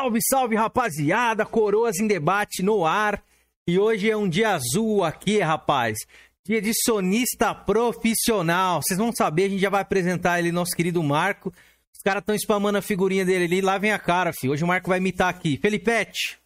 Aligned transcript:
Salve, 0.00 0.18
salve, 0.30 0.56
rapaziada! 0.56 1.44
Coroas 1.44 1.98
em 2.00 2.06
debate 2.06 2.62
no 2.62 2.86
ar. 2.86 3.22
E 3.66 3.78
hoje 3.78 4.10
é 4.10 4.16
um 4.16 4.26
dia 4.26 4.54
azul 4.54 5.04
aqui, 5.04 5.40
rapaz. 5.40 5.98
Dia 6.42 6.58
de 6.62 6.72
sonista 6.86 7.54
profissional. 7.54 8.80
Vocês 8.80 8.96
vão 8.96 9.12
saber, 9.12 9.44
a 9.44 9.48
gente 9.50 9.60
já 9.60 9.68
vai 9.68 9.82
apresentar 9.82 10.38
ele, 10.38 10.50
nosso 10.50 10.74
querido 10.74 11.02
Marco. 11.02 11.52
Os 11.94 12.02
caras 12.02 12.22
estão 12.22 12.34
spamando 12.34 12.78
a 12.78 12.82
figurinha 12.82 13.26
dele 13.26 13.44
ali. 13.44 13.60
Lá 13.60 13.76
vem 13.76 13.92
a 13.92 13.98
cara, 13.98 14.32
filho. 14.32 14.54
Hoje 14.54 14.64
o 14.64 14.66
Marco 14.66 14.88
vai 14.88 14.96
imitar 14.96 15.28
aqui. 15.28 15.58
Felipete, 15.58 16.38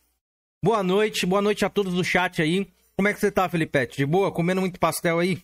boa 0.60 0.82
noite. 0.82 1.24
Boa 1.24 1.40
noite 1.40 1.64
a 1.64 1.70
todos 1.70 1.94
do 1.94 2.02
chat 2.02 2.42
aí. 2.42 2.66
Como 2.96 3.06
é 3.06 3.14
que 3.14 3.20
você 3.20 3.30
tá, 3.30 3.48
Felipete? 3.48 3.98
De 3.98 4.04
boa? 4.04 4.32
Comendo 4.32 4.62
muito 4.62 4.80
pastel 4.80 5.20
aí? 5.20 5.40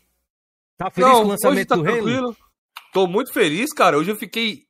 Tá 0.76 0.90
feliz 0.90 1.08
Não, 1.08 1.20
com 1.20 1.26
o 1.26 1.28
lançamento 1.28 1.68
tá 1.68 1.76
do 1.76 1.82
Halo? 1.82 1.92
tranquilo. 1.92 2.36
Tô 2.92 3.06
muito 3.06 3.32
feliz, 3.32 3.72
cara. 3.72 3.96
Hoje 3.96 4.10
eu 4.10 4.16
fiquei 4.16 4.64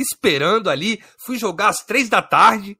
esperando 0.00 0.68
ali. 0.70 1.02
Fui 1.18 1.38
jogar 1.38 1.68
às 1.68 1.84
três 1.84 2.08
da 2.08 2.22
tarde 2.22 2.78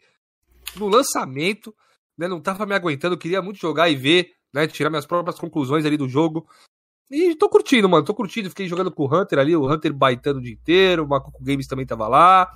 no 0.77 0.89
lançamento. 0.89 1.75
Né? 2.17 2.29
Não 2.29 2.41
tava 2.41 2.67
me 2.67 2.75
aguentando. 2.75 3.19
Queria 3.19 3.43
muito 3.43 3.59
jogar 3.59 3.89
e 3.89 3.97
ver, 3.97 4.33
né? 4.53 4.67
Tirar 4.67 4.91
minhas 4.91 5.07
próprias 5.07 5.39
conclusões 5.39 5.85
ali 5.85 5.97
do 5.97 6.09
jogo. 6.09 6.49
E 7.11 7.35
tô 7.35 7.49
curtindo, 7.49 7.89
mano. 7.89 8.05
Tô 8.05 8.15
curtindo. 8.15 8.49
Fiquei 8.49 8.69
jogando 8.69 8.91
com 8.91 9.05
o 9.05 9.15
Hunter 9.15 9.39
ali. 9.39 9.57
O 9.57 9.71
Hunter 9.71 9.93
baitando 9.93 10.39
o 10.39 10.43
dia 10.43 10.53
inteiro. 10.53 11.05
O 11.05 11.09
Macuco 11.09 11.43
Games 11.43 11.67
também 11.67 11.87
tava 11.87 12.07
lá. 12.07 12.53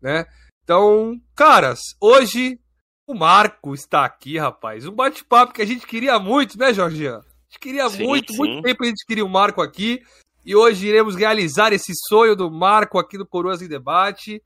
Né? 0.00 0.26
Então, 0.64 1.20
caras, 1.34 1.80
hoje 2.00 2.58
o 3.06 3.14
Marco 3.14 3.72
está 3.72 4.04
aqui, 4.04 4.36
rapaz. 4.36 4.84
Um 4.84 4.92
bate-papo 4.92 5.52
que 5.52 5.62
a 5.62 5.66
gente 5.66 5.86
queria 5.86 6.18
muito, 6.18 6.58
né, 6.58 6.74
Jorginho? 6.74 7.18
A 7.18 7.22
gente 7.48 7.60
queria 7.60 7.88
Sim, 7.88 8.04
muito, 8.04 8.32
sim. 8.32 8.38
muito 8.38 8.62
tempo 8.62 8.82
a 8.82 8.86
gente 8.86 9.06
queria 9.06 9.24
o 9.24 9.28
Marco 9.28 9.62
aqui. 9.62 10.02
E 10.46 10.54
hoje 10.54 10.86
iremos 10.86 11.16
realizar 11.16 11.72
esse 11.72 11.92
sonho 12.08 12.36
do 12.36 12.48
Marco 12.48 13.00
aqui 13.00 13.18
no 13.18 13.26
Coroas 13.26 13.60
em 13.60 13.66
Debate. 13.66 14.40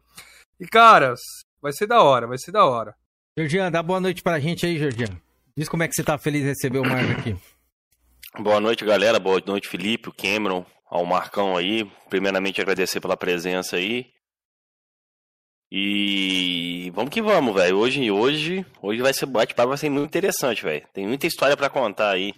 E, 0.59 0.67
caras, 0.67 1.21
vai 1.61 1.73
ser 1.73 1.87
da 1.87 2.03
hora, 2.03 2.27
vai 2.27 2.39
ser 2.39 2.51
da 2.53 2.65
hora. 2.65 2.97
Georgian, 3.37 3.71
dá 3.71 3.83
boa 3.83 4.01
noite 4.01 4.23
pra 4.23 4.41
gente 4.41 4.65
aí, 4.65 4.79
Georgian. 4.79 5.21
Diz 5.55 5.69
como 5.69 5.83
é 5.83 5.89
que 5.89 5.95
você 5.95 6.03
tá 6.03 6.17
feliz 6.17 6.41
de 6.41 6.49
receber 6.49 6.79
o 6.79 6.89
Marco 6.89 7.13
aqui. 7.13 7.37
Boa 8.39 8.61
noite, 8.61 8.83
galera. 8.83 9.21
Boa 9.21 9.43
noite, 9.45 9.69
Felipe, 9.69 10.09
o 10.09 10.15
Cameron, 10.15 10.65
ao 10.87 11.05
Marcão 11.05 11.55
aí. 11.55 11.85
Primeiramente, 12.09 12.63
agradecer 12.63 12.99
pela 12.99 13.15
presença 13.17 13.77
aí. 13.77 14.11
E 15.71 16.91
vamos 16.95 17.11
que 17.11 17.21
vamos, 17.21 17.55
velho. 17.55 17.77
Hoje, 17.77 18.11
hoje, 18.11 18.65
hoje 18.81 19.03
vai 19.03 19.13
ser 19.13 19.27
bate-papo, 19.27 19.69
vai 19.69 19.77
ser 19.77 19.91
muito 19.91 20.09
interessante, 20.09 20.63
velho. 20.63 20.87
Tem 20.95 21.07
muita 21.07 21.27
história 21.27 21.59
pra 21.59 21.69
contar 21.69 22.13
aí. 22.13 22.33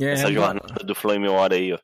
É, 0.00 0.12
essa 0.12 0.32
jornada 0.32 0.84
do 0.84 0.94
Flame 0.94 1.28
War 1.28 1.52
aí, 1.52 1.72
ó. 1.72 1.78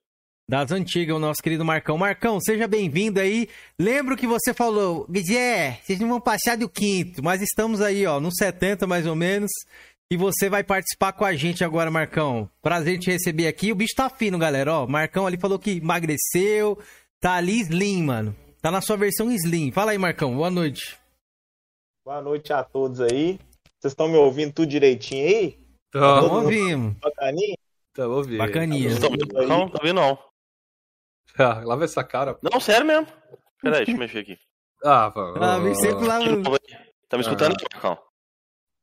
Das 0.49 0.71
antigas, 0.71 1.17
o 1.17 1.19
nosso 1.19 1.43
querido 1.43 1.65
Marcão. 1.65 1.99
Marcão, 1.99 2.39
seja 2.41 2.69
bem-vindo 2.69 3.19
aí. 3.19 3.49
Lembro 3.77 4.17
que 4.17 4.29
você 4.29 4.55
falou, 4.55 5.05
Guizé, 5.11 5.81
vocês 5.83 5.99
não 5.99 6.09
vão 6.09 6.21
passar 6.21 6.57
do 6.57 6.69
quinto, 6.69 7.21
mas 7.21 7.43
estamos 7.43 7.81
aí, 7.81 8.07
ó, 8.07 8.21
no 8.21 8.31
70 8.33 8.87
mais 8.87 9.09
ou 9.09 9.17
menos. 9.17 9.51
E 10.09 10.17
você 10.17 10.49
vai 10.49 10.63
participar 10.63 11.13
com 11.15 11.25
a 11.25 11.35
gente 11.35 11.65
agora, 11.65 11.91
Marcão. 11.91 12.49
Prazer 12.63 12.97
te 13.01 13.11
receber 13.11 13.49
aqui. 13.49 13.73
O 13.73 13.75
bicho 13.75 13.97
tá 13.97 14.09
fino, 14.09 14.39
galera, 14.39 14.73
ó. 14.73 14.87
Marcão 14.87 15.27
ali 15.27 15.37
falou 15.37 15.59
que 15.59 15.79
emagreceu, 15.79 16.79
tá 17.21 17.33
ali 17.33 17.59
slim, 17.63 18.05
mano. 18.05 18.37
Tá 18.63 18.71
na 18.71 18.81
sua 18.81 18.97
versão 18.97 19.29
slim. 19.33 19.73
Fala 19.73 19.91
aí, 19.91 19.99
Marcão. 19.99 20.37
Boa 20.37 20.51
noite. 20.51 20.97
Boa 22.05 22.23
noite 22.23 22.53
a 22.53 22.63
todos 22.63 23.01
aí. 23.01 23.41
Vocês 23.81 23.91
estão 23.91 24.07
me 24.07 24.17
ouvindo 24.17 24.53
tudo 24.53 24.69
direitinho 24.69 25.27
aí? 25.27 25.59
Vamos 25.93 26.45
ouvimos. 26.45 26.95
Bacaninha? 27.03 27.57
vamos 27.97 28.27
ver. 28.29 28.39
Bacaninha. 28.39 28.91
Ouvindo? 28.91 29.49
Não, 29.49 29.69
tô 29.69 29.79
ouvindo 29.79 29.95
não. 29.97 30.17
Ah, 31.39 31.61
lava 31.65 31.85
essa 31.85 32.03
cara. 32.03 32.37
Não, 32.43 32.59
sério 32.61 32.87
mesmo. 32.87 33.07
Peraí, 33.63 33.85
deixa 33.85 33.93
eu 33.93 33.99
mexer 33.99 34.19
aqui. 34.21 34.39
Ah, 34.85 35.09
vamos. 35.09 35.41
Ah, 35.41 35.59
vem 35.59 35.75
sempre 35.75 36.07
lá. 36.07 36.19
Tá 37.09 37.17
me 37.17 37.23
escutando, 37.23 37.57
Marcão? 37.73 37.99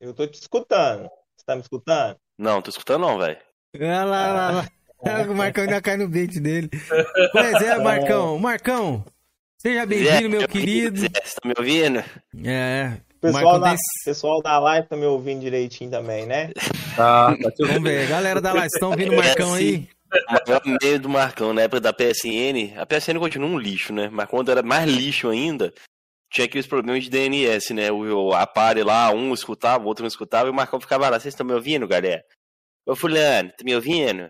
Eu 0.01 0.13
tô 0.13 0.25
te 0.25 0.39
escutando. 0.41 1.03
Você 1.03 1.45
tá 1.45 1.55
me 1.55 1.61
escutando? 1.61 2.17
Não, 2.37 2.61
tô 2.63 2.71
escutando 2.71 3.01
não, 3.01 3.19
velho. 3.19 3.37
Olha 3.75 4.03
lá, 4.03 4.27
lá, 4.33 4.51
lá. 4.51 4.67
O 5.29 5.35
Marcão 5.35 5.65
ainda 5.65 5.81
cai 5.81 5.95
no 5.97 6.07
bait 6.07 6.39
dele. 6.39 6.69
Pois 7.31 7.61
é, 7.61 7.77
Marcão. 7.77 8.39
Marcão, 8.39 9.05
seja 9.57 9.85
bem-vindo, 9.85 10.29
meu 10.29 10.47
querido. 10.47 10.99
Zé, 10.99 11.09
Você 11.23 11.35
tá 11.35 11.47
me 11.47 11.53
ouvindo? 11.57 12.03
É. 12.45 12.97
O 13.17 13.19
pessoal, 13.19 13.59
da, 13.59 13.69
tem- 13.69 13.77
pessoal 14.05 14.41
da 14.41 14.59
live 14.59 14.87
tá 14.87 14.95
me 14.97 15.05
ouvindo 15.05 15.41
direitinho 15.41 15.91
também, 15.91 16.25
né? 16.25 16.51
Tá, 16.95 17.35
tá 17.37 17.51
te 17.51 17.65
Vamos 17.65 17.83
ver, 17.83 18.07
galera 18.07 18.41
da 18.41 18.51
live, 18.53 18.67
estão 18.67 18.91
ouvindo 18.91 19.13
o 19.13 19.15
Marcão 19.17 19.53
aí? 19.53 19.87
O 20.13 20.47
maior 20.47 20.61
medo 20.81 21.03
do 21.03 21.09
Marcão, 21.09 21.53
na 21.53 21.61
época 21.63 21.81
da 21.81 21.93
PSN, 21.93 22.77
a 22.77 22.85
PSN 22.85 23.17
continua 23.19 23.49
um 23.49 23.57
lixo, 23.57 23.93
né? 23.93 24.09
Mas 24.11 24.27
quando 24.29 24.51
era 24.51 24.61
mais 24.61 24.89
lixo 24.89 25.29
ainda, 25.29 25.73
tinha 26.31 26.45
aqueles 26.45 26.67
problemas 26.67 27.03
de 27.03 27.09
DNS, 27.09 27.73
né? 27.73 27.91
O, 27.91 28.27
o- 28.29 28.33
a 28.33 28.45
pare 28.45 28.83
lá, 28.83 29.09
um 29.11 29.33
escutava, 29.33 29.83
o 29.83 29.87
outro 29.87 30.03
não 30.03 30.07
escutava, 30.07 30.47
e 30.47 30.51
o 30.51 30.53
Marcão 30.53 30.79
ficava 30.79 31.09
lá, 31.09 31.19
vocês 31.19 31.33
estão 31.33 31.45
me 31.45 31.53
ouvindo, 31.53 31.87
galera? 31.87 32.23
Ô 32.85 32.95
fulano, 32.95 33.49
tá 33.51 33.63
me 33.63 33.75
ouvindo? 33.75 34.29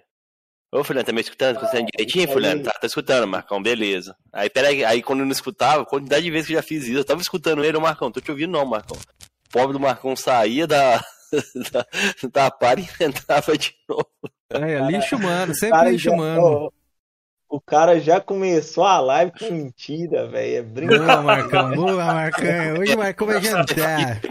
Ô 0.73 0.83
fulano, 0.83 1.05
tá 1.05 1.11
me 1.11 1.21
escutando? 1.21 1.55
Tá 1.59 1.65
escutando 1.65 1.87
direitinho, 1.91 2.27
fulano? 2.31 2.63
Tá, 2.63 2.71
tá 2.71 2.87
escutando, 2.87 3.27
Marcão, 3.27 3.61
beleza. 3.61 4.15
Aí, 4.31 4.49
peraí, 4.49 4.83
aí 4.85 5.01
quando 5.03 5.19
eu 5.19 5.25
não 5.25 5.31
escutava, 5.31 5.85
quantidade 5.85 6.23
de 6.23 6.31
vezes 6.31 6.47
que 6.47 6.53
eu 6.53 6.57
já 6.57 6.63
fiz 6.63 6.83
isso, 6.85 6.97
eu 6.99 7.05
tava 7.05 7.21
escutando 7.21 7.63
ele, 7.63 7.77
ô 7.77 7.81
Marcão, 7.81 8.11
tô 8.11 8.19
te 8.21 8.31
ouvindo 8.31 8.51
não, 8.51 8.65
Marcão. 8.65 8.97
O 8.97 9.51
pobre 9.51 9.73
do 9.73 9.79
Marcão 9.79 10.15
saía 10.15 10.65
da, 10.65 10.97
da, 11.71 11.85
da 12.31 12.51
pare 12.51 12.87
e 12.99 13.03
entrava 13.03 13.57
de 13.57 13.73
novo. 13.87 14.07
É, 14.51 14.79
lixo 14.91 15.15
humano, 15.15 15.53
sempre 15.55 15.77
Cara, 15.77 15.89
lixo 15.89 16.11
humano. 16.11 16.41
ó, 16.41 16.69
O 17.49 17.61
cara 17.61 17.99
já 17.99 18.19
começou 18.21 18.83
a 18.83 18.99
live 18.99 19.31
com 19.37 19.51
mentira, 19.51 20.27
velho. 20.27 20.57
É 20.57 20.61
brincadeira. 20.61 21.05
Boa, 21.13 21.21
Marcão, 21.23 21.71
boa, 21.75 22.05
Marcão. 22.05 22.73
Hoje 22.79 22.93
o 22.95 22.97
Marcão 22.97 23.27
vai 23.27 23.41
jantar. 23.41 24.21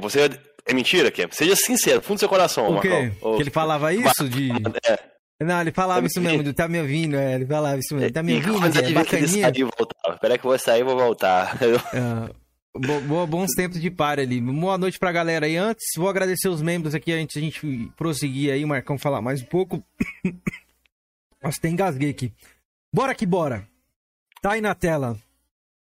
Você 0.00 0.30
é 0.66 0.72
mentira, 0.74 1.10
Kem? 1.10 1.26
Seja 1.30 1.56
sincero, 1.56 2.00
fundo 2.02 2.16
do 2.16 2.20
seu 2.20 2.28
coração, 2.28 2.76
O 2.76 2.80
quê? 2.80 2.88
Marcão. 2.88 3.36
Que 3.36 3.42
ele 3.42 3.50
falava 3.50 3.92
isso 3.92 4.28
de... 4.28 4.50
É. 4.84 5.44
Não, 5.44 5.60
ele 5.60 5.70
falava 5.70 6.04
isso 6.04 6.20
mesmo, 6.20 6.42
de 6.42 6.52
tá 6.52 6.66
me 6.66 6.80
ouvindo, 6.80 7.16
é, 7.16 7.34
ele 7.36 7.46
falava 7.46 7.78
isso 7.78 7.94
mesmo. 7.94 8.12
Tá 8.12 8.24
me 8.24 8.34
ouvindo, 8.34 8.78
ele 8.78 8.92
Bacaninha. 8.92 9.52
e. 9.54 10.12
Espera 10.12 10.36
que 10.36 10.44
eu 10.44 10.50
vou 10.50 10.58
sair 10.58 10.80
e 10.80 10.84
vou 10.84 10.96
voltar. 10.98 11.56
Ah, 11.94 12.26
bo- 12.26 12.34
boa- 12.78 13.26
bons 13.26 13.50
tempos 13.54 13.80
de 13.80 13.90
par 13.90 14.18
ali. 14.18 14.40
Boa 14.40 14.78
noite 14.78 14.98
pra 14.98 15.12
galera 15.12 15.46
aí. 15.46 15.56
Antes, 15.56 15.84
vou 15.96 16.08
agradecer 16.08 16.48
os 16.48 16.62
membros 16.62 16.94
aqui 16.94 17.12
antes 17.12 17.36
da 17.36 17.40
gente 17.42 17.90
prosseguir 17.96 18.52
aí, 18.52 18.64
Marcão 18.64 18.98
falar 18.98 19.20
mais 19.20 19.42
um 19.42 19.46
pouco. 19.46 19.84
Nossa, 21.42 21.58
até 21.58 21.68
engasguei 21.68 22.10
aqui. 22.10 22.32
Bora 22.92 23.14
que 23.14 23.26
bora. 23.26 23.66
Tá 24.40 24.52
aí 24.52 24.60
na 24.60 24.74
tela. 24.74 25.16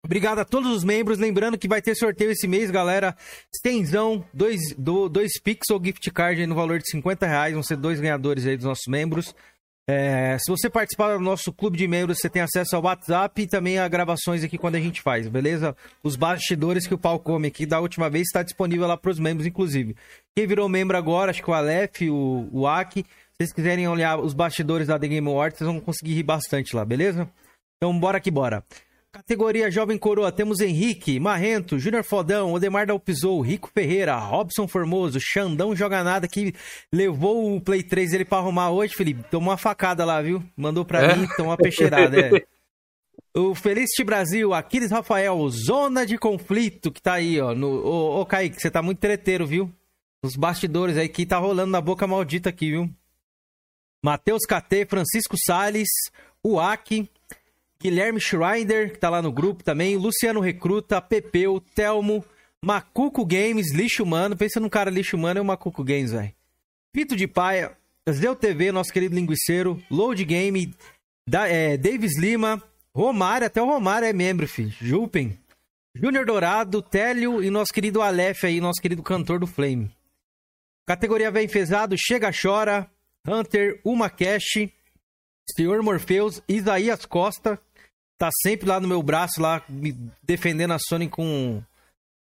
Obrigado 0.04 0.40
a 0.40 0.46
todos 0.46 0.72
os 0.76 0.84
membros. 0.84 1.20
Lembrando 1.20 1.58
que 1.58 1.68
vai 1.68 1.82
ter 1.82 1.96
sorteio 1.96 2.32
esse 2.32 2.48
mês, 2.48 2.72
galera. 2.72 3.16
Stenzão, 3.56 4.26
dois, 4.34 4.60
do, 4.78 5.08
dois 5.08 5.40
Pixel 5.40 5.80
gift 5.84 6.10
card 6.12 6.46
no 6.48 6.56
valor 6.56 6.80
de 6.80 6.90
50 6.90 7.26
reais. 7.28 7.54
Vão 7.54 7.64
ser 7.64 7.78
dois 7.78 8.00
ganhadores 8.00 8.46
aí 8.46 8.56
dos 8.58 8.66
nossos 8.66 8.88
membros. 8.88 9.36
É, 9.90 10.38
se 10.38 10.50
você 10.50 10.70
participar 10.70 11.18
do 11.18 11.24
nosso 11.24 11.52
clube 11.52 11.78
de 11.78 11.88
membros, 11.88 12.20
você 12.20 12.30
tem 12.30 12.42
acesso 12.42 12.76
ao 12.76 12.84
WhatsApp 12.84 13.42
e 13.42 13.48
também 13.48 13.80
a 13.80 13.88
gravações 13.88 14.44
aqui 14.44 14.58
quando 14.58 14.76
a 14.76 14.80
gente 14.80 15.02
faz, 15.02 15.28
beleza? 15.28 15.76
Os 16.04 16.16
bastidores 16.16 16.88
que 16.88 16.94
o 16.94 16.98
pau 16.98 17.20
come 17.20 17.48
aqui 17.48 17.66
da 17.66 17.80
última 17.80 18.10
vez 18.10 18.28
está 18.28 18.44
disponível 18.44 18.88
lá 18.88 18.96
para 18.96 19.12
os 19.12 19.20
membros, 19.20 19.46
inclusive. 19.46 19.96
Quem 20.36 20.48
virou 20.48 20.70
membro 20.70 20.96
agora, 20.96 21.32
acho 21.32 21.44
que 21.44 21.50
o 21.50 21.54
Aleph, 21.54 22.02
o, 22.04 22.48
o 22.52 22.68
Aki, 22.68 23.04
se 23.04 23.08
vocês 23.38 23.54
quiserem 23.54 23.88
olhar 23.88 24.20
os 24.20 24.34
bastidores 24.34 24.88
da 24.88 25.00
The 25.00 25.08
Game 25.08 25.28
Awards, 25.28 25.58
vocês 25.58 25.70
vão 25.70 25.80
conseguir 25.80 26.14
rir 26.14 26.24
bastante 26.24 26.76
lá, 26.76 26.86
beleza? 26.86 27.28
Então 27.78 27.98
bora 28.00 28.20
que 28.20 28.30
bora. 28.30 28.64
Categoria 29.14 29.70
Jovem 29.70 29.98
Coroa, 29.98 30.32
temos 30.32 30.62
Henrique, 30.62 31.20
Marrento, 31.20 31.78
Júnior 31.78 32.02
Fodão, 32.04 32.54
Odemar 32.54 32.88
Dalpizou, 32.88 33.42
Rico 33.42 33.70
Ferreira, 33.74 34.16
Robson 34.18 34.70
Formoso, 34.70 35.20
Xandão 35.20 35.76
Joga 35.76 36.02
Nada, 36.02 36.30
que 36.30 36.56
levou 36.94 37.54
o 37.56 37.60
Play 37.60 37.84
3 37.84 38.12
dele 38.12 38.24
pra 38.24 38.38
arrumar 38.38 38.70
hoje, 38.72 38.94
Felipe. 38.96 39.24
Tomou 39.30 39.50
uma 39.50 39.58
facada 39.58 40.06
lá, 40.06 40.22
viu? 40.22 40.42
Mandou 40.56 40.86
pra 40.86 41.02
É? 41.04 41.16
mim, 41.18 41.28
tomou 41.36 41.52
uma 41.52 41.58
peixeirada, 41.58 42.18
é. 42.18 42.46
O 43.36 43.54
Felicity 43.54 44.04
Brasil, 44.06 44.54
Aquiles 44.54 44.92
Rafael, 44.92 45.38
Zona 45.50 46.06
de 46.06 46.18
Conflito, 46.18 46.90
que 46.90 47.02
tá 47.02 47.14
aí, 47.14 47.40
ó. 47.40 47.54
No, 47.54 47.68
ô, 47.68 48.22
ô, 48.22 48.26
Kaique, 48.26 48.62
você 48.62 48.72
tá 48.72 48.82
muito 48.82 49.00
treteiro, 49.00 49.46
viu? 49.46 49.70
Os 50.24 50.38
bastidores 50.38 50.98
aí 50.98 51.10
que 51.10 51.26
tá 51.26 51.38
rolando 51.38 51.72
na 51.72 51.82
boca 51.82 52.08
maldita 52.08 52.48
aqui, 52.50 52.72
viu? 52.72 52.90
Matheus 54.04 54.42
KT, 54.48 54.86
Francisco 54.88 55.36
Salles, 55.38 55.90
o 56.44 56.60
Aki, 56.60 57.10
Guilherme 57.82 58.20
Schreider, 58.20 58.92
que 58.92 59.00
tá 59.00 59.10
lá 59.10 59.22
no 59.22 59.32
grupo 59.32 59.64
também, 59.64 59.98
Luciano 59.98 60.40
Recruta, 60.40 61.02
Pepeu, 61.02 61.60
Telmo, 61.74 62.24
Macuco 62.64 63.26
Games, 63.26 63.74
Lixo 63.74 64.04
Humano, 64.04 64.38
pensa 64.38 64.60
num 64.60 64.70
cara 64.70 64.92
lixo 64.92 65.18
humano, 65.18 65.40
é 65.40 65.42
o 65.42 65.46
Macuco 65.46 65.84
Games, 65.84 66.12
velho. 66.12 66.32
Pito 66.94 67.16
de 67.16 67.28
Paia, 67.28 67.76
Zeu 68.10 68.36
TV, 68.36 68.72
nosso 68.72 68.94
querido 68.94 69.16
linguiceiro, 69.16 69.82
Load 69.90 70.24
Game, 70.24 70.74
da, 71.28 71.48
é, 71.48 71.76
Davis 71.76 72.18
Lima, 72.20 72.62
Romário, 72.94 73.48
até 73.48 73.62
o 73.62 73.66
Romário 73.66 74.08
é 74.08 74.14
membro, 74.14 74.48
filho. 74.48 74.74
Jupen, 74.80 75.38
Júnior 75.96 76.26
Dourado, 76.26 76.82
Télio 76.82 77.44
e 77.44 77.50
nosso 77.50 77.74
querido 77.74 78.02
Aleph 78.02 78.44
aí, 78.44 78.62
nosso 78.62 78.82
querido 78.82 79.02
cantor 79.02 79.40
do 79.40 79.48
Flame. 79.48 79.92
Categoria 80.86 81.32
Vem 81.32 81.48
Fezado, 81.48 81.96
Chega 81.98 82.32
Chora, 82.32 82.90
Hunter, 83.28 83.80
Uma 83.84 84.10
Cash, 84.10 84.70
Senhor 85.56 85.82
Morpheus, 85.82 86.42
Isaías 86.48 87.06
Costa, 87.06 87.60
tá 88.22 88.30
sempre 88.44 88.70
lá 88.70 88.80
no 88.80 88.88
meu 88.88 89.02
braço, 89.02 89.42
lá, 89.42 89.64
me 89.68 89.98
defendendo 90.22 90.74
a 90.74 90.78
Sony 90.78 91.10
com 91.10 91.60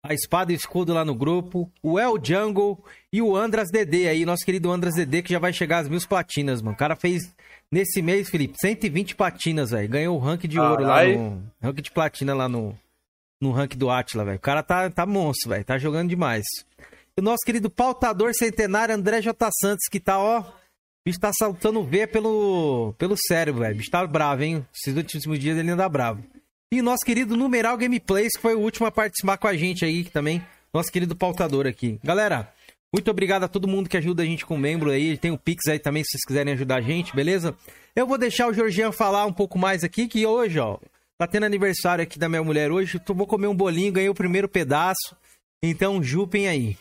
a 0.03 0.13
Espada 0.13 0.51
e 0.51 0.55
Escudo 0.55 0.93
lá 0.93 1.05
no 1.05 1.15
grupo, 1.15 1.71
o 1.81 1.97
El 1.97 2.19
Jungle 2.21 2.83
e 3.13 3.21
o 3.21 3.33
Andras 3.33 3.69
DD 3.71 4.09
aí, 4.09 4.25
nosso 4.25 4.45
querido 4.45 4.69
Andras 4.69 4.95
DD, 4.95 5.23
que 5.23 5.31
já 5.31 5.39
vai 5.39 5.53
chegar 5.53 5.79
às 5.79 5.87
mil 5.87 6.05
platinas, 6.05 6.61
mano. 6.61 6.75
O 6.75 6.77
cara 6.77 6.97
fez 6.97 7.33
nesse 7.71 8.01
mês, 8.01 8.29
Felipe, 8.29 8.55
120 8.59 9.15
platinas, 9.15 9.71
velho. 9.71 9.87
Ganhou 9.87 10.17
o 10.17 10.19
rank 10.19 10.43
de 10.43 10.59
ouro 10.59 10.83
lá 10.83 11.05
no. 11.05 11.43
Rank 11.63 11.81
de 11.81 11.91
platina 11.91 12.33
lá 12.33 12.49
no. 12.49 12.77
No 13.41 13.51
rank 13.51 13.75
do 13.75 13.89
Atila, 13.89 14.25
velho. 14.25 14.37
O 14.37 14.41
cara 14.41 14.61
tá, 14.61 14.89
tá 14.89 15.05
monstro, 15.05 15.51
velho. 15.51 15.63
Tá 15.63 15.77
jogando 15.77 16.09
demais. 16.09 16.43
O 17.17 17.21
nosso 17.21 17.45
querido 17.45 17.69
pautador 17.69 18.33
centenário 18.33 18.93
André 18.93 19.21
J. 19.21 19.49
Santos, 19.61 19.87
que 19.89 20.01
tá, 20.01 20.19
ó. 20.19 20.43
Bicho 21.05 21.19
tá 21.19 21.31
saltando 21.37 21.83
V 21.83 22.07
pelo, 22.07 22.95
pelo 22.97 23.15
cérebro, 23.15 23.61
velho. 23.61 23.75
O 23.75 23.77
bicho 23.77 23.91
tá 23.91 24.05
bravo, 24.07 24.41
hein? 24.41 24.65
Esses 24.73 24.97
últimos 24.97 25.39
dias 25.39 25.55
ele 25.55 25.69
anda 25.69 25.87
bravo. 25.87 26.23
E 26.71 26.81
nosso 26.81 27.05
querido 27.05 27.37
Numeral 27.37 27.77
Gameplays, 27.77 28.33
que 28.35 28.41
foi 28.41 28.55
o 28.55 28.59
último 28.59 28.87
a 28.87 28.91
participar 28.91 29.37
com 29.37 29.47
a 29.47 29.55
gente 29.55 29.85
aí 29.85 30.03
também. 30.05 30.43
Nosso 30.73 30.91
querido 30.91 31.15
pautador 31.15 31.67
aqui. 31.67 31.99
Galera, 32.03 32.51
muito 32.91 33.11
obrigado 33.11 33.43
a 33.43 33.47
todo 33.47 33.67
mundo 33.67 33.87
que 33.87 33.97
ajuda 33.97 34.23
a 34.23 34.25
gente 34.25 34.45
com 34.45 34.57
membro 34.57 34.89
aí. 34.89 35.15
Tem 35.15 35.29
o 35.29 35.37
Pix 35.37 35.67
aí 35.67 35.77
também, 35.77 36.03
se 36.03 36.11
vocês 36.11 36.25
quiserem 36.25 36.53
ajudar 36.53 36.77
a 36.77 36.81
gente, 36.81 37.15
beleza? 37.15 37.55
Eu 37.95 38.07
vou 38.07 38.17
deixar 38.17 38.47
o 38.47 38.53
Georgian 38.53 38.91
falar 38.91 39.25
um 39.25 39.33
pouco 39.33 39.59
mais 39.59 39.83
aqui, 39.83 40.07
que 40.07 40.25
hoje, 40.25 40.59
ó, 40.59 40.79
tá 41.19 41.27
tendo 41.27 41.45
aniversário 41.45 42.01
aqui 42.03 42.17
da 42.17 42.27
minha 42.27 42.43
mulher 42.43 42.71
hoje. 42.71 42.99
Eu 43.07 43.15
vou 43.15 43.27
comer 43.27 43.47
um 43.47 43.55
bolinho, 43.55 43.93
ganhei 43.93 44.09
o 44.09 44.15
primeiro 44.15 44.49
pedaço. 44.49 45.15
Então, 45.61 46.01
jupem 46.01 46.47
aí. 46.47 46.77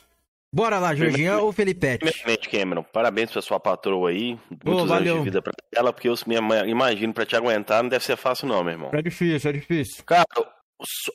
Bora 0.55 0.79
lá, 0.79 0.95
Georgian 0.95 1.39
ou 1.39 1.51
Felipete? 1.51 1.99
Primeiramente, 2.05 2.49
Cameron, 2.49 2.85
parabéns 2.85 3.29
pra 3.33 3.43
sua 3.43 3.59
patroa 3.59 4.11
aí. 4.11 4.39
Muitos 4.49 4.73
anos 4.73 4.89
valeu. 4.89 5.19
de 5.19 5.25
vida 5.25 5.43
pra 5.43 5.53
ela, 5.75 5.93
porque 5.93 6.09
eu 6.09 6.15
imagino 6.69 7.13
pra 7.13 7.27
te 7.27 7.35
aguentar 7.35 7.83
não 7.83 7.91
deve 7.91 8.05
ser 8.05 8.17
fácil, 8.17 8.47
não, 8.47 8.63
meu 8.63 8.73
irmão. 8.73 8.91
É 8.93 9.03
difícil, 9.03 9.51
é 9.51 9.53
difícil. 9.53 10.05
Cara, 10.05 10.25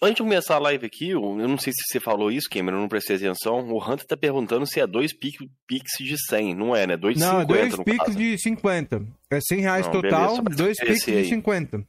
antes 0.03 0.17
de 0.17 0.23
começar 0.23 0.55
a 0.55 0.59
live 0.59 0.85
aqui, 0.85 1.11
eu 1.11 1.21
não 1.37 1.57
sei 1.57 1.71
se 1.71 1.83
você 1.87 2.01
falou 2.01 2.29
isso, 2.29 2.49
Cameron, 2.49 2.81
não 2.81 2.89
prestei 2.89 3.15
atenção. 3.15 3.59
O 3.69 3.81
Hunter 3.81 4.05
tá 4.05 4.17
perguntando 4.17 4.67
se 4.67 4.81
é 4.81 4.85
dois 4.85 5.17
pix, 5.17 5.37
pix 5.65 5.91
de 5.99 6.17
100. 6.27 6.53
Não 6.53 6.75
é, 6.75 6.85
né? 6.85 6.97
Dois 6.97 7.15
de 7.15 7.21
Não, 7.21 7.39
50, 7.39 7.47
dois 7.47 7.77
no 7.77 7.85
Pix 7.85 7.97
caso. 7.97 8.17
de 8.17 8.37
50. 8.37 9.07
É 9.31 9.39
100 9.39 9.61
reais 9.61 9.85
Não, 9.85 9.93
total, 9.93 10.41
beleza, 10.41 10.63
dois 10.63 10.77
Pix 10.77 11.05
de 11.05 11.15
aí. 11.15 11.25
50. 11.25 11.87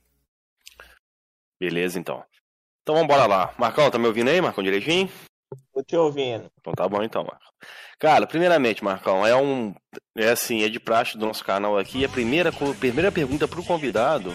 Beleza, 1.60 1.98
então. 1.98 2.22
Então 2.82 2.94
vamos 2.94 3.04
embora 3.12 3.26
lá. 3.26 3.52
Marcão, 3.58 3.90
tá 3.90 3.98
me 3.98 4.06
ouvindo 4.06 4.28
aí, 4.28 4.40
Marcão, 4.40 4.62
direitinho? 4.62 5.10
Tô 5.74 5.82
te 5.82 5.96
ouvindo. 5.96 6.50
Então 6.60 6.72
tá 6.72 6.88
bom 6.88 7.02
então, 7.02 7.22
Marcão. 7.22 7.48
Cara, 7.98 8.26
primeiramente, 8.26 8.82
Marcão, 8.84 9.26
é 9.26 9.34
um. 9.36 9.74
É 10.16 10.30
assim, 10.30 10.62
é 10.62 10.68
de 10.68 10.80
praxe 10.80 11.18
do 11.18 11.26
nosso 11.26 11.44
canal 11.44 11.76
aqui. 11.78 12.04
A 12.04 12.08
primeira, 12.08 12.50
co- 12.52 12.74
primeira 12.74 13.10
pergunta 13.12 13.46
pro 13.48 13.62
convidado 13.64 14.34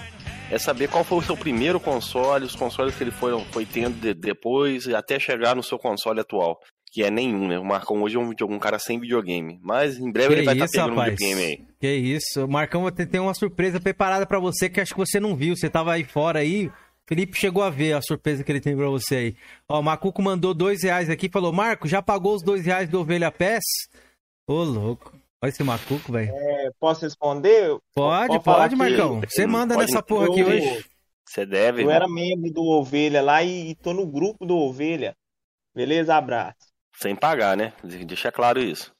é 0.51 0.57
saber 0.59 0.88
qual 0.89 1.03
foi 1.03 1.17
o 1.17 1.21
seu 1.23 1.35
primeiro 1.35 1.79
console, 1.79 2.45
os 2.45 2.56
consoles 2.56 2.95
que 2.95 3.03
ele 3.03 3.12
foi, 3.12 3.39
foi 3.51 3.65
tendo 3.65 4.00
de- 4.00 4.13
depois, 4.13 4.88
até 4.89 5.19
chegar 5.19 5.56
no 5.56 5.63
seu 5.63 5.79
console 5.79 6.19
atual. 6.19 6.59
Que 6.91 7.03
é 7.03 7.12
nenhum, 7.12 7.47
né? 7.50 7.59
O 7.59 7.65
Marcão 7.65 8.01
hoje 8.03 8.15
é 8.15 8.19
um, 8.19 8.31
um 8.56 8.59
cara 8.59 8.79
sem 8.79 8.97
videogame. 9.00 9.59
Mas 9.61 9.97
em 9.97 10.09
breve 10.11 10.29
Que 10.29 10.33
ele 10.35 10.45
vai 10.45 10.53
estar 10.53 10.65
isso, 10.65 10.71
pegando 10.73 10.94
um 10.94 10.95
rapaz. 10.95 11.11
videogame 11.19 11.41
aí. 11.45 11.65
Que 11.79 11.94
isso. 11.94 12.45
O 12.45 12.47
Marcão 12.50 12.83
vai 12.83 12.91
ter, 12.94 13.06
tem 13.06 13.19
uma 13.19 13.33
surpresa 13.33 13.81
preparada 13.81 14.25
pra 14.25 14.39
você 14.39 14.69
que 14.69 14.79
acho 14.79 14.94
que 14.94 15.00
você 15.00 15.19
não 15.19 15.35
viu. 15.35 15.57
Você 15.57 15.69
tava 15.69 15.91
aí 15.91 16.06
fora 16.06 16.39
aí. 16.39 16.71
Felipe 17.07 17.38
chegou 17.38 17.62
a 17.63 17.69
ver 17.69 17.94
a 17.94 18.02
surpresa 18.02 18.44
que 18.44 18.52
ele 18.52 18.60
tem 18.62 18.75
pra 18.75 18.88
você 18.88 19.16
aí. 19.16 19.36
Ó, 19.69 19.80
o 19.80 19.84
Macuco 19.84 20.22
mandou 20.22 20.54
dois 20.54 20.84
reais 20.84 21.10
aqui 21.10 21.28
e 21.28 21.31
falou: 21.31 21.54
Marco, 21.54 21.88
já 21.88 22.02
pagou 22.02 22.34
os 22.36 22.42
dois 22.42 22.66
reais 22.66 22.90
do 22.90 23.00
Ovelha 23.02 23.31
Pés? 23.31 23.63
Ô, 24.48 24.63
louco. 24.63 25.13
Olha 25.44 25.50
esse 25.50 25.63
Macuco, 25.63 26.12
velho. 26.12 26.31
É, 26.34 26.72
posso 26.80 27.02
responder? 27.02 27.78
Pode, 27.94 28.40
Pode 28.42 28.69
que- 28.69 28.75
Marcão. 28.75 29.22
Você 29.28 29.46
manda 29.46 29.75
Pode- 29.75 29.88
nessa 29.92 30.02
porra 30.02 30.28
aqui 30.28 30.40
eu- 30.40 30.48
hoje. 30.48 30.86
Você 31.28 31.46
deve. 31.46 31.80
Eu 31.80 31.81
irmão. 31.81 31.96
era 31.96 32.07
membro 32.07 32.52
do 32.52 32.63
Ovelha 32.63 33.22
lá 33.22 33.44
e, 33.44 33.72
e 33.72 33.75
tô 33.75 33.94
no 33.94 34.06
grupo 34.06 34.46
do 34.46 34.56
Ovelha. 34.57 35.16
Beleza? 35.75 36.16
Abraço. 36.16 36.56
Sem 36.98 37.16
pagar, 37.16 37.57
né? 37.57 37.74
Deixa 37.84 38.31
claro 38.31 38.60
isso. 38.60 38.92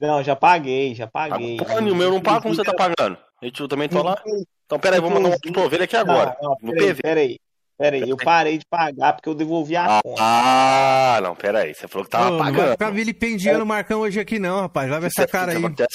Não, 0.00 0.22
já 0.22 0.36
paguei, 0.36 0.94
já 0.94 1.06
paguei. 1.06 1.56
Pô, 1.58 1.64
o 1.64 1.94
meu 1.94 2.10
não 2.10 2.20
paga 2.22 2.40
como 2.42 2.54
você 2.54 2.62
tá 2.62 2.72
pagando. 2.72 3.18
Eu 3.42 3.68
também 3.68 3.88
tô 3.88 4.02
lá. 4.02 4.22
Então, 4.64 4.78
pera 4.78 4.96
aí, 4.96 5.00
vou 5.00 5.10
mandar 5.10 5.30
um 5.36 5.52
pro 5.52 5.64
ovelha 5.64 5.84
aqui 5.84 5.96
agora. 5.96 6.36
Não, 6.40 6.50
não, 6.50 6.56
no 6.62 6.72
peraí, 6.72 6.86
PV. 6.88 7.02
peraí. 7.02 7.38
Peraí, 7.80 8.10
eu 8.10 8.16
parei 8.16 8.58
de 8.58 8.66
pagar 8.66 9.14
porque 9.14 9.28
eu 9.28 9.34
devolvi 9.34 9.74
a 9.74 9.98
Ah, 9.98 10.00
conta. 10.04 10.20
ah, 10.22 11.18
não, 11.22 11.34
pera 11.34 11.60
aí. 11.60 11.72
Você 11.74 11.88
falou 11.88 12.06
que 12.06 12.14
Ô, 12.14 12.18
tava 12.18 12.30
não 12.30 12.38
vai 12.38 12.52
pagando. 12.52 12.70
ficar 12.72 12.90
vilipendiando 12.90 13.64
o 13.64 13.66
Marcão 13.66 14.00
hoje 14.00 14.20
aqui, 14.20 14.38
não, 14.38 14.60
rapaz. 14.60 14.90
Leva 14.90 15.06
essa 15.06 15.22
Você- 15.22 15.26
cara 15.26 15.52
aí. 15.52 15.62
pagando, 15.62 15.88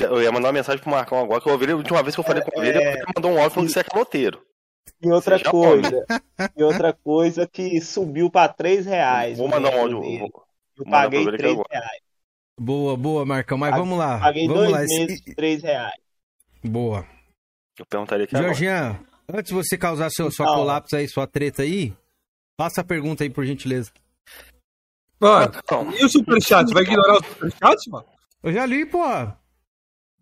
Eu 0.00 0.20
ia 0.22 0.32
mandar 0.32 0.48
uma 0.48 0.52
mensagem 0.52 0.82
pro 0.82 0.90
Marcão 0.90 1.18
agora, 1.20 1.40
que 1.40 1.48
eu 1.48 1.52
ouvi 1.52 1.70
a 1.70 1.76
última 1.76 2.02
vez 2.02 2.14
que 2.16 2.20
eu 2.20 2.24
falei 2.24 2.42
com 2.42 2.60
ele, 2.62 2.76
É. 2.78 2.92
ele 2.94 3.04
mandou 3.14 3.30
um 3.30 3.36
áudio 3.38 3.50
falando 3.50 3.68
que 3.68 3.72
você 3.74 3.80
é 3.80 3.84
caloteiro. 3.84 4.42
E 5.00 5.10
outra 5.12 5.38
Seja 5.38 5.50
coisa, 5.50 6.04
e 6.56 6.62
outra 6.64 6.92
coisa 6.92 7.46
que 7.46 7.80
subiu 7.80 8.28
pra 8.28 8.48
3 8.48 8.84
reais. 8.84 9.38
Vou 9.38 9.46
mandar 9.46 9.72
um 9.76 9.80
áudio. 9.80 10.02
Eu 10.04 10.28
mandar 10.84 11.02
paguei 11.04 11.20
pra 11.22 11.28
ele 11.34 11.36
aqui 11.36 11.38
3 11.38 11.52
agora. 11.52 11.68
reais. 11.70 12.00
Boa, 12.60 12.96
boa, 12.96 13.24
Marcão. 13.24 13.56
Mas 13.56 13.70
Paguei- 13.70 13.84
vamos 13.84 13.98
lá. 13.98 14.18
Paguei 14.18 14.46
Vamos 14.48 14.60
dois 14.60 14.72
lá. 14.72 14.84
Esse- 14.84 14.98
meses, 14.98 15.22
3 15.36 15.62
reais. 15.62 15.94
Boa. 16.64 17.06
Eu 17.78 17.86
perguntaria 17.86 18.24
aqui 18.24 18.34
agora. 18.36 18.52
Antes 19.32 19.48
de 19.48 19.54
você 19.54 19.78
causar 19.78 20.10
seu, 20.10 20.30
sua 20.30 20.46
colapso 20.46 20.94
aí, 20.96 21.08
sua 21.08 21.26
treta 21.26 21.62
aí, 21.62 21.96
faça 22.60 22.80
a 22.82 22.84
pergunta 22.84 23.24
aí, 23.24 23.30
por 23.30 23.44
gentileza. 23.46 23.90
Mano, 25.20 25.52
e 25.98 26.04
o 26.04 26.08
superchat? 26.08 26.72
Vai 26.74 26.82
ignorar 26.82 27.14
o 27.14 27.24
superchat, 27.24 27.90
mano? 27.90 28.06
Eu 28.42 28.52
já 28.52 28.66
li, 28.66 28.84
pô. 28.84 29.02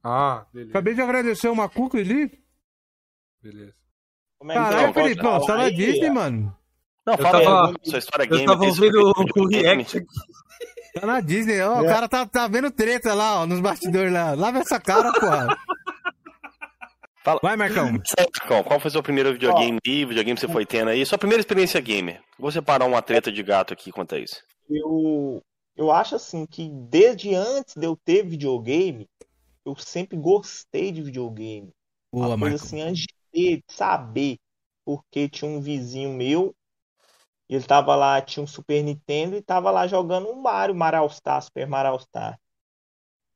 Ah, 0.03 0.47
beleza. 0.53 0.71
Acabei 0.71 0.95
de 0.95 1.01
agradecer 1.01 1.49
o 1.49 1.57
Macuco 1.57 1.97
e 1.99 2.05
li. 2.05 2.43
beleza. 3.43 3.75
Como 4.39 4.53
é 4.53 4.55
que 4.55 4.61
Caralho, 4.61 4.95
pode 4.95 5.09
Felipão, 5.09 5.41
você 5.41 5.47
tá 5.47 5.57
na 5.59 5.71
Disney, 5.71 6.11
mano. 6.11 6.57
Não, 7.07 7.15
Eu 7.15 7.19
fala 7.19 7.43
tava- 7.43 7.69
aí, 7.69 7.75
sua 7.91 7.99
história 7.99 8.25
Eu 8.25 8.29
game. 8.31 8.47
tava 8.47 8.61
desse 8.61 8.81
ouvindo 8.81 9.01
o, 9.03 9.43
o 9.43 9.49
react 9.49 9.99
aqui. 9.99 10.07
Tá 10.95 11.07
na 11.07 11.21
Disney, 11.21 11.61
ó. 11.63 11.81
O 11.81 11.85
É. 11.85 11.89
cara 11.89 12.09
tá, 12.09 12.27
tá 12.27 12.47
vendo 12.49 12.71
treta 12.71 13.13
lá, 13.15 13.41
ó, 13.43 13.47
nos 13.47 13.61
bastidores 13.61 14.13
lá. 14.13 14.35
Lava 14.35 14.59
essa 14.59 14.79
cara, 14.81 15.13
porra. 15.13 15.59
Fala. 17.23 17.41
Vai, 17.43 17.57
Marcão. 17.57 17.93
Marcão, 18.41 18.65
qual 18.65 18.81
foi 18.81 18.91
seu 18.91 19.03
primeiro 19.03 19.33
videogame 19.33 19.79
aí, 19.87 20.05
videogame 20.05 20.35
que 20.35 20.41
você 20.41 20.53
foi 20.53 20.65
tendo 20.65 20.89
aí? 20.89 21.05
Sua 21.05 21.19
primeira 21.19 21.41
experiência 21.41 21.81
gamer. 21.81 22.23
Vou 22.39 22.51
separar 22.51 22.87
uma 22.87 23.03
treta 23.03 23.31
de 23.31 23.43
gato 23.43 23.73
aqui 23.73 23.93
quanto 23.93 24.15
a 24.15 24.19
isso. 24.19 24.43
Eu, 24.69 25.43
eu 25.77 25.91
acho 25.91 26.17
assim 26.17 26.47
que 26.47 26.69
desde 26.69 27.35
antes 27.35 27.75
de 27.77 27.87
eu 27.87 27.97
ter 27.97 28.25
videogame, 28.25 29.09
eu 29.65 29.77
sempre 29.77 30.17
gostei 30.17 30.91
de 30.91 31.03
videogame. 31.03 31.71
Boa, 32.13 32.29
Uma 32.29 32.39
coisa 32.39 32.57
Marcão. 32.57 32.67
assim, 32.67 32.81
antes 32.81 33.07
de 33.33 33.63
saber, 33.69 34.39
porque 34.85 35.29
tinha 35.29 35.51
um 35.51 35.61
vizinho 35.61 36.11
meu, 36.11 36.55
ele 37.49 37.65
tava 37.65 37.95
lá, 37.97 38.21
tinha 38.23 38.43
um 38.43 38.47
Super 38.47 38.83
Nintendo 38.83 39.37
e 39.37 39.43
tava 39.43 39.71
lá 39.71 39.87
jogando 39.87 40.29
um 40.29 40.41
Mario, 40.41 40.75
Mario 40.75 41.01
All 41.01 41.11
Star, 41.11 41.43
Super 41.43 41.67
Mario 41.67 41.91
All 41.93 42.01
Star. 42.01 42.39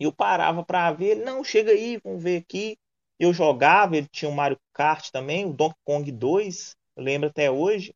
E 0.01 0.05
eu 0.05 0.13
parava 0.13 0.65
pra 0.65 0.93
ver, 0.93 1.17
ele, 1.17 1.25
não, 1.25 1.45
chega 1.45 1.73
aí, 1.73 2.01
vamos 2.03 2.23
ver 2.23 2.39
aqui. 2.39 2.79
Eu 3.25 3.33
jogava, 3.33 3.97
ele 3.97 4.07
tinha 4.09 4.31
um 4.31 4.35
Mario 4.35 4.61
Kart 4.75 5.11
também, 5.11 5.47
o 5.47 5.53
Donkey 5.55 5.79
Kong 5.83 6.13
2, 6.13 6.77
eu 6.95 7.03
lembro 7.03 7.31
até 7.31 7.51
hoje. 7.51 7.95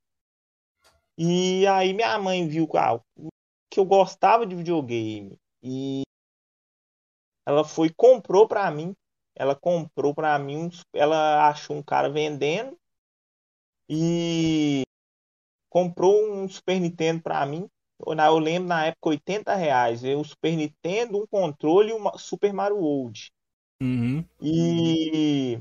E 1.19 1.67
aí 1.67 1.93
minha 1.93 2.19
mãe 2.19 2.49
viu 2.49 2.67
ah, 2.75 2.99
que 3.71 3.79
eu 3.79 3.85
gostava 3.85 4.47
de 4.47 4.57
videogame 4.57 5.39
e 5.63 6.03
ela 7.45 7.63
foi 7.63 7.91
comprou 7.91 8.49
pra 8.49 8.71
mim. 8.71 8.95
Ela 9.35 9.55
comprou 9.55 10.15
pra 10.15 10.39
mim, 10.39 10.71
ela 10.95 11.47
achou 11.49 11.77
um 11.77 11.83
cara 11.83 12.09
vendendo 12.09 12.79
e 13.87 14.83
comprou 15.69 16.33
um 16.33 16.49
Super 16.49 16.81
Nintendo 16.81 17.23
pra 17.23 17.45
mim. 17.45 17.69
Eu, 18.01 18.39
lembro 18.39 18.69
na 18.69 18.87
época 18.87 19.11
80 19.11 19.55
reais, 19.55 20.01
veio 20.01 20.21
o 20.21 20.25
Super 20.25 20.57
Nintendo, 20.57 21.19
um 21.19 21.27
controle 21.27 21.93
e 21.93 22.19
Super 22.19 22.53
Mario 22.55 22.79
World. 22.79 23.31
Uhum. 23.81 24.25
E, 24.41 25.59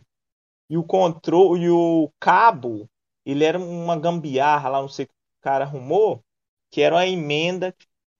e 0.69 0.77
o 0.77 0.83
controle 0.83 1.65
e 1.65 1.69
o 1.69 2.11
cabo, 2.19 2.89
ele 3.25 3.43
era 3.43 3.59
uma 3.59 3.97
gambiarra 3.99 4.69
lá, 4.69 4.81
não 4.81 4.89
sei 4.89 5.05
o 5.05 5.07
que 5.09 5.13
o 5.13 5.41
cara 5.43 5.65
arrumou, 5.65 6.23
que 6.71 6.81
era 6.81 6.95
uma 6.95 7.07
emenda 7.07 7.75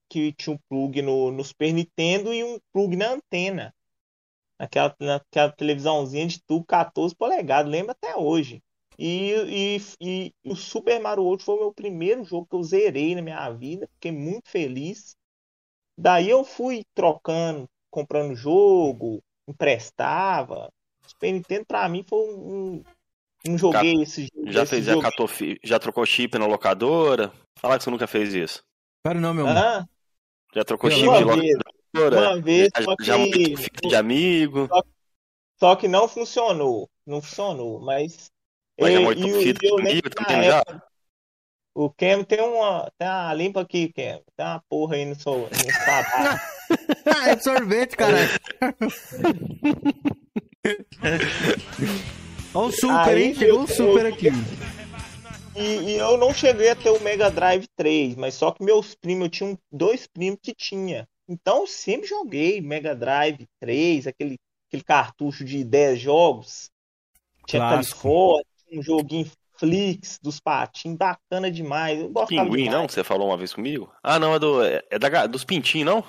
que 0.10 0.34
tinha 0.34 0.56
um 0.56 0.60
plug 0.70 1.02
no, 1.02 1.32
no 1.32 1.44
Super 1.44 1.74
Nintendo 1.74 2.34
e 2.34 2.44
um 2.44 2.60
plug 2.74 2.96
na 2.98 3.12
antena. 3.14 3.74
Naquela, 4.60 4.96
naquela 5.00 5.52
televisãozinha 5.52 6.28
de 6.28 6.42
tubo 6.44 6.66
14 6.66 7.16
polegadas, 7.16 7.72
lembro 7.72 7.92
até 7.92 8.16
hoje. 8.16 8.64
E, 8.98 9.78
e, 10.02 10.34
e 10.46 10.52
o 10.52 10.56
Super 10.56 11.00
Mario 11.00 11.24
World 11.24 11.44
foi 11.44 11.56
o 11.56 11.60
meu 11.60 11.74
primeiro 11.74 12.24
jogo 12.24 12.48
que 12.48 12.56
eu 12.56 12.64
zerei 12.64 13.14
na 13.16 13.22
minha 13.22 13.50
vida, 13.52 13.88
fiquei 13.94 14.12
muito 14.12 14.50
feliz. 14.50 15.16
Daí 15.98 16.30
eu 16.30 16.44
fui 16.44 16.84
trocando, 16.96 17.70
comprando 17.92 18.36
jogo, 18.36 19.24
emprestava. 19.48 20.70
Super 21.06 21.32
Nintendo 21.32 21.66
pra 21.66 21.88
mim 21.88 22.04
foi 22.08 22.20
um. 22.20 22.76
um 22.78 22.84
não 23.46 23.58
joguei 23.58 24.02
esse 24.04 24.28
jogo. 24.34 24.52
Já 24.52 24.64
esse 24.64 24.70
fez, 24.72 24.86
já, 24.86 24.92
jogo. 24.94 25.04
catou 25.04 25.28
fi- 25.28 25.60
já 25.64 25.80
trocou 25.80 26.06
chip 26.06 26.38
na 26.38 26.46
locadora? 26.46 27.32
Falar 27.60 27.78
que 27.78 27.84
você 27.84 27.90
nunca 27.90 28.08
fez 28.08 28.34
isso. 28.34 28.64
Claro 29.04 29.20
não, 29.22 29.34
meu 29.34 29.48
irmão. 29.48 29.64
Hã? 29.64 29.88
Já 30.54 30.64
trocou 30.64 30.90
chip 30.90 31.02
de 31.02 31.24
vez, 31.24 31.58
locadora? 31.94 32.22
Uma 32.30 32.42
vez, 32.42 32.70
já, 32.76 32.84
só 32.84 32.96
já 33.00 33.16
que, 33.16 33.20
muito 33.20 33.62
fita 33.62 33.88
de 33.88 33.96
amigo? 33.96 34.70
só 35.60 35.76
que 35.76 35.88
não 35.88 36.08
funcionou. 36.08 36.90
Não 37.06 37.22
funcionou, 37.22 37.80
mas. 37.80 38.30
Mas 38.80 38.94
já 38.94 39.00
muito 39.00 39.22
fita 39.40 39.66
e 39.66 39.70
eu 39.70 39.80
amigo 39.80 40.10
que 40.10 40.10
na 40.20 40.26
também 40.26 40.44
já? 40.44 40.64
O 41.74 41.90
Cam 41.92 42.24
tem 42.24 42.42
uma. 42.42 42.92
Tem 42.98 43.08
uma 43.08 43.34
limpa 43.34 43.62
aqui, 43.62 43.88
Cam. 43.94 44.20
Tem 44.36 44.46
uma 44.46 44.64
porra 44.68 44.96
aí 44.96 45.06
no 45.06 45.16
seu, 45.16 45.42
no 45.42 45.50
sapato. 45.50 46.42
Ah, 47.06 47.30
é 47.30 47.38
sorvete, 47.40 47.96
caralho. 47.96 48.30
Olha 52.54 52.68
o 52.68 52.72
super, 52.72 53.10
Aí, 53.16 53.24
hein? 53.24 53.36
Chegou 53.36 53.60
o 53.60 53.64
eu- 53.64 53.68
super 53.68 54.06
aqui. 54.06 54.28
E, 55.56 55.62
e 55.62 55.98
eu 55.98 56.18
não 56.18 56.34
cheguei 56.34 56.70
a 56.70 56.76
ter 56.76 56.90
o 56.90 57.00
Mega 57.02 57.32
Drive 57.32 57.66
3, 57.76 58.16
mas 58.16 58.36
só 58.36 58.52
que 58.52 58.64
meus 58.64 58.94
primos, 58.94 59.26
eu 59.26 59.30
tinha 59.30 59.50
um- 59.50 59.58
dois 59.72 60.06
primos 60.08 60.40
que 60.42 60.54
tinha. 60.54 61.08
Então 61.28 61.62
eu 61.62 61.68
sempre 61.68 62.08
joguei 62.08 62.62
Mega 62.62 62.96
Drive 62.96 63.46
3, 63.60 64.08
aquele, 64.08 64.38
aquele 64.70 64.84
cartucho 64.84 65.44
de 65.44 65.64
10 65.64 66.00
jogos. 66.00 66.70
Tinha 67.48 67.62
Clássico. 67.62 68.02
Califórnia, 68.02 68.46
um 68.74 68.82
joguinho 68.84 69.32
Flix 69.60 70.20
dos 70.22 70.40
patins, 70.40 70.96
bacana 70.96 71.50
demais. 71.50 72.00
Eu 72.00 72.10
Pinguim, 72.28 72.64
demais. 72.66 72.72
não? 72.72 72.86
Que 72.86 72.94
você 72.94 73.04
falou 73.04 73.28
uma 73.30 73.38
vez 73.38 73.52
comigo? 73.54 73.92
Ah, 74.04 74.20
não, 74.20 74.36
é, 74.36 74.40
do, 74.40 74.64
é, 74.64 74.84
é 74.92 75.00
da, 75.00 75.26
dos 75.26 75.44
pintinhos, 75.44 75.86
não? 75.88 76.04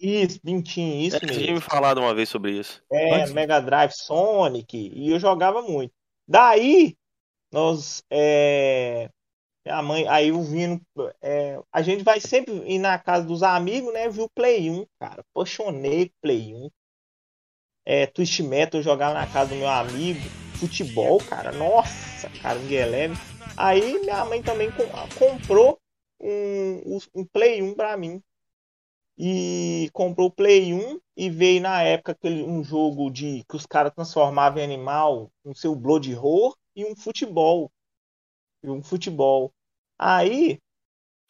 Isso, 0.00 0.40
Bintim, 0.42 1.00
isso 1.00 1.16
é, 1.16 1.20
Você 1.20 1.26
tinha 1.26 1.40
me 1.40 1.52
mesmo. 1.52 1.60
falado 1.60 1.98
uma 1.98 2.14
vez 2.14 2.28
sobre 2.28 2.52
isso. 2.58 2.82
É, 2.90 3.16
Antes- 3.16 3.32
Mega 3.32 3.60
Drive, 3.60 3.92
Sonic, 3.92 4.76
e 4.94 5.10
eu 5.10 5.18
jogava 5.20 5.60
muito. 5.62 5.92
Daí, 6.26 6.96
nós, 7.52 8.02
é, 8.10 9.10
minha 9.66 9.82
mãe, 9.82 10.08
aí 10.08 10.28
eu 10.28 10.42
vindo, 10.42 10.80
é, 11.20 11.60
a 11.70 11.82
gente 11.82 12.02
vai 12.02 12.18
sempre 12.20 12.54
ir 12.66 12.78
na 12.78 12.98
casa 12.98 13.26
dos 13.26 13.42
amigos, 13.42 13.92
né, 13.92 14.08
viu 14.08 14.24
o 14.24 14.30
Play 14.30 14.70
1, 14.70 14.86
cara, 14.98 15.22
apaixonei 15.34 16.08
com 16.08 16.14
Play 16.22 16.54
1. 16.54 16.70
É, 17.84 18.06
Twist 18.06 18.42
Metal 18.42 18.78
eu 18.80 18.84
jogava 18.84 19.14
na 19.14 19.26
casa 19.26 19.50
do 19.50 19.56
meu 19.56 19.68
amigo, 19.68 20.20
futebol, 20.54 21.18
cara, 21.24 21.52
nossa, 21.52 22.30
cara, 22.40 22.58
um 22.58 22.68
leve. 22.68 23.14
Aí 23.56 23.98
minha 24.00 24.24
mãe 24.24 24.42
também 24.42 24.70
com- 24.70 24.86
comprou 25.18 25.78
um, 26.20 26.98
um 27.14 27.24
Play 27.26 27.60
1 27.62 27.74
pra 27.74 27.96
mim 27.96 28.22
e 29.22 29.90
comprou 29.92 30.28
o 30.28 30.32
Play 30.32 30.72
1 30.72 30.98
e 31.14 31.28
veio 31.28 31.60
na 31.60 31.82
época 31.82 32.12
aquele, 32.12 32.42
um 32.42 32.64
jogo 32.64 33.10
de 33.10 33.44
que 33.46 33.54
os 33.54 33.66
caras 33.66 33.92
transformavam 33.94 34.60
em 34.60 34.64
animal, 34.64 35.30
um 35.44 35.54
seu 35.54 35.74
Blood 35.76 36.14
Horror 36.14 36.56
e 36.74 36.86
um 36.86 36.96
futebol. 36.96 37.70
E 38.64 38.70
um 38.70 38.82
futebol. 38.82 39.52
Aí, 39.98 40.58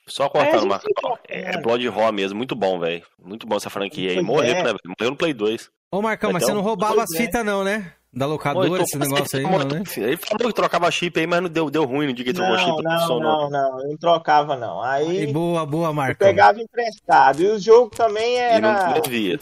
Só 0.06 0.25
É, 0.25 0.26
a 0.26 0.30
cortando, 0.30 0.66
Marcão. 0.68 0.88
fica- 0.88 1.20
É 1.28 1.61
Blood 1.61 1.88
Raw 1.88 2.12
mesmo, 2.12 2.37
muito 2.38 2.54
bom, 2.56 2.78
velho. 2.78 3.04
Muito 3.18 3.47
bom 3.47 3.56
essa 3.56 3.70
franquia 3.70 4.11
aí. 4.11 4.23
Morreu, 4.23 4.52
é. 4.54 4.62
né, 4.62 4.64
velho? 4.64 4.78
Morreu 4.87 5.11
no 5.11 5.16
Play 5.16 5.32
2. 5.35 5.70
Ô, 5.92 6.00
Marcão, 6.00 6.32
mas 6.32 6.42
Então, 6.44 6.54
você 6.54 6.61
não 6.61 6.68
roubava 6.68 7.02
as 7.02 7.12
é. 7.12 7.16
fitas, 7.16 7.44
não, 7.44 7.62
né? 7.64 7.92
Da 8.12 8.26
Pô, 8.26 8.33
locadora, 8.33 8.69
então, 8.69 8.83
esse 8.83 8.99
negócio 8.99 9.38
aí, 9.38 9.45
não, 9.45 9.59
né? 9.59 9.83
Ele 9.97 10.17
falou 10.17 10.49
que 10.49 10.52
trocava 10.52 10.90
chip 10.90 11.21
aí, 11.21 11.26
mas 11.29 11.40
não 11.43 11.49
deu, 11.49 11.71
deu 11.71 11.85
ruim 11.85 12.09
no 12.09 12.12
dia 12.12 12.25
que 12.25 12.33
trocou 12.33 12.57
não, 12.57 12.59
chip. 12.59 12.83
não, 12.83 13.21
não, 13.21 13.50
não, 13.50 13.81
eu 13.83 13.88
não 13.90 13.97
trocava 13.97 14.57
não. 14.57 14.83
Aí, 14.83 15.21
Aí 15.21 15.33
boa, 15.33 15.64
boa, 15.64 15.88
eu 15.88 15.95
Marcão. 15.95 16.26
pegava 16.26 16.61
emprestado. 16.61 17.40
E 17.40 17.47
o 17.47 17.59
jogo 17.59 17.90
também 17.90 18.35
E 18.37 18.61
não 18.61 18.69
era 18.69 19.00
devia. 19.00 19.38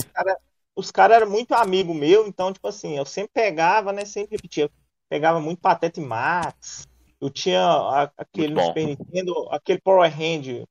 os 0.76 0.90
caras 0.90 1.16
eram 1.16 1.30
muito 1.30 1.52
amigo 1.54 1.94
meu, 1.94 2.26
então, 2.26 2.52
tipo 2.52 2.68
assim, 2.68 2.96
eu 2.98 3.06
sempre 3.06 3.30
pegava, 3.32 3.90
né? 3.90 4.04
Sempre 4.04 4.37
repetia. 4.37 4.70
Pegava 5.08 5.40
muito 5.40 5.60
Patete 5.60 6.00
Max. 6.00 6.87
Eu 7.18 7.30
tinha 7.30 7.62
a- 7.62 8.10
aquele. 8.18 8.60
Super 8.62 8.87
Nintendo, 8.87 9.48
aquele 9.50 9.80
Power 9.80 10.12
Hand. 10.14 10.64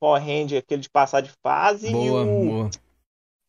Power 0.00 0.20
Hand, 0.20 0.56
aquele 0.58 0.82
de 0.82 0.90
passar 0.90 1.20
de 1.20 1.30
fase 1.42 1.90
Boa, 1.90 2.04
e, 2.04 2.10
o, 2.10 2.44
boa. 2.44 2.70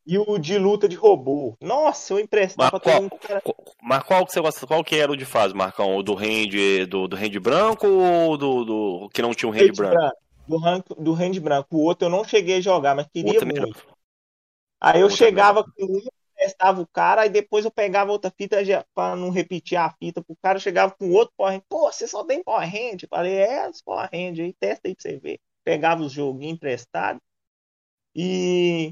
E 0.05 0.17
o 0.17 0.37
de 0.37 0.57
luta 0.57 0.87
de 0.87 0.95
robô. 0.95 1.55
Nossa, 1.61 2.13
eu 2.13 2.19
emprestava 2.19 2.57
Mas 2.57 2.71
pra 2.71 2.79
todo 2.79 3.01
qual, 3.01 3.03
mundo 3.03 3.19
era. 3.27 3.41
qual- 3.43 3.75
mas 3.81 4.03
qual 4.03 4.25
que 4.25 4.31
você 4.33 4.41
gosta? 4.41 4.65
Qual 4.67 4.83
que 4.83 4.95
era 4.95 5.11
o 5.11 5.15
de 5.17 5.25
fase, 5.25 5.53
Marcão? 5.53 5.95
O 5.97 6.03
do 6.03 6.15
hand, 6.15 6.85
do, 6.89 7.07
do 7.07 7.15
hand 7.15 7.39
branco 7.39 7.87
ou 7.87 8.37
do, 8.37 8.65
do 8.65 9.09
que 9.13 9.21
não 9.21 9.33
tinha 9.33 9.49
um 9.49 9.53
Hand 9.53 9.71
branco? 9.73 10.11
branco, 10.47 10.95
Do, 10.95 11.13
hand 11.13 11.39
branco. 11.39 11.75
O 11.77 11.81
outro 11.83 12.05
eu 12.07 12.09
não 12.11 12.23
cheguei 12.23 12.57
a 12.57 12.61
jogar, 12.61 12.95
mas 12.95 13.07
queria 13.07 13.41
muito. 13.41 13.85
Aí 14.79 15.01
eu 15.01 15.09
chegava 15.09 15.63
com 15.63 15.85
um, 15.85 16.01
testava 16.37 16.81
o 16.81 16.87
cara, 16.87 17.21
aí 17.23 17.29
depois 17.29 17.65
eu 17.65 17.71
pegava 17.71 18.11
outra 18.11 18.31
fita 18.31 18.57
pra 18.93 19.15
não 19.15 19.29
repetir 19.29 19.77
a 19.77 19.89
fita 19.91 20.23
pro 20.23 20.35
cara, 20.41 20.57
eu 20.57 20.61
chegava 20.61 20.93
com 20.95 21.11
outro 21.11 21.33
Power. 21.37 21.61
Pô, 21.69 21.91
você 21.91 22.07
só 22.07 22.23
tem 22.25 22.43
Power 22.43 22.67
Hand? 22.67 23.03
Eu 23.03 23.09
falei, 23.09 23.33
é, 23.37 23.69
os 23.69 23.81
Power 23.81 24.09
Hand 24.13 24.39
aí, 24.41 24.53
testa 24.53 24.87
aí 24.87 24.95
pra 24.95 25.01
você 25.01 25.17
ver. 25.19 25.39
Pegava 25.63 26.03
os 26.03 26.11
joguinhos 26.11 26.55
emprestados 26.55 27.21
e 28.15 28.91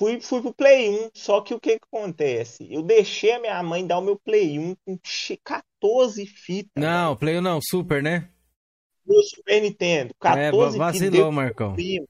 fui, 0.00 0.20
fui 0.20 0.40
pro 0.40 0.54
Play 0.54 0.88
1. 1.06 1.10
Só 1.14 1.40
que 1.42 1.52
o 1.52 1.60
que 1.60 1.78
que 1.78 1.84
acontece? 1.92 2.66
Eu 2.72 2.82
deixei 2.82 3.32
a 3.32 3.38
minha 3.38 3.62
mãe 3.62 3.86
dar 3.86 3.98
o 3.98 4.02
meu 4.02 4.18
Play 4.18 4.58
1 4.58 4.74
com 4.84 4.98
che- 5.04 5.38
14 5.44 6.24
fitas. 6.26 6.72
Não, 6.82 7.14
Play 7.16 7.38
não, 7.40 7.60
Super, 7.62 8.02
né? 8.02 8.30
Meu 9.06 9.22
Super 9.22 9.60
Nintendo. 9.62 10.10
É, 10.10 10.14
14 10.18 10.72
fitas. 10.72 10.76
vacilou, 10.78 11.10
deu 11.10 11.32
Marcão. 11.32 11.74
primo. 11.74 12.08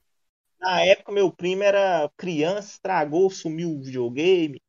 Na 0.59 0.81
época, 0.85 1.11
meu 1.11 1.31
primo 1.31 1.63
era 1.63 2.09
criança, 2.15 2.69
estragou, 2.73 3.29
sumiu 3.29 3.71
o 3.71 3.81
videogame. 3.83 4.61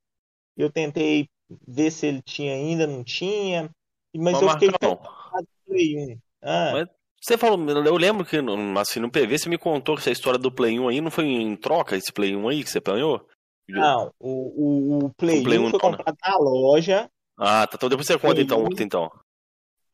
Eu 0.56 0.70
tentei 0.70 1.28
ver 1.68 1.90
se 1.90 2.06
ele 2.06 2.22
tinha 2.22 2.54
ainda, 2.54 2.86
não 2.86 3.04
tinha. 3.04 3.70
Mas 4.14 4.32
Mas, 4.34 4.42
eu 4.42 4.48
fiquei 4.50 4.68
Marcão, 4.70 4.96
com 4.96 5.44
Play 5.66 5.96
1. 6.14 6.18
Ah, 6.42 6.70
Mas- 6.72 6.88
Você 7.22 7.38
falou, 7.38 7.58
eu 7.70 7.96
lembro 7.96 8.24
que 8.24 8.40
no- 8.42 8.78
assim, 8.78 8.98
no 8.98 9.10
PV 9.10 9.38
você 9.38 9.48
me 9.48 9.56
contou 9.58 9.94
que 9.94 10.00
essa 10.00 10.10
história 10.10 10.38
do 10.38 10.50
Play 10.50 10.78
1 10.80 10.88
aí 10.88 11.00
não 11.00 11.10
foi 11.10 11.26
em 11.26 11.54
troca, 11.54 11.96
esse 11.96 12.12
Play 12.12 12.34
1 12.34 12.48
aí 12.48 12.64
que 12.64 12.70
você 12.70 12.80
ganhou? 12.80 13.24
não, 13.68 14.12
o, 14.18 14.28
o, 14.28 15.04
o 15.06 15.10
Play 15.16 15.40
O 15.40 15.44
Play 15.44 15.58
1 15.58 15.66
1 15.66 15.70
foi 15.70 15.78
não, 15.82 15.90
né? 15.92 15.96
comprado 15.98 16.16
na 16.22 16.36
loja. 16.38 17.10
Ah, 17.38 17.66
tá. 17.66 17.76
Então 17.76 17.88
depois 17.88 18.06
você 18.06 18.18
conta 18.18 18.40
então, 18.40 18.58
1. 18.58 18.62
outro 18.64 18.82
então. 18.82 19.10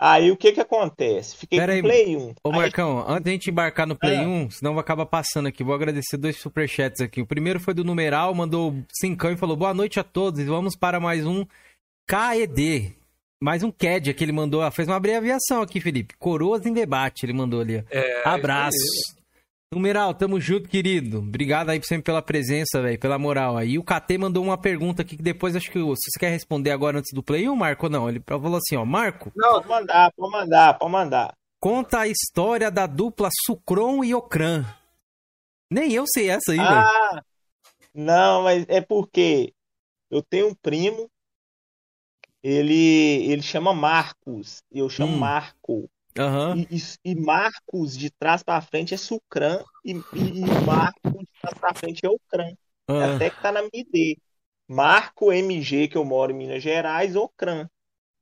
Aí 0.00 0.30
o 0.30 0.37
que 0.37 0.52
que 0.52 0.61
acontece? 0.61 1.37
Fiquei 1.37 1.58
Pera 1.58 1.73
com 1.73 1.75
aí, 1.75 1.80
o 1.80 1.85
Play 1.85 2.16
1. 2.16 2.35
Ô, 2.44 2.50
Aí- 2.50 2.56
Marcão, 2.56 3.04
antes 3.06 3.25
da 3.25 3.30
gente 3.30 3.50
embarcar 3.50 3.87
no 3.87 3.97
Play 3.97 4.16
Ah. 4.16 4.23
1, 4.26 4.50
senão 4.50 4.75
vai 4.75 4.80
acabar 4.80 5.06
passando 5.06 5.49
aqui. 5.49 5.62
Vou 5.62 5.75
agradecer 5.75 6.16
dois 6.16 6.37
superchats 6.38 7.00
aqui. 7.00 7.20
O 7.20 7.26
primeiro 7.26 7.61
foi 7.61 7.75
do 7.75 7.85
Numeral, 7.85 8.32
mandou 8.35 8.75
cincão 8.99 9.30
e 9.32 9.37
falou: 9.37 9.56
Boa 9.56 9.75
noite 9.75 10.00
a 10.00 10.04
todos. 10.04 10.40
E 10.40 10.44
vamos 10.44 10.75
para 10.76 10.99
mais 10.99 11.26
um 11.26 11.44
KED. 12.08 12.97
Mais 13.40 13.62
um 13.62 13.71
CAD 13.71 14.12
que 14.14 14.25
ele 14.25 14.33
mandou. 14.33 14.62
Ah, 14.62 14.71
Fez 14.71 14.88
uma 14.88 14.97
abreviação 14.97 15.62
aqui, 15.62 15.80
Felipe. 15.80 16.16
Coroas 16.18 16.66
em 16.66 16.73
debate, 16.73 17.25
ele 17.25 17.33
mandou 17.33 17.61
ali. 17.61 17.78
ó. 17.78 17.83
É, 17.90 18.23
Abraço. 18.28 18.76
Numeral, 19.73 20.14
tamo 20.14 20.40
junto, 20.40 20.66
querido. 20.68 21.18
Obrigado 21.18 21.68
aí 21.68 21.83
sempre 21.83 22.04
pela 22.04 22.23
presença, 22.23 22.80
velho, 22.80 22.99
pela 22.99 23.18
moral 23.18 23.57
aí. 23.57 23.73
E 23.73 23.78
o 23.78 23.85
KT 23.85 24.16
mandou 24.18 24.42
uma 24.42 24.57
pergunta 24.57 25.02
aqui 25.02 25.14
que 25.16 25.23
depois 25.23 25.54
acho 25.54 25.71
que 25.71 25.78
se 25.78 25.85
você 25.85 26.18
quer 26.18 26.30
responder 26.30 26.71
agora 26.71 26.99
antes 26.99 27.12
do 27.14 27.23
Play 27.23 27.49
1, 27.49 27.54
Marco, 27.54 27.85
ou 27.87 27.90
não. 27.92 28.09
Ele 28.09 28.21
falou 28.26 28.57
assim, 28.57 28.76
ó, 28.76 28.85
Marco, 28.87 29.30
Pode 29.38 29.68
mandar, 29.68 30.11
pode 30.16 30.33
mandar, 30.33 30.78
pode 30.78 30.90
mandar. 30.92 31.35
conta 31.61 32.00
a 32.00 32.09
história 32.09 32.71
da 32.71 32.87
dupla 32.87 33.28
Sucron 33.45 34.02
e 34.02 34.14
Ocran. 34.14 34.64
Nem 35.71 35.92
eu 35.92 36.04
sei 36.07 36.30
essa 36.30 36.52
aí, 36.52 36.57
velho. 36.57 36.71
Ah, 36.71 37.23
não, 37.95 38.45
mas 38.45 38.64
é 38.68 38.80
porque 38.80 39.52
eu 40.11 40.23
tenho 40.23 40.49
um 40.49 40.54
primo, 40.54 41.11
ele, 42.42 43.30
ele 43.30 43.42
chama 43.42 43.73
Marcos, 43.75 44.62
e 44.73 44.78
eu 44.78 44.88
chamo 44.88 45.14
Hum. 45.14 45.18
Marco. 45.18 45.90
Aham. 46.18 46.57
E, 46.71 46.76
e- 46.76 47.12
e 47.12 47.14
Marcos 47.14 47.97
de 47.97 48.11
trás 48.11 48.42
pra 48.42 48.61
frente 48.61 48.95
é 48.95 48.97
Sucran, 48.97 49.62
e, 49.85 49.92
e, 49.92 50.40
e 50.40 50.45
Marco 50.66 51.11
de 51.18 51.28
trás 51.40 51.59
pra 51.59 51.75
frente 51.75 52.04
é 52.04 52.09
Ocran. 52.09 52.52
Ah. 52.88 53.14
Até 53.16 53.30
que 53.30 53.40
tá 53.42 53.52
na 53.52 53.61
minha 53.62 53.71
ID. 53.75 54.16
Marco 54.68 55.33
MG, 55.33 55.88
que 55.88 55.97
eu 55.97 56.04
moro 56.04 56.33
em 56.33 56.35
Minas 56.37 56.62
Gerais, 56.62 57.16
Ocran, 57.16 57.66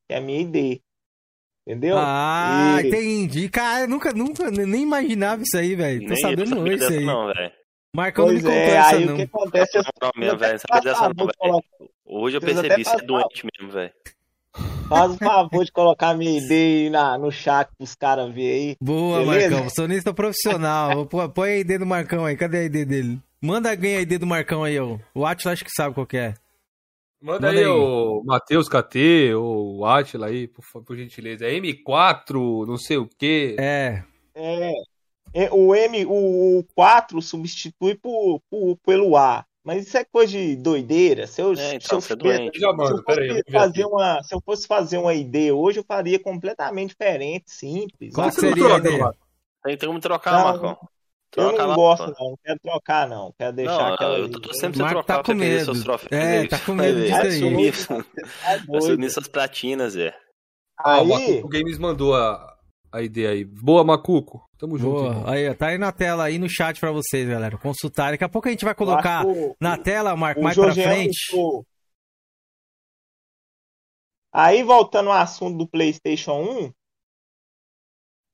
que 0.08 0.14
é 0.14 0.18
a 0.18 0.20
minha 0.20 0.40
ID. 0.40 0.80
Entendeu? 1.66 1.96
Ah, 1.98 2.78
E- 2.82 2.86
entendi. 2.88 3.48
Cara, 3.48 3.84
eu 3.84 3.88
nunca, 3.88 4.12
nunca, 4.12 4.50
nem 4.50 4.82
imaginava 4.82 5.42
isso 5.42 5.56
aí, 5.56 5.74
velho. 5.74 6.06
Tô 6.06 6.16
sabendo 6.16 6.60
hoje 6.60 6.74
isso 6.76 6.92
aí. 6.92 7.04
não, 7.04 7.26
velho. 7.26 7.52
Marcão 7.96 8.26
não 8.26 8.34
me 8.34 8.40
Pois 8.40 8.54
contou 8.54 8.62
é, 8.62 8.76
essa, 8.76 8.96
aí 8.96 9.04
não. 9.06 9.12
o 9.14 9.16
que 9.16 9.22
acontece 9.22 9.78
é 9.78 9.82
Não, 10.02 10.10
mesmo, 10.16 10.38
velho. 10.38 10.52
Dessa 10.82 10.94
favor 10.98 11.14
não, 11.16 11.26
de 11.26 11.32
velho. 11.32 11.36
colocar- 11.38 11.68
Hoje 12.08 12.36
eu 12.36 12.40
Vocês 12.40 12.60
percebi, 12.60 12.84
você 12.84 12.96
é 12.96 13.00
doente 13.02 13.46
mesmo, 13.58 13.72
velho. 13.72 13.92
Faz 14.88 15.10
o 15.12 15.16
favor 15.18 15.64
de 15.64 15.72
colocar 15.72 16.14
minha 16.14 16.38
ID 16.38 16.50
aí 16.52 16.90
na, 16.90 17.18
no 17.18 17.32
chat 17.32 17.68
pros 17.76 17.94
caras 17.96 18.32
verem 18.32 18.68
aí. 18.70 18.76
Boa, 18.80 19.18
Beleza? 19.24 19.50
Marcão. 19.56 19.70
Sonista 19.70 20.14
profissional. 20.14 21.06
Põe 21.06 21.50
a 21.50 21.56
ID 21.58 21.78
do 21.78 21.86
Marcão 21.86 22.24
aí. 22.24 22.36
Cadê 22.36 22.58
a 22.58 22.62
ID 22.64 22.86
dele? 22.86 23.20
Manda 23.40 23.70
alguém 23.70 23.96
a 23.96 24.00
ID 24.00 24.18
do 24.18 24.26
Marcão 24.26 24.62
aí, 24.62 24.78
ó. 24.78 24.98
O 25.14 25.26
Atila 25.26 25.52
acho 25.52 25.64
que 25.64 25.70
sabe 25.70 25.94
qual 25.94 26.06
que 26.06 26.16
é. 26.16 26.34
Manda, 27.20 27.48
Manda 27.48 27.58
aí, 27.58 27.64
aí. 27.64 27.66
o 27.66 28.22
Matheus 28.24 28.68
KT, 28.68 29.34
ou 29.34 29.78
o 29.78 29.84
Atila 29.86 30.26
aí, 30.28 30.46
por, 30.46 30.62
por 30.84 30.96
gentileza. 30.96 31.44
É 31.46 31.52
M4, 31.58 32.66
não 32.66 32.76
sei 32.78 32.98
o 32.98 33.08
quê. 33.18 33.56
É. 33.58 34.02
É, 34.34 34.70
é, 34.70 34.72
o 35.52 35.74
M, 35.74 36.04
o, 36.06 36.58
o 36.60 36.64
4 36.74 37.20
substitui 37.22 37.94
por, 37.94 38.40
por- 38.50 38.76
pelo 38.84 39.16
A. 39.16 39.44
Mas 39.64 39.86
isso 39.86 39.98
é 39.98 40.04
coisa 40.04 40.32
de 40.32 40.54
doideira. 40.56 41.26
Se 41.26 41.42
eu, 41.42 41.52
É, 41.52 41.56
se 41.56 41.74
então, 41.76 41.98
eu 41.98 42.30
é 42.30 42.50
se 42.52 42.62
eu 42.62 42.76
mando, 42.76 42.90
fosse 42.90 43.04
peraí, 43.04 43.42
eu 43.44 43.52
fazer 43.52 43.84
uma, 43.84 44.22
se 44.22 44.34
eu 44.34 44.40
fosse 44.40 44.66
fazer 44.66 44.96
uma 44.98 45.12
ID 45.12 45.50
hoje, 45.52 45.80
eu 45.80 45.84
faria 45.84 46.18
completamente 46.20 46.90
diferente, 46.90 47.50
simples. 47.50 48.14
Qual 48.14 48.28
que 48.30 48.36
seria 48.40 48.74
a 48.74 48.78
ideia? 48.78 49.10
Tem 49.64 49.76
como 49.88 49.98
trocar, 49.98 50.32
Não, 50.32 50.44
Marcão. 50.44 50.78
Eu 51.36 51.48
Troca 51.50 51.58
não 51.58 51.68
lá, 51.68 51.74
gosto, 51.74 52.02
mano. 52.02 52.14
não. 52.20 52.28
Não 52.30 52.38
quero 52.44 52.60
trocar, 52.62 53.08
não. 53.08 53.34
Quero 53.36 53.56
deixar 53.56 53.76
Não, 53.88 53.94
aquela. 53.94 54.18
eu 54.18 54.30
tô 54.30 54.40
pra 54.40 54.52
você 54.54 54.68
Marco 54.68 54.78
trocar 54.94 55.02
tá 55.16 55.22
pra 55.24 55.34
com 55.34 55.38
medo. 55.38 55.64
seus 55.64 55.82
troféus. 55.82 56.12
É, 56.12 56.38
Vai 56.38 56.48
tá 56.48 56.58
com 56.60 56.72
medo 56.74 57.00
disso 57.00 57.10
Vai 57.12 57.26
aí. 57.26 57.38
sumir- 57.40 57.86
Tá 57.86 57.94
Vai 58.44 58.60
doido. 58.60 58.82
sumir 58.86 59.06
essas 59.06 59.28
platinas, 59.28 59.92
Zé. 59.94 60.16
Ah, 60.78 60.98
o 60.98 61.00
Aí, 61.00 61.08
Matheus 61.08 61.50
Games 61.50 61.78
mandou 61.78 62.14
a, 62.14 62.56
a 62.92 63.02
ideia 63.02 63.30
aí. 63.30 63.44
Boa, 63.44 63.82
Macuco. 63.82 64.45
Tamo 64.58 64.78
junto. 64.78 65.02
Boa. 65.02 65.30
Aí, 65.30 65.54
tá 65.54 65.66
aí 65.68 65.78
na 65.78 65.92
tela, 65.92 66.24
aí 66.24 66.38
no 66.38 66.48
chat 66.48 66.80
pra 66.80 66.90
vocês, 66.90 67.28
galera. 67.28 67.58
Consultar. 67.58 68.12
Daqui 68.12 68.24
a 68.24 68.28
pouco 68.28 68.48
a 68.48 68.50
gente 68.50 68.64
vai 68.64 68.74
colocar 68.74 69.24
Eu 69.24 69.30
acho 69.30 69.40
que 69.40 69.46
o- 69.50 69.56
na 69.60 69.76
tela, 69.76 70.16
Marco, 70.16 70.40
mais 70.42 70.56
pra 70.56 70.64
Jorgean 70.66 70.84
frente. 70.84 71.18
mostrou. 71.32 71.66
Aí, 74.32 74.62
voltando 74.62 75.10
ao 75.10 75.16
assunto 75.20 75.58
do 75.58 75.68
PlayStation 75.68 76.42
1, 76.42 76.72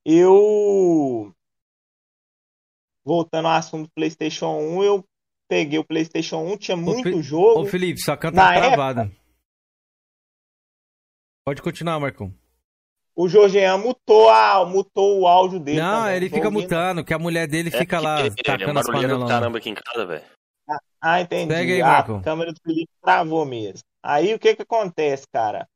eu. 0.05 1.33
Voltando 3.05 3.49
ao 3.49 3.55
assunto 3.55 3.87
do 3.89 3.93
PlayStation 3.93 4.59
1, 4.59 4.83
eu 4.85 5.05
peguei 5.49 5.79
o 5.79 5.85
PlayStation 5.85 6.39
1, 6.39 6.57
tinha 6.57 6.77
muito 6.77 7.03
Fi- 7.03 7.23
jogo. 7.23 7.63
Ô, 7.63 7.67
Felipe, 7.67 8.01
sua 8.01 8.17
canta 8.17 8.37
tá 8.37 8.55
época- 8.55 8.69
travada. 8.69 9.13
Pode 11.45 11.61
continuar, 11.63 11.99
Marcão. 11.99 12.33
O 13.15 13.29
Jorgean 13.29 13.77
mutou, 13.79 14.31
a, 14.31 14.65
mutou 14.65 15.21
o 15.21 15.27
áudio 15.27 15.61
dele. 15.61 15.81
Não, 15.81 16.03
também, 16.03 16.17
ele 16.17 16.31
fica 16.31 16.47
ouvindo. 16.47 16.63
mutando, 16.63 17.05
que 17.05 17.13
a 17.13 17.19
mulher 17.19 17.47
dele 17.47 17.71
fica 17.71 18.01
lá 18.01 18.21
ele, 18.21 18.29
ele 18.29 18.37
é 18.41 18.43
tacando 18.43 18.79
as 18.79 18.87
panelas. 18.87 19.29
caramba 19.29 19.59
aqui 19.59 19.69
em 19.69 19.75
casa, 19.75 20.07
velho. 20.07 20.25
Ah, 21.01 21.21
entendi. 21.21 21.53
Segue 21.53 21.73
aí, 21.73 21.83
a 21.83 21.87
Marcão. 21.87 22.23
câmera 22.23 22.53
do 22.53 22.61
Felipe 22.63 22.91
travou 23.03 23.45
mesmo. 23.45 23.83
Aí 24.03 24.33
o 24.33 24.39
que 24.39 24.55
que 24.55 24.63
acontece, 24.63 25.27
cara? 25.31 25.69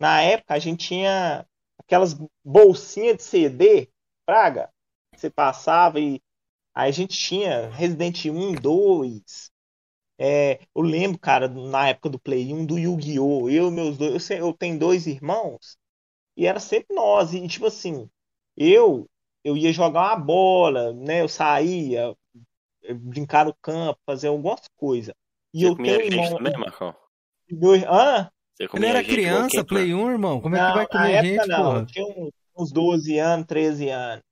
Na 0.00 0.22
época 0.22 0.54
a 0.54 0.58
gente 0.58 0.88
tinha 0.88 1.46
aquelas 1.78 2.16
bolsinhas 2.44 3.18
de 3.18 3.22
CD, 3.22 3.88
praga, 4.26 4.70
que 5.12 5.20
você 5.20 5.30
passava 5.30 6.00
e 6.00 6.20
aí 6.74 6.88
a 6.88 6.92
gente 6.92 7.16
tinha 7.16 7.68
Resident 7.70 8.24
1, 8.24 8.54
2. 8.54 9.50
É, 10.20 10.60
eu 10.74 10.82
lembro, 10.82 11.18
cara, 11.18 11.46
na 11.46 11.90
época 11.90 12.08
do 12.08 12.18
Play 12.18 12.52
1 12.52 12.66
do 12.66 12.78
Yu-Gi-Oh! 12.78 13.48
Eu 13.48 13.68
e 13.68 13.70
meus 13.70 13.96
dois, 13.96 14.30
eu, 14.30 14.38
eu 14.38 14.52
tenho 14.52 14.78
dois 14.78 15.06
irmãos 15.06 15.78
e 16.38 16.46
era 16.46 16.60
sempre 16.60 16.96
nós 16.96 17.34
e 17.34 17.48
tipo 17.48 17.66
assim, 17.66 18.10
eu 18.56 19.06
eu 19.44 19.56
ia 19.56 19.72
jogar 19.72 20.02
uma 20.02 20.16
bola, 20.16 20.92
né? 20.94 21.22
Eu 21.22 21.28
saía, 21.28 22.14
eh, 22.84 22.94
brincar 22.94 23.46
no 23.46 23.54
campo, 23.62 24.00
fazer 24.06 24.28
algumas 24.28 24.62
coisas. 24.76 25.14
E 25.54 25.62
Você 25.62 25.68
eu 25.68 25.76
comia 25.76 25.96
tenho 25.96 26.04
gente 26.04 26.32
irmão. 26.32 26.36
também, 26.36 26.52
Marcão? 26.58 26.94
Meu, 27.50 27.72
hã? 27.92 28.30
Você 28.54 28.68
Ele 28.74 28.86
comia 28.86 28.90
era 28.90 29.02
gente 29.02 29.26
igual 29.26 29.42
criança, 29.44 29.64
Play 29.64 29.94
1, 29.94 30.10
irmão. 30.10 30.40
Como 30.40 30.56
é 30.56 30.60
que 30.60 30.66
Não, 30.66 30.74
vai 30.74 30.86
na 30.92 31.08
comer 31.08 31.12
época 31.12 31.46
gente, 31.46 31.48
não. 31.48 31.64
porra? 31.64 31.78
Eu 31.78 31.86
tinha 31.86 32.06
uns, 32.06 32.30
uns 32.56 32.72
12 32.72 33.18
anos, 33.18 33.46
13 33.46 33.88
anos. 33.88 34.22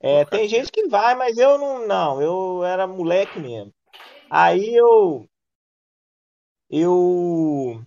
É, 0.00 0.24
Pô, 0.24 0.30
tem 0.30 0.40
cara. 0.40 0.48
gente 0.48 0.72
que 0.72 0.88
vai, 0.88 1.14
mas 1.14 1.38
eu 1.38 1.58
não, 1.58 1.86
não. 1.86 2.22
Eu 2.22 2.64
era 2.64 2.86
moleque 2.86 3.38
mesmo. 3.40 3.72
Aí 4.30 4.74
eu. 4.74 5.28
Eu. 6.70 7.84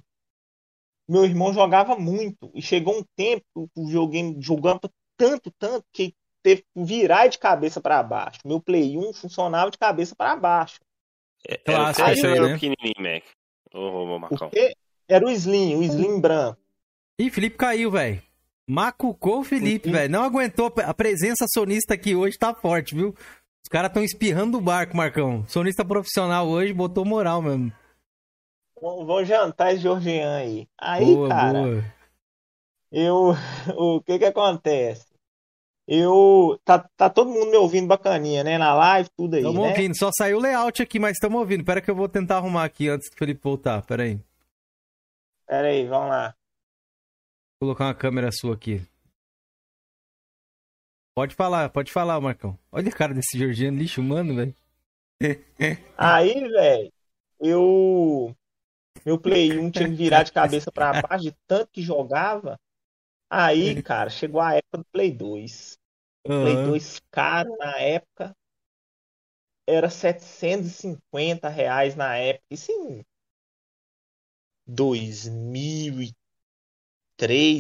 Meu 1.13 1.25
irmão 1.25 1.53
jogava 1.53 1.95
muito. 1.95 2.49
E 2.55 2.61
chegou 2.61 2.97
um 2.97 3.03
tempo 3.15 3.45
que 3.53 3.79
o 3.79 3.85
videogame 3.85 4.35
jogava 4.39 4.79
tanto, 5.15 5.51
tanto, 5.59 5.85
que 5.93 6.15
teve 6.41 6.63
que 6.63 6.83
virar 6.83 7.27
de 7.27 7.37
cabeça 7.37 7.79
para 7.79 8.01
baixo. 8.01 8.39
Meu 8.43 8.59
Play 8.59 8.97
1 8.97 9.13
funcionava 9.13 9.69
de 9.69 9.77
cabeça 9.77 10.15
para 10.15 10.35
baixo. 10.35 10.79
É, 11.47 11.61
era 11.67 11.83
o 11.83 12.03
aí, 12.03 12.19
era 12.19 12.43
o 12.43 12.47
né? 12.47 12.53
pequenininho, 12.55 12.95
Mac. 12.97 13.23
Ô, 13.71 13.79
ô, 13.79 14.15
ô, 14.15 14.19
Marcão. 14.19 14.49
Porque 14.49 14.75
era 15.07 15.23
o 15.23 15.29
Slim, 15.29 15.75
o 15.75 15.83
Slim 15.83 16.19
branco. 16.19 16.57
Ih, 17.19 17.29
Felipe 17.29 17.57
caiu, 17.57 17.91
velho. 17.91 18.19
Macucou 18.67 19.41
o 19.41 19.43
Felipe, 19.43 19.91
velho. 19.91 20.11
Não 20.11 20.23
aguentou. 20.23 20.73
A 20.83 20.95
presença 20.95 21.45
sonista 21.47 21.93
aqui 21.93 22.15
hoje 22.15 22.39
tá 22.39 22.55
forte, 22.55 22.95
viu? 22.95 23.09
Os 23.63 23.69
caras 23.69 23.93
tão 23.93 24.03
espirrando 24.03 24.53
do 24.53 24.61
barco, 24.61 24.97
Marcão. 24.97 25.45
Sonista 25.47 25.85
profissional 25.85 26.47
hoje 26.47 26.73
botou 26.73 27.05
moral 27.05 27.39
mesmo. 27.39 27.71
Vou 28.83 29.23
jantar 29.23 29.71
esse 29.71 29.81
Georgian 29.81 30.35
aí. 30.35 30.67
Aí, 30.77 31.05
boa, 31.05 31.29
cara. 31.29 31.61
boa. 31.61 31.83
Eu, 32.91 33.31
o 33.77 34.01
que 34.01 34.19
que 34.19 34.25
acontece? 34.25 35.13
Eu, 35.87 36.59
tá, 36.65 36.79
tá 36.97 37.09
todo 37.09 37.29
mundo 37.29 37.49
me 37.49 37.57
ouvindo 37.57 37.87
bacaninha, 37.87 38.43
né? 38.43 38.57
Na 38.57 38.73
live, 38.73 39.09
tudo 39.15 39.35
aí, 39.35 39.43
Tamo 39.43 39.61
né? 39.61 39.69
ouvindo. 39.69 39.97
Só 39.97 40.09
saiu 40.13 40.37
o 40.37 40.41
layout 40.41 40.81
aqui, 40.81 40.99
mas 40.99 41.13
estamos 41.13 41.39
ouvindo. 41.39 41.63
Pera 41.63 41.81
que 41.81 41.89
eu 41.89 41.95
vou 41.95 42.09
tentar 42.09 42.37
arrumar 42.37 42.65
aqui 42.65 42.89
antes 42.89 43.09
do 43.09 43.15
Felipe 43.15 43.41
voltar. 43.41 43.81
Pera 43.85 44.03
aí. 44.03 44.19
Pera 45.47 45.67
aí, 45.69 45.87
vamos 45.87 46.09
lá. 46.09 46.35
Vou 47.61 47.69
colocar 47.69 47.85
uma 47.85 47.95
câmera 47.95 48.31
sua 48.33 48.53
aqui. 48.53 48.85
Pode 51.15 51.35
falar, 51.35 51.69
pode 51.69 51.91
falar, 51.91 52.19
Marcão. 52.19 52.59
Olha 52.69 52.89
a 52.89 52.91
cara 52.91 53.13
desse 53.13 53.37
Georgiano 53.37 53.77
lixo 53.77 54.01
humano, 54.01 54.35
velho. 54.35 54.55
Aí, 55.95 56.33
velho, 56.49 56.91
eu, 57.39 58.35
meu 59.05 59.19
Play 59.19 59.57
1 59.57 59.71
tinha 59.71 59.89
que 59.89 59.95
virar 59.95 60.23
de 60.23 60.31
cabeça 60.31 60.71
pra 60.71 61.01
baixo 61.01 61.25
de 61.25 61.35
tanto 61.47 61.71
que 61.71 61.81
jogava. 61.81 62.59
Aí, 63.29 63.81
cara, 63.81 64.09
chegou 64.09 64.39
a 64.39 64.53
época 64.53 64.77
do 64.77 64.85
Play 64.85 65.11
2. 65.11 65.77
Play 66.23 66.55
Aham. 66.55 66.71
2 66.71 67.01
caro 67.11 67.55
na 67.57 67.79
época. 67.79 68.35
Era 69.67 69.89
750 69.89 71.49
reais 71.49 71.95
na 71.95 72.15
época. 72.17 72.45
Isso 72.51 72.71
em 72.71 73.03
2003, 74.67 76.15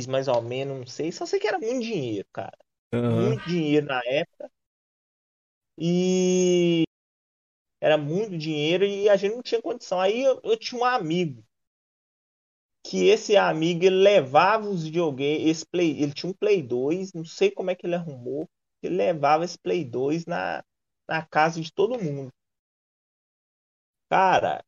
mais 0.07 0.27
ou 0.27 0.41
menos, 0.41 0.77
não 0.77 0.85
sei. 0.87 1.11
Só 1.11 1.25
sei 1.25 1.39
que 1.39 1.47
era 1.47 1.59
muito 1.59 1.81
dinheiro, 1.83 2.27
cara. 2.31 2.57
Aham. 2.93 3.29
Muito 3.29 3.47
dinheiro 3.47 3.87
na 3.87 4.01
época. 4.05 4.51
E 5.77 6.82
era 7.83 7.97
muito 7.97 8.37
dinheiro 8.37 8.85
e 8.85 9.09
a 9.09 9.17
gente 9.17 9.35
não 9.35 9.41
tinha 9.43 9.61
condição. 9.61 9.99
Aí 9.99 10.23
eu, 10.23 10.39
eu 10.41 10.55
tinha 10.57 10.79
um 10.79 10.85
amigo 10.85 11.43
que 12.81 13.07
esse 13.07 13.35
amigo 13.35 13.83
ele 13.83 13.97
levava 13.97 14.69
os 14.69 14.83
videogames, 14.83 15.45
esse 15.47 15.65
Play, 15.65 16.01
ele 16.01 16.13
tinha 16.13 16.29
um 16.29 16.33
Play 16.33 16.63
2, 16.63 17.11
não 17.13 17.25
sei 17.25 17.51
como 17.51 17.71
é 17.71 17.75
que 17.75 17.85
ele 17.85 17.95
arrumou, 17.95 18.49
ele 18.81 18.95
levava 18.95 19.43
esse 19.43 19.57
Play 19.59 19.83
2 19.83 20.25
na, 20.25 20.63
na 21.09 21.25
casa 21.25 21.59
de 21.59 21.73
todo 21.73 22.01
mundo. 22.01 22.31
Cara, 24.09 24.63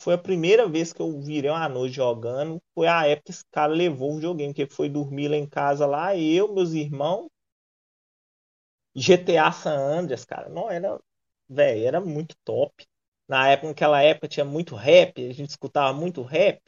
foi 0.00 0.14
a 0.14 0.18
primeira 0.18 0.68
vez 0.68 0.92
que 0.92 1.02
eu 1.02 1.20
virei 1.20 1.50
uma 1.50 1.68
noite 1.68 1.96
jogando, 1.96 2.62
foi 2.74 2.86
a 2.86 3.06
época 3.06 3.26
que 3.26 3.32
esse 3.32 3.44
cara 3.50 3.72
levou 3.72 4.12
o 4.12 4.16
videogame, 4.16 4.54
que 4.54 4.66
foi 4.66 4.88
dormir 4.88 5.28
lá 5.28 5.36
em 5.36 5.48
casa 5.48 5.86
lá, 5.86 6.16
eu, 6.16 6.54
meus 6.54 6.72
irmãos, 6.72 7.28
GTA 8.94 9.50
San 9.52 9.76
Andreas, 9.76 10.24
cara, 10.24 10.48
não 10.48 10.70
era, 10.70 11.00
velho, 11.48 11.86
era 11.86 12.00
muito 12.00 12.36
top. 12.44 12.86
Na 13.28 13.48
época, 13.48 13.68
naquela 13.68 14.02
época 14.02 14.28
tinha 14.28 14.44
muito 14.44 14.74
rap, 14.74 15.26
a 15.28 15.32
gente 15.32 15.50
escutava 15.50 15.92
muito 15.92 16.22
rap. 16.22 16.60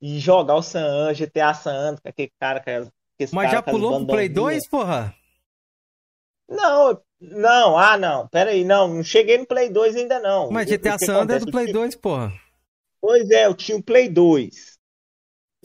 E 0.00 0.18
jogar 0.18 0.56
o 0.56 0.62
San 0.62 0.84
Andreas, 0.84 1.18
GTA 1.18 1.54
San 1.54 1.72
Andreas, 1.72 2.00
com 2.00 2.08
aquele 2.08 2.32
cara 2.38 2.60
com 2.62 2.90
esse 3.18 3.34
Mas 3.34 3.50
cara 3.50 3.56
já 3.56 3.62
pulou 3.62 3.96
pro 3.98 4.06
Play 4.08 4.28
bandaninhas. 4.28 4.62
2, 4.64 4.68
porra? 4.68 5.14
Não, 6.48 7.00
não, 7.20 7.78
ah, 7.78 7.96
não, 7.96 8.28
pera 8.28 8.50
aí, 8.50 8.64
não, 8.64 8.88
não 8.88 9.02
cheguei 9.02 9.38
no 9.38 9.46
Play 9.46 9.68
2 9.70 9.96
ainda 9.96 10.20
não. 10.20 10.50
Mas 10.50 10.66
GTA 10.68 10.96
que 10.98 11.06
San 11.06 11.22
Andreas 11.22 11.42
é 11.42 11.46
do 11.46 11.50
Play 11.50 11.66
tinha- 11.66 11.74
2, 11.74 11.96
porra. 11.96 12.32
Pois 13.00 13.30
é, 13.30 13.46
eu 13.46 13.54
tinha 13.54 13.76
o 13.78 13.82
Play 13.82 14.08
2. 14.08 14.75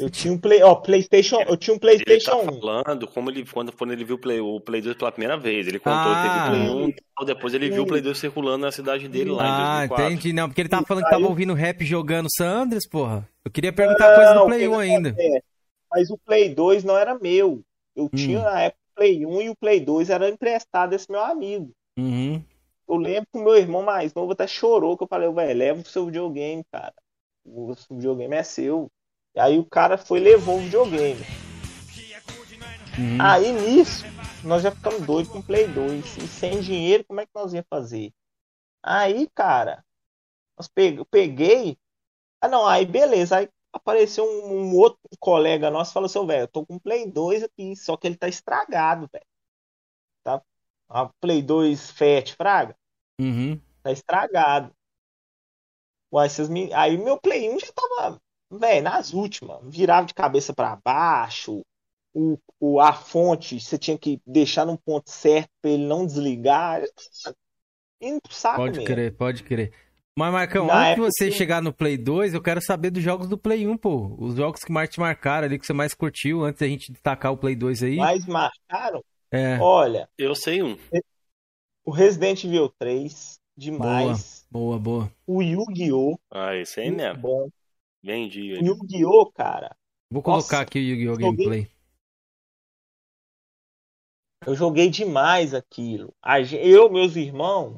Eu 0.01 0.09
tinha 0.09 0.33
um 0.33 0.37
Play, 0.37 0.61
ó, 0.63 0.75
PlayStation, 0.75 1.41
eu 1.41 1.55
tinha 1.55 1.73
um 1.73 1.79
Ele 1.81 1.99
tá 2.03 2.03
PlayStation 2.05 2.37
1. 2.41 2.59
falando 2.61 3.07
como 3.07 3.29
ele, 3.29 3.45
quando, 3.45 3.71
quando 3.71 3.91
ele 3.93 4.03
viu 4.03 4.15
o 4.15 4.19
Play, 4.19 4.39
o 4.39 4.59
Play 4.59 4.81
2 4.81 4.95
pela 4.97 5.11
primeira 5.11 5.37
vez. 5.37 5.67
Ele 5.67 5.79
contou, 5.79 5.93
Ah. 5.93 6.49
teve 6.49 6.57
Play 6.57 6.69
1 6.75 6.89
e 6.89 6.95
tal, 7.15 7.25
depois 7.25 7.53
ele 7.53 7.69
viu 7.69 7.83
o 7.83 7.87
Play 7.87 8.01
2 8.01 8.17
circulando 8.17 8.59
na 8.65 8.71
cidade 8.71 9.07
dele 9.07 9.31
lá 9.31 9.43
em 9.45 9.49
Ah, 9.49 9.77
2004. 9.87 10.05
entendi. 10.05 10.33
Não, 10.33 10.47
porque 10.49 10.61
ele 10.61 10.69
tava 10.69 10.85
falando 10.85 11.03
que 11.03 11.09
tava 11.09 11.25
ouvindo 11.27 11.53
rap 11.53 11.85
jogando 11.85 12.27
San 12.35 12.63
Andreas, 12.63 12.87
porra. 12.87 13.27
Eu 13.45 13.51
queria 13.51 13.71
perguntar 13.73 14.15
coisa 14.15 14.33
do 14.33 14.39
Não, 14.39 14.45
Play 14.47 14.67
o 14.67 14.71
que 14.71 14.77
1 14.77 14.79
que 14.81 14.83
ainda. 14.91 15.09
acontece? 15.09 15.43
Mas 15.91 16.09
o 16.09 16.17
Play 16.17 16.55
2 16.55 16.83
não 16.83 16.97
era 16.97 17.17
meu. 17.19 17.61
Eu 17.95 18.09
tinha 18.09 18.39
Hum. 18.39 18.43
na 18.43 18.61
época 18.61 18.79
o 18.91 18.95
Play 18.95 19.25
1 19.25 19.41
e 19.41 19.49
o 19.49 19.55
Play 19.55 19.79
2 19.79 20.09
era 20.09 20.29
emprestado 20.29 20.89
desse 20.91 21.11
meu 21.11 21.21
amigo. 21.23 21.71
Uhum. 21.97 22.41
Eu 22.89 22.95
lembro 22.97 23.27
que 23.31 23.39
o 23.39 23.43
meu 23.43 23.55
irmão 23.57 23.83
mais 23.83 24.13
novo 24.13 24.31
até 24.33 24.47
chorou, 24.47 24.97
que 24.97 25.03
eu 25.03 25.07
falei, 25.07 25.31
velho, 25.31 25.57
leva 25.59 25.81
o 25.81 25.85
seu 25.85 26.05
videogame, 26.05 26.63
cara. 26.71 26.93
O 27.45 27.73
videogame 27.89 28.35
é 28.35 28.43
seu. 28.43 28.89
Aí 29.37 29.57
o 29.57 29.65
cara 29.65 29.97
foi 29.97 30.19
e 30.19 30.23
levou 30.23 30.57
o 30.57 30.61
videogame. 30.61 31.25
Uhum. 32.97 33.17
Aí 33.21 33.51
nisso, 33.53 34.03
nós 34.43 34.61
já 34.61 34.71
ficamos 34.71 35.05
doidos 35.05 35.31
com 35.31 35.39
o 35.39 35.43
Play 35.43 35.67
2. 35.67 36.17
E 36.17 36.27
sem 36.27 36.59
dinheiro, 36.59 37.05
como 37.05 37.21
é 37.21 37.25
que 37.25 37.31
nós 37.33 37.53
ia 37.53 37.65
fazer? 37.69 38.13
Aí, 38.83 39.29
cara, 39.33 39.85
nós 40.57 40.67
peguei. 41.09 41.77
Ah, 42.41 42.47
não, 42.47 42.67
aí 42.67 42.85
beleza. 42.85 43.37
Aí 43.37 43.49
apareceu 43.71 44.25
um, 44.25 44.53
um 44.53 44.75
outro 44.75 44.99
colega 45.19 45.69
nosso 45.69 45.91
e 45.91 45.93
falou 45.93 46.07
assim: 46.07 46.25
velho, 46.25 46.43
eu 46.43 46.47
tô 46.47 46.65
com 46.65 46.79
Play 46.79 47.09
2 47.09 47.43
aqui, 47.43 47.75
só 47.75 47.95
que 47.95 48.07
ele 48.07 48.17
tá 48.17 48.27
estragado, 48.27 49.07
velho. 49.11 49.25
Tá? 50.23 50.41
A 50.89 51.07
Play 51.19 51.41
2 51.41 51.91
Fat 51.91 52.35
Fraga. 52.35 52.75
Uhum. 53.19 53.59
Tá 53.81 53.91
estragado. 53.91 54.75
Uai, 56.11 56.27
vocês 56.27 56.49
me... 56.49 56.73
Aí 56.73 56.97
meu 56.97 57.17
Play 57.17 57.49
1 57.49 57.59
já 57.59 57.71
tava, 57.71 58.21
velho, 58.59 58.83
nas 58.83 59.13
últimas. 59.13 59.59
Virava 59.63 60.05
de 60.07 60.13
cabeça 60.13 60.53
pra 60.53 60.77
baixo. 60.83 61.61
O, 62.13 62.37
o, 62.59 62.79
a 62.79 62.91
fonte, 62.91 63.59
você 63.59 63.77
tinha 63.77 63.97
que 63.97 64.19
deixar 64.25 64.65
num 64.65 64.75
ponto 64.75 65.09
certo 65.09 65.49
pra 65.61 65.71
ele 65.71 65.85
não 65.85 66.05
desligar. 66.05 66.81
Indo 68.01 68.21
pro 68.21 68.33
saco 68.33 68.57
Pode 68.57 68.79
mesmo. 68.79 68.85
crer, 68.85 69.15
pode 69.15 69.43
crer. 69.43 69.71
Mas, 70.17 70.33
Marcão, 70.33 70.65
Na 70.67 70.89
antes 70.91 70.95
de 70.95 71.01
você 71.01 71.25
que- 71.29 71.37
chegar 71.37 71.61
no 71.61 71.71
Play 71.71 71.97
2, 71.97 72.33
eu 72.33 72.41
quero 72.41 72.61
saber 72.61 72.89
dos 72.89 73.01
jogos 73.01 73.29
do 73.29 73.37
Play 73.37 73.65
1, 73.65 73.77
pô. 73.77 74.13
Os 74.19 74.35
jogos 74.35 74.59
que 74.61 74.71
mais 74.71 74.89
te 74.89 74.99
marcaram 74.99 75.45
ali, 75.45 75.57
que 75.57 75.65
você 75.65 75.71
mais 75.73 75.93
curtiu, 75.93 76.43
antes 76.43 76.59
da 76.59 76.67
gente 76.67 76.91
destacar 76.91 77.31
o 77.31 77.37
Play 77.37 77.55
2 77.55 77.81
aí. 77.81 77.95
Mas 77.95 78.25
marcaram. 78.25 79.01
É, 79.31 79.57
Olha, 79.61 80.09
Eu 80.17 80.35
sei 80.35 80.61
um. 80.61 80.77
o 81.85 81.91
Resident 81.91 82.43
Evil 82.43 82.67
3, 82.77 83.39
demais. 83.55 84.45
boa, 84.51 84.77
boa. 84.77 85.11
O 85.25 85.41
Yu-Gi-Oh! 85.41 86.19
Ah, 86.29 86.55
esse 86.57 86.81
aí 86.81 86.91
mesmo. 86.91 87.21
bom. 87.21 87.47
Vendi 88.03 88.53
O 88.53 88.55
ele. 88.55 88.67
Yu-Gi-Oh, 88.67 89.31
cara. 89.31 89.75
Vou 90.11 90.21
colocar 90.21 90.37
Nossa, 90.41 90.61
aqui 90.61 90.79
o 90.79 90.81
Yu-Gi-Oh! 90.81 91.13
joguei- 91.13 91.31
Gameplay. 91.31 91.71
Eu 94.45 94.55
joguei 94.55 94.89
demais 94.89 95.53
aquilo. 95.53 96.13
Eu, 96.59 96.89
meus 96.89 97.15
irmãos, 97.15 97.77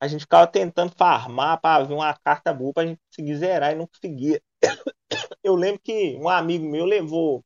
a 0.00 0.06
gente 0.06 0.20
ficava 0.20 0.46
tentando 0.46 0.92
farmar 0.96 1.60
para 1.60 1.84
ver 1.84 1.94
uma 1.94 2.14
carta 2.18 2.52
boa 2.54 2.72
pra 2.72 2.86
gente 2.86 3.00
conseguir 3.08 3.36
zerar 3.36 3.72
e 3.72 3.74
não 3.76 3.86
conseguia. 3.86 4.40
Eu 5.44 5.56
lembro 5.56 5.80
que 5.82 6.16
um 6.20 6.28
amigo 6.28 6.64
meu 6.64 6.84
levou, 6.84 7.42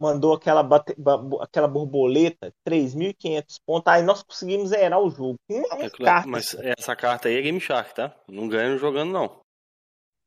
mandou 0.00 0.34
aquela, 0.34 0.62
bate- 0.62 0.94
ba- 0.98 1.22
aquela 1.40 1.68
borboleta, 1.68 2.52
3.500 2.64 3.60
pontos, 3.64 3.92
aí 3.92 4.02
nós 4.02 4.22
conseguimos 4.24 4.70
zerar 4.70 5.00
o 5.00 5.08
jogo. 5.08 5.36
Com 5.48 5.54
uma 5.54 5.84
É 5.84 5.88
carta. 5.90 6.28
Mas 6.28 6.52
essa 6.54 6.96
carta 6.96 7.28
aí 7.28 7.36
é 7.36 7.42
Game 7.42 7.60
Shark, 7.60 7.94
tá? 7.94 8.12
Não 8.28 8.48
ganha 8.48 8.76
jogando, 8.76 9.12
não. 9.12 9.40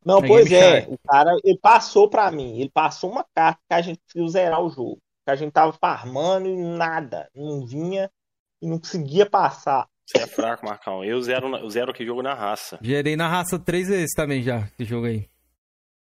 Não, 0.05 0.19
É 0.23 0.27
pois 0.27 0.51
é, 0.51 0.87
o 0.89 0.97
cara, 1.07 1.31
ele 1.43 1.57
passou 1.57 2.09
pra 2.09 2.31
mim, 2.31 2.59
ele 2.59 2.69
passou 2.69 3.11
uma 3.11 3.25
carta 3.35 3.59
que 3.67 3.73
a 3.73 3.81
gente 3.81 3.99
conseguiu 4.05 4.27
zerar 4.29 4.61
o 4.61 4.69
jogo. 4.69 4.97
Que 5.25 5.31
a 5.31 5.35
gente 5.35 5.51
tava 5.51 5.73
farmando 5.73 6.47
e 6.47 6.55
nada, 6.55 7.29
não 7.35 7.65
vinha 7.65 8.09
e 8.61 8.67
não 8.67 8.79
conseguia 8.79 9.29
passar. 9.29 9.87
Você 10.05 10.23
é 10.23 10.27
fraco, 10.27 10.65
Marcão. 10.65 11.03
Eu 11.03 11.21
zero, 11.21 11.55
eu 11.57 11.69
zero 11.69 11.91
aqui 11.91 12.05
jogo 12.05 12.23
na 12.23 12.33
raça. 12.33 12.79
Gerei 12.81 13.15
na 13.15 13.27
raça 13.27 13.59
três 13.59 13.87
vezes 13.89 14.11
também 14.15 14.41
já, 14.41 14.67
esse 14.79 14.85
jogo 14.85 15.05
aí. 15.05 15.29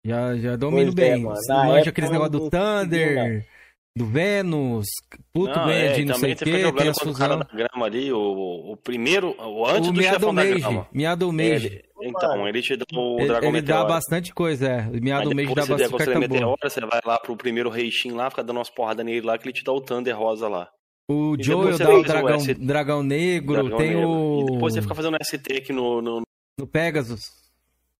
Já, 0.05 0.35
já 0.35 0.55
domino 0.55 0.93
Pois 0.93 1.07
é, 1.07 1.11
bem. 1.13 1.23
mano. 1.23 1.35
Você 1.35 1.53
Na 1.53 1.63
manja 1.65 1.75
época 1.75 1.89
aqueles 1.91 2.09
eu 2.09 2.13
negócios 2.13 2.41
do 2.41 2.49
Thunder, 2.49 3.47
do 3.95 4.05
Vênus, 4.07 4.87
Pluto 5.31 5.55
Não, 5.55 5.65
ganha 5.67 5.85
é, 5.85 5.93
de 5.93 6.05
não 6.05 6.15
sei 6.15 6.33
o 6.33 6.35
que, 6.35 6.43
tem 6.45 6.65
o 6.65 6.73
cara 6.73 6.93
fusão. 6.95 7.39
da 7.39 7.45
grama 7.45 7.85
ali, 7.85 8.11
o, 8.11 8.71
o 8.71 8.77
primeiro, 8.77 9.35
o 9.39 9.65
antes 9.67 9.89
O 9.89 9.91
do 9.93 10.01
chefão 10.01 10.33
da 10.33 10.43
Mage, 10.43 10.59
grama. 10.61 10.87
Miado 10.91 11.31
Mage. 11.31 11.67
Ele- 11.67 11.83
então, 12.05 12.45
ele 12.47 12.61
te 12.61 12.75
dá 12.75 12.85
o 12.95 13.17
Ele, 13.19 13.27
dragão 13.27 13.49
ele 13.49 13.61
dá 13.61 13.73
meteoro. 13.75 13.87
bastante 13.87 14.33
coisa, 14.33 14.67
é. 14.67 14.87
O 14.89 15.01
Miado 15.01 15.33
Mage 15.35 15.53
dá 15.53 15.65
bastante 15.65 15.89
carta 15.91 16.05
boa. 16.05 16.19
meteora, 16.19 16.69
você 16.69 16.81
vai 16.81 16.99
lá 17.05 17.19
pro 17.19 17.37
primeiro 17.37 17.69
Reishin 17.69 18.11
lá, 18.11 18.29
fica 18.29 18.43
dando 18.43 18.57
umas 18.57 18.69
porradas 18.69 19.05
nele 19.05 19.21
lá, 19.25 19.37
que 19.37 19.45
ele 19.45 19.53
te 19.53 19.63
dá 19.63 19.71
o 19.71 19.79
Thunder 19.79 20.17
rosa 20.17 20.47
lá. 20.49 20.67
O 21.09 21.35
E 21.39 21.43
Joel 21.43 21.77
dá 21.77 21.89
o 21.91 21.99
o 21.99 22.03
dragão, 22.03 22.35
S- 22.37 22.53
dragão 22.55 23.03
negro, 23.03 23.53
Dragão 23.61 23.77
tem 23.77 23.89
negro. 23.95 24.09
o. 24.09 24.41
E 24.41 24.51
depois 24.53 24.73
você 24.73 24.81
fica 24.81 24.95
fazendo 24.95 25.17
ST 25.23 25.53
aqui 25.57 25.71
no, 25.71 26.01
no, 26.01 26.21
No 26.59 26.65
Pegasus. 26.67 27.42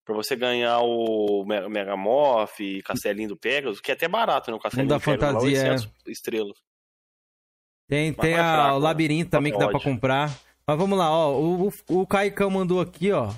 Pra 0.04 0.14
você 0.14 0.36
ganhar 0.36 0.80
o 0.80 1.44
Me- 1.46 1.68
Megamorph 1.68 2.60
e 2.60 2.82
Castelinho 2.82 3.30
do 3.30 3.36
Pegasus, 3.36 3.80
que 3.80 3.90
é 3.90 3.94
até 3.94 4.06
barato, 4.08 4.50
né? 4.50 4.56
O 4.56 4.60
Castelinho 4.60 4.88
da 4.88 4.98
do 4.98 5.00
Pegasus 5.04 5.34
fantasia, 5.34 5.58
é. 5.58 5.70
800 5.72 5.92
estrelas. 6.08 6.56
Tem, 7.88 8.10
Mas 8.16 8.20
tem 8.20 8.34
a- 8.34 8.54
fraco, 8.54 8.76
o 8.76 8.78
né? 8.78 8.84
labirinto 8.84 9.30
também 9.30 9.52
que 9.52 9.58
dá 9.58 9.66
pra 9.68 9.76
ódio. 9.76 9.90
comprar. 9.90 10.38
Mas 10.66 10.78
vamos 10.78 10.98
lá, 10.98 11.10
ó. 11.10 11.38
O, 11.38 11.68
o, 11.68 11.72
o 12.00 12.06
Caicão 12.06 12.48
mandou 12.50 12.80
aqui, 12.80 13.12
ó. 13.12 13.32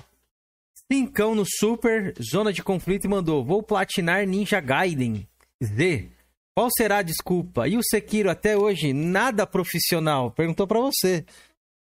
Cincão 0.91 1.35
no 1.35 1.43
Super, 1.45 2.13
Zona 2.21 2.53
de 2.53 2.63
Conflito 2.63 3.05
e 3.05 3.09
mandou. 3.09 3.43
Vou 3.43 3.61
platinar 3.61 4.25
Ninja 4.25 4.61
Gaiden. 4.61 5.27
Z. 5.61 6.09
Qual 6.55 6.69
será 6.75 6.99
a 6.99 7.01
desculpa? 7.03 7.67
E 7.67 7.77
o 7.77 7.83
Sekiro 7.83 8.29
até 8.31 8.55
hoje, 8.57 8.93
nada 8.93 9.45
profissional. 9.45 10.31
Perguntou 10.31 10.65
pra 10.65 10.79
você. 10.79 11.25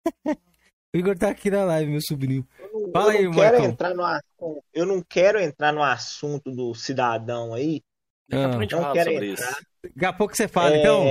o 0.25 0.97
Igor 0.97 1.15
tá 1.17 1.29
aqui 1.29 1.51
na 1.51 1.63
live, 1.63 1.91
meu 1.91 2.01
sobrinho. 2.01 2.45
Eu 2.93 3.01
Fala 3.01 3.11
aí, 3.11 3.23
não 3.23 3.31
quero 3.31 3.57
Marcão. 3.57 3.65
entrar 3.65 3.93
no 3.95 4.03
assunto, 4.05 4.63
eu 4.73 4.85
não 4.85 5.01
quero 5.03 5.39
entrar 5.39 5.71
no 5.73 5.83
assunto 5.83 6.51
do 6.51 6.73
cidadão 6.73 7.53
aí. 7.53 7.83
Daqui 8.29 8.43
a 8.43 8.49
pouco 8.49 8.59
a 8.59 8.61
gente 8.63 8.75
Não 8.75 8.81
fala 8.81 8.93
quero 8.93 9.11
sobre 9.11 9.31
entrar. 9.31 9.49
isso. 9.51 9.61
Daqui 9.83 10.05
a 10.05 10.13
pouco 10.13 10.35
você 10.35 10.47
fala, 10.47 10.75
É, 10.75 10.79
então. 10.79 11.05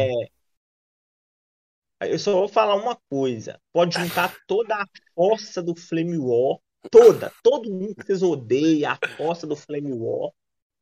Eu 2.03 2.19
só 2.19 2.33
vou 2.33 2.49
falar 2.49 2.75
uma 2.77 2.97
coisa. 3.09 3.59
Pode 3.73 3.99
juntar 3.99 4.35
toda 4.47 4.75
a 4.77 4.87
força 5.15 5.63
do 5.63 5.75
Flame 5.75 6.19
War, 6.19 6.59
toda, 6.91 7.33
todo 7.43 7.71
mundo 7.73 7.95
que 7.95 8.05
vocês 8.05 8.23
odeiam, 8.23 8.93
a 8.93 8.99
força 9.17 9.47
do 9.47 9.57
Flame 9.57 9.93
War, 9.93 10.31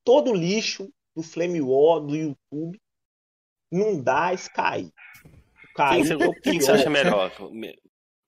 todo 0.03 0.33
o 0.33 0.35
lixo 0.35 0.93
do 1.15 1.23
Flame 1.23 1.61
War 1.61 2.01
do 2.01 2.17
YouTube, 2.17 2.81
não 3.71 4.01
dá 4.03 4.35
Sky. 4.35 4.93
O 5.77 5.89
Quem 5.91 6.05
você, 6.05 6.41
quem 6.41 6.59
acha 6.69 6.91
melhor? 6.91 7.31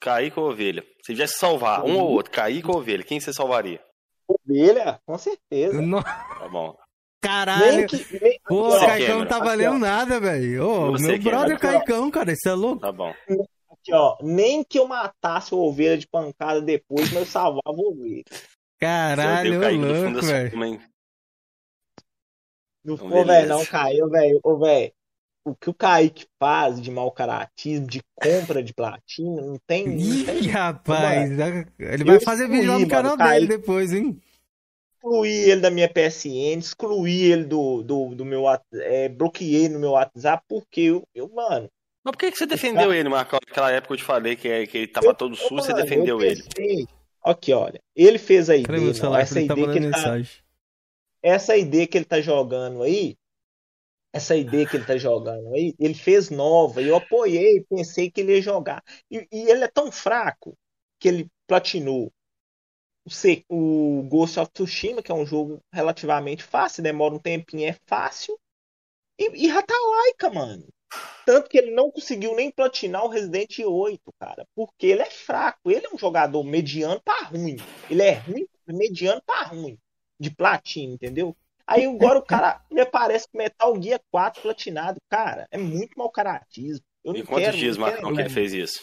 Kaique 0.01 0.39
ou 0.39 0.51
Ovelha? 0.51 0.83
Se 1.05 1.13
tivesse 1.13 1.35
que 1.35 1.41
salvar 1.41 1.85
um 1.85 1.99
ou 1.99 2.11
outro, 2.11 2.33
Kaique 2.33 2.69
ou 2.71 2.77
Ovelha, 2.79 3.03
quem 3.05 3.19
você 3.21 3.33
salvaria? 3.33 3.81
Ovelha, 4.29 5.01
com 5.07 5.17
certeza. 5.19 5.81
No- 5.81 6.03
Tá 6.03 6.49
bom. 6.51 6.77
Caralho. 7.23 7.77
Nem 7.79 7.87
que, 7.87 8.19
nem, 8.23 8.41
Pô, 8.47 8.69
o 8.77 8.81
Caicão 8.81 9.19
não 9.21 9.27
tá 9.27 9.37
Aqui, 9.37 9.47
valendo 9.47 9.75
ó. 9.77 9.79
nada, 9.79 10.21
velho. 10.21 10.65
Ô, 10.65 10.91
Você, 10.93 11.07
meu 11.13 11.23
brother 11.23 11.59
Cameron. 11.59 11.79
Caicão, 11.81 12.11
cara, 12.11 12.33
isso 12.33 12.49
é 12.49 12.53
louco. 12.55 12.81
Tá 12.81 12.93
bom. 12.93 13.13
aqui, 13.71 13.93
ó, 13.93 14.17
nem 14.23 14.63
que 14.63 14.79
eu 14.79 14.87
matasse 14.87 15.53
a 15.53 15.57
ovelha 15.57 15.97
de 15.99 16.07
pancada 16.07 16.61
depois, 16.61 17.11
mas 17.13 17.21
eu 17.21 17.27
salvava 17.27 17.63
a 17.67 17.71
ovelha. 17.73 18.23
Caralho, 18.79 19.59
o 19.59 19.63
fundo 19.63 19.87
louco, 19.87 20.15
da 20.15 20.23
sua 20.23 20.33
velho. 20.33 20.81
Não 22.85 22.97
ficou, 22.97 23.11
beleza. 23.11 23.33
velho, 23.33 23.49
não, 23.49 23.67
caiu, 23.67 24.09
velho. 24.09 24.41
Ô, 24.45 24.59
velho, 24.59 24.93
o 25.47 25.55
que 25.55 25.71
o 25.71 25.75
Kaique 25.75 26.27
faz 26.41 26.81
de 26.81 26.91
mau 26.91 27.11
caratismo, 27.13 27.87
de 27.87 28.03
compra 28.15 28.63
de 28.63 28.75
platina, 28.75 29.41
não 29.41 29.57
tem. 29.67 29.87
Não 29.87 30.25
tem 30.25 30.39
Ih, 30.41 30.49
rapaz, 30.49 31.31
ele 31.79 32.03
eu 32.03 32.07
vai 32.07 32.21
fazer 32.21 32.49
vídeo 32.49 32.73
lá 32.73 32.79
no 32.79 32.89
canal 32.89 33.17
mano, 33.17 33.31
dele 33.31 33.47
Kaique. 33.47 33.57
depois, 33.57 33.93
hein? 33.93 34.21
excluí 35.07 35.51
ele 35.51 35.61
da 35.61 35.71
minha 35.71 35.89
PSN, 35.89 36.59
excluí 36.59 37.31
ele 37.31 37.45
do, 37.45 37.83
do, 37.83 38.15
do 38.15 38.25
meu 38.25 38.45
é, 38.75 39.09
bloqueei 39.09 39.69
no 39.69 39.79
meu 39.79 39.93
WhatsApp, 39.93 40.45
porque 40.49 40.81
eu, 40.81 41.03
eu 41.15 41.29
mano. 41.29 41.69
Mas 42.05 42.13
por 42.13 42.19
que, 42.19 42.31
que 42.33 42.39
você 42.39 42.47
defendeu 42.47 42.93
ele, 42.93 43.09
Marcão? 43.09 43.39
Naquela 43.47 43.71
época 43.71 43.95
eu 43.95 43.99
te 43.99 44.05
falei 44.05 44.37
que, 44.37 44.67
que 44.67 44.79
ele 44.79 44.89
tava 44.89 45.15
todo 45.15 45.37
sul, 45.37 45.59
você 45.59 45.73
defendeu 45.73 46.21
eu 46.21 46.31
ele. 46.31 46.43
Aqui, 47.25 47.53
olha. 47.53 47.81
Ele 47.95 48.19
fez 48.19 48.49
a 48.51 48.57
meu 48.57 48.81
não, 48.81 48.95
celular? 48.95 49.21
essa 49.21 49.41
Ele 49.41 49.49
tá 49.49 49.55
ideia 49.55 49.67
que 49.73 49.81
mandando 49.81 49.87
ele 49.87 49.91
tá, 49.91 49.99
mensagem. 49.99 50.43
essa 51.23 51.57
ideia 51.57 51.87
que 51.87 51.99
ele 51.99 52.05
tá 52.05 52.21
jogando 52.21 52.83
aí, 52.83 53.17
essa 54.13 54.37
ideia 54.37 54.67
que 54.67 54.77
ele 54.77 54.87
tá 54.87 54.97
jogando 54.97 55.55
aí, 55.55 55.75
ele 55.79 55.95
fez 55.95 56.31
nova, 56.31 56.83
eu 56.83 56.97
apoiei, 56.97 57.65
pensei 57.69 58.11
que 58.11 58.21
ele 58.21 58.37
ia 58.37 58.43
jogar. 58.43 58.83
E, 59.11 59.27
e 59.31 59.51
ele 59.51 59.65
é 59.65 59.69
tão 59.69 59.93
fraco 59.93 60.57
que 60.99 61.09
ele 61.09 61.29
platinou 61.47 62.13
o, 63.49 63.99
o 64.01 64.03
Ghost 64.05 64.41
of 64.41 64.51
Tsushima, 64.53 65.03
que 65.03 65.13
é 65.13 65.15
um 65.15 65.27
jogo 65.27 65.61
relativamente 65.73 66.43
fácil, 66.43 66.83
demora 66.83 67.15
um 67.15 67.19
tempinho, 67.19 67.69
é 67.69 67.77
fácil. 67.87 68.39
E, 69.19 69.47
e 69.47 69.49
Ratalaika, 69.49 70.31
mano. 70.31 70.67
Tanto 71.25 71.49
que 71.49 71.59
ele 71.59 71.73
não 71.73 71.91
conseguiu 71.91 72.35
nem 72.35 72.51
platinar 72.51 73.05
o 73.05 73.09
Resident 73.09 73.59
8, 73.59 74.01
cara. 74.19 74.47
Porque 74.55 74.87
ele 74.87 75.03
é 75.03 75.11
fraco. 75.11 75.71
Ele 75.71 75.87
é 75.87 75.95
um 75.95 75.99
jogador 75.99 76.43
mediano 76.45 77.01
pra 77.03 77.25
ruim. 77.25 77.57
Ele 77.91 78.03
é 78.03 78.13
ruim, 78.15 78.47
mediano 78.67 79.21
pra 79.25 79.43
ruim. 79.45 79.79
De 80.19 80.31
platina, 80.31 80.95
entendeu? 80.95 81.37
Aí 81.67 81.85
agora 81.85 82.19
o 82.19 82.25
cara 82.25 82.63
me 82.71 82.81
aparece 82.81 83.27
com 83.31 83.39
Metal 83.39 83.83
Gear 83.83 84.01
4 84.11 84.43
platinado. 84.43 84.99
Cara, 85.11 85.47
é 85.51 85.59
muito 85.59 85.99
mau 85.99 86.11
caratismo. 86.11 86.85
Eu 87.05 87.15
Em 87.15 87.25
quantos 87.25 87.45
quero, 87.47 87.57
dias, 87.57 87.77
Marcão, 87.77 88.15
que 88.15 88.21
ele 88.21 88.29
fez 88.31 88.53
isso? 88.53 88.81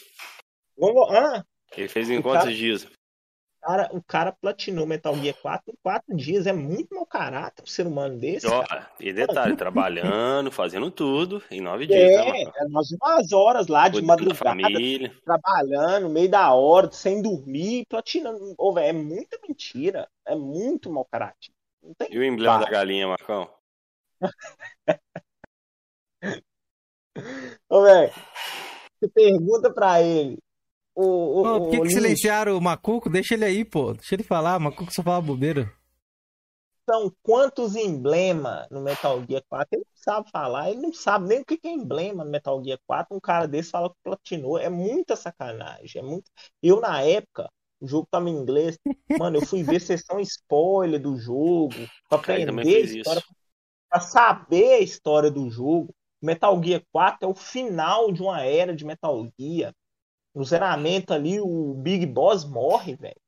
Vamos, 0.77 1.09
ah, 1.11 1.43
Ele 1.77 1.87
fez 1.87 2.09
em 2.09 2.21
quantos 2.21 2.43
cara- 2.43 2.53
dias? 2.55 2.87
cara, 3.61 3.89
o 3.93 4.03
cara 4.03 4.31
platinou 4.33 4.85
Metal 4.85 5.15
Gear 5.15 5.35
4 5.41 5.71
em 5.71 5.77
4 5.81 6.15
dias. 6.15 6.45
É 6.47 6.51
muito 6.51 6.93
mau 6.93 7.05
caráter 7.05 7.63
um 7.63 7.65
ser 7.67 7.87
humano 7.87 8.17
desse. 8.19 8.47
Ó, 8.47 8.63
cara. 8.65 8.89
e 8.99 9.13
detalhe, 9.13 9.55
trabalhando, 9.55 10.51
fazendo 10.51 10.91
tudo, 10.91 11.41
em 11.49 11.61
nove 11.61 11.87
dias, 11.87 12.15
tá, 12.15 12.35
É, 12.37 12.41
é 12.43 12.67
nós 12.67 12.91
umas 12.91 13.31
horas 13.31 13.67
lá 13.67 13.87
de 13.87 14.01
da 14.01 14.07
madrugada, 14.07 14.57
trabalhando, 15.23 16.09
meio 16.09 16.29
da 16.29 16.53
hora, 16.53 16.91
sem 16.91 17.21
dormir, 17.21 17.85
platinando. 17.87 18.53
Ô, 18.57 18.73
velho, 18.73 18.87
é 18.87 18.93
muita 18.93 19.37
mentira. 19.47 20.07
É 20.25 20.35
muito 20.35 20.91
mau 20.91 21.05
caráter. 21.05 21.51
E 22.09 22.17
o 22.17 22.23
emblema 22.23 22.59
da 22.59 22.69
galinha, 22.69 23.07
Marcão? 23.07 23.49
Ô, 27.69 27.81
velho, 27.83 28.13
você 28.99 29.09
pergunta 29.09 29.73
pra 29.73 30.01
ele. 30.01 30.37
O, 30.95 31.41
o, 31.41 31.43
por 31.43 31.71
que, 31.71 31.77
o 31.79 31.81
que 31.83 31.89
silenciaram 31.89 32.57
o 32.57 32.61
Macuco? 32.61 33.09
Deixa 33.09 33.33
ele 33.33 33.45
aí, 33.45 33.65
pô. 33.65 33.93
Deixa 33.93 34.15
ele 34.15 34.23
falar. 34.23 34.57
O 34.57 34.61
Macuco 34.61 34.93
só 34.93 35.01
fala 35.03 35.21
bobeira. 35.21 35.71
são 36.89 37.11
quantos 37.21 37.75
emblemas 37.75 38.67
no 38.69 38.81
Metal 38.81 39.23
Gear 39.27 39.43
4? 39.49 39.67
Ele 39.71 39.85
não 39.85 39.95
sabe 39.95 40.29
falar, 40.31 40.69
ele 40.69 40.81
não 40.81 40.93
sabe 40.93 41.27
nem 41.27 41.41
o 41.41 41.45
que 41.45 41.57
que 41.57 41.67
é 41.67 41.71
emblema 41.71 42.23
no 42.23 42.31
Metal 42.31 42.63
Gear 42.63 42.79
4. 42.85 43.15
Um 43.15 43.19
cara 43.19 43.47
desse 43.47 43.71
fala 43.71 43.89
que 43.89 43.95
platinou. 44.03 44.57
É 44.57 44.69
muita 44.69 45.15
sacanagem. 45.15 46.01
É 46.01 46.03
muito... 46.05 46.29
Eu, 46.61 46.79
na 46.79 47.01
época, 47.01 47.49
o 47.83 47.87
jogo 47.87 48.07
tava 48.09 48.29
em 48.29 48.33
inglês. 48.33 48.77
Mano, 49.19 49.37
eu 49.37 49.45
fui 49.45 49.61
ver 49.63 49.79
sessão 49.81 50.19
spoiler 50.21 51.01
do 51.01 51.17
jogo, 51.17 51.75
pra 52.09 52.17
aprender 52.17 52.51
a 52.75 52.79
história, 52.79 53.19
isso. 53.19 53.35
pra 53.89 53.99
saber 53.99 54.73
a 54.75 54.79
história 54.79 55.29
do 55.29 55.49
jogo. 55.49 55.93
Metal 56.21 56.63
Gear 56.63 56.81
4 56.91 57.27
é 57.27 57.31
o 57.31 57.35
final 57.35 58.11
de 58.11 58.21
uma 58.21 58.41
era 58.41 58.73
de 58.75 58.85
Metal 58.85 59.27
Gear. 59.37 59.73
No 60.33 60.43
zeramento 60.45 61.13
ali, 61.13 61.39
o 61.41 61.73
Big 61.75 62.05
Boss 62.05 62.45
morre, 62.45 62.95
velho. 62.95 63.19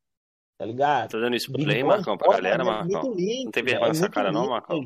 tá 0.58 0.66
ligado? 0.66 1.12
Tá 1.12 1.20
dando 1.20 1.36
spoiler 1.36 1.68
Big 1.68 1.78
aí, 1.78 1.84
Boss 1.84 1.96
Marcão, 1.98 2.18
pra 2.18 2.30
galera, 2.30 2.64
é 2.64 2.66
Marcão. 2.66 3.02
muito 3.04 3.20
lindo, 3.20 3.44
Não 3.46 3.52
tem 3.52 3.62
é 3.62 3.66
vergonha 3.66 3.88
nessa 3.90 4.02
muito 4.02 4.14
cara, 4.14 4.32
não, 4.32 4.50
Marcão? 4.50 4.78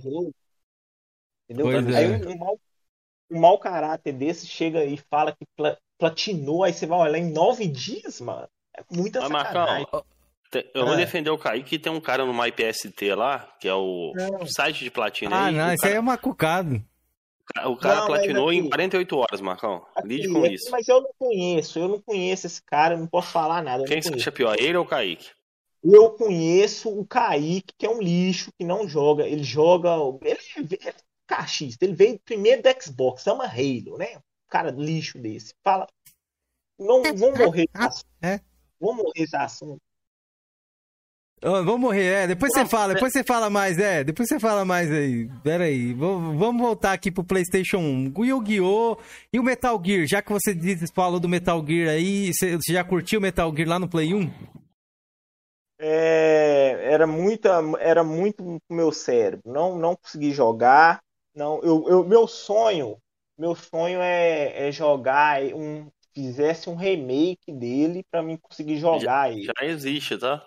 Entendeu? 1.48 1.66
Pois 1.66 1.96
aí 1.96 2.06
é. 2.06 2.28
um, 2.28 2.38
mau, 2.38 2.60
um 3.32 3.40
mau 3.40 3.60
caráter 3.60 4.12
desse 4.14 4.48
chega 4.48 4.84
e 4.84 4.98
fala 4.98 5.36
que 5.36 5.46
pla- 5.56 5.78
platinou, 5.98 6.64
aí 6.64 6.74
você 6.74 6.86
vai 6.86 7.00
olhar 7.00 7.20
em 7.20 7.32
nove 7.32 7.68
dias, 7.68 8.20
mano. 8.22 8.48
É 8.80 8.96
muita 8.96 9.20
Mas, 9.30 9.48
sacanagem. 9.48 9.88
Marcão, 9.92 10.04
eu 10.74 10.86
vou 10.86 10.94
Ah. 10.94 10.98
defender 10.98 11.30
o 11.30 11.38
Kaique 11.38 11.70
que 11.72 11.80
tem 11.80 11.92
um 11.92 12.02
cara 12.02 12.26
no 12.26 12.34
MyPST 12.34 13.14
lá, 13.14 13.40
que 13.60 13.68
é 13.68 13.74
o 13.74 14.14
Não. 14.16 14.46
site 14.48 14.84
de 14.84 14.90
platina 14.92 15.36
Ah, 15.36 15.46
aí. 15.46 15.56
não, 15.56 15.74
isso 15.74 15.86
aí 15.86 15.92
é 15.92 15.94
cara, 15.96 16.02
macucado. 16.02 16.84
o 17.66 17.76
cara 17.78 18.00
Não, 18.02 18.08
platinou 18.08 18.52
em 18.54 18.60
aqui- 18.62 18.70
48 18.70 19.18
horas, 19.18 19.42
Marcão. 19.42 19.86
Lide 20.04 20.26
Aqui, 20.26 20.34
com 20.34 20.46
isso. 20.46 20.72
Mas 20.72 20.88
eu 20.88 21.02
não 21.02 21.12
conheço, 21.18 21.80
eu 21.80 21.88
não 21.88 22.00
conheço 22.02 22.48
esse 22.48 22.62
cara, 22.62 22.96
não 22.98 23.08
posso 23.08 23.32
falar 23.32 23.62
nada. 23.62 23.84
Quem 23.86 24.02
conheço. 24.02 24.16
acha 24.16 24.32
pior, 24.32 24.56
ele 24.60 24.78
ou 24.78 24.86
o 24.86 24.88
Kaique? 24.88 25.30
Eu 25.84 26.10
conheço 26.12 26.90
o 26.90 27.06
Kaique, 27.06 27.74
que 27.78 27.86
é 27.86 27.90
um 27.90 28.02
lixo, 28.02 28.52
que 28.58 28.66
não 28.66 28.88
joga. 28.88 29.26
Ele 29.28 29.44
joga. 29.44 29.90
Ele, 30.24 30.40
ele 30.58 30.80
é 30.86 30.94
cachista. 31.26 31.86
Ele 31.86 31.94
veio 31.96 32.20
primeiro 32.20 32.62
do 32.62 32.70
Xbox, 32.84 33.26
ama 33.28 33.46
Halo, 33.46 33.98
né? 33.98 34.18
Um 34.18 34.50
cara 34.50 34.72
lixo 34.72 35.18
desse. 35.20 35.54
Fala. 35.64 35.88
Não 36.78 37.02
vão 37.16 37.34
morrer 37.36 37.68
esse 37.74 37.86
assunto. 37.86 38.06
É. 38.22 38.40
Vão 38.80 38.96
morrer 38.96 39.12
esse 39.24 39.36
assunto. 39.36 39.80
Vamos 41.42 41.80
morrer, 41.80 42.24
é. 42.24 42.28
Depois 42.28 42.52
você 42.54 42.66
fala, 42.66 42.94
depois 42.94 43.14
você 43.14 43.24
fala 43.24 43.50
mais, 43.50 43.80
é. 43.80 44.04
Depois 44.04 44.28
você 44.28 44.38
fala 44.40 44.66
mais 44.66 44.92
aí. 44.92 45.30
Pera 45.42 45.64
aí. 45.66 45.94
Vou- 45.94 46.20
Vamos 46.38 46.62
voltar 46.62 46.92
aqui 46.92 47.10
pro 47.10 47.24
PlayStation 47.24 47.78
1. 47.78 48.14
O 48.18 48.26
Yu-Gi-Oh! 48.26 48.98
e 49.32 49.40
o 49.40 49.44
Metal 49.44 49.82
Gear. 49.84 50.06
Já 50.06 50.22
que 50.22 50.34
você 50.34 50.54
falou 50.94 51.18
do 51.20 51.30
Metal 51.30 51.66
Gear 51.66 51.90
aí, 51.90 52.34
você 52.34 52.58
já 52.70 52.84
curtiu 52.84 53.20
o 53.20 53.22
Metal 53.22 53.50
Gear 53.56 53.70
lá 53.70 53.80
no 53.80 53.88
Play 53.88 54.14
1? 54.14 54.30
É, 55.82 56.92
era 56.92 57.08
muita, 57.08 57.62
era 57.80 58.04
muito 58.04 58.44
pro 58.68 58.76
meu 58.76 58.92
cérebro. 58.92 59.50
Não, 59.50 59.78
não 59.78 59.96
consegui 59.96 60.32
jogar. 60.34 61.00
Não, 61.34 61.62
eu, 61.64 61.86
eu, 61.88 62.06
meu 62.06 62.28
sonho, 62.28 62.98
meu 63.38 63.56
sonho 63.56 64.02
é, 64.02 64.68
é 64.68 64.72
jogar 64.74 65.42
um, 65.56 65.88
fizesse 66.14 66.70
um 66.70 66.76
remake 66.76 67.52
dele 67.52 68.04
pra 68.12 68.22
mim 68.22 68.38
conseguir 68.38 68.78
jogar 68.78 69.32
ele. 69.32 69.44
Já 69.44 69.54
existe, 69.66 70.18
tá? 70.18 70.46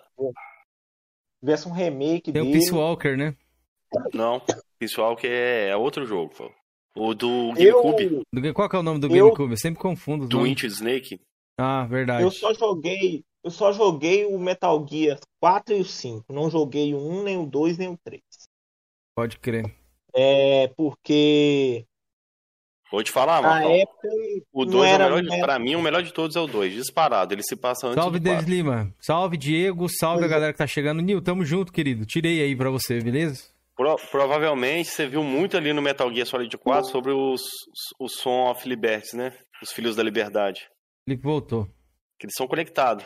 Tivesse 1.39 1.67
um 1.67 1.71
remake 1.71 2.31
Tem 2.31 2.41
o 2.41 2.45
dele. 2.45 2.57
Peace 2.59 2.71
Walker, 2.73 3.17
né? 3.17 3.35
Não, 4.13 4.41
pessoal, 4.79 5.15
que 5.15 5.27
é, 5.27 5.69
é 5.69 5.75
outro 5.75 6.05
jogo, 6.05 6.33
pô. 6.35 6.51
O 6.95 7.13
do 7.15 7.53
Eu, 7.57 7.81
GameCube, 7.83 8.21
Do- 8.31 8.53
qual 8.53 8.69
que 8.69 8.75
é 8.75 8.79
o 8.79 8.83
nome 8.83 8.99
do 8.99 9.07
Eu- 9.07 9.25
GameCube? 9.25 9.51
Eu 9.53 9.57
sempre 9.57 9.81
confundo 9.81 10.27
do. 10.27 10.45
Inch 10.45 10.63
Snake. 10.65 11.19
Ah, 11.59 11.85
verdade. 11.85 12.23
eu 12.23 12.31
só 12.31 12.53
joguei, 12.53 13.23
eu 13.43 13.51
só 13.51 13.71
joguei 13.71 14.25
o 14.25 14.37
Metal 14.39 14.85
Gear 14.87 15.19
4 15.39 15.75
e 15.75 15.81
o 15.81 15.85
5. 15.85 16.31
Não 16.33 16.49
joguei 16.49 16.93
o 16.93 16.97
1, 16.97 17.23
nem 17.23 17.37
o 17.37 17.45
2, 17.45 17.77
nem 17.77 17.89
o 17.89 17.97
3. 18.03 18.21
Pode 19.15 19.37
crer. 19.39 19.71
É 20.15 20.67
porque 20.69 21.85
Vou 22.93 23.01
te 23.01 23.09
falar, 23.11 23.41
época 23.63 24.07
O 24.53 24.65
não 24.65 24.71
2 24.73 24.87
é 24.91 24.95
o 24.95 25.15
melhor, 25.15 25.39
pra 25.39 25.57
mim, 25.57 25.73
o 25.73 25.81
melhor 25.81 26.03
de 26.03 26.13
todos 26.13 26.35
é 26.35 26.39
o 26.39 26.45
2, 26.45 26.73
disparado. 26.75 27.33
Ele 27.33 27.41
se 27.41 27.55
passa 27.55 27.87
antes 27.87 27.95
Salve, 27.95 28.21
4. 28.21 28.47
Lima. 28.47 28.93
Salve, 28.99 29.35
Diego. 29.35 29.89
Salve 29.89 30.19
Pois 30.19 30.31
a 30.31 30.35
é. 30.35 30.37
galera 30.37 30.51
que 30.53 30.59
tá 30.59 30.67
chegando. 30.67 31.01
Nil, 31.01 31.19
tamo 31.19 31.43
junto, 31.43 31.73
querido. 31.73 32.05
Tirei 32.05 32.43
aí 32.43 32.55
pra 32.55 32.69
você, 32.69 32.99
beleza? 33.01 33.45
Pro- 33.75 33.95
provavelmente 34.11 34.89
você 34.91 35.07
viu 35.07 35.23
muito 35.23 35.57
ali 35.57 35.73
no 35.73 35.81
Metal 35.81 36.13
Gear 36.13 36.27
Solid 36.27 36.55
4 36.55 36.91
sobre 36.91 37.11
os, 37.11 37.41
o 37.99 38.07
Son 38.07 38.51
of 38.51 38.69
Liberty, 38.69 39.15
né? 39.15 39.33
Os 39.63 39.71
Filhos 39.71 39.95
da 39.95 40.03
Liberdade. 40.03 40.69
Felipe 41.03 41.23
voltou. 41.23 41.65
Que 42.19 42.27
eles 42.27 42.35
são 42.37 42.45
conectados. 42.47 43.03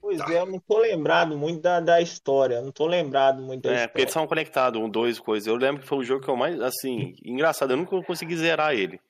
Pois 0.00 0.20
é, 0.28 0.40
eu 0.40 0.46
não 0.46 0.58
tô 0.58 0.78
lembrado 0.78 1.38
muito 1.38 1.60
da, 1.60 1.80
da 1.80 2.00
história. 2.00 2.60
Não 2.60 2.72
tô 2.72 2.86
lembrado 2.86 3.42
muito 3.42 3.62
da 3.62 3.72
É, 3.72 3.86
porque 3.86 4.02
eles 4.02 4.10
história. 4.10 4.12
são 4.12 4.26
conectados, 4.26 4.80
um, 4.80 4.88
dois, 4.88 5.18
coisas. 5.18 5.46
Eu 5.46 5.56
lembro 5.56 5.82
que 5.82 5.88
foi 5.88 5.98
o 5.98 6.04
jogo 6.04 6.24
que 6.24 6.30
eu 6.30 6.36
mais, 6.36 6.60
assim, 6.60 7.14
engraçado, 7.24 7.72
eu 7.72 7.76
nunca 7.76 8.02
consegui 8.02 8.36
zerar 8.36 8.74
ele. 8.74 9.00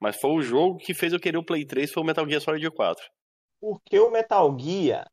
Mas 0.00 0.16
foi 0.20 0.30
o 0.30 0.42
jogo 0.42 0.78
que 0.78 0.94
fez 0.94 1.12
eu 1.12 1.20
querer 1.20 1.38
o 1.38 1.44
Play 1.44 1.64
3, 1.64 1.90
foi 1.92 2.02
o 2.02 2.06
Metal 2.06 2.28
Gear 2.28 2.40
Solid 2.40 2.70
4. 2.70 3.04
Porque 3.60 3.98
o 3.98 4.10
Metal 4.10 4.58
Gear 4.58 5.06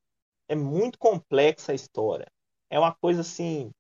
é 0.48 0.56
muito 0.56 0.98
complexa 0.98 1.72
a 1.72 1.76
história. 1.76 2.28
É 2.70 2.80
uma 2.80 2.94
coisa 2.94 3.22
assim. 3.22 3.72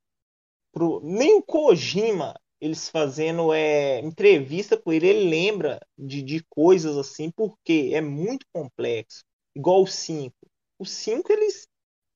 Pro... 0.71 1.01
Nem 1.03 1.35
o 1.35 1.43
Kojima, 1.43 2.33
eles 2.59 2.89
fazendo 2.89 3.53
é, 3.53 3.99
entrevista 3.99 4.77
com 4.77 4.91
ele, 4.91 5.07
ele 5.07 5.29
lembra 5.29 5.79
de, 5.97 6.21
de 6.21 6.43
coisas 6.49 6.97
assim, 6.97 7.29
porque 7.31 7.91
é 7.93 8.01
muito 8.01 8.45
complexo. 8.51 9.23
Igual 9.55 9.83
o 9.83 9.87
5. 9.87 10.33
O 10.77 10.85
5 10.85 11.31
eles 11.31 11.67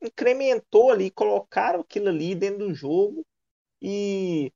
incrementou 0.02 0.92
ali, 0.92 1.10
colocaram 1.10 1.82
aquilo 1.82 2.10
ali 2.10 2.36
dentro 2.36 2.68
do 2.68 2.74
jogo 2.74 3.26
e 3.82 4.52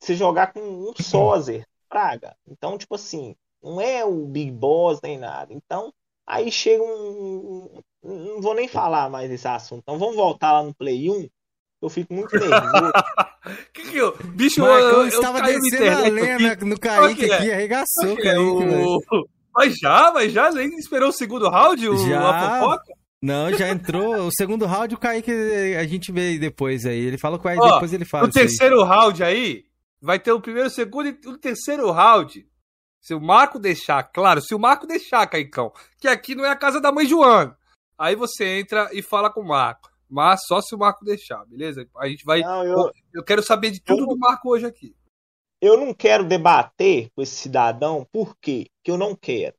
você 0.00 0.14
jogar 0.14 0.52
com 0.52 0.60
um 0.60 0.92
sózer, 1.00 1.66
praga. 1.88 2.36
Então, 2.46 2.76
tipo 2.78 2.94
assim, 2.94 3.34
não 3.62 3.80
é 3.80 4.04
o 4.04 4.26
Big 4.26 4.50
Boss 4.50 5.00
nem 5.02 5.18
nada. 5.18 5.52
Então, 5.52 5.92
aí 6.26 6.50
chega 6.50 6.82
um. 6.82 7.80
Não 8.02 8.40
vou 8.40 8.54
nem 8.54 8.68
falar 8.68 9.08
mais 9.08 9.30
desse 9.30 9.48
assunto. 9.48 9.80
Então, 9.82 9.98
vamos 9.98 10.16
voltar 10.16 10.52
lá 10.52 10.62
no 10.62 10.74
Play 10.74 11.10
1. 11.10 11.28
Eu 11.80 11.88
fico 11.88 12.12
muito 12.12 12.32
nervoso. 12.38 12.92
Que 13.72 13.90
que 13.90 13.96
eu... 13.96 14.16
Bicho, 14.34 14.60
eu, 14.60 14.66
Marcão 14.66 15.00
eu, 15.02 15.08
estava 15.08 15.40
caí 15.40 15.54
na 15.54 15.60
descendo 15.60 16.04
a 16.04 16.08
lenha 16.08 16.56
no 16.56 16.78
Kaique 16.78 17.26
que 17.26 17.30
é? 17.30 17.34
aqui, 17.34 17.52
arregaçou 17.52 18.14
o 18.14 18.20
É, 18.20 18.38
o... 18.38 19.00
Mas 19.54 19.76
já, 19.76 20.10
mas 20.12 20.32
já 20.32 20.50
nem 20.50 20.68
esperou 20.76 21.10
o 21.10 21.12
segundo 21.12 21.48
round, 21.48 21.88
o, 21.88 21.96
Já. 22.08 22.28
a 22.28 22.60
fofoca? 22.60 23.03
Não, 23.24 23.52
já 23.56 23.68
entrou. 23.70 24.26
O 24.26 24.30
segundo 24.32 24.66
round, 24.66 24.94
o 24.94 24.98
Kaique, 24.98 25.32
a 25.78 25.84
gente 25.86 26.12
vê 26.12 26.38
depois 26.38 26.84
aí. 26.84 26.98
Ele 26.98 27.16
falou 27.18 27.38
com 27.38 27.48
aí, 27.48 27.58
depois 27.58 27.92
ele 27.92 28.04
fala 28.04 28.24
No 28.24 28.28
isso 28.30 28.38
aí. 28.38 28.46
terceiro 28.46 28.82
round 28.84 29.22
aí, 29.24 29.64
vai 30.00 30.18
ter 30.18 30.32
o 30.32 30.40
primeiro, 30.40 30.68
o 30.68 30.70
segundo 30.70 31.08
e 31.08 31.18
o 31.28 31.38
terceiro 31.38 31.90
round. 31.90 32.46
Se 33.00 33.14
o 33.14 33.20
Marco 33.20 33.58
deixar, 33.58 34.02
claro, 34.02 34.40
se 34.40 34.54
o 34.54 34.58
Marco 34.58 34.86
deixar, 34.86 35.26
Caicão, 35.26 35.72
que 35.98 36.08
aqui 36.08 36.34
não 36.34 36.44
é 36.44 36.50
a 36.50 36.56
casa 36.56 36.80
da 36.80 36.90
mãe 36.92 37.06
Joana. 37.06 37.56
Aí 37.98 38.14
você 38.16 38.58
entra 38.58 38.88
e 38.92 39.02
fala 39.02 39.30
com 39.30 39.40
o 39.40 39.48
Marco. 39.48 39.90
Mas 40.08 40.40
só 40.46 40.60
se 40.60 40.74
o 40.74 40.78
Marco 40.78 41.04
deixar, 41.04 41.44
beleza? 41.46 41.86
A 41.98 42.08
gente 42.08 42.24
vai. 42.24 42.40
Não, 42.40 42.64
eu, 42.64 42.90
Eu 43.12 43.24
quero 43.24 43.42
saber 43.42 43.70
de 43.70 43.80
tudo 43.80 44.02
Eu- 44.02 44.06
do 44.08 44.18
Marco 44.18 44.50
hoje 44.50 44.66
aqui. 44.66 44.94
eu 45.62 45.76
não 45.78 45.94
quero 45.94 46.24
debater 46.24 47.10
com 47.14 47.22
esse 47.22 47.34
cidadão. 47.36 48.06
Por 48.12 48.36
quê? 48.40 48.66
Que 48.82 48.90
eu 48.90 48.98
não 48.98 49.14
quero. 49.16 49.54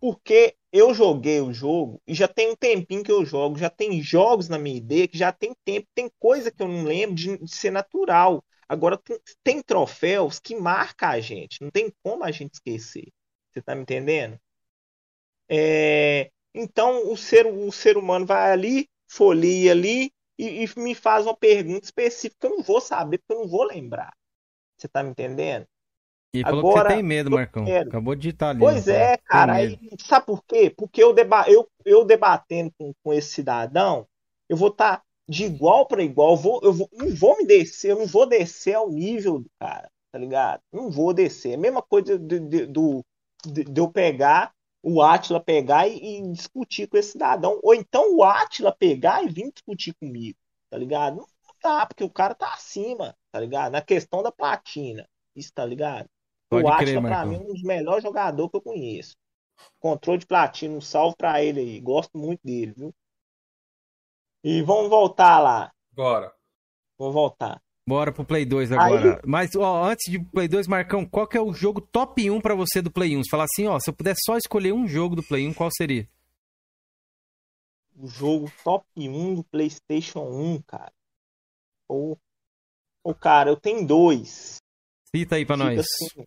Porque 0.00 0.54
eu 0.72 0.94
joguei 0.94 1.40
o 1.40 1.52
jogo 1.52 2.00
e 2.06 2.14
já 2.14 2.28
tem 2.28 2.50
um 2.50 2.56
tempinho 2.56 3.02
que 3.02 3.12
eu 3.12 3.24
jogo. 3.24 3.58
Já 3.58 3.70
tem 3.70 4.02
jogos 4.02 4.48
na 4.48 4.58
minha 4.58 4.76
ideia 4.76 5.08
que 5.08 5.18
já 5.18 5.32
tem 5.32 5.54
tempo. 5.64 5.88
Tem 5.94 6.10
coisa 6.18 6.50
que 6.50 6.62
eu 6.62 6.68
não 6.68 6.84
lembro 6.84 7.14
de, 7.16 7.38
de 7.38 7.54
ser 7.54 7.70
natural. 7.70 8.44
Agora 8.68 8.98
tem, 8.98 9.18
tem 9.42 9.62
troféus 9.62 10.38
que 10.38 10.54
marcam 10.56 11.08
a 11.10 11.20
gente. 11.20 11.62
Não 11.62 11.70
tem 11.70 11.92
como 12.02 12.24
a 12.24 12.30
gente 12.30 12.54
esquecer. 12.54 13.08
Você 13.52 13.62
tá 13.62 13.74
me 13.74 13.82
entendendo? 13.82 14.38
É, 15.48 16.30
então 16.54 17.10
o 17.10 17.16
ser, 17.16 17.46
o 17.46 17.72
ser 17.72 17.96
humano 17.96 18.26
vai 18.26 18.52
ali, 18.52 18.88
folia 19.06 19.72
ali 19.72 20.12
e, 20.38 20.64
e 20.64 20.80
me 20.80 20.94
faz 20.94 21.26
uma 21.26 21.36
pergunta 21.36 21.84
específica 21.86 22.36
que 22.40 22.46
eu 22.46 22.56
não 22.58 22.62
vou 22.62 22.80
saber, 22.80 23.18
porque 23.18 23.32
eu 23.32 23.40
não 23.40 23.48
vou 23.48 23.64
lembrar. 23.64 24.12
Você 24.76 24.88
tá 24.88 25.02
me 25.02 25.10
entendendo? 25.10 25.66
E 26.34 26.44
falou 26.44 26.62
que 26.64 26.70
Agora, 26.70 26.90
você 26.90 26.94
tem 26.94 27.02
medo, 27.02 27.30
Marcão. 27.30 27.64
quero. 27.64 27.88
Acabou 27.88 28.14
de 28.14 28.22
digitar 28.22 28.50
ali. 28.50 28.64
Pois 28.64 28.86
né, 28.86 29.14
é, 29.14 29.16
cara. 29.18 29.54
Aí, 29.54 29.78
sabe 30.00 30.26
por 30.26 30.44
quê? 30.44 30.70
Porque 30.70 31.02
eu, 31.02 31.12
deba 31.14 31.48
eu, 31.50 31.68
eu 31.84 32.04
debatendo 32.04 32.72
com, 32.78 32.92
com 33.02 33.12
esse 33.12 33.30
cidadão, 33.34 34.06
eu 34.48 34.56
vou 34.56 34.68
estar 34.68 35.02
de 35.28 35.44
igual 35.44 35.86
para 35.86 36.02
igual. 36.02 36.32
Eu 36.32 36.36
vou, 36.36 36.60
eu 36.64 36.72
vou, 36.72 36.88
não 36.92 37.14
vou 37.14 37.36
me 37.38 37.46
descer, 37.46 37.92
eu 37.92 37.98
não 37.98 38.06
vou 38.06 38.26
descer 38.26 38.74
ao 38.74 38.90
nível 38.90 39.38
do 39.40 39.50
cara, 39.60 39.90
tá 40.12 40.18
ligado? 40.18 40.60
Não 40.72 40.90
vou 40.90 41.14
descer. 41.14 41.52
É 41.52 41.54
a 41.54 41.58
mesma 41.58 41.82
coisa 41.82 42.18
de, 42.18 42.40
de, 42.40 42.66
do- 42.66 43.04
de- 43.46 43.64
de 43.64 43.80
eu 43.80 43.90
pegar, 43.90 44.52
o 44.82 45.02
Atila 45.02 45.40
pegar 45.40 45.86
e, 45.88 46.18
e 46.20 46.32
discutir 46.32 46.88
com 46.88 46.96
esse 46.96 47.12
cidadão. 47.12 47.58
Ou 47.62 47.74
então 47.74 48.16
o 48.16 48.24
Atila 48.24 48.72
pegar 48.76 49.22
e 49.24 49.28
vir 49.28 49.52
discutir 49.52 49.94
comigo, 49.94 50.38
tá 50.70 50.78
ligado? 50.78 51.16
Não 51.18 51.26
dá, 51.62 51.86
porque 51.86 52.04
o 52.04 52.10
cara 52.10 52.34
tá 52.34 52.52
acima, 52.54 53.16
tá 53.32 53.40
ligado? 53.40 53.72
Na 53.72 53.82
questão 53.82 54.22
da 54.22 54.32
platina. 54.32 55.08
Isso, 55.36 55.52
tá 55.54 55.64
ligado? 55.64 56.08
Pode 56.48 56.64
o 56.64 56.68
Atila, 56.68 57.02
pra 57.02 57.26
mim, 57.26 57.36
é 57.36 57.38
um 57.38 57.44
dos 57.44 57.62
melhores 57.62 58.02
jogadores 58.02 58.50
que 58.50 58.56
eu 58.56 58.62
conheço. 58.62 59.16
Controle 59.78 60.18
de 60.18 60.26
platina, 60.26 60.74
um 60.74 60.80
salve 60.80 61.16
pra 61.16 61.42
ele 61.42 61.60
aí. 61.60 61.80
Gosto 61.80 62.16
muito 62.16 62.40
dele, 62.42 62.72
viu? 62.72 62.94
E 64.42 64.62
vamos 64.62 64.88
voltar 64.88 65.40
lá. 65.40 65.72
Bora. 65.92 66.32
Vou 66.96 67.12
voltar. 67.12 67.60
Bora 67.86 68.12
pro 68.12 68.24
Play 68.24 68.44
2 68.44 68.72
agora. 68.72 69.20
Mas, 69.26 69.56
ó, 69.56 69.84
antes 69.84 70.10
de 70.10 70.22
Play 70.22 70.46
2, 70.46 70.66
Marcão, 70.66 71.06
qual 71.06 71.26
que 71.26 71.36
é 71.36 71.40
o 71.40 71.52
jogo 71.52 71.80
top 71.80 72.30
1 72.30 72.40
pra 72.40 72.54
você 72.54 72.82
do 72.82 72.90
Play 72.90 73.16
1? 73.16 73.24
Você 73.24 73.30
fala 73.30 73.44
assim, 73.44 73.66
ó, 73.66 73.78
se 73.80 73.90
eu 73.90 73.94
pudesse 73.94 74.20
só 74.24 74.36
escolher 74.36 74.72
um 74.72 74.86
jogo 74.86 75.16
do 75.16 75.22
Play 75.22 75.46
1, 75.48 75.54
qual 75.54 75.70
seria? 75.72 76.08
O 77.96 78.06
jogo 78.06 78.50
top 78.62 78.86
1 78.96 79.34
do 79.36 79.44
PlayStation 79.44 80.20
1, 80.20 80.62
cara. 80.62 80.92
Ô, 81.88 82.16
ô, 83.02 83.14
cara, 83.14 83.50
eu 83.50 83.56
tenho 83.56 83.86
dois. 83.86 84.58
Cita 85.14 85.36
aí 85.36 85.46
pra 85.46 85.56
Fica 85.56 85.68
nós. 85.68 85.80
assim, 85.80 86.26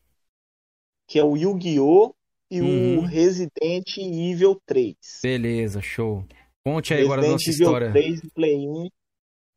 que 1.11 1.19
é 1.19 1.23
o 1.25 1.35
Yu-Gi-Oh! 1.35 2.15
e 2.49 2.61
Uhum. 2.61 2.99
o 2.99 3.01
Resident 3.01 3.97
Evil 3.97 4.57
3. 4.65 4.95
Beleza, 5.21 5.81
show. 5.81 6.23
Conte 6.65 6.93
aí 6.93 7.03
agora 7.03 7.19
a 7.21 7.23
nossa 7.31 7.45
Resident 7.47 7.55
Evil 7.55 7.65
história. 7.67 7.91
3 7.91 8.21
do 8.21 8.31
Play 8.31 8.55
1, 8.67 8.89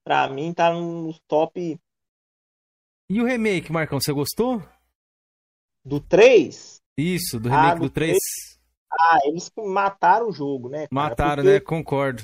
pra 0.05 0.29
mim, 0.29 0.53
tá 0.53 0.73
nos 0.73 1.21
top 1.29 1.79
E 3.09 3.21
o 3.21 3.25
remake, 3.25 3.71
Marcão, 3.71 4.01
você 4.01 4.12
gostou? 4.12 4.61
do 5.85 6.01
3. 6.01 6.81
Isso, 6.99 7.38
do 7.38 7.49
Ah, 7.53 7.61
remake 7.62 7.79
do 7.81 7.85
do 7.87 7.90
3. 7.90 8.19
Ah, 8.90 9.19
eles 9.25 9.51
mataram 9.57 10.29
o 10.29 10.33
jogo, 10.33 10.69
né? 10.69 10.79
cara? 10.81 10.88
Mataram, 10.90 11.43
Porque 11.45 11.55
né? 11.55 11.61
Concordo. 11.61 12.23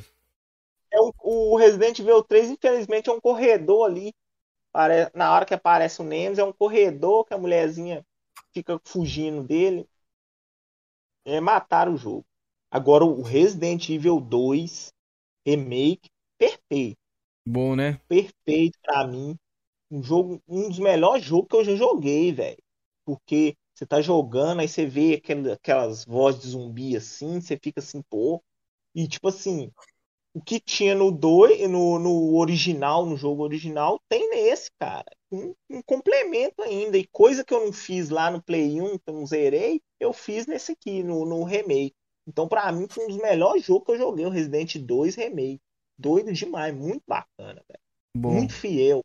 é 0.92 1.00
um- 1.00 1.12
o 1.22 1.56
Resident 1.56 1.98
Evil 2.00 2.22
3, 2.24 2.50
infelizmente, 2.50 3.08
é 3.08 3.12
um 3.12 3.20
corredor 3.20 3.86
ali. 3.88 4.12
Pare- 4.72 5.08
Na 5.14 5.32
hora 5.32 5.44
que 5.44 5.54
aparece 5.54 6.00
o 6.00 6.04
Nemesis, 6.04 6.38
é 6.38 6.44
um 6.44 6.52
corredor 6.52 7.24
que 7.24 7.34
a 7.34 7.38
mulherzinha 7.38 8.04
fica 8.52 8.80
fugindo 8.84 9.42
dele. 9.44 9.86
É, 11.24 11.40
mataram 11.40 11.94
o 11.94 11.96
jogo. 11.96 12.24
Agora, 12.70 13.04
o 13.04 13.22
Resident 13.22 13.88
Evil 13.88 14.20
2 14.20 14.92
Remake, 15.46 16.08
perfeito. 16.38 16.98
Bom, 17.46 17.74
né? 17.74 18.00
perfeito 18.08 18.78
pra 18.82 19.06
mim. 19.06 19.36
Um 19.90 20.02
jogo, 20.02 20.42
um 20.48 20.68
dos 20.68 20.78
melhores 20.78 21.24
jogos 21.24 21.48
que 21.50 21.56
eu 21.56 21.64
já 21.64 21.76
joguei, 21.76 22.32
velho. 22.32 22.62
Porque 23.04 23.56
você 23.74 23.86
tá 23.86 24.00
jogando, 24.02 24.60
aí 24.60 24.68
você 24.68 24.86
vê 24.86 25.22
aquelas 25.52 26.04
vozes 26.04 26.42
de 26.42 26.48
zumbi 26.50 26.96
assim, 26.96 27.40
você 27.40 27.58
fica 27.58 27.80
assim, 27.80 28.02
pô. 28.02 28.42
E 28.94 29.08
tipo 29.08 29.28
assim, 29.28 29.72
o 30.32 30.40
que 30.40 30.60
tinha 30.60 30.94
no 30.94 31.10
2, 31.10 31.68
no, 31.68 31.98
no 31.98 32.36
original, 32.36 33.04
no 33.04 33.16
jogo 33.16 33.42
original, 33.42 34.00
tem 34.08 34.30
nesse, 34.30 34.70
cara. 34.78 35.10
Um, 35.30 35.54
um 35.68 35.82
complemento 35.82 36.62
ainda. 36.62 36.96
E 36.96 37.06
coisa 37.06 37.44
que 37.44 37.52
eu 37.52 37.64
não 37.64 37.72
fiz 37.72 38.10
lá 38.10 38.30
no 38.30 38.42
Play 38.42 38.80
1, 38.80 38.98
que 38.98 39.08
eu 39.08 39.14
não 39.14 39.26
zerei, 39.26 39.80
eu 39.98 40.12
fiz 40.12 40.46
nesse 40.46 40.72
aqui, 40.72 41.02
no, 41.02 41.24
no 41.24 41.42
remake. 41.44 41.94
Então, 42.26 42.46
pra 42.46 42.70
mim, 42.70 42.86
foi 42.88 43.06
um 43.06 43.08
dos 43.08 43.16
melhores 43.16 43.64
jogos 43.64 43.86
que 43.86 43.92
eu 43.92 43.98
joguei, 43.98 44.24
o 44.24 44.30
Resident 44.30 44.76
2 44.76 45.14
Remake. 45.16 45.60
Doido 45.98 46.32
demais, 46.32 46.74
muito 46.74 47.02
bacana, 47.06 47.62
velho. 47.68 47.80
Muito 48.16 48.54
fiel. 48.54 49.02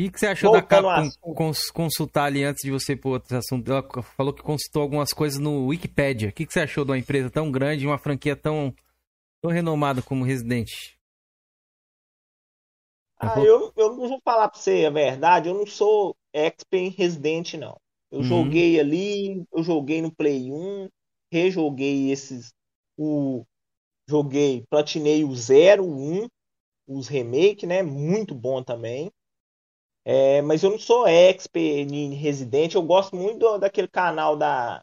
E 0.00 0.06
o 0.08 0.12
que 0.12 0.18
você 0.18 0.26
achou 0.26 0.48
da 0.50 0.62
Voltando 0.62 0.88
Capcom 0.88 1.10
cons- 1.34 1.70
consultar 1.70 2.24
ali 2.24 2.42
antes 2.42 2.62
de 2.64 2.70
você 2.70 2.96
pro 2.96 3.10
outro 3.10 3.36
assunto? 3.36 3.70
Ela 3.70 3.84
falou 4.02 4.32
que 4.32 4.42
consultou 4.42 4.82
algumas 4.82 5.12
coisas 5.12 5.38
no 5.38 5.66
Wikipedia. 5.66 6.30
O 6.30 6.32
que 6.32 6.46
que 6.46 6.52
você 6.52 6.60
achou 6.60 6.84
de 6.84 6.90
uma 6.90 6.98
empresa 6.98 7.30
tão 7.30 7.50
grande, 7.52 7.86
uma 7.86 7.98
franquia 7.98 8.34
tão, 8.34 8.74
tão 9.42 9.50
renomada 9.50 10.02
como 10.02 10.24
Resident? 10.24 10.68
Ah, 13.18 13.40
eu, 13.42 13.72
eu 13.76 13.96
não 13.96 14.08
vou 14.08 14.20
falar 14.24 14.48
pra 14.48 14.58
você 14.58 14.84
a 14.86 14.90
verdade, 14.90 15.48
eu 15.48 15.54
não 15.54 15.66
sou 15.66 16.16
expert 16.32 16.80
em 16.82 16.88
Resident, 16.90 17.54
não. 17.54 17.76
Eu 18.10 18.22
Uhum. 18.22 18.24
joguei 18.24 18.80
ali, 18.80 19.44
eu 19.52 19.62
joguei 19.62 20.00
no 20.02 20.12
Play 20.14 20.50
1, 20.50 20.88
rejoguei 21.32 22.10
esses. 22.10 22.52
O, 22.98 23.44
joguei, 24.08 24.64
platinei 24.70 25.24
o 25.24 25.34
0, 25.36 25.84
o 25.86 26.24
1, 26.24 26.28
os 26.88 27.08
remake, 27.08 27.66
né? 27.66 27.82
Muito 27.82 28.34
bom 28.34 28.62
também. 28.62 29.10
É, 30.04 30.42
mas 30.42 30.62
eu 30.62 30.70
não 30.70 30.78
sou 30.78 31.06
expert 31.06 31.62
em 31.92 32.14
Resident, 32.14 32.74
eu 32.74 32.82
gosto 32.82 33.14
muito 33.16 33.38
do- 33.38 33.58
daquele 33.58 33.88
canal 33.88 34.36
da. 34.36 34.82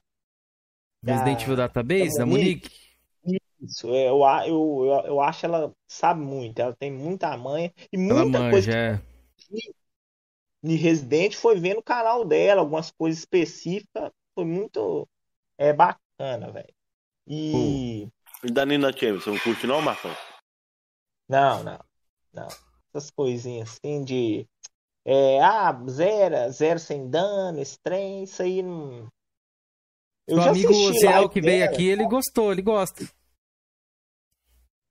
da- 1.01 1.13
Resident 1.13 1.41
Evil 1.43 1.55
Database, 1.57 2.17
da 2.17 2.19
da 2.19 2.25
Monique. 2.25 2.61
Monique? 2.61 2.69
Isso, 3.61 3.93
é, 3.93 4.07
eu, 4.09 4.23
a- 4.25 4.47
eu, 4.47 4.55
eu, 4.85 5.05
eu 5.07 5.21
acho 5.21 5.45
ela 5.45 5.73
sabe 5.87 6.21
muito, 6.21 6.59
ela 6.59 6.75
tem 6.75 6.91
muita 6.91 7.35
manha 7.37 7.73
e 7.91 7.97
Ela 8.09 8.25
muita 8.25 8.43
coisa 8.45 8.67
manja, 8.67 8.71
que 8.71 8.73
é. 8.73 9.01
de 10.63 10.75
Resident 10.75 11.35
foi 11.35 11.59
ver 11.59 11.75
no 11.75 11.83
canal 11.83 12.25
dela, 12.25 12.61
algumas 12.61 12.91
coisas 12.91 13.19
específicas, 13.19 14.11
foi 14.35 14.45
muito 14.45 15.07
é, 15.57 15.73
bacana, 15.73 16.51
velho. 16.51 16.73
E 17.27 18.09
E 18.43 18.49
da 18.51 18.65
Nina 18.65 18.91
Chamber, 18.91 19.21
você 19.21 19.29
não 19.29 19.37
curte 19.37 19.67
não, 19.67 19.79
Marcão? 19.79 20.11
não, 21.27 21.63
não, 21.63 21.79
não. 22.33 22.47
Essas 22.93 23.11
coisinhas 23.11 23.69
assim 23.83 24.03
de 24.03 24.47
é, 25.07 25.39
ah, 25.41 25.71
zero, 25.89 26.51
zero 26.51 26.79
sem 26.79 27.09
dano, 27.09 27.61
trem, 27.81 28.23
isso 28.23 28.41
aí 28.43 28.61
não. 28.61 29.07
Eu 30.27 30.35
Seu 30.35 30.43
já 30.43 30.49
amigo 30.49 30.69
assisti 30.69 30.99
Zé 30.99 31.09
live 31.11 31.29
que 31.29 31.39
veio 31.39 31.59
dela. 31.59 31.71
aqui, 31.71 31.87
ele 31.87 32.05
gostou, 32.05 32.51
ele 32.51 32.61
gosta. 32.61 33.05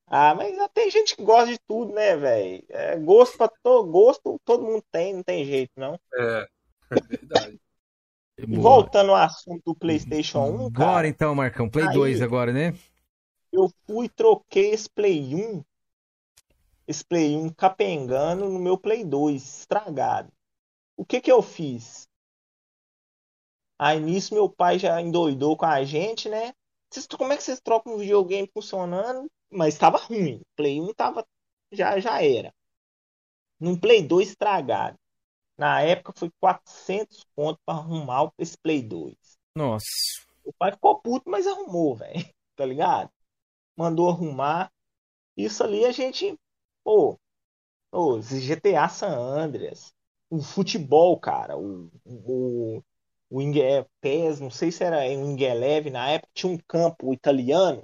Ah, 0.08 0.34
mas 0.34 0.56
tem 0.72 0.90
gente 0.90 1.14
que 1.16 1.22
gosta 1.22 1.52
de 1.52 1.58
tudo, 1.68 1.92
né, 1.92 2.16
velho? 2.16 2.64
É, 2.70 2.96
gosto 2.96 3.36
para 3.36 3.52
todo 3.62 3.90
gosto, 3.90 4.40
todo 4.44 4.64
mundo 4.64 4.82
tem, 4.90 5.12
não 5.14 5.22
tem 5.22 5.44
jeito, 5.44 5.72
não. 5.76 5.98
É, 6.14 6.48
é 6.92 7.00
verdade. 7.08 7.60
Voltando 8.48 9.10
ao 9.10 9.16
assunto 9.16 9.62
do 9.66 9.74
PlayStation 9.74 10.38
1, 10.40 10.66
Agora 10.66 10.70
cara, 10.72 11.08
então, 11.08 11.34
Marcão, 11.34 11.68
Play 11.68 11.88
Aí- 11.88 11.94
2 11.94 12.22
agora, 12.22 12.52
né? 12.52 12.72
eu 13.52 13.70
fui 13.86 14.06
e 14.06 14.10
troquei 14.10 14.70
esse 14.70 14.88
Play 14.88 15.34
1, 15.34 15.62
esse 16.86 17.04
Play 17.04 17.36
1 17.36 17.50
capengando 17.52 18.48
no 18.48 18.58
meu 18.58 18.78
Play 18.78 19.04
2, 19.04 19.60
estragado. 19.60 20.32
O 20.96 21.04
que 21.04 21.20
que 21.20 21.30
eu 21.32 21.42
fiz? 21.42 22.08
Aí 23.78 24.00
nisso 24.00 24.34
meu 24.34 24.48
pai 24.48 24.78
já 24.78 25.00
endoidou 25.00 25.56
com 25.56 25.66
a 25.66 25.84
gente, 25.84 26.28
né? 26.28 26.52
Vocês- 26.90 27.06
como 27.06 27.32
é 27.32 27.36
que 27.36 27.42
vocês 27.42 27.60
trocam 27.60 27.94
um 27.94 27.98
videogame 27.98 28.48
funcionando? 28.52 29.30
Mas 29.50 29.74
estava 29.74 29.98
ruim. 29.98 30.40
Play 30.56 30.80
1 30.80 30.92
tava, 30.94 31.26
já, 31.72 31.98
já 32.00 32.22
era. 32.22 32.52
Num 33.60 33.78
Play 33.78 34.02
2 34.06 34.28
estragado. 34.30 34.98
Na 35.58 35.80
época 35.82 36.12
foi 36.16 36.30
400 36.40 37.24
conto 37.34 37.58
para 37.64 37.78
arrumar 37.78 38.30
esse 38.38 38.56
Play 38.58 38.82
2. 38.82 39.16
Nossa. 39.54 39.86
O 40.44 40.52
pai 40.52 40.72
ficou 40.72 41.00
puto, 41.00 41.28
mas 41.30 41.46
arrumou, 41.46 41.94
velho. 41.96 42.14
Tá 42.56 42.64
ligado? 42.64 43.10
Mandou 43.76 44.08
arrumar. 44.08 44.72
Isso 45.36 45.62
ali 45.62 45.84
a 45.84 45.92
gente. 45.92 46.38
Pô. 46.86 47.18
GTA 48.30 48.88
San 48.88 49.08
Andreas. 49.08 49.92
O 50.30 50.40
futebol, 50.40 51.18
cara. 51.18 51.58
O. 51.58 51.90
O. 52.04 52.82
O 53.28 53.38
Wing 53.38 53.60
é, 53.60 53.84
PES, 54.00 54.38
não 54.38 54.50
sei 54.50 54.70
se 54.70 54.84
era 54.84 55.04
em 55.04 55.20
Wing 55.20 55.42
Eleven, 55.42 55.90
na 55.90 56.08
época 56.10 56.30
tinha 56.32 56.52
um 56.52 56.56
campo 56.56 57.12
italiano, 57.12 57.82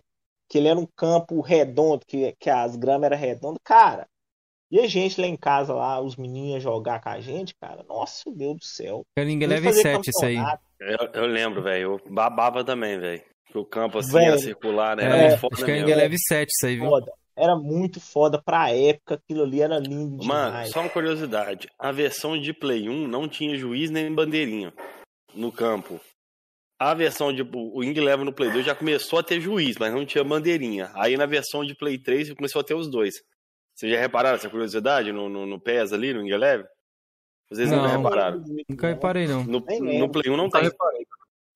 que 0.49 0.57
ele 0.57 0.69
era 0.69 0.79
um 0.79 0.87
campo 0.87 1.41
redondo, 1.41 2.07
que, 2.07 2.33
que 2.38 2.49
as 2.49 2.77
gramas 2.77 3.07
eram 3.07 3.17
redondas. 3.17 3.59
Cara, 3.65 4.07
e 4.71 4.79
a 4.79 4.87
gente 4.87 5.21
lá 5.21 5.27
em 5.27 5.37
casa, 5.37 5.75
lá, 5.75 6.01
os 6.01 6.15
meninos 6.15 6.51
iam 6.51 6.61
jogar 6.61 7.01
com 7.01 7.09
a 7.09 7.21
gente, 7.21 7.57
cara. 7.61 7.83
Nossa, 7.88 8.31
Deus 8.31 8.57
do 8.57 8.65
céu. 8.65 9.05
Leva 9.17 9.65
fazer 9.65 9.83
7 9.83 10.11
isso 10.11 10.25
aí. 10.25 10.37
Eu, 10.79 11.11
eu 11.12 11.27
lembro, 11.27 11.61
velho. 11.61 11.95
Eu 11.95 12.12
babava 12.12 12.65
também, 12.65 13.01
velho. 13.01 13.23
O 13.53 13.65
campo 13.65 13.99
assim 13.99 14.12
Velho. 14.12 14.27
era 14.27 14.38
circular, 14.38 14.97
né? 14.97 15.03
É, 15.03 15.07
Era 15.07 15.19
muito 15.19 15.41
foda 15.41 15.55
acho 15.57 15.65
que 15.65 15.95
leve 15.95 16.19
7 16.19 16.49
isso 16.49 16.67
aí, 16.67 16.77
viu? 16.77 16.88
foda. 16.88 17.12
Era 17.37 17.57
muito 17.57 18.01
foda 18.01 18.40
pra 18.40 18.71
época, 18.71 19.14
aquilo 19.14 19.42
ali 19.42 19.61
era 19.62 19.79
lindo 19.79 20.25
Mano, 20.25 20.51
demais. 20.51 20.71
só 20.71 20.81
uma 20.81 20.90
curiosidade. 20.90 21.68
A 21.79 21.90
versão 21.90 22.38
de 22.38 22.53
Play 22.53 22.88
1 22.88 23.09
não 23.09 23.27
tinha 23.29 23.57
juiz 23.57 23.90
nem 23.90 24.12
bandeirinha 24.14 24.73
no 25.35 25.51
campo. 25.51 26.01
A 26.79 26.92
versão 26.95 27.33
de 27.33 27.42
o 27.42 27.79
Wing 27.79 27.97
Eleven 27.99 28.25
no 28.25 28.33
Play 28.33 28.51
2 28.51 28.66
já 28.66 28.75
começou 28.75 29.18
a 29.18 29.23
ter 29.23 29.40
juiz, 29.40 29.77
mas 29.79 29.92
não 29.95 30.05
tinha 30.05 30.23
bandeirinha. 30.25 30.90
Aí 30.95 31.16
na 31.16 31.27
versão 31.27 31.64
de 31.64 31.75
Play 31.77 31.97
3 31.99 32.35
começou 32.35 32.61
a 32.61 32.64
ter 32.64 32.75
os 32.75 32.90
dois. 32.90 33.14
Vocês 33.75 33.90
já 33.90 33.99
repararam 33.99 34.37
essa 34.37 34.51
curiosidade 34.51 35.12
no, 35.12 35.29
no, 35.29 35.47
no 35.47 35.61
PES 35.61 35.92
ali, 35.92 36.12
no 36.12 36.21
Wing 36.21 36.33
Eleven? 36.33 36.66
Vocês 37.51 37.71
não, 37.71 37.83
Não. 37.83 37.97
repararam? 38.03 38.42
Nunca 38.68 38.88
reparei, 38.88 39.27
não. 39.27 39.45
No, 39.45 39.53
no. 39.53 40.11
Play 40.11 40.31
1 40.31 40.37
não 40.37 40.45
Nunca 40.45 40.59
tem. 40.61 40.68
reparei. 40.68 41.07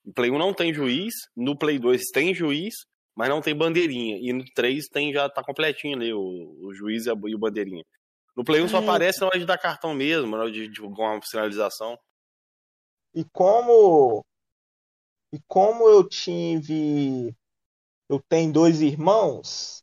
No 0.05 0.13
Play 0.15 0.31
1 0.31 0.39
não 0.39 0.55
tem 0.55 0.73
juiz, 0.73 1.13
no 1.37 1.59
Play 1.59 1.79
2 1.79 2.03
tem 2.13 2.33
juiz, 2.35 2.75
mas 3.17 3.31
não 3.31 3.41
tem 3.41 3.57
bandeirinha. 3.57 4.19
E 4.19 4.31
no 4.33 4.45
3 4.53 4.89
tem, 4.89 5.11
já 5.13 5.29
tá 5.29 5.43
completinho 5.43 5.97
ali, 5.97 6.13
o, 6.13 6.21
o 6.61 6.75
juiz 6.75 7.07
e, 7.07 7.11
a, 7.11 7.15
e 7.27 7.35
o 7.35 7.39
bandeirinha. 7.39 7.85
No 8.37 8.45
Play 8.45 8.61
1 8.61 8.69
só 8.69 8.79
aparece 8.79 9.21
na 9.21 9.29
hora 9.29 9.39
de 9.39 9.47
dar 9.47 9.57
cartão 9.57 9.95
mesmo, 9.95 10.33
na 10.33 10.43
hora 10.43 10.53
de 10.53 10.69
divulgar 10.69 11.15
uma 11.15 11.23
sinalização. 11.23 11.99
E 13.15 13.25
como 13.33 14.23
e 15.33 15.41
como 15.49 15.89
eu 15.89 16.07
tive 16.07 17.35
eu 18.09 18.21
tenho 18.29 18.53
dois 18.53 18.83
irmãos, 18.83 19.83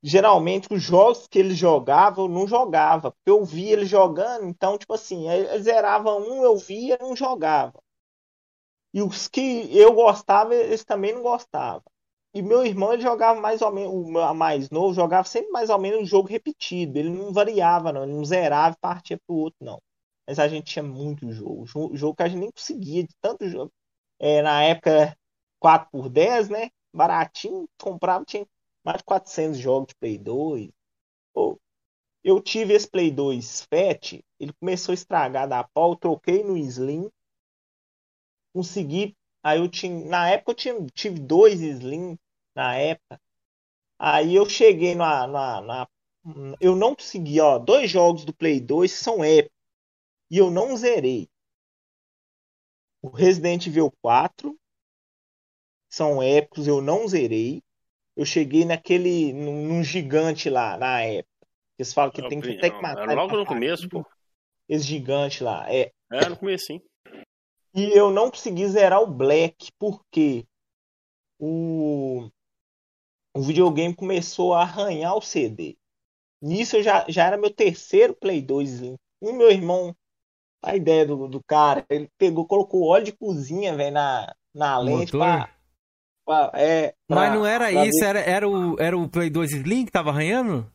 geralmente 0.00 0.68
os 0.72 0.80
jogos 0.80 1.26
que 1.26 1.38
eles 1.40 1.58
jogavam 1.58 2.26
eu 2.26 2.30
não 2.30 2.46
jogava, 2.46 3.10
porque 3.10 3.30
eu 3.30 3.44
via 3.44 3.72
eles 3.72 3.88
jogando, 3.88 4.46
então 4.46 4.78
tipo 4.78 4.94
assim, 4.94 5.28
eles 5.28 5.64
zeravam 5.64 6.20
um, 6.20 6.44
eu 6.44 6.56
via, 6.56 6.96
não 7.00 7.16
jogava. 7.16 7.82
E 8.94 9.02
os 9.02 9.26
que 9.26 9.76
eu 9.76 9.92
gostava, 9.92 10.54
eles 10.54 10.84
também 10.84 11.12
não 11.12 11.22
gostavam. 11.22 11.82
E 12.34 12.42
meu 12.42 12.64
irmão, 12.64 12.92
ele 12.92 13.02
jogava 13.02 13.40
mais 13.40 13.62
ou 13.62 13.72
menos, 13.72 13.92
o 13.92 14.34
mais 14.34 14.70
novo, 14.70 14.94
jogava 14.94 15.26
sempre 15.26 15.50
mais 15.50 15.70
ou 15.70 15.78
menos 15.78 16.00
um 16.02 16.06
jogo 16.06 16.28
repetido. 16.28 16.98
Ele 16.98 17.10
não 17.10 17.32
variava, 17.32 17.92
não. 17.92 18.04
Ele 18.04 18.12
não 18.12 18.24
zerava 18.24 18.74
e 18.76 18.80
partia 18.80 19.18
pro 19.26 19.36
outro, 19.36 19.58
não. 19.64 19.80
Mas 20.26 20.38
a 20.38 20.46
gente 20.48 20.66
tinha 20.72 20.82
muito 20.82 21.30
jogo. 21.32 21.64
Jo- 21.66 21.94
Jogo 21.96 22.16
que 22.16 22.22
a 22.22 22.28
gente 22.28 22.40
nem 22.40 22.50
conseguia, 22.52 23.02
de 23.04 23.14
tanto 23.20 23.48
jogo. 23.48 23.72
É, 24.18 24.42
na 24.42 24.62
época, 24.62 25.16
4 25.58 25.88
por 25.90 26.08
10, 26.08 26.48
né? 26.48 26.70
Baratinho, 26.94 27.68
comprava, 27.80 28.24
tinha 28.24 28.46
mais 28.84 28.98
de 28.98 29.04
400 29.04 29.58
jogos 29.58 29.88
de 29.88 29.94
Play 29.96 30.18
2. 30.18 30.70
Pô, 31.34 31.60
eu 32.24 32.40
tive 32.42 32.74
esse 32.74 32.88
Play 32.90 33.10
2 33.12 33.62
Fat, 33.72 34.20
ele 34.40 34.52
começou 34.60 34.92
a 34.92 34.96
estragar 34.96 35.48
da 35.48 35.64
pau, 35.64 35.96
troquei 35.96 36.44
no 36.44 36.56
Slim, 36.58 37.10
consegui. 38.52 39.16
Aí 39.42 39.58
eu 39.60 39.68
tinha, 39.68 40.04
na 40.06 40.30
época 40.30 40.52
eu 40.52 40.54
tinha, 40.56 40.86
tive 40.94 41.20
dois 41.20 41.60
Slim, 41.60 42.18
na 42.54 42.74
época. 42.76 43.20
Aí 43.98 44.34
eu 44.34 44.48
cheguei 44.48 44.94
na, 44.94 45.26
na, 45.26 45.60
na- 45.62 45.88
Eu 46.60 46.76
não 46.76 46.94
consegui, 46.94 47.40
ó. 47.40 47.58
Dois 47.58 47.90
jogos 47.90 48.24
do 48.24 48.34
Play 48.34 48.60
2 48.60 48.92
são 48.92 49.24
épicos. 49.24 49.56
E 50.30 50.38
eu 50.38 50.50
não 50.50 50.76
zerei. 50.76 51.28
O 53.02 53.08
Resident 53.10 53.66
Evil 53.66 53.90
4 54.00 54.56
são 55.88 56.22
épicos, 56.22 56.66
eu 56.66 56.80
não 56.80 57.06
zerei. 57.08 57.62
Eu 58.16 58.24
cheguei 58.26 58.64
naquele. 58.64 59.32
num, 59.32 59.66
num 59.68 59.84
gigante 59.84 60.50
lá 60.50 60.76
na 60.76 61.02
época. 61.02 61.28
Eles 61.78 61.92
falam 61.94 62.12
que 62.12 62.22
tem 62.22 62.40
que 62.40 62.52
até 62.52 62.70
que 62.70 62.82
matar. 62.82 63.02
Era 63.04 63.14
logo 63.14 63.36
no 63.36 63.46
começo, 63.46 63.88
pô. 63.88 64.04
Esse 64.68 64.84
gigante 64.84 65.42
lá. 65.42 65.66
É. 65.72 65.92
É, 66.10 66.28
no 66.28 66.36
começo, 66.36 66.66
sim. 66.66 66.80
E 67.78 67.96
eu 67.96 68.10
não 68.10 68.30
consegui 68.30 68.66
zerar 68.68 69.00
o 69.02 69.06
Black, 69.06 69.70
porque 69.78 70.44
o, 71.38 72.30
o 73.34 73.40
videogame 73.42 73.94
começou 73.94 74.54
a 74.54 74.62
arranhar 74.62 75.16
o 75.16 75.20
CD. 75.22 75.76
Nisso 76.40 76.76
eu 76.76 76.82
já, 76.82 77.04
já 77.08 77.26
era 77.26 77.36
meu 77.36 77.52
terceiro 77.52 78.14
Play 78.14 78.42
2 78.42 78.70
Slim. 78.70 78.96
O 79.20 79.32
meu 79.32 79.50
irmão, 79.50 79.94
a 80.62 80.76
ideia 80.76 81.06
do, 81.06 81.28
do 81.28 81.42
cara, 81.44 81.84
ele 81.90 82.10
pegou, 82.18 82.46
colocou 82.46 82.84
óleo 82.88 83.06
de 83.06 83.12
cozinha, 83.12 83.76
velho, 83.76 83.92
na, 83.94 84.34
na 84.54 84.78
lente 84.78 85.12
pra, 85.12 85.50
pra- 86.24 86.52
é, 86.54 86.94
Mas 87.08 87.18
pra- 87.28 87.34
não 87.34 87.46
era 87.46 87.70
isso, 87.72 88.02
ver- 88.02 88.06
era, 88.06 88.20
era, 88.20 88.48
o, 88.48 88.80
era 88.80 88.96
o 88.96 89.08
Play 89.08 89.30
2 89.30 89.52
Slim 89.52 89.84
que 89.84 89.92
tava 89.92 90.10
arranhando? 90.10 90.70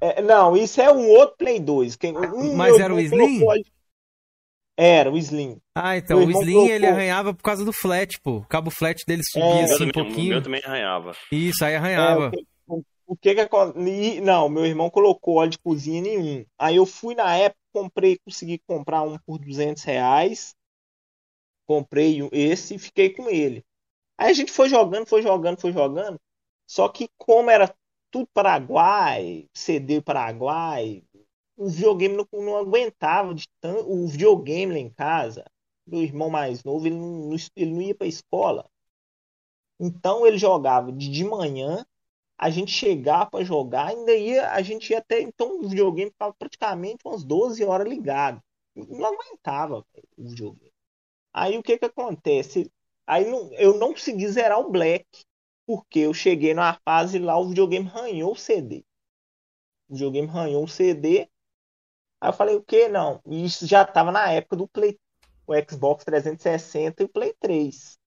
É, 0.00 0.20
não, 0.20 0.56
isso 0.56 0.80
é 0.80 0.92
um 0.92 1.08
outro 1.10 1.36
Play 1.36 1.60
2. 1.60 1.96
Quem, 1.96 2.12
um 2.16 2.56
Mas 2.56 2.78
era 2.78 2.92
o 2.94 3.00
Slim? 3.00 3.38
colocou 3.38 3.52
Era 4.76 5.10
o 5.10 5.18
Slim. 5.18 5.58
Ah, 5.74 5.96
então 5.96 6.18
o 6.18 6.22
irmão 6.22 6.40
Slim 6.42 6.52
colocou- 6.54 6.74
ele 6.74 6.86
arranhava 6.86 7.34
por 7.34 7.42
causa 7.42 7.64
do 7.64 7.72
flat, 7.72 8.18
pô. 8.22 8.38
O 8.38 8.46
cabo 8.46 8.70
flat 8.70 9.02
dele 9.06 9.22
subia 9.24 9.46
É. 9.48 9.60
O 9.60 9.64
assim 9.64 9.74
um 9.74 9.78
também- 9.78 9.90
o 9.90 9.92
pouquinho. 10.06 10.28
meu 10.30 10.42
também 10.42 10.62
arranhava. 10.64 11.12
Isso, 11.30 11.64
aí 11.64 11.74
É, 11.74 11.76
arranhava. 11.76 12.28
o 12.28 12.30
que- 12.30 12.46
o, 12.66 12.82
o 13.08 13.16
que 13.16 13.34
que? 13.34 14.20
Não, 14.22 14.48
meu 14.48 14.64
irmão 14.64 14.88
colocou 14.88 15.36
óleo 15.36 15.50
de 15.50 15.58
cozinha 15.58 16.00
nenhum. 16.00 16.44
Aí 16.58 16.76
eu 16.76 16.86
fui 16.86 17.14
na 17.14 17.36
época, 17.36 17.60
comprei, 17.72 18.18
consegui 18.24 18.58
comprar 18.66 19.02
um 19.02 19.18
por 19.26 19.38
200 19.38 19.82
reais. 19.84 20.54
Comprei 21.66 22.22
um- 22.22 22.28
esse 22.32 22.74
e 22.74 22.78
fiquei 22.78 23.10
com 23.10 23.28
ele. 23.28 23.64
Aí 24.18 24.30
a 24.30 24.32
gente 24.32 24.50
foi 24.52 24.68
jogando, 24.68 25.06
foi 25.06 25.22
jogando, 25.22 25.60
foi 25.60 25.72
jogando. 25.72 26.18
Só 26.66 26.88
que 26.88 27.08
como 27.18 27.50
era 27.50 27.72
tudo 28.10 28.28
Paraguai, 28.34 29.46
CD 29.54 30.00
Paraguai, 30.02 31.02
o 31.56 31.68
videogame 31.68 32.16
não, 32.16 32.26
não 32.32 32.56
aguentava 32.58 33.34
de 33.34 33.46
tanto. 33.60 33.90
O 33.90 34.06
videogame 34.08 34.72
lá 34.74 34.78
em 34.78 34.90
casa, 34.90 35.44
meu 35.86 36.02
irmão 36.02 36.30
mais 36.30 36.62
novo, 36.64 36.86
ele 36.86 36.96
não, 36.96 37.30
ele 37.56 37.72
não 37.72 37.82
ia 37.82 37.94
pra 37.94 38.06
escola. 38.06 38.68
Então 39.78 40.26
ele 40.26 40.38
jogava 40.38 40.92
de, 40.92 41.08
de 41.10 41.24
manhã, 41.24 41.84
a 42.38 42.50
gente 42.50 42.72
chegava 42.72 43.26
para 43.30 43.44
jogar, 43.44 43.88
ainda 43.88 44.14
ia, 44.14 44.50
a 44.52 44.62
gente 44.62 44.90
ia 44.92 44.98
até. 44.98 45.20
Então 45.22 45.60
o 45.60 45.68
videogame 45.68 46.10
ficava 46.10 46.34
praticamente 46.34 47.00
umas 47.06 47.24
12 47.24 47.64
horas 47.64 47.88
ligado. 47.88 48.42
Não 48.76 49.06
aguentava 49.06 49.84
velho, 49.94 50.08
o 50.18 50.24
videogame. 50.28 50.72
Aí 51.32 51.58
o 51.58 51.62
que 51.62 51.78
que 51.78 51.86
acontece? 51.86 52.70
Aí 53.06 53.30
não- 53.30 53.52
eu 53.54 53.78
não 53.78 53.92
consegui 53.92 54.28
zerar 54.28 54.60
o 54.60 54.70
Black, 54.70 55.06
porque 55.66 56.00
eu 56.00 56.14
cheguei 56.14 56.54
numa 56.54 56.78
fase 56.84 57.18
lá, 57.18 57.38
o 57.38 57.48
videogame 57.48 57.86
ranhou 57.88 58.32
o 58.32 58.36
CD. 58.36 58.84
O 59.88 59.94
videogame 59.94 60.28
ranhou 60.28 60.64
o 60.64 60.68
CD. 60.68 61.28
Aí 62.22 62.28
eu 62.30 62.32
falei, 62.32 62.56
o 62.56 62.62
que? 62.62 62.88
Não. 62.88 63.20
E 63.26 63.44
Isso 63.44 63.66
já 63.66 63.82
estava 63.82 64.10
na 64.12 64.30
época 64.32 64.56
do 64.56 64.66
Play, 64.68 64.98
o 65.46 65.52
Xbox 65.70 66.04
360 66.04 67.02
e 67.02 67.06
o 67.06 67.08
Play 67.10 67.34
3. 67.40 67.98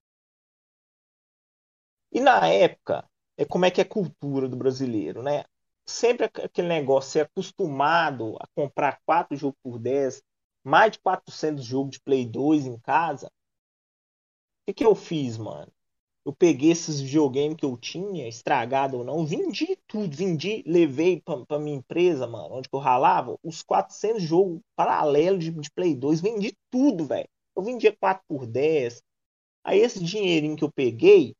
E 2.12 2.20
na 2.20 2.46
época, 2.48 3.08
é 3.36 3.44
como 3.44 3.64
é 3.64 3.70
que 3.70 3.80
é 3.80 3.84
a 3.84 3.88
cultura 3.88 4.48
do 4.48 4.56
brasileiro, 4.56 5.22
né? 5.22 5.44
Sempre 5.86 6.26
aqu- 6.26 6.42
aquele 6.44 6.66
negócio, 6.68 7.12
ser 7.12 7.20
acostumado 7.26 8.36
a 8.40 8.46
comprar 8.56 9.00
quatro 9.06 9.36
jogos 9.36 9.58
por 9.62 9.78
10, 9.78 10.20
mais 10.64 10.92
de 10.92 10.98
400 10.98 11.64
jogos 11.64 11.92
de 11.92 12.00
Play 12.00 12.26
2 12.26 12.66
em 12.66 12.78
casa. 12.80 13.26
O 13.26 13.30
que 14.66 14.74
que 14.74 14.84
eu 14.84 14.94
fiz, 14.94 15.36
mano? 15.38 15.72
Eu 16.26 16.34
peguei 16.34 16.72
esses 16.72 17.00
videogames 17.00 17.56
que 17.56 17.64
eu 17.66 17.76
tinha, 17.78 18.28
estragado 18.28 18.98
ou 18.98 19.04
não, 19.04 19.26
vendi 19.26 19.78
tudo, 19.88 20.16
vendi, 20.16 20.64
levei 20.66 21.22
pra, 21.22 21.46
pra 21.46 21.58
minha 21.60 21.78
empresa, 21.78 22.26
mano, 22.26 22.56
onde 22.56 22.68
eu 22.72 22.80
ralava, 22.80 23.38
os 23.44 23.62
400 23.62 24.22
jogos 24.24 24.60
paralelos 24.76 25.44
de, 25.44 25.52
de 25.52 25.70
Play 25.72 25.94
2, 25.96 26.20
vendi 26.20 26.54
tudo, 26.70 27.06
velho. 27.06 27.28
Eu 27.56 27.62
vendia 27.62 27.96
4 27.96 28.24
por 28.28 28.46
10. 28.46 29.02
Aí 29.64 29.80
esse 29.80 30.04
dinheirinho 30.04 30.56
que 30.56 30.64
eu 30.64 30.72
peguei, 30.72 31.34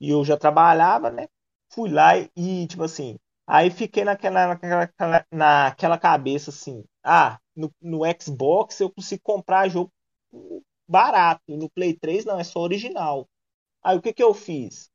e 0.00 0.10
eu 0.10 0.24
já 0.24 0.36
trabalhava, 0.36 1.10
né? 1.10 1.28
Fui 1.72 1.90
lá 1.90 2.18
e, 2.18 2.30
e, 2.36 2.66
tipo 2.66 2.82
assim, 2.84 3.18
aí 3.46 3.70
fiquei 3.70 4.04
naquela, 4.04 4.48
naquela, 4.48 5.26
naquela- 5.32 5.98
cabeça 5.98 6.50
assim, 6.50 6.84
ah, 7.04 7.38
no, 7.54 7.72
no 7.80 8.00
Xbox 8.20 8.80
eu 8.80 8.90
consigo 8.90 9.22
comprar 9.22 9.68
jogo 9.68 9.92
barato, 10.88 11.42
no 11.56 11.68
Play 11.70 11.94
3 11.94 12.24
não, 12.24 12.38
é 12.38 12.44
só 12.44 12.60
original. 12.60 13.28
Aí 13.86 13.96
o 13.96 14.02
que 14.02 14.12
que 14.12 14.22
eu 14.22 14.34
fiz? 14.34 14.90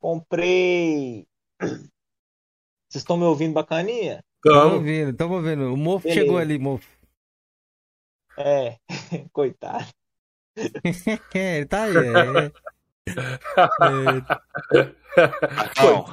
Comprei. 0.00 1.26
Vocês 1.60 3.02
estão 3.02 3.18
me 3.18 3.24
ouvindo 3.24 3.52
bacaninha? 3.52 4.24
Então, 4.38 4.76
ouvindo, 4.76 5.14
tamo 5.14 5.34
ouvindo. 5.34 5.74
O 5.74 5.76
Mofo 5.76 6.04
Beleza. 6.04 6.20
chegou 6.22 6.38
ali, 6.38 6.58
Mofo. 6.58 6.88
É, 8.38 8.78
coitado. 9.34 9.86
É, 10.56 10.62
ele 11.58 11.66
tá 11.66 11.82
aí. 11.84 11.96
É. 11.96 12.52
É, 15.16 15.26
Marcão, 15.54 16.04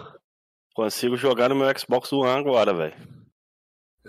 consigo 0.74 1.16
jogar 1.16 1.50
no 1.50 1.56
meu 1.56 1.68
Xbox 1.80 2.12
One 2.12 2.28
agora, 2.42 2.74
velho. 2.74 2.96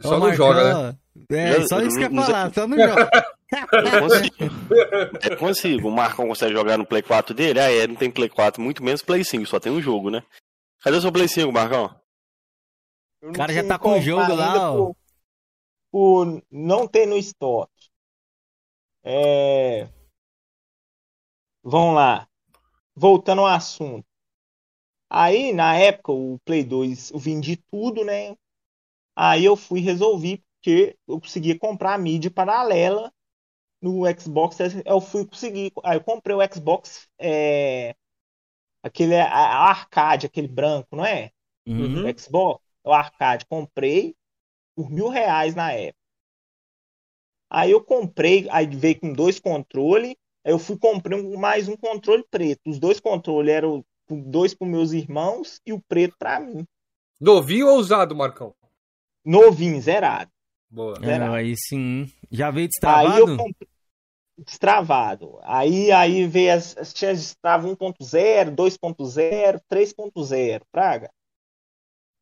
só 0.01 0.17
Ô, 0.17 0.19
não 0.19 0.33
joga, 0.33 0.65
né? 0.65 0.73
Marcão, 0.73 0.99
É, 1.31 1.53
Já- 1.61 1.67
só 1.69 1.83
isso 1.83 1.99
que 1.99 2.05
eu 2.07 2.11
ia 2.11 2.23
falar, 2.25 2.55
só 2.55 2.67
não 2.67 2.79
joga. 2.79 3.11
Eu 3.53 4.01
consigo. 4.01 4.35
Eu 5.31 5.37
consigo. 5.39 5.89
O 5.89 5.93
Marcão 5.93 6.29
consegue 6.29 6.53
jogar 6.53 6.77
no 6.77 6.87
Play 6.87 7.03
4 7.03 7.35
dele? 7.35 7.59
Ah, 7.61 7.71
é, 7.71 7.87
não 7.87 7.97
tem 7.97 8.11
Play 8.11 8.29
4, 8.29 8.61
muito 8.63 8.83
menos 8.83 9.03
Play 9.03 9.25
5, 9.25 9.47
só 9.47 9.59
tem 9.59 9.73
um 9.73 9.81
jogo, 9.81 10.11
né? 10.11 10.23
Cadê 10.83 10.97
o 10.97 11.01
seu 11.01 11.11
Play 11.13 11.29
5, 11.29 11.51
Marcão? 11.53 11.99
O 13.23 13.33
cara 13.33 13.53
já 13.53 13.67
tá 13.67 13.79
com 13.79 13.99
o 13.99 14.01
jogo 14.01 14.35
lá, 14.35 14.71
ó. 14.73 14.77
por- 14.87 14.97
por 15.91 16.43
não 16.51 16.87
ter 16.87 17.07
no 17.07 17.17
estoque. 17.17 17.89
É... 19.03 19.89
Vamos 21.63 21.95
lá. 21.95 22.29
Voltando 22.95 23.41
ao 23.41 23.47
assunto. 23.47 24.07
Aí, 25.11 25.53
na 25.53 25.75
época, 25.77 26.13
o 26.13 26.39
Play 26.45 26.63
2, 26.63 27.11
eu 27.13 27.19
vendi 27.19 27.57
tudo, 27.71 28.05
né? 28.05 28.37
Aí 29.17 29.45
eu 29.45 29.57
fui 29.57 29.81
resolvi, 29.81 30.45
porque 30.57 30.97
eu 31.09 31.19
conseguia 31.21 31.59
comprar 31.59 31.95
a 31.95 31.99
mídia 31.99 32.31
paralela 32.31 33.11
no 33.83 34.03
Xbox. 34.21 34.59
Eu 34.85 35.01
fui 35.01 35.27
conseguir. 35.27 35.73
Aí 35.85 35.97
eu 35.99 36.05
comprei 36.05 36.37
o 36.37 36.55
Xbox, 36.55 37.09
é... 37.19 37.95
aquele 38.83 39.17
a- 39.17 39.27
a- 39.29 39.71
arcade, 39.71 40.27
aquele 40.27 40.49
branco, 40.49 40.97
não 40.97 41.05
é? 41.07 41.33
Uhum. 41.67 42.09
Uhum. 42.09 42.15
Xbox, 42.19 42.63
o 42.85 42.93
arcade, 42.93 43.47
comprei 43.47 44.17
por 44.77 44.91
mil 44.91 45.09
reais 45.09 45.55
na 45.57 45.73
época. 45.73 45.99
Aí 47.51 47.71
eu 47.71 47.83
comprei, 47.85 48.49
aí 48.51 48.67
veio 48.67 48.99
com 49.01 49.13
dois 49.13 49.39
controles, 49.39 50.15
aí 50.45 50.53
eu 50.53 50.59
fui 50.59 50.79
comprei 50.79 51.21
mais 51.37 51.69
um 51.69 51.77
controle 51.77 52.25
preto. 52.31 52.61
Os 52.71 52.79
dois 52.79 53.01
controles 53.01 53.53
eram 53.53 53.85
dois 54.09 54.55
para 54.55 54.67
meus 54.67 54.93
irmãos 54.93 55.61
e 55.67 55.73
o 55.73 55.81
preto 55.89 56.17
para 56.19 56.41
mim. 56.41 56.67
Novinho 57.21 57.69
ou 57.69 57.79
usado, 57.79 58.13
Marcão? 58.17 58.53
Novinho, 59.25 59.81
zerado. 59.81 60.33
Boa. 60.71 60.99
É, 61.03 61.17
aí 61.29 61.55
sim. 61.57 62.11
Já 62.31 62.51
veio 62.51 62.69
Aí 62.83 63.17
eu 63.17 63.29
destravado? 63.29 63.37
comprei 63.37 63.69
destravado. 64.39 65.39
Aí 65.43 65.93
aí 65.93 66.27
veio 66.27 66.55
as, 66.55 66.77
as 66.79 66.95
tinha 66.95 67.15
destrava 67.15 67.69
1.0, 67.69 68.51
2.0, 68.55 69.61
3.0, 69.69 70.65
praga. 70.73 71.11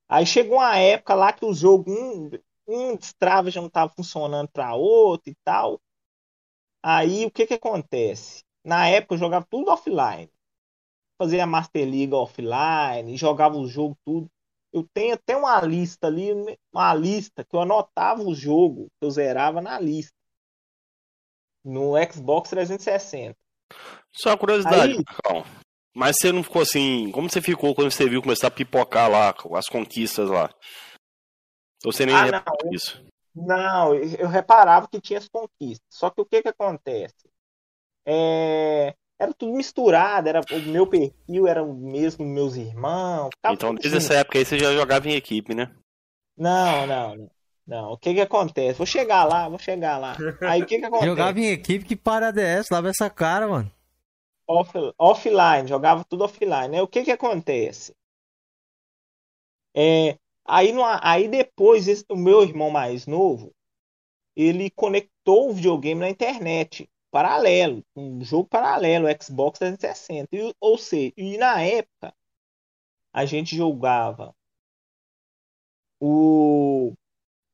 Aí 0.09 0.27
chegou 0.27 0.57
uma 0.59 0.77
época 0.79 1.15
lá 1.15 1.33
que 1.33 1.45
o 1.45 1.55
jogo 1.55 1.91
um, 1.91 2.31
um 2.69 2.97
destrava 2.97 3.51
já 3.51 3.61
não 3.61 3.69
estava 3.69 3.93
funcionando 3.95 4.49
para 4.49 4.75
outro 4.75 5.31
e 5.31 5.37
tal. 5.45 5.81
Aí 6.83 7.27
o 7.27 7.31
que 7.31 7.47
que 7.47 7.55
acontece? 7.55 8.43
Na 8.65 8.89
época 8.89 9.15
eu 9.15 9.19
jogava 9.19 9.47
tudo 9.51 9.71
offline. 9.71 10.31
Fazia 11.19 11.45
a 11.45 11.47
Master 11.47 11.89
League 11.89 12.15
offline, 12.15 13.17
jogava 13.17 13.57
o 13.57 13.69
jogo 13.69 13.97
tudo. 14.05 14.31
Eu 14.77 14.87
tenho 14.93 15.15
até 15.15 15.35
uma 15.35 15.59
lista 15.63 16.07
ali, 16.07 16.29
uma 16.71 16.93
lista 16.95 17.43
que 17.43 17.57
eu 17.57 17.63
anotava 17.63 18.21
o 18.23 18.35
jogo 18.35 18.89
que 19.01 19.07
eu 19.07 19.11
zerava 19.11 19.63
na 19.63 19.81
lista. 19.81 20.13
No 21.65 21.95
Xbox 22.13 22.51
360. 22.51 23.35
Só 24.13 24.31
uma 24.31 24.39
curiosidade, 24.39 24.93
Aí- 24.93 25.03
Marcão. 25.03 25.45
Mas 25.95 26.17
você 26.19 26.31
não 26.31 26.43
ficou 26.43 26.61
assim. 26.61 27.11
Como 27.11 27.31
você 27.31 27.41
ficou 27.41 27.75
quando 27.75 27.91
você 27.91 28.07
viu 28.07 28.21
começar 28.21 28.49
a 28.49 28.51
pipocar 28.51 29.11
lá, 29.11 29.35
as 29.57 29.67
conquistas 29.67 30.29
lá? 30.29 30.51
Ou 31.83 31.91
você 31.91 32.05
nem 32.05 32.15
Ah, 32.15 32.25
reparou 32.25 32.59
não. 32.67 32.73
isso? 32.75 33.03
Não, 33.35 33.95
eu 33.95 34.29
reparava 34.29 34.87
que 34.89 35.01
tinha 35.01 35.19
as 35.19 35.27
conquistas. 35.29 35.87
Só 35.91 36.11
que 36.11 36.21
o 36.21 36.27
que 36.27 36.43
que 36.43 36.49
acontece? 36.51 37.31
É, 38.05 38.95
era 39.19 39.33
tudo 39.33 39.53
misturado, 39.55 40.29
era 40.29 40.41
o 40.41 40.61
meu 40.71 40.87
perfil 40.87 41.47
era 41.47 41.63
o 41.63 41.75
mesmo 41.75 42.25
dos 42.25 42.35
meus 42.35 42.57
irmãos. 42.57 43.31
Então, 43.47 43.75
desde 43.75 43.91
junto. 43.91 44.03
essa 44.05 44.15
época 44.15 44.39
aí 44.39 44.45
você 44.45 44.59
já 44.59 44.73
jogava 44.75 45.09
em 45.09 45.15
equipe, 45.15 45.55
né? 45.55 45.75
Não, 46.37 46.87
não, 46.87 47.17
não. 47.17 47.31
Não, 47.67 47.93
o 47.93 47.99
que 47.99 48.15
que 48.15 48.21
acontece? 48.21 48.79
Vou 48.79 48.87
chegar 48.87 49.25
lá, 49.25 49.49
vou 49.49 49.59
chegar 49.59 49.99
lá. 49.99 50.17
Aí 50.43 50.63
o 50.63 50.67
que 50.67 50.79
que 50.79 50.85
acontece? 50.87 51.07
Jogava 51.07 51.41
em 51.41 51.47
equipe, 51.51 51.85
que 51.85 51.97
parada 51.97 52.41
é 52.41 52.59
essa? 52.59 52.75
Lava 52.75 52.91
essa 52.91 53.11
cara, 53.11 53.49
mano. 53.49 53.73
Off- 54.49 54.93
offline, 54.97 55.67
jogava 55.67 56.05
tudo 56.05 56.23
offline. 56.25 56.69
Né? 56.69 56.83
O 56.83 56.87
que 56.87 57.03
que 57.03 57.11
acontece? 57.11 57.93
É, 59.75 60.17
aí, 60.45 60.73
no- 60.73 60.85
aí 61.03 61.27
depois, 61.29 61.89
esse- 61.89 62.05
o 62.09 62.17
meu 62.17 62.43
irmão 62.43 62.71
mais 62.71 63.07
novo, 63.07 63.53
ele 64.37 64.71
conectou 64.71 65.51
o 65.51 65.53
videogame 65.53 66.01
na 66.01 66.09
internet, 66.09 66.89
paralelo, 67.11 67.85
um 67.95 68.23
jogo 68.25 68.49
paralelo, 68.49 69.07
Xbox 69.23 69.59
360. 69.59 70.29
E, 70.33 70.55
ou 70.61 70.79
seja, 70.79 71.13
e 71.17 71.39
na 71.39 71.61
época, 71.63 72.15
a 73.13 73.25
gente 73.25 73.57
jogava 73.57 74.35
o 76.01 76.93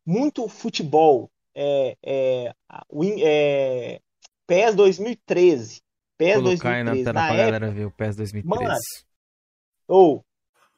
muito 0.04 0.48
futebol, 0.48 1.30
é, 1.54 1.96
é, 2.02 2.54
é, 3.20 4.00
PES 4.46 4.74
2013. 4.74 5.82
PES 6.18 6.36
na 6.36 6.42
2013. 6.42 7.04
tela 7.04 7.12
Na 7.12 7.26
pra 7.26 7.34
época, 7.34 7.44
galera 7.44 7.70
ver 7.70 7.86
o 7.86 7.90
PES 7.90 8.16
2013. 8.16 8.64
Mano, 8.64 8.80
ou 9.86 10.24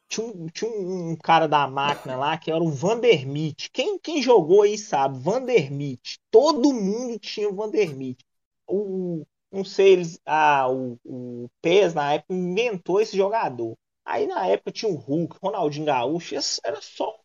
tinha, 0.09 0.27
um, 0.27 0.47
tinha 0.49 0.71
um 0.71 1.17
cara 1.17 1.47
da 1.47 1.67
máquina 1.67 2.17
lá 2.17 2.37
que 2.37 2.51
era 2.51 2.63
o 2.63 2.71
Vandermeet. 2.71 3.71
Quem, 3.73 3.99
quem 3.99 4.23
jogou 4.23 4.63
aí 4.63 4.77
sabe, 4.79 5.19
Vandermeet. 5.19 6.19
Todo 6.31 6.73
mundo 6.73 7.19
tinha 7.19 7.49
o 7.49 7.55
Vandermeet. 7.55 8.19
O, 8.67 9.25
não 9.53 9.65
sei, 9.65 9.93
eles, 9.93 10.21
ah, 10.27 10.69
o, 10.71 10.99
o 11.05 11.51
PES 11.63 11.95
na 11.95 12.15
época 12.15 12.35
inventou 12.35 13.01
esse 13.01 13.17
jogador. 13.17 13.77
Aí 14.05 14.27
na 14.27 14.47
época 14.47 14.73
tinha 14.73 14.91
o 14.91 14.97
Hulk, 14.97 15.39
Ronaldinho 15.43 15.87
Gaúcho, 15.87 16.35
era 16.65 16.81
só 16.83 17.19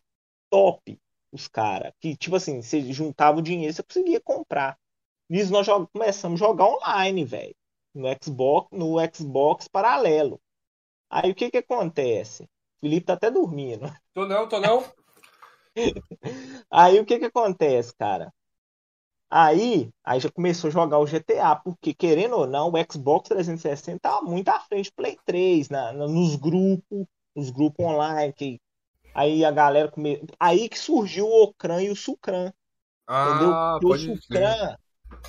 top 0.50 0.98
os 1.32 1.48
caras. 1.48 1.92
Que 2.00 2.16
tipo 2.16 2.36
assim, 2.36 2.62
você 2.62 2.82
juntava 2.92 3.38
o 3.38 3.42
dinheiro, 3.42 3.72
você 3.74 3.82
conseguia 3.82 4.20
comprar. 4.20 4.78
Nisso 5.30 5.52
nós 5.52 5.66
jog- 5.66 5.88
começamos 5.92 6.40
a 6.42 6.46
jogar 6.46 6.66
online, 6.66 7.24
velho. 7.24 7.56
No 7.94 8.08
Xbox, 8.22 8.68
no 8.72 8.96
Xbox 9.14 9.68
paralelo. 9.68 10.40
Aí 11.10 11.30
o 11.32 11.34
que 11.34 11.50
que 11.50 11.58
acontece? 11.58 12.44
O 12.44 12.48
Felipe 12.82 13.06
tá 13.06 13.14
até 13.14 13.30
dormindo. 13.30 13.86
Tô 14.14 14.26
não, 14.26 14.48
tô 14.48 14.60
não. 14.60 14.84
Aí 16.70 16.98
o 17.00 17.04
que 17.06 17.18
que 17.18 17.26
acontece, 17.26 17.94
cara? 17.96 18.32
Aí, 19.30 19.90
aí 20.04 20.20
já 20.20 20.30
começou 20.30 20.68
a 20.68 20.72
jogar 20.72 20.98
o 20.98 21.06
GTA, 21.06 21.54
porque 21.56 21.94
querendo 21.94 22.36
ou 22.36 22.46
não, 22.46 22.70
o 22.70 22.92
Xbox 22.92 23.28
360 23.28 24.00
tá 24.00 24.22
muito 24.22 24.48
à 24.48 24.60
frente 24.60 24.90
do 24.90 24.94
Play 24.96 25.18
3, 25.24 25.68
na, 25.68 25.92
na- 25.92 26.08
nos 26.08 26.36
grupos, 26.36 27.06
nos 27.36 27.50
grupos 27.50 27.84
online, 27.86 28.32
que 28.32 28.60
aí 29.14 29.44
a 29.44 29.50
galera 29.52 29.90
come... 29.90 30.22
aí 30.40 30.68
que 30.68 30.78
surgiu 30.78 31.26
o 31.26 31.44
Ocran 31.44 31.82
e 31.82 31.90
o 31.90 31.96
Sucran, 31.96 32.52
entendeu? 33.20 33.56
Ah, 33.56 33.80
Porque 33.80 33.86
o 33.86 33.94
pode. 33.94 34.18
Sucran, 34.18 34.76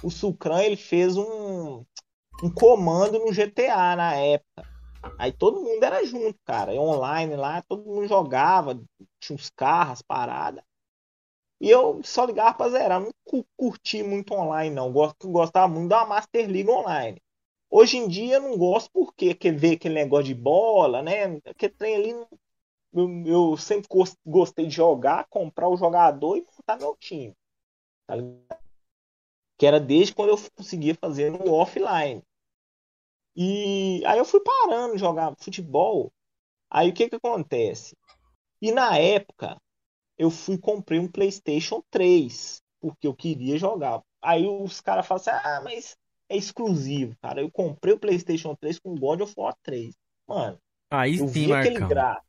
o 0.02 0.12
Sucran 0.12 0.64
ele 0.64 0.78
fez 0.78 1.18
um, 1.18 1.86
um 2.42 2.52
comando 2.54 3.20
no 3.20 3.34
GTA 3.34 3.96
na 3.96 4.16
época. 4.16 4.68
Aí 5.18 5.32
todo 5.34 5.62
mundo 5.62 5.84
era 5.84 6.06
junto, 6.06 6.40
cara. 6.46 6.74
E 6.74 6.80
online 6.80 7.36
lá, 7.36 7.62
todo 7.64 7.84
mundo 7.86 8.08
jogava, 8.08 8.76
tinha 9.20 9.36
uns 9.36 9.50
carros, 9.52 9.94
as 9.94 10.02
paradas. 10.04 10.64
E 11.62 11.70
eu 11.72 12.02
só 12.04 12.26
ligava 12.26 12.56
pra 12.56 12.70
zerar. 12.70 13.02
Não 13.02 13.12
cu- 13.26 13.46
curti 13.58 14.04
muito 14.04 14.34
online, 14.36 14.76
não. 14.76 14.92
Gosto, 14.94 15.30
gostava 15.32 15.70
muito 15.70 15.90
da 15.90 16.06
Master 16.08 16.50
League 16.50 16.70
online. 16.72 17.22
Hoje 17.72 17.98
em 17.98 18.08
dia 18.10 18.36
eu 18.38 18.42
não 18.44 18.58
gosto 18.58 18.92
porque 18.94 19.36
quer 19.36 19.56
ver 19.58 19.74
aquele 19.76 19.96
negócio 19.96 20.26
de 20.28 20.36
bola, 20.36 21.02
né? 21.04 21.26
Aquele 21.46 21.74
trem 21.74 21.96
ali. 21.98 22.28
Eu, 22.94 23.26
eu 23.26 23.58
sempre 23.58 23.88
gos- 23.90 24.18
gostei 24.26 24.68
de 24.68 24.76
jogar, 24.76 25.28
comprar 25.30 25.70
o 25.70 25.78
jogador 25.78 26.38
e 26.38 26.42
montar 26.58 26.78
meu 26.80 26.96
time. 26.98 27.36
Tá? 28.08 28.16
Que 29.58 29.66
era 29.66 29.80
desde 29.80 30.14
quando 30.14 30.32
eu 30.32 30.38
conseguia 30.58 30.94
fazer 30.94 31.32
no 31.32 31.54
offline. 31.54 32.22
E 33.36 34.04
aí 34.06 34.18
eu 34.18 34.26
fui 34.26 34.40
parando 34.42 34.94
de 34.94 35.00
jogar 35.00 35.34
futebol. 35.40 36.12
Aí 36.70 36.90
o 36.90 36.94
que 36.96 37.10
que 37.10 37.16
acontece? 37.18 37.96
E 38.62 38.72
na 38.72 38.98
época 38.98 39.58
eu 40.22 40.30
fui 40.32 40.56
e 40.56 40.60
comprei 40.60 41.00
um 41.00 41.08
PlayStation 41.08 41.84
3, 41.90 42.62
porque 42.80 43.08
eu 43.08 43.16
queria 43.16 43.58
jogar. 43.58 44.02
Aí 44.22 44.48
os 44.48 44.82
caras 44.82 45.08
falam 45.08 45.22
assim: 45.22 45.32
"Ah, 45.32 45.62
mas 45.64 45.96
é 46.30 46.38
exclusivo, 46.38 47.16
cara". 47.22 47.42
Eu 47.42 47.52
comprei 47.52 47.94
o 47.94 48.00
PlayStation 48.00 48.56
3 48.56 48.80
com 48.80 48.96
God 48.96 49.22
of 49.22 49.34
War 49.38 49.56
3. 49.64 49.96
Mano, 50.28 50.58
Aí 50.90 51.18
eu 51.18 51.28
sim, 51.28 51.48
vi 51.48 51.54
aquele 51.54 51.80
gráfico. 51.80 52.26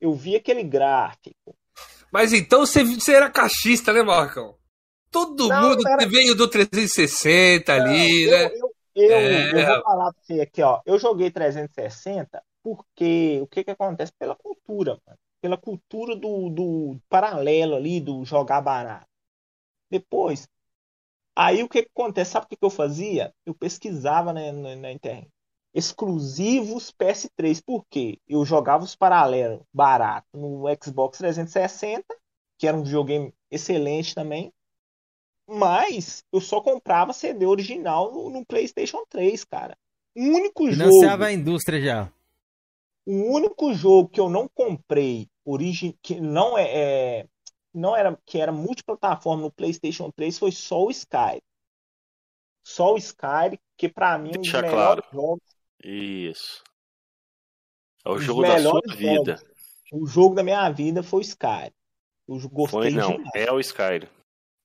Eu 0.00 0.12
vi 0.14 0.36
aquele 0.36 0.62
gráfico. 0.62 1.56
Mas 2.12 2.32
então 2.32 2.60
você, 2.60 2.84
você 2.84 3.14
era 3.14 3.30
cachista, 3.30 3.92
né, 3.92 4.02
Marcão? 4.02 4.56
Todo 5.10 5.48
Não, 5.48 5.70
mundo 5.70 5.86
era- 5.88 6.06
veio 6.06 6.34
do 6.34 6.48
360 6.48 7.74
ali, 7.74 8.24
eu, 8.24 8.30
né? 8.30 8.44
eu, 8.44 8.74
eu, 8.94 9.10
É. 9.12 9.50
eu 9.50 9.66
vou 9.66 9.82
falar 9.82 10.12
pra 10.12 10.22
você 10.22 10.40
aqui, 10.40 10.62
ó. 10.62 10.80
Eu 10.84 10.98
joguei 10.98 11.30
360 11.30 12.42
porque 12.62 13.38
o 13.42 13.46
que 13.46 13.64
que 13.64 13.70
acontece? 13.70 14.12
Pela 14.18 14.34
cultura, 14.36 14.98
mano. 15.06 15.18
Pela 15.40 15.56
cultura 15.56 16.16
do, 16.16 16.48
do 16.48 17.00
paralelo 17.08 17.74
ali, 17.76 18.00
do 18.00 18.24
jogar 18.24 18.60
barato. 18.60 19.06
Depois, 19.90 20.48
aí 21.34 21.62
o 21.62 21.68
que 21.68 21.80
acontece? 21.80 22.32
Sabe 22.32 22.46
o 22.46 22.48
que 22.48 22.58
eu 22.60 22.70
fazia? 22.70 23.32
Eu 23.44 23.54
pesquisava 23.54 24.32
né, 24.32 24.50
na, 24.52 24.74
na 24.76 24.92
internet. 24.92 25.30
Exclusivos 25.74 26.90
PS3. 26.92 27.62
Por 27.64 27.84
quê? 27.90 28.18
Eu 28.26 28.44
jogava 28.44 28.82
os 28.82 28.96
paralelos 28.96 29.60
barato 29.72 30.26
no 30.34 30.64
Xbox 30.82 31.18
360, 31.18 32.04
que 32.58 32.66
era 32.66 32.76
um 32.76 32.82
videogame 32.82 33.32
excelente 33.50 34.14
também. 34.14 34.52
Mas 35.46 36.24
eu 36.32 36.40
só 36.40 36.60
comprava 36.60 37.12
CD 37.12 37.46
original 37.46 38.12
no, 38.12 38.30
no 38.30 38.44
PlayStation 38.44 39.04
3, 39.08 39.44
cara. 39.44 39.76
Único 40.16 40.70
jogo, 40.72 40.90
Financiava 40.90 41.26
a 41.26 41.32
indústria 41.32 41.80
já. 41.80 42.12
O 43.06 43.32
único 43.32 43.72
jogo 43.72 44.08
que 44.08 44.20
eu 44.20 44.28
não 44.28 44.48
comprei 44.48 45.28
origem 45.44 45.96
que 46.02 46.20
não 46.20 46.58
é, 46.58 47.20
é- 47.20 47.28
não 47.72 47.96
era 47.96 48.18
que 48.26 48.38
era 48.38 48.50
multiplataforma 48.52 49.42
no 49.42 49.52
PlayStation 49.52 50.10
3 50.10 50.38
foi 50.38 50.50
só 50.50 50.84
o 50.84 50.90
Sky. 50.90 51.40
Só 52.64 52.94
o 52.94 52.98
Sky, 52.98 53.58
que 53.76 53.88
pra 53.88 54.18
mim 54.18 54.30
é 54.30 54.38
um 54.38 54.42
dos 54.42 54.42
Deixa 54.42 54.60
melhores 54.60 55.04
claro. 55.04 55.04
jogos, 55.12 55.56
Isso. 55.84 56.64
É 58.04 58.10
o 58.10 58.18
jogo 58.18 58.42
da 58.42 58.58
sua 58.58 58.80
melhores 58.80 58.96
vida. 58.96 59.36
o 59.92 60.06
jogo 60.06 60.34
da 60.34 60.42
minha 60.42 60.68
vida 60.70 61.02
foi 61.02 61.20
o 61.20 61.22
Sky. 61.22 61.72
Eu 62.28 62.40
gostei 62.48 62.80
Foi 62.80 62.90
não, 62.90 63.12
demais. 63.12 63.30
é 63.34 63.52
o 63.52 63.60
Skyrim. 63.60 64.08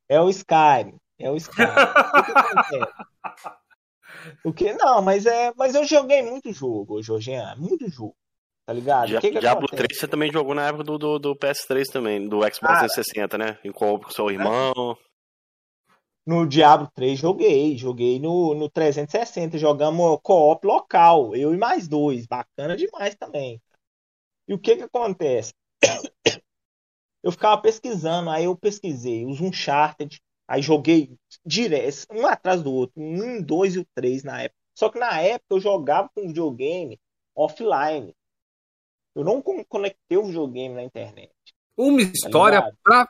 É 0.10 0.20
o 0.20 0.30
Skyrim. 0.30 0.98
É 1.20 1.30
o 1.30 1.36
Skyrim. 1.36 1.70
O 1.70 2.24
que 2.24 2.24
que 2.24 2.32
acontece? 2.39 2.94
O 4.44 4.54
que? 4.54 4.74
Não, 4.74 5.02
mas 5.02 5.26
é. 5.26 5.52
Mas 5.56 5.74
eu 5.74 5.84
joguei 5.84 6.22
muito 6.22 6.52
jogo, 6.52 7.02
Jorginho. 7.02 7.42
Muito 7.58 7.89
jogo. 7.89 8.16
Tá 8.72 8.74
ligado? 8.74 9.17
O 9.17 9.19
que 9.19 9.32
que 9.32 9.39
Diablo 9.39 9.65
acontece? 9.65 9.88
3 9.88 9.99
você 9.99 10.07
também 10.07 10.32
jogou 10.32 10.55
na 10.55 10.67
época 10.67 10.86
do, 10.86 10.97
do, 10.97 11.19
do 11.19 11.36
PS3 11.36 11.86
também, 11.91 12.26
do 12.26 12.38
Xbox 12.38 12.59
Cara. 12.59 12.80
360, 12.80 13.38
né? 13.38 13.59
Em 13.65 13.72
co-op 13.72 14.05
com 14.05 14.11
seu 14.11 14.32
irmão. 14.32 14.97
No 16.26 16.47
Diablo 16.47 16.89
3 16.95 17.19
joguei. 17.19 17.78
Joguei 17.78 18.17
no, 18.17 18.53
no 18.53 18.69
360. 18.69 19.57
Jogamos 19.57 20.19
co-op 20.24 20.65
local. 20.65 21.36
Eu 21.36 21.53
e 21.53 21.57
mais 21.57 21.86
dois. 21.89 22.26
Bacana 22.26 22.78
demais 22.78 23.13
também. 23.15 23.61
E 24.47 24.53
o 24.53 24.59
que 24.59 24.78
que 24.78 24.84
acontece? 24.84 25.53
Eu 27.24 27.32
ficava 27.32 27.61
pesquisando. 27.61 28.32
Aí 28.32 28.45
eu 28.45 28.57
pesquisei 28.57 29.28
os 29.28 29.39
Uncharted. 29.39 30.19
Aí 30.47 30.59
joguei 30.59 31.15
direto, 31.45 32.07
um 32.11 32.26
atrás 32.26 32.63
do 32.63 32.74
outro. 32.74 32.99
Um, 32.99 33.39
dois 33.43 33.76
e 33.76 33.80
o 33.80 33.86
três 33.93 34.24
na 34.24 34.41
época. 34.41 34.59
Só 34.76 34.89
que 34.89 34.97
na 34.97 35.22
época 35.22 35.45
eu 35.51 35.59
jogava 35.59 36.09
com 36.15 36.28
videogame 36.28 36.99
offline. 37.36 38.15
Eu 39.16 39.24
não 39.24 39.41
con- 39.41 39.64
conectei 39.68 40.18
o 40.18 40.24
videogame 40.26 40.76
na 40.76 40.84
internet. 40.84 41.32
Uma 41.78 42.01
história 42.01 42.59
ligado? 42.59 42.78
pra, 42.84 43.07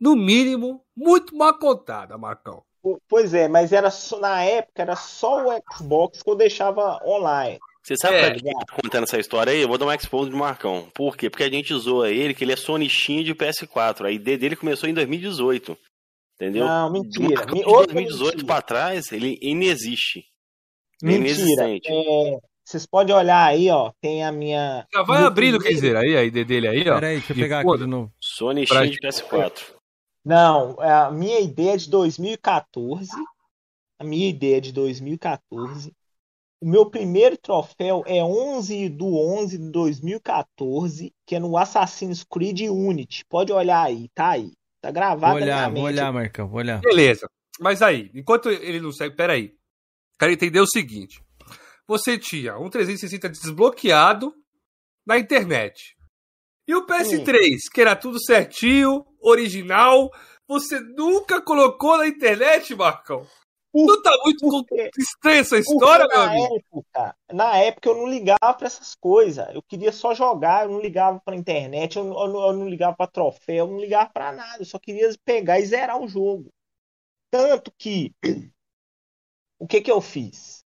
no 0.00 0.14
mínimo, 0.16 0.84
muito 0.96 1.34
mal 1.36 1.58
contada, 1.58 2.16
Marcão. 2.18 2.62
Po- 2.82 3.00
Pois 3.08 3.32
é, 3.34 3.48
mas 3.48 3.72
era 3.72 3.90
só, 3.90 4.18
na 4.20 4.42
época 4.44 4.82
era 4.82 4.96
só 4.96 5.46
o 5.46 5.62
Xbox 5.72 6.22
que 6.22 6.30
eu 6.30 6.34
deixava 6.36 6.98
online. 7.04 7.58
Você 7.82 7.96
sabe 7.96 8.14
É, 8.16 8.30
pra 8.30 8.34
que 8.38 8.42
tá 8.44 8.76
contando 8.80 9.04
essa 9.04 9.18
história 9.18 9.52
aí? 9.52 9.60
Eu 9.60 9.68
vou 9.68 9.76
dar 9.78 9.86
um 9.86 9.92
expose 9.92 10.30
de 10.30 10.36
Marcão. 10.36 10.88
Por 10.94 11.16
quê? 11.16 11.28
Porque 11.28 11.42
a 11.42 11.50
gente 11.50 11.74
zoa 11.74 12.10
ele 12.10 12.32
que 12.34 12.44
ele 12.44 12.52
é 12.52 12.56
sonichinho 12.56 13.24
de 13.24 13.34
PS4. 13.34 14.04
A 14.06 14.10
ID 14.12 14.38
dele 14.38 14.54
começou 14.54 14.88
em 14.88 14.94
2018. 14.94 15.76
Entendeu? 16.36 16.64
Não, 16.64 16.92
mentira. 16.92 17.44
De 17.46 17.64
outra 17.64 17.92
2018 17.94 18.24
mentira. 18.36 18.46
pra 18.46 18.62
trás, 18.62 19.10
ele 19.10 19.36
inexiste. 19.42 20.24
Mentira. 21.02 21.18
Inexistente. 21.28 21.88
É, 21.90 22.38
vocês 22.64 22.86
podem 22.86 23.14
olhar 23.14 23.44
aí, 23.44 23.68
ó. 23.70 23.92
Tem 24.00 24.24
a 24.24 24.30
minha. 24.32 24.86
Já 24.92 25.02
vai 25.02 25.18
meu 25.18 25.26
abrindo, 25.28 25.58
quer 25.58 25.70
primeiro- 25.70 25.80
dizer, 25.80 25.96
aí 25.96 26.16
a 26.16 26.24
ID 26.24 26.44
dele 26.46 26.68
aí, 26.68 26.80
ó. 26.88 26.94
Pera 26.94 27.06
aí, 27.08 27.16
deixa 27.18 27.32
eu 27.32 27.36
E 27.36 27.40
pegar 27.40 27.60
aqui 27.60 27.78
de 27.78 27.86
novo. 27.86 28.12
Sonichinho 28.20 28.78
Pra 28.80 28.86
de 28.86 28.98
PS4. 29.00 29.74
Não, 30.24 30.76
a 30.80 31.10
minha 31.10 31.40
ideia 31.40 31.74
é 31.74 31.76
de 31.76 31.90
2014. 31.90 33.10
A 33.98 34.04
minha 34.04 34.28
ideia 34.28 34.58
é 34.58 34.60
de 34.60 34.72
2014. 34.72 35.92
O 36.60 36.66
meu 36.68 36.88
primeiro 36.88 37.36
troféu 37.36 38.04
é 38.06 38.22
11 38.22 38.88
do 38.88 39.16
11 39.16 39.58
de 39.58 39.68
2014, 39.70 41.12
que 41.26 41.34
é 41.34 41.40
no 41.40 41.56
Assassin's 41.56 42.22
Creed 42.24 42.60
Unity. 42.70 43.24
Pode 43.28 43.52
olhar 43.52 43.82
aí, 43.82 44.08
tá 44.14 44.30
aí. 44.30 44.52
Tá 44.80 44.90
gravado 44.90 45.34
Vou 45.34 45.42
olhar, 45.42 45.62
na 45.62 45.74
vou 45.74 45.82
olhar, 45.84 46.12
Marcão, 46.12 46.48
vou 46.48 46.58
olhar. 46.58 46.80
Beleza. 46.80 47.28
Mas 47.60 47.82
aí, 47.82 48.10
enquanto 48.14 48.48
ele 48.48 48.80
não 48.80 48.92
segue, 48.92 49.14
peraí. 49.16 49.54
Quero 50.18 50.32
entender 50.32 50.60
o 50.60 50.66
seguinte. 50.66 51.20
Você 51.86 52.18
tinha 52.18 52.58
um 52.58 52.70
360 52.70 53.28
desbloqueado 53.28 54.34
na 55.06 55.18
internet. 55.18 55.96
E 56.66 56.74
o 56.74 56.86
PS3, 56.86 57.68
que 57.72 57.80
era 57.80 57.96
tudo 57.96 58.22
certinho, 58.22 59.04
original, 59.20 60.10
você 60.46 60.78
nunca 60.80 61.42
colocou 61.42 61.98
na 61.98 62.06
internet, 62.06 62.74
Marcão? 62.74 63.26
Por- 63.72 63.86
Não 63.86 64.02
tá 64.02 64.14
muito 64.22 64.66
estranha 64.98 65.40
essa 65.40 65.58
história, 65.58 66.06
meu 66.06 66.20
amigo? 66.20 66.56
época, 66.56 67.16
na 67.32 67.56
época 67.56 67.88
eu 67.88 67.96
não 67.96 68.06
ligava 68.06 68.54
pra 68.54 68.66
essas 68.66 68.94
coisas. 68.94 69.48
Eu 69.54 69.62
queria 69.62 69.90
só 69.90 70.14
jogar, 70.14 70.64
eu 70.66 70.70
não 70.72 70.80
ligava 70.80 71.18
pra 71.24 71.34
internet, 71.34 71.96
eu, 71.96 72.04
não- 72.04 72.20
eu 72.22 72.40
eu 72.48 72.52
não 72.52 72.68
ligava 72.68 72.94
pra 72.94 73.06
troféu, 73.06 73.66
eu 73.66 73.72
não 73.72 73.80
ligava 73.80 74.10
pra 74.10 74.30
nada. 74.30 74.60
Eu 74.60 74.66
só 74.66 74.78
queria 74.78 75.08
pegar 75.24 75.58
e 75.58 75.64
zerar 75.66 75.98
o 75.98 76.06
jogo. 76.06 76.50
Tanto 77.30 77.72
que 77.78 78.12
o 79.58 79.66
que 79.66 79.80
que 79.80 79.90
eu 79.90 80.00
fiz? 80.02 80.61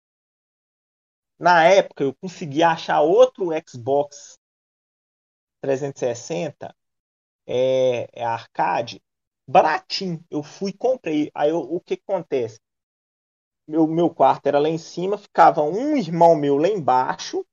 Na 1.38 1.64
época 1.64 2.04
eu 2.04 2.14
consegui 2.14 2.62
achar 2.62 3.00
outro 3.00 3.48
Xbox 3.66 4.38
360 5.60 6.74
é, 7.46 8.08
é 8.12 8.24
arcade 8.24 9.02
baratinho. 9.48 10.24
Eu 10.30 10.42
fui 10.42 10.72
comprei. 10.72 11.30
Aí 11.34 11.50
eu- 11.50 11.60
o 11.60 11.80
que 11.80 11.96
que 11.96 12.02
acontece? 12.08 12.60
meu, 13.68 13.86
meu 13.86 14.10
quarto 14.10 14.46
era 14.48 14.58
lá 14.58 14.68
em 14.68 14.76
cima, 14.78 15.16
ficava 15.16 15.62
um 15.62 15.96
irmão 15.96 16.34
meu 16.34 16.56
lá 16.56 16.66
embaixo 16.68 17.44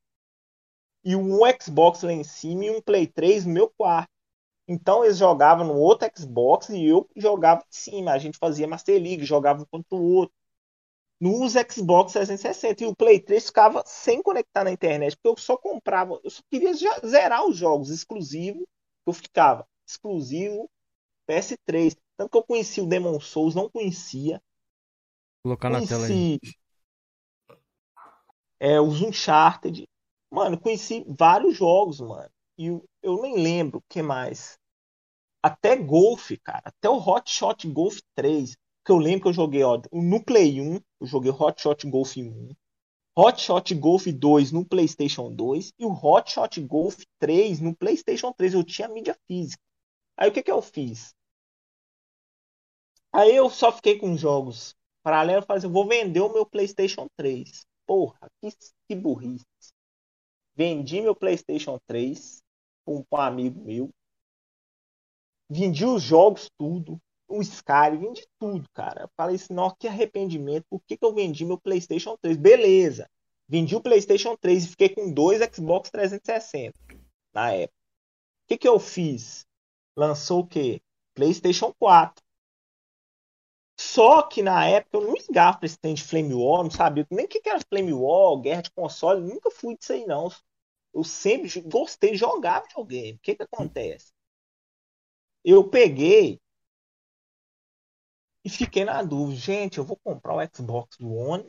e 1.03 1.15
um 1.15 1.39
Xbox 1.61 2.01
lá 2.03 2.11
em 2.13 2.23
cima 2.23 2.65
e 2.65 2.71
um 2.71 2.81
Play 2.81 3.07
3 3.07 3.45
no 3.45 3.53
meu 3.53 3.69
quarto. 3.77 4.09
Então 4.67 5.03
eles 5.05 5.17
jogavam 5.17 5.67
no 5.67 5.75
outro 5.77 6.09
Xbox 6.17 6.69
e 6.69 6.85
eu 6.85 7.09
jogava 7.15 7.61
em 7.63 7.67
cima. 7.71 8.13
A 8.13 8.17
gente 8.19 8.37
fazia 8.39 8.67
Master 8.67 9.01
League, 9.01 9.25
jogava 9.25 9.63
um 9.63 9.65
contra 9.65 9.95
o 9.97 10.03
outro. 10.03 10.35
Nos 11.19 11.53
Xbox 11.53 12.13
360 12.13 12.83
e 12.83 12.87
o 12.87 12.95
Play 12.95 13.19
3 13.19 13.45
ficava 13.45 13.83
sem 13.85 14.21
conectar 14.21 14.63
na 14.63 14.71
internet, 14.71 15.15
porque 15.15 15.29
eu 15.29 15.41
só 15.41 15.55
comprava, 15.55 16.19
eu 16.23 16.29
só 16.29 16.41
queria 16.51 16.73
zerar 17.05 17.45
os 17.47 17.55
jogos 17.55 17.89
exclusivos, 17.89 18.65
eu 19.05 19.13
ficava 19.13 19.65
exclusivo 19.87 20.69
PS3. 21.29 21.95
Tanto 22.17 22.29
que 22.29 22.37
eu 22.37 22.43
conheci 22.43 22.81
o 22.81 22.85
Demon 22.85 23.19
Souls, 23.19 23.55
não 23.55 23.69
conhecia. 23.69 24.41
Colocar 25.43 25.69
na 25.69 25.85
tela 25.85 26.05
aí. 26.05 26.39
Conheci 26.39 26.63
é, 28.63 28.79
os 28.79 29.01
Uncharted. 29.01 29.85
Mano, 30.31 30.57
conheci 30.57 31.05
vários 31.05 31.57
jogos, 31.57 31.99
mano. 31.99 32.29
E 32.57 32.67
eu, 32.67 32.85
eu 33.01 33.21
nem 33.21 33.35
lembro 33.35 33.79
o 33.79 33.83
que 33.89 34.01
mais. 34.01 34.57
Até 35.43 35.75
Golf, 35.75 36.31
cara. 36.41 36.61
Até 36.65 36.89
o 36.89 36.97
Hot 36.97 37.29
Shot 37.29 37.67
Golf 37.69 37.99
3. 38.15 38.55
Que 38.85 38.91
eu 38.91 38.97
lembro 38.97 39.23
que 39.23 39.27
eu 39.27 39.33
joguei, 39.33 39.63
ó, 39.63 39.81
no 39.91 40.23
Play 40.23 40.61
1, 40.61 40.79
eu 41.03 41.07
joguei 41.07 41.31
Hot 41.31 41.61
Shot 41.61 41.85
Golf 41.89 42.15
1. 42.15 42.55
Hot 43.17 43.41
Shot 43.41 43.75
Golf 43.75 44.07
2 44.07 44.53
no 44.53 44.65
PlayStation 44.65 45.35
2 45.35 45.73
e 45.77 45.85
o 45.85 45.91
Hot 45.91 46.31
Shot 46.31 46.61
Golf 46.61 47.03
3 47.19 47.59
no 47.59 47.75
PlayStation 47.75 48.31
3. 48.31 48.53
Eu 48.53 48.63
tinha 48.63 48.87
mídia 48.87 49.13
física. 49.27 49.61
Aí 50.15 50.29
o 50.29 50.33
que 50.33 50.41
que 50.41 50.49
eu 50.49 50.61
fiz? 50.61 51.13
Aí 53.11 53.35
eu 53.35 53.49
só 53.49 53.69
fiquei 53.69 53.99
com 53.99 54.15
jogos 54.15 54.73
paralelos, 55.03 55.45
falei 55.45 55.59
assim, 55.59 55.71
vou 55.71 55.85
vender 55.85 56.21
o 56.21 56.31
meu 56.31 56.45
PlayStation 56.45 57.07
3. 57.17 57.65
Porra, 57.85 58.31
que, 58.39 58.49
que 58.87 58.95
burrice. 58.95 59.45
Vendi 60.55 61.01
meu 61.01 61.13
PlayStation 61.13 61.77
3 61.85 62.41
com 62.85 62.99
um, 62.99 63.05
um 63.11 63.17
amigo 63.17 63.61
meu. 63.61 63.89
Vendi 65.49 65.85
os 65.85 66.01
jogos 66.01 66.49
tudo, 66.57 66.97
o 67.27 67.41
Sky, 67.41 67.97
vendi 67.99 68.25
tudo, 68.39 68.67
cara. 68.73 69.03
Eu 69.03 69.09
falei 69.15 69.35
assim, 69.35 69.55
que 69.79 69.87
arrependimento. 69.87 70.65
Por 70.69 70.81
que, 70.85 70.97
que 70.97 71.05
eu 71.05 71.13
vendi 71.13 71.45
meu 71.45 71.57
PlayStation 71.57 72.17
3? 72.17 72.37
Beleza. 72.37 73.09
Vendi 73.47 73.75
o 73.75 73.81
PlayStation 73.81 74.35
3 74.35 74.65
e 74.65 74.67
fiquei 74.69 74.89
com 74.89 75.11
dois 75.11 75.41
Xbox 75.53 75.89
360 75.89 76.73
na 77.33 77.51
época. 77.51 77.77
O 78.43 78.47
que, 78.47 78.57
que 78.57 78.67
eu 78.67 78.79
fiz? 78.79 79.45
Lançou 79.95 80.41
o 80.41 80.47
quê? 80.47 80.81
PlayStation 81.13 81.73
4. 81.77 82.23
Só 83.79 84.21
que 84.23 84.41
na 84.41 84.65
época 84.65 84.97
eu 84.97 85.01
não 85.01 85.13
ligava 85.13 85.57
pra 85.57 85.65
esse 85.65 85.77
trem 85.77 85.93
de 85.93 86.03
Flame 86.03 86.33
War, 86.33 86.63
não 86.63 86.71
sabia 86.71 87.05
nem 87.09 87.25
o 87.25 87.27
que 87.27 87.41
que 87.41 87.49
era 87.49 87.59
Flame 87.59 87.93
War, 87.93 88.39
guerra 88.39 88.61
de 88.61 88.71
console, 88.71 89.21
nunca 89.21 89.51
fui 89.51 89.75
disso 89.77 89.93
aí 89.93 90.05
não. 90.05 90.29
Eu 90.93 91.03
sempre 91.03 91.49
gostei 91.61 92.11
de 92.11 92.17
jogar 92.17 92.61
videogame. 92.61 93.13
O 93.13 93.19
que 93.19 93.35
que 93.35 93.43
acontece? 93.43 94.13
Eu 95.43 95.67
peguei 95.69 96.39
e 98.43 98.49
fiquei 98.49 98.83
na 98.85 99.01
dúvida, 99.03 99.39
gente, 99.39 99.77
eu 99.77 99.83
vou 99.85 99.97
comprar 100.03 100.35
o 100.35 100.47
Xbox 100.55 100.97
One 100.99 101.45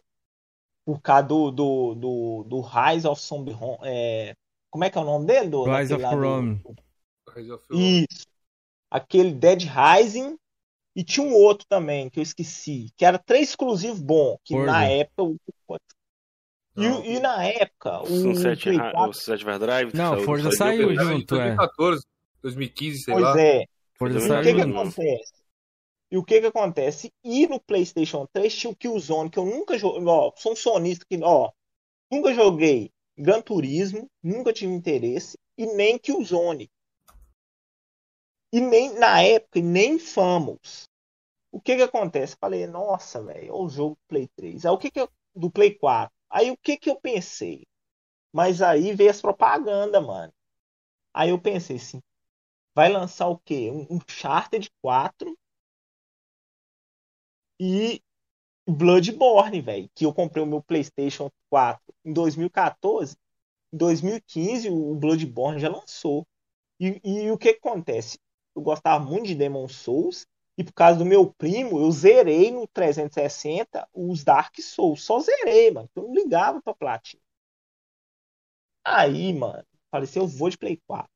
por 0.84 1.00
causa 1.00 1.26
do, 1.26 1.50
do, 1.50 1.94
do, 1.94 2.44
do 2.44 2.60
Rise 2.60 3.06
of 3.06 3.20
Zombie 3.20 3.52
Home, 3.58 3.78
é, 3.82 4.34
como 4.70 4.84
é 4.84 4.90
que 4.90 4.98
é 4.98 5.00
o 5.00 5.04
nome 5.04 5.26
dele? 5.26 5.48
Do, 5.48 5.64
Rise 5.64 5.94
of 5.94 6.02
do- 6.02 6.08
Rome. 6.10 6.60
Rome. 6.64 6.76
Isso. 7.70 8.26
Aquele 8.90 9.32
Dead 9.32 9.62
Rising. 9.62 10.36
E 10.96 11.02
tinha 11.02 11.26
um 11.26 11.32
outro 11.34 11.66
também, 11.68 12.08
que 12.08 12.20
eu 12.20 12.22
esqueci. 12.22 12.92
Que 12.96 13.04
era 13.04 13.18
três 13.18 13.48
exclusivos 13.48 13.98
bom. 14.00 14.36
Que 14.44 14.56
na 14.56 14.84
época. 14.86 15.34
E, 16.76 16.84
e 17.16 17.20
na 17.20 17.44
época, 17.44 18.02
o 18.02 18.06
Sunset, 18.06 18.62
Play 18.64 18.76
Ra- 18.76 18.90
4, 18.92 19.10
o 19.10 19.14
Sunset 19.14 19.42
Overdrive. 19.44 19.90
que 19.90 19.96
Não, 19.96 20.10
saiu 20.10 20.20
do 20.20 20.24
Forza 20.24 20.50
saiu 20.52 20.88
depois. 20.88 21.08
junto. 21.08 21.34
é. 21.36 21.38
2014, 21.54 22.06
2015, 22.42 22.98
sei 23.02 23.14
pois 23.14 23.24
lá. 23.24 23.40
é. 23.40 23.64
Forza 23.96 24.18
E 24.18 24.22
o 24.22 24.26
saiu 24.28 24.42
que 24.42 24.54
que 24.54 24.60
acontece? 24.60 25.32
E 26.14 26.16
o 26.16 26.22
que 26.22 26.40
que 26.40 26.46
acontece? 26.46 27.12
E 27.24 27.44
no 27.48 27.58
PlayStation 27.58 28.24
3 28.32 28.54
tinha 28.54 28.70
o 28.70 28.76
Killzone, 28.76 29.28
que 29.28 29.36
eu 29.36 29.44
nunca 29.44 29.76
joguei. 29.76 30.06
Ó, 30.06 30.32
sou 30.36 30.52
um 30.52 30.56
sonista 30.56 31.04
que, 31.04 31.18
ó, 31.20 31.50
nunca 32.08 32.32
joguei 32.32 32.92
Gran 33.18 33.42
Turismo, 33.42 34.08
nunca 34.22 34.52
tive 34.52 34.72
interesse, 34.72 35.36
e 35.58 35.66
nem 35.66 35.98
Killzone. 35.98 36.70
E 38.52 38.60
nem 38.60 38.94
na 38.94 39.22
época, 39.22 39.60
nem 39.60 39.98
Famous. 39.98 40.88
O 41.50 41.60
que 41.60 41.74
que 41.74 41.82
acontece? 41.82 42.36
Falei, 42.40 42.64
nossa, 42.68 43.20
velho, 43.20 43.52
o 43.52 43.68
jogo 43.68 43.98
Play 44.06 44.28
3. 44.36 44.64
Aí 44.64 44.70
o 44.70 44.78
que 44.78 44.92
que 44.92 45.00
eu, 45.00 45.10
do 45.34 45.50
Play 45.50 45.74
4? 45.74 46.14
Aí 46.30 46.48
o 46.48 46.56
que 46.56 46.76
que 46.76 46.90
eu 46.90 46.94
pensei? 46.94 47.66
Mas 48.32 48.62
aí 48.62 48.94
veio 48.94 49.10
as 49.10 49.20
propagandas, 49.20 50.00
mano. 50.06 50.32
Aí 51.12 51.30
eu 51.30 51.40
pensei 51.40 51.74
assim, 51.74 52.00
vai 52.72 52.88
lançar 52.88 53.26
o 53.26 53.38
quê? 53.38 53.68
Um, 53.72 53.96
um 53.96 54.00
Charter 54.08 54.64
4 54.80 55.36
e 57.64 58.02
Bloodborne, 58.68 59.60
velho. 59.60 59.90
Que 59.94 60.04
eu 60.04 60.12
comprei 60.12 60.42
o 60.42 60.46
meu 60.46 60.62
PlayStation 60.62 61.30
4 61.50 61.82
em 62.04 62.12
2014. 62.12 63.16
Em 63.72 63.76
2015, 63.76 64.68
o 64.68 64.94
Bloodborne 64.94 65.60
já 65.60 65.68
lançou. 65.70 66.26
E, 66.78 67.00
e 67.02 67.30
o 67.30 67.38
que 67.38 67.50
acontece? 67.50 68.18
Eu 68.54 68.62
gostava 68.62 69.02
muito 69.02 69.26
de 69.26 69.34
Demon 69.34 69.68
Souls. 69.68 70.26
E 70.56 70.62
por 70.62 70.72
causa 70.72 70.98
do 70.98 71.04
meu 71.04 71.32
primo, 71.32 71.80
eu 71.80 71.90
zerei 71.90 72.50
no 72.50 72.68
360 72.68 73.88
os 73.92 74.22
Dark 74.22 74.54
Souls. 74.60 75.02
Só 75.02 75.18
zerei, 75.20 75.70
mano. 75.70 75.88
Eu 75.96 76.04
não 76.04 76.14
ligava 76.14 76.62
pra 76.62 76.74
platina. 76.74 77.22
Aí, 78.84 79.32
mano, 79.32 79.64
falei 79.90 80.08
assim, 80.08 80.18
eu 80.18 80.26
vou 80.26 80.50
de 80.50 80.58
Play 80.58 80.78
4. 80.86 81.10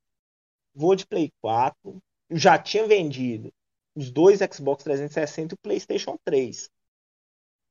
Vou 0.73 0.95
de 0.95 1.05
Play 1.05 1.31
4. 1.41 2.01
Eu 2.29 2.37
já 2.37 2.57
tinha 2.57 2.87
vendido 2.87 3.53
os 3.95 4.11
dois 4.11 4.39
Xbox 4.39 4.83
360 4.83 5.53
e 5.53 5.55
o 5.55 5.57
PlayStation 5.57 6.17
3. 6.23 6.69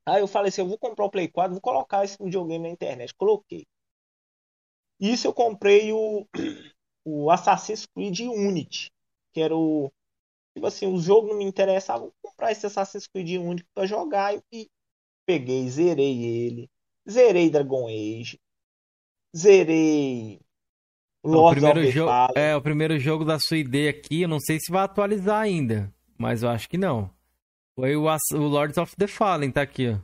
Aí 0.05 0.21
eu 0.21 0.27
falei 0.27 0.49
assim, 0.49 0.61
eu 0.61 0.67
vou 0.67 0.77
comprar 0.77 1.05
o 1.05 1.11
Play 1.11 1.27
4, 1.27 1.51
vou 1.51 1.61
colocar 1.61 2.03
esse 2.03 2.17
videogame 2.21 2.67
na 2.67 2.73
internet. 2.73 3.13
Coloquei. 3.15 3.65
Isso 4.99 5.27
eu 5.27 5.33
comprei 5.33 5.93
o, 5.93 6.27
o 7.05 7.29
Assassin's 7.31 7.85
Creed 7.85 8.19
Unity, 8.21 8.91
que 9.33 9.41
era 9.41 9.55
o 9.55 9.91
tipo 10.53 10.67
assim, 10.67 10.87
o 10.87 10.99
jogo 10.99 11.27
não 11.27 11.37
me 11.37 11.45
interessava, 11.45 12.01
vou 12.01 12.13
comprar 12.21 12.51
esse 12.51 12.65
Assassin's 12.65 13.07
Creed 13.07 13.39
Unity 13.39 13.67
pra 13.73 13.85
jogar 13.85 14.35
e, 14.51 14.67
peguei, 15.25 15.69
zerei 15.69 16.23
ele. 16.23 16.69
Zerei 17.09 17.49
Dragon 17.49 17.87
Age. 17.87 18.39
Zerei 19.35 20.39
O 21.23 21.29
Lords 21.29 21.63
of 21.63 21.71
primeiro, 21.71 21.91
jogo, 21.91 22.11
é, 22.35 22.55
o 22.55 22.61
primeiro 22.61 22.99
jogo 22.99 23.23
da 23.23 23.37
sua 23.39 23.57
ideia 23.57 23.91
aqui, 23.91 24.23
eu 24.23 24.27
não 24.27 24.39
sei 24.39 24.57
se 24.59 24.71
vai 24.71 24.83
atualizar 24.83 25.41
ainda, 25.41 25.93
mas 26.19 26.43
eu 26.43 26.49
acho 26.49 26.69
que 26.69 26.77
não. 26.77 27.09
Foi 27.75 27.95
o, 27.95 28.03
o 28.05 28.37
Lords 28.47 28.77
of 28.77 28.95
the 28.95 29.07
Fallen, 29.07 29.51
tá 29.51 29.61
aqui, 29.61 29.89
ó. 29.89 29.97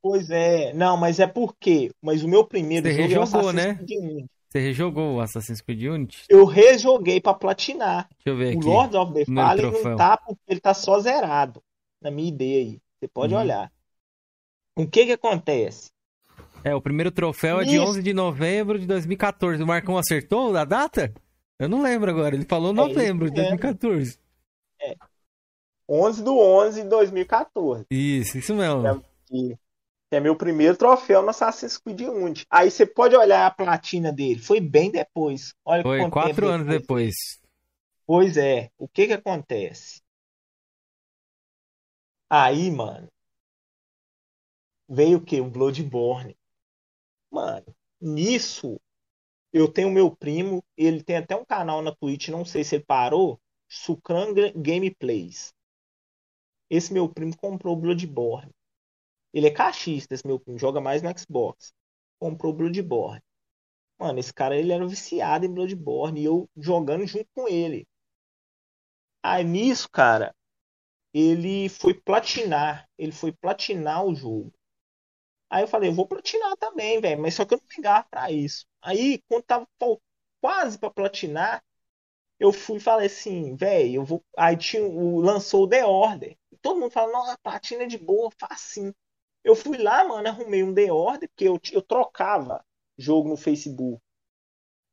Pois 0.00 0.30
é, 0.30 0.72
não, 0.74 0.96
mas 0.96 1.18
é 1.18 1.26
porque, 1.26 1.90
mas 2.00 2.22
o 2.22 2.28
meu 2.28 2.46
primeiro 2.46 2.86
Você 2.86 2.92
jogo 2.92 3.02
é 3.02 3.06
o 3.18 3.20
rejogou, 3.20 3.48
Assassin's 3.48 3.66
né? 3.66 3.74
Creed 3.74 3.90
Unity. 4.02 4.30
Você 4.48 4.58
rejogou 4.60 5.14
o 5.16 5.20
Assassin's 5.20 5.60
Creed 5.60 5.82
Unity? 5.82 6.24
Eu 6.28 6.44
rejoguei 6.44 7.20
pra 7.20 7.34
platinar. 7.34 8.08
Deixa 8.10 8.28
eu 8.28 8.36
ver 8.36 8.54
O 8.54 8.58
aqui. 8.58 8.68
Lords 8.68 8.94
of 8.94 9.12
the 9.14 9.24
Fallen 9.24 9.72
não 9.72 9.96
tá 9.96 10.16
porque 10.16 10.40
ele 10.46 10.60
tá 10.60 10.72
só 10.74 11.00
zerado. 11.00 11.60
Na 12.00 12.10
minha 12.10 12.28
ideia 12.28 12.60
aí. 12.60 12.78
Você 13.00 13.08
pode 13.08 13.34
Uhum. 13.34 13.40
olhar. 13.40 13.72
O 14.76 14.86
que 14.86 15.06
que 15.06 15.12
acontece? 15.12 15.90
É, 16.62 16.74
o 16.74 16.80
primeiro 16.80 17.10
troféu 17.10 17.60
é 17.60 17.64
de 17.64 17.76
Isso. 17.76 17.84
11 17.84 18.02
de 18.02 18.12
novembro 18.14 18.78
de 18.78 18.86
2014. 18.86 19.62
O 19.62 19.66
Marcão 19.66 19.96
acertou 19.98 20.54
a 20.56 20.64
data? 20.64 21.12
Eu 21.58 21.68
não 21.68 21.82
lembro 21.82 22.10
agora. 22.10 22.34
Ele 22.34 22.44
falou 22.44 22.72
novembro 22.72 23.30
de 23.30 23.40
É, 23.40 23.44
isso 23.44 23.56
2014. 23.58 24.18
11 25.88 26.22
do 26.22 26.38
11 26.38 26.82
de 26.82 26.88
2014. 26.88 27.86
Isso, 27.90 28.38
isso 28.38 28.54
mesmo. 28.54 29.02
Que 29.26 29.58
que 30.10 30.16
é 30.16 30.20
meu 30.20 30.36
primeiro 30.36 30.76
troféu 30.76 31.22
no 31.22 31.30
Assassin's 31.30 31.78
Creed 31.78 32.02
Unity. 32.02 32.46
Aí 32.50 32.70
você 32.70 32.86
pode 32.86 33.16
olhar 33.16 33.46
a 33.46 33.50
platina 33.50 34.12
dele. 34.12 34.38
Foi 34.38 34.60
bem 34.60 34.90
depois. 34.90 35.54
Olha 35.64 35.82
Foi 35.82 36.10
quatro 36.10 36.48
anos 36.48 36.66
depois. 36.66 37.14
Pois 38.06 38.36
é. 38.36 38.70
O 38.78 38.86
que 38.86 39.06
que 39.06 39.12
acontece? 39.12 40.02
Aí, 42.28 42.70
mano, 42.70 43.08
veio 44.88 45.18
o 45.18 45.24
que? 45.24 45.40
O 45.40 45.50
Bloodborne. 45.50 46.36
Mano, 47.30 47.66
nisso, 48.00 48.80
eu 49.52 49.68
tenho 49.68 49.90
meu 49.90 50.14
primo, 50.14 50.64
ele 50.76 51.02
tem 51.02 51.16
até 51.16 51.36
um 51.36 51.44
canal 51.44 51.82
na 51.82 51.94
Twitch, 51.94 52.28
não 52.28 52.44
sei 52.44 52.64
se 52.64 52.76
ele 52.76 52.84
parou, 52.84 53.40
Sucran 53.68 54.34
Ga- 54.34 54.52
Gameplays. 54.54 55.53
Esse 56.70 56.92
meu 56.92 57.08
primo 57.08 57.36
comprou 57.36 57.74
o 57.76 57.80
Bloodborne. 57.80 58.50
Ele 59.32 59.46
é 59.48 59.50
caixista, 59.50 60.14
esse 60.14 60.26
meu 60.26 60.38
primo, 60.40 60.58
joga 60.58 60.80
mais 60.80 61.02
no 61.02 61.18
Xbox. 61.18 61.72
Comprou 62.18 62.52
o 62.52 62.56
Bloodborne. 62.56 63.22
Mano, 63.98 64.18
esse 64.18 64.32
cara, 64.34 64.56
ele 64.56 64.72
era 64.72 64.86
viciado 64.86 65.46
em 65.46 65.52
Bloodborne 65.52 66.20
e 66.20 66.24
eu 66.24 66.48
jogando 66.56 67.06
junto 67.06 67.28
com 67.34 67.48
ele. 67.48 67.86
Aí 69.22 69.42
nisso, 69.44 69.88
cara, 69.90 70.34
ele 71.14 71.68
foi 71.68 71.94
platinar. 71.94 72.88
Ele 72.98 73.12
foi 73.12 73.32
platinar 73.32 74.04
o 74.04 74.14
jogo. 74.14 74.52
Aí 75.50 75.62
eu 75.62 75.68
falei, 75.68 75.90
eu 75.90 75.94
vou 75.94 76.06
platinar 76.06 76.56
também, 76.56 77.00
velho. 77.00 77.20
Mas 77.22 77.34
só 77.34 77.44
que 77.44 77.54
eu 77.54 77.58
não 77.58 77.66
pegava 77.68 78.06
pra 78.10 78.30
isso. 78.30 78.66
Aí, 78.82 79.22
quando 79.28 79.44
tava 79.44 79.68
quase 80.40 80.78
pra 80.78 80.90
platinar, 80.90 81.62
eu 82.40 82.52
fui 82.52 82.78
e 82.78 82.80
falei 82.80 83.06
assim, 83.06 83.56
velho, 83.56 83.96
eu 83.96 84.04
vou. 84.04 84.24
Aí 84.36 84.56
tinha, 84.56 84.84
o, 84.84 85.20
lançou 85.20 85.64
o 85.64 85.68
The 85.68 85.84
Order. 85.86 86.36
Todo 86.64 86.80
mundo 86.80 86.90
fala, 86.90 87.12
não, 87.12 87.30
a 87.30 87.36
platina 87.36 87.82
é 87.82 87.86
de 87.86 87.98
boa, 87.98 88.30
facinho. 88.38 88.94
Eu 89.44 89.54
fui 89.54 89.76
lá, 89.76 90.02
mano, 90.08 90.26
arrumei 90.26 90.62
um 90.62 90.72
The 90.72 90.90
Order, 90.90 91.28
porque 91.28 91.46
eu, 91.46 91.60
eu 91.70 91.82
trocava 91.82 92.64
jogo 92.96 93.28
no 93.28 93.36
Facebook. 93.36 94.02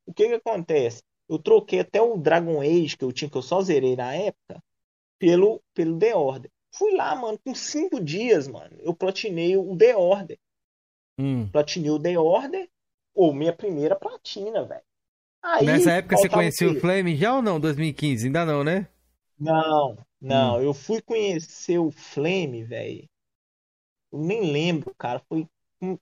O 0.06 0.14
que 0.14 0.28
que 0.28 0.34
acontece? 0.34 1.02
Eu 1.30 1.40
troquei 1.40 1.80
até 1.80 2.02
o 2.02 2.18
Dragon 2.18 2.60
Age 2.60 2.98
que 2.98 3.06
eu 3.06 3.14
tinha, 3.14 3.32
que 3.32 3.38
eu 3.38 3.42
só 3.42 3.62
zerei 3.62 3.96
na 3.96 4.14
época, 4.14 4.62
pelo, 5.18 5.64
pelo 5.74 5.98
The 5.98 6.14
Order. 6.14 6.52
Fui 6.74 6.94
lá, 6.94 7.16
mano, 7.16 7.40
com 7.42 7.56
cinco 7.56 8.04
dias, 8.04 8.50
mano, 8.50 8.76
eu 8.82 8.94
platinei 8.94 9.56
o 9.56 9.74
The 9.78 9.96
Order. 9.96 10.38
Hum. 11.18 11.48
Platinei 11.54 11.90
o 11.92 12.00
The 12.00 12.20
Order, 12.20 12.70
ou 13.16 13.34
minha 13.34 13.56
primeira 13.56 13.96
platina, 13.96 14.66
velho. 14.66 14.84
Nessa 15.64 15.94
época 15.94 16.18
você 16.18 16.28
conhecia 16.28 16.70
o 16.70 16.78
Flame 16.82 17.16
já 17.16 17.34
ou 17.34 17.42
não? 17.42 17.62
2015? 17.62 18.28
Ainda 18.28 18.44
não, 18.44 18.62
né? 18.62 18.90
Não, 19.40 19.98
não, 20.22 20.58
Hum. 20.58 20.62
eu 20.62 20.74
fui 20.74 21.02
conhecer 21.02 21.80
o 21.80 21.92
Flame, 21.92 22.64
velho. 22.64 23.10
Eu 24.12 24.20
nem 24.20 24.52
lembro, 24.52 24.94
cara. 24.96 25.22
Foi 25.28 25.48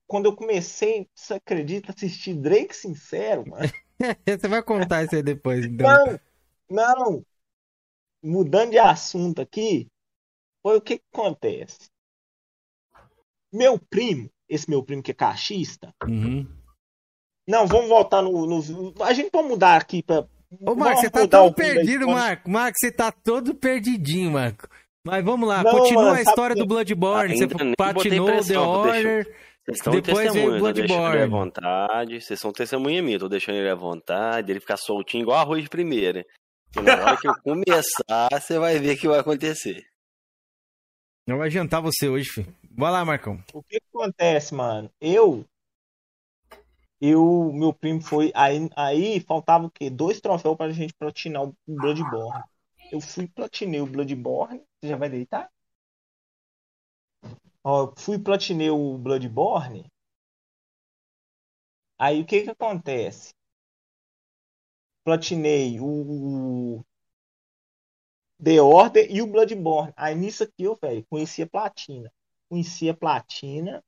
quando 0.07 0.25
eu 0.25 0.35
comecei, 0.35 1.07
você 1.15 1.35
acredita, 1.35 1.93
assistir 1.93 2.33
Drake 2.33 2.75
Sincero, 2.75 3.47
mano. 3.47 3.71
Você 4.25 4.47
vai 4.47 4.63
contar 4.63 5.03
isso 5.03 5.15
aí 5.15 5.23
depois, 5.23 5.65
então. 5.65 5.87
Não, 6.69 6.95
não. 6.95 7.25
Mudando 8.23 8.71
de 8.71 8.77
assunto 8.77 9.41
aqui, 9.41 9.87
foi 10.63 10.77
o 10.77 10.81
que 10.81 10.99
que 10.99 11.05
acontece? 11.13 11.89
Meu 13.51 13.79
primo, 13.79 14.29
esse 14.47 14.69
meu 14.69 14.83
primo 14.83 15.01
que 15.03 15.11
é 15.11 15.13
caixista. 15.13 15.93
Uhum. 16.07 16.47
Não, 17.47 17.65
vamos 17.67 17.89
voltar 17.89 18.21
no, 18.21 18.45
no- 18.45 19.03
A 19.03 19.13
gente 19.13 19.31
pode 19.31 19.47
mudar 19.47 19.81
aqui 19.81 20.03
pra. 20.03 20.27
Ô, 20.61 20.75
Marco, 20.75 21.01
você 21.01 21.09
tá 21.09 21.27
todo 21.27 21.49
o 21.51 21.53
perdido. 21.53 22.07
Marco. 22.07 22.49
Marco, 22.49 22.77
você 22.79 22.91
tá 22.91 23.11
todo 23.11 23.53
perdidinho, 23.55 24.31
Marco. 24.31 24.67
Mas 25.05 25.23
vamos 25.23 25.47
lá, 25.47 25.63
Não, 25.63 25.71
continua 25.71 26.03
mano, 26.05 26.15
a 26.17 26.21
história 26.21 26.55
que- 26.55 26.61
do 26.61 26.67
Bloodborne. 26.67 27.33
Ainda 27.33 27.47
Você 27.47 27.93
botei 27.93 28.11
The 28.11 28.59
Order. 28.59 29.25
Vocês 29.65 29.77
estão 29.77 29.93
Depois 29.93 30.33
veio 30.33 30.57
tô 30.59 30.71
deixando 30.71 30.93
ele 30.93 31.05
à 31.23 31.27
Bloodborne. 31.27 31.27
vontade. 31.29 32.21
Vocês 32.21 32.39
são 32.39 32.51
testemunha 32.51 33.01
minha, 33.03 33.19
tô 33.19 33.29
deixando 33.29 33.55
ele 33.55 33.69
à 33.69 33.75
vontade, 33.75 34.51
ele 34.51 34.59
ficar 34.59 34.77
soltinho 34.77 35.21
igual 35.23 35.37
arroz 35.39 35.63
de 35.63 35.69
primeira. 35.69 36.25
E 36.75 36.81
na 36.81 36.93
hora 36.93 37.17
que 37.17 37.27
eu 37.27 37.33
começar, 37.43 38.29
você 38.31 38.57
vai 38.59 38.79
ver 38.79 38.95
o 38.95 38.97
que 38.99 39.07
vai 39.07 39.19
acontecer. 39.19 39.83
Não 41.27 41.37
vai 41.37 41.49
jantar 41.51 41.81
você 41.81 42.07
hoje, 42.09 42.27
filho. 42.29 42.53
Vai 42.75 42.91
lá, 42.91 43.05
Marcão. 43.05 43.41
O 43.53 43.61
que 43.63 43.77
que 43.79 43.85
acontece, 43.93 44.53
mano? 44.55 44.89
Eu. 44.99 45.45
Eu, 47.01 47.51
meu 47.53 47.73
primo 47.73 48.01
foi. 48.01 48.31
Aí, 48.35 48.69
aí 48.75 49.19
faltava 49.21 49.65
o 49.65 49.71
quê? 49.71 49.89
Dois 49.89 50.19
troféus 50.21 50.55
pra 50.57 50.71
gente 50.71 50.93
platinar 50.93 51.43
o 51.43 51.55
Bloodborne. 51.67 52.43
Eu 52.91 52.99
fui 53.01 53.27
platinei 53.27 53.81
o 53.81 53.85
Bloodborne. 53.85 54.63
Você 54.81 54.89
já 54.89 54.97
vai 54.97 55.09
deitar? 55.09 55.49
Ó, 57.63 57.93
fui 57.97 58.19
platinei 58.19 58.69
o 58.69 58.97
Bloodborne. 58.97 59.89
Aí 61.97 62.21
o 62.21 62.25
que 62.25 62.41
que 62.43 62.49
acontece? 62.49 63.33
Platinei 65.03 65.77
o 65.81 66.81
The 68.43 68.59
Order 68.61 69.07
e 69.09 69.21
o 69.21 69.27
Bloodborne. 69.27 69.93
Aí 69.95 70.13
nisso 70.13 70.43
aqui 70.43 70.63
eu, 70.63 70.75
velho, 70.75 71.05
conhecia 71.09 71.47
platina. 71.47 72.11
Conhecia 72.49 72.93
platina. 72.93 73.81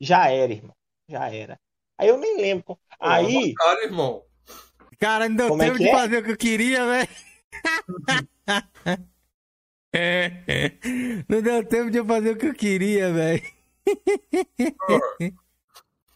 Já 0.00 0.28
era, 0.30 0.52
irmão. 0.52 0.74
Já 1.08 1.28
era. 1.32 1.58
Aí 2.00 2.08
eu 2.08 2.16
nem 2.16 2.36
lembro. 2.38 2.64
co- 2.64 2.78
Aí, 2.98 3.52
Cara, 3.54 3.84
irmão. 3.84 4.22
Cara, 4.98 5.28
não 5.28 5.36
deu 5.36 5.48
Como 5.48 5.62
é 5.62 5.66
tempo 5.66 5.76
que 5.78 5.84
de 5.84 5.90
é? 5.90 5.92
fazer 5.92 6.16
o 6.18 6.22
que 6.24 6.30
eu 6.30 6.36
queria, 6.36 6.86
velho. 6.86 7.08
Não 11.28 11.42
deu 11.42 11.64
tempo 11.66 11.90
de 11.90 11.98
eu 11.98 12.06
fazer 12.06 12.30
o 12.30 12.36
que 12.36 12.46
eu 12.46 12.54
queria, 12.54 13.12
velho. 13.12 13.42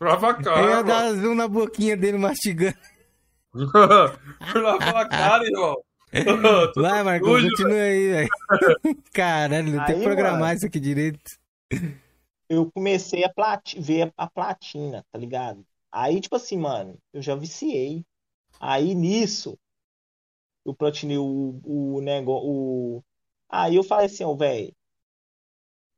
Lava 0.00 0.30
a 0.30 0.30
Eu 0.32 0.36
ia 0.38 0.42
cara, 0.42 0.82
dar 0.82 1.12
zoom 1.14 1.34
na 1.34 1.46
boquinha 1.48 1.96
dele 1.96 2.16
mastigando. 2.16 2.76
Lava 4.54 5.00
a 5.02 5.08
cara, 5.08 5.44
irmão. 5.44 5.76
Vai, 6.76 7.02
Marcão, 7.02 7.28
continua 7.28 7.72
aí, 7.74 8.08
velho. 8.08 8.28
Caralho, 9.12 9.70
não 9.72 9.84
tem 9.84 9.98
que 9.98 10.04
programar 10.04 10.40
mano. 10.40 10.54
isso 10.54 10.66
aqui 10.66 10.80
direito. 10.80 11.20
eu 12.48 12.70
comecei 12.72 13.24
a 13.24 13.32
ver 13.78 14.12
a 14.16 14.26
platina, 14.30 15.04
tá 15.12 15.18
ligado? 15.18 15.64
Aí, 15.96 16.20
tipo 16.20 16.34
assim, 16.34 16.58
mano, 16.58 16.98
eu 17.12 17.22
já 17.22 17.36
viciei. 17.36 18.04
Aí 18.58 18.96
nisso, 18.96 19.56
eu 20.66 20.74
platinei 20.74 21.18
o, 21.18 21.60
o 21.64 22.00
negócio. 22.00 22.48
O... 22.48 23.04
Aí 23.48 23.76
eu 23.76 23.84
falei 23.84 24.06
assim, 24.06 24.24
ó, 24.24 24.34
velho, 24.34 24.74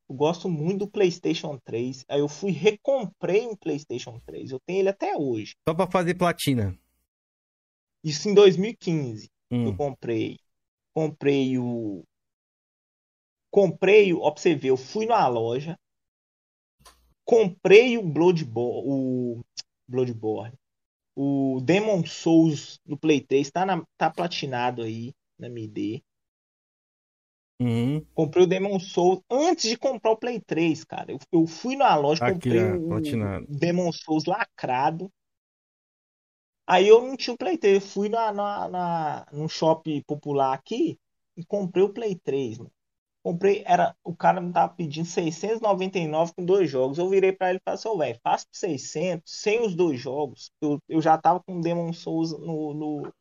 eu 0.07 0.15
gosto 0.15 0.51
muito 0.51 0.81
do 0.81 0.91
PlayStation 0.91 1.59
3. 1.65 2.05
Aí 2.09 2.21
eu 2.21 2.29
fui 2.29 2.51
recomprei 2.51 3.47
um 3.47 3.57
PlayStation 3.57 4.21
3. 4.27 4.51
Eu 4.51 4.61
tenho 4.67 4.81
ele 4.81 4.91
até 4.91 5.17
hoje. 5.17 5.55
Só 5.67 5.75
pra 5.75 5.91
fazer 5.91 6.15
platina. 6.15 6.79
Isso 8.05 8.29
em 8.29 8.35
2015. 8.35 9.31
Eu 9.51 9.71
Hum. 9.71 9.77
comprei. 9.77 10.39
Comprei 10.95 11.59
o. 11.59 12.05
Comprei 13.51 14.13
o. 14.13 14.21
Ó, 14.21 14.31
pra 14.31 14.43
você 14.43 14.55
ver, 14.55 14.69
eu 14.69 14.77
fui 14.77 15.07
na 15.07 15.27
loja. 15.27 15.79
Comprei 17.25 17.97
o 17.97 18.03
Bloodborne. 18.03 18.83
O 18.87 19.45
Bloodborne. 19.89 20.55
O 21.15 21.61
Demon 21.63 22.05
Souls 22.05 22.79
do 22.85 22.97
Play 22.97 23.21
3 23.21 23.51
tá, 23.51 23.65
na, 23.65 23.83
tá 23.97 24.11
platinado 24.11 24.83
aí 24.83 25.15
na 25.39 25.47
MD. 25.47 26.03
Uhum. 27.59 28.05
Comprei 28.15 28.45
o 28.45 28.47
Demon 28.47 28.79
Souls 28.79 29.23
antes 29.31 29.71
de 29.71 29.79
comprar 29.79 30.11
o 30.11 30.17
Play 30.17 30.41
3, 30.41 30.85
cara. 30.85 31.13
Eu, 31.13 31.19
eu 31.33 31.47
fui 31.47 31.75
na 31.75 31.95
loja, 31.97 32.25
Aqui, 32.25 32.35
comprei 32.35 32.73
o 32.73 32.89
platinado. 32.89 33.47
Demon 33.49 33.91
Souls 33.93 34.27
lacrado. 34.27 35.11
Aí 36.67 36.87
eu 36.89 37.01
não 37.01 37.17
tinha 37.17 37.33
o 37.33 37.39
Play 37.39 37.57
3. 37.57 37.77
Eu 37.77 37.81
fui 37.81 38.09
na, 38.09 38.33
na, 38.33 38.69
na, 38.69 39.27
num 39.33 39.49
shopping 39.49 40.03
popular 40.03 40.53
aqui 40.53 40.99
e 41.37 41.45
comprei 41.47 41.83
o 41.83 41.93
Play 41.93 42.15
3, 42.17 42.59
mano. 42.59 42.73
Comprei, 43.27 43.65
era, 43.67 43.93
o 44.05 44.15
cara 44.15 44.41
me 44.41 44.53
tava 44.53 44.73
pedindo 44.73 45.05
699 45.05 46.33
com 46.33 46.45
dois 46.45 46.71
jogos. 46.71 46.97
Eu 46.97 47.09
virei 47.11 47.33
pra 47.33 47.51
ele 47.51 47.59
e 47.59 47.63
falei 47.65 47.75
assim, 47.75 47.99
velho, 47.99 48.21
faço 48.23 48.47
por 48.47 48.57
600 48.57 49.33
sem 49.33 49.67
os 49.67 49.75
dois 49.75 49.99
jogos. 50.01 50.53
Eu, 50.61 50.81
eu 50.89 51.03
já 51.03 51.19
tava 51.19 51.43
com 51.43 51.59
o 51.59 51.61
Demon 51.61 51.93
Souls 51.93 52.31
no, 52.39 52.73
no, 52.73 53.13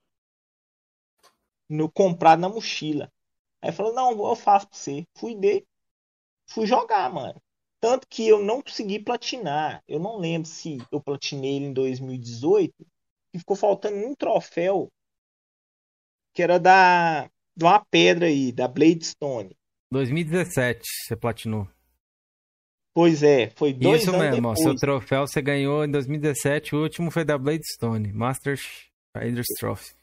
no 1.68 1.92
comprado 1.92 2.40
na 2.40 2.48
mochila. 2.48 3.12
Aí 3.60 3.72
falou, 3.72 3.94
não, 3.94 4.12
eu 4.30 4.36
faço 4.36 4.68
pra 4.68 4.78
você. 4.78 5.08
Fui 5.16 5.34
de, 5.34 5.66
fui 6.48 6.68
jogar, 6.68 7.12
mano. 7.12 7.42
Tanto 7.80 8.08
que 8.08 8.28
eu 8.28 8.44
não 8.44 8.62
consegui 8.62 9.00
platinar. 9.00 9.84
Eu 9.88 10.00
não 10.00 10.18
lembro 10.18 10.48
se 10.48 10.78
eu 10.92 11.02
platinei 11.02 11.56
ele 11.56 11.66
em 11.66 11.74
2018 11.74 12.86
e 13.34 13.40
ficou 13.40 13.56
faltando 13.56 13.98
um 13.98 14.14
troféu 14.14 14.92
que 16.34 16.44
era 16.44 16.60
da 16.60 17.30
de 17.56 17.64
uma 17.66 17.84
pedra 17.86 18.28
aí, 18.28 18.52
da 18.52 18.68
Blade 18.68 19.06
Stone. 19.06 19.56
2017, 19.96 20.82
você 21.08 21.16
platinou. 21.16 21.68
Pois 22.94 23.24
é, 23.24 23.50
foi 23.56 23.74
dois 23.74 24.02
Isso 24.02 24.12
anos 24.12 24.22
mesmo, 24.22 24.48
ó, 24.50 24.54
depois. 24.54 24.60
seu 24.62 24.76
troféu 24.76 25.26
você 25.26 25.42
ganhou 25.42 25.86
em 25.86 25.92
2017, 25.92 26.76
o 26.76 26.82
último 26.82 27.10
foi 27.12 27.24
da 27.24 27.38
Bladestone, 27.38 28.12
Masters 28.12 28.90
Riders 29.16 29.48
Trophy. 29.58 29.94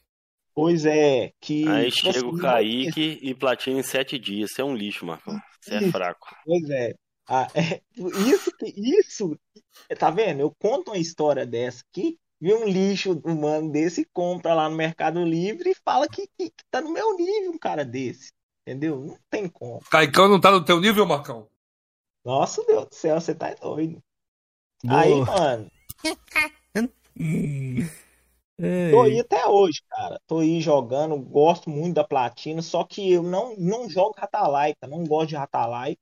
Pois 0.55 0.85
é, 0.87 1.33
que. 1.41 1.67
Aí 1.69 1.91
tipo 1.91 2.13
chega 2.13 2.27
o 2.27 2.31
assim, 2.31 2.41
Kaique 2.41 3.19
e 3.23 3.35
platina 3.35 3.81
em 3.81 3.83
sete 3.83 4.19
dias. 4.19 4.51
Você 4.53 4.63
é 4.63 4.65
um 4.65 4.75
lixo, 4.75 5.05
Marcão. 5.05 5.39
Você 5.61 5.75
é 5.75 5.91
fraco. 5.91 6.27
Pois 6.45 6.71
é. 6.71 6.95
Ah, 7.29 7.49
é, 7.55 7.81
isso, 8.27 8.51
que- 8.57 8.75
isso, 8.77 9.39
tá 9.99 10.11
vendo? 10.11 10.41
Eu 10.41 10.51
conto 10.59 10.89
uma 10.91 10.99
história 10.99 11.47
dessa 11.47 11.83
aqui, 11.91 12.19
vi 12.41 12.53
um 12.55 12.67
lixo 12.67 13.21
humano 13.25 13.71
desse, 13.71 14.07
compra 14.13 14.55
lá 14.55 14.69
no 14.69 14.77
Mercado 14.77 15.23
Livre 15.23 15.71
e 15.71 15.77
fala 15.85 16.09
que, 16.09 16.27
que, 16.39 16.51
que 16.51 16.65
tá 16.71 16.81
no 16.81 16.93
meu 16.93 17.15
nível 17.17 17.53
um 17.53 17.59
cara 17.59 17.85
desse. 17.85 18.31
Entendeu? 18.63 19.01
Não 19.01 19.19
tem 19.29 19.49
como. 19.49 19.81
Caicão 19.91 20.29
não 20.29 20.41
tá 20.41 20.51
no 20.51 20.65
teu 20.65 20.81
nível, 20.81 21.05
Marcão? 21.05 21.49
Nossa, 22.25 22.65
Deus 22.65 22.87
do 22.87 22.95
céu, 22.95 23.21
você 23.21 23.35
tá 23.35 23.53
doido. 23.55 24.01
Boa. 24.85 25.01
Aí, 25.01 25.21
mano, 25.21 25.71
tô 28.91 29.03
aí 29.03 29.21
até 29.21 29.47
hoje, 29.47 29.81
cara. 29.89 30.21
Tô 30.27 30.39
aí 30.39 30.61
jogando, 30.61 31.17
gosto 31.19 31.69
muito 31.69 31.95
da 31.95 32.05
platina, 32.05 32.63
só 32.63 32.85
que 32.85 33.13
eu 33.13 33.23
não, 33.23 33.57
não 33.57 33.89
jogo 33.89 34.15
Ratalaika, 34.17 34.87
não 34.87 35.05
gosto 35.05 35.31
de 35.31 35.37
Ratalaika. 35.37 36.01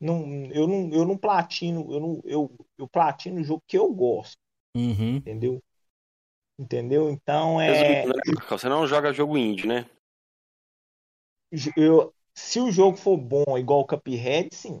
Não, 0.00 0.46
eu 0.52 0.66
não, 0.66 0.90
eu 0.92 1.04
não 1.04 1.16
platino, 1.16 1.92
eu 1.92 2.00
não, 2.00 2.20
eu, 2.24 2.50
eu 2.76 2.88
platino 2.88 3.40
o 3.40 3.44
jogo 3.44 3.62
que 3.66 3.78
eu 3.78 3.92
gosto, 3.92 4.36
Uhum. 4.76 5.16
entendeu? 5.16 5.62
Entendeu? 6.58 7.10
Então 7.10 7.60
é. 7.60 8.04
Né? 8.04 8.12
Você 8.48 8.68
não 8.68 8.86
joga 8.86 9.12
jogo 9.12 9.38
indie, 9.38 9.66
né? 9.66 9.86
Eu, 11.76 12.14
se 12.34 12.60
o 12.60 12.70
jogo 12.70 12.96
for 12.96 13.16
bom 13.16 13.56
igual 13.58 13.80
o 13.80 13.86
Cuphead, 13.86 14.48
sim. 14.54 14.80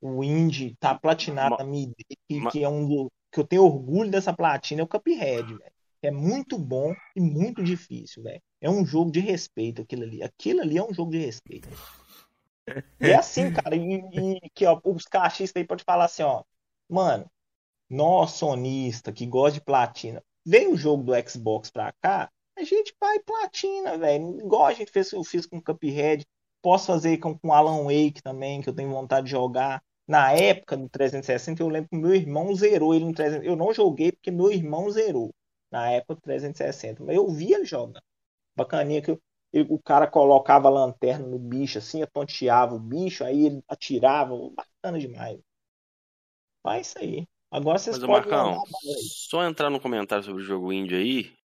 O 0.00 0.24
Indie 0.24 0.76
tá 0.80 0.92
platinado 0.94 1.54
Ma- 1.54 1.58
na 1.58 1.64
minha 1.64 1.84
ideia, 1.84 2.18
que, 2.28 2.42
ma- 2.42 2.56
que 2.58 2.64
é 2.64 2.68
um 2.68 3.08
que 3.32 3.38
eu 3.40 3.46
tenho 3.46 3.64
orgulho 3.64 4.10
dessa 4.10 4.32
platina, 4.34 4.80
é 4.80 4.84
o 4.84 4.88
Cuphead, 4.88 5.54
velho. 5.54 5.72
É 6.02 6.10
muito 6.10 6.58
bom 6.58 6.96
e 7.14 7.20
muito 7.20 7.62
difícil, 7.62 8.22
velho. 8.24 8.42
É 8.60 8.68
um 8.70 8.84
jogo 8.86 9.10
de 9.12 9.20
respeito 9.20 9.82
aquilo 9.82 10.02
ali. 10.04 10.20
Aquilo 10.22 10.62
ali 10.62 10.78
é 10.78 10.82
um 10.82 10.92
jogo 10.94 11.10
de 11.12 11.18
respeito. 11.18 11.68
E 13.00 13.10
é 13.10 13.16
assim, 13.16 13.50
cara, 13.50 13.76
e, 13.76 14.36
e 14.44 14.50
que 14.54 14.66
ó, 14.66 14.80
os 14.84 15.04
cachistas 15.04 15.60
aí 15.60 15.66
podem 15.66 15.84
falar 15.84 16.06
assim, 16.06 16.22
ó, 16.22 16.42
mano, 16.88 17.30
nós 17.90 18.32
sonista 18.32 19.12
que 19.12 19.26
gosta 19.26 19.54
de 19.60 19.62
platina, 19.64 20.22
vem 20.46 20.68
o 20.72 20.76
jogo 20.76 21.04
do 21.04 21.30
Xbox 21.30 21.70
pra 21.70 21.92
cá, 22.02 22.30
a 22.58 22.64
gente 22.64 22.94
vai 23.00 23.18
platina, 23.20 23.96
velho. 23.98 24.38
Igual 24.40 24.66
a 24.66 24.72
gente 24.74 24.90
fez, 24.92 25.12
eu 25.12 25.24
fiz 25.24 25.46
com 25.46 25.58
o 25.58 25.62
Cuphead, 25.62 26.24
posso 26.62 26.86
fazer 26.86 27.18
com, 27.18 27.38
com 27.38 27.52
Alan 27.52 27.84
Wake 27.84 28.22
também, 28.22 28.60
que 28.62 28.68
eu 28.68 28.74
tenho 28.74 28.90
vontade 28.90 29.26
de 29.26 29.30
jogar. 29.32 29.82
Na 30.06 30.32
época 30.32 30.76
do 30.76 30.88
360, 30.88 31.62
eu 31.62 31.68
lembro 31.68 31.90
que 31.90 31.96
meu 31.96 32.14
irmão 32.14 32.54
zerou 32.54 32.94
ele 32.94 33.04
no 33.04 33.12
360. 33.14 33.46
Eu 33.52 33.56
não 33.56 33.72
joguei 33.74 34.12
porque 34.12 34.30
meu 34.30 34.50
irmão 34.50 34.90
zerou 34.90 35.34
na 35.70 35.90
época 35.90 36.14
do 36.16 36.20
360, 36.22 37.04
mas 37.04 37.14
eu 37.16 37.28
vi 37.28 37.52
ele 37.52 37.64
jogando. 37.66 38.00
Bacaninha 38.56 39.02
que 39.02 39.10
eu- 39.12 39.20
o 39.70 39.80
cara 39.82 40.06
colocava 40.06 40.68
a 40.68 40.70
lanterna 40.70 41.26
no 41.26 41.38
bicho 41.38 41.78
assim, 41.78 42.02
atonteava 42.02 42.74
o 42.74 42.80
bicho, 42.80 43.24
aí 43.24 43.46
ele 43.46 43.62
atirava. 43.68 44.34
Bacana 44.56 44.98
demais. 44.98 45.40
Faz 46.62 46.88
isso 46.88 46.98
aí. 46.98 47.26
Agora 47.50 47.78
vocês 47.78 47.98
Mas, 47.98 48.04
podem 48.04 48.30
Marcão, 48.30 48.62
só 49.30 49.44
entrar 49.44 49.70
no 49.70 49.80
comentário 49.80 50.24
sobre 50.24 50.42
o 50.42 50.44
jogo 50.44 50.72
indie 50.72 50.94
aí, 50.94 51.37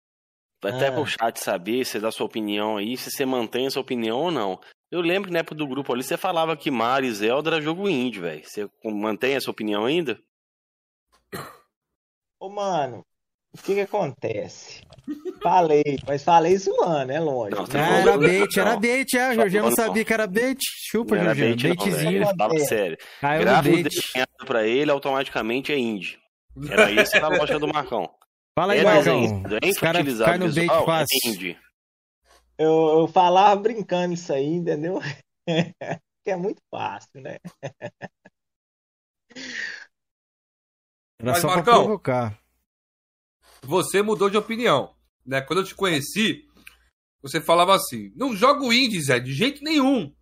até 0.63 0.89
Ah. 0.89 0.93
pro 0.93 1.07
chat 1.07 1.39
saber, 1.39 1.85
você 1.85 1.99
dá 2.01 2.11
sua 2.11 2.27
opinião 2.27 2.77
aí, 2.77 2.97
se 2.97 3.11
você 3.11 3.25
mantém 3.27 3.67
essa 3.67 3.81
opinião 3.81 4.19
ou 4.19 4.31
não. 4.31 4.61
Eu 4.91 5.01
lembro 5.01 5.29
que 5.29 5.33
na 5.33 5.39
época 5.41 5.55
do 5.55 5.67
grupo 5.67 5.93
ali, 5.93 6.03
você 6.03 6.17
falava 6.17 6.57
que 6.57 6.71
Mario 6.71 7.09
e 7.09 7.13
Zelda 7.15 7.51
era 7.51 7.61
jogo 7.63 7.89
indie, 7.89 8.21
velho. 8.21 8.43
Você 8.45 8.69
mantém 8.85 9.35
essa 9.35 9.51
opinião 9.51 9.87
ainda? 9.87 10.19
Ô, 12.39 12.49
mano, 12.51 13.05
o 13.55 13.63
que 13.63 13.75
que 13.75 13.81
acontece? 13.81 14.83
Falei, 15.43 15.83
mas 16.07 16.23
falei 16.23 16.57
zoando, 16.59 17.11
é 17.13 17.21
longe. 17.21 17.55
Não, 17.55 17.63
Ah, 17.65 17.67
falou 17.67 17.99
era 18.01 18.19
bait, 18.19 18.57
era 18.61 18.73
não. 18.73 18.81
bait, 18.81 19.15
é, 19.17 19.29
Só 19.29 19.35
Jorginho 19.35 19.63
não 19.65 19.71
sabia 19.73 20.01
não. 20.01 20.05
que 20.05 20.13
era 20.13 20.27
bait. 20.27 20.59
Chupa, 20.61 21.15
Não 21.17 21.23
era 21.23 21.35
Jorginho, 21.35 21.57
bait, 21.57 21.69
não, 21.69 21.77
baitzinho. 21.87 22.11
velho. 22.25 22.37
Fala 22.37 22.55
É. 22.55 22.59
sério. 22.59 22.99
Caiu 23.21 23.43
o 23.43 23.63
bait. 23.63 23.83
desenhado 23.83 24.47
pra 24.47 24.67
ele, 24.67 24.91
automaticamente 24.91 25.73
é 25.73 25.79
indie. 25.79 26.19
Era 26.71 26.91
isso 26.91 27.17
a 27.17 27.29
lógica 27.29 27.59
do 27.59 27.67
Marcão. 27.69 28.09
Fala 28.59 28.75
aí, 28.75 28.81
É 28.81 28.85
Marcão. 28.85 29.43
é 29.63 29.69
Os 29.69 29.79
caras 29.79 30.19
caem 30.19 30.39
no 30.39 30.45
bait 30.47 30.61
visual, 30.61 30.83
é 30.83 30.87
fácil. 30.87 31.19
indie. 31.25 31.59
Eu, 32.59 33.01
eu 33.01 33.09
falava 33.09 33.61
brincando 33.61 34.15
isso 34.15 34.33
aí, 34.33 34.47
entendeu? 34.47 35.01
que 36.23 36.31
é 36.31 36.37
muito 36.37 36.61
fácil, 36.71 37.21
né? 37.21 37.39
Era 41.19 41.33
Mas, 41.33 41.45
Marcão, 41.45 41.85
provocar. 41.85 42.39
Você 43.63 44.03
mudou 44.03 44.29
de 44.29 44.37
opinião. 44.37 44.95
Né? 45.25 45.41
Quando 45.41 45.61
eu 45.61 45.65
te 45.65 45.75
conheci, 45.75 46.47
você 47.23 47.41
falava 47.41 47.75
assim: 47.75 48.13
não 48.15 48.37
jogo 48.37 48.73
indies, 48.73 49.07
Zé, 49.07 49.19
de 49.19 49.33
jeito 49.33 49.63
nenhum. 49.65 50.15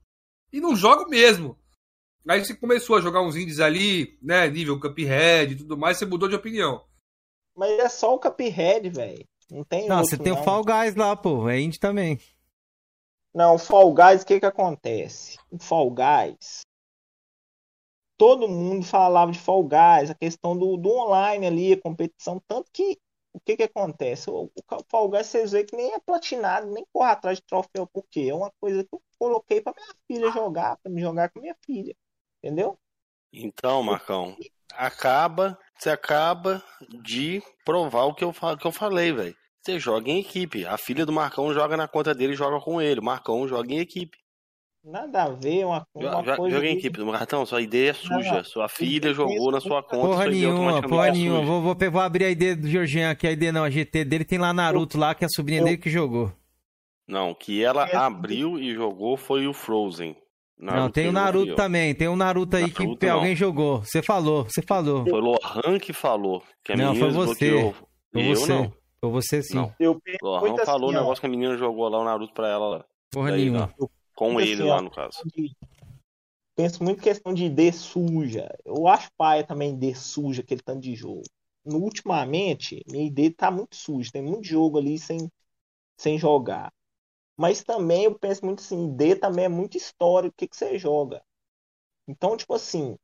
E 0.52 0.60
não 0.60 0.76
jogo 0.76 1.08
mesmo. 1.08 1.58
Aí 2.28 2.44
você 2.44 2.54
começou 2.54 2.96
a 2.96 3.00
jogar 3.00 3.22
uns 3.22 3.34
indies 3.34 3.60
ali, 3.60 4.18
né? 4.22 4.48
Nível 4.48 4.78
Cuphead 4.78 5.52
e 5.52 5.56
tudo 5.56 5.76
mais, 5.76 5.96
você 5.96 6.06
mudou 6.06 6.28
de 6.28 6.36
opinião. 6.36 6.84
Mas 7.60 7.78
é 7.78 7.90
só 7.90 8.14
o 8.14 8.18
Cuphead, 8.18 8.88
velho. 8.88 9.28
Não 9.50 9.62
tem 9.64 9.86
Não, 9.86 9.98
outro, 9.98 10.16
você 10.16 10.16
tem 10.16 10.32
não. 10.32 10.40
o 10.40 10.42
Fall 10.42 10.64
Guys 10.64 10.94
lá, 10.94 11.14
pô. 11.14 11.46
É 11.46 11.60
indie 11.60 11.78
também. 11.78 12.18
Não, 13.34 13.56
o 13.56 13.58
Fall 13.58 13.92
Guys, 13.92 14.22
o 14.22 14.26
que 14.26 14.40
que 14.40 14.46
acontece? 14.46 15.38
O 15.50 15.58
Fall 15.58 15.90
Guys, 15.90 16.62
todo 18.16 18.48
mundo 18.48 18.82
falava 18.82 19.30
de 19.30 19.38
Fall 19.38 19.62
Guys, 19.62 20.08
a 20.08 20.14
questão 20.14 20.56
do, 20.56 20.78
do 20.78 20.88
online 20.88 21.46
ali, 21.46 21.72
a 21.74 21.80
competição, 21.82 22.40
tanto 22.48 22.70
que 22.72 22.98
o 23.34 23.38
que 23.38 23.58
que 23.58 23.64
acontece? 23.64 24.30
O, 24.30 24.44
o 24.44 24.84
Fall 24.88 25.10
Guys, 25.10 25.26
vocês 25.26 25.52
veem 25.52 25.66
que 25.66 25.76
nem 25.76 25.92
é 25.92 26.00
platinado, 26.00 26.66
nem 26.72 26.86
corre 26.90 27.10
atrás 27.10 27.36
de 27.36 27.44
troféu, 27.44 27.86
porque 27.92 28.20
é 28.20 28.34
uma 28.34 28.50
coisa 28.58 28.82
que 28.82 28.94
eu 28.94 29.02
coloquei 29.18 29.60
pra 29.60 29.74
minha 29.76 29.94
filha 30.06 30.32
jogar, 30.32 30.78
pra 30.78 30.90
me 30.90 31.02
jogar 31.02 31.30
com 31.30 31.40
minha 31.40 31.56
filha, 31.66 31.94
entendeu? 32.42 32.78
Então, 33.30 33.82
Marcão, 33.82 34.34
acaba, 34.76 35.58
você 35.78 35.90
acaba 35.90 36.62
de 37.02 37.42
provar 37.64 38.04
o 38.04 38.14
que 38.14 38.24
eu, 38.24 38.32
que 38.58 38.66
eu 38.66 38.72
falei, 38.72 39.12
velho. 39.12 39.34
Você 39.62 39.78
joga 39.78 40.10
em 40.10 40.20
equipe. 40.20 40.64
A 40.64 40.78
filha 40.78 41.04
do 41.04 41.12
Marcão 41.12 41.52
joga 41.52 41.76
na 41.76 41.86
conta 41.86 42.14
dele 42.14 42.32
e 42.32 42.36
joga 42.36 42.58
com 42.60 42.80
ele. 42.80 43.00
O 43.00 43.04
Marcão 43.04 43.46
joga 43.46 43.72
em 43.72 43.78
equipe. 43.78 44.16
Nada 44.82 45.24
a 45.24 45.28
ver, 45.28 45.66
uma, 45.66 45.84
uma 45.94 46.22
Jo- 46.22 46.36
coisa... 46.36 46.56
Joga 46.56 46.66
em 46.68 46.76
equipe. 46.78 47.02
Marcão, 47.04 47.44
sua 47.44 47.60
ideia 47.60 47.90
é 47.90 47.92
suja. 47.92 48.36
Não, 48.36 48.44
Sua 48.44 48.66
filha 48.68 49.12
jogou 49.12 49.52
na 49.52 49.60
sua 49.60 49.82
conta. 49.82 50.06
Porra 50.06 50.22
sua 50.24 50.32
ideia 50.32 50.50
nenhuma, 50.54 50.80
porra 50.82 51.08
é 51.08 51.12
nenhuma. 51.12 51.42
Vou, 51.42 51.60
vou, 51.60 51.76
vou 51.90 52.00
abrir 52.00 52.24
a 52.24 52.30
ID 52.30 52.56
do 52.58 52.66
Jorginho 52.68 53.10
aqui. 53.10 53.26
A 53.26 53.32
ID 53.32 53.52
não, 53.52 53.62
a 53.64 53.68
GT 53.68 54.04
dele 54.06 54.24
tem 54.24 54.38
lá 54.38 54.54
Naruto 54.54 54.96
lá, 54.96 55.14
que 55.14 55.22
é 55.24 55.26
a 55.26 55.28
sobrinha 55.28 55.60
eu- 55.60 55.64
dele 55.64 55.76
que 55.76 55.90
jogou. 55.90 56.32
Não, 57.06 57.34
que 57.34 57.62
ela 57.62 57.86
É. 57.86 57.96
abriu 57.96 58.58
e 58.58 58.72
jogou 58.72 59.18
foi 59.18 59.46
o 59.46 59.52
Frozen. 59.52 60.16
Não, 60.60 60.90
tem 60.90 61.08
o 61.08 61.12
Naruto 61.12 61.54
também. 61.54 61.94
Tem 61.94 62.08
o 62.08 62.16
Naruto 62.16 62.56
aí 62.56 62.62
Naruto 62.72 62.96
que 62.98 63.06
não. 63.06 63.14
alguém 63.14 63.34
jogou. 63.34 63.82
Você 63.82 64.02
falou, 64.02 64.44
você 64.44 64.62
falou. 64.62 65.04
Foi 65.04 65.18
o 65.20 65.24
Lohan 65.24 65.78
que 65.80 65.92
falou. 65.92 66.42
Que 66.64 66.72
a 66.72 66.76
Não, 66.76 66.92
menina 66.92 67.12
foi 67.12 67.26
você. 67.26 67.50
Foi 68.12 68.22
eu 68.22 68.34
você. 68.34 68.52
não. 68.52 68.72
Foi 69.00 69.10
você 69.10 69.42
sim. 69.42 69.54
Não. 69.54 69.74
Eu 69.80 69.98
penso 70.00 70.18
Lohan 70.22 70.40
muito 70.40 70.64
falou 70.64 70.88
assim, 70.90 70.96
o 70.96 70.98
ó, 70.98 71.02
negócio 71.02 71.20
que 71.20 71.26
a 71.26 71.30
menina 71.30 71.56
jogou 71.56 71.88
lá 71.88 71.98
o 71.98 72.04
Naruto 72.04 72.34
pra 72.34 72.48
ela 72.48 72.68
lá. 72.68 72.84
Porra 73.10 73.30
Daí, 73.30 73.40
nenhuma. 73.40 73.60
lá. 73.78 73.88
Com 74.14 74.32
Muito 74.32 74.46
ele 74.48 74.60
assim, 74.62 74.70
lá, 74.70 74.82
no 74.82 74.90
caso. 74.90 75.18
de- 75.34 75.50
penso 76.54 76.84
muito 76.84 76.98
em 76.98 77.02
questão 77.02 77.32
de 77.32 77.46
ID 77.46 77.72
suja. 77.72 78.48
Eu 78.64 78.86
acho 78.86 79.08
paia 79.16 79.42
também 79.42 79.72
ID 79.74 79.96
suja, 79.96 80.42
aquele 80.42 80.60
tanto 80.60 80.80
de 80.80 80.94
jogo. 80.94 81.22
No, 81.64 81.78
ultimamente, 81.78 82.82
minha 82.90 83.06
ID 83.06 83.34
tá 83.34 83.50
muito 83.50 83.74
suja. 83.76 84.10
Tem 84.12 84.22
muito 84.22 84.46
jogo 84.46 84.78
ali 84.78 84.98
sem, 84.98 85.30
sem 85.98 86.18
jogar. 86.18 86.70
Mas 87.40 87.64
também 87.64 88.04
eu 88.04 88.18
penso 88.18 88.44
muito 88.46 88.60
assim, 88.60 88.86
ID 88.90 89.16
também 89.16 89.46
é 89.46 89.48
muito 89.48 89.76
história, 89.76 90.28
o 90.30 90.32
que, 90.32 90.48
que 90.48 90.56
você 90.56 90.78
joga. 90.78 91.22
Então, 92.08 92.36
tipo 92.36 92.54
assim, 92.54 92.96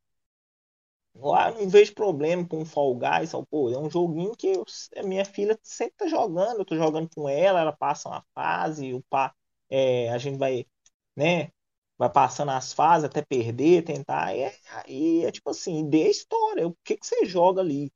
lá 1.15 1.51
não 1.53 1.69
vejo 1.69 1.95
problema 1.95 2.47
com 2.47 2.63
o 2.63 2.65
Fall 2.65 2.95
Guys. 2.97 3.33
Pô, 3.51 3.71
é 3.71 3.79
um 3.79 3.91
joguinho 3.91 4.35
que 4.37 4.49
eu- 4.49 4.65
a 4.97 5.03
minha 5.03 5.25
filha 5.25 5.59
sempre 5.63 5.95
tá 5.97 6.07
jogando. 6.09 6.59
Eu 6.61 6.65
tô 6.65 6.77
jogando 6.77 7.09
com 7.15 7.29
ela, 7.29 7.61
ela 7.61 7.73
passa 7.73 8.09
uma 8.09 8.25
fase, 8.35 8.93
o 8.95 9.03
pá, 9.05 9.35
é, 9.71 10.11
a 10.11 10.19
gente 10.19 10.39
vai, 10.39 10.67
né? 11.17 11.51
vai 11.99 12.11
passando 12.13 12.51
as 12.53 12.73
fases 12.75 13.05
até 13.07 13.23
perder, 13.23 13.83
tentar. 13.85 14.35
E 14.37 14.41
é, 14.43 14.55
aí 14.87 15.25
é 15.25 15.33
tipo 15.33 15.51
assim, 15.51 15.89
dê 15.89 16.05
a 16.05 16.11
história, 16.11 16.67
o 16.69 16.77
que, 16.85 16.97
que 16.97 17.07
você 17.07 17.25
joga 17.25 17.61
ali. 17.63 17.91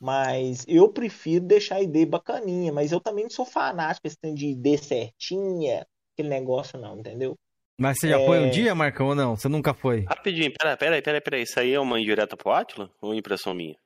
Mas 0.00 0.64
eu 0.66 0.90
prefiro 0.92 1.44
deixar 1.44 1.76
a 1.76 1.82
ID 1.82 2.06
bacaninha, 2.08 2.72
mas 2.72 2.90
eu 2.92 3.00
também 3.00 3.24
não 3.24 3.30
sou 3.30 3.44
fanático 3.44 4.06
esse 4.06 4.16
tanto 4.18 4.34
de 4.36 4.46
ID 4.48 4.78
certinha, 4.78 5.86
aquele 6.14 6.28
negócio 6.30 6.78
não, 6.78 6.98
entendeu? 6.98 7.36
Mas 7.78 7.98
você 7.98 8.08
já 8.08 8.18
É. 8.18 8.24
foi 8.24 8.38
um 8.40 8.50
dia, 8.50 8.74
Marcão, 8.74 9.08
ou 9.08 9.14
não? 9.14 9.36
Você 9.36 9.48
nunca 9.48 9.74
foi? 9.74 10.04
Rapidinho, 10.08 10.52
pera, 10.58 10.76
pera 10.76 10.96
aí, 10.96 11.02
pera 11.02 11.16
aí, 11.18 11.20
pera 11.20 11.36
aí. 11.36 11.42
Isso 11.42 11.58
aí 11.60 11.72
é 11.72 11.80
uma 11.80 11.98
indireta 12.00 12.36
pro 12.36 12.50
Atila? 12.52 12.90
Ou 13.00 13.14
impressão 13.14 13.54
minha? 13.54 13.76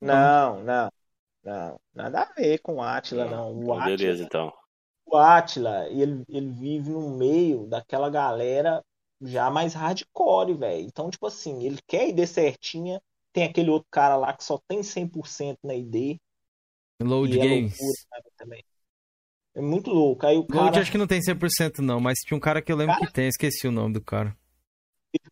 Não, 0.00 0.62
não, 0.62 0.90
não, 1.44 1.80
nada 1.94 2.22
a 2.22 2.32
ver 2.34 2.58
com 2.60 2.76
o 2.76 2.82
Atila, 2.82 3.26
não. 3.26 3.56
O 3.56 3.60
Então, 3.62 3.82
beleza, 3.82 4.22
Atila, 4.22 4.26
então. 4.26 4.52
o 5.06 5.16
Atila, 5.16 5.88
ele, 5.90 6.24
ele 6.28 6.50
vive 6.52 6.90
no 6.90 7.10
meio 7.16 7.66
daquela 7.68 8.10
galera 8.10 8.84
já 9.22 9.50
mais 9.50 9.74
hardcore, 9.74 10.54
velho. 10.54 10.86
Então, 10.86 11.10
tipo 11.10 11.26
assim, 11.26 11.64
ele 11.64 11.78
quer 11.86 12.08
ID 12.10 12.26
certinha. 12.26 13.00
Tem 13.36 13.44
aquele 13.44 13.68
outro 13.68 13.86
cara 13.90 14.16
lá 14.16 14.32
que 14.32 14.42
só 14.42 14.58
tem 14.66 14.82
100% 14.82 15.58
na 15.62 15.74
ID. 15.74 16.18
Load 17.02 17.38
é 17.38 17.42
Games. 17.46 17.76
loucura 17.78 18.32
também. 18.38 18.64
É 19.54 19.60
muito 19.60 19.90
louco. 19.90 20.24
Aí 20.24 20.36
o 20.38 20.40
Load 20.40 20.70
cara 20.70 20.80
acho 20.80 20.90
que 20.90 20.96
não 20.96 21.06
tem 21.06 21.20
100% 21.20 21.82
não, 21.82 22.00
mas 22.00 22.20
tinha 22.20 22.34
um 22.34 22.40
cara 22.40 22.62
que 22.62 22.72
eu 22.72 22.76
lembro 22.76 22.94
Cara- 22.94 23.06
que 23.06 23.12
tem, 23.12 23.28
esqueci 23.28 23.68
o 23.68 23.70
nome 23.70 23.92
do 23.92 24.00
cara. 24.00 24.34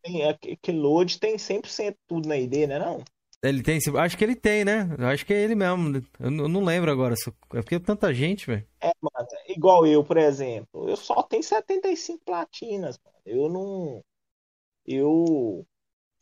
tem, 0.02 0.22
é, 0.22 0.34
que 0.34 0.70
load 0.70 1.18
tem 1.18 1.38
100% 1.38 1.96
tudo 2.06 2.28
na 2.28 2.36
ID, 2.36 2.66
né? 2.66 2.78
Não? 2.78 3.02
Ele 3.42 3.62
tem, 3.62 3.78
acho 3.98 4.18
que 4.18 4.24
ele 4.24 4.36
tem, 4.36 4.66
né? 4.66 4.86
Acho 5.10 5.24
que 5.24 5.32
é 5.32 5.42
ele 5.42 5.54
mesmo. 5.54 6.02
Eu 6.20 6.30
não 6.30 6.62
lembro 6.62 6.90
agora. 6.90 7.14
É 7.54 7.62
porque 7.62 7.76
é 7.76 7.78
tanta 7.80 8.12
gente, 8.12 8.46
velho. 8.46 8.68
É, 8.82 8.92
mano. 9.00 9.26
Igual 9.48 9.86
eu, 9.86 10.04
por 10.04 10.18
exemplo. 10.18 10.90
Eu 10.90 10.96
só 10.96 11.22
tenho 11.22 11.42
75 11.42 12.22
platinas, 12.22 12.98
mano. 13.02 13.16
Eu 13.24 13.48
não. 13.48 14.04
Eu. 14.86 15.66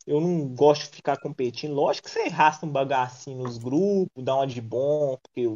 Eu 0.05 0.19
não 0.19 0.47
gosto 0.49 0.89
de 0.89 0.97
ficar 0.97 1.17
competindo. 1.17 1.73
Lógico 1.73 2.07
que 2.07 2.13
você 2.13 2.21
arrasta 2.23 2.65
um 2.65 2.69
bagacinho 2.69 3.43
nos 3.43 3.57
grupos, 3.57 4.23
dá 4.23 4.35
uma 4.35 4.47
de 4.47 4.59
bom, 4.61 5.17
porque 5.23 5.47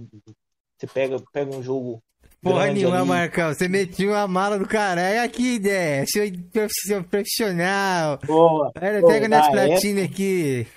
você 0.77 0.87
pega, 0.87 1.17
pega 1.33 1.55
um 1.55 1.61
jogo. 1.61 2.01
Porra 2.41 2.67
nenhuma, 2.71 2.99
ali. 2.99 3.07
Marcão. 3.07 3.53
Você 3.53 3.67
metiu 3.67 4.15
a 4.15 4.27
mala 4.27 4.57
do 4.59 4.67
caralho. 4.67 5.21
Aqui, 5.21 5.55
ideia. 5.55 6.05
Seu 6.07 6.23
profissional- 6.51 7.03
profissional. 7.03 8.17
Pô, 8.19 8.63
Olha, 8.63 8.73
pega 9.01 9.27
minhas 9.27 9.45
na 9.47 9.51
platinas 9.51 10.05
aqui. 10.05 10.67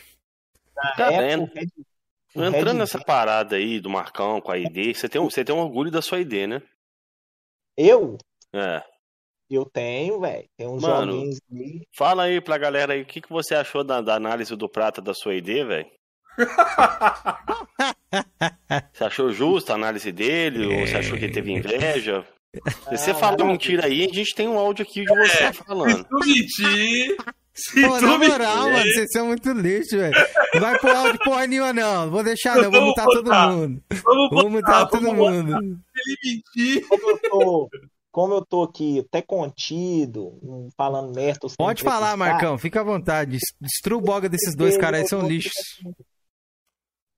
na 0.74 0.92
Tá 0.96 1.10
vendo? 1.10 1.50
Entrando 2.34 2.66
Red 2.72 2.78
nessa 2.78 2.98
parada 2.98 3.56
aí 3.56 3.78
do 3.80 3.90
Marcão 3.90 4.40
com 4.40 4.50
a 4.52 4.58
ID, 4.58 4.94
você 4.96 5.08
tem, 5.08 5.20
um, 5.20 5.28
você 5.28 5.44
tem 5.44 5.54
um 5.54 5.58
orgulho 5.58 5.90
da 5.90 6.00
sua 6.00 6.20
ID, 6.20 6.46
né? 6.48 6.62
Eu? 7.76 8.16
É. 8.52 8.82
Eu 9.50 9.64
tenho, 9.64 10.20
velho. 10.20 10.44
Tem 10.56 10.68
uns 10.68 10.82
Mano. 10.82 11.12
joguinhos 11.12 11.40
ali. 11.52 11.82
Fala 11.96 12.22
aí 12.24 12.40
pra 12.40 12.56
galera 12.56 12.92
aí, 12.94 13.02
o 13.02 13.06
que, 13.06 13.20
que 13.20 13.28
você 13.30 13.54
achou 13.54 13.82
da, 13.82 14.00
da 14.00 14.14
análise 14.14 14.54
do 14.54 14.68
Prata 14.68 15.02
da 15.02 15.12
sua 15.12 15.34
ID, 15.34 15.46
velho? 15.66 15.86
Você 18.92 19.04
achou 19.04 19.32
justa 19.32 19.72
a 19.72 19.76
análise 19.76 20.10
dele? 20.12 20.66
Ou 20.66 20.86
você 20.86 20.96
achou 20.96 21.16
que 21.18 21.24
ele 21.26 21.32
teve 21.34 21.52
inveja? 21.52 22.24
Se 22.88 22.96
você 22.98 23.10
Ah, 23.12 23.14
falar 23.14 23.36
não. 23.38 23.46
mentira 23.48 23.86
aí, 23.86 24.08
a 24.10 24.14
gente 24.14 24.34
tem 24.34 24.48
um 24.48 24.58
áudio 24.58 24.84
aqui 24.84 25.04
de 25.04 25.14
você 25.14 25.52
Se 25.52 25.64
falando. 25.64 26.04
tu 26.04 26.18
mentir. 26.18 27.16
Se 27.54 27.82
Pô, 27.82 27.98
tu 27.98 28.06
na 28.06 28.18
moral, 28.18 28.56
mentir. 28.64 28.72
mano, 28.72 28.92
vocês 28.92 29.06
são 29.12 29.26
muito 29.26 29.52
lixo, 29.52 29.96
velho. 29.96 30.14
Não 30.54 30.60
vai 30.60 30.78
pôr 30.78 30.90
áudio 30.90 31.20
porra 31.20 31.46
nenhuma, 31.46 31.72
não. 31.72 32.04
Não 32.06 32.10
Vou 32.10 32.24
deixar, 32.24 32.56
não. 32.56 32.64
Vou 32.64 32.72
Vamos 32.72 32.88
mutar 32.88 33.06
todo 33.06 33.32
mundo. 33.32 33.82
Vamos 34.02 34.30
Vou 34.30 34.32
botar, 34.50 34.50
mutar 34.50 34.88
todo 34.88 35.14
mundo. 35.14 35.56
ele 35.96 36.42
mentir. 36.56 36.88
Como 36.88 37.10
eu 37.10 37.18
tô, 37.30 37.68
como 38.10 38.34
eu 38.34 38.44
tô 38.44 38.62
aqui 38.62 39.00
até 39.00 39.22
contido, 39.22 40.38
não 40.42 40.68
falando 40.76 41.14
merda. 41.14 41.46
Pode 41.56 41.82
falar, 41.82 42.16
Marcão. 42.16 42.58
Fica 42.58 42.80
à 42.80 42.84
vontade. 42.84 43.38
Destrua 43.60 43.98
o 43.98 44.02
boga 44.02 44.28
desses 44.28 44.56
dois 44.56 44.76
caras 44.76 45.08
são 45.08 45.26
lixos. 45.26 45.52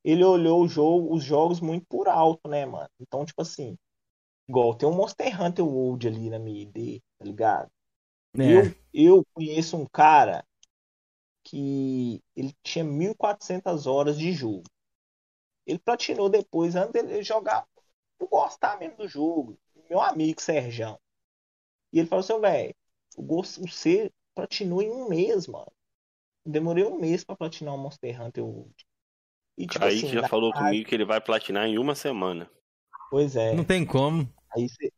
Ele 0.04 0.24
olhou 0.24 0.62
o 0.62 0.68
jogo, 0.68 1.14
os 1.14 1.24
jogos 1.24 1.60
muito 1.60 1.86
por 1.88 2.08
alto, 2.08 2.48
né, 2.48 2.66
mano? 2.66 2.88
Então, 3.00 3.24
tipo 3.24 3.40
assim, 3.40 3.76
igual 4.48 4.74
tem 4.74 4.88
um 4.88 4.94
Monster 4.94 5.40
Hunter 5.40 5.64
World 5.64 6.08
ali 6.08 6.28
na 6.28 6.38
minha 6.38 6.62
ID, 6.62 7.00
tá 7.18 7.24
ligado? 7.24 7.70
É. 8.36 8.42
Eu, 8.42 8.74
eu 8.92 9.26
conheço 9.32 9.76
um 9.76 9.86
cara 9.86 10.44
que 11.44 12.22
ele 12.36 12.52
tinha 12.62 12.84
1.400 12.84 13.86
horas 13.86 14.18
de 14.18 14.32
jogo. 14.32 14.64
Ele 15.66 15.78
platinou 15.78 16.28
depois, 16.28 16.74
antes 16.74 16.92
dele 16.92 17.22
jogar, 17.22 17.64
por 18.18 18.28
gostar 18.28 18.78
mesmo 18.78 18.96
do 18.96 19.08
jogo. 19.08 19.56
Meu 19.92 20.00
amigo 20.00 20.40
Serjão. 20.40 20.98
E 21.92 21.98
ele 21.98 22.08
falou 22.08 22.24
assim, 22.24 22.40
velho, 22.40 22.74
o 23.14 23.22
gosto- 23.22 23.60
você 23.60 24.10
platinou 24.34 24.80
em 24.80 24.90
um 24.90 25.06
mês, 25.06 25.46
mano. 25.46 25.70
Demorei 26.46 26.82
um 26.82 26.98
mês 26.98 27.24
pra 27.24 27.36
platinar 27.36 27.74
o 27.74 27.78
Monster 27.78 28.22
Hunter 28.22 28.42
World. 28.42 28.74
E, 29.58 29.66
tipo 29.66 29.78
Kaique 29.80 30.06
assim, 30.06 30.14
já 30.14 30.26
falou 30.26 30.50
comigo 30.50 30.88
que 30.88 30.94
ele 30.94 31.04
vai 31.04 31.20
platinar 31.20 31.66
em 31.66 31.76
uma 31.76 31.94
semana. 31.94 32.50
Pois 33.10 33.36
é. 33.36 33.54
Não 33.54 33.64
tem 33.64 33.84
como. 33.84 34.26
Aí, 34.56 34.66
cê- 34.66 34.92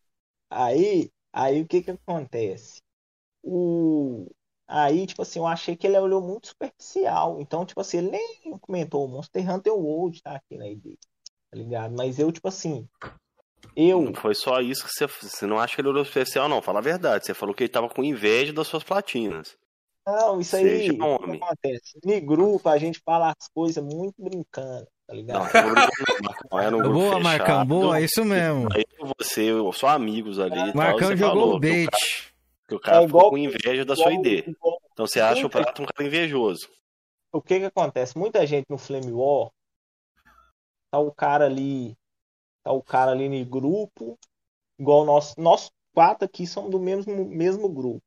aí, 0.49 1.11
aí 1.33 1.63
o 1.63 1.67
que 1.67 1.83
que 1.83 1.91
acontece? 1.91 2.81
O, 3.43 4.29
aí, 4.69 5.07
tipo 5.07 5.23
assim, 5.23 5.41
eu 5.41 5.47
achei 5.49 5.77
que 5.77 5.87
ele 5.89 5.99
olhou 5.99 6.23
muito 6.23 6.49
superficial. 6.49 7.41
Então, 7.41 7.67
tipo 7.67 7.81
assim, 7.81 7.99
ele 7.99 8.13
nem 8.13 8.59
comentou, 8.61 9.09
Monster 9.09 9.51
Hunter 9.51 9.75
World 9.75 10.23
tá 10.23 10.37
aqui 10.37 10.57
na 10.57 10.69
ID, 10.69 10.97
tá 11.51 11.59
ligado? 11.59 11.97
Mas 11.97 12.21
eu, 12.21 12.31
tipo 12.31 12.49
assim, 12.49 12.89
eu, 13.77 14.01
Não 14.03 14.15
foi 14.15 14.35
só 14.35 14.61
isso 14.61 14.85
que 14.85 14.91
você. 14.93 15.07
Você 15.07 15.47
não 15.47 15.59
acha 15.59 15.75
que 15.75 15.81
ele 15.81 15.89
olhou 15.89 16.03
especial, 16.03 16.49
não. 16.49 16.61
Fala 16.63 16.79
a 16.79 16.83
verdade. 16.83 17.25
Você 17.27 17.35
falou 17.35 17.55
que 17.55 17.63
ele 17.65 17.69
tava 17.73 17.89
com 17.89 18.03
inveja 18.05 18.53
das 18.53 18.67
suas 18.67 18.83
platinas. 18.85 19.57
não, 20.07 20.41
isso 20.41 20.55
aí, 20.57 20.63
Seja 20.63 20.93
o 20.93 20.97
que 20.97 21.03
homem. 21.03 21.41
acontece? 21.43 21.99
No 22.05 22.21
grupo 22.21 22.69
a 22.69 22.79
gente 22.79 23.01
fala 23.05 23.31
as 23.39 23.49
coisas 23.55 23.83
muito 23.83 24.15
brincando, 24.19 24.87
tá 25.07 25.15
ligado? 25.15 25.49
não. 26.51 26.59
Era 26.61 26.77
um 26.77 26.83
Boa. 26.93 27.21
Marcão. 27.21 27.65
Boa, 27.67 27.99
é 27.99 28.03
isso 28.05 28.25
mesmo. 28.25 28.69
Aí 28.75 28.85
você, 29.19 29.49
só 29.73 29.89
amigos 29.89 30.39
ali. 30.39 30.55
e 30.55 30.65
tal, 30.67 30.75
Marcão 30.75 31.09
você 31.09 31.17
jogou 31.17 31.35
falou 31.41 31.57
o 31.57 31.61
que 31.61 31.67
bait. 31.69 31.87
cara, 31.91 32.35
que 32.69 32.75
o 32.75 32.81
cara 32.81 33.01
É 33.01 33.05
igual- 33.05 33.25
ficou 33.25 33.31
com 33.31 33.39
inveja 33.39 33.85
da 33.85 33.97
sua 33.97 34.13
Igual- 34.13 34.27
ID. 34.27 34.49
igual- 34.49 34.79
Então 34.93 35.07
você 35.07 35.21
acha 35.21 35.47
o 35.47 35.51
Prato 35.51 35.83
um 35.83 35.87
cara 35.87 36.07
invejoso. 36.07 36.69
o 37.33 37.41
que 37.43 37.59
que 37.61 37.65
acontece? 37.67 38.17
Muita 38.17 38.47
gente 38.47 38.67
no 38.71 38.79
Flame 38.79 39.11
War, 39.13 39.51
tá 40.91 40.99
o 40.99 41.11
cara 41.13 41.47
ali, 41.47 41.97
tá 42.65 42.73
o 42.73 42.83
cara 42.83 43.13
ali 43.13 43.29
no 43.29 43.47
grupo, 43.51 44.19
igual 44.79 45.05
nós, 45.05 45.35
nós 45.37 45.71
quatro 45.95 46.27
aqui 46.27 46.47
somos 46.47 46.71
do 46.71 46.81
mesmo, 46.81 47.25
mesmo 47.27 47.69
grupo. 47.69 48.03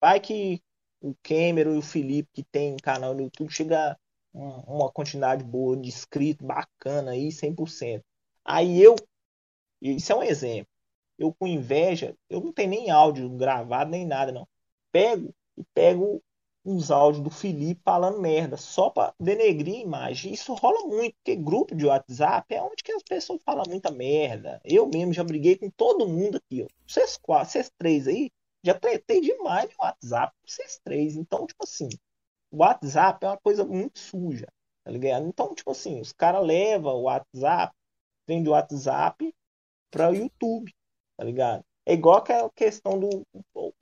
Vai 0.00 0.20
que 0.20 0.62
o 1.00 1.14
Cameron 1.22 1.74
e 1.74 1.78
o 1.78 1.82
Felipe, 1.82 2.30
que 2.34 2.44
tem 2.44 2.76
canal 2.78 3.14
no 3.14 3.22
YouTube, 3.22 3.50
chega 3.52 3.98
um- 4.34 4.60
uma 4.76 4.90
quantidade 4.92 5.44
boa 5.44 5.76
de 5.76 5.88
inscritos, 5.88 6.46
bacana 6.46 7.12
aí, 7.12 7.32
100%. 7.32 8.04
Aí 8.44 8.82
eu, 8.82 8.96
isso 9.80 10.12
é 10.12 10.16
um 10.16 10.22
exemplo, 10.22 10.70
eu 11.18 11.34
com 11.34 11.46
inveja, 11.46 12.16
eu 12.30 12.40
não 12.40 12.52
tenho 12.52 12.70
nem 12.70 12.90
áudio 12.90 13.28
gravado, 13.30 13.90
nem 13.90 14.06
nada, 14.06 14.32
não. 14.32 14.48
Pego 14.92 15.34
e 15.56 15.64
pego 15.74 16.22
uns 16.68 16.90
áudios 16.90 17.24
do 17.24 17.30
Felipe 17.30 17.80
falando 17.82 18.20
merda, 18.20 18.56
só 18.58 18.90
pra 18.90 19.14
denegrir 19.18 19.76
a 19.76 19.80
imagem. 19.80 20.32
Isso 20.34 20.52
rola 20.54 20.86
muito, 20.86 21.14
porque 21.16 21.34
grupo 21.34 21.74
de 21.74 21.86
WhatsApp 21.86 22.54
é 22.54 22.62
onde 22.62 22.82
que 22.82 22.92
as 22.92 23.02
pessoas 23.02 23.42
falam 23.42 23.64
muita 23.66 23.90
merda. 23.90 24.60
Eu 24.62 24.86
mesmo 24.86 25.14
já 25.14 25.24
briguei 25.24 25.56
com 25.56 25.70
todo 25.70 26.06
mundo 26.06 26.36
aqui, 26.36 26.62
ó. 26.62 26.66
Vocês 26.86 27.16
quatro, 27.16 27.50
vocês 27.50 27.70
três 27.78 28.06
aí, 28.06 28.30
já 28.62 28.74
tretei 28.74 29.20
demais 29.20 29.70
no 29.70 29.84
WhatsApp, 29.84 30.34
vocês 30.46 30.78
três. 30.84 31.16
Então, 31.16 31.46
tipo 31.46 31.64
assim, 31.64 31.88
o 32.50 32.58
WhatsApp 32.58 33.24
é 33.24 33.28
uma 33.30 33.38
coisa 33.38 33.64
muito 33.64 33.98
suja, 33.98 34.46
tá 34.84 34.90
ligado? 34.90 35.26
Então, 35.26 35.54
tipo 35.54 35.70
assim, 35.70 36.00
os 36.00 36.12
caras 36.12 36.44
levam 36.44 36.96
o 36.96 37.02
WhatsApp, 37.02 37.74
vem 38.26 38.42
do 38.42 38.50
WhatsApp 38.50 39.34
para 39.90 40.10
o 40.10 40.14
YouTube, 40.14 40.70
tá 41.16 41.24
ligado? 41.24 41.64
É 41.88 41.94
igual 41.94 42.18
aquela 42.18 42.50
questão 42.54 42.98
do. 43.00 43.22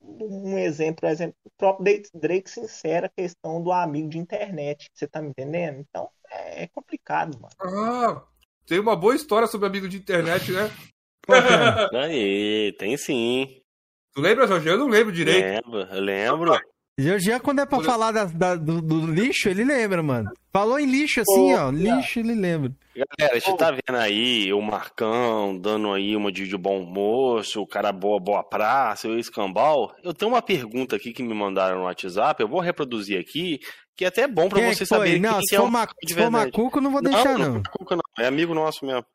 Um 0.09 0.57
exemplo, 0.57 1.01
por 1.01 1.09
exemplo, 1.09 1.35
o 1.43 1.49
próprio 1.57 2.01
Drake, 2.13 2.49
sincera 2.49 3.07
a 3.07 3.21
questão 3.21 3.61
do 3.61 3.69
amigo 3.71 4.07
de 4.07 4.17
internet. 4.17 4.89
Você 4.93 5.05
tá 5.05 5.21
me 5.21 5.29
entendendo? 5.29 5.85
Então 5.89 6.07
é, 6.31 6.63
é 6.63 6.67
complicado, 6.67 7.37
mano. 7.37 7.53
Ah, 7.59 8.23
tem 8.65 8.79
uma 8.79 8.95
boa 8.95 9.13
história 9.13 9.45
sobre 9.47 9.67
amigo 9.67 9.89
de 9.89 9.97
internet, 9.97 10.51
né? 10.53 10.71
É? 11.27 11.97
Aí, 12.05 12.73
tem 12.79 12.95
sim. 12.95 13.59
Tu 14.13 14.21
lembra, 14.21 14.47
Jorge? 14.47 14.69
Eu 14.69 14.77
não 14.77 14.87
lembro 14.87 15.11
direito. 15.11 15.45
Lembro, 15.69 15.81
eu 15.93 16.01
lembro. 16.01 16.59
Já 17.19 17.39
quando 17.41 17.59
é 17.59 17.65
pra 17.65 17.77
Por- 17.77 17.85
falar 17.85 18.11
da- 18.11 18.23
da- 18.25 18.55
do, 18.55 18.81
do 18.81 19.05
lixo, 19.05 19.49
ele 19.49 19.63
lembra, 19.65 20.01
mano. 20.01 20.31
Falou 20.51 20.79
em 20.79 20.85
lixo 20.89 21.19
assim, 21.21 21.51
Pô, 21.53 21.57
ó. 21.59 21.69
Lixo, 21.69 22.19
ele 22.19 22.33
lembra. 22.33 22.71
Galera, 22.97 23.35
a 23.37 23.39
gente 23.39 23.57
tá 23.57 23.69
vendo 23.71 23.95
aí 23.97 24.51
o 24.51 24.59
Marcão 24.61 25.55
dando 25.59 25.91
aí 25.93 26.15
uma 26.15 26.31
de, 26.31 26.47
de 26.47 26.57
bom 26.57 26.83
moço, 26.83 27.61
o 27.61 27.67
cara 27.67 27.91
boa, 27.91 28.19
boa 28.19 28.43
praça, 28.43 29.07
o 29.07 29.19
escambau. 29.19 29.95
Eu 30.03 30.13
tenho 30.15 30.31
uma 30.31 30.41
pergunta 30.41 30.95
aqui 30.95 31.13
que 31.13 31.21
me 31.21 31.33
mandaram 31.33 31.77
no 31.77 31.83
WhatsApp, 31.83 32.41
eu 32.41 32.47
vou 32.47 32.59
reproduzir 32.59 33.19
aqui, 33.19 33.59
que 33.95 34.03
é 34.03 34.07
até 34.07 34.27
bom 34.27 34.49
pra 34.49 34.59
Quem 34.59 34.69
é 34.69 34.73
você 34.73 34.85
foi? 34.85 34.97
saber 34.97 35.19
Não, 35.19 35.39
se 35.43 35.53
é 35.55 35.59
for, 35.59 35.65
um 35.65 35.69
ma... 35.69 35.85
de 35.85 35.93
se 36.13 36.15
for 36.15 36.31
macuco, 36.31 36.81
não 36.81 36.91
vou 36.91 37.01
deixar, 37.01 37.37
não. 37.37 37.53
não, 37.53 37.59
é 37.59 37.63
Cuca, 37.77 37.95
não, 37.95 38.01
é 38.23 38.27
amigo 38.27 38.53
nosso 38.55 38.83
mesmo. 38.83 39.05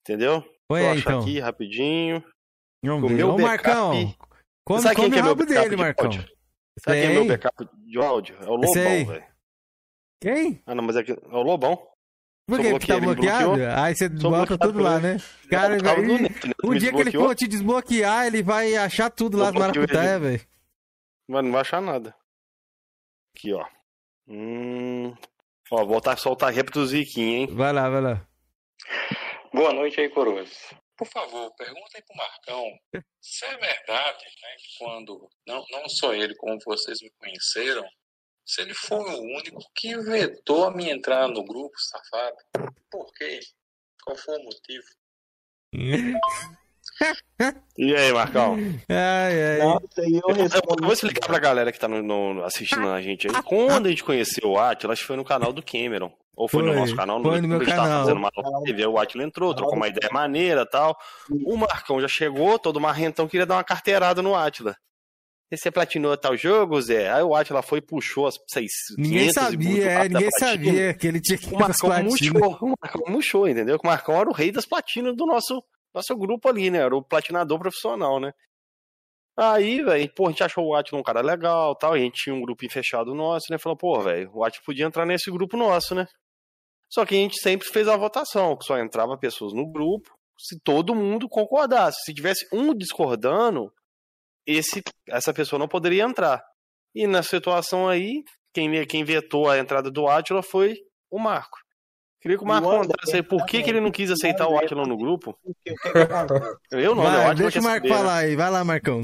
Entendeu? 0.00 0.42
Põe 0.68 0.82
Vou 0.82 0.90
aí, 0.90 0.98
então. 0.98 1.20
aqui 1.20 1.38
rapidinho. 1.38 2.24
Vamos 2.84 3.10
O 3.10 3.14
meu 3.14 3.34
Ô, 3.34 3.38
Marcão. 3.38 4.14
Come, 4.66 4.80
Sabe 4.82 4.96
quem 4.96 5.04
come 5.04 5.16
é 5.16 5.20
o 5.20 5.24
meu 5.24 5.32
rabo 5.34 5.46
dele, 5.46 5.68
de 5.68 5.76
Marcão. 5.76 6.06
áudio? 6.06 6.24
Sabe 6.80 7.00
quem 7.00 7.10
é 7.10 7.12
meu 7.12 7.26
backup 7.26 7.68
de 7.86 7.98
áudio? 7.98 8.36
É 8.40 8.46
o. 8.46 8.56
Lobão, 8.56 8.72
velho. 8.72 9.24
Quem? 10.20 10.62
Ah, 10.66 10.74
não, 10.74 10.82
mas 10.82 10.96
é, 10.96 11.02
que- 11.04 11.12
é 11.12 11.16
o 11.36 11.42
Lobão. 11.42 11.86
Por? 12.46 12.58
Porque 12.60 12.86
tá 12.86 13.00
bloqueado, 13.00 13.54
ele. 13.54 13.66
Aí 13.66 13.94
você 13.94 14.08
Sou 14.18 14.30
bota 14.30 14.58
tudo 14.58 14.82
lá, 14.82 14.98
né? 15.00 15.16
Cara, 15.48 15.76
Eu 15.76 15.82
tava 15.82 15.96
vai- 15.96 16.06
no 16.06 16.18
net, 16.18 16.46
né? 16.46 16.52
o 16.62 16.68
Me 16.70 16.78
dia 16.78 16.92
que 16.92 17.00
ele 17.00 17.12
for 17.12 17.34
te 17.34 17.46
desbloquear, 17.48 18.26
ele 18.26 18.42
vai 18.42 18.76
achar 18.76 19.10
tudo 19.10 19.38
lá 19.38 19.46
Eu 19.48 19.52
do 19.52 19.58
Maracutaia, 19.60 20.16
ele. 20.16 20.20
velho. 20.20 20.46
Mas 21.28 21.44
não 21.44 21.52
vai 21.52 21.60
achar 21.62 21.80
nada. 21.80 22.14
Aqui, 23.34 23.52
ó. 23.54 23.66
Hum... 24.28 25.14
Ó, 25.70 25.84
voltar 25.86 26.12
a 26.12 26.16
soltar 26.18 26.52
reproduzir 26.52 27.06
aqui, 27.08 27.22
hein? 27.22 27.46
Vai 27.50 27.72
lá, 27.72 27.88
vai 27.88 28.00
lá. 28.02 28.28
Boa 29.52 29.72
noite 29.72 29.98
aí, 30.00 30.08
coroas. 30.10 30.50
Por 30.96 31.08
favor, 31.08 31.50
perguntem 31.56 32.02
pro 32.06 32.16
Marcão 32.16 32.64
se 33.20 33.44
é 33.46 33.56
verdade, 33.56 34.24
né, 34.24 34.48
que 34.58 34.78
quando, 34.78 35.28
não, 35.46 35.64
não 35.70 35.88
só 35.88 36.12
ele, 36.14 36.34
como 36.36 36.58
vocês 36.64 36.98
me 37.00 37.10
conheceram, 37.18 37.84
se 38.44 38.60
ele 38.62 38.74
foi 38.74 38.98
o 38.98 39.20
único 39.38 39.60
que 39.74 39.96
vetou 39.98 40.64
a 40.66 40.70
minha 40.74 40.92
entrada 40.94 41.28
no 41.28 41.44
grupo, 41.44 41.74
safado. 41.78 42.36
Por 42.90 43.06
quê? 43.14 43.40
Qual 44.04 44.16
foi 44.16 44.36
o 44.38 44.44
motivo? 44.44 44.84
E 47.76 47.94
aí, 47.96 48.12
Marcão? 48.12 48.56
Ai, 48.88 49.42
ai. 49.42 49.60
Aí 49.98 50.14
eu 50.14 50.36
Eu 50.36 50.76
vou 50.82 50.92
explicar 50.92 51.26
pra 51.26 51.38
galera 51.38 51.72
que 51.72 51.78
tá 51.78 51.88
no, 51.88 52.02
no- 52.02 52.44
assistindo 52.44 52.88
a 52.88 53.00
gente 53.00 53.26
aí. 53.28 53.42
Quando 53.42 53.86
a 53.86 53.90
gente 53.90 54.04
conheceu 54.04 54.50
o 54.50 54.58
Atila, 54.58 54.92
acho 54.92 55.02
que 55.02 55.06
foi 55.08 55.16
no 55.16 55.24
canal 55.24 55.52
do 55.52 55.62
Cameron. 55.62 56.12
Ou 56.36 56.48
foi, 56.48 56.62
no 56.64 56.72
Foi, 56.72 56.80
nosso 56.80 56.96
canal. 56.96 57.22
foi 57.22 57.40
no 57.40 57.46
meu 57.48 57.60
a 57.60 57.64
gente 57.64 57.70
tava 57.74 57.82
canal. 57.88 58.00
fazendo 58.04 58.18
uma 58.18 58.30
nova 58.36 58.64
TV, 58.64 58.86
o 58.86 58.98
Atila 58.98 59.22
entrou, 59.22 59.54
trocou 59.54 59.76
uma 59.76 59.86
ideia 59.86 60.10
maneira 60.12 60.62
e 60.62 60.66
tal. 60.66 60.96
O 61.46 61.56
Marcão 61.56 62.00
já 62.00 62.08
chegou, 62.08 62.58
todo 62.58 62.80
marrentão, 62.80 63.28
queria 63.28 63.46
dar 63.46 63.54
uma 63.56 63.62
carteirada 63.64 64.20
no 64.20 64.34
Atila. 64.34 64.76
E 65.50 65.56
você 65.56 65.70
platinou 65.70 66.16
tal 66.16 66.36
jogo, 66.36 66.80
Zé? 66.80 67.10
Aí 67.10 67.22
o 67.22 67.34
Atila 67.34 67.62
foi 67.62 67.78
e 67.78 67.82
puxou 67.82 68.26
as 68.26 68.34
600 68.48 68.96
Ninguém 68.98 69.32
sabia, 69.32 69.84
é, 69.84 70.08
ninguém 70.08 70.30
sabia 70.38 70.94
que 70.94 71.06
ele 71.06 71.20
tinha 71.20 71.38
que 71.38 71.46
O 71.46 71.54
ir 71.54 71.56
pras 71.56 71.68
Marcão 71.68 71.88
platinas. 71.90 72.32
murchou, 72.32 72.68
o 72.68 72.74
Marcão 72.80 73.02
murchou, 73.12 73.48
entendeu? 73.48 73.78
Que 73.78 73.86
o 73.86 73.90
Marcão 73.90 74.14
era 74.16 74.28
o 74.28 74.32
rei 74.32 74.50
das 74.50 74.66
platinas 74.66 75.14
do 75.14 75.26
nosso, 75.26 75.62
nosso 75.94 76.16
grupo 76.16 76.48
ali, 76.48 76.70
né? 76.70 76.78
Era 76.78 76.96
o 76.96 77.02
platinador 77.02 77.58
profissional, 77.58 78.18
né? 78.18 78.32
Aí, 79.36 79.82
velho, 79.82 80.12
pô, 80.14 80.26
a 80.26 80.30
gente 80.30 80.44
achou 80.44 80.64
o 80.64 80.74
Atila 80.74 81.00
um 81.00 81.04
cara 81.04 81.20
legal 81.20 81.74
tal, 81.74 81.96
e 81.96 82.00
a 82.00 82.04
gente 82.04 82.22
tinha 82.22 82.34
um 82.34 82.40
grupinho 82.40 82.72
fechado 82.72 83.14
nosso, 83.14 83.46
né? 83.50 83.58
Falou, 83.58 83.76
pô, 83.76 84.00
velho, 84.00 84.30
o 84.32 84.44
Atila 84.44 84.62
podia 84.64 84.86
entrar 84.86 85.04
nesse 85.04 85.30
grupo 85.30 85.56
nosso, 85.56 85.94
né? 85.94 86.06
Só 86.88 87.04
que 87.04 87.14
a 87.14 87.18
gente 87.18 87.40
sempre 87.40 87.68
fez 87.68 87.88
a 87.88 87.96
votação, 87.96 88.56
que 88.56 88.64
só 88.64 88.78
entrava 88.78 89.18
pessoas 89.18 89.52
no 89.52 89.66
grupo 89.70 90.10
se 90.38 90.58
todo 90.60 90.94
mundo 90.94 91.28
concordasse. 91.28 91.98
Se 92.04 92.14
tivesse 92.14 92.46
um 92.52 92.74
discordando, 92.74 93.72
esse, 94.46 94.82
essa 95.08 95.32
pessoa 95.32 95.58
não 95.58 95.68
poderia 95.68 96.04
entrar. 96.04 96.42
E 96.94 97.06
na 97.06 97.22
situação 97.22 97.88
aí, 97.88 98.22
quem, 98.52 98.86
quem 98.86 99.04
vetou 99.04 99.48
a 99.48 99.58
entrada 99.58 99.90
do 99.90 100.06
Atila 100.06 100.42
foi 100.42 100.76
o 101.10 101.18
Marco. 101.18 101.58
Queria 102.20 102.38
que 102.38 102.44
o 102.44 102.46
Marco 102.46 102.70
contasse 102.70 103.16
aí 103.16 103.22
por 103.22 103.44
que, 103.44 103.62
que 103.62 103.68
ele 103.68 103.80
não 103.80 103.90
quis 103.90 104.10
aceitar 104.10 104.48
o 104.48 104.56
Atila 104.56 104.86
no 104.86 104.96
grupo. 104.96 105.38
Eu 106.70 106.94
não, 106.94 107.04
né? 107.04 107.24
Vai, 107.24 107.34
deixa 107.34 107.60
o 107.60 107.62
Marco 107.62 107.86
saber, 107.86 107.90
né? 107.90 107.94
falar 107.94 108.16
aí. 108.16 108.34
Vai 108.34 108.50
lá, 108.50 108.64
Marcão. 108.64 109.02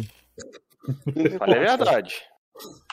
Falei 1.38 1.58
a 1.58 1.76
verdade. 1.76 2.14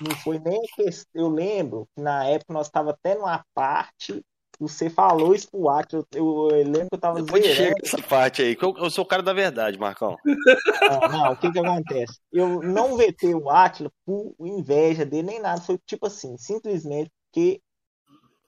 Não 0.02 0.16
foi 0.18 0.39
nem 0.39 0.62
questão. 0.76 1.10
Eu 1.16 1.30
lembro 1.30 1.88
que 1.95 2.02
na 2.02 2.26
época 2.26 2.54
nós 2.54 2.70
tava 2.70 2.91
até 2.91 3.16
numa 3.16 3.45
parte. 3.54 4.22
Você 4.60 4.89
falou 4.89 5.36
isso 5.36 5.49
pro 5.51 5.70
Atila. 5.70 6.03
Eu, 6.14 6.49
eu 6.51 6.64
lembro 6.64 6.88
que 6.89 6.95
eu 6.95 6.99
tava 6.99 7.22
Depois 7.22 7.45
chega 7.45 7.60
zerando. 7.62 7.82
essa 7.84 8.01
parte 8.01 8.41
aí, 8.41 8.55
que 8.55 8.66
eu, 8.66 8.74
eu 8.78 8.89
sou 8.89 9.03
o 9.03 9.08
cara 9.08 9.22
da 9.22 9.34
verdade, 9.34 9.78
Marcão. 9.78 10.18
Não, 10.26 11.10
não, 11.12 11.32
o 11.34 11.38
que 11.38 11.51
que 11.51 11.60
acontece? 11.60 12.20
Eu 12.32 12.62
não 12.64 12.97
vetei 12.97 13.36
o 13.36 13.49
Atila 13.49 13.91
por 14.05 14.36
inveja 14.39 15.05
dele 15.05 15.28
nem 15.28 15.39
nada. 15.39 15.62
Foi 15.62 15.78
tipo 15.86 16.08
assim, 16.08 16.38
simplesmente 16.38 17.12
porque 17.26 17.62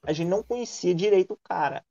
a 0.04 0.14
gente 0.14 0.28
não 0.30 0.42
conhecia 0.42 0.96
direito 0.96 1.34
o 1.34 1.40
cara. 1.44 1.84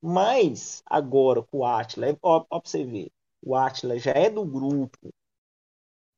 Mas 0.00 0.82
agora 0.86 1.42
com 1.42 1.58
o 1.58 1.64
Atila, 1.66 2.08
é- 2.08 2.16
ó, 2.22 2.44
ó 2.50 2.60
pra 2.60 2.68
você 2.68 2.84
ver, 2.84 3.10
o 3.42 3.54
Atila 3.54 3.98
já 3.98 4.12
é 4.12 4.28
do 4.30 4.44
grupo, 4.44 5.12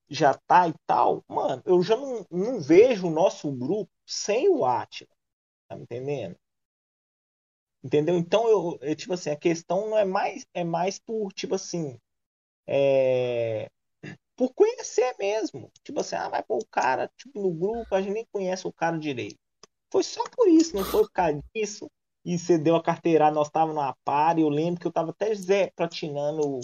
já 0.08 0.34
tá 0.34 0.68
e 0.68 0.74
tal, 0.86 1.24
mano, 1.28 1.62
eu 1.66 1.82
já 1.82 1.96
não, 1.96 2.24
não 2.30 2.60
vejo 2.60 3.06
o 3.08 3.10
nosso 3.10 3.50
grupo 3.50 3.90
sem 4.06 4.48
o 4.48 4.64
Atila. 4.64 5.10
Tá 5.68 5.76
me 5.76 5.82
entendendo? 5.82 6.36
Entendeu? 7.84 8.16
Então 8.16 8.48
eu, 8.48 8.78
eu, 8.80 8.96
tipo 8.96 9.12
assim, 9.12 9.30
a 9.30 9.36
questão 9.36 9.90
não 9.90 9.98
é 9.98 10.04
mais 10.06 10.46
é 10.54 10.64
mais 10.64 10.98
por 10.98 11.32
tipo 11.34 11.54
assim, 11.54 11.98
é, 12.66 13.70
por 14.36 14.54
conhecer 14.54 15.14
mesmo. 15.18 15.70
Tipo 15.84 16.00
assim, 16.00 16.16
ah, 16.16 16.28
vai 16.30 16.42
pôr 16.42 16.58
o 16.58 16.66
cara 16.66 17.10
tipo, 17.16 17.40
no 17.42 17.52
grupo, 17.52 17.94
a 17.94 18.00
gente 18.02 18.14
nem 18.14 18.26
conhece 18.32 18.66
o 18.66 18.72
cara 18.72 18.98
direito. 18.98 19.38
Foi 19.92 20.02
só 20.02 20.24
por 20.36 20.48
isso, 20.48 20.76
não 20.76 20.84
foi 20.84 21.02
por 21.02 21.12
causa 21.12 21.40
disso. 21.54 21.90
E 22.24 22.38
você 22.38 22.58
deu 22.58 22.76
a 22.76 22.82
carteirada, 22.82 23.34
nós 23.34 23.50
tava 23.50 23.72
numa 23.72 23.94
par, 24.04 24.38
eu 24.38 24.48
lembro 24.48 24.80
que 24.80 24.86
eu 24.86 24.92
tava 24.92 25.10
até 25.10 25.34
Zé 25.34 25.70
platinando 25.76 26.60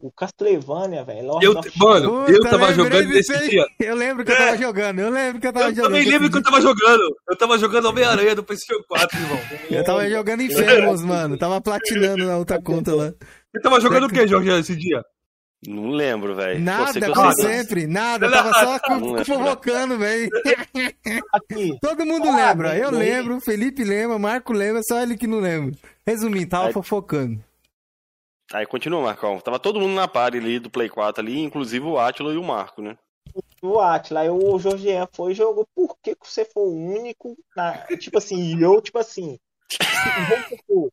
o, 0.00 0.10
Castlevania, 0.10 1.04
velho. 1.04 1.38
Eu, 1.42 1.54
mano, 1.76 2.24
eu 2.28 2.36
Puta, 2.38 2.50
tava 2.50 2.66
lembrei 2.68 2.74
jogando 2.74 3.08
nesse 3.08 3.32
aí. 3.34 3.48
dia. 3.50 3.64
Eu 3.80 3.94
lembro 3.96 4.24
que 4.24 4.32
eu 4.32 4.36
tava 4.36 4.56
jogando, 4.58 4.98
eu 5.00 5.10
lembro 5.10 5.40
que 5.40 5.46
eu 5.46 5.52
tava 5.52 5.66
Eu 5.66 5.74
jogando. 5.74 5.92
também 5.92 6.08
lembro 6.08 6.30
que 6.30 6.38
eu 6.38 6.42
tava 6.42 6.60
jogando. 6.60 7.16
Eu 7.28 7.36
tava 7.36 7.58
jogando 7.58 7.84
Homem-Aranha 7.86 8.34
do 8.34 8.42
PlayStation 8.44 8.82
4, 8.88 9.18
irmão. 9.18 9.38
Eu 9.70 9.84
tava 9.84 10.08
jogando 10.08 10.42
Infamous, 10.42 11.02
mano. 11.02 11.38
Tava 11.38 11.60
platinando 11.60 12.24
na 12.26 12.36
outra 12.36 12.60
conta 12.60 12.94
lá. 12.94 13.12
Eu 13.54 13.62
tava 13.62 13.80
jogando 13.80 14.04
o 14.06 14.08
que, 14.08 14.26
Jorge, 14.26 14.50
esse 14.50 14.76
dia? 14.76 15.02
Não 15.64 15.90
lembro, 15.90 16.34
velho. 16.34 16.58
Nada, 16.60 16.98
eu 16.98 17.12
como 17.14 17.32
sempre. 17.34 17.86
Nada, 17.86 18.26
eu 18.26 18.32
tava 18.32 18.52
só 18.52 18.98
Não 18.98 19.22
provocando, 19.22 19.96
velho. 19.96 20.28
Todo 21.80 22.04
mundo 22.04 22.28
Ah, 22.28 22.48
lembra. 22.48 22.76
Eu 22.76 22.90
lembro, 22.90 23.40
Felipe 23.40 23.84
lembra, 23.84 24.18
Marco 24.18 24.52
lembra, 24.52 24.82
só 24.82 25.00
ele 25.00 25.16
que 25.16 25.26
não 25.28 25.38
lembra. 25.38 25.72
Resumindo, 26.04 26.48
tava 26.48 26.72
fofocando. 26.72 27.38
Aí 28.52 28.66
continua, 28.66 29.02
Marcão. 29.02 29.40
Tava 29.40 29.58
todo 29.58 29.80
mundo 29.80 29.94
na 29.94 30.06
party 30.06 30.38
ali 30.38 30.58
do 30.58 30.70
Play 30.70 30.88
4 30.88 31.22
ali, 31.22 31.40
inclusive 31.40 31.84
o 31.86 31.98
Átila 31.98 32.32
e 32.32 32.36
o 32.36 32.42
Marco, 32.42 32.82
né? 32.82 32.96
o 33.62 33.78
Atila, 33.78 34.20
aí 34.20 34.28
o 34.30 34.58
Jorgean 34.58 35.08
foi 35.12 35.32
e 35.32 35.34
jogou. 35.34 35.66
Por 35.74 35.96
que, 36.02 36.14
que 36.16 36.28
você 36.28 36.44
foi 36.44 36.64
o 36.64 36.72
único? 36.72 37.36
Na... 37.56 37.78
Tipo 37.96 38.18
assim, 38.18 38.56
e 38.56 38.60
eu, 38.60 38.80
tipo 38.80 38.98
assim. 38.98 39.38
Vamos 40.28 40.48
supor. 40.48 40.92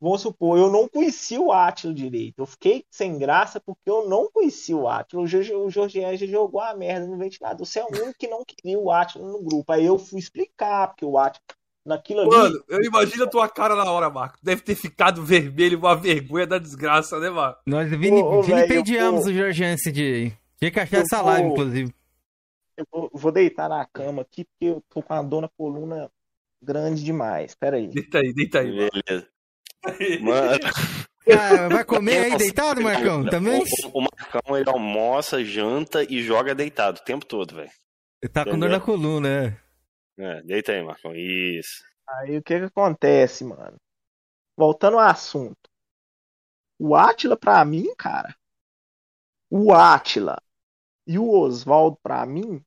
Vamos 0.00 0.20
supor, 0.20 0.58
eu 0.58 0.70
não 0.70 0.88
conhecia 0.88 1.40
o 1.40 1.52
Atila 1.52 1.94
direito. 1.94 2.38
Eu 2.38 2.46
fiquei 2.46 2.84
sem 2.90 3.18
graça 3.18 3.60
porque 3.60 3.88
eu 3.88 4.08
não 4.08 4.30
conhecia 4.30 4.76
o 4.76 4.88
Atila. 4.88 5.22
O 5.22 5.26
Jorge- 5.26 5.54
o 5.54 5.70
Jorgean 5.70 6.16
já 6.16 6.26
jogou 6.26 6.60
a 6.60 6.74
merda 6.74 7.06
no 7.06 7.16
ventilador. 7.16 7.64
Você 7.66 7.80
é 7.80 7.84
o 7.84 7.88
único 7.88 8.18
que 8.18 8.28
não 8.28 8.44
queria 8.44 8.78
o 8.78 8.90
Atila 8.90 9.26
no 9.26 9.42
grupo. 9.42 9.70
Aí 9.72 9.84
eu 9.84 9.98
fui 9.98 10.18
explicar, 10.18 10.88
porque 10.88 11.04
o 11.04 11.16
Atila, 11.18 11.42
naquilo 11.86 12.20
ali. 12.20 12.30
Mano, 12.30 12.64
eu 12.68 12.82
imagino 12.82 13.24
a 13.24 13.28
tua 13.28 13.48
cara 13.48 13.74
na 13.76 13.90
hora, 13.90 14.10
Marco. 14.10 14.38
Deve 14.42 14.60
ter 14.60 14.74
ficado 14.74 15.24
vermelho, 15.24 15.78
uma 15.78 15.94
vergonha 15.96 16.46
da 16.46 16.58
desgraça, 16.58 17.18
né, 17.20 17.30
Marco? 17.30 17.60
Nós 17.64 17.88
vilipendiamos 17.88 19.26
o 19.26 19.32
Jorge 19.32 19.64
esse 19.64 19.90
dia 19.92 20.14
aí. 20.14 20.32
Tinha 20.58 20.70
que 20.70 20.80
achar 20.80 20.98
essa 20.98 21.18
vou- 21.18 21.26
live, 21.26 21.48
inclusive. 21.48 21.94
Eu 22.76 22.84
vou, 22.92 23.10
vou 23.14 23.32
deitar 23.32 23.68
na 23.68 23.86
cama 23.86 24.20
aqui 24.22 24.44
porque 24.44 24.66
eu 24.66 24.82
tô 24.90 25.02
com 25.02 25.14
a 25.14 25.22
dor 25.22 25.40
na 25.40 25.48
coluna 25.48 26.10
grande 26.62 27.02
demais. 27.02 27.54
Pera 27.54 27.76
aí. 27.76 27.86
Deita 27.88 28.18
aí, 28.18 28.34
deita 28.34 28.58
aí. 28.60 28.70
Beleza. 28.70 29.26
Mano, 30.20 30.58
Ah, 31.28 31.68
vai 31.68 31.84
comer 31.84 32.18
aí 32.18 32.36
deitado, 32.36 32.80
Marcão? 32.82 33.24
Também? 33.24 33.62
o, 33.92 33.98
o 33.98 34.02
Marcão, 34.02 34.56
ele 34.56 34.68
almoça, 34.68 35.44
janta 35.44 36.02
e 36.04 36.22
joga 36.22 36.54
deitado 36.54 36.98
o 37.00 37.04
tempo 37.04 37.24
todo, 37.24 37.54
velho. 37.56 37.70
Tá 38.32 38.44
com 38.44 38.58
dor 38.58 38.68
na 38.68 38.80
coluna, 38.80 39.28
é. 39.28 39.56
É, 40.18 40.42
deita 40.42 40.72
aí, 40.72 40.82
Marcão. 40.82 41.14
Isso. 41.14 41.84
Aí 42.08 42.38
o 42.38 42.42
que 42.42 42.58
que 42.58 42.64
acontece, 42.64 43.44
mano? 43.44 43.76
Voltando 44.56 44.98
ao 44.98 45.08
assunto. 45.08 45.68
O 46.78 46.94
Átila, 46.94 47.36
pra 47.36 47.64
mim, 47.64 47.94
cara. 47.96 48.34
O 49.50 49.72
Átila 49.72 50.40
e 51.06 51.18
o 51.18 51.28
Oswaldo, 51.28 51.98
pra 52.02 52.24
mim, 52.26 52.62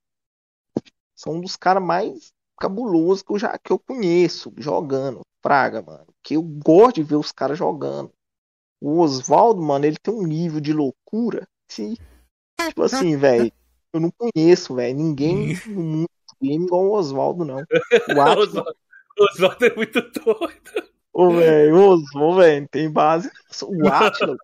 são 1.14 1.34
um 1.34 1.40
dos 1.40 1.56
caras 1.56 1.82
mais 1.82 2.32
cabulosos 2.58 3.22
que 3.22 3.32
eu 3.32 3.38
já 3.38 3.58
que 3.58 3.72
eu 3.72 3.78
conheço 3.78 4.52
jogando. 4.56 5.20
Praga, 5.42 5.82
mano. 5.82 6.06
Que 6.22 6.36
eu 6.36 6.42
gosto 6.42 6.96
de 6.96 7.02
ver 7.02 7.16
os 7.16 7.32
caras 7.32 7.58
jogando. 7.58 8.12
O 8.80 9.00
Oswaldo, 9.00 9.60
mano, 9.60 9.84
ele 9.84 9.98
tem 9.98 10.14
um 10.14 10.26
nível 10.26 10.60
de 10.60 10.72
loucura 10.72 11.46
que, 11.68 11.96
tipo 12.58 12.82
assim, 12.82 13.16
velho, 13.16 13.52
eu 13.92 14.00
não 14.00 14.10
conheço, 14.10 14.74
velho, 14.74 14.96
ninguém 14.96 15.54
no 15.68 15.82
mundo 15.82 16.08
game 16.42 16.64
igual 16.64 16.82
o 16.86 16.92
Oswaldo, 16.92 17.44
não. 17.44 17.56
O 18.16 18.20
Átila 18.20 18.64
Oswaldo 19.18 19.64
é 19.66 19.74
muito 19.74 20.00
doido. 20.00 20.88
Ô, 21.12 21.30
velho, 21.30 21.98
ô, 22.16 22.34
velho, 22.34 22.66
tem 22.70 22.90
base. 22.90 23.30
O 23.64 23.86
Atila, 23.88 24.36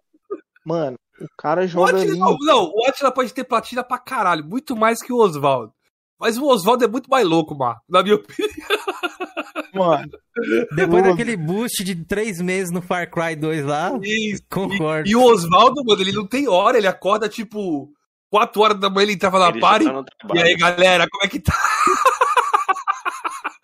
mano, 0.64 0.96
o 1.20 1.26
cara 1.38 1.62
O 1.62 1.66
joga 1.66 1.96
Atila, 1.96 2.10
ali. 2.12 2.18
não, 2.18 2.36
não, 2.40 2.64
o 2.74 2.84
Atila 2.86 3.10
pode 3.12 3.32
ter 3.32 3.44
platina 3.44 3.82
pra 3.84 3.98
caralho, 3.98 4.44
muito 4.44 4.76
mais 4.76 5.00
que 5.02 5.12
o 5.12 5.18
Oswaldo. 5.18 5.72
Mas 6.18 6.38
o 6.38 6.46
Oswaldo 6.46 6.84
é 6.84 6.88
muito 6.88 7.08
mais 7.10 7.26
louco, 7.26 7.54
Marco, 7.54 7.82
na 7.88 8.02
minha 8.02 8.14
opinião. 8.16 8.50
Mano, 9.74 10.08
Depois 10.74 11.04
daquele 11.04 11.36
boost 11.36 11.84
de 11.84 11.94
três 12.04 12.40
meses 12.40 12.72
no 12.72 12.80
Far 12.80 13.10
Cry 13.10 13.36
2 13.36 13.64
lá, 13.66 13.92
E, 14.02 14.38
concordo. 14.50 15.06
e 15.08 15.14
o 15.14 15.22
Oswaldo, 15.22 15.82
mano, 15.84 16.00
ele 16.00 16.12
não 16.12 16.26
tem 16.26 16.48
hora, 16.48 16.78
ele 16.78 16.86
acorda 16.86 17.28
tipo 17.28 17.92
4 18.30 18.60
horas 18.62 18.80
da 18.80 18.90
manhã, 18.90 19.04
ele 19.04 19.12
entrava 19.14 19.38
na 19.38 19.48
Ele 19.48 19.60
já 19.60 19.60
party. 19.60 19.84
tá 19.84 20.04
E 20.34 20.38
aí, 20.42 20.56
galera, 20.56 21.06
como 21.10 21.24
é 21.24 21.28
que 21.28 21.40
tá? 21.40 21.54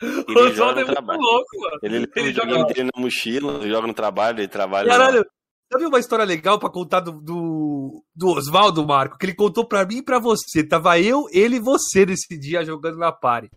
O 0.02 0.06
Ele 0.32 0.40
Oswaldo 0.40 0.54
joga 0.54 0.70
é 0.70 0.74
no 0.74 0.74
muito 0.80 0.92
trabalho. 0.92 1.20
louco, 1.20 1.60
mano. 1.60 1.78
Ele 1.82 2.08
Ele 2.16 2.30
o 2.30 2.32
joga- 2.34 2.64
dele 2.64 2.90
na 2.94 3.00
mochila, 3.00 3.68
joga 3.68 3.86
no 3.86 3.94
trabalho, 3.94 4.40
ele 4.40 4.48
trabalha. 4.48 4.88
Caralho, 4.88 5.24
sabe 5.72 5.86
uma 5.86 5.98
história 6.00 6.24
legal 6.24 6.58
pra 6.58 6.68
contar 6.70 7.00
do, 7.00 7.12
do, 7.12 8.04
do 8.14 8.28
Oswaldo, 8.30 8.84
Marco? 8.86 9.16
Que 9.16 9.26
ele 9.26 9.34
contou 9.34 9.64
pra 9.66 9.84
mim 9.86 9.98
e 9.98 10.02
pra 10.04 10.18
você. 10.18 10.66
Tava 10.66 10.98
eu, 10.98 11.26
ele 11.30 11.56
e 11.56 11.60
você 11.60 12.04
nesse 12.04 12.36
dia 12.36 12.64
jogando 12.64 12.98
na 12.98 13.12
party. 13.12 13.48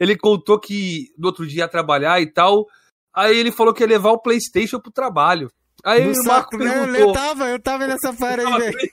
Ele 0.00 0.16
contou 0.16 0.58
que 0.58 1.06
no 1.16 1.26
outro 1.28 1.46
dia 1.46 1.60
ia 1.64 1.68
trabalhar 1.68 2.20
e 2.20 2.26
tal. 2.32 2.66
Aí 3.14 3.36
ele 3.36 3.52
falou 3.52 3.72
que 3.72 3.82
ia 3.82 3.88
levar 3.88 4.10
o 4.10 4.18
PlayStation 4.20 4.80
pro 4.80 4.92
trabalho. 4.92 5.48
Aí 5.84 6.04
No 6.04 6.10
o 6.10 6.14
saco, 6.14 6.28
Marco 6.28 6.56
né? 6.58 6.66
eu, 6.82 6.92
perguntou. 6.92 7.12
tava, 7.12 7.48
eu 7.48 7.62
tava 7.62 7.86
nessa 7.86 8.12
para 8.12 8.42
aí, 8.42 8.58
velho. 8.58 8.78
Eu 8.80 8.88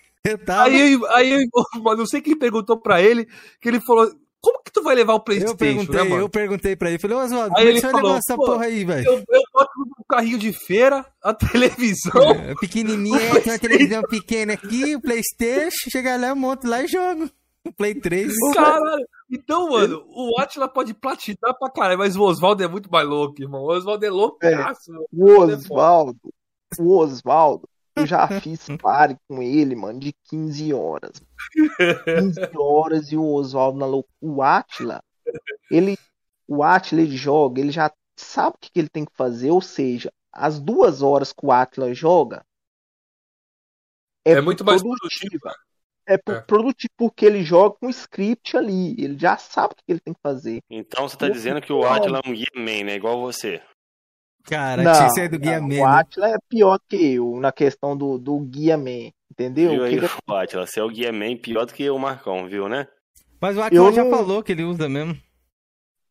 tava. 0.45 0.63
Aí, 0.63 0.99
aí, 1.09 1.47
mano, 1.81 1.97
não 1.99 2.05
sei 2.05 2.21
quem 2.21 2.37
perguntou 2.37 2.77
pra 2.79 3.01
ele, 3.01 3.25
que 3.61 3.67
ele 3.69 3.79
falou, 3.81 4.09
como 4.41 4.61
que 4.63 4.71
tu 4.71 4.83
vai 4.83 4.93
levar 4.95 5.13
o 5.13 5.17
Eu 5.17 5.19
Playstation, 5.21 5.55
perguntei, 5.57 5.95
né, 6.03 6.03
mano? 6.09 6.21
eu 6.21 6.29
perguntei 6.29 6.75
pra 6.75 6.89
ele. 6.89 6.99
Falei, 6.99 7.17
ô 7.17 7.21
Oswaldo, 7.21 7.55
Aí 7.55 7.63
como 7.63 7.67
é 7.67 7.69
ele 7.71 7.79
você 7.79 7.85
vai 7.87 7.91
falou, 7.91 8.07
levar 8.07 8.19
essa 8.19 8.35
porra 8.35 8.65
aí, 8.65 8.85
velho? 8.85 9.07
Eu, 9.07 9.13
eu 9.27 9.41
boto 9.53 9.71
no 9.97 10.05
carrinho 10.07 10.37
de 10.37 10.53
feira, 10.53 11.05
a 11.23 11.33
televisão, 11.33 12.21
É, 12.31 12.53
pequenininha, 12.59 13.17
é, 13.19 13.39
tem 13.41 13.53
uma 13.53 13.59
televisão 13.59 14.01
pequena 14.03 14.53
aqui, 14.53 14.95
o 14.95 15.01
Playstation, 15.01 15.89
chega 15.89 16.15
lá, 16.17 16.27
eu 16.27 16.35
monto 16.35 16.67
lá 16.67 16.83
e 16.83 16.87
jogo. 16.87 17.29
O 17.67 17.73
Play 17.73 17.95
3. 17.95 18.31
caralho. 18.53 19.03
Então, 19.31 19.69
mano, 19.71 20.03
o 20.07 20.39
Atila 20.39 20.67
pode 20.67 20.93
platinar 20.93 21.57
pra 21.57 21.71
caralho, 21.71 21.97
mas 21.97 22.15
o 22.15 22.21
Oswaldo 22.21 22.63
é 22.63 22.67
muito 22.67 22.91
mais 22.91 23.07
louco, 23.07 23.41
irmão. 23.41 23.63
O 23.63 23.71
Oswaldo 23.75 24.05
é 24.05 24.09
loucaço. 24.11 24.91
mano. 24.91 25.05
O 25.11 25.39
Oswaldo, 25.41 26.19
o 26.79 26.97
Oswaldo, 26.99 27.67
eu 27.95 28.05
já 28.05 28.27
fiz 28.41 28.67
pare 28.81 29.17
com 29.27 29.41
ele, 29.41 29.75
mano, 29.75 29.99
de 29.99 30.13
15 30.25 30.73
horas. 30.73 31.21
15 32.05 32.39
horas 32.57 33.11
e 33.11 33.17
o 33.17 33.25
Oswaldo 33.33 33.79
na 33.79 33.85
loucura. 33.85 34.13
O 34.21 34.41
Atila, 34.41 35.01
ele, 35.71 35.97
o 36.47 36.63
Atila 36.63 37.01
ele 37.01 37.15
joga, 37.15 37.61
ele 37.61 37.71
já 37.71 37.91
sabe 38.17 38.55
o 38.55 38.59
que 38.59 38.71
que 38.71 38.79
ele 38.79 38.89
tem 38.89 39.05
que 39.05 39.15
fazer, 39.15 39.51
ou 39.51 39.61
seja, 39.61 40.11
as 40.31 40.59
duas 40.59 41.01
horas 41.01 41.31
que 41.31 41.45
o 41.45 41.51
Atila 41.51 41.93
joga 41.93 42.43
É 44.25 44.39
muito 44.41 44.63
mais 44.65 44.81
produtiva. 44.81 45.55
É, 46.07 46.17
pro- 46.17 46.35
É. 46.35 46.41
produtivo 46.41 46.91
porque 46.97 47.25
ele 47.25 47.43
joga 47.43 47.77
com 47.79 47.89
script 47.89 48.55
ali, 48.55 48.91
ele 49.01 49.17
já 49.17 49.37
sabe 49.37 49.73
o 49.73 49.75
que 49.77 49.83
ele 49.87 49.99
tem 49.99 50.13
que 50.13 50.19
fazer. 50.21 50.61
Então 50.69 51.07
você 51.09 51.17
tá 51.17 51.27
dizendo 51.29 51.61
que 51.61 51.73
o 51.73 51.83
Atila 51.83 52.21
é 52.23 52.29
um 52.29 52.33
guia 52.33 52.45
man, 52.55 52.83
né? 52.85 52.95
Igual 52.95 53.19
você. 53.19 53.61
Cara, 54.45 54.83
Não, 54.83 54.93
tinha 54.93 55.07
que 55.07 55.13
ser 55.15 55.29
do 55.29 55.39
Guia 55.39 55.59
não, 55.59 55.67
Man. 55.67 55.75
o 55.81 55.87
né? 55.87 55.99
Atila 55.99 56.29
é 56.29 56.37
pior 56.47 56.79
que 56.87 57.13
eu 57.15 57.39
na 57.39 57.51
questão 57.51 57.97
do, 57.97 58.17
do 58.17 58.39
guia 58.39 58.77
man, 58.77 59.11
entendeu? 59.31 59.71
Viu 59.71 59.81
O 59.81 59.85
aí, 59.85 59.97
que 59.99 60.33
Atila? 60.33 60.67
Você 60.67 60.79
é 60.79 60.83
o 60.83 60.89
guia 60.89 61.11
man 61.11 61.35
pior 61.37 61.65
do 61.65 61.73
que 61.73 61.89
o 61.89 61.97
Marcão, 61.97 62.47
viu, 62.47 62.69
né? 62.69 62.87
Mas 63.41 63.57
o 63.57 63.61
Atila 63.61 63.87
Eu 63.87 63.93
já 63.93 64.03
não- 64.03 64.11
falou 64.11 64.43
que 64.43 64.51
ele 64.51 64.63
usa 64.63 64.87
mesmo. 64.87 65.17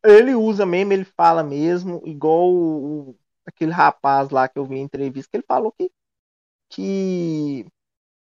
Ele 0.03 0.35
usa 0.35 0.65
mesmo, 0.65 0.93
ele 0.93 1.03
fala 1.05 1.43
mesmo, 1.43 2.01
igual 2.05 2.47
o- 2.51 3.09
o- 3.09 3.15
aquele 3.45 3.71
rapaz 3.71 4.29
lá 4.29 4.47
que 4.47 4.59
eu 4.59 4.65
vi 4.65 4.75
em 4.75 4.81
entrevista, 4.83 5.29
que 5.31 5.37
ele 5.37 5.45
falou 5.47 5.71
que, 5.71 5.89
que, 6.69 7.65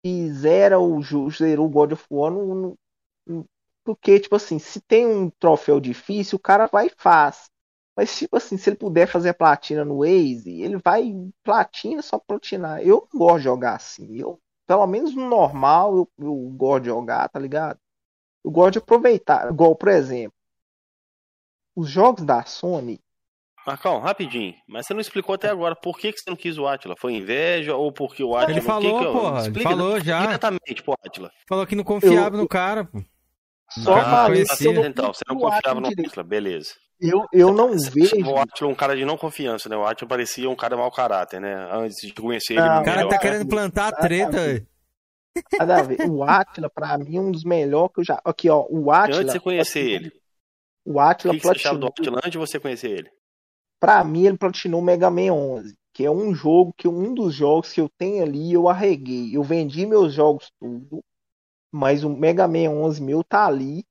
que 0.02 0.30
zera 0.32 0.78
o, 0.80 1.00
zerou 1.30 1.66
o 1.66 1.70
God 1.70 1.92
of 1.92 2.04
War 2.10 2.32
no, 2.32 2.54
no- 2.54 2.78
no- 3.26 3.46
porque, 3.84 4.20
tipo 4.20 4.36
assim, 4.36 4.58
se 4.58 4.80
tem 4.80 5.06
um 5.06 5.30
troféu 5.30 5.80
difícil, 5.80 6.36
o 6.36 6.40
cara 6.42 6.66
vai 6.66 6.86
e 6.86 6.92
faz. 6.96 7.50
Mas, 7.96 8.16
tipo 8.18 8.36
assim, 8.36 8.56
se 8.56 8.70
ele 8.70 8.76
puder 8.76 9.06
fazer 9.06 9.28
a 9.30 9.34
platina 9.34 9.84
no 9.84 9.98
Waze, 9.98 10.60
ele 10.60 10.76
vai 10.78 11.12
platina 11.42 12.02
só 12.02 12.18
platinar. 12.18 12.82
Eu 12.82 13.08
não 13.12 13.20
gosto 13.20 13.38
de 13.38 13.44
jogar 13.44 13.76
assim. 13.76 14.16
Eu, 14.16 14.40
pelo 14.66 14.86
menos 14.86 15.14
no 15.14 15.28
normal, 15.28 15.96
eu, 15.96 16.10
eu 16.18 16.34
gosto 16.56 16.82
de 16.82 16.88
jogar, 16.88 17.28
tá 17.28 17.38
ligado? 17.38 17.78
Eu 18.44 18.50
gosto 18.50 18.72
de 18.72 18.78
aproveitar. 18.78 19.48
Igual, 19.50 19.76
por 19.76 19.88
exemplo, 19.90 20.36
os 21.76 21.88
jogos 21.88 22.24
da 22.24 22.44
Sony, 22.44 23.00
Marcão, 23.66 23.98
rapidinho. 23.98 24.54
Mas 24.68 24.86
você 24.86 24.92
não 24.92 25.00
explicou 25.00 25.34
até 25.34 25.48
agora 25.48 25.74
por 25.74 25.96
que, 25.98 26.12
que 26.12 26.18
você 26.20 26.28
não 26.28 26.36
quis 26.36 26.58
o 26.58 26.66
Atila? 26.66 26.94
Foi 26.98 27.14
inveja 27.14 27.74
ou 27.74 27.90
porque 27.90 28.22
o 28.22 28.36
Atila... 28.36 28.50
Ele 28.50 28.60
o 28.60 28.62
que 28.62 28.66
falou, 28.66 28.98
que 28.98 29.04
eu- 29.04 29.12
porra, 29.12 29.38
ele 29.38 29.40
Explica 29.40 29.70
falou 29.70 30.00
já. 30.00 30.20
Diretamente 30.20 30.82
pro 30.82 30.94
Atila. 31.02 31.32
Falou 31.48 31.66
que 31.66 31.74
não 31.74 31.84
confiava 31.84 32.36
Eu- 32.36 32.42
no 32.42 32.48
cara, 32.48 32.84
pô. 32.84 33.02
só 33.70 33.96
Ah, 33.96 34.24
falei 34.24 34.42
Então, 34.42 35.14
você 35.14 35.24
não 35.26 35.38
confiava 35.38 35.80
no. 35.80 35.88
Atila, 35.88 36.22
beleza. 36.22 36.74
Eu, 37.00 37.26
eu 37.32 37.52
não 37.52 37.72
Você 37.72 37.90
vejo. 37.90 38.30
O 38.30 38.38
Atila 38.38 38.70
um 38.70 38.74
cara 38.74 38.96
de 38.96 39.04
não 39.04 39.16
confiança, 39.18 39.68
né? 39.68 39.76
O 39.76 39.84
Atila 39.84 40.08
parecia 40.08 40.48
um 40.48 40.56
cara 40.56 40.76
mau 40.76 40.90
caráter, 40.90 41.40
né? 41.40 41.54
Antes 41.72 41.96
de 42.06 42.12
conhecer 42.14 42.54
ele 42.54 42.60
Não, 42.62 42.80
O 42.80 42.84
cara 42.84 42.96
melhor. 42.98 43.08
tá 43.10 43.16
Melhor. 43.16 43.20
querendo 43.20 43.48
plantar 43.48 43.88
a 43.88 43.92
treta. 43.92 44.66
Nada 45.58 45.78
a 45.78 45.82
ver. 45.82 46.00
O 46.08 46.22
Atila, 46.22 46.70
pra 46.70 46.96
mim, 46.96 47.16
é 47.16 47.20
um 47.20 47.30
dos 47.32 47.44
melhores 47.44 47.92
que 47.92 48.00
eu 48.00 48.04
já. 48.04 48.20
Aqui, 48.24 48.48
ó. 48.48 48.64
O 48.70 48.90
Atila. 48.92 49.16
Antes 49.18 49.26
de 49.26 49.32
você 49.32 49.40
conhecer 49.40 49.80
ele. 49.80 50.12
O 50.84 50.94
O 50.94 51.00
Atila 51.00 51.34
que, 51.34 51.40
que 51.40 51.46
você 51.46 51.52
achava 51.56 51.78
do 51.78 51.86
platinou. 51.86 52.08
Atila 52.08 52.18
antes 52.18 52.30
de 52.32 52.38
você 52.38 52.60
conhecer 52.60 52.90
ele? 52.90 53.10
Pra 53.80 54.02
mim, 54.04 54.26
ele 54.26 54.38
platinou 54.38 54.80
o 54.80 54.84
Mega 54.84 55.10
Man 55.10 55.32
11. 55.32 55.74
Que 55.92 56.04
é 56.04 56.10
um 56.10 56.34
jogo 56.34 56.72
que 56.76 56.88
um 56.88 57.12
dos 57.12 57.34
jogos 57.34 57.72
que 57.72 57.80
eu 57.80 57.88
tenho 57.98 58.22
ali, 58.22 58.52
eu 58.52 58.68
arreguei. 58.68 59.36
Eu 59.36 59.42
vendi 59.42 59.84
meus 59.86 60.12
jogos 60.14 60.50
tudo. 60.60 61.00
Mas 61.72 62.04
o 62.04 62.10
Mega 62.10 62.46
Man 62.46 62.70
11 62.70 63.02
meu 63.02 63.24
tá 63.24 63.46
ali. 63.46 63.84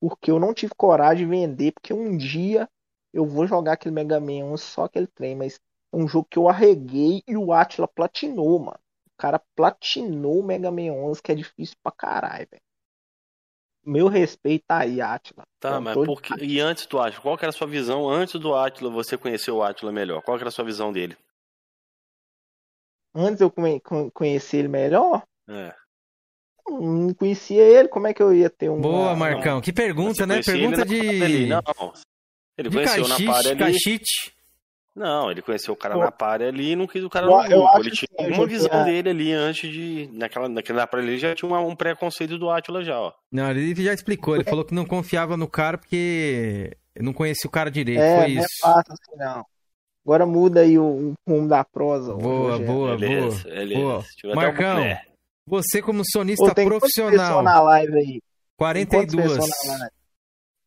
Porque 0.00 0.30
eu 0.30 0.40
não 0.40 0.54
tive 0.54 0.72
coragem 0.76 1.24
de 1.26 1.30
vender. 1.30 1.72
Porque 1.72 1.92
um 1.92 2.16
dia 2.16 2.68
eu 3.12 3.26
vou 3.26 3.46
jogar 3.46 3.72
aquele 3.72 3.94
Mega 3.94 4.18
Man 4.18 4.44
11 4.52 4.62
só 4.64 4.84
aquele 4.84 5.06
trem. 5.06 5.34
Mas 5.36 5.60
é 5.92 5.96
um 5.96 6.08
jogo 6.08 6.26
que 6.30 6.38
eu 6.38 6.48
arreguei 6.48 7.22
e 7.28 7.36
o 7.36 7.52
Atila 7.52 7.86
platinou, 7.86 8.58
mano. 8.58 8.78
O 9.08 9.16
cara 9.20 9.40
platinou 9.54 10.40
o 10.40 10.44
Mega 10.44 10.70
Man 10.70 10.92
11, 10.92 11.22
que 11.22 11.30
é 11.32 11.34
difícil 11.34 11.76
pra 11.82 11.92
caralho, 11.92 12.48
velho. 12.50 12.62
Meu 13.84 14.08
respeito 14.08 14.64
tá 14.66 14.78
aí, 14.78 15.00
Atila. 15.00 15.42
Tá, 15.58 15.76
Com 15.76 15.80
mas 15.82 15.94
todo- 15.94 16.06
por 16.06 16.22
que... 16.22 16.34
E 16.44 16.60
antes 16.60 16.86
do 16.86 16.98
Atila? 17.00 17.22
Qual 17.22 17.36
que 17.36 17.44
era 17.44 17.50
a 17.50 17.52
sua 17.52 17.66
visão 17.66 18.08
antes 18.08 18.38
do 18.40 18.54
Atila, 18.54 18.90
você 18.90 19.16
conhecer 19.18 19.50
o 19.50 19.62
Atila 19.62 19.90
melhor? 19.92 20.22
Qual 20.22 20.36
que 20.36 20.42
era 20.42 20.48
a 20.48 20.52
sua 20.52 20.64
visão 20.64 20.92
dele? 20.92 21.16
Antes 23.14 23.40
eu 23.40 23.50
conhe- 23.50 23.80
con- 23.80 24.10
conhecer 24.10 24.58
ele 24.58 24.68
melhor, 24.68 25.24
É. 25.48 25.74
não 26.78 27.14
conhecia 27.14 27.62
ele, 27.62 27.88
como 27.88 28.06
é 28.06 28.14
que 28.14 28.22
eu 28.22 28.32
ia 28.34 28.50
ter 28.50 28.68
um. 28.70 28.80
Boa, 28.80 29.08
uma- 29.12 29.16
Marcão. 29.16 29.60
Que 29.60 29.72
pergunta, 29.72 30.26
né? 30.26 30.36
ele 30.36 30.44
Pergunta 30.44 30.84
de. 30.84 31.46
Não, 31.46 31.62
ele 32.58 32.68
De 32.68 32.76
conheceu 32.76 33.08
na 33.08 33.16
parede. 33.32 34.00
Não, 34.94 35.30
ele 35.30 35.40
conheceu 35.40 35.72
o 35.72 35.76
cara 35.76 35.94
Pô. 35.94 36.00
na 36.00 36.10
parede 36.10 36.50
ali 36.50 36.72
e 36.72 36.76
não 36.76 36.86
quis 36.86 37.02
o 37.04 37.08
cara 37.08 37.24
Eu- 37.26 37.30
no 37.30 37.42
grupo. 37.48 37.78
Ele 37.78 37.90
tinha 37.92 38.08
alguma 38.18 38.46
visão 38.46 38.68
tinha- 38.68 38.84
dele 38.84 39.08
ali 39.10 39.32
antes 39.32 39.70
de. 39.70 40.10
Naquela, 40.12 40.48
naquela 40.48 40.86
parede 40.86 41.08
ali 41.08 41.18
já 41.18 41.34
tinha 41.34 41.48
um 41.58 41.76
preconceito 41.76 42.36
do 42.36 42.50
Atila 42.50 42.82
já, 42.84 43.00
ó. 43.00 43.12
Não, 43.30 43.50
ele 43.50 43.74
já 43.82 43.94
explicou. 43.94 44.34
Ele 44.34 44.44
falou 44.44 44.64
que 44.64 44.74
não 44.74 44.84
confiava 44.84 45.36
no 45.36 45.46
cara 45.48 45.78
porque 45.78 46.76
não 47.00 47.12
conhecia 47.12 47.46
o 47.48 47.50
cara 47.50 47.70
direito. 47.70 48.00
É, 48.02 48.16
Foi 48.24 48.34
não 48.34 48.40
é 48.40 48.44
isso. 48.44 48.58
fácil 48.60 48.92
assim, 48.92 49.16
não. 49.16 49.44
Agora 50.04 50.26
muda 50.26 50.60
aí 50.60 50.76
o, 50.78 50.82
o 50.84 51.14
rumo 51.28 51.46
da 51.48 51.62
prosa. 51.64 52.12
Boa, 52.14 52.50
Rogério. 52.52 52.66
boa, 52.66 52.96
beleza, 52.98 53.42
boa. 53.44 53.54
beleza. 53.54 53.80
boa. 53.80 53.98
Até 54.00 54.28
um 54.28 54.34
Marcão. 54.34 54.82
Você 55.50 55.82
como 55.82 56.02
sonista 56.04 56.54
tem 56.54 56.66
quantas 56.68 56.88
pessoas 56.90 57.14
profissional, 57.14 57.42
na 57.42 57.60
live 57.62 57.94
aí? 57.94 58.04
Tem 58.04 58.20
quantas 58.56 58.84
42. 59.14 59.32
pessoas 59.36 59.50
na 59.66 59.78
live? 59.78 59.94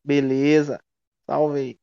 Beleza. 0.06 0.80
Salve 1.26 1.60
aí. 1.60 1.78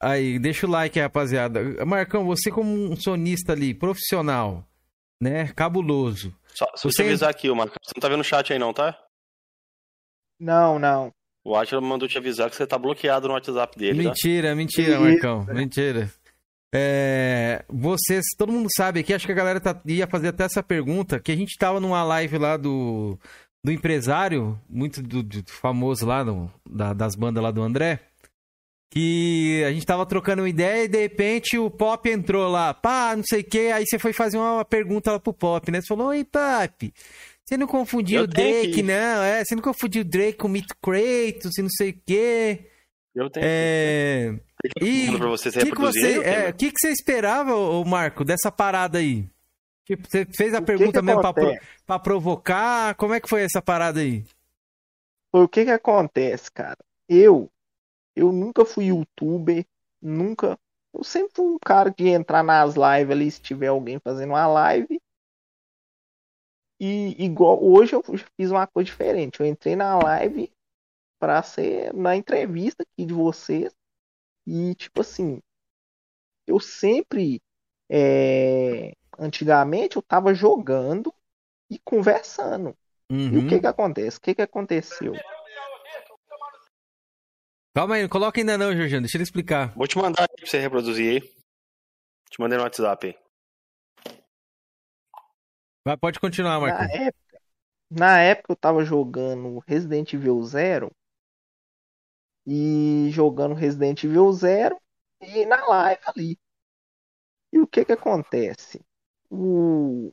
Aí, 0.00 0.38
deixa 0.38 0.66
o 0.66 0.70
like, 0.70 1.00
rapaziada. 1.00 1.84
Marcão, 1.84 2.24
você 2.24 2.50
como 2.52 2.72
um 2.72 2.94
sonista 2.94 3.52
ali, 3.52 3.74
profissional, 3.74 4.64
né? 5.20 5.48
Cabuloso. 5.54 6.32
Só, 6.54 6.66
se 6.76 6.84
Você- 6.84 7.02
avisar 7.02 7.30
aqui, 7.30 7.50
ô 7.50 7.54
Marcão, 7.56 7.76
você 7.84 7.92
não 7.96 8.00
tá 8.00 8.08
vendo 8.08 8.20
o 8.20 8.24
chat 8.24 8.52
aí 8.52 8.58
não, 8.58 8.72
tá? 8.72 8.96
Não, 10.38 10.78
não. 10.78 11.12
O 11.44 11.56
Atila 11.56 11.80
mandou 11.80 12.08
te 12.08 12.18
avisar 12.18 12.48
que 12.50 12.56
você 12.56 12.66
tá 12.66 12.78
bloqueado 12.78 13.26
no 13.26 13.34
WhatsApp 13.34 13.76
dele, 13.78 14.02
tá? 14.04 14.08
Mentira, 14.10 14.54
mentira, 14.54 14.92
Isso. 14.92 15.00
Marcão. 15.00 15.44
Mentira. 15.46 16.12
É, 16.74 17.64
vocês, 17.68 18.24
todo 18.36 18.52
mundo 18.52 18.68
sabe 18.76 19.00
aqui, 19.00 19.14
acho 19.14 19.24
que 19.26 19.32
a 19.32 19.34
galera 19.34 19.58
tá- 19.60 19.80
ia 19.86 20.06
fazer 20.06 20.28
até 20.28 20.44
essa 20.44 20.62
pergunta, 20.62 21.18
que 21.18 21.32
a 21.32 21.36
gente 21.36 21.56
tava 21.58 21.80
numa 21.80 22.02
live 22.04 22.36
lá 22.38 22.56
do, 22.58 23.18
do 23.64 23.72
empresário, 23.72 24.60
muito 24.68 25.02
do, 25.02 25.22
do 25.22 25.42
famoso 25.50 26.04
lá, 26.06 26.22
no- 26.24 26.52
da- 26.68 26.92
das 26.92 27.14
bandas 27.14 27.42
lá 27.42 27.50
do 27.50 27.62
André, 27.62 28.00
que 28.92 29.62
a 29.66 29.72
gente 29.72 29.86
tava 29.86 30.04
trocando 30.06 30.42
uma 30.42 30.48
ideia 30.48 30.84
e 30.84 30.88
de 30.88 30.98
repente 31.00 31.56
o 31.58 31.70
Pop 31.70 32.08
entrou 32.08 32.48
lá, 32.50 32.72
pá, 32.74 33.14
não 33.16 33.22
sei 33.24 33.40
o 33.40 33.44
que, 33.44 33.70
aí 33.72 33.84
você 33.86 33.98
foi 33.98 34.12
fazer 34.12 34.36
uma 34.38 34.64
pergunta 34.64 35.12
lá 35.12 35.18
pro 35.20 35.32
Pop, 35.32 35.70
né? 35.70 35.80
Você 35.80 35.86
falou, 35.86 36.08
oi, 36.08 36.24
Pop, 36.24 36.92
você 37.46 37.56
não 37.56 37.66
confundiu 37.66 38.18
Eu 38.18 38.24
o 38.24 38.26
Drake, 38.26 38.72
que- 38.72 38.82
não, 38.82 39.22
é? 39.22 39.42
Você 39.42 39.54
não 39.54 39.62
confundiu 39.62 40.02
o 40.02 40.04
Drake 40.04 40.36
com 40.38 40.48
o 40.48 40.50
Myth 40.50 40.68
Kratos 40.82 41.56
e 41.58 41.62
não 41.62 41.70
sei 41.70 41.90
o 41.90 42.00
que. 42.06 42.58
Eu 43.14 43.30
tenho 43.30 43.46
É... 43.48 44.34
Que 44.34 44.47
pra 45.18 45.28
você 45.28 45.50
se 45.50 45.58
que 45.58 45.70
que 45.70 45.78
você, 45.80 46.18
é, 46.24 46.48
o 46.50 46.54
que, 46.54 46.72
que 46.72 46.78
você 46.80 46.90
esperava, 46.90 47.54
ô, 47.54 47.84
Marco, 47.84 48.24
dessa 48.24 48.50
parada 48.50 48.98
aí? 48.98 49.28
Tipo, 49.84 50.06
você 50.06 50.26
fez 50.26 50.52
a 50.52 50.58
O 50.58 50.64
pergunta 50.64 51.00
que 51.00 51.06
mesmo 51.06 51.22
pro- 51.32 51.56
pra 51.86 51.98
provocar? 51.98 52.94
Como 52.96 53.14
é 53.14 53.20
que 53.20 53.28
foi 53.28 53.42
essa 53.42 53.62
parada 53.62 54.00
aí? 54.00 54.24
Foi 55.30 55.44
o 55.44 55.48
que 55.48 55.64
que 55.64 55.70
acontece, 55.70 56.50
cara? 56.50 56.76
Eu, 57.08 57.50
eu 58.16 58.32
nunca 58.32 58.64
fui 58.64 58.86
youtuber, 58.86 59.64
nunca. 60.02 60.58
Eu 60.92 61.04
sempre 61.04 61.32
fui 61.34 61.46
um 61.46 61.58
cara 61.58 61.90
de 61.90 62.08
entrar 62.08 62.42
nas 62.42 62.74
lives 62.74 63.10
ali, 63.12 63.30
se 63.30 63.40
tiver 63.40 63.68
alguém 63.68 63.98
fazendo 63.98 64.30
uma 64.30 64.46
live. 64.46 65.00
E 66.80 67.24
igual 67.24 67.62
hoje 67.62 67.94
eu 67.94 68.02
fiz 68.36 68.50
uma 68.50 68.66
coisa 68.66 68.86
diferente. 68.90 69.40
Eu 69.40 69.46
entrei 69.46 69.74
na 69.74 69.98
live 69.98 70.50
pra 71.18 71.42
ser 71.42 71.92
na 71.94 72.14
entrevista 72.16 72.82
aqui 72.82 73.04
de 73.06 73.12
vocês. 73.14 73.72
E 74.50 74.74
tipo 74.76 75.02
assim, 75.02 75.42
eu 76.46 76.58
sempre, 76.58 77.42
é, 77.86 78.94
antigamente 79.18 79.96
eu 79.96 80.02
tava 80.02 80.32
jogando 80.32 81.12
e 81.68 81.78
conversando. 81.78 82.74
E 83.10 83.14
o 83.14 83.42
Uhum. 83.42 83.46
que 83.46 83.60
que 83.60 83.66
acontece? 83.66 84.16
O 84.16 84.20
que 84.22 84.34
que 84.34 84.40
aconteceu? 84.40 85.12
Calma 87.74 87.96
aí, 87.96 88.02
não 88.02 88.08
coloca 88.08 88.40
ainda 88.40 88.56
não, 88.56 88.74
Jorginho, 88.74 89.02
deixa 89.02 89.18
ele 89.18 89.24
explicar. 89.24 89.74
Vou 89.76 89.86
te 89.86 89.98
mandar 89.98 90.22
aí 90.22 90.36
pra 90.36 90.46
você 90.46 90.58
reproduzir 90.58 91.22
aí. 91.22 91.28
Te 92.30 92.40
mandei 92.40 92.56
no 92.56 92.64
WhatsApp 92.64 93.06
aí. 93.06 94.14
Vai, 95.84 95.96
pode 95.98 96.18
continuar, 96.18 96.58
Na 96.58 96.66
Marcão. 96.66 96.86
época, 96.86 97.40
na 97.90 98.20
época 98.20 98.52
eu 98.52 98.56
tava 98.56 98.82
jogando 98.82 99.62
Resident 99.66 100.12
Evil 100.14 100.42
Zero 100.42 100.90
e 102.50 103.10
jogando 103.10 103.54
Resident 103.54 104.02
Evil 104.02 104.32
Zero 104.32 104.80
e 105.20 105.44
na 105.44 105.66
live 105.66 106.00
ali. 106.06 106.38
E 107.52 107.58
o 107.58 107.66
que 107.66 107.84
que 107.84 107.92
acontece? 107.92 108.80
O, 109.30 110.10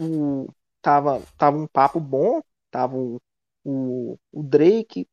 o 0.00 0.46
tava, 0.80 1.22
tava 1.36 1.58
um 1.58 1.66
papo 1.66 2.00
bom, 2.00 2.40
tava 2.70 2.96
o, 2.96 3.20
o, 3.62 4.18
o 4.32 4.42
Drake, 4.42 5.06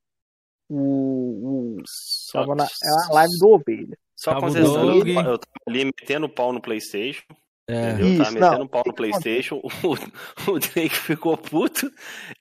o, 0.69 1.77
o 1.77 1.84
Só, 1.85 2.39
tava 2.39 2.56
na 2.56 2.64
é 2.64 2.68
a 3.10 3.14
live 3.15 3.38
do 3.38 3.49
Ovelha. 3.49 3.98
só 4.15 4.39
Doug. 4.39 5.07
eu 5.07 5.38
tava 5.38 5.56
ali 5.68 5.85
metendo 5.85 6.30
pau 6.30 6.53
no 6.53 6.61
Playstation. 6.61 7.26
É. 7.68 7.91
Entendeu? 7.91 8.07
Eu 8.07 8.18
tava 8.18 8.30
Isso, 8.30 8.34
metendo 8.34 8.60
não, 8.60 8.68
pau 8.68 8.84
no 8.85 8.93
Playstation. 8.93 9.61
O, 10.48 10.52
o 10.53 10.60
Drake 10.60 10.95
ficou 10.95 11.38
puto, 11.38 11.91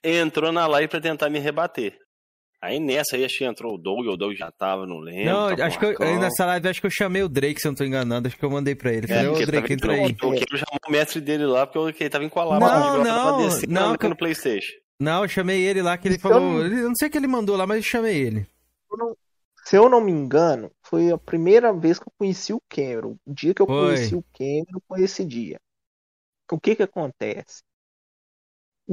entrou 0.01 0.53
na 0.53 0.67
live 0.67 0.87
pra 0.87 1.01
tentar 1.01 1.29
me 1.29 1.39
rebater. 1.39 1.99
Aí 2.61 2.79
nessa 2.79 3.15
aí 3.15 3.25
acho 3.25 3.39
que 3.39 3.43
entrou 3.43 3.73
o 3.73 3.77
Doug, 3.77 4.05
o 4.05 4.15
Doug 4.15 4.35
já 4.35 4.51
tava, 4.51 4.85
não 4.85 4.99
lembro. 4.99 5.25
Não, 5.33 5.49
tava 5.49 5.63
acho 5.65 5.79
que 5.79 5.85
eu, 5.85 6.19
nessa 6.19 6.45
live 6.45 6.67
acho 6.69 6.79
que 6.79 6.85
eu 6.87 6.91
chamei 6.91 7.23
o 7.23 7.27
Drake, 7.29 7.59
se 7.59 7.67
eu 7.67 7.71
não 7.71 7.75
tô 7.75 7.83
enganado. 7.83 8.27
Acho 8.27 8.37
que 8.37 8.45
eu 8.45 8.51
mandei 8.51 8.75
pra 8.75 8.93
ele. 8.93 9.05
É, 9.05 9.15
Falei, 9.15 9.27
ô 9.27 9.31
porque 9.31 9.45
Drake, 9.47 9.73
entra 9.73 9.93
aí. 9.93 10.11
O 10.11 10.17
chamou 10.57 10.79
o 10.87 10.91
mestre 10.91 11.19
dele 11.21 11.45
lá 11.47 11.65
porque 11.65 11.79
eu- 11.79 11.93
que 11.93 12.03
ele 12.03 12.09
tava 12.11 12.23
encolado. 12.23 12.59
Não, 12.59 12.67
lá, 12.67 12.95
ele 12.95 13.03
não, 13.03 13.37
descendo 13.49 13.73
não, 13.73 13.89
ali 13.89 13.97
que 13.97 14.05
eu- 14.05 14.09
no 14.11 14.15
Playstation. 14.15 14.73
Não, 14.99 15.23
eu 15.23 15.29
chamei 15.29 15.59
ele 15.65 15.81
lá 15.81 15.97
que 15.97 16.07
ele 16.07 16.15
eu 16.15 16.19
falou. 16.19 16.39
não- 16.39 16.63
ele- 16.65 16.81
Eu 16.81 16.89
não 16.89 16.95
sei 16.95 17.07
o 17.07 17.11
que 17.11 17.17
ele 17.17 17.25
mandou 17.27 17.57
lá, 17.57 17.65
mas 17.65 17.77
eu 17.77 17.83
chamei 17.83 18.15
ele. 18.21 18.45
Se 19.65 19.75
eu 19.75 19.89
não 19.89 20.01
me 20.01 20.11
engano, 20.11 20.71
foi 20.83 21.11
a 21.11 21.17
primeira 21.17 21.71
vez 21.73 21.97
que 21.97 22.07
eu 22.07 22.13
conheci 22.17 22.53
o 22.53 22.61
Cameron. 22.69 23.15
O 23.25 23.33
dia 23.33 23.53
que 23.55 23.61
eu 23.61 23.65
Foi. 23.67 23.95
conheci 23.95 24.15
o 24.15 24.23
Cameron 24.37 24.79
foi 24.87 25.01
esse 25.03 25.25
dia. 25.25 25.59
O 26.51 26.59
que 26.59 26.75
que 26.75 26.83
acontece? 26.83 27.61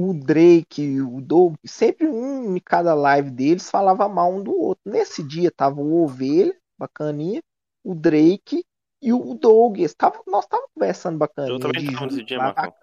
O 0.01 0.13
Drake 0.13 0.81
e 0.81 1.01
o 1.01 1.19
Doug, 1.19 1.55
sempre 1.65 2.07
um 2.07 2.55
em 2.55 2.59
cada 2.61 2.93
live 2.93 3.29
deles 3.31 3.69
falava 3.69 4.07
mal 4.07 4.33
um 4.33 4.41
do 4.41 4.57
outro. 4.57 4.81
Nesse 4.89 5.21
dia 5.21 5.51
tava 5.51 5.81
o 5.81 6.03
Ovelha, 6.03 6.55
bacaninha, 6.77 7.43
o 7.83 7.93
Drake 7.93 8.63
e 9.01 9.11
o 9.11 9.33
Doug. 9.33 9.77
Tavam- 9.97 10.23
nós 10.25 10.45
estávamos 10.45 10.71
conversando 10.73 11.17
bacaninha. 11.17 11.53
Eu 11.53 11.59
também 11.59 11.83
de 11.83 11.91
tava 11.93 12.05
nesse 12.05 12.23
dia, 12.23 12.37
Marcão. 12.37 12.73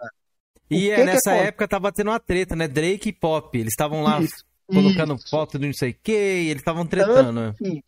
E 0.68 0.90
é, 0.90 1.06
nessa 1.06 1.30
acontece? 1.30 1.48
época 1.48 1.68
tava 1.68 1.90
tendo 1.90 2.10
uma 2.10 2.20
treta, 2.20 2.54
né? 2.54 2.68
Drake 2.68 3.08
e 3.08 3.12
Pop. 3.14 3.58
Eles 3.58 3.72
estavam 3.72 4.02
lá 4.02 4.20
Isso, 4.20 4.44
colocando 4.66 5.14
isso. 5.14 5.30
foto 5.30 5.58
do 5.58 5.64
não 5.64 5.72
sei 5.72 5.92
o 5.92 5.98
que, 6.02 6.12
e 6.12 6.48
eles 6.50 6.60
estavam 6.60 6.86
tretando, 6.86 7.40
né? 7.40 7.54
que 7.56 7.82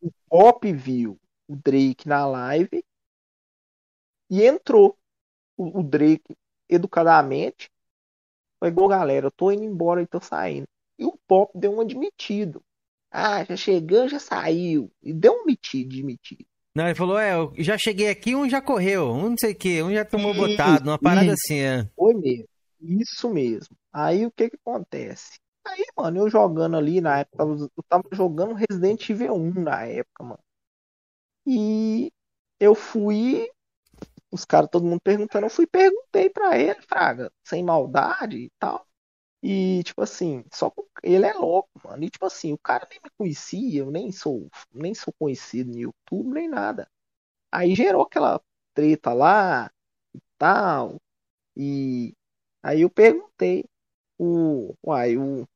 o 0.00 0.10
Pop 0.26 0.72
viu 0.72 1.18
o 1.46 1.54
Drake 1.54 2.08
na 2.08 2.24
live 2.26 2.82
e 4.30 4.42
entrou. 4.42 4.96
O, 5.54 5.80
o 5.80 5.82
Drake, 5.82 6.34
educadamente, 6.66 7.68
falou, 8.60 8.72
igual 8.72 8.88
galera, 8.88 9.26
eu 9.26 9.30
tô 9.30 9.50
indo 9.50 9.64
embora 9.64 10.02
e 10.02 10.06
tô 10.06 10.20
saindo. 10.20 10.66
E 10.98 11.04
o 11.04 11.18
Pop 11.26 11.50
deu 11.58 11.72
um 11.72 11.80
admitido. 11.80 12.62
Ah, 13.10 13.42
já 13.44 13.56
chegou, 13.56 14.08
já 14.08 14.20
saiu. 14.20 14.92
E 15.02 15.12
deu 15.12 15.32
um 15.32 15.44
metido, 15.44 15.92
admitido. 15.92 16.44
Não, 16.74 16.84
ele 16.84 16.94
falou, 16.94 17.18
é, 17.18 17.34
eu 17.34 17.52
já 17.58 17.76
cheguei 17.76 18.08
aqui, 18.08 18.36
um 18.36 18.48
já 18.48 18.60
correu, 18.60 19.10
um 19.10 19.30
não 19.30 19.36
sei 19.38 19.52
o 19.52 19.56
que, 19.56 19.82
um 19.82 19.92
já 19.92 20.04
tomou 20.04 20.30
Isso, 20.32 20.40
botado, 20.40 20.88
uma 20.88 20.98
parada 20.98 21.26
isso. 21.26 21.34
assim, 21.44 21.58
é. 21.58 21.90
Foi 21.96 22.14
mesmo. 22.14 22.46
Isso 22.80 23.28
mesmo. 23.28 23.76
Aí 23.92 24.24
o 24.24 24.30
que 24.30 24.50
que 24.50 24.56
acontece? 24.56 25.38
Aí, 25.66 25.84
mano, 25.96 26.18
eu 26.18 26.30
jogando 26.30 26.76
ali 26.76 27.00
na 27.00 27.18
época, 27.20 27.42
eu 27.42 27.84
tava 27.88 28.04
jogando 28.12 28.54
Resident 28.54 29.08
Evil 29.10 29.34
1 29.34 29.52
na 29.62 29.84
época, 29.84 30.22
mano. 30.24 30.40
E 31.46 32.12
eu 32.58 32.74
fui, 32.74 33.50
os 34.30 34.44
caras, 34.44 34.70
todo 34.70 34.86
mundo 34.86 35.00
perguntando, 35.02 35.46
eu 35.46 35.50
fui 35.50 35.66
perguntei 35.66 36.30
pra 36.30 36.58
ele, 36.58 36.80
Fraga, 36.82 37.32
sem 37.44 37.62
maldade 37.64 38.36
e 38.38 38.50
tal. 38.58 38.86
E, 39.42 39.82
tipo 39.84 40.02
assim, 40.02 40.44
só 40.52 40.72
ele 41.02 41.26
é 41.26 41.32
louco, 41.34 41.70
mano. 41.84 42.04
E, 42.04 42.10
tipo 42.10 42.26
assim, 42.26 42.52
o 42.52 42.58
cara 42.58 42.86
nem 42.90 43.00
me 43.04 43.10
conhecia, 43.18 43.80
eu 43.80 43.90
nem 43.90 44.12
sou, 44.12 44.48
nem 44.72 44.94
sou 44.94 45.14
conhecido 45.18 45.72
no 45.72 45.78
YouTube, 45.78 46.32
nem 46.34 46.48
nada. 46.48 46.88
Aí 47.52 47.74
gerou 47.74 48.02
aquela 48.02 48.40
treta 48.74 49.12
lá 49.12 49.70
e 50.14 50.20
tal. 50.38 51.00
E 51.56 52.14
aí 52.62 52.82
eu 52.82 52.90
perguntei, 52.90 53.64
o, 54.18 54.74
uai, 54.84 55.16
o, 55.18 55.46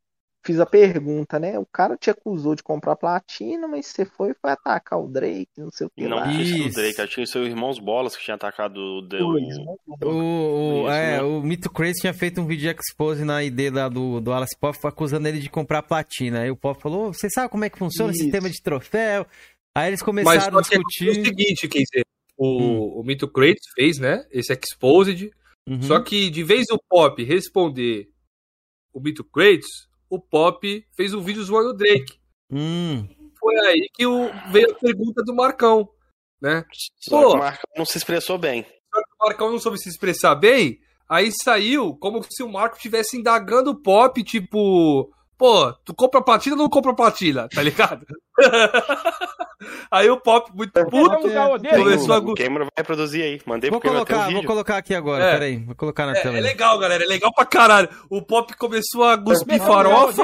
fiz 0.45 0.61
a 0.61 0.66
pergunta, 0.66 1.39
né? 1.39 1.59
O 1.59 1.65
cara 1.66 1.97
te 1.97 2.11
acusou 2.11 2.55
de 2.55 2.62
comprar 2.62 2.97
platina, 2.97 3.66
mas 3.66 3.87
você 3.87 4.05
foi, 4.05 4.35
foi 4.35 4.51
atacar 4.51 5.01
o 5.01 5.09
Drake, 5.09 5.49
não 5.57 5.71
sei 5.71 5.87
o 5.87 5.91
que 5.91 6.03
E 6.05 6.09
não 6.09 6.19
lá. 6.19 6.25
tinha 6.29 6.45
sido 6.45 6.65
o 6.65 6.66
Isso. 6.69 6.77
Drake, 6.77 7.01
acho 7.01 7.15
que 7.15 7.27
seus 7.27 7.47
irmãos 7.47 7.79
bolas 7.79 8.16
que 8.16 8.23
tinha 8.25 8.35
atacado 8.35 8.77
o. 8.79 9.01
o- 9.01 9.79
O, 10.03 10.09
o, 10.09 10.81
Isso, 10.83 10.91
é, 10.91 11.16
né? 11.16 11.23
o 11.23 11.41
Mito 11.43 11.71
Crazy 11.71 12.01
tinha 12.01 12.12
feito 12.15 12.41
um 12.41 12.47
vídeo 12.47 12.71
expose 12.71 13.25
na 13.25 13.43
ID 13.43 13.71
lá 13.73 13.89
do, 13.89 14.21
do 14.21 14.33
Alice 14.33 14.57
Pop 14.59 14.77
acusando 14.85 15.27
ele 15.29 15.39
de 15.39 15.49
comprar 15.49 15.83
platina. 15.83 16.41
Aí 16.43 16.51
o 16.51 16.57
Pop 16.57 16.81
falou: 16.81 17.12
Você 17.12 17.29
sabe 17.31 17.49
como 17.51 17.65
é 17.65 17.71
que 17.71 17.79
funciona 17.79 18.11
o 18.11 18.15
Isso. 18.15 18.23
sistema 18.23 18.51
de 18.51 18.61
troféu? 18.62 19.27
Aí 19.75 19.89
eles 19.89 20.01
Mas 20.01 20.05
começaram 20.07 20.59
a 20.59 20.62
só 20.62 20.71
que 20.71 20.77
aconteceu 20.77 21.09
o 21.09 21.12
discutir. 21.12 21.25
seguinte, 21.25 21.69
quer 21.69 21.79
dizer, 21.83 22.07
o, 22.37 22.47
Hum. 22.47 23.01
o 23.01 23.03
Mito 23.05 23.27
Kratos 23.29 23.66
fez, 23.75 23.99
né? 23.99 24.25
Esse 24.31 24.53
Exposed. 24.53 25.31
Uhum. 25.66 25.83
Só 25.83 25.99
que 26.01 26.29
de 26.31 26.43
vez 26.45 26.66
o 26.71 26.79
Pop 26.89 27.23
responder 27.25 28.09
o 28.93 29.01
Mito 29.01 29.25
Kratos, 29.25 29.89
o 30.15 30.20
Pop 30.20 30.86
fez 30.97 31.12
um 31.15 31.20
vídeo 31.20 31.43
zoando 31.43 31.70
o 31.70 31.74
Drake. 31.74 32.19
Hum. 32.51 33.09
Foi 33.39 33.57
aí 33.66 33.89
que 33.93 34.07
o, 34.07 34.31
veio 34.51 34.70
a 34.70 34.74
pergunta 34.74 35.23
do 35.23 35.35
Marcão, 35.35 35.89
né? 36.41 36.65
Só 37.01 37.19
que 37.19 37.24
Pô. 37.24 37.35
o 37.35 37.39
Marcão 37.39 37.70
não 37.77 37.85
se 37.85 37.99
expressou 37.99 38.39
bem. 38.39 38.62
Só 38.62 39.03
que 39.03 39.11
o 39.12 39.27
Marcão 39.27 39.51
não 39.51 39.59
soube 39.59 39.78
se 39.78 39.89
expressar 39.89 40.35
bem, 40.35 40.78
aí 41.09 41.31
saiu 41.32 41.97
como 41.97 42.23
se 42.23 42.43
o 42.43 42.51
Marco 42.51 42.77
estivesse 42.77 43.16
indagando 43.16 43.70
o 43.70 43.82
Pop, 43.82 44.23
tipo, 44.23 45.12
pô, 45.39 45.73
tu 45.85 45.94
compra 45.94 46.23
platina 46.23 46.56
ou 46.56 46.62
não 46.62 46.69
compra 46.69 46.94
platina, 46.94 47.48
tá 47.48 47.62
ligado? 47.62 48.06
aí 49.90 50.11
o 50.11 50.20
Pop, 50.20 50.51
muito 50.55 50.73
puto, 50.86 51.16
começou 51.20 52.15
a... 52.15 52.19
O 52.19 52.35
Cameron 52.35 52.65
vai 52.65 52.73
reproduzir 52.77 53.23
aí. 53.23 53.40
Mandei 53.47 53.70
Vou 53.70 53.81
pro 53.81 53.90
colocar, 53.90 54.28
o 54.28 54.32
vou 54.32 54.44
colocar 54.44 54.77
aqui 54.77 54.94
agora, 54.94 55.24
É. 55.24 55.32
peraí. 55.32 55.56
Vou 55.65 55.74
colocar 55.77 56.06
na 56.06 56.12
É, 56.16 56.20
tela. 56.23 56.36
é 56.36 56.40
legal, 56.40 56.78
galera, 56.78 57.05
é 57.05 57.06
legal 57.06 57.32
pra 57.32 57.44
caralho. 57.47 57.89
O 58.11 58.20
Pop 58.20 58.52
começou 58.56 59.05
a 59.05 59.16
cuspir 59.16 59.61
farofa. 59.62 60.23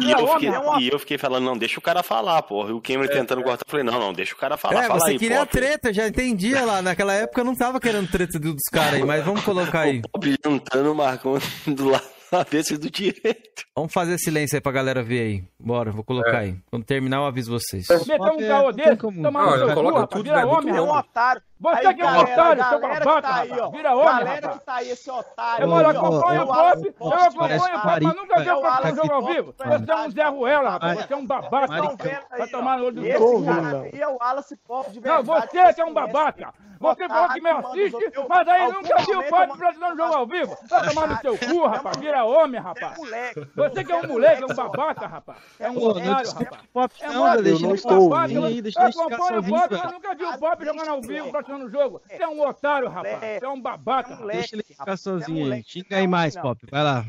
E 0.00 0.10
eu, 0.12 0.28
fiquei, 0.28 0.50
e 0.80 0.88
eu 0.90 0.98
fiquei 0.98 1.18
falando, 1.18 1.44
não, 1.44 1.56
deixa 1.56 1.78
o 1.78 1.82
cara 1.82 2.02
falar, 2.02 2.40
porra. 2.42 2.70
E 2.70 2.72
o 2.72 2.80
Cameron 2.80 3.08
tentando 3.12 3.42
cortar, 3.42 3.64
eu 3.66 3.70
falei, 3.70 3.84
não, 3.84 3.98
não, 4.00 4.12
deixa 4.12 4.34
o 4.34 4.38
cara 4.38 4.56
falar, 4.56 4.84
É, 4.84 4.86
fala 4.88 5.00
você 5.00 5.10
aí, 5.10 5.18
queria 5.18 5.38
a 5.42 5.46
Pop. 5.46 5.52
treta, 5.52 5.92
já 5.92 6.06
entendia 6.08 6.64
lá. 6.64 6.80
Naquela 6.82 7.12
época 7.12 7.40
eu 7.40 7.44
não 7.44 7.54
tava 7.54 7.78
querendo 7.80 8.10
treta 8.10 8.38
do- 8.38 8.52
dos 8.54 8.68
caras 8.72 8.94
aí, 8.94 9.04
mas 9.04 9.24
vamos 9.24 9.42
colocar 9.44 9.80
aí. 9.80 10.00
Pop 10.10 10.34
jantando 10.44 10.92
o 10.92 10.94
Marcão 10.94 11.34
do 11.66 11.90
lado 11.90 12.04
avesso 12.40 12.78
do 12.78 12.90
direito. 12.90 13.64
Vamos 13.74 13.92
fazer 13.92 14.18
silêncio 14.18 14.56
aí 14.56 14.60
pra 14.60 14.72
galera 14.72 15.02
ver 15.02 15.20
aí. 15.20 15.44
Bora, 15.58 15.90
vou 15.90 16.04
colocar 16.04 16.38
aí. 16.38 16.56
Quando 16.70 16.84
terminar 16.84 17.18
eu 17.18 17.26
aviso 17.26 17.50
vocês. 17.50 17.86
Meter 18.06 18.20
um 18.20 18.38
caô 18.38 18.72
desse, 18.72 18.96
tomar 18.96 19.46
no 19.46 19.56
eu 19.56 19.74
seu 19.74 19.84
rapaz, 19.84 20.08
tudo, 20.10 20.24
vira 20.24 20.46
homem, 20.46 20.72
bom. 20.72 20.78
É 20.78 20.82
um 20.82 20.90
otário. 20.90 21.42
Você 21.62 21.86
Aí, 21.86 21.94
que 21.94 22.02
é 22.02 22.04
um 22.04 22.08
galera, 22.08 22.32
otário, 22.32 22.64
seu 22.64 22.80
babaca, 22.80 23.22
tá 23.22 23.34
aí, 23.36 23.48
rapaz. 23.50 23.62
ó. 23.62 23.70
Vira 23.70 23.94
homem, 23.94 24.06
Galera 24.06 24.34
rapaz. 24.34 24.58
que 24.58 24.66
tá 24.66 24.74
aí, 24.74 24.90
esse 24.90 25.10
otário. 25.10 25.62
Eu 25.62 25.68
moro 25.68 25.88
acompanho 25.88 26.40
É 26.40 26.42
o 26.42 26.46
Pop, 26.48 26.94
eu 27.00 27.12
acompanho 27.12 27.56
o 27.56 27.80
Pop, 27.80 28.04
mas 28.04 28.16
nunca 28.16 28.40
vi 28.40 28.48
é 28.48 28.54
o 28.54 28.62
Pop 28.62 28.96
jogo 28.96 29.12
ao 29.12 29.26
vivo. 29.26 29.54
Você 29.56 29.92
é 29.92 29.96
um 29.96 30.10
Zé 30.10 30.24
Ruela, 30.24 30.70
rapaz. 30.70 30.98
Você 30.98 31.12
é 31.12 31.16
um 31.16 31.26
babaca. 31.26 32.06
Vai 32.36 32.48
tomar 32.48 32.78
no 32.78 32.86
olho 32.86 32.96
do 32.96 33.06
Esse 33.06 33.18
povo, 33.18 33.44
cara 33.46 33.60
não. 33.62 33.82
aí 33.82 34.00
é 34.00 34.08
o 34.08 34.16
Wallace 34.16 34.56
Pop 34.56 34.90
de 34.90 35.00
Não, 35.00 35.22
verdade. 35.22 35.48
você 35.52 35.74
que 35.74 35.80
é 35.80 35.84
um 35.84 35.92
babaca. 35.94 36.52
Você 36.80 37.08
falou 37.08 37.28
que 37.28 37.40
me 37.40 37.48
assiste, 37.50 38.12
mas 38.28 38.48
aí 38.48 38.72
nunca 38.72 38.96
viu 39.02 39.20
o 39.20 39.24
Pop 39.28 39.56
praticando 39.56 39.96
jogo 39.96 40.14
ao 40.14 40.26
vivo. 40.26 40.58
Vai 40.68 40.88
tomar 40.88 41.06
no 41.06 41.18
seu 41.18 41.38
cu, 41.38 41.66
rapaz. 41.68 41.96
Vira 41.98 42.24
homem, 42.24 42.60
rapaz. 42.60 42.98
moleque. 42.98 43.46
Você 43.54 43.84
que 43.84 43.92
é 43.92 43.96
um 43.96 44.08
moleque, 44.08 44.42
é 44.42 44.46
um 44.46 44.54
babaca, 44.54 45.06
rapaz. 45.06 45.38
É 45.60 45.70
um 45.70 45.74
não 45.74 45.82
otário, 45.82 46.30
rapaz. 46.32 46.92
É 47.00 47.08
não, 47.12 47.24
velho, 47.30 47.42
deixa 47.44 47.64
eu 47.64 47.68
não 47.68 49.06
acompanho 49.06 49.40
o 49.40 49.44
Pop, 49.44 49.68
mas 49.70 49.92
nunca 49.92 50.14
vi 50.16 50.24
o 50.24 50.38
Pop 50.38 50.64
jogando 50.64 50.88
ao 50.88 51.00
vivo, 51.00 51.30
praticando 51.58 51.64
o 51.66 51.70
jogo. 51.70 52.02
Você 52.08 52.22
é 52.22 52.28
um 52.28 52.40
otário, 52.46 52.88
rapaz. 52.88 53.18
Você 53.18 53.44
é 53.44 53.48
um 53.48 53.60
babaca, 53.60 54.14
rapaz. 54.14 54.32
Deixa 54.38 54.54
ele 54.56 54.62
ficar 54.62 54.82
rapaz. 54.84 55.00
sozinho 55.00 55.52
aí. 55.52 55.62
Xinga 55.66 55.96
aí 55.96 56.06
mais, 56.06 56.34
Não. 56.34 56.42
Pop. 56.42 56.66
Vai 56.70 56.82
lá. 56.82 57.04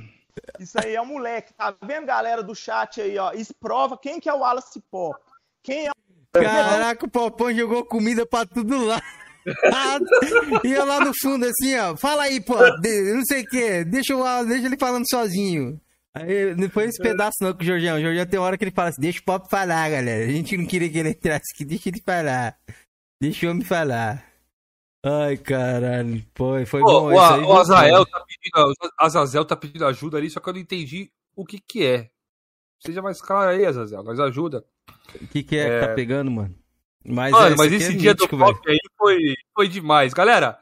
Isso 0.60 0.80
aí 0.80 0.96
é 0.96 1.02
um 1.02 1.06
moleque. 1.06 1.54
Tá 1.54 1.74
vendo, 1.84 2.06
galera 2.08 2.42
do 2.44 2.56
chat 2.56 3.00
aí, 3.02 3.18
ó? 3.18 3.32
Isso 3.34 3.54
prova 3.60 3.98
quem 3.98 4.20
que 4.20 4.28
é 4.28 4.34
o 4.34 4.40
Wallace 4.40 4.82
Pop. 4.92 5.20
Quem 5.62 5.88
é 5.88 5.92
Caraca, 6.34 7.06
o 7.06 7.10
Popão 7.10 7.54
jogou 7.54 7.86
comida 7.86 8.26
pra 8.26 8.44
tudo 8.44 8.86
lá. 8.86 9.00
Ia 10.64 10.84
lá 10.84 11.00
no 11.00 11.12
fundo 11.22 11.46
assim, 11.46 11.76
ó. 11.78 11.96
Fala 11.96 12.24
aí, 12.24 12.42
pô. 12.42 12.56
de- 12.80 13.14
não 13.14 13.24
sei 13.24 13.44
o 13.44 13.48
que. 13.48 13.84
Deixa, 13.84 14.16
o- 14.16 14.46
deixa 14.46 14.66
ele 14.66 14.78
falando 14.78 15.04
sozinho. 15.08 15.80
Aí, 16.16 16.56
não 16.56 16.70
foi 16.70 16.86
esse 16.86 17.02
pedaço 17.02 17.38
não 17.42 17.54
com 17.54 17.62
o 17.62 17.66
Jorgião. 17.66 17.98
O 17.98 18.02
Jorgião 18.02 18.26
tem 18.26 18.40
hora 18.40 18.58
que 18.58 18.64
ele 18.64 18.72
fala 18.72 18.90
assim, 18.90 19.02
deixa 19.02 19.20
o 19.20 19.24
Pop 19.24 19.48
falar, 19.50 19.90
galera. 19.90 20.24
A 20.26 20.28
gente 20.30 20.56
não 20.58 20.66
queria 20.66 20.90
que 20.90 20.98
ele 20.98 21.10
entrasse 21.10 21.54
aqui, 21.54 21.66
deixa 21.66 21.90
ele 21.90 22.02
falar. 22.04 22.56
Deixa 23.22 23.48
o 23.48 23.52
homem 23.52 23.64
falar. 23.64 24.24
Ai, 25.06 25.36
caralho. 25.38 26.24
Foi, 26.34 26.66
foi 26.66 26.80
Pô, 26.82 26.88
bom 26.88 27.14
o, 27.14 27.20
A- 27.20 27.36
aí. 27.36 27.42
o 27.44 27.54
Azael 27.58 28.06
tá 28.06 28.22
pedindo, 28.26 28.72
o 28.72 28.74
Azazel 28.98 29.46
tá 29.46 29.56
pedindo 29.56 29.86
ajuda 29.86 30.18
ali, 30.18 30.30
só 30.30 30.40
que 30.40 30.48
eu 30.50 30.54
não 30.54 30.60
entendi 30.62 31.12
o 31.36 31.46
que 31.46 31.60
que 31.60 31.86
é. 31.86 32.10
Seja 32.80 33.02
mais 33.02 33.22
claro 33.22 33.52
aí, 33.52 33.66
Azazel, 33.66 34.02
nós 34.04 34.20
ajuda. 34.20 34.64
O 35.22 35.28
que, 35.28 35.44
que 35.44 35.58
é, 35.58 35.80
que 35.82 35.88
tá 35.88 35.94
pegando, 35.94 36.32
mano? 36.32 36.56
Mas, 37.06 37.32
Mano, 37.34 37.54
é, 37.54 37.58
mas 37.58 37.72
esse 37.74 37.92
é 37.94 37.98
dia 37.98 38.12
mítico, 38.12 38.38
do 38.38 38.46
pop 38.46 38.60
aí 38.70 38.80
foi, 38.98 39.36
foi 39.54 39.68
demais. 39.68 40.14
Galera, 40.14 40.58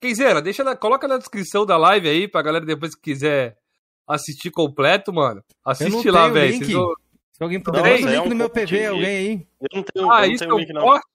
Kenzeira, 0.00 0.40
deixa 0.40 0.62
na, 0.62 0.76
coloca 0.76 1.08
na 1.08 1.18
descrição 1.18 1.66
da 1.66 1.76
live 1.76 2.08
aí 2.08 2.28
pra 2.28 2.42
galera 2.42 2.64
depois 2.64 2.94
que 2.94 3.02
quiser 3.02 3.58
assistir 4.06 4.50
completo, 4.52 5.12
mano. 5.12 5.42
Assiste 5.64 6.08
lá, 6.10 6.28
velho. 6.28 6.64
Se 6.64 7.42
alguém 7.42 7.60
puder, 7.60 7.82
Não, 7.82 7.90
manda 7.90 8.06
o 8.06 8.10
link 8.10 8.26
é 8.26 8.28
no 8.28 8.34
meu 8.36 8.50
PV, 8.50 8.66
de- 8.78 8.86
alguém 8.86 9.04
aí. 9.06 9.46
Eu 9.60 9.68
não 9.74 9.82
tenho, 9.82 10.12
Ah, 10.12 10.22
eu 10.22 10.28
não 10.28 10.34
isso 10.34 10.44
é 10.44 10.46
tenho 10.46 10.56
um 10.56 10.60
link, 10.60 10.72
não. 10.72 10.82
corte? 10.82 11.06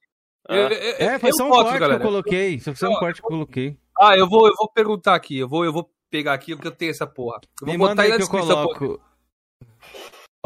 Ah. 0.48 0.56
Eu- 0.56 0.70
eu- 0.70 0.96
É, 1.00 1.20
foi 1.20 1.30
eu 1.30 1.34
só 1.36 1.46
um 1.46 1.50
posso, 1.50 1.64
corte 1.64 1.80
galera. 1.80 2.00
que 2.00 2.06
eu 2.06 2.10
coloquei. 2.10 2.60
Só 2.60 2.74
foi 2.76 2.90
um 2.90 2.96
corte 3.00 3.20
que 3.22 3.26
eu 3.26 3.30
coloquei. 3.32 3.78
Ah, 4.00 4.16
eu 4.18 4.28
vou, 4.30 4.48
eu 4.48 4.54
vou 4.58 4.70
perguntar 4.70 5.16
aqui. 5.16 5.38
Eu 5.38 5.48
vou, 5.48 5.66
eu 5.66 5.74
vou 5.74 5.90
pegar 6.12 6.34
aqui 6.34 6.54
porque 6.56 6.68
eu 6.68 6.72
tenho 6.72 6.92
essa 6.92 7.08
porra. 7.08 7.40
Eu 7.62 7.66
vou 7.66 7.72
Me 7.74 7.78
botar 7.78 7.90
manda 7.92 8.02
aí 8.04 8.10
na 8.10 8.16
que 8.18 8.22
eu 8.24 8.28
descrição. 8.28 8.64
coloco. 8.68 9.02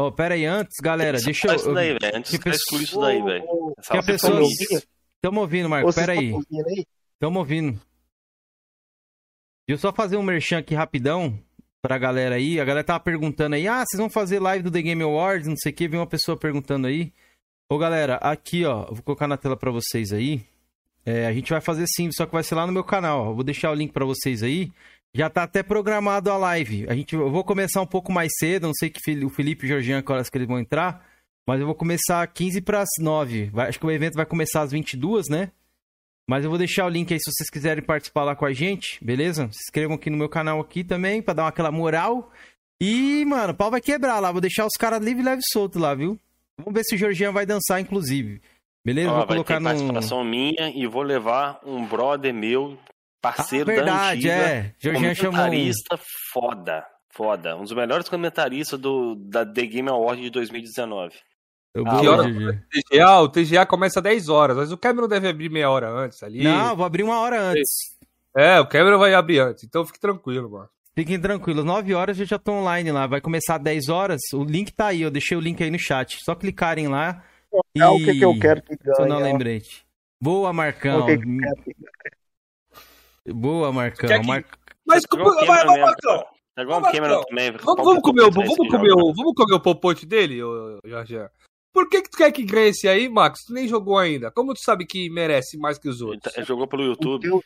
Ó, 0.00 0.10
pera 0.10 0.34
aí, 0.34 0.46
antes, 0.46 0.76
galera, 0.80 1.18
deixa 1.20 1.46
eu... 1.46 1.50
Faz 1.50 1.60
isso 1.62 1.74
daí, 1.74 1.98
velho. 1.98 2.16
Antes 2.16 2.30
que 2.30 2.38
pessoa- 2.38 2.56
exclui 2.56 2.82
isso 2.84 3.00
daí, 3.00 3.22
velho. 3.22 3.44
Essa 3.78 3.92
Que 3.92 3.98
a 3.98 4.02
pessoa... 4.02 4.40
Tamo 5.20 5.40
ouvindo, 5.40 5.68
Marco, 5.68 5.92
Vocês 5.92 6.06
pera 6.06 6.18
aí. 6.18 6.32
ouvindo 6.32 6.66
aí? 6.68 6.86
Tamo 7.18 7.38
ouvindo. 7.38 7.72
Deixa 9.68 9.76
eu 9.76 9.78
só 9.78 9.92
fazer 9.92 10.16
um 10.16 10.22
merchan 10.22 10.58
aqui 10.58 10.74
rapidão 10.74 11.38
pra 11.82 11.98
galera 11.98 12.36
aí. 12.36 12.58
A 12.58 12.64
galera 12.64 12.82
tava 12.84 13.00
perguntando 13.00 13.54
aí, 13.54 13.68
ah, 13.68 13.84
vocês 13.86 13.98
vão 14.00 14.08
fazer 14.08 14.40
live 14.40 14.64
do 14.64 14.70
The 14.70 14.80
Game 14.82 15.02
Awards, 15.02 15.46
não 15.46 15.56
sei 15.56 15.70
o 15.70 15.74
que. 15.74 15.86
Vem 15.88 16.00
uma 16.00 16.06
pessoa 16.06 16.36
perguntando 16.36 16.86
aí. 16.86 17.12
Ô, 17.70 17.78
galera, 17.78 18.16
aqui, 18.16 18.64
ó, 18.64 18.86
vou 18.86 19.02
colocar 19.02 19.28
na 19.28 19.36
tela 19.36 19.56
pra 19.56 19.70
vocês 19.70 20.12
aí. 20.12 20.42
É, 21.06 21.26
a 21.26 21.32
gente 21.32 21.50
vai 21.50 21.60
fazer 21.60 21.86
sim, 21.86 22.10
só 22.12 22.26
que 22.26 22.32
vai 22.32 22.42
ser 22.42 22.54
lá 22.56 22.66
no 22.66 22.72
meu 22.72 22.82
canal. 22.84 23.28
ó. 23.28 23.32
Vou 23.32 23.44
deixar 23.44 23.70
o 23.70 23.74
link 23.74 23.92
pra 23.92 24.04
vocês 24.04 24.42
aí. 24.42 24.72
Já 25.14 25.30
tá 25.30 25.44
até 25.44 25.62
programado 25.62 26.30
a 26.30 26.36
live. 26.36 26.86
A 26.88 26.94
gente, 26.94 27.14
eu 27.14 27.30
vou 27.30 27.44
começar 27.44 27.80
um 27.80 27.86
pouco 27.86 28.12
mais 28.12 28.30
cedo, 28.38 28.66
não 28.66 28.74
sei 28.74 28.90
que 28.90 28.98
o 29.24 29.30
Felipe 29.30 29.64
e 29.64 29.66
o 29.66 29.68
Georgian, 29.68 30.02
que 30.02 30.12
horas 30.12 30.28
que 30.28 30.36
eles 30.36 30.48
vão 30.48 30.58
entrar. 30.58 31.04
Mas 31.46 31.60
eu 31.60 31.66
vou 31.66 31.74
começar 31.74 32.26
15 32.26 32.60
para 32.60 32.84
9. 33.00 33.46
Vai- 33.50 33.68
acho 33.68 33.78
que 33.78 33.86
o 33.86 33.90
evento 33.90 34.14
vai 34.14 34.26
começar 34.26 34.62
às 34.62 34.72
22, 34.72 35.28
né? 35.28 35.50
Mas 36.28 36.44
eu 36.44 36.50
vou 36.50 36.58
deixar 36.58 36.86
o 36.86 36.88
link 36.88 37.12
aí 37.12 37.18
se 37.18 37.30
vocês 37.30 37.50
quiserem 37.50 37.82
participar 37.84 38.22
lá 38.24 38.36
com 38.36 38.44
a 38.44 38.52
gente, 38.52 39.02
beleza? 39.04 39.48
Se 39.52 39.58
inscrevam 39.66 39.96
aqui 39.96 40.10
no 40.10 40.16
meu 40.16 40.28
canal 40.28 40.60
aqui 40.60 40.84
também, 40.84 41.20
pra 41.22 41.34
dar 41.34 41.48
aquela 41.48 41.72
moral. 41.72 42.30
E, 42.80 43.24
mano, 43.26 43.52
o 43.52 43.56
pau 43.56 43.70
vai 43.70 43.80
quebrar 43.80 44.20
lá. 44.20 44.30
Vou 44.30 44.40
deixar 44.40 44.64
os 44.66 44.76
caras 44.78 45.02
livre, 45.02 45.22
leve 45.24 45.40
e 45.44 45.52
solto 45.52 45.78
lá, 45.78 45.94
viu? 45.94 46.18
Vamos 46.60 46.74
ver 46.74 46.84
se 46.84 46.94
o 46.94 46.98
Georgian 46.98 47.32
vai 47.32 47.44
dançar, 47.46 47.80
inclusive. 47.80 48.40
Beleza? 48.84 49.10
Ó, 49.10 49.16
vou 49.18 49.26
vai 49.26 49.36
colocar 49.36 49.54
ter 49.54 49.60
no. 49.60 49.64
participação 49.68 50.24
minha 50.24 50.70
e 50.74 50.86
vou 50.86 51.02
levar 51.02 51.60
um 51.64 51.84
brother 51.84 52.32
meu, 52.32 52.78
parceiro 53.20 53.70
Ah, 53.70 53.74
da 53.74 53.82
verdade, 53.82 54.30
antiga. 54.30 54.32
é. 54.34 54.74
Georgian 54.78 55.14
chamou. 55.14 55.32
um- 55.32 55.36
comentarista 55.44 56.00
foda. 56.32 56.86
Foda. 57.12 57.56
Um 57.56 57.62
dos 57.64 57.72
melhores 57.72 58.08
comentaristas 58.08 58.78
do, 58.78 59.16
da 59.16 59.44
The 59.44 59.66
Game 59.66 59.88
Award 59.90 60.22
de 60.22 60.30
2019. 60.30 61.14
Eu 61.74 61.84
Ah, 61.86 62.00
que 62.00 62.08
hora-. 62.08 62.62
TGA, 62.70 63.20
o 63.20 63.28
TGA 63.28 63.66
começa 63.66 63.98
às 64.00 64.02
10 64.04 64.28
horas, 64.28 64.56
mas 64.56 64.72
o 64.72 64.78
Cameron 64.78 65.08
deve 65.08 65.28
abrir 65.28 65.50
meia 65.50 65.68
hora 65.70 65.90
antes 65.90 66.22
ali. 66.22 66.42
Não, 66.42 66.74
vou 66.76 66.84
abrir 66.86 67.02
uma 67.02 67.18
hora 67.20 67.40
antes. 67.40 67.68
É, 68.36 68.60
o 68.60 68.66
Cameron 68.66 68.98
vai 68.98 69.12
abrir 69.12 69.40
antes, 69.40 69.64
então 69.64 69.84
fique 69.84 69.98
tranquilo, 70.00 70.48
mano. 70.50 70.68
Fiquem 70.98 71.20
tranquilos, 71.20 71.64
9 71.64 71.94
horas 71.94 72.18
eu 72.18 72.26
já 72.26 72.38
tô 72.38 72.52
online 72.52 72.90
lá. 72.92 73.06
Vai 73.06 73.20
começar 73.20 73.56
às 73.56 73.62
10 73.62 73.88
horas. 73.88 74.20
O 74.34 74.44
link 74.44 74.72
tá 74.72 74.88
aí, 74.88 75.02
eu 75.02 75.10
deixei 75.10 75.36
o 75.36 75.40
link 75.40 75.62
aí 75.62 75.70
no 75.70 75.78
chat. 75.78 76.18
Só 76.24 76.34
clicarem 76.34 76.88
lá. 76.88 77.24
É 77.76 77.86
o 77.86 77.96
que, 77.98 78.14
que 78.14 78.24
eu 78.24 78.38
quero 78.38 78.62
que 78.62 78.76
Só 78.96 79.02
ganhe. 79.02 79.08
não 79.08 79.16
ó. 79.16 79.20
lembrete. 79.20 79.84
Boa, 80.22 80.50
É 80.50 80.52
Marcão. 80.52 81.00
o 81.02 81.06
que, 81.06 81.18
que 81.18 81.26
eu. 83.26 83.34
Boa, 83.34 83.72
Marcão. 83.72 84.08
Que- 84.08 84.26
Mar- 84.26 84.44
Mas 84.86 85.04
É 85.04 85.06
como. 85.08 85.22
o 85.28 85.34
Vai, 85.34 85.46
Cameron 85.46 85.66
vai, 85.72 85.80
Marcão. 85.80 86.24
É 86.56 86.62
igual 86.62 86.80
o 86.80 86.82
Cameron 86.92 87.22
também. 87.22 87.52
Vamos, 87.52 88.02
comer, 88.02 88.22
o, 88.22 88.30
vai 88.30 88.46
vamos, 88.46 88.68
comer 88.68 88.92
o, 88.92 89.14
vamos 89.14 89.34
comer 89.34 89.54
o 89.54 89.60
popote 89.60 90.04
dele, 90.06 90.42
ô, 90.42 90.78
Jorge? 90.84 91.16
Por 91.72 91.88
que, 91.88 92.02
que 92.02 92.10
tu 92.10 92.18
quer 92.18 92.32
que 92.32 92.44
ganhe 92.44 92.70
esse 92.70 92.88
aí, 92.88 93.08
Max? 93.08 93.44
Tu 93.46 93.52
nem 93.54 93.68
jogou 93.68 93.96
ainda. 93.96 94.30
Como 94.32 94.52
tu 94.52 94.60
sabe 94.60 94.84
que 94.84 95.08
merece 95.10 95.56
mais 95.56 95.78
que 95.78 95.88
os 95.88 96.00
Ele 96.00 96.10
outros? 96.10 96.32
tá- 96.32 96.40
ele 96.40 96.46
jogou 96.46 96.66
pelo 96.66 96.82
YouTube. 96.82 97.22
Porque 97.28 97.28
eu, 97.28 97.42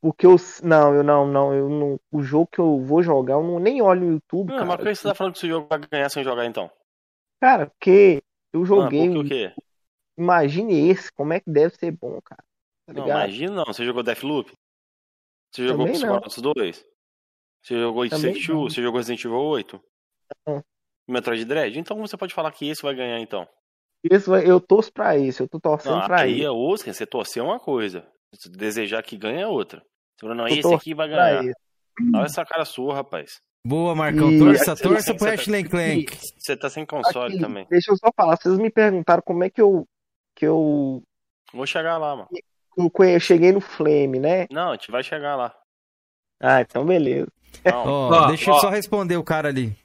porque 0.00 0.26
eu. 0.26 0.36
Não, 0.62 0.94
eu 0.94 1.02
não, 1.02 1.26
não, 1.26 1.54
eu 1.54 1.68
não. 1.68 2.00
O 2.10 2.22
jogo 2.22 2.46
que 2.46 2.58
eu 2.58 2.80
vou 2.80 3.02
jogar, 3.02 3.34
eu 3.34 3.42
não, 3.42 3.58
nem 3.58 3.80
olho 3.82 4.06
o 4.08 4.12
YouTube, 4.12 4.50
Ah, 4.52 4.54
cara. 4.56 4.64
mas 4.66 4.76
por 4.76 4.86
que 4.86 4.94
você 4.94 5.08
tá 5.08 5.14
falando 5.14 5.32
que 5.34 5.38
esse 5.38 5.48
jogo 5.48 5.66
vai 5.68 5.78
ganhar 5.78 6.08
sem 6.08 6.24
jogar 6.24 6.46
então? 6.46 6.70
Cara, 7.40 7.66
porque 7.66 8.22
eu 8.52 8.62
Ah, 8.62 8.64
joguei. 8.66 9.06
porque 9.12 9.18
o 9.18 9.24
quê? 9.28 9.54
Imagine 10.18 10.88
esse, 10.90 11.10
como 11.12 11.32
é 11.32 11.40
que 11.40 11.50
deve 11.50 11.74
ser 11.76 11.90
bom, 11.92 12.20
cara. 12.22 12.42
Tá 12.86 12.92
Não, 12.92 13.06
imagina 13.06 13.54
não. 13.54 13.64
Você 13.64 13.84
jogou 13.84 14.02
Deathloop? 14.02 14.52
Você 15.52 15.66
jogou 15.66 15.86
Também 15.86 16.00
não. 16.00 16.20
Psychonauts 16.20 16.38
2? 16.42 16.86
Você 17.62 17.78
jogou 17.80 18.08
Two? 18.08 18.18
não. 18.54 18.62
Você 18.68 18.82
jogou 18.82 18.98
Resident 18.98 19.24
Evil 19.24 19.38
8? 19.38 19.80
Não. 20.46 20.64
Metroid 21.08 21.44
Dread? 21.44 21.78
Então 21.78 21.96
como 21.96 22.06
você 22.06 22.16
pode 22.16 22.34
falar 22.34 22.52
que 22.52 22.68
esse 22.68 22.82
vai 22.82 22.94
ganhar 22.94 23.18
então? 23.20 23.46
Esse 24.10 24.28
vai- 24.30 24.48
eu 24.48 24.60
torço 24.60 24.92
pra 24.92 25.16
esse, 25.18 25.42
eu 25.42 25.48
tô 25.48 25.58
torcendo 25.60 25.98
Não, 25.98 26.06
pra 26.06 26.20
aí 26.22 26.32
ele. 26.32 26.44
é 26.44 26.50
outra, 26.50 26.92
você 26.92 27.06
torcer 27.06 27.42
é 27.42 27.44
uma 27.46 27.58
coisa. 27.60 28.06
Você 28.32 28.48
desejar 28.48 29.02
que 29.02 29.16
ganhe 29.16 29.40
é 29.42 29.46
outra. 29.46 29.80
Você 29.80 30.20
fala, 30.26 30.34
não, 30.34 30.48
Eu 30.48 30.56
esse 30.58 30.74
aqui 30.74 30.94
vai 30.94 31.08
ganhar. 31.08 31.42
Olha 32.14 32.24
essa 32.24 32.44
cara 32.44 32.64
sua, 32.64 32.94
rapaz. 32.94 33.40
Boa, 33.66 33.94
Marcão. 33.94 34.30
E- 34.30 34.38
Torça, 34.38 34.74
torça 34.76 35.14
pro 35.14 35.26
tá- 35.26 35.34
Ashley 35.34 35.64
Clank. 35.64 36.16
Você 36.38 36.56
tá 36.56 36.70
sem 36.70 36.86
console 36.86 37.34
Aqui, 37.34 37.40
também. 37.40 37.66
Deixa 37.68 37.90
eu 37.92 37.96
só 37.96 38.10
falar, 38.16 38.36
vocês 38.36 38.56
me 38.58 38.70
perguntaram 38.70 39.22
como 39.22 39.44
é 39.44 39.50
que 39.50 39.60
eu 39.60 39.86
que 40.36 40.46
eu, 40.46 41.02
Vou 41.52 41.66
chegar 41.66 41.98
lá, 41.98 42.16
mano. 42.16 42.28
eu 42.78 43.20
cheguei 43.20 43.52
no 43.52 43.60
Flame, 43.60 44.18
né? 44.18 44.46
Não, 44.50 44.70
a 44.70 44.74
gente 44.76 44.90
vai 44.90 45.02
chegar 45.02 45.36
lá. 45.36 45.54
Ah, 46.40 46.62
então 46.62 46.86
beleza. 46.86 47.28
Não, 47.64 47.84
Ó, 47.86 48.26
deixa 48.28 48.50
eu 48.50 48.54
só 48.54 48.70
responder 48.70 49.16
o 49.18 49.24
cara 49.24 49.48
ali. 49.48 49.76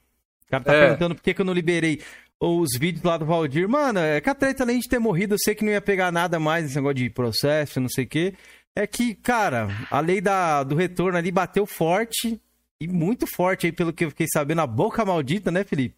O 0.46 0.52
cara 0.52 0.64
tá 0.64 0.74
É. 0.74 0.82
perguntando 0.86 1.16
por 1.16 1.22
que, 1.24 1.34
que 1.34 1.42
eu 1.42 1.46
não 1.46 1.52
liberei 1.54 2.02
os 2.40 2.78
vídeos 2.78 3.03
lá 3.03 3.18
do 3.18 3.26
Valdir. 3.26 3.68
Mano, 3.68 3.99
é 3.99 4.20
que 4.22 4.30
a 4.30 4.36
treta, 4.36 4.64
além 4.64 4.80
de 4.80 4.90
ter 4.90 4.99
morrido, 4.99 5.36
eu 5.36 5.40
sei 5.40 5.56
que 5.56 5.64
não 5.64 5.72
ia 5.72 5.82
pegar 5.82 6.12
nada 6.12 6.40
mais 6.40 6.64
nesse 6.64 6.76
negócio 6.76 6.95
de 6.95 7.10
processo, 7.10 7.80
não 7.80 7.90
sei 7.90 8.06
o 8.06 8.07
quê. 8.07 8.34
É 8.76 8.86
que, 8.86 9.16
cara, 9.16 9.68
a 9.90 9.99
lei 9.99 10.20
da, 10.20 10.64
do 10.64 10.76
retorno 10.76 11.18
ali 11.18 11.32
bateu 11.32 11.66
forte. 11.66 12.40
E 12.80 12.88
muito 12.88 13.26
forte 13.26 13.66
aí, 13.66 13.72
pelo 13.72 13.94
que 13.94 14.03
eu 14.03 14.10
fiquei 14.10 14.28
sabendo. 14.28 14.62
A 14.62 14.68
boca 14.68 15.06
maldita, 15.06 15.49
né, 15.49 15.64
Felipe? 15.64 15.95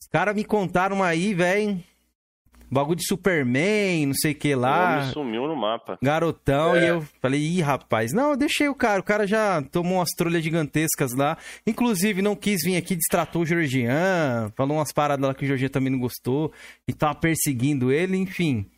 Os 0.00 0.08
caras 0.08 0.34
me 0.34 0.44
contaram 0.44 1.02
aí, 1.02 1.34
velho. 1.34 1.82
Bagulho 2.70 2.96
de 2.96 3.06
Superman, 3.06 4.06
não 4.06 4.14
sei 4.14 4.32
o 4.32 4.34
que 4.34 4.54
o 4.54 4.58
lá. 4.58 4.98
homem 4.98 5.12
sumiu 5.12 5.46
no 5.46 5.54
mapa. 5.56 5.98
Garotão, 6.02 6.74
É. 6.74 6.84
e 6.84 6.88
eu 6.88 7.02
falei, 7.22 7.40
ih, 7.40 7.60
rapaz, 7.60 8.12
não, 8.12 8.30
eu 8.30 8.36
deixei 8.36 8.68
o 8.68 8.74
cara, 8.74 9.00
o 9.00 9.04
cara 9.04 9.26
já 9.26 9.62
tomou 9.62 9.98
umas 9.98 10.10
trolhas 10.10 10.42
gigantescas 10.42 11.12
lá, 11.14 11.38
inclusive 11.66 12.20
não 12.22 12.34
quis 12.34 12.62
vir 12.64 12.76
aqui, 12.76 12.96
distratou 12.96 13.42
o 13.42 13.46
Georgian, 13.46 14.52
falou 14.56 14.78
umas 14.78 14.92
paradas 14.92 15.26
lá 15.28 15.34
que 15.34 15.44
o 15.44 15.46
Georgian 15.46 15.68
também 15.68 15.92
não 15.92 15.98
gostou, 16.00 16.52
e 16.88 16.92
tava 16.92 17.14
perseguindo 17.14 17.92
ele, 17.92 18.16
enfim. 18.16 18.68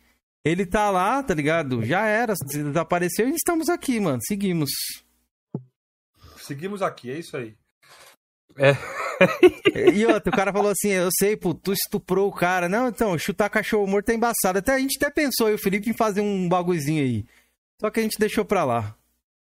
Ele 0.45 0.65
tá 0.65 0.89
lá, 0.89 1.21
tá 1.21 1.33
ligado? 1.33 1.83
Já 1.83 2.05
era, 2.05 2.33
desapareceu 2.47 3.27
e 3.27 3.33
estamos 3.33 3.69
aqui, 3.69 3.99
mano, 3.99 4.19
seguimos. 4.21 4.69
Seguimos 6.37 6.81
aqui, 6.81 7.11
é 7.11 7.19
isso 7.19 7.35
aí. 7.37 7.55
E 9.93 10.05
outro, 10.05 10.31
o 10.31 10.35
cara 10.35 10.53
falou 10.53 10.71
assim, 10.71 10.89
eu 10.91 11.09
sei, 11.19 11.35
pô, 11.35 11.53
tu 11.53 11.73
estuprou 11.73 12.29
o 12.29 12.33
cara. 12.33 12.69
Não, 12.69 12.87
então, 12.87 13.17
chutar 13.17 13.49
cachorro 13.49 13.85
morto 13.85 14.09
é 14.09 14.13
embaçado. 14.13 14.59
Até 14.59 14.73
a 14.73 14.79
gente 14.79 14.97
até 14.97 15.09
pensou, 15.09 15.47
eu 15.47 15.53
e 15.53 15.55
o 15.55 15.59
Felipe, 15.61 15.89
em 15.89 15.93
fazer 15.93 16.21
um 16.21 16.47
bagulhozinho 16.47 17.03
aí. 17.03 17.25
Só 17.81 17.89
que 17.89 17.99
a 17.99 18.03
gente 18.03 18.17
deixou 18.17 18.45
pra 18.45 18.63
lá. 18.63 18.95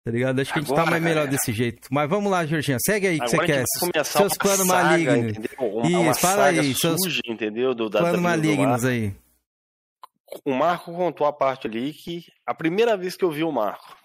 Tá 0.05 0.11
ligado? 0.11 0.41
Acho 0.41 0.53
que 0.53 0.59
a 0.59 0.63
gente 0.63 0.75
tá 0.75 0.87
mais 0.87 1.03
melhor 1.03 1.27
galera. 1.27 1.31
desse 1.33 1.53
jeito. 1.53 1.89
Mas 1.91 2.09
vamos 2.09 2.31
lá, 2.31 2.47
Jorginho. 2.47 2.79
Segue 2.81 3.09
aí 3.09 3.19
o 3.19 3.21
que 3.21 3.29
você 3.29 3.39
quer. 3.45 3.65
Seus 4.05 4.39
planos 4.39 4.67
saga, 4.67 4.89
malignos. 4.89 5.37
uma 5.59 6.11
Isso, 6.13 6.21
fala 6.21 6.45
aí, 6.47 6.75
seus 6.75 6.97
suja, 7.03 7.21
entendeu? 7.27 7.75
Do, 7.75 7.91
da, 7.91 7.99
Planos 7.99 8.17
da 8.17 8.23
malignos 8.23 8.67
Marco. 8.67 8.87
aí. 8.87 9.15
O 10.45 10.55
Marco 10.55 10.93
contou 10.93 11.27
a 11.27 11.33
parte 11.33 11.67
ali 11.67 11.93
que 11.93 12.25
a 12.47 12.55
primeira 12.55 12.97
vez 12.97 13.17
que 13.17 13.25
eu 13.25 13.31
vi 13.31 13.45
o 13.45 13.53
Marco, 13.53 13.97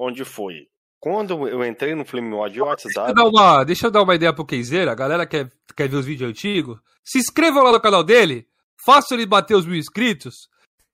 onde 0.00 0.24
foi? 0.24 0.66
Quando 1.00 1.48
eu 1.48 1.64
entrei 1.64 1.94
no 1.94 2.04
Flame 2.04 2.28
Mod 2.28 2.50
Deixa 2.50 2.60
eu, 2.60 2.66
WhatsApp, 2.66 3.14
dar 3.14 3.24
uma, 3.24 3.64
deixa 3.64 3.86
eu 3.86 3.90
dar 3.90 4.02
uma 4.02 4.14
ideia 4.14 4.32
pro 4.34 4.44
Keizeira, 4.44 4.92
a 4.92 4.94
galera 4.94 5.26
quer, 5.26 5.50
quer 5.74 5.88
ver 5.88 5.96
os 5.96 6.04
vídeos 6.04 6.28
antigos. 6.30 6.78
Se 7.02 7.18
inscrevam 7.18 7.62
lá 7.62 7.72
no 7.72 7.80
canal 7.80 8.04
dele, 8.04 8.46
façam 8.84 9.16
ele 9.16 9.26
bater 9.26 9.54
os 9.56 9.64
mil 9.64 9.76
inscritos, 9.78 10.34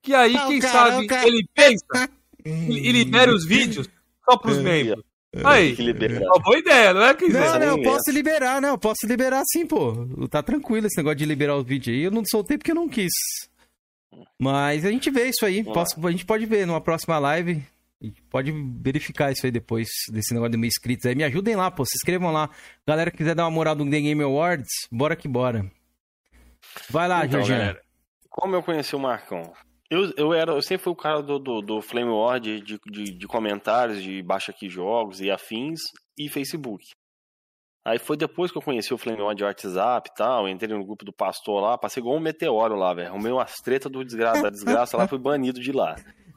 que 0.03 0.15
aí, 0.15 0.39
quem 0.47 0.61
cara, 0.61 0.93
sabe, 0.93 1.07
cara. 1.09 1.27
ele 1.27 1.45
pensa 1.53 2.09
e, 2.45 2.89
e 2.89 2.93
libera 2.93 3.35
os 3.35 3.45
vídeos 3.45 3.89
só 4.25 4.37
pros 4.37 4.59
É. 4.59 4.63
membros. 4.63 5.05
Aí, 5.45 5.75
que 5.77 5.83
libera. 5.83 6.19
uma 6.25 6.39
boa 6.39 6.57
ideia, 6.57 6.95
não 6.95 7.03
é, 7.03 7.13
Keizeira? 7.15 7.59
Não, 7.59 7.59
não, 7.59 7.77
eu 7.77 7.83
posso 7.83 8.11
liberar, 8.11 8.63
não. 8.63 8.69
Eu 8.71 8.79
posso 8.79 9.07
liberar 9.07 9.43
sim, 9.53 9.67
pô. 9.67 9.93
Tá 10.31 10.43
tranquilo 10.43 10.87
esse 10.87 10.97
negócio 10.97 11.19
de 11.19 11.27
liberar 11.27 11.57
o 11.57 11.65
vídeo 11.65 11.93
aí. 11.93 12.05
Eu 12.05 12.11
não 12.13 12.23
soltei 12.25 12.57
porque 12.57 12.71
eu 12.71 12.77
não 12.77 12.89
quis. 12.89 13.13
Mas 14.41 14.85
a 14.87 14.91
gente 14.91 15.11
vê 15.11 15.29
isso 15.29 15.45
aí. 15.45 15.63
Posso- 15.65 16.07
a 16.07 16.11
gente 16.11 16.25
pode 16.25 16.47
ver 16.47 16.67
numa 16.67 16.81
próxima 16.81 17.19
live. 17.19 17.63
Pode 18.31 18.53
verificar 18.83 19.33
isso 19.33 19.47
aí 19.47 19.51
depois 19.53 19.89
desse 20.13 20.33
negócio 20.35 20.53
de 20.53 20.59
mil 20.59 20.69
inscritos 20.69 21.07
aí. 21.07 21.15
Me 21.15 21.25
ajudem 21.25 21.57
lá, 21.57 21.71
pô. 21.71 21.85
Se 21.85 21.97
inscrevam 21.97 22.31
lá. 22.31 22.51
Galera 22.87 23.11
que 23.11 23.17
quiser 23.17 23.35
dar 23.35 23.45
uma 23.45 23.51
moral 23.51 23.75
no 23.75 23.85
The 23.89 24.01
Game 24.01 24.23
Awards, 24.23 24.69
bora 24.93 25.17
que 25.17 25.27
bora. 25.27 25.71
Vai 26.91 27.09
lá, 27.09 27.25
Então, 27.25 27.41
Jorginho. 27.41 27.59
galera, 27.59 27.81
como 28.29 28.55
eu 28.55 28.63
conheci 28.63 28.95
o 28.95 28.99
Marcão? 29.01 29.53
Eu, 29.91 30.13
eu, 30.17 30.35
era, 30.35 30.53
eu 30.53 30.61
sempre 30.63 30.85
fui 30.85 30.93
o 30.93 30.97
cara 30.97 31.23
do, 31.23 31.39
do, 31.39 31.63
do 31.63 31.81
Flame 31.81 32.11
War 32.11 32.41
de, 32.41 32.61
de, 32.61 32.79
de, 32.91 33.05
de 33.17 33.27
comentários, 33.27 34.03
de 34.03 34.21
baixa 34.23 34.51
aqui 34.51 34.69
jogos 34.69 35.21
e 35.21 35.31
afins, 35.31 35.81
e 36.19 36.29
Facebook. 36.29 36.85
Aí 37.87 38.01
foi 38.01 38.17
depois 38.17 38.51
que 38.51 38.59
eu 38.59 38.63
conheci 38.63 38.93
o 38.93 38.99
Flame 38.99 39.23
War 39.23 39.35
de 39.35 39.45
WhatsApp 39.45 40.11
e 40.11 40.15
tal, 40.17 40.49
entrei 40.49 40.77
no 40.77 40.85
grupo 40.85 41.05
do 41.05 41.13
pastor 41.13 41.63
lá, 41.63 41.79
passei 41.79 42.01
igual 42.01 42.17
um 42.17 42.21
meteoro 42.21 42.75
lá, 42.75 42.93
velho. 42.93 43.09
Arrumei 43.11 43.31
umas 43.31 43.55
tretas 43.63 43.91
do 43.91 44.05
desgraça, 44.05 44.43
da 44.43 44.51
desgraça 44.51 44.97
lá, 44.97 45.07
fui 45.07 45.19
banido 45.21 45.61
de 45.61 45.71
lá. 45.71 45.95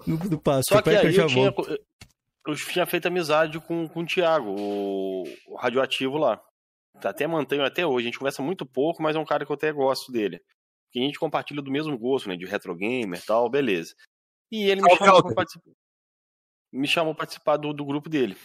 No 0.08 0.18
do 0.18 0.40
passo, 0.40 0.70
Só 0.70 0.82
que 0.82 0.90
aí 0.90 1.16
eu 1.16 1.24
eu 1.24 1.28
tinha. 1.28 1.54
eu 2.48 2.56
tinha 2.56 2.86
feito 2.86 3.08
amizade 3.08 3.60
com, 3.60 3.88
com 3.88 4.02
o 4.02 4.06
Thiago, 4.06 4.50
o, 4.50 5.24
o 5.48 5.56
radioativo 5.56 6.18
lá. 6.18 6.42
Até 7.04 7.28
mantenho 7.28 7.64
até 7.64 7.86
hoje. 7.86 8.06
A 8.06 8.10
gente 8.10 8.20
conversa 8.20 8.42
muito 8.42 8.66
pouco, 8.66 9.02
mas 9.02 9.16
é 9.16 9.20
um 9.20 9.26
cara 9.26 9.46
que 9.46 9.52
eu 9.52 9.56
até 9.56 9.72
gosto 9.72 10.12
dele. 10.12 10.40
Porque 10.86 11.00
a 11.00 11.04
gente 11.04 11.20
compartilha 11.20 11.62
do 11.62 11.72
mesmo 11.72 11.98
gosto, 11.98 12.28
né? 12.28 12.36
De 12.36 12.46
retro 12.46 12.76
gamer 12.76 13.20
e 13.20 13.26
tal, 13.26 13.50
beleza. 13.50 13.94
E 14.52 14.70
ele 14.70 14.82
me 14.82 14.96
chamou 14.96 15.24
pra 15.24 15.36
participar, 15.36 15.72
me 16.74 16.88
chamou 16.88 17.14
pra 17.14 17.20
participar 17.20 17.58
do, 17.58 17.74
do 17.74 17.86
grupo 17.86 18.10
dele. 18.10 18.36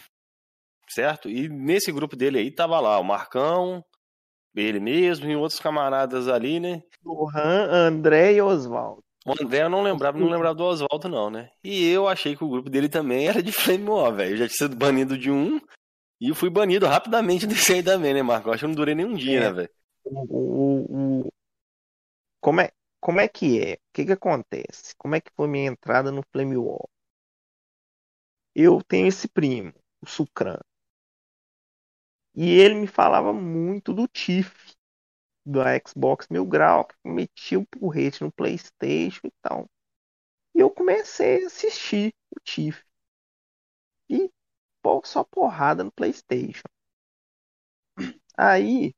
Certo? 0.87 1.29
E 1.29 1.49
nesse 1.49 1.91
grupo 1.91 2.15
dele 2.15 2.37
aí 2.37 2.51
tava 2.51 2.79
lá 2.79 2.99
o 2.99 3.03
Marcão, 3.03 3.83
ele 4.55 4.79
mesmo 4.79 5.29
e 5.29 5.35
outros 5.35 5.59
camaradas 5.59 6.27
ali, 6.27 6.59
né? 6.59 6.83
Lohan, 7.03 7.67
André 7.71 8.33
e 8.33 8.41
Oswaldo. 8.41 9.03
O 9.25 9.31
André 9.31 9.63
eu 9.63 9.69
não 9.69 9.81
lembrava, 9.81 10.17
não 10.19 10.29
lembrava 10.29 10.53
do 10.53 10.63
Oswaldo, 10.63 11.09
não, 11.09 11.29
né? 11.31 11.49
E 11.63 11.85
eu 11.89 12.07
achei 12.07 12.35
que 12.35 12.43
o 12.43 12.49
grupo 12.49 12.69
dele 12.69 12.87
também 12.87 13.27
era 13.27 13.41
de 13.41 13.51
Flame 13.51 13.89
War, 13.89 14.13
velho. 14.13 14.33
Eu 14.33 14.37
já 14.37 14.47
tinha 14.47 14.57
sido 14.57 14.75
banido 14.75 15.17
de 15.17 15.31
um 15.31 15.59
e 16.21 16.29
eu 16.29 16.35
fui 16.35 16.49
banido 16.49 16.85
rapidamente 16.87 17.47
desse 17.47 17.73
aí 17.73 17.83
também, 17.83 18.13
né, 18.13 18.21
Marco? 18.21 18.49
Eu 18.49 18.53
acho 18.53 18.61
que 18.61 18.65
eu 18.65 18.69
não 18.69 18.75
durei 18.75 18.95
nem 18.95 19.05
um 19.05 19.15
dia, 19.15 19.37
É. 19.37 19.41
né, 19.41 19.51
velho? 19.51 19.69
O, 20.05 20.19
o- 20.29 21.21
o- 21.27 21.33
Como, 22.39 22.61
é, 22.61 22.71
como 23.01 23.19
é 23.19 23.27
que 23.27 23.59
é? 23.59 23.73
O 23.73 23.77
que 23.93 24.05
que 24.05 24.11
acontece? 24.11 24.93
Como 24.97 25.15
é 25.15 25.21
que 25.21 25.31
foi 25.35 25.47
minha 25.47 25.67
entrada 25.71 26.11
no 26.11 26.23
Flame 26.31 26.55
War? 26.57 26.85
Eu 28.55 28.81
tenho 28.83 29.07
esse 29.07 29.27
primo, 29.27 29.73
o 30.01 30.07
Sucran. 30.07 30.59
E 32.35 32.49
ele 32.59 32.75
me 32.75 32.87
falava 32.87 33.31
muito 33.33 33.93
do 33.93 34.07
Tiff, 34.07 34.64
do 35.45 35.61
Xbox 35.87 36.27
Mil 36.29 36.45
Grau, 36.45 36.85
que 36.85 36.95
metia 37.05 37.59
o 37.59 37.65
porrete 37.67 38.23
no 38.23 38.31
PlayStation 38.31 39.27
e 39.27 39.31
tal. 39.41 39.67
E 40.55 40.59
eu 40.61 40.71
comecei 40.71 41.43
a 41.43 41.47
assistir 41.47 42.13
o 42.35 42.39
Tiff. 42.43 42.83
E 44.09 44.31
pô, 44.81 45.01
só 45.05 45.23
porrada 45.23 45.83
no 45.83 45.91
PlayStation. 45.91 46.63
Aí 48.37 48.93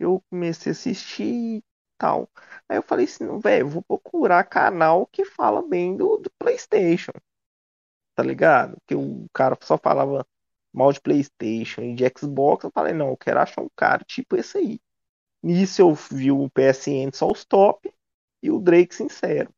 eu 0.00 0.22
comecei 0.30 0.72
a 0.72 0.74
assistir 0.74 1.24
e 1.58 1.64
tal. 1.98 2.30
Aí 2.68 2.78
eu 2.78 2.82
falei 2.84 3.06
assim, 3.06 3.38
velho, 3.40 3.68
vou 3.68 3.82
procurar 3.84 4.44
canal 4.44 5.06
que 5.08 5.24
fala 5.26 5.66
bem 5.68 5.96
do, 5.96 6.18
do 6.18 6.30
PlayStation. 6.38 7.12
Tá 8.14 8.22
ligado? 8.22 8.76
Que 8.86 8.94
o 8.94 9.26
cara 9.32 9.56
só 9.62 9.78
falava 9.78 10.26
mal 10.72 10.92
de 10.92 11.00
PlayStation 11.00 11.82
e 11.82 11.94
de 11.94 12.04
Xbox. 12.18 12.64
Eu 12.64 12.70
falei, 12.72 12.92
não, 12.92 13.08
eu 13.10 13.16
quero 13.16 13.40
achar 13.40 13.62
um 13.62 13.68
cara 13.76 14.04
tipo 14.04 14.36
esse 14.36 14.58
aí. 14.58 14.80
Nisso 15.42 15.82
eu 15.82 15.94
vi 15.94 16.30
o 16.30 16.48
PSN 16.50 17.10
só 17.12 17.30
os 17.30 17.44
top 17.44 17.92
e 18.42 18.50
o 18.50 18.58
Drake 18.60 18.94
Sincero. 18.94 19.52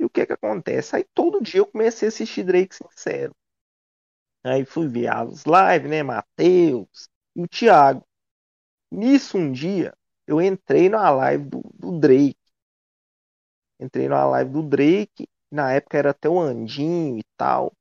E 0.00 0.04
o 0.04 0.10
que 0.10 0.26
que 0.26 0.32
acontece? 0.32 0.96
Aí 0.96 1.04
todo 1.14 1.42
dia 1.42 1.60
eu 1.60 1.66
comecei 1.66 2.08
a 2.08 2.10
assistir 2.10 2.44
Drake 2.44 2.74
Sincero. 2.74 3.34
Aí 4.44 4.64
fui 4.64 4.88
ver 4.88 5.08
as 5.08 5.44
lives, 5.44 5.90
né? 5.90 6.02
Matheus 6.02 7.08
e 7.36 7.42
o 7.42 7.48
Thiago. 7.48 8.04
Nisso 8.90 9.38
um 9.38 9.52
dia 9.52 9.94
eu 10.26 10.40
entrei 10.40 10.88
na 10.88 11.10
live 11.10 11.44
do, 11.44 11.62
do 11.74 11.98
Drake. 11.98 12.36
Entrei 13.80 14.08
na 14.08 14.24
live 14.26 14.50
do 14.50 14.62
Drake. 14.62 15.28
Na 15.50 15.72
época 15.72 15.98
era 15.98 16.10
até 16.10 16.28
o 16.28 16.38
Andinho 16.38 17.18
e 17.18 17.24
tal. 17.36 17.72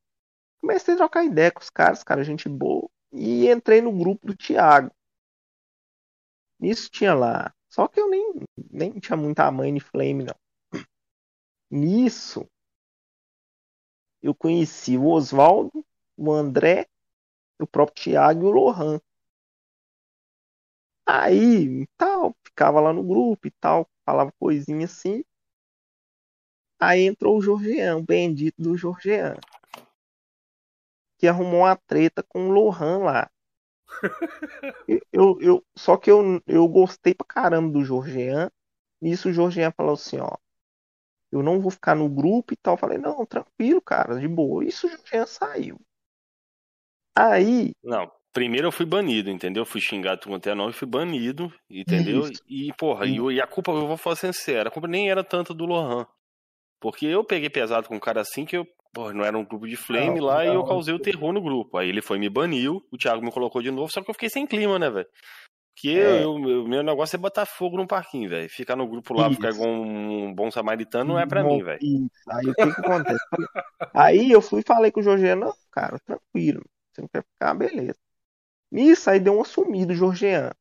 Comecei 0.62 0.94
a 0.94 0.98
trocar 0.98 1.26
ideia 1.26 1.52
com 1.52 1.62
os 1.62 1.70
caras, 1.70 2.04
cara, 2.04 2.24
gente 2.24 2.50
boa. 2.50 2.90
E 3.12 3.50
entrei 3.50 3.82
no 3.82 3.92
grupo 3.92 4.28
do 4.28 4.36
Thiago. 4.36 4.92
Nisso 6.60 6.90
tinha 6.90 7.14
lá. 7.14 7.54
Só 7.70 7.88
que 7.88 8.00
eu 8.00 8.10
nem, 8.10 8.34
nem 8.72 9.00
tinha 9.00 9.18
muita 9.18 9.52
mãe 9.52 9.74
de 9.74 9.80
Flame, 9.80 10.24
não. 10.26 10.36
Nisso, 11.70 12.50
eu 14.22 14.34
conheci 14.34 14.98
o 14.98 15.08
Oswaldo, 15.08 15.86
o 16.16 16.32
André, 16.32 16.88
o 17.60 17.68
próprio 17.68 18.04
Thiago 18.04 18.44
e 18.44 18.46
o 18.46 18.52
Lohan. 18.52 19.02
Aí, 21.06 21.88
tal, 21.98 22.36
ficava 22.44 22.80
lá 22.80 22.92
no 22.94 23.04
grupo 23.04 23.48
e 23.48 23.52
tal, 23.52 23.88
falava 24.06 24.32
coisinha 24.40 24.86
assim. 24.86 25.24
Aí 26.80 27.06
entrou 27.08 27.38
o 27.38 27.42
Jorgean, 27.42 27.98
o 27.98 28.04
bendito 28.04 28.62
do 28.62 28.78
Jorgean. 28.78 29.36
Que 31.18 31.28
arrumou 31.28 31.62
uma 31.62 31.76
treta 31.76 32.22
com 32.24 32.50
o 32.50 32.52
Lohan 32.52 33.00
lá. 33.00 33.32
Eu, 35.12 35.38
eu, 35.42 35.66
só 35.76 35.98
que 35.98 36.10
eu, 36.10 36.42
eu 36.46 36.68
gostei 36.68 37.14
pra 37.14 37.26
caramba 37.26 37.72
do 37.72 37.84
Jorgean. 37.84 38.50
Nisso 39.02 39.30
o 39.30 39.34
Jorgean 39.34 39.72
falou 39.72 39.94
assim, 39.94 40.20
ó. 40.20 40.36
Eu 41.32 41.44
não 41.44 41.60
vou 41.60 41.72
ficar 41.72 41.96
no 41.96 42.08
grupo 42.08 42.54
e 42.54 42.58
tal. 42.58 42.76
Eu 42.76 42.78
falei, 42.78 42.98
não, 42.98 43.26
tranquilo, 43.26 43.82
cara, 43.82 44.20
de 44.20 44.28
boa. 44.28 44.64
Isso 44.64 44.88
o 44.88 44.90
Jorgean 44.90 45.26
saiu. 45.26 45.80
Aí, 47.16 47.72
Não, 47.84 48.12
primeiro 48.32 48.68
eu 48.68 48.72
fui 48.72 48.86
banido, 48.86 49.32
entendeu? 49.32 49.66
Fui 49.66 49.82
xingado 49.82 50.28
com 50.28 50.36
até 50.36 50.54
não 50.54 50.70
e 50.70 50.74
fui 50.74 50.88
banido, 50.88 51.52
entendeu? 51.68 52.22
Isso. 52.22 52.44
E, 52.48 52.72
porra, 52.74 53.08
e, 53.08 53.18
e 53.18 53.42
a 53.42 53.48
culpa, 53.48 53.72
eu 53.72 53.88
vou 53.88 53.98
falar 53.98 54.16
sincero, 54.16 54.70
a 54.70 54.72
culpa 54.72 54.88
nem 54.88 55.10
era 55.10 55.24
tanto 55.24 55.54
do 55.54 55.66
Lohan. 55.66 56.06
Porque 56.80 57.08
eu 57.08 57.24
peguei 57.24 57.50
pesado 57.50 57.88
com 57.88 57.96
um 57.96 58.00
cara 58.00 58.22
assim 58.22 58.46
que 58.46 58.56
eu, 58.56 58.68
porra, 58.94 59.14
não 59.14 59.24
era 59.26 59.38
um 59.38 59.46
grupo 59.46 59.68
de 59.68 59.76
flame 59.76 60.20
Não, 60.20 60.22
lá 60.22 60.46
e 60.46 60.54
eu 60.54 60.64
não. 60.64 60.66
causei 60.66 60.94
o 60.94 61.00
terror 61.00 61.34
no 61.34 61.42
grupo. 61.42 61.78
Aí 61.78 61.90
ele 61.90 62.02
foi 62.02 62.20
me 62.20 62.30
baniu, 62.30 62.86
o 62.92 62.98
Thiago 62.98 63.24
me 63.24 63.32
colocou 63.32 63.62
de 63.62 63.72
novo, 63.72 63.92
só 63.92 64.02
que 64.02 64.10
eu 64.10 64.14
fiquei 64.14 64.30
sem 64.30 64.46
clima, 64.48 64.80
né, 64.80 64.90
velho? 64.90 65.08
Porque 65.76 65.90
É. 65.96 66.24
eu, 66.24 66.38
eu- 66.50 66.68
meu 66.68 66.84
negócio 66.84 67.16
é 67.16 67.20
botar 67.20 67.46
fogo 67.46 67.78
no 67.78 67.88
parquinho, 67.88 68.30
velho. 68.30 68.50
Ficar 68.50 68.76
no 68.76 68.88
grupo 68.88 69.14
lá, 69.14 69.32
ficar 69.32 69.50
Isso. 69.50 69.60
igual 69.60 69.70
um 69.72 70.34
bom 70.34 70.52
samaritano 70.52 71.14
não 71.14 71.20
é 71.20 71.26
pra 71.26 71.44
mim, 71.44 71.64
velho. 71.64 71.82
Isso. 71.82 72.12
Aí 72.30 72.50
o 72.50 72.56
que 72.56 72.74
que 72.74 72.82
acontece? 72.82 73.26
Aí 73.94 74.32
eu 74.32 74.42
fui 74.42 74.62
e 74.62 74.66
falei 74.68 74.92
com 74.92 75.00
o 75.02 75.04
Jorgean, 75.04 75.36
não, 75.38 75.54
cara, 75.72 76.00
tranquilo. 76.00 76.64
Você 76.94 77.02
não 77.02 77.10
quer 77.10 77.24
ficar, 77.24 77.54
beleza. 77.56 77.98
Nisso 78.72 79.10
aí 79.10 79.20
deu 79.20 79.36
uma 79.36 79.46
sumida 79.46 79.94
o 79.94 79.96
Jorgean. 79.96 80.52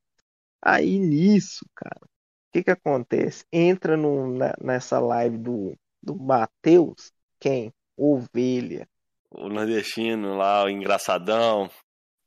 Aí 0.62 0.98
nisso, 0.98 1.66
cara, 1.76 2.00
o 2.04 2.08
que 2.52 2.64
que 2.64 2.70
acontece? 2.72 3.44
Entra 3.52 3.96
no, 3.96 4.28
na- 4.34 4.54
nessa 4.60 5.00
live 5.00 5.38
do, 5.38 5.74
do 6.02 6.16
Matheus, 6.16 7.12
quem? 7.40 7.72
Ovelha. 7.96 8.88
O 9.30 9.48
nordestino 9.48 10.36
lá, 10.36 10.64
o 10.64 10.68
engraçadão. 10.68 11.70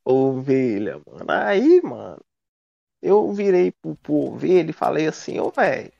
Ovelha, 0.04 1.02
mano. 1.06 1.26
Aí, 1.30 1.82
mano, 1.82 2.22
eu 3.02 3.32
virei 3.32 3.72
pro, 3.72 3.96
pro 3.96 4.14
Ovelha 4.14 4.70
e 4.70 4.74
falei 4.74 5.08
assim, 5.08 5.40
ô, 5.40 5.50
velho. 5.52 5.92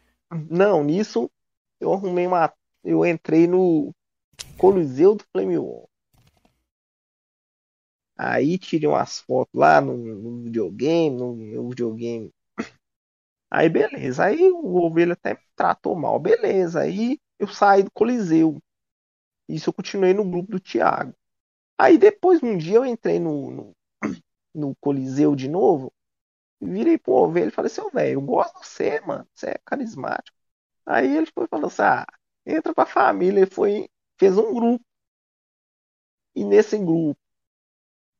Não, 0.50 0.84
nisso 0.84 1.30
eu 1.80 1.94
arrumei 1.94 2.28
uma. 2.28 2.54
Eu 2.84 3.06
entrei 3.06 3.48
no 3.48 3.94
Coliseu 4.58 5.16
do 5.16 5.24
Flame 5.32 5.58
War. 5.58 5.88
Aí 8.18 8.58
tirei 8.58 8.88
umas 8.88 9.20
fotos 9.22 9.54
lá 9.54 9.80
no, 9.80 9.96
no 9.96 10.44
videogame, 10.44 11.16
no 11.16 11.36
meu 11.36 11.70
videogame. 11.70 12.32
Aí 13.50 13.70
beleza. 13.70 14.26
Aí 14.26 14.52
o 14.52 14.76
Ovelha 14.76 15.14
até 15.14 15.34
me 15.34 15.40
tratou 15.56 15.96
mal. 15.96 16.20
Beleza. 16.20 16.82
Aí 16.82 17.18
eu 17.40 17.48
saí 17.48 17.84
do 17.84 17.92
Coliseu. 17.92 18.62
Isso 19.50 19.70
eu 19.70 19.74
continuei 19.74 20.14
no 20.14 20.24
grupo 20.24 20.52
do 20.52 20.60
Thiago. 20.60 21.14
Aí 21.78 21.98
depois, 21.98 22.44
um 22.44 22.58
dia, 22.58 22.78
eu 22.78 22.86
entrei 22.86 23.20
no, 23.20 23.52
no, 23.52 23.78
no 24.56 24.76
Coliseu 24.78 25.36
de 25.36 25.50
novo. 25.50 25.94
Virei 26.62 26.98
pro 26.98 27.14
Ovelha 27.14 27.50
e 27.50 27.52
falei 27.52 27.72
assim, 27.72 27.82
ô 27.82 27.90
velho, 27.90 28.16
eu 28.16 28.22
gosto 28.22 28.60
de 28.62 28.68
você, 28.68 29.02
mano. 29.02 29.28
Você 29.34 29.52
é 29.52 29.60
carismático. 29.66 30.38
Aí 30.86 31.18
ele 31.18 31.28
foi 31.28 31.48
falando 31.48 31.68
assim, 31.68 31.84
ah, 31.84 32.06
entra 32.46 32.74
pra 32.74 32.86
família. 32.86 33.42
Ele 33.42 33.52
foi, 33.52 33.90
fez 34.20 34.38
um 34.38 34.54
grupo. 34.54 34.86
E 36.36 36.44
nesse 36.44 36.78
grupo, 36.78 37.20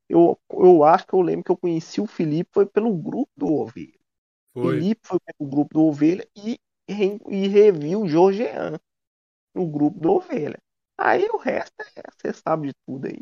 eu, 0.08 0.38
eu 0.50 0.84
acho 0.84 1.06
que 1.06 1.14
eu 1.14 1.20
lembro 1.20 1.44
que 1.44 1.50
eu 1.50 1.56
conheci 1.56 2.00
o 2.00 2.06
Felipe 2.06 2.50
foi 2.52 2.66
pelo 2.66 2.92
grupo 2.96 3.30
do 3.36 3.46
Ovelha. 3.46 3.98
Foi. 4.52 4.74
Felipe 4.74 5.00
foi 5.06 5.18
pelo 5.20 5.50
grupo 5.50 5.74
do 5.74 5.84
Ovelha 5.84 6.28
e, 6.36 6.58
e 6.88 7.48
reviu 7.48 8.02
o 8.02 8.08
Jorgean 8.08 8.78
no 9.54 9.66
grupo 9.68 10.00
do 10.00 10.12
Ovelha. 10.12 10.60
Aí 11.00 11.26
o 11.32 11.38
resto 11.38 11.80
é, 11.96 12.02
você 12.12 12.32
sabe 12.34 12.68
de 12.68 12.74
tudo 12.86 13.06
aí. 13.06 13.20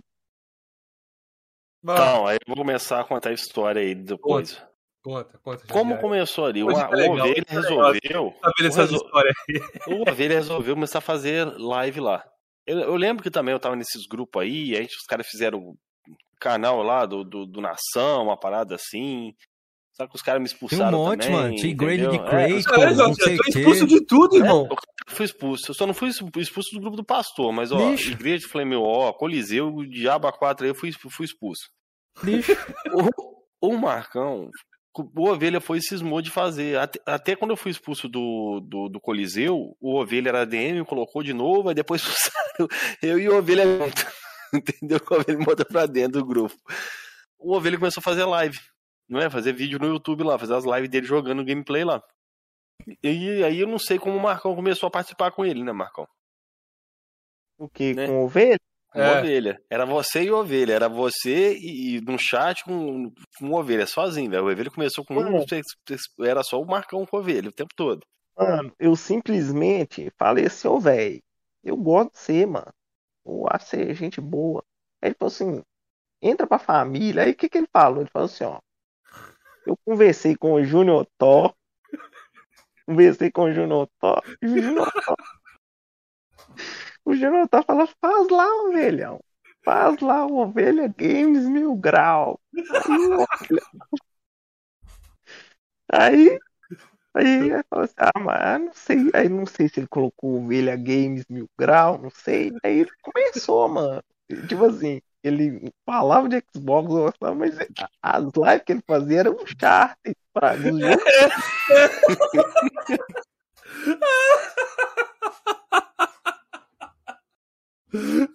Então, 1.80 2.26
aí 2.26 2.34
eu 2.34 2.40
vou 2.48 2.56
começar 2.56 3.00
a 3.00 3.04
contar 3.04 3.30
a 3.30 3.32
história 3.32 3.80
aí 3.80 3.94
depois. 3.94 4.60
conta, 5.00 5.38
conta. 5.38 5.64
Como 5.68 5.92
Xavier. 5.92 6.00
começou 6.00 6.46
ali? 6.46 6.64
O, 6.64 6.66
Hoje 6.66 6.76
o 6.76 6.88
tá 6.88 6.96
legal, 6.96 7.12
Ovelha 7.12 7.30
hoje 7.30 7.44
tá 7.44 7.54
resolveu. 7.54 8.34
Tá 8.42 8.52
vendo 8.58 8.96
o 8.96 9.18
aí? 9.18 9.34
O 9.86 10.10
Ovelha 10.10 10.34
resolveu 10.34 10.74
começar 10.74 10.98
a 10.98 11.02
fazer 11.02 11.44
live 11.56 12.00
lá. 12.00 12.28
Eu, 12.66 12.80
eu 12.80 12.96
lembro 12.96 13.22
que 13.22 13.30
também 13.30 13.52
eu 13.52 13.60
tava 13.60 13.76
nesses 13.76 14.06
grupos 14.06 14.42
aí, 14.42 14.76
aí 14.76 14.84
os 14.84 15.06
caras 15.08 15.28
fizeram 15.28 15.78
canal 16.40 16.82
lá 16.82 17.06
do, 17.06 17.22
do, 17.22 17.46
do 17.46 17.60
Nação, 17.60 18.24
uma 18.24 18.36
parada 18.36 18.74
assim. 18.74 19.36
Só 20.00 20.06
que 20.06 20.14
os 20.14 20.22
caras 20.22 20.40
me 20.40 20.46
Tem 20.48 20.54
um 20.54 20.54
expulsaram 20.54 20.98
monte, 20.98 21.22
também, 21.22 21.36
mano. 21.36 21.56
Tinha 21.56 21.74
grade 21.74 22.06
de 22.08 22.16
É, 22.16 22.18
crate, 22.18 22.52
É, 22.52 22.86
não 22.86 22.94
Jota, 22.94 23.14
sei 23.24 23.34
eu 23.34 23.38
tô 23.38 23.48
expulso 23.48 23.86
de 23.86 24.00
tudo, 24.06 24.36
irmão. 24.36 24.68
Eu 24.70 24.76
fui 25.08 25.24
expulso. 25.26 25.70
Eu 25.70 25.74
só 25.74 25.86
não 25.86 25.94
fui 25.94 26.08
expulso 26.08 26.70
do 26.72 26.80
grupo 26.80 26.96
do 26.96 27.04
pastor, 27.04 27.52
mas 27.52 27.72
ó, 27.72 27.90
Lixo. 27.90 28.12
igreja 28.12 28.38
de 28.38 28.46
Flame 28.46 28.76
ó, 28.76 29.12
Coliseu, 29.12 29.74
o 29.74 29.84
Diabo 29.84 30.30
4 30.30 30.64
aí 30.64 30.70
eu 30.70 30.74
fui, 30.74 30.92
fui 30.92 31.24
expulso. 31.24 31.62
Lixo. 32.22 32.52
O, 33.60 33.72
o 33.72 33.76
Marcão, 33.76 34.48
o 34.96 35.28
Ovelha 35.28 35.60
foi 35.60 35.78
e 35.78 35.82
cismou 35.82 36.22
de 36.22 36.30
fazer. 36.30 36.78
Até, 36.78 37.00
até 37.04 37.34
quando 37.36 37.50
eu 37.50 37.56
fui 37.56 37.72
expulso 37.72 38.08
do, 38.08 38.60
do, 38.60 38.88
do 38.88 39.00
Coliseu, 39.00 39.76
o 39.80 39.96
Ovelha 39.98 40.28
era 40.28 40.46
DM, 40.46 40.84
colocou 40.84 41.24
de 41.24 41.32
novo, 41.32 41.68
aí 41.70 41.74
depois 41.74 42.02
expulsaram 42.06 42.68
eu 43.02 43.18
e 43.18 43.28
o 43.28 43.36
Ovelha 43.36 43.64
junto. 43.64 44.06
Entendeu? 44.54 45.00
O 45.10 45.14
Ovelha 45.14 45.38
me 45.38 45.44
botou 45.44 45.66
pra 45.66 45.86
dentro 45.86 46.20
do 46.20 46.24
grupo. 46.26 46.54
O 47.36 47.56
Ovelha 47.56 47.76
começou 47.78 48.00
a 48.00 48.04
fazer 48.04 48.24
live. 48.24 48.58
Não 49.08 49.20
é? 49.20 49.30
Fazer 49.30 49.52
vídeo 49.52 49.78
no 49.78 49.86
YouTube 49.86 50.22
lá, 50.22 50.38
fazer 50.38 50.54
as 50.54 50.64
lives 50.64 50.88
dele 50.88 51.06
jogando 51.06 51.44
gameplay 51.44 51.84
lá. 51.84 52.02
E 53.02 53.42
aí 53.42 53.58
eu 53.58 53.66
não 53.66 53.78
sei 53.78 53.98
como 53.98 54.16
o 54.16 54.20
Marcão 54.20 54.54
começou 54.54 54.86
a 54.86 54.90
participar 54.90 55.30
com 55.32 55.44
ele, 55.44 55.64
né, 55.64 55.72
Marcão? 55.72 56.06
O 57.58 57.68
que? 57.68 57.94
Né? 57.94 58.06
Com 58.06 58.24
ovelha? 58.24 58.58
Com 58.92 59.00
É. 59.00 59.18
ovelha. 59.18 59.60
Era 59.68 59.84
você 59.84 60.22
e 60.22 60.30
ovelha. 60.30 60.74
Era 60.74 60.88
você 60.88 61.54
e, 61.56 61.96
e 61.96 62.00
num 62.00 62.18
chat 62.18 62.64
com, 62.64 63.12
com 63.38 63.52
ovelha, 63.52 63.86
sozinho, 63.86 64.30
velho. 64.30 64.44
O 64.44 64.50
ovelha 64.50 64.70
começou 64.70 65.04
com 65.04 65.14
um, 65.14 65.22
Mano. 65.24 65.44
era 66.20 66.42
só 66.42 66.60
o 66.60 66.66
Marcão 66.66 67.04
com 67.04 67.16
ovelha 67.16 67.48
o 67.48 67.52
tempo 67.52 67.74
todo. 67.74 68.06
Mano, 68.36 68.72
eu 68.78 68.94
simplesmente 68.94 70.12
falei 70.16 70.46
assim, 70.46 70.68
ô 70.68 70.78
velho, 70.78 71.20
eu 71.64 71.76
gosto 71.76 72.12
de 72.12 72.18
você, 72.18 72.46
mano. 72.46 72.72
Eu 73.26 73.46
acho 73.50 73.66
você 73.66 73.94
gente 73.94 74.20
boa. 74.20 74.64
Aí 75.02 75.08
ele 75.08 75.16
falou 75.18 75.32
assim, 75.32 75.62
entra 76.22 76.46
pra 76.46 76.58
família. 76.58 77.24
Aí 77.24 77.32
o 77.32 77.34
que 77.36 77.48
que 77.48 77.58
ele 77.58 77.68
falou? 77.72 78.00
Ele 78.00 78.10
falou 78.10 78.26
assim, 78.26 78.44
ó. 78.44 78.60
Eu 79.68 79.76
conversei 79.84 80.34
com 80.34 80.54
o 80.54 80.64
Júnior 80.64 81.06
Tó. 81.18 81.54
Conversei 82.86 83.30
com 83.30 83.42
o 83.42 83.52
Júnior. 83.52 83.86
E 84.42 84.48
o 87.04 87.14
Júnior 87.14 87.46
Tó 87.48 87.62
falou, 87.62 87.86
faz 88.00 88.28
lá, 88.30 88.46
ovelhão. 88.64 89.20
Faz 89.62 90.00
lá, 90.00 90.24
ovelha 90.24 90.88
Games 90.88 91.46
Mil 91.46 91.76
Grau. 91.76 92.40
Aí, 95.92 96.38
Aí, 97.14 97.52
aí 97.52 97.62
falou 97.68 97.84
assim, 97.84 97.94
ah, 97.98 98.20
mas 98.20 98.60
não 98.60 98.72
sei, 98.72 99.10
aí 99.12 99.28
não 99.28 99.44
sei 99.46 99.68
se 99.68 99.80
ele 99.80 99.88
colocou 99.88 100.40
ovelha 100.40 100.76
games 100.76 101.24
mil 101.28 101.48
grau, 101.58 101.98
não 101.98 102.10
sei. 102.10 102.52
Aí 102.62 102.80
ele 102.80 102.90
começou, 103.02 103.68
mano. 103.68 104.02
Tipo 104.48 104.66
assim, 104.66 105.00
ele 105.28 105.72
falava 105.86 106.28
de 106.28 106.42
Xbox, 106.54 106.88
mas 107.36 107.56
as 108.02 108.24
lives 108.24 108.62
que 108.66 108.72
ele 108.72 108.82
fazia 108.86 109.20
eram 109.20 109.32
um 109.32 109.46
chart 109.46 109.96
para 110.32 110.54
os. 110.56 110.78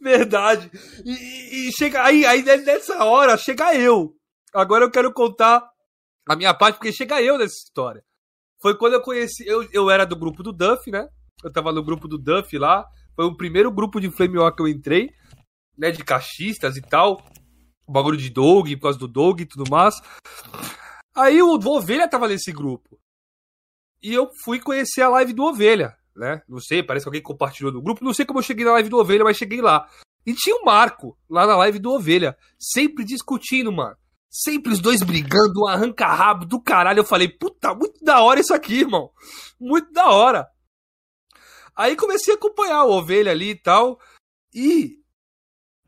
Verdade. 0.02 0.70
E- 1.06 1.68
e 1.68 1.72
chega 1.78 2.04
aí, 2.04 2.26
aí 2.26 2.44
nessa 2.44 3.04
hora 3.04 3.38
chega 3.38 3.76
eu. 3.76 4.16
Agora 4.54 4.86
eu 4.86 4.92
quero 4.92 5.12
contar 5.14 5.64
a 6.28 6.36
minha 6.36 6.54
parte, 6.54 6.76
porque 6.76 6.92
chega 6.92 7.22
eu 7.22 7.38
nessa 7.38 7.56
história. 7.56 8.04
Foi 8.62 8.78
quando 8.78 8.94
eu 8.94 9.02
conheci. 9.02 9.46
Eu, 9.46 9.68
eu 9.72 9.90
era 9.90 10.06
do 10.06 10.16
grupo 10.16 10.42
do 10.42 10.52
Duff, 10.54 10.90
né? 10.90 11.08
Eu 11.44 11.52
tava 11.52 11.72
no 11.72 11.84
grupo 11.84 12.08
do 12.08 12.18
Duff 12.18 12.58
lá. 12.58 12.86
Foi 13.16 13.26
o 13.26 13.36
primeiro 13.38 13.72
grupo 13.72 14.00
de 14.00 14.10
Flame 14.10 14.38
War 14.40 14.56
que 14.56 14.62
eu 14.62 14.68
entrei, 14.68 15.12
né? 15.78 15.92
De 15.92 16.04
cachistas 16.04 16.78
e 16.78 16.82
tal. 16.82 17.24
O 17.86 17.92
bagulho 17.92 18.18
de 18.18 18.30
Doug, 18.30 18.70
por 18.74 18.82
causa 18.82 19.00
do 19.00 19.08
Doug 19.08 19.42
e 19.42 19.46
tudo 19.46 19.70
mais. 19.70 19.96
Aí 21.16 21.42
o 21.42 21.56
Ovelha 21.56 22.08
tava 22.08 22.28
nesse 22.28 22.52
grupo. 22.52 23.00
E 24.02 24.14
eu 24.14 24.30
fui 24.44 24.60
conhecer 24.60 25.02
a 25.02 25.10
live 25.10 25.34
do 25.34 25.44
Ovelha, 25.44 25.96
né? 26.16 26.42
Não 26.48 26.60
sei, 26.60 26.84
parece 26.84 27.06
que 27.06 27.10
alguém 27.10 27.22
compartilhou 27.22 27.72
no 27.72 27.82
grupo. 27.82 28.04
Não 28.04 28.14
sei 28.14 28.26
como 28.26 28.40
eu 28.40 28.44
cheguei 28.44 28.66
na 28.66 28.74
live 28.74 28.90
do 28.90 28.98
Ovelha, 28.98 29.24
mas 29.24 29.38
cheguei 29.38 29.62
lá. 29.62 29.88
E 30.26 30.34
tinha 30.34 30.56
o 30.56 30.66
Marco 30.66 31.18
lá 31.30 31.46
na 31.46 31.56
live 31.58 31.80
do 31.80 31.92
Ovelha, 31.92 32.38
sempre 32.58 33.04
discutindo, 33.04 33.72
mano. 33.72 33.96
Sempre 34.30 34.74
os 34.74 34.80
dois 34.80 35.04
brigando, 35.04 35.62
um 35.62 35.68
arranca-rabo 35.68 36.46
do 36.46 36.60
caralho. 36.60 37.00
Eu 37.00 37.06
falei, 37.06 37.28
puta, 37.28 37.76
muito 37.76 38.04
da 38.04 38.22
hora 38.22 38.40
isso 38.40 38.54
aqui, 38.54 38.80
irmão. 38.80 39.12
Muito 39.60 39.92
da 39.92 40.10
hora. 40.10 40.48
Aí 41.76 41.96
comecei 41.96 42.34
a 42.34 42.38
acompanhar 42.38 42.84
o 42.84 42.92
Ovelha 42.92 43.32
ali 43.32 43.52
e 43.52 43.62
tal. 43.62 44.00
E 44.54 45.03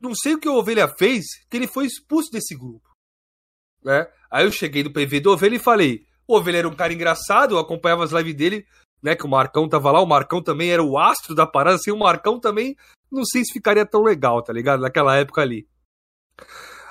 não 0.08 0.14
sei 0.14 0.34
o 0.34 0.40
que 0.40 0.48
o 0.48 0.54
Ovelha 0.54 0.88
fez, 0.88 1.24
que 1.48 1.56
ele 1.56 1.66
foi 1.66 1.86
expulso 1.86 2.30
desse 2.30 2.54
grupo. 2.56 2.88
Né? 3.82 4.06
Aí 4.30 4.44
eu 4.44 4.50
cheguei 4.50 4.82
no 4.82 4.92
PV 4.92 5.20
do 5.20 5.32
Ovelha 5.32 5.56
e 5.56 5.60
falei: 5.60 6.06
o 6.26 6.36
Ovelha 6.36 6.58
era 6.58 6.68
um 6.68 6.74
cara 6.74 6.92
engraçado, 6.92 7.54
eu 7.54 7.58
acompanhava 7.58 8.04
as 8.04 8.10
lives 8.10 8.34
dele, 8.34 8.66
né? 9.02 9.14
Que 9.14 9.24
o 9.24 9.28
Marcão 9.28 9.68
tava 9.68 9.92
lá, 9.92 10.00
o 10.00 10.06
Marcão 10.06 10.42
também 10.42 10.70
era 10.70 10.82
o 10.82 10.98
astro 10.98 11.34
da 11.34 11.46
parada, 11.46 11.76
assim, 11.76 11.90
o 11.90 11.98
Marcão 11.98 12.40
também 12.40 12.76
não 13.10 13.24
sei 13.24 13.44
se 13.44 13.52
ficaria 13.52 13.86
tão 13.86 14.02
legal, 14.02 14.42
tá 14.42 14.52
ligado? 14.52 14.80
Naquela 14.80 15.16
época 15.16 15.40
ali. 15.40 15.68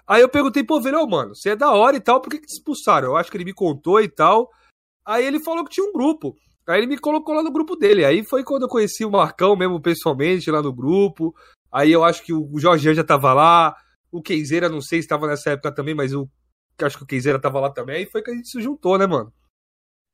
Aí 0.07 0.21
eu 0.21 0.29
perguntei 0.29 0.63
pro 0.63 0.77
Ovelha, 0.77 0.99
ô 0.99 1.07
mano, 1.07 1.35
você 1.35 1.49
é 1.49 1.55
da 1.55 1.71
hora 1.71 1.97
e 1.97 1.99
tal, 1.99 2.21
por 2.21 2.29
que, 2.29 2.39
que 2.39 2.45
te 2.45 2.53
expulsaram? 2.53 3.09
Eu 3.09 3.17
acho 3.17 3.29
que 3.29 3.37
ele 3.37 3.45
me 3.45 3.53
contou 3.53 3.99
e 3.99 4.07
tal. 4.07 4.49
Aí 5.05 5.25
ele 5.25 5.43
falou 5.43 5.63
que 5.63 5.71
tinha 5.71 5.87
um 5.87 5.93
grupo. 5.93 6.35
Aí 6.67 6.79
ele 6.79 6.87
me 6.87 6.97
colocou 6.97 7.35
lá 7.35 7.43
no 7.43 7.51
grupo 7.51 7.75
dele. 7.75 8.05
Aí 8.05 8.23
foi 8.23 8.43
quando 8.43 8.63
eu 8.63 8.69
conheci 8.69 9.05
o 9.05 9.11
Marcão 9.11 9.55
mesmo 9.55 9.81
pessoalmente 9.81 10.49
lá 10.49 10.61
no 10.61 10.73
grupo. 10.73 11.35
Aí 11.75 11.91
eu 11.91 12.05
acho 12.05 12.23
que 12.23 12.31
o 12.31 12.57
Jorge 12.57 12.93
já 12.93 13.03
tava 13.03 13.33
lá. 13.33 13.75
O 14.09 14.21
Keizeira, 14.21 14.69
não 14.69 14.79
sei 14.79 15.01
se 15.01 15.09
tava 15.09 15.27
nessa 15.27 15.49
época 15.49 15.73
também, 15.73 15.93
mas 15.93 16.13
eu 16.13 16.29
acho 16.81 16.97
que 16.97 17.03
o 17.03 17.05
Keizeira 17.05 17.37
tava 17.37 17.59
lá 17.59 17.69
também. 17.69 17.97
Aí 17.97 18.05
foi 18.05 18.21
que 18.21 18.31
a 18.31 18.33
gente 18.33 18.47
se 18.47 18.61
juntou, 18.61 18.97
né, 18.97 19.05
mano? 19.05 19.33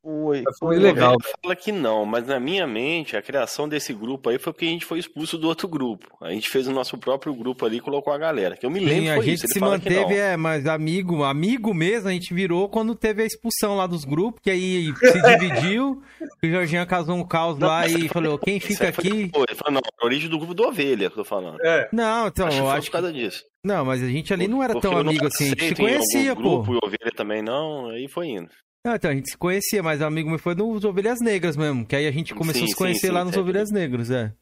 Foi, 0.04 0.44
Foi 0.44 0.54
foi 0.60 0.80
legal. 0.80 1.16
Fala 1.44 1.56
que 1.56 1.72
não, 1.72 2.06
mas 2.06 2.26
na 2.26 2.40
minha 2.40 2.66
mente, 2.66 3.16
a 3.16 3.22
criação 3.22 3.70
desse 3.70 3.94
grupo 3.94 4.30
aí 4.30 4.40
foi 4.40 4.52
porque 4.52 4.66
a 4.66 4.70
gente 4.70 4.86
foi 4.86 4.98
expulso 4.98 5.38
do 5.38 5.48
outro 5.48 5.68
grupo. 5.68 6.08
A 6.20 6.32
gente 6.32 6.50
fez 6.50 6.68
o 6.68 6.72
nosso 6.72 6.98
próprio 6.98 7.34
grupo 7.36 7.66
ali 7.66 7.78
e 7.78 7.82
colocou 7.82 8.12
a 8.12 8.18
galera. 8.18 8.58
Que 8.58 8.66
eu 8.66 8.72
me 8.72 8.80
lembro 8.80 9.04
Sim, 9.04 9.10
a 9.10 9.16
foi 9.16 9.26
gente 9.26 9.46
isso. 9.46 9.48
Se 9.48 9.60
manteve, 9.60 10.16
não. 10.16 10.22
é, 10.22 10.36
mas 10.36 10.66
amigo, 10.66 11.24
amigo 11.24 11.74
mesmo, 11.74 12.10
a 12.10 12.12
gente 12.12 12.34
virou 12.34 12.68
quando 12.68 12.96
teve 12.96 13.22
a 13.22 13.26
expulsão 13.26 13.76
lá 13.76 13.86
dos 13.86 14.04
grupos, 14.04 14.42
que 14.42 14.50
aí 14.50 14.92
se 14.96 15.22
dividiu, 15.22 16.02
o 16.44 16.48
Jorginho 16.48 16.88
casou 16.88 17.16
um 17.16 17.24
caos 17.24 17.60
lá 17.60 17.88
e 17.88 18.10
falou, 18.10 18.40
quem 18.40 18.60
fica 18.60 18.92
foi 18.92 19.10
aqui... 19.10 19.24
depois. 19.26 19.46
Ele 19.50 19.58
falou, 19.58 19.74
não, 19.74 19.82
a 20.02 20.06
origem 20.06 20.30
do 20.30 20.38
grupo 20.38 20.54
do 20.56 20.64
Ovelha 20.64 21.10
que 21.10 21.20
eu 21.20 21.24
tô 21.24 21.26
falando. 21.26 21.60
É. 21.62 21.88
Não, 21.94 22.28
então, 22.28 22.48
acho 22.48 22.58
que 22.58 22.62
eu 22.62 22.68
foi 22.68 22.78
acho 22.78 22.88
por 22.88 22.94
causa 22.94 23.14
disso. 23.14 23.44
Não, 23.64 23.86
mas 23.86 24.02
a 24.02 24.08
gente 24.08 24.34
ali 24.34 24.48
não 24.48 24.64
era 24.64 24.74
Porque 24.74 24.88
tão 24.88 25.04
não 25.04 25.10
amigo 25.10 25.28
assim, 25.28 25.46
a 25.46 25.50
gente 25.50 25.68
se 25.68 25.76
conhecia, 25.76 26.36
pô. 26.36 26.42
grupos, 26.42 26.76
E 26.76 26.86
Ovelha 26.86 27.12
também 27.16 27.44
não, 27.44 27.90
aí 27.90 28.08
foi 28.08 28.30
indo. 28.30 28.50
Não, 28.84 28.96
então, 28.96 29.12
a 29.12 29.14
gente 29.14 29.30
se 29.30 29.38
conhecia, 29.38 29.84
mas 29.84 30.02
o 30.02 30.06
amigo 30.06 30.30
meu 30.30 30.40
foi 30.40 30.56
nos 30.56 30.84
Ovelhas 30.84 31.20
Negras 31.22 31.56
mesmo, 31.56 31.86
que 31.86 31.96
aí 31.96 32.08
a 32.08 32.12
gente 32.12 32.34
começou 32.34 32.62
Sim, 32.62 32.66
a 32.66 32.68
se 32.70 32.76
conhecer 32.76 33.08
sim, 33.08 33.14
lá 33.14 33.24
nos 33.24 33.36
é. 33.36 33.40
Ovelhas 33.40 33.70
Negras, 33.72 34.10
é. 34.10 34.34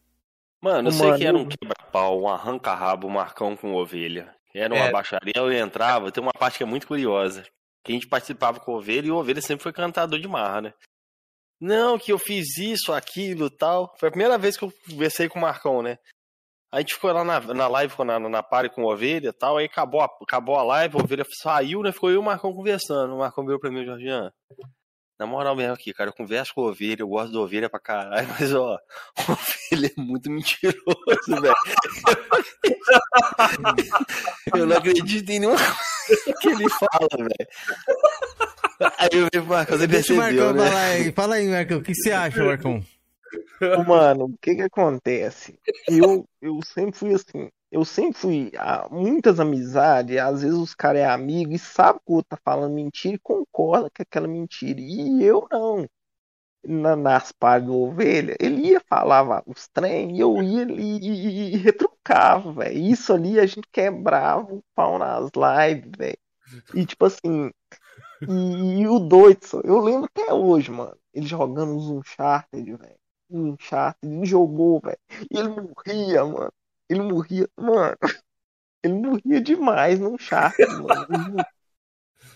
Mano, 0.61 0.89
eu 0.89 0.93
Uma 0.93 0.99
sei 0.99 1.13
que 1.17 1.25
era 1.25 1.37
um 1.37 1.45
quebra-pau, 1.45 2.21
um 2.21 2.27
arranca-rabo, 2.29 3.07
um 3.07 3.11
marcão 3.11 3.55
com 3.55 3.73
ovelha. 3.73 4.33
Era 4.53 4.73
uma 4.73 4.85
É. 4.85 4.91
baixaria, 4.91 5.33
eu 5.35 5.51
entrava, 5.51 6.11
tem 6.11 6.23
uma 6.23 6.31
parte 6.33 6.57
que 6.57 6.63
é 6.63 6.65
muito 6.65 6.87
curiosa. 6.87 7.43
Que 7.83 7.91
a 7.91 7.95
gente 7.95 8.07
participava 8.07 8.59
com 8.59 8.71
o 8.71 8.77
ovelha 8.77 9.07
e 9.07 9.11
o 9.11 9.15
ovelha 9.17 9.41
sempre 9.41 9.63
foi 9.63 9.73
cantador 9.73 10.19
de 10.19 10.27
marra, 10.27 10.61
né? 10.61 10.73
Não, 11.61 11.99
que 11.99 12.11
eu 12.11 12.17
fiz 12.17 12.57
isso, 12.57 12.93
aquilo 12.93 13.47
e 13.47 13.49
tal. 13.49 13.93
Foi 13.99 14.07
a 14.07 14.11
primeira 14.11 14.37
vez 14.37 14.55
que 14.57 14.63
eu 14.63 14.73
conversei 14.89 15.27
com 15.27 15.37
o 15.39 15.41
Marcão, 15.41 15.81
né? 15.81 15.97
A 16.71 16.79
gente 16.79 16.93
ficou 16.93 17.11
lá 17.11 17.23
na, 17.23 17.39
na 17.39 17.67
live, 17.67 17.93
na, 18.05 18.19
na 18.19 18.43
party 18.43 18.69
com 18.75 18.83
o 18.83 18.93
ovelha 18.93 19.29
e 19.29 19.33
tal, 19.33 19.57
aí 19.57 19.65
acabou 19.65 20.01
a, 20.01 20.09
acabou 20.21 20.55
a 20.55 20.63
live, 20.63 20.97
a 20.97 21.01
ovelha 21.01 21.25
saiu, 21.41 21.81
né? 21.81 21.91
Ficou 21.91 22.09
eu 22.09 22.15
e 22.15 22.19
o 22.19 22.23
Marcão 22.23 22.53
conversando. 22.53 23.15
O 23.15 23.19
Marcão 23.19 23.43
virou 23.43 23.59
pra 23.59 23.71
mim, 23.71 23.83
Jorgian. 23.83 24.31
Na 25.19 25.25
moral 25.25 25.55
mesmo 25.55 25.73
aqui, 25.73 25.91
cara, 25.91 26.11
eu 26.11 26.13
converso 26.13 26.53
com 26.53 26.61
a 26.61 26.69
ovelha, 26.69 27.01
eu 27.01 27.07
gosto 27.07 27.33
da 27.33 27.39
ovelha 27.39 27.69
pra 27.69 27.79
caralho, 27.79 28.27
mas 28.39 28.53
ó, 28.53 28.77
o 28.77 29.31
ovelha 29.31 29.91
é 29.97 30.01
muito 30.01 30.29
mentiroso, 30.31 30.77
velho. 31.41 31.55
Eu 34.55 34.65
não 34.67 34.77
acredito 34.77 35.29
em 35.29 35.39
nenhuma 35.39 35.57
coisa 35.57 36.33
que 36.39 36.47
ele 36.49 36.69
fala, 36.69 37.09
velho. 37.17 37.49
Aí 38.97 39.09
eu 39.11 39.23
vi 39.25 39.29
pro 39.31 39.45
Marcão, 39.45 39.77
você 39.77 39.85
o 39.85 39.89
percebeu, 39.89 40.21
Marcão 40.21 40.53
né? 40.53 40.69
falar 40.69 40.85
aí. 40.85 41.11
Fala 41.11 41.35
aí, 41.35 41.47
Marcão, 41.47 41.77
o 41.79 41.83
que 41.83 41.95
você 41.95 42.11
acha, 42.11 42.43
Marcão? 42.45 42.85
Mano, 43.75 44.25
o 44.25 44.37
que 44.41 44.55
que 44.55 44.61
acontece? 44.63 45.59
Eu, 45.87 46.25
eu 46.41 46.59
sempre 46.63 46.93
fui 46.97 47.13
assim, 47.13 47.49
eu 47.71 47.85
sempre 47.85 48.19
fui 48.19 48.51
muitas 48.91 49.39
amizades, 49.39 50.17
às 50.17 50.41
vezes 50.41 50.57
os 50.57 50.73
caras 50.75 51.01
é 51.01 51.05
amigo 51.07 51.53
e 51.53 51.59
sabe 51.59 51.99
que 51.99 52.11
o 52.11 52.15
outro 52.15 52.29
tá 52.29 52.37
falando 52.43 52.73
mentira 52.73 53.15
e 53.15 53.19
concorda 53.19 53.89
com 53.95 54.01
aquela 54.03 54.27
mentira. 54.27 54.79
E 54.81 55.23
eu 55.23 55.47
não. 55.51 55.85
Na, 56.65 56.95
nas 56.95 57.31
partes 57.31 57.67
do 57.67 57.75
ovelha, 57.77 58.35
ele 58.39 58.69
ia 58.69 58.81
falar 58.89 59.43
os 59.47 59.67
trem 59.69 60.17
e 60.17 60.19
eu 60.19 60.41
ia 60.43 60.63
ali 60.63 60.97
e, 60.99 61.53
e 61.55 61.57
retrucava, 61.57 62.51
velho. 62.53 62.77
Isso 62.79 63.13
ali 63.13 63.39
a 63.39 63.45
gente 63.45 63.67
quebrava 63.71 64.53
o 64.53 64.63
pau 64.75 64.99
nas 64.99 65.29
lives, 65.35 65.91
velho. 65.97 66.17
E 66.73 66.85
tipo 66.85 67.05
assim, 67.05 67.51
e, 68.27 68.81
e 68.81 68.87
o 68.87 68.99
doido, 68.99 69.39
eu 69.65 69.79
lembro 69.81 70.05
até 70.05 70.33
hoje, 70.33 70.71
mano, 70.71 70.97
ele 71.13 71.27
jogando 71.27 71.75
uns 71.75 71.89
Uncharted, 71.89 72.75
velho. 72.77 72.98
Um 73.29 73.51
Uncharted, 73.53 74.13
ele 74.15 74.25
jogou, 74.25 74.79
velho. 74.81 74.97
E 75.31 75.37
ele 75.37 75.49
morria, 75.49 76.25
mano. 76.25 76.53
Ele 76.89 77.01
morria, 77.01 77.47
mano. 77.57 77.97
Ele 78.83 78.93
morria 78.95 79.41
demais 79.41 79.99
no 79.99 80.13
Uncharted, 80.15 80.75
mano. 80.75 81.07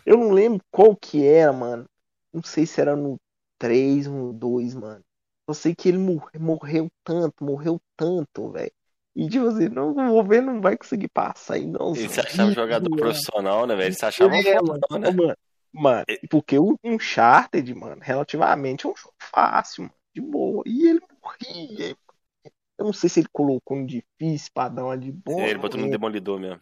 Eu 0.06 0.18
não 0.18 0.32
lembro 0.32 0.62
qual 0.72 0.96
que 0.96 1.26
era, 1.26 1.52
mano. 1.54 1.86
Não 2.34 2.44
sei 2.44 2.66
se 2.66 2.82
era 2.82 2.96
no 2.96 3.18
3 3.58 4.08
ou 4.08 4.14
no 4.14 4.34
2, 4.34 4.74
mano. 4.74 5.04
Eu 5.48 5.54
sei 5.54 5.76
que 5.76 5.90
ele 5.90 5.98
mor- 5.98 6.30
morreu 6.40 6.90
tanto, 7.04 7.44
morreu 7.44 7.80
tanto, 7.96 8.52
velho. 8.52 8.72
E 9.16 9.30
tipo 9.30 9.46
assim, 9.48 9.70
não 9.70 9.94
vou 9.94 10.24
ver, 10.26 10.42
não 10.42 10.62
vai 10.62 10.78
conseguir 10.78 11.10
passar 11.10 11.56
aí, 11.56 11.66
não. 11.68 11.94
Ele 11.94 12.10
se 12.10 12.20
achava 12.22 12.52
Ih, 12.52 12.56
jogador 12.56 12.90
mano. 12.90 12.96
profissional, 12.96 13.66
né, 13.66 13.76
velho? 13.76 13.88
Ele 13.88 13.96
se 13.96 14.06
achava 14.06 14.36
É, 14.36 14.36
um 14.36 14.44
fodão, 14.44 15.00
né? 15.00 15.10
Mano, 15.12 15.36
mano, 15.74 16.06
porque 16.30 16.58
o 16.60 16.78
Uncharted, 16.84 17.74
mano, 17.76 18.02
relativamente 18.02 18.86
é 18.86 18.90
um 18.90 18.96
jogo 18.96 19.16
fácil, 19.20 19.84
mano, 19.84 19.96
de 20.14 20.22
boa. 20.22 20.64
E 20.66 20.88
ele 20.88 21.02
morria. 21.22 21.98
Eu 22.78 22.86
não 22.86 22.94
sei 22.94 23.10
se 23.10 23.20
ele 23.20 23.30
colocou 23.32 23.78
no 23.78 23.86
difícil 23.88 24.52
pra 24.54 24.70
dar 24.70 24.86
uma 24.86 24.98
de 24.98 25.12
boa. 25.12 25.42
Ele 25.42 25.60
botou 25.60 25.80
no 25.80 25.86
né? 25.86 25.92
demolidor 25.92 26.40
mesmo. 26.40 26.62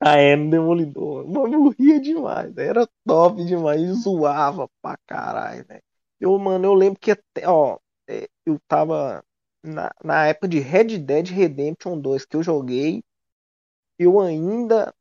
Ah, 0.00 0.16
é, 0.16 0.36
no 0.36 0.48
Demolidor. 0.50 1.26
Mano, 1.26 1.54
eu 1.54 1.68
ria 1.70 2.00
demais. 2.00 2.54
né? 2.54 2.66
Era 2.66 2.88
top 3.04 3.44
demais. 3.44 3.80
E 3.80 3.92
zoava 3.94 4.68
pra 4.80 4.96
caralho, 5.06 5.64
velho. 5.66 5.82
Eu, 6.20 6.38
mano, 6.38 6.64
eu 6.66 6.74
lembro 6.74 6.98
que 7.00 7.10
até, 7.12 7.48
ó, 7.48 7.78
é, 8.08 8.28
eu 8.46 8.60
tava 8.68 9.24
na, 9.62 9.90
na 10.04 10.26
época 10.26 10.48
de 10.48 10.58
Red 10.60 10.98
Dead 10.98 11.28
Redemption 11.30 11.98
2 11.98 12.24
que 12.24 12.36
eu 12.36 12.42
joguei, 12.42 13.02
eu 13.98 14.20
ainda 14.20 14.94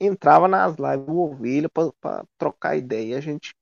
entrava 0.00 0.48
nas 0.48 0.76
lives 0.76 1.06
do 1.06 1.18
Ovelha 1.18 1.68
pra, 1.68 1.92
pra 2.00 2.24
trocar 2.38 2.76
ideia. 2.76 3.14
E 3.14 3.16
a 3.16 3.20
gente 3.20 3.54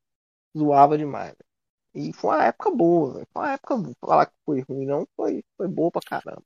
zoava 0.56 0.98
demais. 0.98 1.28
velho. 1.32 1.51
E 1.94 2.12
foi 2.12 2.30
uma 2.30 2.44
época 2.44 2.70
boa, 2.70 3.14
velho. 3.14 3.26
Foi 3.32 3.42
uma 3.42 3.52
época. 3.52 3.76
Falar 4.00 4.26
que 4.26 4.32
foi 4.44 4.60
ruim, 4.62 4.86
não, 4.86 5.06
foi, 5.16 5.42
foi 5.56 5.68
boa 5.68 5.90
pra 5.90 6.00
caramba. 6.00 6.44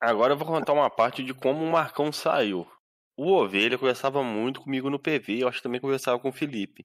Agora 0.00 0.32
eu 0.32 0.38
vou 0.38 0.46
contar 0.46 0.72
uma 0.72 0.88
parte 0.88 1.22
de 1.22 1.34
como 1.34 1.64
o 1.64 1.70
Marcão 1.70 2.10
saiu. 2.12 2.66
O 3.16 3.30
Ovelha 3.32 3.78
conversava 3.78 4.22
muito 4.22 4.60
comigo 4.60 4.88
no 4.90 4.98
PV, 4.98 5.42
eu 5.42 5.48
acho 5.48 5.58
que 5.58 5.62
também 5.62 5.80
conversava 5.80 6.18
com 6.18 6.28
o 6.30 6.32
Felipe. 6.32 6.84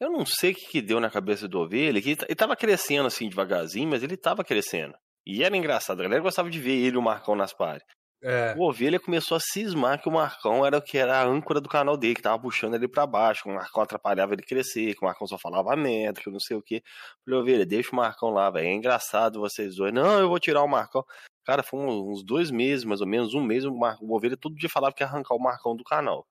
Eu 0.00 0.10
não 0.10 0.24
sei 0.24 0.52
o 0.52 0.54
que, 0.54 0.66
que 0.66 0.80
deu 0.82 1.00
na 1.00 1.10
cabeça 1.10 1.48
do 1.48 1.58
Ovelha, 1.58 2.00
que 2.00 2.10
ele, 2.10 2.16
t- 2.16 2.24
ele 2.26 2.36
tava 2.36 2.54
crescendo 2.56 3.06
assim 3.06 3.28
devagarzinho, 3.28 3.88
mas 3.88 4.02
ele 4.02 4.16
tava 4.16 4.44
crescendo. 4.44 4.94
E 5.26 5.42
era 5.42 5.56
engraçado, 5.56 6.00
a 6.00 6.04
galera 6.04 6.22
gostava 6.22 6.48
de 6.48 6.58
ver 6.60 6.76
ele 6.76 6.94
e 6.96 6.98
o 6.98 7.02
Marcão 7.02 7.34
nas 7.34 7.52
pares. 7.52 7.82
É. 8.20 8.54
O 8.58 8.68
Ovelha 8.68 8.98
começou 8.98 9.36
a 9.36 9.40
cismar 9.40 10.02
que 10.02 10.08
o 10.08 10.12
Marcão 10.12 10.66
era 10.66 10.78
o 10.78 10.82
que 10.82 10.98
era 10.98 11.20
a 11.20 11.24
âncora 11.24 11.60
do 11.60 11.68
canal 11.68 11.96
dele, 11.96 12.16
que 12.16 12.22
tava 12.22 12.40
puxando 12.40 12.74
ele 12.74 12.88
pra 12.88 13.06
baixo, 13.06 13.44
que 13.44 13.48
o 13.48 13.54
Marcão 13.54 13.82
atrapalhava 13.82 14.32
ele 14.32 14.42
crescer, 14.42 14.94
que 14.94 15.02
o 15.02 15.06
Marcão 15.06 15.26
só 15.26 15.38
falava 15.38 15.76
merda, 15.76 16.20
que 16.20 16.28
eu 16.28 16.32
não 16.32 16.40
sei 16.40 16.56
o 16.56 16.62
quê. 16.62 16.82
Falei, 17.24 17.40
Ovelha, 17.40 17.64
deixa 17.64 17.92
o 17.92 17.96
Marcão 17.96 18.30
lá, 18.30 18.50
velho. 18.50 18.66
É 18.66 18.72
engraçado 18.72 19.40
vocês 19.40 19.76
dois. 19.76 19.92
Não, 19.92 20.18
eu 20.18 20.28
vou 20.28 20.40
tirar 20.40 20.62
o 20.62 20.68
Marcão. 20.68 21.04
Cara, 21.44 21.62
foi 21.62 21.78
uns 21.80 22.24
dois 22.24 22.50
meses, 22.50 22.84
mais 22.84 23.00
ou 23.00 23.06
menos, 23.06 23.34
um 23.34 23.42
mês, 23.42 23.64
o, 23.64 23.72
Mar... 23.72 23.96
o 24.00 24.14
Ovelha 24.14 24.36
todo 24.36 24.56
dia 24.56 24.68
falava 24.68 24.94
que 24.94 25.02
ia 25.02 25.06
arrancar 25.06 25.34
o 25.34 25.40
Marcão 25.40 25.76
do 25.76 25.84
canal. 25.84 26.26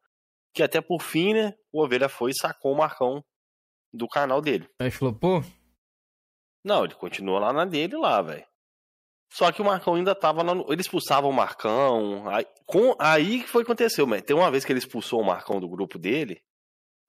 Que 0.53 0.63
até 0.63 0.81
por 0.81 1.01
fim, 1.01 1.33
né, 1.33 1.53
o 1.71 1.81
Ovelha 1.81 2.09
foi 2.09 2.31
e 2.31 2.37
sacou 2.37 2.73
o 2.73 2.77
Marcão 2.77 3.23
do 3.93 4.07
canal 4.07 4.41
dele. 4.41 4.69
Aí 4.81 4.91
falou, 4.91 5.13
pô, 5.13 5.41
Não, 6.63 6.83
ele 6.83 6.93
continuou 6.95 7.39
lá 7.39 7.53
na 7.53 7.63
dele 7.63 7.95
lá, 7.95 8.21
velho. 8.21 8.45
Só 9.31 9.51
que 9.51 9.61
o 9.61 9.65
Marcão 9.65 9.95
ainda 9.95 10.15
tava 10.15 10.41
lá 10.41 10.55
no... 10.55 10.65
Ele 10.71 10.81
expulsava 10.81 11.27
o 11.27 11.33
Marcão. 11.33 12.27
Aí, 12.29 12.45
com... 12.65 12.95
aí 12.99 13.41
que 13.43 13.49
foi 13.49 13.63
que 13.63 13.71
aconteceu, 13.71 14.07
tem 14.21 14.35
uma 14.35 14.49
vez 14.49 14.63
que 14.63 14.71
ele 14.71 14.79
expulsou 14.79 15.21
o 15.21 15.25
Marcão 15.25 15.59
do 15.59 15.67
grupo 15.69 15.99
dele, 15.99 16.39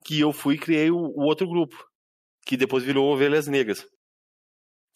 que 0.05 0.19
eu 0.21 0.33
fui 0.33 0.55
e 0.57 0.59
criei 0.59 0.91
o, 0.91 0.97
o 0.97 1.23
outro 1.25 1.49
grupo. 1.49 1.77
Que 2.45 2.57
depois 2.57 2.83
virou 2.83 3.13
Ovelhas 3.13 3.47
Negras. 3.47 3.87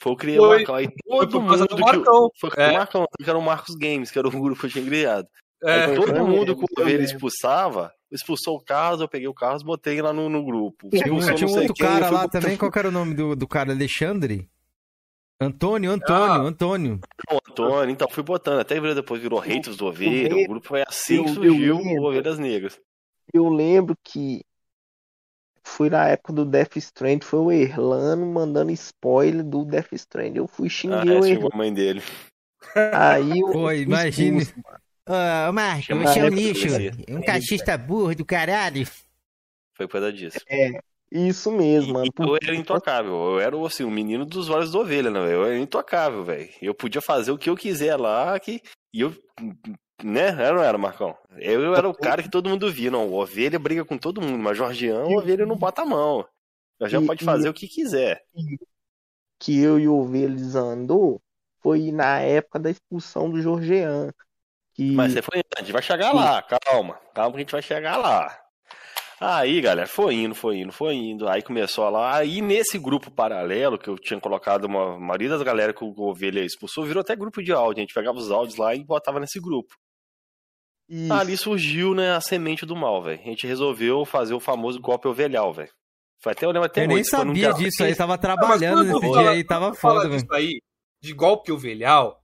Foi 0.03 0.13
eu 0.13 0.17
criei 0.17 0.39
o 0.39 0.43
Foi- 0.43 0.57
Marcão. 0.59 0.75
Aí 0.75 0.87
Foi 0.87 1.29
todo 1.29 1.41
por 1.41 1.47
causa 1.47 1.63
mundo 1.63 1.69
do 1.69 1.77
que. 1.77 1.83
Marcão. 1.83 2.29
Foi 2.41 2.51
É. 2.57 2.71
o 2.71 2.75
Marcão, 2.75 3.07
que 3.23 3.31
era 3.31 3.39
o 3.39 3.43
Marcos 3.43 3.75
Games, 3.77 4.11
que 4.11 4.19
era 4.19 4.27
o 4.27 4.31
grupo 4.31 4.61
que 4.61 4.67
eu 4.67 4.71
tinha 4.71 4.85
criado. 4.85 5.29
É. 5.65 5.85
Aí 5.85 5.95
todo 5.95 6.27
mundo 6.27 6.57
que 6.57 6.65
o 6.65 6.83
Ovelha 6.83 7.05
expulsava, 7.05 7.93
expulsou 8.11 8.57
o 8.57 8.65
Carlos, 8.65 9.01
eu 9.01 9.09
peguei 9.09 9.29
o 9.29 9.35
Carlos, 9.35 9.63
botei 9.63 10.03
lá 10.03 10.13
no, 10.13 10.29
no 10.29 10.45
grupo. 10.45 10.89
tinha, 10.91 11.03
Expulsou 11.05 11.35
tinha 11.37 11.47
não 11.47 11.55
um 11.55 11.59
outro 11.61 11.75
quem, 11.75 11.87
cara 11.87 12.11
lá 12.11 12.29
também, 12.29 12.57
qual 12.57 12.73
que 12.73 12.79
era 12.81 12.89
o 12.89 12.93
nome 12.93 13.15
do, 13.15 13.37
do 13.37 13.47
cara? 13.47 13.71
Alexandre? 13.73 14.49
Antônio, 15.43 15.91
Antônio, 15.91 16.25
Ah. 16.25 16.37
Antônio. 16.49 17.01
o 17.31 17.37
Antônio, 17.51 17.91
então 17.93 18.09
fui 18.09 18.23
botando, 18.23 18.61
até 18.61 18.75
virou- 18.81 18.95
depois 18.95 19.21
virou 19.21 19.39
haters 19.39 19.77
do 19.77 19.87
Ovelha, 19.87 20.37
o 20.37 20.49
grupo 20.49 20.67
foi 20.67 20.83
assim 20.87 21.17
Eu- 21.17 21.25
que 21.25 21.31
surgiu 21.35 21.77
lembro. 21.79 22.03
o 22.03 22.07
Ovelhas 22.09 22.39
Negras. 22.39 22.79
Eu 23.33 23.49
lembro 23.49 23.97
que 24.05 24.43
foi 25.65 25.89
na 25.89 26.09
época 26.09 26.33
do 26.33 26.45
Death 26.45 26.77
Strand, 26.77 27.21
foi 27.23 27.39
o 27.39 27.53
Erlano 27.53 28.27
mandando 28.27 28.71
spoiler 28.73 29.45
do 29.45 29.65
Death 29.65 29.93
Strand. 29.93 30.35
Eu 30.37 30.47
fui 30.47 30.67
Ah, 30.67 30.71
xinguei 30.71 31.15
é, 31.17 31.21
o 31.21 31.25
Erlano. 31.27 31.51
a 31.53 31.57
mãe 31.57 31.73
dele. 31.73 32.03
Aí 32.93 33.41
eu 33.41 33.47
Pô, 33.49 33.53
fui 33.65 33.83
imagine. 33.83 34.45
mano. 34.45 34.79
Ah, 35.07 35.51
Marco, 35.53 35.95
você 35.97 36.21
é 36.21 36.25
um 36.25 36.29
lixo. 36.29 36.69
Um 37.09 37.21
cachista 37.23 37.77
burro 37.77 38.15
do 38.15 38.25
caralho. 38.25 38.87
Foi 39.77 39.87
por 39.87 39.93
causa 39.95 40.13
disso. 40.13 40.39
Isso 41.15 41.53
mesmo, 41.53 41.93
mano. 41.93 42.07
E 42.07 42.23
eu 42.23 42.37
era 42.43 42.55
intocável, 42.55 43.13
eu 43.13 43.41
era 43.41 43.67
assim, 43.67 43.85
o 43.85 43.91
menino 43.91 44.25
dos 44.25 44.49
olhos 44.49 44.73
da 44.73 44.79
ovelha, 44.79 45.11
né? 45.11 45.21
Eu 45.21 45.45
era 45.45 45.59
intocável, 45.59 46.25
velho. 46.25 46.49
Eu 46.63 46.75
podia 46.75 47.03
fazer 47.03 47.31
o 47.31 47.39
que 47.39 47.51
eu 47.51 47.57
quiser 47.57 47.97
lá, 47.97 48.39
que... 48.41 48.63
e 48.95 49.03
eu, 49.03 49.15
né? 50.03 50.29
Era 50.29 50.55
não 50.55 50.63
era, 50.63 50.79
Marcão? 50.79 51.15
Eu 51.37 51.75
era 51.75 51.87
o 51.89 51.95
cara 51.95 52.23
que 52.23 52.31
todo 52.31 52.49
mundo 52.49 52.71
via, 52.73 52.91
não. 52.91 53.09
O 53.09 53.21
ovelha 53.21 53.59
briga 53.59 53.85
com 53.85 53.99
todo 53.99 54.23
mundo, 54.23 54.39
mas 54.39 54.57
Jorgião, 54.57 55.07
o 55.07 55.19
ovelha 55.19 55.45
não 55.45 55.57
bota 55.57 55.83
a 55.83 55.87
mão. 55.87 56.27
Jorgião 56.81 57.03
E- 57.03 57.07
pode 57.07 57.23
e- 57.23 57.27
fazer 57.27 57.49
o 57.49 57.55
que 57.55 57.69
quiser. 57.69 58.23
que 59.39 59.61
eu 59.61 59.79
e 59.79 59.89
o 59.89 59.97
Ovelha 59.99 60.35
desandou 60.35 61.21
foi 61.61 61.93
na 61.93 62.21
época 62.21 62.59
da 62.59 62.71
expulsão 62.71 63.31
do 63.31 63.41
Jorgean. 63.41 64.11
Que 64.75 64.93
Mas 64.93 65.13
você 65.13 65.21
foi 65.21 65.43
antes, 65.59 65.71
vai 65.71 65.83
chegar 65.83 66.13
lá, 66.13 66.43
calma, 66.43 66.95
calma 67.15 67.33
que 67.33 67.37
a 67.37 67.41
gente 67.41 67.53
vai 67.53 67.63
chegar 67.63 67.97
lá. 67.99 68.42
Aí, 69.25 69.61
galera, 69.61 69.87
foi 69.87 70.17
indo, 70.17 70.35
foi 70.35 70.57
indo, 70.57 70.73
foi 70.73 70.95
indo. 70.95 71.29
Aí 71.29 71.43
começou 71.43 71.89
lá. 71.89 72.17
Aí 72.17 72.41
nesse 72.41 72.77
grupo 72.77 73.09
paralelo 73.09 73.79
que 73.79 73.89
eu 73.89 73.97
tinha 73.97 74.19
colocado 74.19 74.65
uma 74.65 74.97
a 74.97 74.99
maioria 74.99 75.29
das 75.29 75.43
galera 75.43 75.73
que 75.73 75.85
o 75.85 75.95
Ovelha 75.97 76.41
expulsou, 76.41 76.85
virou 76.85 77.03
até 77.03 77.15
grupo 77.15 77.41
de 77.41 77.53
áudio. 77.53 77.81
A 77.81 77.83
gente 77.83 77.95
pegava 77.95 78.19
os 78.19 78.33
áudios 78.33 78.57
lá 78.57 78.75
e 78.75 78.83
botava 78.85 79.21
nesse 79.21 79.39
grupo. 79.39 79.75
Isso. 80.89 81.13
Ali 81.13 81.37
surgiu, 81.37 81.95
né, 81.95 82.17
a 82.17 82.21
semente 82.21 82.67
do 82.67 82.75
mal, 82.75 83.01
velho. 83.01 83.21
A 83.21 83.25
gente 83.25 83.47
resolveu 83.47 84.05
fazer 84.05 84.35
o 84.35 84.41
famoso 84.41 84.81
golpe 84.81 85.07
ovelhal, 85.07 85.53
velho. 85.53 85.71
Foi 86.21 86.33
até 86.33 86.45
eu 86.45 86.51
lembro 86.51 86.67
até 86.67 86.83
Eu 86.83 86.89
nem 86.89 87.05
sabia 87.05 87.53
disso 87.53 87.85
aí, 87.85 87.95
tava 87.95 88.19
trabalhando 88.19 88.83
nesse 88.83 89.13
dia 89.13 89.31
aí, 89.31 89.45
tava 89.45 89.73
foda, 89.73 90.09
velho. 90.09 90.27
aí, 90.33 90.61
de 91.01 91.13
golpe 91.13 91.53
ovelhal, 91.53 92.21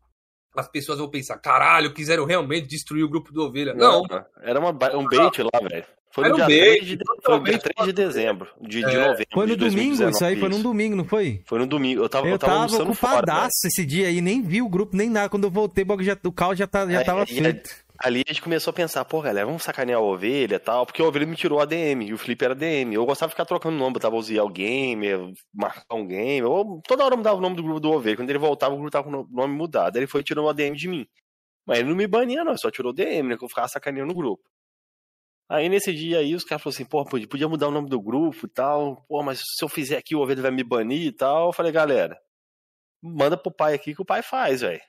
as 0.56 0.68
pessoas 0.68 0.98
vão 0.98 1.08
pensar, 1.08 1.38
caralho, 1.38 1.94
quiseram 1.94 2.24
realmente 2.24 2.66
destruir 2.66 3.04
o 3.04 3.08
grupo 3.08 3.32
do 3.32 3.42
Ovelha. 3.42 3.72
Não, 3.72 4.02
Era 4.42 4.58
uma 4.58 4.70
um 4.70 5.06
bait 5.06 5.42
lá, 5.42 5.60
velho. 5.60 5.86
Foi 6.10 6.24
no 6.28 6.34
Era 6.34 6.44
um 6.44 6.46
dia 6.48 6.58
bait, 6.64 6.76
3 6.78 6.86
de, 6.86 6.98
foi 7.24 7.38
no 7.38 7.44
dia 7.44 7.58
totalmente 7.58 7.74
3 7.74 7.86
de 7.86 7.92
dezembro, 7.92 8.48
de, 8.60 8.68
de 8.78 8.84
É. 8.84 9.06
novembro. 9.08 9.26
Foi 9.32 9.46
no 9.46 9.52
de 9.52 9.56
domingo, 9.56 9.96
2019, 9.96 10.10
isso 10.14 10.24
aí 10.24 10.36
foi 10.40 10.48
num 10.48 10.62
domingo, 10.62 10.96
não 10.96 11.04
foi? 11.04 11.42
Foi 11.44 11.58
no 11.58 11.66
domingo. 11.66 12.02
Eu 12.02 12.08
tava, 12.08 12.26
eu 12.26 12.32
Eu 12.32 12.38
tava 12.38 12.52
tava 12.52 12.68
fora, 12.68 12.78
velho. 12.84 12.90
ocupadaço 12.92 13.66
esse 13.66 13.84
dia 13.84 14.08
aí, 14.08 14.20
nem 14.20 14.42
vi 14.42 14.62
o 14.62 14.68
grupo, 14.68 14.96
nem 14.96 15.08
nada. 15.10 15.28
Quando 15.28 15.44
eu 15.44 15.50
voltei, 15.50 15.84
o 15.84 16.02
já, 16.02 16.16
o 16.24 16.32
caos 16.32 16.58
já, 16.58 16.66
tá, 16.66 16.86
já 16.88 16.98
Aí- 17.00 17.04
tava 17.04 17.20
aí- 17.20 17.26
feito. 17.26 17.70
Ali 18.00 18.22
a 18.28 18.32
gente 18.32 18.40
começou 18.42 18.70
a 18.70 18.74
pensar, 18.74 19.04
pô, 19.04 19.20
galera, 19.20 19.44
vamos 19.44 19.64
sacanear 19.64 19.98
a 19.98 20.02
ovelha 20.02 20.54
e 20.54 20.58
tal, 20.60 20.86
porque 20.86 21.02
a 21.02 21.04
ovelha 21.04 21.26
me 21.26 21.34
tirou 21.34 21.58
a 21.58 21.64
DM 21.64 22.06
e 22.06 22.14
o 22.14 22.18
Felipe 22.18 22.44
era 22.44 22.54
DM. 22.54 22.94
Eu 22.94 23.04
gostava 23.04 23.28
de 23.28 23.34
ficar 23.34 23.44
trocando 23.44 23.76
nome, 23.76 23.94
botava 23.94 24.14
o 24.14 24.22
Ziel 24.22 24.48
Gamer, 24.48 25.18
Marcão 25.52 26.06
Gamer, 26.06 26.46
ou 26.48 26.80
toda 26.86 27.04
hora 27.04 27.14
eu 27.14 27.18
mudava 27.18 27.36
o 27.36 27.40
nome 27.40 27.56
do 27.56 27.62
grupo 27.64 27.80
do 27.80 27.90
ovelha. 27.90 28.16
Quando 28.16 28.30
ele 28.30 28.38
voltava, 28.38 28.72
o 28.72 28.76
grupo 28.76 28.90
tava 28.92 29.02
com 29.10 29.10
o 29.22 29.26
nome 29.30 29.52
mudado. 29.52 29.96
Aí 29.96 30.00
ele 30.02 30.06
foi 30.06 30.22
tirando 30.22 30.48
a 30.48 30.52
DM 30.52 30.76
de 30.76 30.86
mim. 30.86 31.06
Mas 31.66 31.80
ele 31.80 31.88
não 31.88 31.96
me 31.96 32.06
bania, 32.06 32.44
não, 32.44 32.52
ele 32.52 32.58
só 32.60 32.70
tirou 32.70 32.92
DM, 32.92 33.30
né? 33.30 33.36
Que 33.36 33.44
eu 33.44 33.48
ficava 33.48 33.66
sacaneando 33.66 34.08
no 34.08 34.14
grupo. 34.14 34.42
Aí 35.48 35.68
nesse 35.68 35.92
dia 35.94 36.18
aí, 36.18 36.34
os 36.34 36.44
caras 36.44 36.62
falaram 36.62 36.74
assim, 36.76 36.84
pô, 36.84 37.04
podia 37.26 37.48
mudar 37.48 37.68
o 37.68 37.70
nome 37.70 37.88
do 37.88 38.00
grupo 38.00 38.44
e 38.46 38.48
tal. 38.48 39.04
Pô, 39.08 39.22
mas 39.22 39.38
se 39.40 39.64
eu 39.64 39.68
fizer 39.68 39.96
aqui, 39.96 40.14
o 40.14 40.20
ovelha 40.20 40.42
vai 40.42 40.50
me 40.50 40.62
banir 40.62 41.06
e 41.06 41.12
tal. 41.12 41.46
Eu 41.46 41.52
falei, 41.52 41.72
galera, 41.72 42.20
manda 43.02 43.36
pro 43.36 43.50
pai 43.50 43.74
aqui 43.74 43.94
que 43.94 44.02
o 44.02 44.04
pai 44.04 44.22
faz, 44.22 44.60
velho. 44.60 44.80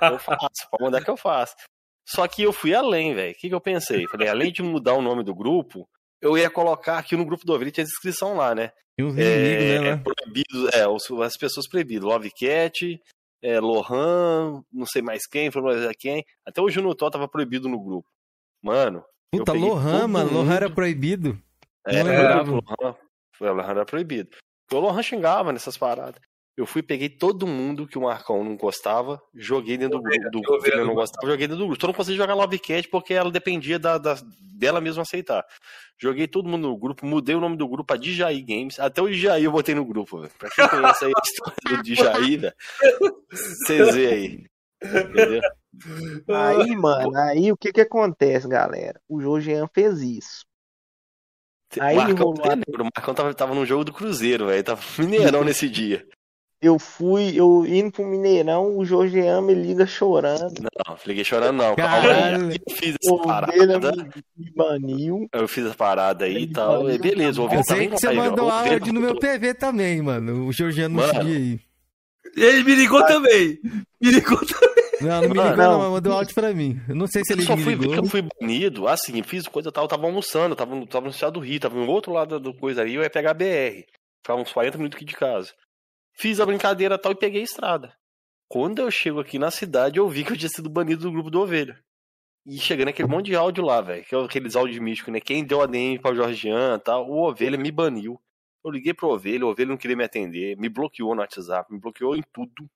Eu 0.00 0.18
faço, 0.18 0.68
pode 0.70 0.82
mandar 0.84 1.04
que 1.04 1.10
eu 1.10 1.16
faço. 1.18 1.54
Só 2.08 2.26
que 2.26 2.42
eu 2.42 2.52
fui 2.52 2.74
além, 2.74 3.14
velho. 3.14 3.32
O 3.32 3.34
que, 3.34 3.48
que 3.48 3.54
eu 3.54 3.60
pensei? 3.60 4.06
Falei, 4.08 4.28
além 4.28 4.50
de 4.52 4.62
mudar 4.62 4.94
o 4.94 5.02
nome 5.02 5.22
do 5.22 5.34
grupo, 5.34 5.86
eu 6.22 6.38
ia 6.38 6.48
colocar 6.48 6.96
aqui 6.98 7.14
no 7.16 7.24
grupo 7.26 7.44
do 7.44 7.52
Ovelha, 7.52 7.70
tinha 7.70 7.84
descrição 7.84 8.36
lá, 8.36 8.54
né? 8.54 8.72
E 8.98 9.02
uns 9.04 9.12
inimigos, 9.14 9.64
É, 9.64 9.80
né? 9.80 9.90
lá. 9.90 9.98
proibidos, 9.98 10.72
é, 10.74 10.88
os- 10.88 11.10
as 11.22 11.36
pessoas 11.36 11.68
proibidas. 11.68 12.04
Love 12.04 12.30
Cat, 12.30 12.98
é, 13.42 13.60
Lohan, 13.60 14.62
não 14.72 14.86
sei 14.86 15.02
mais 15.02 15.26
quem, 15.26 15.50
foi 15.50 15.60
mais 15.60 15.84
quem. 15.98 16.24
Até 16.46 16.62
o 16.62 16.70
Junotó 16.70 17.10
tava 17.10 17.28
proibido 17.28 17.68
no 17.68 17.78
grupo. 17.78 18.08
Mano. 18.62 19.04
Puta, 19.32 19.52
Lohan, 19.52 20.06
mano. 20.08 20.32
Lohan 20.32 20.54
era 20.54 20.70
proibido. 20.70 21.38
É, 21.86 21.96
era 21.98 22.42
Lohan, 22.42 22.94
foi, 23.36 23.48
o 23.50 23.54
Lohan 23.54 23.70
era 23.70 23.84
proibido. 23.84 24.30
O 24.72 24.78
Lohan 24.78 25.02
xingava 25.02 25.52
nessas 25.52 25.76
paradas. 25.76 26.20
Eu 26.56 26.64
fui, 26.64 26.82
peguei 26.82 27.10
todo 27.10 27.46
mundo 27.46 27.86
que 27.86 27.98
o 27.98 28.02
Marcão 28.02 28.42
não 28.42 28.56
gostava, 28.56 29.20
joguei 29.34 29.76
dentro 29.76 29.98
do 29.98 30.02
grupo. 30.02 30.30
Do, 30.30 30.66
eu 30.68 30.86
não 30.86 30.94
gostava, 30.94 31.26
joguei 31.26 31.46
dentro 31.46 31.58
do 31.62 31.66
grupo. 31.66 31.78
Só 31.80 31.86
não 31.86 31.92
consegui 31.94 32.16
jogar 32.16 32.32
Love 32.32 32.58
Cat 32.58 32.88
porque 32.88 33.12
ela 33.12 33.30
dependia 33.30 33.78
da, 33.78 33.98
da- 33.98 34.16
dela 34.58 34.80
mesma 34.80 35.02
aceitar. 35.02 35.44
Joguei 36.00 36.26
todo 36.26 36.48
mundo 36.48 36.66
no 36.68 36.76
grupo, 36.78 37.04
mudei 37.04 37.34
o 37.34 37.40
nome 37.40 37.58
do 37.58 37.68
grupo 37.68 37.84
pra 37.84 37.96
Djaí 37.98 38.40
Games. 38.40 38.80
Até 38.80 39.02
o 39.02 39.08
Djaí 39.10 39.44
eu 39.44 39.52
botei 39.52 39.74
no 39.74 39.84
grupo, 39.84 40.18
velho. 40.20 40.32
Pra 40.38 40.48
quem 40.48 40.66
conhece 40.66 41.04
aí 41.04 41.12
a 41.14 41.20
história 41.22 41.76
do 41.76 41.82
Djaí, 41.84 42.36
velho. 42.38 42.54
Vocês 43.30 43.94
veem 43.94 44.08
aí. 44.14 44.46
Entendeu? 44.82 45.42
Aí, 46.28 46.74
mano, 46.76 47.16
aí 47.16 47.52
o 47.52 47.56
que 47.56 47.72
que 47.72 47.80
acontece, 47.80 48.48
galera? 48.48 49.00
O 49.08 49.20
Jorgean 49.20 49.68
fez 49.72 50.00
isso. 50.00 50.44
Aí 51.80 51.96
o 51.96 52.00
Marcão, 52.00 52.26
rolou 52.26 52.48
lembra? 52.48 52.82
o 52.82 52.90
Marcão 52.94 53.14
tava, 53.14 53.34
tava 53.34 53.54
no 53.54 53.66
jogo 53.66 53.84
do 53.84 53.92
Cruzeiro, 53.92 54.46
velho. 54.46 54.62
Tava 54.64 54.80
mineirão 54.98 55.44
nesse 55.44 55.68
dia. 55.68 56.06
Eu 56.60 56.78
fui, 56.78 57.38
eu 57.38 57.66
indo 57.66 57.92
pro 57.92 58.06
Mineirão, 58.06 58.78
o 58.78 58.84
Jorgean 58.84 59.42
me 59.42 59.52
liga 59.52 59.86
chorando. 59.86 60.54
Não, 60.62 60.96
liguei 61.04 61.22
chorando, 61.22 61.58
não. 61.58 61.76
Calma 61.76 62.00
Caralho. 62.00 62.48
aí. 62.48 62.58
Eu 62.66 62.74
fiz 62.74 62.96
essa 63.02 63.16
parada. 63.18 63.92
me, 64.36 64.50
baniu. 64.56 65.28
Eu 65.32 65.46
fiz 65.46 65.66
a 65.66 65.74
parada 65.74 66.24
aí 66.24 66.44
e 66.44 66.46
tal. 66.46 66.90
e 66.90 66.98
beleza, 66.98 67.42
sei 67.62 67.84
em 67.84 67.90
que 67.90 67.98
você 67.98 68.08
ó. 68.08 68.14
mandou 68.14 68.50
áudio 68.50 68.92
no 68.92 69.00
meu 69.00 69.18
PV 69.18 69.52
também, 69.54 70.00
mano. 70.00 70.46
O 70.46 70.52
nesse 70.52 71.12
Mano. 71.12 71.24
dia 71.24 71.36
aí. 71.36 71.60
ele 72.36 72.64
me 72.64 72.74
ligou 72.74 73.04
também. 73.06 73.58
Me 74.00 74.10
ligou 74.10 74.38
também. 74.38 74.75
Não, 75.00 75.08
não 75.08 75.28
me 75.28 75.34
Mano, 75.34 75.50
ligou, 75.50 75.56
não, 75.56 75.72
não. 75.72 75.78
mas 75.80 75.90
mandou 75.90 76.12
áudio 76.14 76.34
pra 76.34 76.52
mim. 76.54 76.80
Eu 76.88 76.94
não 76.94 77.06
sei 77.06 77.22
se 77.24 77.32
Eu 77.32 77.36
ele 77.38 77.46
só 77.46 77.56
me 77.56 77.62
fui 77.62 77.74
ligou. 77.74 77.94
eu 77.94 78.04
fui 78.06 78.22
banido, 78.40 78.88
assim, 78.88 79.22
fiz 79.22 79.46
coisa 79.46 79.70
tal, 79.70 79.84
eu 79.84 79.88
tava 79.88 80.06
almoçando, 80.06 80.52
eu 80.52 80.56
tava, 80.56 80.74
no- 80.74 80.86
tava 80.86 81.04
no 81.06 81.10
estado 81.10 81.34
do 81.34 81.40
Rio, 81.40 81.60
tava 81.60 81.74
no 81.76 81.86
outro 81.90 82.12
lado 82.12 82.40
do 82.40 82.54
coisa 82.54 82.82
aí, 82.82 82.94
eu 82.94 83.02
ia 83.02 83.10
pegar 83.10 83.32
a 83.32 83.34
BR. 83.34 83.84
Ficava 84.22 84.40
uns 84.40 84.52
40 84.52 84.78
minutos 84.78 84.96
aqui 84.96 85.04
de 85.04 85.14
casa. 85.14 85.52
Fiz 86.14 86.40
a 86.40 86.46
brincadeira 86.46 86.98
tal 86.98 87.12
e 87.12 87.16
peguei 87.16 87.40
a 87.42 87.44
estrada. 87.44 87.94
Quando 88.48 88.78
eu 88.80 88.90
chego 88.90 89.20
aqui 89.20 89.38
na 89.38 89.50
cidade, 89.50 89.98
eu 89.98 90.08
vi 90.08 90.24
que 90.24 90.32
eu 90.32 90.36
tinha 90.36 90.48
sido 90.48 90.70
banido 90.70 91.02
do 91.02 91.12
grupo 91.12 91.30
do 91.30 91.40
Ovelha. 91.40 91.78
E 92.46 92.56
chegando 92.58 92.88
aquele 92.88 93.08
monte 93.08 93.26
de 93.26 93.34
áudio 93.36 93.64
lá, 93.64 93.80
velho. 93.80 94.04
é 94.10 94.24
Aqueles 94.24 94.54
áudios 94.56 94.78
místicos, 94.78 95.12
né? 95.12 95.20
Quem 95.20 95.44
deu 95.44 95.60
a 95.60 95.66
DM 95.66 95.98
pra 95.98 96.14
Jorgian 96.14 96.76
e 96.76 96.78
tal, 96.80 97.06
o 97.10 97.28
Ovelha 97.28 97.58
me 97.58 97.70
baniu. 97.72 98.20
Eu 98.64 98.70
liguei 98.70 98.94
pro 98.94 99.08
Ovelha, 99.08 99.44
o 99.44 99.50
Ovelha 99.50 99.68
não 99.70 99.76
queria 99.76 99.96
me 99.96 100.04
atender, 100.04 100.56
me 100.56 100.68
bloqueou 100.68 101.12
no 101.14 101.20
WhatsApp, 101.20 101.72
me 101.72 101.78
bloqueou 101.80 102.16
em 102.16 102.22
tudo. 102.32 102.68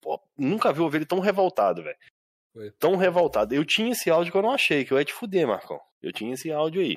Pô, 0.00 0.20
nunca 0.36 0.72
vi 0.72 0.80
o 0.80 0.86
Ovelha 0.86 1.06
tão 1.06 1.20
revoltado, 1.20 1.82
velho. 1.82 1.98
Tão 2.78 2.96
revoltado. 2.96 3.54
Eu 3.54 3.64
tinha 3.64 3.92
esse 3.92 4.10
áudio 4.10 4.32
que 4.32 4.38
eu 4.38 4.42
não 4.42 4.52
achei, 4.52 4.84
que 4.84 4.92
eu 4.92 4.98
ia 4.98 5.04
te 5.04 5.12
fuder, 5.12 5.46
Marcão. 5.46 5.80
Eu 6.02 6.12
tinha 6.12 6.32
esse 6.34 6.50
áudio 6.50 6.80
aí. 6.80 6.96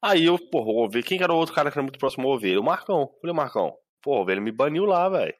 Aí 0.00 0.24
eu, 0.24 0.38
porra, 0.38 0.68
o 0.68 0.84
Ovelha, 0.84 1.04
quem 1.04 1.18
que 1.18 1.24
era 1.24 1.32
o 1.32 1.36
outro 1.36 1.54
cara 1.54 1.70
que 1.70 1.78
era 1.78 1.82
muito 1.82 1.98
próximo 1.98 2.28
ao 2.28 2.34
Ovelha? 2.34 2.60
O 2.60 2.64
Marcão. 2.64 3.10
Falei, 3.20 3.34
Marcão, 3.34 3.76
pô, 4.00 4.16
o 4.16 4.20
Ovelha 4.22 4.40
me 4.40 4.52
baniu 4.52 4.84
lá, 4.84 5.08
velho. 5.08 5.34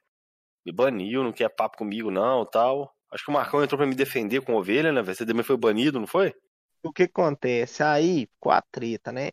Me 0.66 0.72
baniu, 0.72 1.22
não 1.22 1.32
quer 1.32 1.48
papo 1.48 1.78
comigo 1.78 2.10
não, 2.10 2.44
tal. 2.44 2.92
Acho 3.10 3.24
que 3.24 3.30
o 3.30 3.34
Marcão 3.34 3.62
entrou 3.62 3.78
pra 3.78 3.86
me 3.86 3.94
defender 3.94 4.40
com 4.40 4.52
a 4.52 4.56
Ovelha, 4.56 4.92
né, 4.92 5.02
velho? 5.02 5.16
Você 5.16 5.24
também 5.24 5.44
foi 5.44 5.56
banido, 5.56 6.00
não 6.00 6.06
foi? 6.06 6.34
O 6.82 6.92
que 6.92 7.04
acontece? 7.04 7.82
Aí, 7.82 8.28
com 8.40 8.50
a 8.50 8.60
treta, 8.60 9.12
né? 9.12 9.30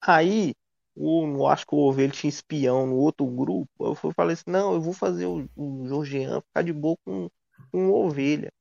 Aí, 0.00 0.54
o, 0.94 1.26
eu 1.26 1.46
acho 1.46 1.66
que 1.66 1.74
o 1.74 1.78
Ovelha 1.78 2.12
tinha 2.12 2.28
espião 2.28 2.86
no 2.86 2.96
outro 2.96 3.26
grupo. 3.26 3.68
Eu 3.80 3.94
falei 4.14 4.34
assim: 4.34 4.50
não, 4.50 4.74
eu 4.74 4.80
vou 4.80 4.92
fazer 4.92 5.26
o, 5.26 5.48
o 5.56 5.86
Jorgean 5.88 6.40
ficar 6.42 6.62
de 6.62 6.72
boa 6.72 6.96
com, 7.04 7.28
com 7.72 7.88
o 7.90 7.94
Ovelha. 8.06 8.52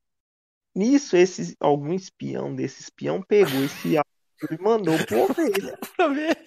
Nisso, 0.75 1.17
esse, 1.17 1.55
algum 1.59 1.93
espião 1.93 2.55
desse 2.55 2.81
espião 2.81 3.21
pegou 3.21 3.63
esse 3.63 3.97
áudio 3.99 4.07
e 4.51 4.61
mandou 4.61 4.99
pro 4.99 5.17
Ovelha. 5.19 5.77
Pra 5.97 6.07
ver. 6.07 6.37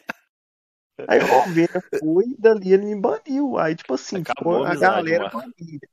Aí 1.09 1.21
o 1.21 1.33
Ovelha 1.33 1.83
foi 1.99 2.25
e 2.27 2.37
dali 2.39 2.73
ele 2.73 2.87
me 2.87 3.01
baniu. 3.01 3.59
Aí, 3.59 3.75
tipo 3.75 3.95
assim, 3.95 4.21
Acabou 4.21 4.63
a 4.65 4.69
amizade, 4.69 5.11
galera 5.11 5.31
banida. 5.31 5.89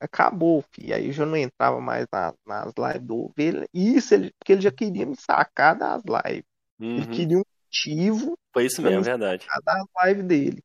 Acabou, 0.00 0.62
filho. 0.72 0.94
Aí 0.94 1.06
eu 1.06 1.12
já 1.12 1.24
não 1.24 1.36
entrava 1.36 1.80
mais 1.80 2.06
na- 2.12 2.34
nas 2.46 2.72
lives 2.76 3.06
do 3.06 3.16
Ovelha. 3.26 3.66
Isso 3.72 4.14
ele, 4.14 4.32
porque 4.38 4.52
ele 4.52 4.60
já 4.60 4.70
queria 4.70 5.06
me 5.06 5.16
sacar 5.16 5.76
das 5.76 6.02
lives. 6.04 6.44
Ele 6.80 7.06
Uhum. 7.06 7.12
queria 7.14 7.38
um 7.38 7.42
motivo 7.68 8.38
Foi 8.52 8.66
isso 8.66 8.82
mesmo, 8.82 9.00
é 9.00 9.02
verdade. 9.02 9.46
das 9.64 9.84
lives 10.06 10.24
dele. 10.26 10.62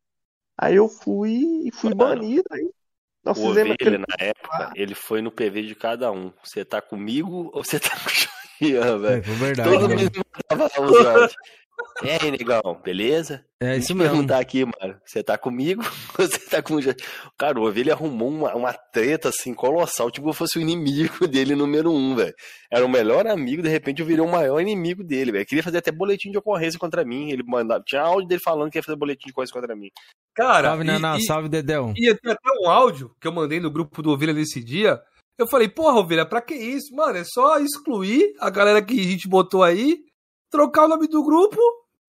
Aí 0.58 0.76
eu 0.76 0.88
fui 0.88 1.32
e 1.66 1.72
fui 1.72 1.94
Mano, 1.94 2.22
banido. 2.22 2.44
Aí 2.52 2.70
nós 3.24 3.38
O 3.38 3.48
fizemos 3.48 3.76
Ovelha, 3.82 3.98
na 4.00 4.16
época, 4.20 4.72
ele 4.76 4.96
foi 4.96 5.22
no 5.22 5.32
PV 5.32 5.64
de 5.64 5.76
cada 5.76 6.12
um. 6.12 6.32
Você 6.44 6.64
tá 6.66 6.82
comigo 6.82 7.50
ou 7.54 7.64
você 7.64 7.80
tá 7.80 7.90
com 7.90 8.10
o 8.10 8.68
Jean, 8.70 8.98
É, 9.06 9.20
velho? 9.20 9.24
foi 9.24 9.36
verdade. 9.36 9.70
Todo 9.70 9.90
mano. 9.90 9.96
mundo 9.96 10.12
mandava 10.52 10.70
lá. 10.92 11.30
E 12.04 12.10
aí, 12.10 12.32
negão, 12.32 12.82
beleza? 12.84 13.46
É 13.60 13.72
Deixa 13.72 13.80
isso 13.80 13.92
eu 13.94 13.96
mesmo. 13.96 14.12
perguntar 14.12 14.40
aqui, 14.40 14.66
mano. 14.66 15.00
Você 15.06 15.24
tá 15.24 15.38
comigo 15.38 15.82
você 16.18 16.40
tá 16.50 16.62
com? 16.62 16.78
Cara, 17.38 17.60
o 17.60 17.68
Ovelha 17.68 17.94
arrumou 17.94 18.30
uma, 18.30 18.54
uma 18.56 18.74
treta 18.74 19.30
assim 19.30 19.54
colossal, 19.54 20.12
tipo 20.12 20.30
eu 20.30 20.34
fosse 20.34 20.58
o 20.58 20.62
inimigo 20.62 21.26
dele 21.28 21.56
número 21.56 21.92
um, 21.92 22.16
velho. 22.16 22.34
Era 22.72 22.86
o 22.86 22.90
melhor 22.90 23.26
amigo, 23.28 23.62
de 23.62 23.70
repente 23.70 24.02
eu 24.02 24.06
virei 24.06 24.24
o 24.24 24.30
maior 24.30 24.60
inimigo 24.60 25.04
dele, 25.04 25.32
velho. 25.32 25.46
Queria 25.46 25.64
fazer 25.64 25.78
até 25.78 25.92
boletim 25.92 26.32
de 26.32 26.38
ocorrência 26.38 26.80
contra 26.80 27.06
mim. 27.06 27.32
Ele 27.32 27.44
mandava. 27.46 27.84
Tinha 27.86 28.02
áudio 28.02 28.28
dele 28.28 28.42
falando 28.44 28.72
que 28.72 28.78
ia 28.78 28.84
fazer 28.84 28.98
boletim 28.98 29.28
de 29.28 29.32
ocorrência 29.32 29.54
contra 29.54 29.76
mim. 29.76 29.90
Cara, 30.36 30.70
Salve, 30.70 30.84
Naná. 30.84 31.20
Salve, 31.20 31.50
Dedéu. 31.50 31.94
E 31.96 32.14
tem 32.16 32.32
até 32.32 32.50
um 32.62 32.70
áudio 32.70 33.16
que 33.22 33.28
eu 33.28 33.32
mandei 33.32 33.60
no 33.60 33.72
grupo 33.72 34.02
do 34.02 34.12
Ovelha 34.12 34.34
nesse 34.34 34.64
dia. 34.64 35.00
Eu 35.38 35.48
falei, 35.48 35.68
porra, 35.68 36.00
Ovelha, 36.00 36.26
pra 36.26 36.42
que 36.42 36.54
isso? 36.54 36.94
Mano, 36.96 37.18
é 37.18 37.24
só 37.24 37.60
excluir 37.60 38.34
a 38.40 38.50
galera 38.50 38.82
que 38.84 39.00
a 39.00 39.04
gente 39.04 39.28
botou 39.28 39.64
aí, 39.64 39.98
trocar 40.54 40.86
o 40.86 40.88
nome 40.88 41.08
do 41.08 41.24
grupo 41.24 41.60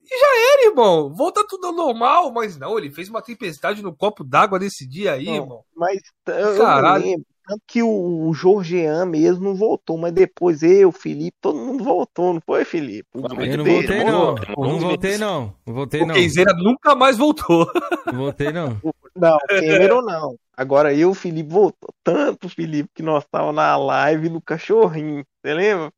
e 0.02 0.20
já 0.20 0.52
era, 0.52 0.70
irmão. 0.70 1.12
Volta 1.14 1.42
tudo 1.48 1.66
ao 1.68 1.72
normal. 1.72 2.30
Mas 2.30 2.58
não, 2.58 2.78
ele 2.78 2.90
fez 2.90 3.08
uma 3.08 3.22
tempestade 3.22 3.82
no 3.82 3.94
copo 3.96 4.22
d'água 4.22 4.58
nesse 4.58 4.86
dia 4.86 5.12
aí, 5.14 5.24
Não. 5.24 5.34
irmão. 5.34 5.64
Mas 5.74 6.00
eu 6.26 6.34
eu 6.34 6.58
Caralho. 6.58 7.02
não 7.04 7.10
lembro. 7.10 7.26
Tanto 7.46 7.62
que 7.66 7.82
o, 7.82 8.26
o 8.28 8.32
Jorgean 8.32 9.04
mesmo 9.04 9.44
não 9.44 9.54
voltou, 9.54 9.98
mas 9.98 10.12
depois 10.14 10.62
eu, 10.62 10.90
Felipe, 10.90 11.36
todo 11.42 11.58
mundo 11.58 11.84
voltou, 11.84 12.32
não 12.32 12.40
foi, 12.40 12.64
Felipe? 12.64 13.06
O 13.14 13.18
Eu 13.18 13.58
não 13.58 13.64
voltei, 13.66 14.04
não. 14.04 14.34
Eu 14.38 14.66
não 14.66 14.78
voltei, 14.78 15.18
não. 15.18 15.54
Não 15.66 15.74
voltei, 15.74 16.02
O 16.02 16.06
não. 16.06 16.14
Kenzeira 16.14 16.54
nunca 16.54 16.94
mais 16.94 17.18
voltou. 17.18 17.70
Não 18.06 18.18
voltei, 18.18 18.50
não. 18.52 18.80
Não, 19.16 19.38
Cameron 19.48 20.02
não. 20.02 20.34
Agora 20.56 20.92
eu, 20.92 21.10
o 21.10 21.14
Felipe, 21.14 21.48
voltou. 21.48 21.88
Tanto, 22.02 22.48
Felipe, 22.48 22.90
que 22.92 23.00
nós 23.00 23.24
tava 23.30 23.52
na 23.52 23.76
live 23.76 24.28
no 24.28 24.40
cachorrinho. 24.40 25.24
Você 25.40 25.54
lembra? 25.54 25.92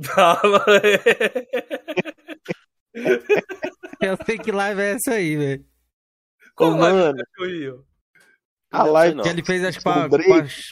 Tava. 0.00 0.64
Eu 4.00 4.16
sei 4.26 4.38
que 4.38 4.52
live 4.52 4.80
é 4.80 4.92
essa 4.92 5.12
aí, 5.12 5.36
velho. 5.36 5.64
Qual 6.54 6.70
live 6.76 6.98
Mano, 6.98 7.16
do 7.18 7.24
cachorrinho? 7.24 7.86
a 8.70 8.82
live 8.84 9.14
não. 9.16 9.22
Que 9.24 9.30
ele 9.30 9.44
fez, 9.44 9.64
acho 9.64 9.78
que 9.78 9.84
pra, 9.84 10.08
pra, 10.08 10.18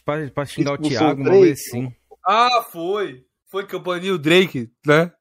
pra, 0.05 0.31
pra 0.31 0.45
xingar 0.47 0.73
o 0.73 0.75
Expulsou 0.75 0.99
Thiago, 0.99 1.21
o 1.21 1.25
uma 1.25 1.31
coisa 1.31 1.45
Drake. 1.47 1.53
assim. 1.69 1.97
Ah, 2.27 2.63
foi. 2.71 3.27
Foi 3.49 3.67
que 3.67 3.75
eu 3.75 3.81
bani 3.81 4.11
o 4.11 4.19
Drake, 4.19 4.71
né? 4.87 5.13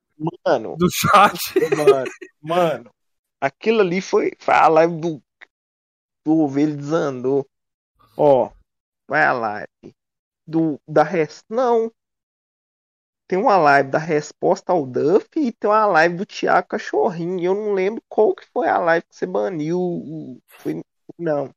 Mano, 0.45 0.75
Do 0.77 0.87
chat. 0.91 1.37
mano, 1.77 2.11
mano, 2.41 2.91
aquilo 3.39 3.79
ali 3.81 4.01
foi, 4.01 4.33
foi 4.37 4.53
a 4.53 4.67
live 4.67 4.99
do, 4.99 5.23
do 6.25 6.37
Ovelha 6.39 6.75
desandou. 6.75 7.47
Ó, 8.17 8.51
vai 9.07 9.23
a 9.23 9.31
live 9.31 9.95
do, 10.45 10.77
da 10.87 11.03
res... 11.03 11.43
Não. 11.49 11.89
Tem 13.29 13.37
uma 13.37 13.57
live 13.57 13.91
da 13.91 13.99
resposta 13.99 14.71
ao 14.71 14.87
Duff 14.87 15.29
e 15.35 15.51
tem 15.51 15.69
uma 15.69 15.85
live 15.85 16.15
do 16.15 16.25
Thiago 16.25 16.67
Cachorrinho. 16.67 17.39
Eu 17.39 17.53
não 17.53 17.73
lembro 17.73 18.01
qual 18.09 18.33
que 18.33 18.43
foi 18.47 18.67
a 18.67 18.79
live 18.79 19.05
que 19.07 19.15
você 19.15 19.27
baniu. 19.27 20.41
Foi, 20.47 20.81
não. 21.15 21.53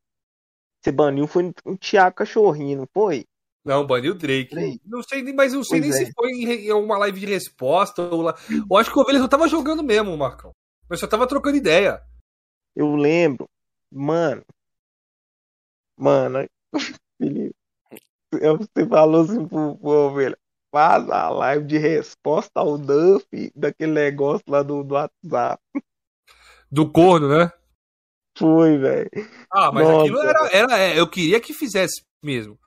Você 0.78 0.92
baniu 0.92 1.26
foi 1.26 1.50
o 1.64 1.78
Thiago 1.78 2.16
Cachorrinho, 2.16 2.80
não 2.80 2.86
foi? 2.92 3.24
Não, 3.64 3.86
baniu 3.86 4.12
o 4.12 4.14
Drake. 4.14 4.54
Drake. 4.54 4.82
Não 4.84 5.02
sei, 5.02 5.22
mas 5.32 5.54
não 5.54 5.64
sei 5.64 5.80
Pois 5.80 5.94
nem 5.94 6.02
é. 6.02 6.04
se 6.04 6.12
foi 6.12 6.30
em, 6.30 6.72
uma 6.74 6.98
live 6.98 7.18
de 7.18 7.24
resposta 7.24 8.02
ou 8.02 8.20
lá. 8.20 8.36
Eu 8.70 8.76
acho 8.76 8.92
que 8.92 8.98
o 8.98 9.00
Ovelha 9.00 9.20
só 9.20 9.28
tava 9.28 9.48
jogando 9.48 9.82
mesmo, 9.82 10.14
Marcão. 10.14 10.52
Mas 10.90 11.00
só 11.00 11.06
tava 11.06 11.26
trocando 11.26 11.56
ideia. 11.56 12.02
Eu 12.76 12.94
lembro, 12.94 13.48
mano, 13.90 14.44
mano, 15.96 16.46
Felipe, 17.16 17.56
você 18.30 18.86
falou 18.86 19.22
assim 19.22 19.48
pro, 19.48 19.78
pro 19.78 19.90
Ovelha, 19.90 20.36
faz 20.72 21.08
a 21.10 21.28
live 21.28 21.66
de 21.66 21.76
resposta 21.76 22.50
ao 22.54 22.78
Duff 22.78 23.26
daquele 23.54 23.92
negócio 23.92 24.44
lá 24.48 24.62
do, 24.62 24.82
do 24.82 24.94
WhatsApp. 24.94 25.62
Do 26.70 26.90
corno, 26.90 27.28
né? 27.28 27.52
Foi, 28.36 28.78
velho. 28.78 29.10
Ah, 29.52 29.70
mas 29.70 29.86
Nossa. 29.86 30.00
aquilo 30.00 30.18
era, 30.20 30.48
era. 30.50 30.78
é, 30.78 30.98
Eu 30.98 31.06
queria 31.06 31.38
que 31.38 31.52
fizesse 31.52 32.02
mesmo. 32.24 32.58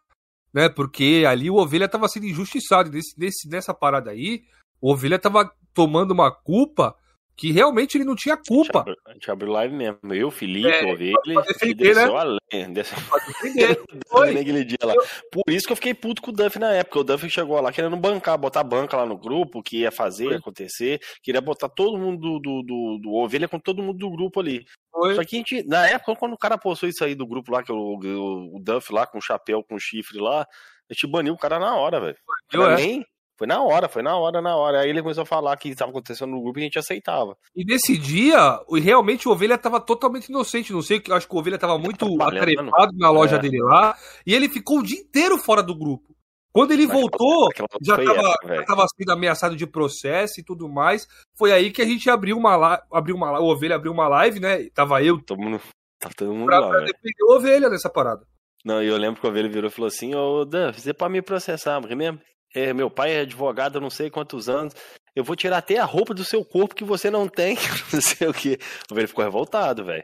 Né? 0.53 0.69
Porque 0.69 1.25
ali 1.27 1.49
o 1.49 1.55
Ovelha 1.55 1.89
tava 1.89 2.07
sendo 2.07 2.27
injustiçado. 2.27 2.91
Nesse, 2.91 3.19
nesse, 3.19 3.49
nessa 3.49 3.73
parada 3.73 4.11
aí, 4.11 4.43
o 4.79 4.91
Ovelha 4.91 5.17
tava 5.17 5.51
tomando 5.73 6.11
uma 6.11 6.31
culpa 6.31 6.95
que 7.37 7.51
realmente 7.51 7.97
ele 7.97 8.05
não 8.05 8.15
tinha 8.15 8.37
culpa. 8.37 8.85
A 9.05 9.13
gente 9.13 9.29
abriu 9.29 9.51
live 9.51 9.73
mesmo. 9.75 9.99
Eu, 10.13 10.31
Felipe, 10.31 10.69
É, 10.69 10.83
o 10.85 10.93
Ovelha, 10.93 11.41
defender, 11.47 11.93
desceu 11.93 12.13
né? 12.13 12.19
além. 12.19 12.73
Desceu 12.73 12.97
naquele 14.33 14.63
dia 14.63 14.77
lá. 14.83 14.93
Por 15.31 15.43
isso 15.51 15.65
que 15.67 15.71
eu 15.73 15.75
fiquei 15.75 15.93
puto 15.93 16.21
com 16.21 16.31
o 16.31 16.33
Duff 16.33 16.57
na 16.59 16.71
época. 16.73 16.99
O 16.99 17.03
Duff 17.03 17.29
chegou 17.29 17.59
lá 17.59 17.71
querendo 17.71 17.97
bancar, 17.97 18.37
botar 18.37 18.63
banca 18.63 18.95
lá 18.97 19.05
no 19.05 19.17
grupo, 19.17 19.61
que 19.61 19.79
ia 19.79 19.91
fazer, 19.91 20.27
Foi. 20.27 20.35
acontecer. 20.37 20.99
Queria 21.21 21.41
botar 21.41 21.69
todo 21.69 21.97
mundo 21.97 22.19
do, 22.19 22.39
do, 22.39 22.63
do, 22.63 22.99
do 23.01 23.13
Ovelha 23.13 23.47
com 23.47 23.59
todo 23.59 23.83
mundo 23.83 23.97
do 23.97 24.09
grupo 24.11 24.39
ali. 24.39 24.63
Foi. 24.91 25.15
Só 25.15 25.23
que 25.23 25.35
a 25.35 25.39
gente, 25.39 25.63
na 25.67 25.87
época, 25.87 26.15
quando 26.15 26.33
o 26.33 26.37
cara 26.37 26.57
postou 26.57 26.87
isso 26.87 27.03
aí 27.03 27.15
do 27.15 27.27
grupo 27.27 27.51
lá, 27.51 27.61
que 27.63 27.71
o, 27.71 27.75
o, 27.75 28.55
o 28.57 28.59
Duff 28.61 28.93
lá, 28.93 29.05
com 29.05 29.17
o 29.17 29.21
chapéu, 29.21 29.63
com 29.63 29.75
o 29.75 29.79
chifre 29.79 30.19
lá, 30.19 30.41
a 30.89 30.93
gente 30.93 31.07
baniu 31.07 31.33
o 31.33 31.37
cara 31.37 31.59
na 31.59 31.75
hora, 31.75 31.99
velho. 31.99 32.15
Eu, 32.53 32.69
é. 32.71 32.75
nem- 32.75 33.05
Foi 33.37 33.45
na 33.47 33.61
hora, 33.61 33.89
foi 33.89 34.01
na 34.01 34.15
hora, 34.17 34.41
na 34.41 34.55
hora. 34.55 34.79
Aí 34.81 34.89
ele 34.89 35.01
começou 35.01 35.23
a 35.23 35.25
falar 35.25 35.55
que 35.57 35.67
estava 35.69 35.91
acontecendo 35.91 36.31
no 36.31 36.41
grupo 36.41 36.57
e 36.59 36.61
a 36.61 36.63
gente 36.65 36.79
aceitava. 36.79 37.35
E 37.55 37.65
nesse 37.65 37.97
dia, 37.97 38.59
realmente 38.81 39.27
o 39.27 39.31
Ovelha 39.31 39.57
tava 39.57 39.79
totalmente 39.81 40.27
inocente. 40.29 40.71
Não 40.71 40.81
sei, 40.81 41.01
acho 41.11 41.27
que 41.27 41.35
o 41.35 41.39
Ovelha 41.39 41.57
tava 41.57 41.77
muito 41.77 42.05
trabalhando. 42.05 42.43
atrepado 42.43 42.93
na 42.97 43.09
loja 43.09 43.35
É. 43.35 43.39
dele 43.39 43.61
lá. 43.61 43.97
E 44.25 44.33
ele 44.33 44.47
ficou 44.47 44.79
o 44.79 44.83
dia 44.83 44.99
inteiro 44.99 45.37
fora 45.37 45.61
do 45.61 45.75
grupo. 45.77 46.15
Quando 46.53 46.71
ele 46.71 46.85
Naquela- 46.87 47.01
voltou, 47.01 47.49
já 47.85 47.95
foi 47.97 48.05
tava, 48.05 48.19
épico, 48.29 48.47
já 48.47 48.53
velho. 48.53 48.65
tava 48.65 48.85
sendo 48.95 49.11
ameaçado 49.11 49.55
de 49.57 49.67
processo 49.67 50.39
e 50.39 50.43
tudo 50.43 50.69
mais. 50.69 51.05
Foi 51.37 51.51
aí 51.51 51.69
que 51.69 51.81
a 51.81 51.85
gente 51.85 52.09
abriu 52.09 52.37
uma 52.37 52.55
live, 52.55 52.83
abriu 52.93 53.15
uma, 53.17 53.37
o 53.41 53.51
Ovelha 53.51 53.75
abriu 53.75 53.91
uma 53.91 54.07
live, 54.07 54.39
né? 54.39 54.69
Tava 54.73 55.03
eu 55.03 55.21
Todo 55.21 55.41
mundo, 55.41 55.59
tava 55.99 56.13
todo 56.15 56.33
mundo 56.33 56.45
pra, 56.45 56.59
lá, 56.59 56.69
pra 56.69 56.79
defender 56.79 57.23
o 57.27 57.35
Ovelha 57.35 57.67
nessa 57.69 57.89
parada. 57.89 58.25
Não, 58.63 58.81
e 58.81 58.87
eu 58.87 58.95
lembro 58.97 59.19
que 59.19 59.27
o 59.27 59.29
Ovelha 59.29 59.49
virou 59.49 59.69
e 59.69 59.73
falou 59.73 59.87
assim, 59.89 60.15
ô 60.15 60.45
Dan, 60.45 60.71
você 60.71 60.93
pode 60.93 61.11
me 61.11 61.21
processar, 61.21 61.81
porque 61.81 61.93
mesmo? 61.93 62.21
É, 62.55 62.73
meu 62.73 62.89
pai 62.89 63.13
é 63.13 63.19
advogado 63.21 63.77
há 63.77 63.81
não 63.81 63.89
sei 63.89 64.09
quantos 64.09 64.47
anos, 64.49 64.73
eu 65.15 65.23
vou 65.23 65.35
tirar 65.35 65.57
até 65.57 65.77
a 65.77 65.85
roupa 65.85 66.13
do 66.13 66.23
seu 66.23 66.43
corpo 66.43 66.73
que 66.73 66.83
você 66.83 67.11
não 67.11 67.27
tem, 67.27 67.55
não 67.93 68.01
sei 68.01 68.27
o 68.27 68.33
que. 68.33 68.57
O 68.89 68.93
Ovelha 68.93 69.07
ficou 69.07 69.23
revoltado, 69.23 69.83
velho. 69.83 70.03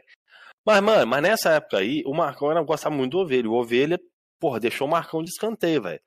Mas, 0.64 0.80
mano, 0.80 1.06
mas 1.06 1.22
nessa 1.22 1.50
época 1.54 1.78
aí, 1.78 2.02
o 2.06 2.14
Marcão 2.14 2.50
era 2.50 2.62
gostava 2.62 2.94
muito 2.94 3.12
do 3.12 3.18
Ovelha. 3.18 3.50
O 3.50 3.54
Ovelha 3.54 3.98
porra, 4.42 4.58
deixou 4.58 4.88
o 4.88 4.90
Marcão 4.90 5.22
de 5.22 5.30
escanteio, 5.30 5.82
velho. 5.82 6.00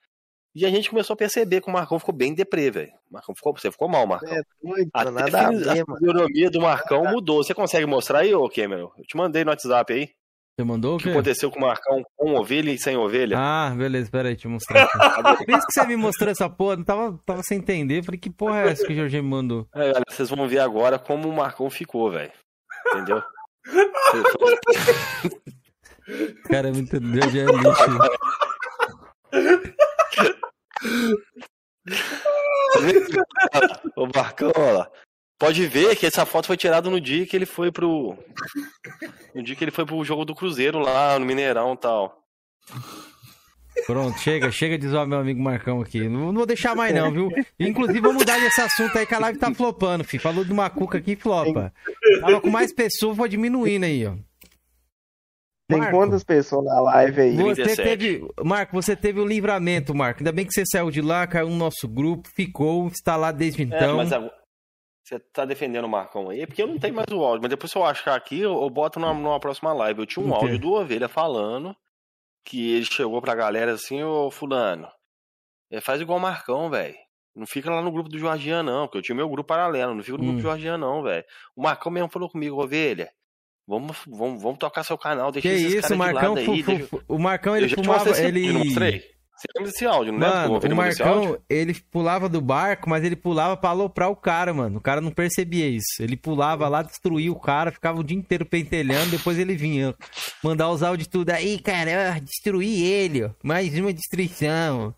E 0.53 0.65
a 0.65 0.69
gente 0.69 0.89
começou 0.89 1.13
a 1.13 1.17
perceber 1.17 1.61
que 1.61 1.69
o 1.69 1.73
Marcão 1.73 1.97
ficou 1.97 2.13
bem 2.13 2.33
deprê, 2.33 2.69
velho. 2.69 2.91
Marcão 3.09 3.33
ficou, 3.33 3.57
você 3.57 3.71
ficou 3.71 3.87
mal, 3.87 4.05
Marcão. 4.05 4.33
É 4.33 4.41
doido, 4.61 4.89
Até 4.93 5.11
nada 5.11 5.41
a 5.41 5.47
a, 5.47 5.51
mano. 5.51 5.97
fisionomia 5.97 6.49
do 6.49 6.61
Marcão 6.61 7.05
mudou. 7.05 7.43
Você 7.43 7.53
consegue 7.53 7.85
mostrar 7.85 8.19
aí, 8.19 8.35
ô 8.35 8.49
Cameron? 8.49 8.91
Eu 8.97 9.05
te 9.05 9.15
mandei 9.15 9.45
no 9.45 9.51
WhatsApp 9.51 9.93
aí. 9.93 10.09
Você 10.57 10.63
mandou 10.63 10.93
O 10.93 10.95
o 10.95 10.99
que 10.99 11.09
aconteceu 11.09 11.51
com 11.51 11.59
o 11.59 11.63
Marcão 11.63 12.01
com 12.15 12.35
ovelha 12.35 12.71
e 12.71 12.77
sem 12.77 12.95
ovelha. 12.95 13.37
Ah, 13.37 13.73
beleza, 13.75 14.09
pera 14.09 14.29
aí, 14.29 14.37
te 14.37 14.47
mostrar. 14.47 14.87
Por 15.45 15.49
isso 15.49 15.67
que 15.67 15.73
você 15.73 15.85
me 15.85 15.97
mostrou 15.97 16.31
essa 16.31 16.49
porra, 16.49 16.77
não 16.77 16.85
tava, 16.85 17.19
tava 17.25 17.41
sem 17.43 17.57
entender. 17.57 18.05
Falei, 18.05 18.17
que 18.17 18.29
porra 18.29 18.61
é 18.61 18.69
essa 18.69 18.85
que 18.85 18.93
o 18.93 18.95
Jorge 18.95 19.21
me 19.21 19.27
mandou? 19.27 19.67
É, 19.75 19.79
galera, 19.79 20.05
vocês 20.07 20.29
vão 20.29 20.47
ver 20.47 20.59
agora 20.59 20.97
como 20.97 21.27
o 21.27 21.35
Marcão 21.35 21.69
ficou, 21.69 22.09
velho. 22.09 22.31
Entendeu? 22.87 23.21
Cara, 26.49 26.69
é 26.69 26.71
muito 26.71 27.01
Jorge 27.01 27.39
é 27.39 27.45
lixo. 27.45 27.97
o 33.97 34.07
Marcão, 34.15 34.53
ó 34.55 34.71
lá. 34.71 34.89
Pode 35.37 35.65
ver 35.67 35.95
que 35.97 36.05
essa 36.05 36.25
foto 36.25 36.47
foi 36.47 36.55
tirada 36.57 36.89
no 36.89 36.99
dia 36.99 37.25
que 37.25 37.35
ele 37.35 37.45
foi 37.45 37.71
pro. 37.71 38.17
No 39.33 39.43
dia 39.43 39.55
que 39.55 39.63
ele 39.63 39.71
foi 39.71 39.85
pro 39.85 40.03
jogo 40.03 40.23
do 40.23 40.33
Cruzeiro 40.33 40.79
lá 40.79 41.19
no 41.19 41.25
Mineirão 41.25 41.73
e 41.73 41.77
tal. 41.77 42.23
Pronto, 43.85 44.17
chega, 44.19 44.49
chega 44.51 44.77
de 44.77 44.87
zoar 44.87 45.05
meu 45.05 45.19
amigo 45.19 45.41
Marcão 45.41 45.81
aqui. 45.81 46.07
Não, 46.07 46.27
não 46.27 46.33
vou 46.35 46.45
deixar 46.45 46.73
mais 46.73 46.95
não, 46.95 47.11
viu? 47.11 47.29
Inclusive, 47.59 47.99
vamos 47.99 48.17
mudar 48.17 48.39
desse 48.39 48.61
assunto 48.61 48.97
aí 48.97 49.05
que 49.05 49.13
a 49.13 49.19
live 49.19 49.37
tá 49.37 49.53
flopando, 49.53 50.03
filho. 50.05 50.23
Falou 50.23 50.45
de 50.45 50.51
uma 50.53 50.69
cuca 50.69 50.97
aqui, 50.97 51.15
flopa. 51.17 51.73
Tava 52.21 52.39
com 52.39 52.49
mais 52.49 52.73
pessoas, 52.73 53.17
vou 53.17 53.27
diminuindo 53.27 53.83
aí, 53.85 54.07
ó. 54.07 54.13
Tem 55.67 55.79
Marco. 55.79 55.97
quantas 55.97 56.23
pessoas 56.23 56.63
na 56.63 56.79
live 56.79 57.21
aí? 57.21 57.35
Você 57.35 57.63
37. 57.63 57.83
teve. 57.83 58.27
Marco, 58.43 58.73
você 58.73 58.95
teve 58.95 59.19
o 59.19 59.25
livramento, 59.25 59.93
Marco. 59.93 60.21
Ainda 60.21 60.31
bem 60.31 60.45
que 60.45 60.53
você 60.53 60.63
saiu 60.65 60.89
de 60.89 61.01
lá, 61.01 61.27
caiu 61.27 61.49
no 61.49 61.55
nosso 61.57 61.87
grupo, 61.87 62.29
ficou, 62.33 62.87
está 62.87 63.15
lá 63.17 63.31
desde 63.31 63.63
É, 63.63 63.65
então. 63.65 63.97
mas 63.97 64.11
agora- 64.13 64.31
você 65.07 65.19
tá 65.19 65.45
defendendo 65.45 65.85
o 65.85 65.89
Marcão 65.89 66.29
aí? 66.29 66.45
Porque 66.47 66.61
eu 66.63 66.67
não 66.67 66.79
tenho 66.79 66.95
mais 66.95 67.05
o 67.11 67.23
áudio, 67.23 67.41
mas 67.43 67.49
depois 67.49 67.71
se 67.71 67.77
eu 67.77 67.85
achar 67.85 68.15
aqui, 68.15 68.39
eu, 68.39 68.59
eu 68.61 68.69
boto 68.69 68.99
numa, 68.99 69.13
numa 69.13 69.39
próxima 69.39 69.71
live. 69.73 69.99
Eu 69.99 70.05
tinha 70.05 70.25
um 70.25 70.33
áudio 70.33 70.57
do 70.59 70.73
Ovelha 70.73 71.07
falando 71.07 71.75
que 72.43 72.73
ele 72.75 72.85
chegou 72.85 73.21
pra 73.21 73.35
galera 73.35 73.73
assim, 73.73 74.01
ô 74.03 74.29
fulano, 74.31 74.87
é, 75.71 75.79
faz 75.79 76.01
igual 76.01 76.17
o 76.17 76.21
Marcão, 76.21 76.69
velho. 76.69 76.95
Não 77.35 77.45
fica 77.45 77.69
lá 77.69 77.81
no 77.81 77.91
grupo 77.91 78.07
do 78.09 78.17
Jorgian, 78.17 78.63
não, 78.63 78.87
porque 78.87 78.97
eu 78.97 79.01
tinha 79.01 79.15
meu 79.15 79.27
grupo 79.29 79.47
paralelo, 79.47 79.93
não 79.93 80.01
fica 80.01 80.13
no 80.17 80.23
grupo 80.23 80.33
Hum. 80.33 80.37
do 80.37 80.41
Jorgian, 80.41 80.77
não, 80.77 81.03
velho. 81.03 81.23
O 81.55 81.61
Marcão 81.61 81.91
mesmo 81.91 82.09
falou 82.09 82.29
comigo, 82.29 82.63
Ovelha, 82.63 83.11
vamos, 83.67 83.97
vamos, 84.07 84.41
vamos 84.41 84.57
tocar 84.57 84.83
seu 84.83 84.97
canal, 84.97 85.31
deixa 85.31 85.49
Que 85.49 85.55
isso, 85.55 85.95
Marcão. 85.97 86.33
lado 86.35 86.45
fu- 86.45 86.51
aí. 86.53 86.63
fu- 86.63 86.71
deixa- 86.77 86.99
O 87.07 87.19
Marcão, 87.19 87.57
ele 87.57 87.67
fumava. 87.69 88.09
Ele... 88.21 89.14
lembra 89.53 89.71
desse 89.71 89.85
áudio, 89.85 90.13
lembra? 90.13 90.29
Mano, 90.29 90.53
o 90.53 90.57
esse? 90.57 90.75
Marcão, 90.75 91.37
ele 91.49 91.73
pulava 91.91 92.29
do 92.29 92.41
barco, 92.41 92.89
mas 92.89 93.03
ele 93.03 93.15
pulava 93.15 93.57
pra 93.57 93.71
aloprar 93.71 94.09
o 94.09 94.15
cara, 94.15 94.53
mano. 94.53 94.77
O 94.77 94.81
cara 94.81 95.01
não 95.01 95.11
percebia 95.11 95.67
isso. 95.67 96.01
Ele 96.01 96.15
pulava 96.15 96.67
lá, 96.67 96.81
destruía 96.81 97.31
o 97.31 97.39
cara, 97.39 97.71
ficava 97.71 97.99
o 97.99 98.03
dia 98.03 98.17
inteiro 98.17 98.45
pentelhando, 98.45 99.11
depois 99.11 99.37
ele 99.37 99.55
vinha 99.55 99.95
mandar 100.43 100.69
os 100.69 100.83
áudios 100.83 101.07
tudo. 101.07 101.29
Aí, 101.31 101.59
cara, 101.59 102.19
destruí 102.19 102.83
ele, 102.83 103.23
ó. 103.25 103.29
Mais 103.43 103.77
uma 103.77 103.93
destruição. 103.93 104.93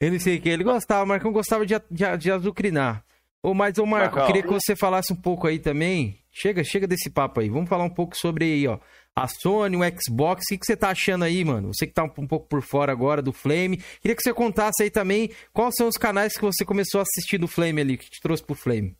Eu 0.00 0.12
não 0.12 0.20
sei 0.20 0.36
o 0.36 0.40
que. 0.40 0.48
Ele 0.48 0.64
gostava, 0.64 1.04
o 1.04 1.08
Marcão 1.08 1.32
gostava 1.32 1.64
de, 1.64 1.74
de, 1.90 2.16
de 2.18 2.30
azucrinar. 2.30 3.04
Ô, 3.42 3.52
mas, 3.52 3.76
ô, 3.78 3.84
Marco, 3.84 4.16
Marcão. 4.16 4.26
queria 4.26 4.42
que 4.42 4.52
você 4.52 4.74
falasse 4.74 5.12
um 5.12 5.16
pouco 5.16 5.46
aí 5.46 5.58
também. 5.58 6.18
Chega, 6.32 6.64
chega 6.64 6.86
desse 6.86 7.10
papo 7.10 7.40
aí. 7.40 7.48
Vamos 7.48 7.68
falar 7.68 7.84
um 7.84 7.90
pouco 7.90 8.16
sobre 8.16 8.44
aí, 8.44 8.66
ó. 8.66 8.78
A 9.16 9.28
Sony, 9.28 9.76
o 9.76 9.80
Xbox, 10.00 10.42
o 10.42 10.48
que, 10.48 10.58
que 10.58 10.66
você 10.66 10.76
tá 10.76 10.90
achando 10.90 11.24
aí, 11.24 11.44
mano? 11.44 11.72
Você 11.72 11.86
que 11.86 11.92
tá 11.92 12.02
um, 12.02 12.10
um 12.18 12.26
pouco 12.26 12.48
por 12.48 12.62
fora 12.62 12.90
agora 12.90 13.22
do 13.22 13.32
Flame. 13.32 13.76
Queria 14.00 14.16
que 14.16 14.22
você 14.22 14.34
contasse 14.34 14.82
aí 14.82 14.90
também 14.90 15.30
quais 15.52 15.74
são 15.76 15.86
os 15.86 15.96
canais 15.96 16.36
que 16.36 16.42
você 16.42 16.64
começou 16.64 16.98
a 16.98 17.02
assistir 17.02 17.38
do 17.38 17.46
Flame 17.46 17.80
ali, 17.80 17.96
que 17.96 18.10
te 18.10 18.20
trouxe 18.20 18.42
pro 18.42 18.56
Flame. 18.56 18.96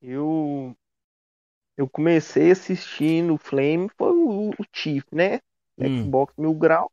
Eu 0.00 0.76
eu 1.76 1.88
comecei 1.88 2.50
assistindo 2.50 3.34
o 3.34 3.38
Flame, 3.38 3.88
foi 3.96 4.12
o, 4.12 4.50
o 4.50 4.64
Chief, 4.72 5.04
né? 5.12 5.38
Hum. 5.78 6.04
Xbox 6.04 6.34
Mil 6.36 6.54
Grau. 6.54 6.90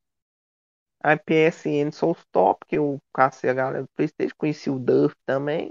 A 1.01 1.17
PSN 1.17 1.91
sou 1.91 2.11
os 2.11 2.25
top, 2.31 2.65
que 2.67 2.77
eu 2.77 2.99
cacei 3.13 3.49
a 3.49 3.53
galera 3.53 3.83
do 3.83 3.89
Playstation, 3.95 4.35
conheci 4.37 4.69
o 4.69 4.77
Duff 4.77 5.15
também. 5.25 5.69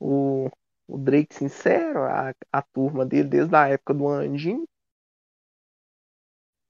O, 0.00 0.50
o 0.88 0.98
Drake 0.98 1.34
Sincero, 1.34 2.04
a, 2.04 2.34
a 2.52 2.62
turma 2.62 3.04
dele 3.06 3.28
desde 3.28 3.54
a 3.54 3.68
época 3.68 3.94
do 3.94 4.08
Anjinho. 4.08 4.66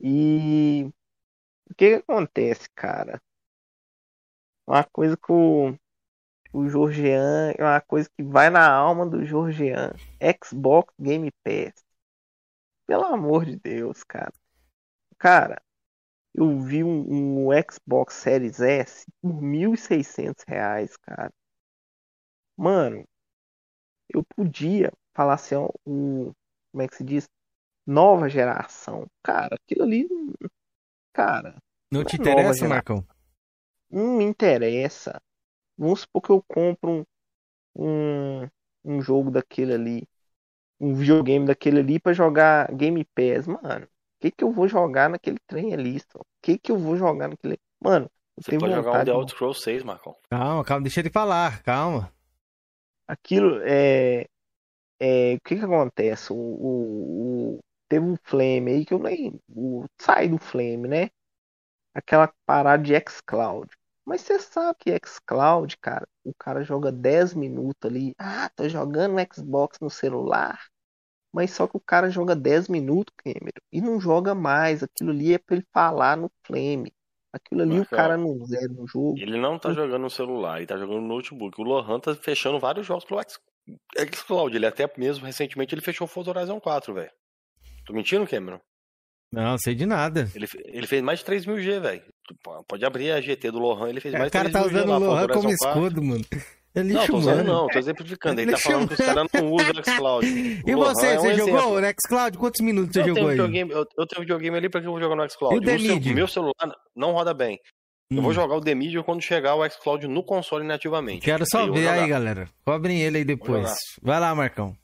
E 0.01 0.85
o 1.71 1.75
que 1.75 1.91
que 1.91 1.95
acontece, 1.97 2.69
cara? 2.75 3.21
Uma 4.67 4.85
coisa 4.85 5.17
que 5.17 5.33
o, 5.33 5.71
o 6.53 6.91
é 6.91 7.63
uma 7.63 7.81
coisa 7.81 8.09
que 8.17 8.23
vai 8.23 8.51
na 8.51 8.69
alma 8.71 9.07
do 9.07 9.25
Jorgean. 9.25 9.93
Xbox 10.45 10.93
Game 10.99 11.31
Pass. 11.45 11.85
Pelo 12.87 13.05
amor 13.05 13.45
de 13.45 13.57
Deus, 13.57 14.03
cara. 14.05 14.33
Cara, 15.19 15.61
eu 16.35 16.59
vi 16.61 16.85
um, 16.85 17.49
um 17.49 17.51
Xbox 17.71 18.15
Series 18.15 18.61
S 18.61 19.07
por 19.21 19.43
1.600 19.43 20.45
reais, 20.47 20.97
cara. 20.97 21.33
Mano, 22.57 23.05
eu 24.09 24.25
podia 24.25 24.93
falar 25.15 25.35
assim, 25.35 25.55
ó, 25.57 25.69
o, 25.87 26.33
como 26.73 26.83
é 26.83 26.89
que 26.89 26.97
se 26.97 27.05
diz? 27.05 27.29
Nova 27.87 28.29
geração. 28.29 29.07
Cara, 29.23 29.57
aquilo 29.57 29.85
ali, 29.85 30.09
cara, 31.13 31.57
Não 31.93 32.03
te 32.03 32.17
é 32.17 32.17
interessa, 32.17 32.65
Marcão? 32.67 33.07
não 33.91 34.17
me 34.19 34.25
interessa. 34.25 35.21
Vamos 35.79 36.03
supor 36.03 36.23
que 36.23 36.31
eu 36.31 36.43
compro 36.49 37.07
um, 37.77 38.43
um, 38.45 38.51
um 38.85 39.03
jogo 39.03 39.31
daquele 39.31 39.75
ali, 39.75 40.09
um 40.81 40.95
videogame 40.95 41.47
daquele 41.47 41.81
ali 41.81 42.01
pra 42.01 42.13
jogar 42.13 42.73
Game 42.75 43.05
Pass, 43.15 43.47
mano. 43.47 43.87
O 43.87 44.21
que 44.21 44.31
que 44.33 44.45
eu 44.45 44.53
vou 44.53 44.69
jogar 44.69 45.11
naquele 45.11 45.39
trem 45.47 45.75
ali? 45.75 45.99
O 46.17 46.25
que 46.43 46.59
que 46.59 46.73
eu 46.73 46.79
vou 46.79 46.97
jogar 46.97 47.29
naquele. 47.29 47.59
Mano, 47.81 48.11
eu 48.39 48.45
Você 48.45 48.53
pode 48.55 48.75
jogar 48.75 48.95
um 48.95 49.05
The 49.05 49.11
de- 49.11 49.11
Elder 49.13 49.29
Scrolls 49.31 49.63
6, 49.63 49.83
Marcão. 49.85 50.17
Calma, 50.31 50.65
calma, 50.65 50.83
deixa 50.83 51.01
ele 51.01 51.11
falar, 51.11 51.63
calma. 51.63 52.13
Aquilo 53.09 53.61
é. 53.65 54.27
é 55.01 55.35
o 55.37 55.41
que 55.43 55.57
que 55.57 55.65
acontece? 55.65 56.33
O, 56.33 56.37
o, 56.37 57.57
o- 57.59 57.61
teve 57.89 58.05
um 58.07 58.17
Flame 58.25 58.73
aí 58.73 58.87
que 58.87 58.95
eu 58.95 58.99
nem. 58.99 59.41
O, 59.51 59.87
sai 60.01 60.29
do 60.29 60.39
Flame, 60.39 60.89
né? 60.89 61.11
Aquela 61.95 62.33
parada 62.47 62.83
de 62.83 62.95
xCloud. 62.95 63.69
Mas 64.07 64.23
você 64.23 64.39
sabe 64.41 64.79
que 64.81 64.93
xCloud, 65.07 65.77
cara, 65.79 66.09
o 66.25 66.33
cara 66.35 66.63
joga 66.65 66.93
10 66.93 67.35
minutos 67.35 67.91
ali. 67.91 68.15
Ah, 68.19 68.51
tô 68.57 68.69
jogando 68.69 69.15
no 69.15 69.35
Xbox 69.35 69.79
no 69.81 69.91
celular. 69.91 70.61
Mas 71.33 71.53
só 71.53 71.67
que 71.69 71.77
o 71.77 71.81
cara 71.81 72.11
joga 72.11 72.37
10 72.37 72.69
minutos, 72.69 73.15
Cameron, 73.19 73.51
e 73.73 73.81
não 73.83 74.01
joga 74.01 74.35
mais. 74.35 74.83
Aquilo 74.83 75.11
ali 75.11 75.35
é 75.35 75.39
pra 75.39 75.57
ele 75.57 75.67
falar 75.73 76.17
no 76.17 76.31
Flame. 76.45 76.93
Aquilo 77.45 77.63
ali 77.63 77.73
o 77.73 77.77
Marcão. 77.79 77.97
cara 77.99 78.17
não 78.17 78.45
zera 78.47 78.69
no 78.69 78.87
jogo. 78.87 79.19
Ele 79.19 79.39
não 79.39 79.59
tá 79.59 79.73
jogando 79.73 80.03
no 80.03 80.11
celular, 80.11 80.59
ele 80.59 80.67
tá 80.67 80.77
jogando 80.77 81.01
no 81.01 81.09
notebook. 81.09 81.61
O 81.61 81.65
Lohan 81.65 82.01
tá 82.01 82.15
fechando 82.15 82.59
vários 82.59 82.87
jogos 82.87 83.05
pelo 83.05 83.21
xCloud. 84.15 84.55
Ele 84.57 84.67
até 84.67 84.91
mesmo 84.97 85.25
recentemente 85.25 85.75
ele 85.75 85.83
fechou 85.83 86.05
o 86.07 86.09
Forza 86.09 86.31
Horizon 86.31 86.61
4, 86.61 86.95
velho. 86.95 87.11
Tô 87.87 87.93
mentindo, 87.93 88.27
Cameron? 88.27 88.61
Não, 89.33 89.59
sei 89.59 89.75
de 89.75 89.85
nada. 89.85 90.29
Ele, 90.35 90.47
ele 90.67 90.87
fez 90.87 91.03
mais 91.03 91.19
de 91.19 91.25
3 91.27 91.45
mil 91.47 91.61
G, 91.61 91.79
velho. 91.81 92.03
Pode 92.67 92.85
abrir 92.85 93.11
a 93.13 93.21
GT 93.21 93.51
do 93.51 93.59
Lohan, 93.59 93.91
ele 93.91 94.01
fez 94.01 94.15
O 94.15 94.19
mais 94.19 94.31
de 94.31 94.33
cara 94.33 94.51
3 94.51 94.53
tá 94.53 94.61
mil 94.61 94.71
G 94.71 94.77
usando 94.77 94.89
lá, 94.91 94.97
o 94.97 95.01
Forza 95.01 95.15
Lohan 95.15 95.29
como 95.29 95.49
Horizon 95.49 95.59
4. 95.65 95.81
escudo, 95.81 96.03
mano. 96.03 96.25
É 96.75 96.83
Não, 96.83 96.95
lixo, 97.01 97.07
tô 97.13 97.17
usando 97.19 97.37
mano. 97.39 97.53
não, 97.53 97.69
tô 97.69 97.79
exemplificando. 97.79 98.41
Ele 98.41 98.53
tá 98.53 98.59
falando 98.59 98.89
que 98.89 98.95
os 98.95 99.01
humano. 99.01 99.29
caras 99.29 99.43
não 99.43 99.53
usam 99.53 99.71
o 99.71 99.85
xCloud. 99.85 100.27
E 100.67 100.75
O 100.75 100.79
Lohan 100.79 100.95
você, 100.95 101.07
é 101.07 101.19
um 101.19 101.23
você 101.23 101.35
jogou 101.35 101.57
exemplo. 101.59 101.81
no 101.81 101.87
Xcloud? 102.07 102.39
Quantos 102.39 102.61
minutos 102.61 102.93
você 102.93 103.01
Eu 103.01 103.05
tenho, 103.05 103.17
jogou 103.17 103.29
aí? 103.31 103.37
videogame, 103.37 103.71
eu, 103.73 103.87
eu 103.97 104.07
tenho 104.07 104.21
videogame 104.21 104.57
ali 104.57 104.69
pra 104.69 104.81
que 104.81 104.87
eu 104.87 104.91
vou 104.93 105.01
jogar 105.01 105.17
no 105.17 105.29
xCloud. 105.29 105.55
E 105.57 105.59
o 105.59 105.75
O 105.77 105.81
seu- 106.03 106.15
meu 106.15 106.29
celular 106.29 106.77
não 106.95 107.13
roda 107.13 107.33
bem. 107.35 107.59
Eu 108.11 108.19
Hum. 108.19 108.23
vou 108.23 108.33
jogar 108.33 108.55
o 108.57 108.61
The 108.61 108.75
Medium 108.75 109.03
quando 109.03 109.21
chegar 109.21 109.55
o 109.55 109.69
xCloud 109.69 110.07
no 110.07 110.23
console 110.23 110.65
nativamente. 110.65 111.25
Quero 111.25 111.45
só 111.51 111.65
Aí 111.65 111.71
ver 111.71 111.89
aí, 111.89 112.09
galera. 112.09 112.49
Cobrem 112.65 113.03
ele 113.03 113.19
aí 113.19 113.25
depois. 113.25 113.71
Vai 114.01 114.19
lá, 114.21 114.35
Marcão. 114.35 114.77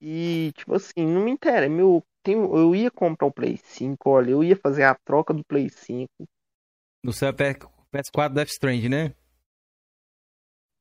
E, 0.00 0.52
tipo 0.56 0.74
assim, 0.74 1.06
não 1.06 1.22
me 1.22 1.30
interessa. 1.30 1.68
Meu, 1.72 2.02
tenho, 2.22 2.54
eu 2.56 2.74
ia 2.74 2.90
comprar 2.90 3.26
o 3.26 3.32
Play 3.32 3.56
5, 3.56 4.10
olha, 4.10 4.30
eu 4.32 4.42
ia 4.42 4.56
fazer 4.56 4.82
a 4.82 4.94
troca 4.94 5.32
do 5.32 5.44
Play 5.44 5.68
5. 5.68 6.08
No 7.04 7.12
seu 7.12 7.32
PS4 7.32 8.32
Death 8.34 8.48
Strand, 8.48 8.84
né? 8.88 9.14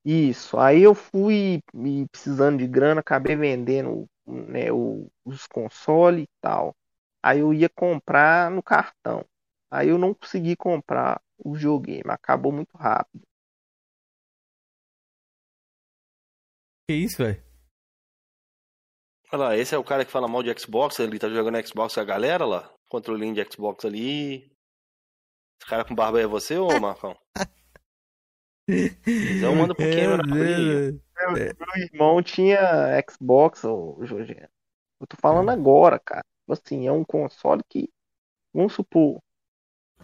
Isso. 0.03 0.57
Aí 0.57 0.81
eu 0.81 0.95
fui 0.95 1.61
me 1.73 2.07
precisando 2.09 2.57
de 2.59 2.67
grana, 2.67 3.01
acabei 3.01 3.35
vendendo, 3.35 4.07
né, 4.25 4.71
o- 4.71 5.07
os 5.23 5.45
consoles 5.47 6.23
e 6.23 6.29
tal. 6.41 6.75
Aí 7.23 7.39
eu 7.39 7.53
ia 7.53 7.69
comprar 7.69 8.49
no 8.49 8.63
cartão. 8.63 9.23
Aí 9.69 9.89
eu 9.89 9.97
não 9.97 10.13
consegui 10.13 10.55
comprar 10.55 11.21
o 11.37 11.53
videogame, 11.53 12.03
acabou 12.07 12.51
muito 12.51 12.75
rápido. 12.75 13.21
Que 16.87 16.95
isso, 16.95 17.23
velho? 17.23 17.41
Olha 19.31 19.43
lá, 19.43 19.57
esse 19.57 19.73
é 19.73 19.77
o 19.77 19.83
cara 19.83 20.03
que 20.03 20.11
fala 20.11 20.27
mal 20.27 20.43
de 20.43 20.53
Xbox, 20.59 20.99
ele 20.99 21.17
tá 21.17 21.29
jogando 21.29 21.65
Xbox 21.65 21.93
com 21.93 22.01
a 22.01 22.03
galera 22.03 22.45
lá? 22.45 22.69
Controlinho 22.89 23.33
de 23.33 23.45
Xbox 23.49 23.85
ali. 23.85 24.51
Esse 25.59 25.69
cara 25.69 25.85
com 25.85 25.95
barba 25.95 26.17
aí 26.17 26.25
é 26.25 26.27
você, 26.27 26.57
ô 26.57 26.67
Marcão? 26.81 27.15
Então 29.05 29.55
manda 29.55 29.73
um 29.73 29.75
pouquinho 29.75 30.09
Meu 30.09 30.17
na 30.17 30.23
fria. 30.23 30.45
Deus. 30.91 31.01
Meu, 31.17 31.31
meu 31.33 31.83
irmão 31.85 32.21
tinha 32.23 32.59
Xbox, 33.09 33.63
ô 33.63 33.97
Jorge. 34.03 34.35
Eu 34.99 35.07
tô 35.07 35.17
falando 35.17 35.49
agora, 35.49 35.99
cara. 35.99 36.23
Tipo 36.41 36.53
Assim, 36.53 36.87
é 36.87 36.91
um 36.91 37.03
console 37.03 37.61
que, 37.69 37.89
vamos 38.53 38.73
supor, 38.73 39.19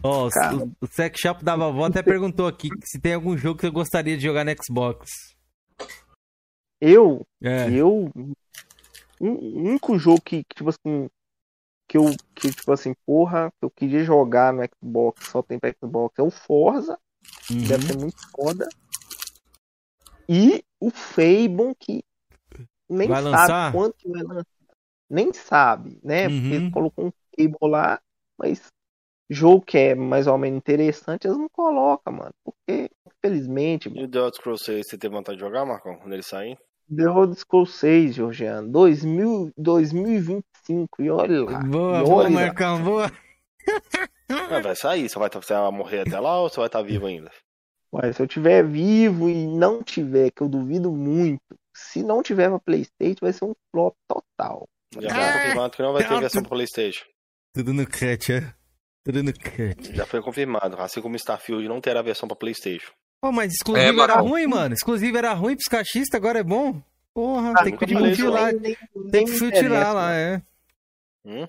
Ó, 0.04 0.28
o- 0.28 0.30
Cara. 0.30 0.56
o 0.80 0.88
Sex 0.88 1.20
Shop 1.20 1.44
da 1.44 1.56
vovó 1.56 1.86
até 1.86 2.04
perguntou 2.04 2.46
aqui 2.48 2.70
se 2.84 3.00
tem 3.02 3.16
algum 3.16 3.36
jogo 3.36 3.60
que 3.60 3.66
você 3.66 3.72
gostaria 3.72 4.16
de 4.16 4.24
jogar 4.24 4.46
no 4.46 4.52
Xbox. 4.64 5.10
eu, 6.80 7.26
É. 7.42 7.70
eu, 7.72 8.12
um- 8.16 8.34
o 9.20 9.60
único 9.70 9.98
jogo 9.98 10.22
que, 10.22 10.44
que, 10.44 10.56
tipo 10.56 10.70
assim, 10.70 11.10
que 11.88 11.98
eu, 11.98 12.06
que, 12.36 12.52
tipo 12.52 12.72
assim, 12.72 12.94
porra, 13.06 13.50
que 13.60 13.66
eu 13.66 13.72
queria 13.72 14.04
jogar 14.04 14.54
no 14.54 14.62
Xbox, 14.64 15.28
só 15.30 15.42
tem 15.42 15.58
pra 15.58 15.74
Xbox, 15.74 16.18
é 16.20 16.22
o 16.22 16.30
Forza, 16.30 17.00
deve 17.50 17.74
Uhum. 17.74 17.88
ser 17.88 17.96
muito 17.96 18.18
foda. 18.36 18.68
E 20.30 20.64
o 20.80 20.90
Fable, 20.90 21.74
que 21.80 22.04
nem 22.90 23.08
Vai 23.10 23.22
sabe 23.22 23.24
lançar? 23.24 23.72
quanto 23.72 23.96
que 23.98 24.10
vai 24.10 24.24
lançar. 24.24 24.46
Nem 25.10 25.34
sabe, 25.34 26.00
né? 26.04 26.30
Porque 26.30 26.48
Uhum. 26.48 26.54
eles 26.56 26.70
colocou 26.72 27.06
um 27.08 27.12
Fable 27.36 27.72
lá, 27.72 28.02
mas 28.38 28.68
jogo 29.30 29.66
que 29.66 29.78
é 29.78 29.96
mais 29.96 30.28
ou 30.28 30.38
menos 30.38 30.58
interessante, 30.58 31.28
eles 31.28 31.38
não 31.38 31.50
colocam, 31.50 32.14
mano. 32.14 32.34
Porque, 32.44 32.90
infelizmente, 33.08 33.90
E 33.90 34.04
o 34.04 34.10
The 34.10 34.18
Elder 34.20 34.34
Scrolls 34.34 34.64
6, 34.66 34.88
você 34.90 34.98
tem 34.98 35.10
vontade 35.10 35.38
de 35.38 35.44
jogar, 35.46 35.66
Marcão, 35.66 35.96
quando 35.98 36.14
ele 36.14 36.24
sair? 36.24 36.58
The 36.94 37.04
Elder 37.04 37.36
Scrolls 37.36 37.74
6, 37.78 38.16
Georgiano, 38.16 38.72
2000, 38.72 39.52
2025, 39.58 41.02
e 41.02 41.10
olha 41.10 41.44
lá. 41.44 41.62
Boa, 41.64 42.02
e 42.02 42.04
boa, 42.04 42.16
olha 42.24 42.30
lá. 42.30 42.30
Marcão, 42.30 42.84
boa. 42.84 43.12
Ah, 44.30 44.60
vai 44.60 44.76
sair, 44.76 45.08
você 45.10 45.18
vai, 45.18 45.30
você 45.30 45.54
vai 45.54 45.72
morrer 45.72 46.02
até 46.02 46.20
lá 46.20 46.42
ou 46.42 46.50
você 46.50 46.58
vai 46.58 46.68
estar 46.68 46.82
vivo 46.82 47.06
ainda? 47.06 47.32
Ué, 47.94 48.12
se 48.12 48.22
eu 48.22 48.28
tiver 48.28 48.66
vivo 48.66 49.30
e 49.30 49.48
não 49.48 49.82
tiver, 49.82 50.32
que 50.32 50.42
eu 50.42 50.50
duvido 50.50 50.92
muito, 50.92 51.42
se 51.74 52.04
não 52.04 52.22
tiver 52.22 52.50
pra 52.50 52.60
Playstation, 52.60 53.20
vai 53.22 53.32
ser 53.32 53.46
um 53.46 53.54
flop 53.72 53.96
total. 54.08 54.68
Já 55.00 55.10
foi 55.10 55.34
confirmado 55.42 55.76
que 55.76 55.82
não 55.82 55.94
vai 55.94 56.04
ter 56.04 56.14
Não, 56.14 56.20
versão 56.20 56.42
pro 56.42 56.50
Playstation. 56.50 57.06
Tudo 57.54 57.74
no 57.74 57.86
cut, 57.86 58.34
é? 58.34 58.54
Tudo 59.06 59.24
no 59.24 59.34
cut. 59.34 59.96
Já 59.96 60.06
foi 60.06 60.22
confirmado, 60.22 60.76
assim 60.82 61.02
como 61.02 61.16
Starfield 61.16 61.68
não 61.68 61.80
terá 61.80 62.02
versão 62.02 62.28
pra 62.28 62.36
Playstation. 62.36 62.92
Pô, 63.22 63.32
mas 63.32 63.54
exclusivo 63.54 64.02
É, 64.02 64.04
era 64.04 64.16
ruim, 64.18 64.48
mano. 64.48 64.74
Exclusivo 64.74 65.18
era 65.18 65.34
ruim 65.34 65.56
pros 65.56 65.68
cachistas, 65.68 66.14
agora 66.14 66.40
é 66.40 66.44
bom. 66.44 66.82
Porra, 67.14 67.54
Ah, 67.58 67.64
tem 67.64 67.76
que 67.76 67.80
pedir 67.80 68.28
lá. 68.30 68.52
Tem 69.12 69.26
que 69.26 69.32
interessa, 69.34 69.94
lá, 69.94 70.10
né? 70.10 70.34
é. 70.34 70.42
Hum? 71.26 71.48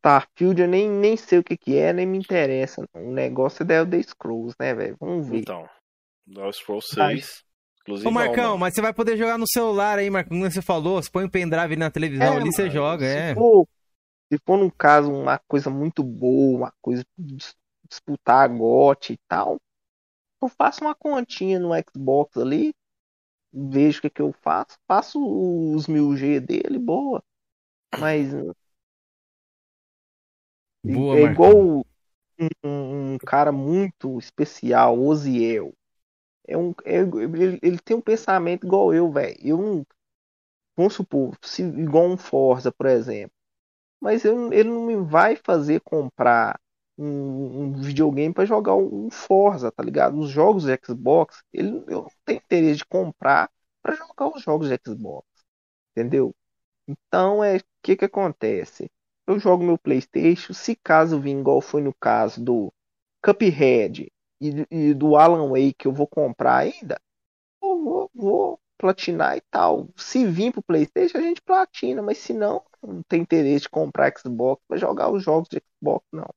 Starfield 0.00 0.62
eu 0.62 0.68
nem, 0.68 0.88
nem 0.88 1.16
sei 1.16 1.38
o 1.38 1.44
que 1.44 1.56
que 1.56 1.76
é, 1.76 1.92
nem 1.92 2.06
me 2.06 2.18
interessa. 2.18 2.82
não. 2.94 3.10
O 3.10 3.12
negócio 3.12 3.62
é 3.62 3.66
da 3.66 3.74
Elder 3.74 4.02
Scrolls, 4.02 4.54
né, 4.58 4.74
velho? 4.74 4.96
Vamos 4.98 5.28
ver. 5.28 5.38
Então, 5.40 5.68
Elder 6.28 6.52
Scrolls 6.54 7.00
Ai. 7.00 7.16
6. 7.16 7.42
Inclusive, 7.82 8.08
Ô, 8.08 8.12
Marcão, 8.12 8.58
mas 8.58 8.74
você 8.74 8.82
vai 8.82 8.92
poder 8.92 9.16
jogar 9.16 9.38
no 9.38 9.46
celular 9.48 9.98
aí, 9.98 10.10
Marcão. 10.10 10.38
Como 10.38 10.50
você 10.50 10.62
falou, 10.62 11.02
você 11.02 11.10
põe 11.10 11.24
um 11.24 11.30
pendrive 11.30 11.76
na 11.76 11.90
televisão 11.90 12.34
É, 12.34 12.36
ali, 12.36 12.52
você 12.52 12.62
mano, 12.62 12.72
joga, 12.74 13.04
se 13.04 13.18
é. 13.18 13.34
For, 13.34 13.68
se 14.32 14.38
for, 14.46 14.58
num 14.58 14.70
caso, 14.70 15.12
uma 15.12 15.38
coisa 15.48 15.70
muito 15.70 16.02
boa, 16.02 16.58
uma 16.58 16.72
coisa 16.80 17.04
disputar 17.88 18.44
a 18.44 18.48
GOT 18.48 19.14
e 19.14 19.18
tal, 19.28 19.56
eu 20.42 20.48
faço 20.48 20.82
uma 20.84 20.94
continha 20.94 21.58
no 21.58 21.70
Xbox 21.74 22.36
ali, 22.36 22.72
vejo 23.52 23.98
o 23.98 24.02
que, 24.02 24.10
que 24.10 24.22
eu 24.22 24.32
faço, 24.42 24.78
faço 24.86 25.18
os 25.74 25.86
1000G 25.86 26.40
dele, 26.40 26.78
boa. 26.78 27.22
Mas 27.98 28.32
Boa, 30.84 31.16
é 31.16 31.22
Marcão. 31.22 31.24
igual 31.24 31.80
um, 31.80 31.82
um- 32.64 33.14
um 33.14 33.18
cara 33.18 33.52
muito 33.52 34.18
especial, 34.18 34.98
Oziel. 35.00 35.74
É 36.48 36.58
um, 36.58 36.72
é- 36.84 36.98
ele, 37.00 37.58
ele 37.62 37.78
tem 37.80 37.96
um 37.96 38.00
pensamento 38.02 38.66
igual 38.66 38.94
eu, 38.94 39.10
velho. 39.12 39.36
Eu 39.42 39.58
não. 39.58 39.86
Vamos 40.76 40.94
supor, 40.94 41.36
se, 41.42 41.62
igual 41.62 42.06
um 42.08 42.16
Forza, 42.16 42.72
por 42.72 42.86
exemplo. 42.86 43.32
Mas 44.00 44.24
eu- 44.24 44.52
ele 44.52 44.70
não 44.70 44.86
me 44.86 44.96
vai 44.96 45.36
fazer 45.36 45.80
comprar 45.82 46.60
um, 46.98 47.64
um 47.70 47.72
videogame 47.74 48.34
para 48.34 48.44
jogar 48.46 48.76
um 48.76 49.10
Forza, 49.10 49.72
tá 49.72 49.82
ligado? 49.82 50.18
Os 50.20 50.30
jogos 50.30 50.64
de 50.64 50.78
Xbox, 50.84 51.42
ele, 51.52 51.70
eu 51.88 52.02
não 52.04 52.10
tenho 52.24 52.38
interesse 52.40 52.78
de 52.78 52.86
comprar 52.86 53.50
para 53.82 53.94
jogar 53.96 54.28
os 54.28 54.42
jogos 54.42 54.68
de 54.68 54.78
Xbox. 54.86 55.26
Entendeu? 55.92 56.34
Então 56.88 57.42
é 57.44 57.58
o 57.58 57.60
que 57.82 57.96
que 57.96 58.04
acontece? 58.06 58.90
Eu 59.30 59.38
jogo 59.38 59.62
meu 59.62 59.78
PlayStation, 59.78 60.52
se 60.52 60.74
caso 60.74 61.20
vir 61.20 61.38
igual 61.38 61.60
foi 61.60 61.80
no 61.80 61.94
caso 61.94 62.42
do 62.44 62.72
Cuphead 63.24 64.10
e, 64.40 64.66
e 64.68 64.92
do 64.92 65.14
Alan 65.14 65.48
Wake 65.50 65.74
que 65.78 65.86
eu 65.86 65.92
vou 65.92 66.08
comprar 66.08 66.56
ainda, 66.56 67.00
eu 67.62 67.80
vou, 67.80 68.10
vou 68.12 68.60
platinar 68.76 69.36
e 69.36 69.40
tal. 69.48 69.88
Se 69.96 70.26
vir 70.26 70.52
pro 70.52 70.64
PlayStation, 70.64 71.18
a 71.18 71.20
gente 71.20 71.40
platina, 71.42 72.02
mas 72.02 72.18
se 72.18 72.32
não, 72.32 72.60
não 72.82 73.04
tem 73.04 73.22
interesse 73.22 73.62
de 73.62 73.68
comprar 73.68 74.12
Xbox 74.18 74.60
para 74.66 74.76
jogar 74.76 75.12
os 75.12 75.22
jogos 75.22 75.48
de 75.48 75.62
Xbox, 75.62 76.04
não. 76.12 76.28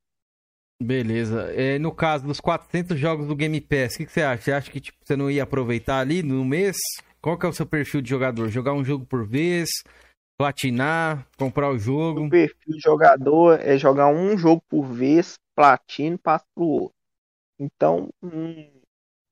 Beleza. 0.80 1.52
É, 1.52 1.80
no 1.80 1.92
caso 1.92 2.28
dos 2.28 2.40
400 2.40 3.00
jogos 3.00 3.26
do 3.26 3.36
Game 3.36 3.60
Pass, 3.60 3.96
o 3.96 3.98
que, 3.98 4.06
que 4.06 4.12
você 4.12 4.22
acha? 4.22 4.44
Você 4.44 4.52
acha 4.52 4.72
que 4.72 4.80
tipo, 4.80 5.00
você 5.04 5.16
não 5.16 5.32
ia 5.32 5.42
aproveitar 5.42 5.98
ali 5.98 6.22
no 6.22 6.46
mês? 6.46 6.78
Qual 7.20 7.40
que 7.40 7.46
é 7.48 7.50
o 7.50 7.54
seu 7.54 7.66
perfil 7.66 8.04
de 8.04 8.10
jogador? 8.12 8.50
Jogar 8.50 8.74
um 8.74 8.86
jogo 8.86 9.04
por 9.04 9.26
vez? 9.26 9.70
Platinar? 10.44 11.26
Comprar 11.38 11.70
o 11.70 11.78
jogo? 11.78 12.26
O 12.26 12.30
perfil 12.30 12.76
de 12.76 12.80
jogador 12.82 13.62
é 13.62 13.78
jogar 13.78 14.10
um 14.10 14.38
jogo 14.38 14.62
por 14.68 14.84
vez, 14.84 15.40
platino, 15.56 16.20
passa 16.20 16.44
pro 16.54 16.66
outro. 16.66 16.98
Então, 17.58 18.10
hum, 18.22 18.70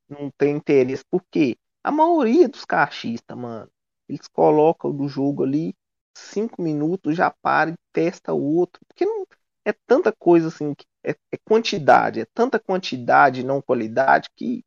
não 0.07 0.31
tem 0.37 0.55
interesse. 0.55 1.03
Por 1.11 1.21
quê? 1.29 1.57
A 1.83 1.91
maioria 1.91 2.47
dos 2.47 2.63
caixistas, 2.63 3.37
mano, 3.37 3.69
eles 4.07 4.25
colocam 4.29 4.95
do 4.95 5.09
jogo 5.09 5.43
ali, 5.43 5.73
cinco 6.17 6.61
minutos, 6.61 7.17
já 7.17 7.29
para 7.29 7.71
e 7.71 7.75
testa 7.91 8.33
o 8.33 8.55
outro. 8.55 8.79
Porque 8.87 9.03
não 9.03 9.27
é 9.65 9.73
tanta 9.85 10.13
coisa 10.13 10.47
assim, 10.47 10.73
que 10.73 10.85
é, 11.03 11.11
é 11.11 11.37
quantidade, 11.43 12.21
é 12.21 12.25
tanta 12.33 12.57
quantidade, 12.57 13.43
não 13.43 13.61
qualidade, 13.61 14.29
que 14.33 14.63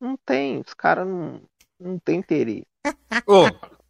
não 0.00 0.16
tem, 0.24 0.60
os 0.60 0.74
caras 0.74 1.08
não, 1.08 1.42
não 1.80 1.98
tem 1.98 2.20
interesse. 2.20 2.68
Ô, 3.26 3.50
Cara, 3.50 3.83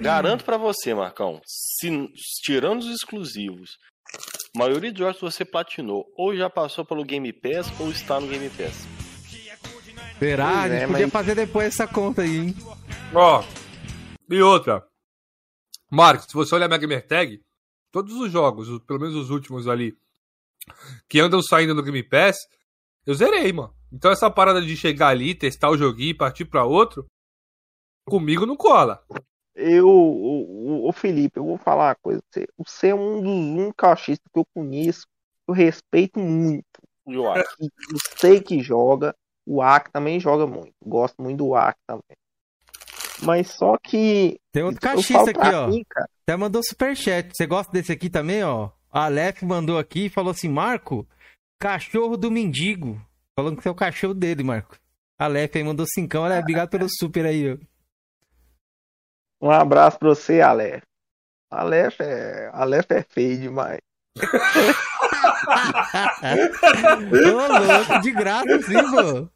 Garanto 0.00 0.44
pra 0.44 0.56
você, 0.56 0.94
Marcão, 0.94 1.40
se, 1.46 1.90
tirando 2.42 2.80
os 2.80 2.86
exclusivos, 2.94 3.78
a 4.54 4.58
maioria 4.58 4.90
dos 4.92 4.98
jogos 4.98 5.16
que 5.16 5.22
você 5.24 5.44
platinou 5.44 6.04
ou 6.16 6.36
já 6.36 6.48
passou 6.50 6.84
pelo 6.84 7.04
Game 7.04 7.32
Pass 7.32 7.72
ou 7.80 7.90
está 7.90 8.20
no 8.20 8.26
Game 8.28 8.48
Pass. 8.50 8.86
Será? 10.18 10.46
Pois 10.52 10.58
a 10.58 10.68
gente 10.68 10.82
é, 10.82 10.86
podia 10.86 11.02
mas- 11.06 11.12
fazer 11.12 11.34
depois 11.34 11.66
essa 11.66 11.86
conta 11.86 12.22
aí, 12.22 12.36
hein? 12.36 12.54
ó. 13.14 13.42
E 14.30 14.40
outra. 14.40 14.86
Marcos, 15.90 16.26
se 16.26 16.34
você 16.34 16.54
olhar 16.54 16.66
minha 16.68 16.78
Gamer 16.78 17.06
Tag, 17.06 17.40
todos 17.92 18.14
os 18.14 18.30
jogos, 18.30 18.68
os- 18.68 18.82
pelo 18.84 18.98
menos 19.00 19.14
os 19.14 19.30
últimos 19.30 19.68
ali, 19.68 19.96
que 21.08 21.20
andam 21.20 21.42
saindo 21.42 21.74
no 21.74 21.82
Game 21.82 22.02
Pass, 22.02 22.36
eu 23.06 23.14
zerei, 23.14 23.52
mano. 23.52 23.74
Então 23.92 24.10
essa 24.10 24.30
parada 24.30 24.60
de 24.62 24.76
chegar 24.76 25.08
ali, 25.08 25.34
testar 25.34 25.70
o 25.70 25.76
joguinho 25.76 26.10
e 26.10 26.16
partir 26.16 26.44
pra 26.46 26.64
outro, 26.64 27.06
comigo 28.06 28.46
não 28.46 28.56
cola. 28.56 29.04
Eu, 29.54 29.88
o, 29.88 30.88
o, 30.88 30.92
Felipe, 30.92 31.38
eu 31.38 31.44
vou 31.44 31.58
falar 31.58 31.88
uma 31.88 31.94
coisa 31.94 32.20
pra 32.20 32.42
você. 32.42 32.48
Você 32.58 32.88
é 32.88 32.94
um 32.94 33.22
dos 33.22 33.30
únicos 33.30 33.74
caixistas 33.76 34.26
que 34.32 34.38
eu 34.38 34.44
conheço, 34.52 35.02
que 35.02 35.50
eu 35.50 35.54
respeito 35.54 36.18
muito. 36.18 36.64
E 37.06 37.16
o 37.16 37.28
Ar. 37.28 37.44
que 37.44 37.64
eu 37.64 37.98
sei 38.16 38.40
que 38.40 38.60
joga. 38.60 39.14
O 39.46 39.62
Ak 39.62 39.92
também 39.92 40.18
joga 40.18 40.46
muito. 40.46 40.72
Gosto 40.84 41.22
muito 41.22 41.38
do 41.38 41.54
Ak 41.54 41.78
também. 41.86 42.16
Mas 43.22 43.50
só 43.50 43.76
que. 43.78 44.40
Tem 44.52 44.62
outro 44.62 44.78
eu 44.78 44.94
cachista 44.94 45.30
aqui, 45.30 45.54
ó. 45.54 45.68
mim, 45.68 45.84
cara, 45.88 46.08
Até 46.22 46.36
mandou 46.36 46.62
superchat. 46.64 47.30
Você 47.32 47.46
gosta 47.46 47.70
desse 47.72 47.92
aqui 47.92 48.10
também, 48.10 48.42
ó? 48.42 48.70
A 48.90 49.04
Aleph 49.04 49.42
mandou 49.42 49.78
aqui 49.78 50.06
e 50.06 50.10
falou 50.10 50.30
assim: 50.30 50.48
Marco, 50.48 51.06
cachorro 51.58 52.16
do 52.16 52.30
mendigo. 52.30 53.00
Falando 53.36 53.56
que 53.56 53.62
você 53.62 53.68
é 53.68 53.72
o 53.72 53.76
cachorro 53.76 54.14
dele, 54.14 54.42
Marco. 54.42 54.76
A 55.18 55.26
Aleph 55.26 55.56
aí 55.56 55.62
mandou 55.62 55.86
cincão. 55.86 56.22
Olha, 56.22 56.40
obrigado 56.40 56.70
pelo 56.70 56.88
super 56.88 57.26
aí, 57.26 57.52
ó. 57.52 57.73
Um 59.44 59.50
abraço 59.50 59.98
pra 59.98 60.08
você, 60.08 60.40
Aleph. 60.40 60.82
Aleph 61.50 62.00
é, 62.00 62.48
Aleph 62.54 62.90
é 62.92 63.02
feio 63.02 63.38
demais. 63.38 63.78
Ô, 66.96 67.36
louco, 67.36 68.00
de 68.00 68.10
graça, 68.12 68.62
sim, 68.62 68.72
pô. 68.90 69.28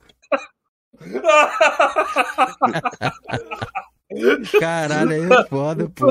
Caralho, 4.58 5.10
aí 5.10 5.30
é 5.30 5.44
foda, 5.46 5.90
pô. 5.90 6.06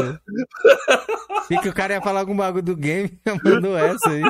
Achei 1.39 1.57
que 1.57 1.69
o 1.69 1.73
cara 1.73 1.95
ia 1.95 2.01
falar 2.01 2.19
algum 2.19 2.37
bagulho 2.37 2.61
do 2.61 2.75
game, 2.75 3.19
mandou 3.43 3.75
essa 3.75 4.09
aí. 4.09 4.21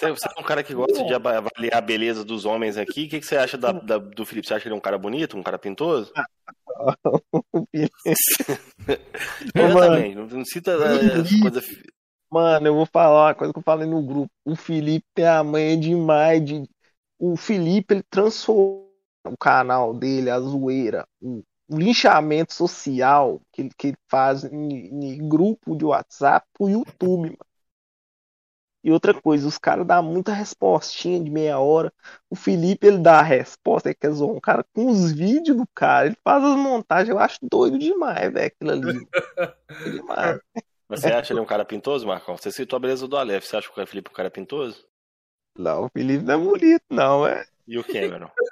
Você, 0.00 0.06
é 0.06 0.40
um 0.40 0.44
cara 0.44 0.62
que 0.62 0.74
gosta 0.74 1.04
de 1.04 1.14
ava- 1.14 1.38
avaliar 1.38 1.78
a 1.78 1.80
beleza 1.80 2.24
dos 2.24 2.44
homens 2.44 2.76
aqui. 2.76 3.04
O 3.04 3.08
que, 3.08 3.20
que 3.20 3.26
você 3.26 3.36
acha 3.36 3.56
da- 3.56 3.72
da- 3.72 3.98
do 3.98 4.24
Felipe? 4.24 4.46
Você 4.46 4.54
acha 4.54 4.68
ele 4.68 4.74
um 4.74 4.80
cara 4.80 4.98
bonito, 4.98 5.36
um 5.36 5.42
cara 5.42 5.58
pintoso? 5.58 6.12
Exatamente, 9.54 10.16
não, 10.16 10.26
não 10.26 10.44
cita 10.44 10.72
é, 10.72 11.20
as 11.20 11.36
coisas. 11.36 11.64
Mano, 12.30 12.66
eu 12.66 12.74
vou 12.74 12.86
falar 12.86 13.28
uma 13.28 13.34
coisa 13.34 13.52
que 13.52 13.58
eu 13.58 13.62
falei 13.62 13.86
no 13.86 14.02
grupo. 14.02 14.30
O 14.44 14.56
Felipe 14.56 15.06
tem 15.14 15.26
a 15.26 15.44
manha 15.44 15.76
demais 15.76 16.44
de. 16.44 16.68
O 17.18 17.36
Felipe, 17.36 17.94
ele 17.94 18.02
transformou 18.10 18.92
o 19.26 19.36
canal 19.36 19.94
dele, 19.94 20.30
a 20.30 20.40
zoeira, 20.40 21.06
o, 21.20 21.42
o 21.68 21.78
linchamento 21.78 22.52
social 22.52 23.40
que 23.52 23.62
ele, 23.62 23.70
que 23.78 23.86
ele 23.88 23.96
faz 24.10 24.44
em, 24.44 25.14
em 25.14 25.28
grupo 25.28 25.76
de 25.76 25.84
WhatsApp 25.84 26.46
pro 26.52 26.68
YouTube, 26.68 27.30
mano. 27.30 27.38
E 28.84 28.92
outra 28.92 29.14
coisa, 29.14 29.48
os 29.48 29.56
caras 29.56 29.86
dão 29.86 30.02
muita 30.02 30.30
respostinha 30.34 31.18
de 31.18 31.30
meia 31.30 31.58
hora. 31.58 31.90
O 32.28 32.36
Felipe, 32.36 32.86
ele 32.86 32.98
dá 32.98 33.20
a 33.20 33.22
resposta, 33.22 33.88
ele 33.88 33.94
quer 33.94 34.10
zoar 34.10 34.36
um 34.36 34.40
cara 34.40 34.62
com 34.74 34.88
os 34.88 35.10
vídeos 35.10 35.56
do 35.56 35.66
cara. 35.74 36.08
Ele 36.08 36.16
faz 36.22 36.44
as 36.44 36.54
montagens, 36.54 37.08
eu 37.08 37.18
acho 37.18 37.38
doido 37.42 37.78
demais, 37.78 38.30
velho, 38.30 38.46
aquilo 38.46 38.70
ali. 38.70 39.08
É 39.70 39.90
demais. 39.90 40.38
Você 40.86 41.06
acha 41.06 41.32
ele 41.32 41.40
um 41.40 41.46
cara 41.46 41.64
pintoso, 41.64 42.06
Marcão? 42.06 42.36
Você 42.36 42.52
citou 42.52 42.76
a 42.76 42.80
beleza 42.80 43.08
do 43.08 43.16
Aleph. 43.16 43.46
Você 43.46 43.56
acha 43.56 43.72
que 43.72 43.80
o 43.80 43.86
Felipe 43.86 44.10
é 44.10 44.12
um 44.12 44.14
cara 44.14 44.30
pintoso? 44.30 44.86
Não, 45.58 45.86
o 45.86 45.88
Felipe 45.88 46.22
não 46.22 46.34
é 46.34 46.36
bonito, 46.36 46.84
não, 46.90 47.26
é. 47.26 47.46
E 47.66 47.78
o 47.78 47.84
Cameron? 47.84 48.30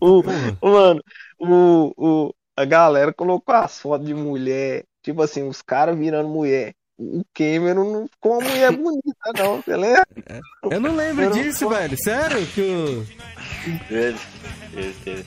O, 0.00 0.20
mano, 0.68 1.00
o, 1.38 1.92
o, 1.96 2.34
a 2.56 2.64
galera 2.64 3.14
colocou 3.14 3.54
as 3.54 3.78
fotos 3.78 4.04
de 4.04 4.12
mulher, 4.12 4.84
tipo 5.00 5.22
assim, 5.22 5.46
os 5.46 5.62
caras 5.62 5.96
virando 5.96 6.28
mulher. 6.28 6.74
O 6.98 7.22
Cameron 7.34 7.92
não 7.92 8.08
ficou 8.08 8.38
uma 8.38 8.48
mulher 8.48 8.72
bonita, 8.76 9.32
não, 9.38 9.60
você 9.60 9.76
lembra? 9.76 10.06
Eu 10.70 10.80
não 10.80 10.96
lembro 10.96 11.24
Eu 11.24 11.30
não- 11.30 11.36
disso, 11.42 11.68
velho. 11.68 11.96
Sério? 12.02 12.46
Que 12.46 12.60
o... 12.60 13.06
Ele, 13.94 14.18
ele, 14.72 14.96
ele. 15.06 15.26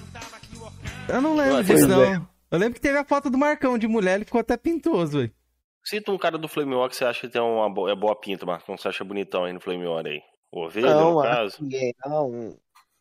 Eu 1.08 1.22
não 1.22 1.36
lembro 1.36 1.64
disso, 1.64 1.86
é. 1.86 1.88
não. 1.88 2.28
Eu 2.52 2.58
lembro 2.58 2.74
que 2.74 2.82
teve 2.82 2.98
a 2.98 3.06
foto 3.06 3.30
do 3.30 3.38
Marcão 3.38 3.78
de 3.78 3.88
mulher, 3.88 4.16
ele 4.16 4.26
ficou 4.26 4.41
até 4.41 4.58
pintoso, 4.58 5.20
velho. 5.20 5.32
Cita 5.86 6.12
um 6.12 6.18
cara 6.18 6.38
do 6.38 6.48
Flame 6.48 6.74
War 6.76 6.90
que 6.90 6.96
você 6.96 7.06
acha 7.06 7.22
que 7.22 7.30
tem 7.30 7.41
uma 7.41 7.70
boa, 7.70 7.91
é 7.91 7.96
boa 7.96 8.16
pinta, 8.20 8.46
Marcão. 8.46 8.76
Você 8.78 8.88
acha 8.88 9.04
bonitão 9.04 9.44
aí 9.46 9.54
no 9.54 9.60
Flame 9.62 9.86
War 9.86 10.06
aí? 10.06 10.22
O 10.52 10.66
Ovelha, 10.66 10.94
Não, 10.94 11.14
no 11.16 11.22
caso? 11.22 11.58
ninguém, 11.62 11.94
não. 12.06 12.58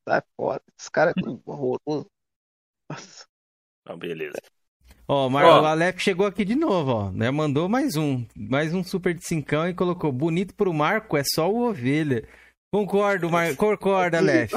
Sai 0.07 0.23
fora. 0.37 0.63
Esse 0.79 0.91
cara 0.91 1.11
é 1.11 1.15
horroroso. 1.47 2.07
Nossa. 2.91 3.27
Não, 3.87 3.97
beleza. 3.99 4.39
Ó, 5.09 5.31
Mar... 5.31 5.45
Ó. 5.47 5.63
o 5.63 5.65
Aleph 5.65 6.01
chegou 6.01 6.27
aqui 6.27 6.45
de 6.45 6.55
novo, 6.55 6.91
ó. 6.93 7.11
Né? 7.11 7.31
Mandou 7.31 7.67
mais 7.67 7.97
um. 7.97 8.27
Mais 8.37 8.75
um 8.75 8.85
super 8.85 9.15
de 9.15 9.27
cincão 9.27 9.67
e 9.67 9.73
colocou: 9.73 10.13
bonito 10.13 10.55
pro 10.55 10.73
Marco 10.73 11.17
é 11.17 11.23
só 11.25 11.51
o 11.51 11.71
ovelha. 11.71 12.29
Concordo, 12.71 13.31
Mar... 13.31 13.57
concordo, 13.57 14.19
Aleph. 14.19 14.53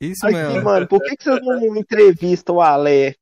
Isso 0.00 0.24
Aqui, 0.24 0.36
mesmo. 0.36 0.62
mano, 0.62 0.86
por 0.86 1.02
que, 1.02 1.16
que 1.16 1.24
vocês 1.24 1.40
não 1.44 1.76
entrevistam 1.76 2.54
o 2.54 2.60
Aleph? 2.60 3.16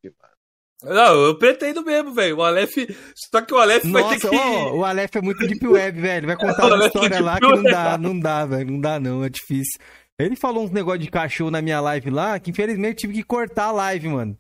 Não, 0.83 1.25
eu 1.25 1.39
pretendo 1.39 1.83
mesmo, 1.83 2.13
velho. 2.13 2.37
O 2.37 2.43
Aleph. 2.43 2.75
Só 3.15 3.41
que 3.41 3.55
o 3.55 3.59
Aleph 3.59 3.85
vai 3.85 4.03
ter 4.03 4.23
Nossa, 4.23 4.29
que. 4.29 4.37
ó, 4.37 4.75
o 4.75 4.85
Aleph 4.85 5.17
é 5.17 5.23
muito 5.23 5.39
deep 5.49 5.67
web, 5.67 5.99
velho. 5.99 6.27
Vai 6.27 6.37
contar 6.37 6.67
uma 6.67 6.85
é 6.85 6.87
história 6.89 7.09
deep 7.09 7.23
lá 7.23 7.41
que 7.41 7.49
não 7.49 7.63
dá, 7.63 7.97
não 7.97 8.21
dá, 8.21 8.45
velho. 8.45 8.71
Não 8.71 8.81
dá, 8.81 9.01
não. 9.01 9.25
É 9.25 9.31
difícil. 9.31 9.81
Ele 10.19 10.37
falou 10.37 10.65
uns 10.65 10.71
negócios 10.71 11.03
de 11.03 11.11
cachorro 11.11 11.51
na 11.51 11.63
minha 11.63 11.81
live 11.81 12.11
lá, 12.11 12.39
que 12.39 12.51
infelizmente 12.51 12.93
eu 12.93 13.11
tive 13.11 13.15
que 13.15 13.23
cortar 13.23 13.69
a 13.69 13.73
live, 13.73 14.09
mano. 14.09 14.37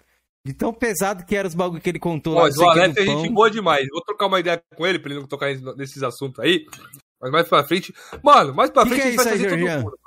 De 0.46 0.52
tão 0.52 0.72
pesado 0.74 1.24
que 1.24 1.34
era 1.34 1.48
os 1.48 1.54
bagulho 1.54 1.80
que 1.80 1.88
ele 1.88 1.98
contou 1.98 2.34
lá. 2.34 2.42
Mas 2.42 2.56
não 2.56 2.66
o 2.66 2.70
Aleph 2.70 2.96
é 2.98 3.02
gente 3.06 3.30
boa 3.30 3.50
demais. 3.50 3.86
Vou 3.90 4.02
trocar 4.02 4.26
uma 4.26 4.38
ideia 4.40 4.62
com 4.76 4.86
ele 4.86 4.98
pra 4.98 5.10
ele 5.10 5.20
não 5.20 5.26
tocar 5.26 5.46
nesse- 5.46 5.76
nesses 5.76 6.02
assuntos 6.02 6.38
aí. 6.44 6.66
Mas 7.20 7.30
mais 7.32 7.48
pra 7.48 7.64
frente. 7.64 7.94
Mano, 8.22 8.54
mais 8.54 8.70
pra 8.70 8.82
Que 8.82 8.90
frente 8.90 9.00
que 9.02 9.06
é 9.06 9.08
a 9.08 9.10
gente 9.12 9.16
vai 9.24 9.34
isso 9.34 9.44
aí, 9.44 9.48
trazer 9.64 9.82
todo. 9.82 9.98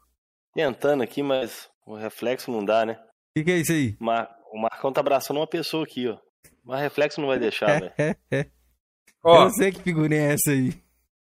Tentando 0.53 1.03
aqui, 1.03 1.23
mas 1.23 1.67
o 1.85 1.95
reflexo 1.95 2.51
não 2.51 2.63
dá, 2.63 2.85
né? 2.85 2.93
O 2.93 3.39
que, 3.39 3.43
que 3.45 3.51
é 3.51 3.57
isso 3.57 3.71
aí? 3.71 3.95
Mar... 3.99 4.29
O 4.51 4.59
Marcão 4.61 4.93
tá 4.93 5.01
abraçando 5.01 5.37
uma 5.37 5.47
pessoa 5.47 5.83
aqui, 5.83 6.07
ó. 6.07 6.17
Mas 6.63 6.81
reflexo 6.81 7.19
não 7.19 7.27
vai 7.27 7.37
deixar, 7.39 7.79
velho. 7.79 7.91
É, 7.97 8.15
é. 8.31 8.41
Eu 8.41 9.31
Ó, 9.31 9.43
não 9.45 9.49
sei 9.51 9.71
que 9.71 9.81
figurinha 9.81 10.21
é 10.21 10.33
essa 10.33 10.51
aí. 10.51 10.71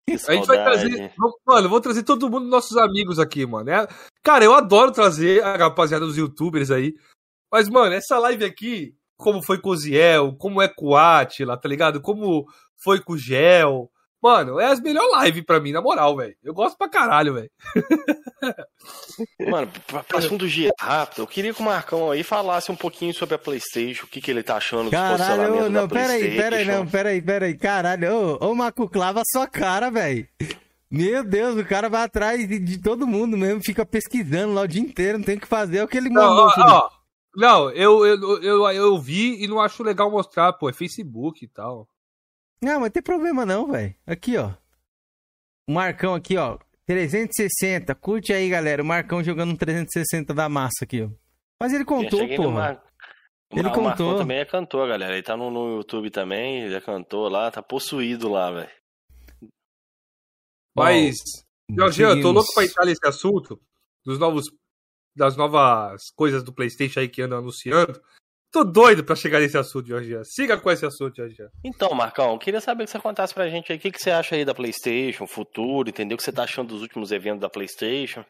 Que 0.07 0.13
a 0.29 0.33
gente 0.35 0.45
vai 0.45 0.63
trazer. 0.63 1.11
Mano, 1.47 1.65
eu 1.65 1.69
vou 1.69 1.81
trazer 1.81 2.03
todo 2.03 2.29
mundo, 2.29 2.45
nossos 2.47 2.77
amigos 2.77 3.17
aqui, 3.17 3.45
mano. 3.45 3.69
É- 3.69 3.87
Cara, 4.21 4.43
eu 4.45 4.53
adoro 4.53 4.91
trazer 4.91 5.41
a 5.43 5.55
rapaziada 5.57 6.05
dos 6.05 6.17
youtubers 6.17 6.69
aí. 6.69 6.93
Mas, 7.51 7.67
mano, 7.69 7.93
essa 7.95 8.19
live 8.19 8.43
aqui, 8.45 8.95
como 9.17 9.41
foi 9.43 9.59
com 9.59 9.69
o 9.69 9.77
Ziel, 9.77 10.35
como 10.37 10.61
é 10.61 10.67
com 10.67 10.87
o 10.89 10.95
Atila, 10.97 11.57
tá 11.57 11.67
ligado? 11.69 12.01
Como 12.01 12.45
foi 12.83 12.99
com 12.99 13.13
o 13.13 13.17
Gel. 13.17 13.89
Mano, 14.21 14.59
é 14.59 14.65
as 14.65 14.79
melhores 14.79 15.23
lives 15.23 15.43
pra 15.45 15.59
mim, 15.59 15.71
na 15.71 15.81
moral, 15.81 16.15
velho. 16.17 16.35
Eu 16.43 16.51
gosto 16.53 16.75
pra 16.77 16.89
caralho, 16.89 17.35
velho. 17.35 17.51
Mano, 19.49 19.71
pra, 19.87 20.03
pra 20.03 20.19
assunto 20.19 20.47
G 20.47 20.71
rápido, 20.79 21.21
eu 21.21 21.27
queria 21.27 21.53
que 21.53 21.61
o 21.61 21.65
Marcão 21.65 22.09
aí 22.11 22.23
falasse 22.23 22.71
um 22.71 22.75
pouquinho 22.75 23.13
sobre 23.13 23.35
a 23.35 23.37
Playstation, 23.37 24.05
o 24.05 24.07
que, 24.09 24.19
que 24.19 24.31
ele 24.31 24.41
tá 24.43 24.57
achando 24.57 24.83
dos 24.83 24.91
Caralho, 24.91 25.17
posicionamentos 25.17 25.67
ô, 25.67 25.69
não, 25.69 25.87
da 25.87 25.93
peraí, 25.93 26.19
Playstation. 26.19 26.41
peraí, 26.41 26.65
não, 26.65 26.87
peraí, 26.87 27.21
peraí, 27.21 27.57
caralho, 27.57 28.37
ô, 28.41 28.49
ô 28.49 28.55
Marco, 28.55 28.89
clava 28.89 29.21
a 29.21 29.25
sua 29.31 29.47
cara, 29.47 29.89
velho. 29.91 30.27
Meu 30.89 31.23
Deus, 31.23 31.57
o 31.59 31.65
cara 31.65 31.89
vai 31.89 32.03
atrás 32.03 32.47
de, 32.47 32.59
de 32.59 32.77
todo 32.81 33.07
mundo 33.07 33.37
mesmo, 33.37 33.61
fica 33.63 33.85
pesquisando 33.85 34.53
lá 34.53 34.61
o 34.61 34.67
dia 34.67 34.81
inteiro, 34.81 35.17
não 35.17 35.25
tem 35.25 35.37
o 35.37 35.39
que 35.39 35.47
fazer, 35.47 35.77
é 35.77 35.83
o 35.83 35.87
que 35.87 35.97
ele 35.97 36.09
mandou. 36.09 36.47
ó, 36.47 36.53
ó, 36.57 36.89
não 37.35 37.69
eu, 37.71 38.05
eu, 38.05 38.43
eu, 38.43 38.69
eu 38.71 38.97
vi 38.97 39.43
e 39.43 39.47
não 39.47 39.59
acho 39.59 39.83
legal 39.83 40.09
mostrar, 40.09 40.53
pô, 40.53 40.69
é 40.69 40.73
Facebook 40.73 41.43
e 41.43 41.47
tal. 41.47 41.87
Não, 42.61 42.79
mas 42.79 42.91
tem 42.91 43.03
problema 43.03 43.45
não, 43.45 43.71
velho. 43.71 43.95
Aqui, 44.05 44.37
ó. 44.37 44.53
O 45.67 45.73
Marcão 45.73 46.13
aqui, 46.13 46.37
ó, 46.37 46.57
360, 46.85 47.93
curte 47.95 48.31
aí, 48.31 48.49
galera, 48.49 48.81
o 48.81 48.85
Marcão 48.85 49.23
jogando 49.23 49.51
um 49.51 49.55
360 49.55 50.33
da 50.33 50.47
massa 50.47 50.83
aqui, 50.83 51.01
ó. 51.01 51.09
Mas 51.59 51.73
ele 51.73 51.85
contou, 51.85 52.27
porra. 52.35 52.51
Mar... 52.51 52.83
Ele 53.51 53.61
o 53.61 53.81
Marcão 53.81 54.05
contou. 54.05 54.17
também 54.17 54.39
é 54.39 54.45
cantor, 54.45 54.87
galera. 54.87 55.13
Ele 55.13 55.23
tá 55.23 55.37
no, 55.37 55.49
no 55.49 55.77
YouTube 55.77 56.09
também, 56.09 56.63
ele 56.63 56.75
é 56.75 56.81
cantor 56.81 57.31
lá, 57.31 57.49
tá 57.49 57.61
possuído 57.61 58.29
lá, 58.29 58.51
velho. 58.51 58.71
Mas, 60.75 61.15
Jorginho, 61.69 62.09
eu 62.09 62.21
tô 62.21 62.31
louco 62.31 62.53
pra 62.53 62.65
entrar 62.65 62.85
nesse 62.85 63.05
assunto 63.07 63.59
dos 64.05 64.19
novos, 64.19 64.51
das 65.15 65.35
novas 65.37 66.11
coisas 66.15 66.43
do 66.43 66.53
PlayStation 66.53 66.99
aí 66.99 67.07
que 67.09 67.21
andam 67.21 67.37
anunciando. 67.39 68.01
Tô 68.51 68.63
doido 68.63 69.03
pra 69.03 69.15
chegar 69.15 69.39
nesse 69.39 69.57
assunto, 69.57 69.87
Jorginho. 69.87 70.23
Siga 70.23 70.57
com 70.57 70.71
esse 70.71 70.85
assunto, 70.85 71.15
Jorginho. 71.17 71.49
Então, 71.63 71.93
Marcão, 71.93 72.31
eu 72.33 72.39
queria 72.39 72.61
saber 72.61 72.85
que 72.85 72.91
você 72.91 72.99
contasse 72.99 73.33
pra 73.33 73.49
gente 73.49 73.71
aí 73.71 73.77
o 73.77 73.81
que, 73.81 73.91
que 73.91 73.99
você 73.99 74.11
acha 74.11 74.35
aí 74.35 74.45
da 74.45 74.53
Playstation, 74.55 75.27
futuro, 75.27 75.89
entendeu? 75.89 76.15
O 76.15 76.17
que 76.17 76.23
você 76.23 76.31
tá 76.31 76.43
achando 76.43 76.69
dos 76.69 76.81
últimos 76.81 77.11
eventos 77.11 77.41
da 77.41 77.49
Playstation. 77.49 78.23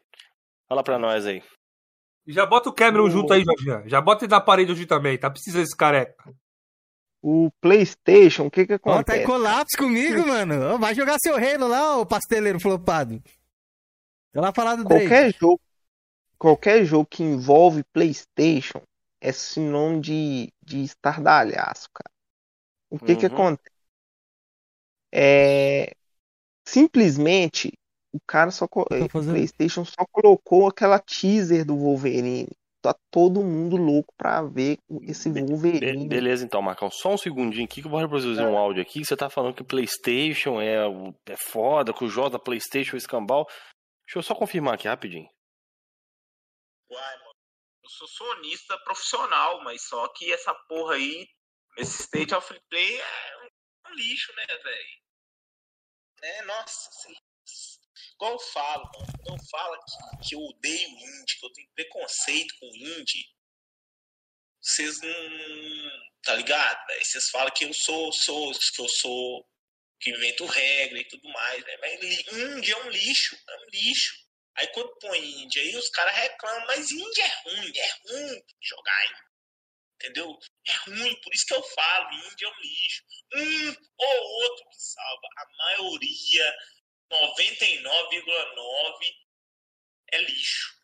Fala 0.68 0.84
pra 0.84 0.98
nós 0.98 1.26
aí. 1.28 1.44
Já 2.28 2.44
bota 2.44 2.70
o 2.70 2.74
Cameron 2.74 3.04
O- 3.06 3.10
junto 3.12 3.34
aí, 3.34 3.44
Jorginho. 3.44 3.88
Já 3.88 4.02
bota 4.02 4.26
ele 4.26 4.32
na 4.32 4.42
parede 4.42 4.72
hoje 4.72 4.88
também, 4.88 5.16
tá? 5.16 5.30
Precisa 5.30 5.60
desse 5.60 5.76
careca. 5.78 6.24
O 7.22 7.52
PlayStation, 7.62 8.46
o 8.48 8.52
que 8.52 8.66
que 8.66 8.74
Ó, 8.74 8.78
tá 8.78 8.90
em 8.90 8.94
acontece? 8.94 9.26
colapso 9.26 9.78
comigo, 9.78 10.26
mano. 10.28 10.80
Vai 10.80 10.96
jogar 10.96 11.18
seu 11.20 11.36
reino 11.38 11.68
lá, 11.68 11.98
ô 11.98 12.06
pasteleiro 12.06 12.60
flopado. 12.60 13.22
Vai 14.34 14.44
lá 14.44 14.52
falar 14.54 14.76
do 14.76 14.84
Drake. 14.86 15.08
Qualquer 15.08 15.34
jogo, 15.40 15.60
qualquer 16.46 16.86
jogo 16.86 17.08
que 17.10 17.24
envolve 17.24 17.84
PlayStation 17.92 18.80
é 19.20 19.32
sinônimo 19.32 20.00
de, 20.00 20.54
de 20.62 20.84
estardalhaço, 20.84 21.90
cara. 21.92 22.12
O 22.92 23.00
que 23.00 23.16
que 23.16 23.26
Uhum. 23.26 23.34
acontece? 23.34 23.76
É, 25.12 25.92
simplesmente 26.68 27.74
o 28.14 28.20
cara 28.28 28.52
só 28.52 28.66
o 28.66 29.10
fazendo- 29.10 29.34
PlayStation 29.34 29.84
só 29.84 30.06
colocou 30.12 30.68
aquela 30.68 31.00
teaser 31.00 31.66
do 31.66 31.76
Wolverine. 31.76 32.48
Tá 32.80 32.96
todo 33.10 33.42
mundo 33.44 33.76
louco 33.78 34.14
pra 34.16 34.44
ver 34.44 34.78
esse 35.02 35.28
Be- 35.32 35.42
Wolverine. 35.42 36.08
beleza, 36.08 36.46
então, 36.46 36.62
Marcão. 36.62 36.92
Só 36.92 37.12
um 37.12 37.18
segundinho 37.18 37.66
aqui 37.66 37.82
que 37.82 37.88
eu 37.88 37.92
vou 37.92 38.00
reproduzir 38.00 38.46
um 38.46 38.56
áudio 38.56 38.84
aqui. 38.84 39.00
Que 39.00 39.06
você 39.06 39.18
tá 39.18 39.28
falando 39.32 39.56
que 39.56 39.64
o 39.64 39.66
PlayStation 39.66 40.62
é, 40.62 40.88
o- 40.88 41.12
é 41.26 41.36
foda, 41.36 41.92
que 41.92 42.04
o 42.04 42.08
jogo 42.08 42.30
da 42.30 42.38
PlayStation 42.40 42.96
é 42.96 43.00
escambau. 43.00 43.48
Deixa 44.06 44.20
eu 44.20 44.22
só 44.24 44.36
confirmar 44.36 44.76
aqui 44.76 44.88
rapidinho. 44.88 45.28
Uai, 46.96 47.18
mano, 47.18 47.36
eu 47.84 47.90
sou 47.90 48.08
sonista 48.08 48.78
profissional, 48.86 49.62
mas 49.64 49.82
só 49.84 50.08
que 50.14 50.32
essa 50.32 50.54
porra 50.68 50.96
aí, 50.96 51.28
esse 51.78 52.04
State 52.04 52.34
of 52.34 52.48
Play 52.70 53.02
é 53.02 53.38
um 53.88 53.94
lixo, 53.96 54.34
né, 54.34 54.46
velho? 54.46 55.02
É, 56.22 56.42
nossa, 56.44 56.90
assim, 56.90 57.14
igual 58.14 58.32
eu 58.32 58.40
falo, 58.40 58.84
mano, 58.94 59.14
quando 59.26 59.42
eu 59.42 59.50
falo 59.50 59.78
que, 59.84 60.30
que 60.30 60.36
eu 60.36 60.40
odeio 60.40 60.88
indie, 60.88 61.38
que 61.38 61.46
eu 61.46 61.52
tenho 61.52 61.70
preconceito 61.76 62.56
com 62.62 62.68
indie, 62.68 63.26
vocês 64.62 65.02
não. 65.02 66.06
Tá 66.24 66.34
ligado? 66.36 66.88
velho? 66.88 67.06
Vocês 67.06 67.30
falam 67.30 67.54
que 67.54 67.66
eu 67.66 67.74
sou, 67.74 68.12
sou, 68.14 68.52
que 68.54 68.82
eu 68.82 68.88
sou, 68.88 69.48
que 70.00 70.12
invento 70.12 70.46
regra 70.46 70.98
e 70.98 71.08
tudo 71.08 71.28
mais, 71.30 71.64
né? 71.64 71.78
Mas 71.82 72.04
indie 72.32 72.72
é 72.72 72.78
um 72.78 72.90
lixo, 72.90 73.36
é 73.36 73.58
um 73.58 73.66
lixo. 73.70 74.25
Aí 74.58 74.68
quando 74.68 74.96
põe 75.00 75.44
Índia 75.44 75.62
aí, 75.62 75.76
os 75.76 75.90
caras 75.90 76.16
reclamam, 76.16 76.66
mas 76.68 76.90
Índia 76.92 77.24
é 77.24 77.42
ruim, 77.44 77.74
é 77.78 77.90
ruim 78.08 78.42
jogar 78.62 79.06
Índia. 79.06 79.26
Entendeu? 79.96 80.38
É 80.68 80.74
ruim, 80.90 81.16
por 81.22 81.34
isso 81.34 81.46
que 81.46 81.54
eu 81.54 81.64
falo, 81.64 82.14
Índia 82.14 82.46
é 82.46 82.50
um 82.50 82.62
lixo. 82.62 83.04
Um 83.36 83.76
ou 83.98 84.44
outro 84.44 84.70
que 84.70 84.78
salva. 84.78 85.28
A 85.38 85.46
maioria, 85.58 86.54
99,9 87.12 89.16
é 90.14 90.18
lixo. 90.20 90.76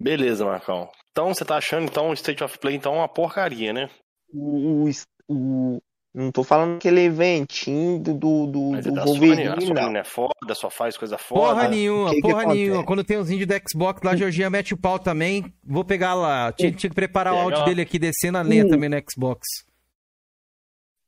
Beleza, 0.00 0.44
Marcão. 0.44 0.90
Então 1.10 1.32
você 1.32 1.44
tá 1.44 1.56
achando 1.56 1.84
então 1.84 2.10
o 2.10 2.14
State 2.14 2.42
of 2.42 2.58
Play 2.58 2.74
então 2.74 2.96
uma 2.96 3.08
porcaria, 3.08 3.72
né? 3.72 3.88
O, 4.28 4.86
o, 4.86 4.90
o, 5.28 5.73
não 6.14 6.30
tô 6.30 6.44
falando 6.44 6.76
aquele 6.76 7.00
eventinho 7.00 7.98
do, 7.98 8.14
do, 8.14 8.46
do, 8.46 8.60
Mas 8.70 8.86
é 8.86 8.90
do 8.90 8.94
da 8.94 9.06
Sony, 9.06 9.16
a 9.46 9.54
Wolverine, 9.54 9.66
Sony 9.66 9.80
não. 9.80 9.96
é 9.96 10.04
foda, 10.04 10.54
só 10.54 10.70
faz 10.70 10.96
coisa 10.96 11.18
Porra 11.18 11.54
foda. 11.56 11.68
nenhuma, 11.68 12.10
que 12.10 12.16
que 12.16 12.22
porra 12.22 12.42
acontece? 12.42 12.60
nenhuma. 12.60 12.84
Quando 12.84 13.02
tem 13.04 13.16
os 13.16 13.30
índios 13.30 13.48
do 13.48 13.54
Xbox 13.68 14.00
lá, 14.02 14.12
a 14.12 14.16
Georgia 14.16 14.48
mete 14.48 14.72
o 14.74 14.76
pau 14.76 14.98
também. 14.98 15.52
Vou 15.64 15.84
pegar 15.84 16.14
lá. 16.14 16.52
Tinha, 16.52 16.70
tinha 16.72 16.88
que 16.88 16.94
preparar 16.94 17.32
o 17.32 17.36
Pega 17.36 17.44
áudio 17.44 17.58
lá. 17.60 17.64
dele 17.66 17.82
aqui 17.82 17.98
descendo 17.98 18.38
a 18.38 18.42
lenha 18.42 18.68
também 18.68 18.88
no 18.88 18.96
Xbox. 19.10 19.40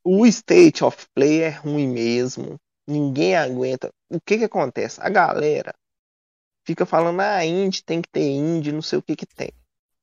O 0.04 0.26
State 0.26 0.84
of 0.84 1.06
Play 1.14 1.42
é 1.42 1.48
ruim 1.50 1.88
mesmo. 1.88 2.56
Ninguém 2.88 3.36
aguenta. 3.36 3.90
O 4.10 4.20
que 4.20 4.38
que 4.38 4.44
acontece? 4.44 5.00
A 5.00 5.08
galera 5.08 5.74
fica 6.66 6.84
falando, 6.86 7.20
ah, 7.20 7.44
indie 7.44 7.82
tem 7.84 8.00
que 8.02 8.08
ter 8.08 8.22
indie, 8.28 8.72
não 8.72 8.82
sei 8.82 8.98
o 8.98 9.02
que 9.02 9.14
que 9.16 9.26
tem. 9.26 9.50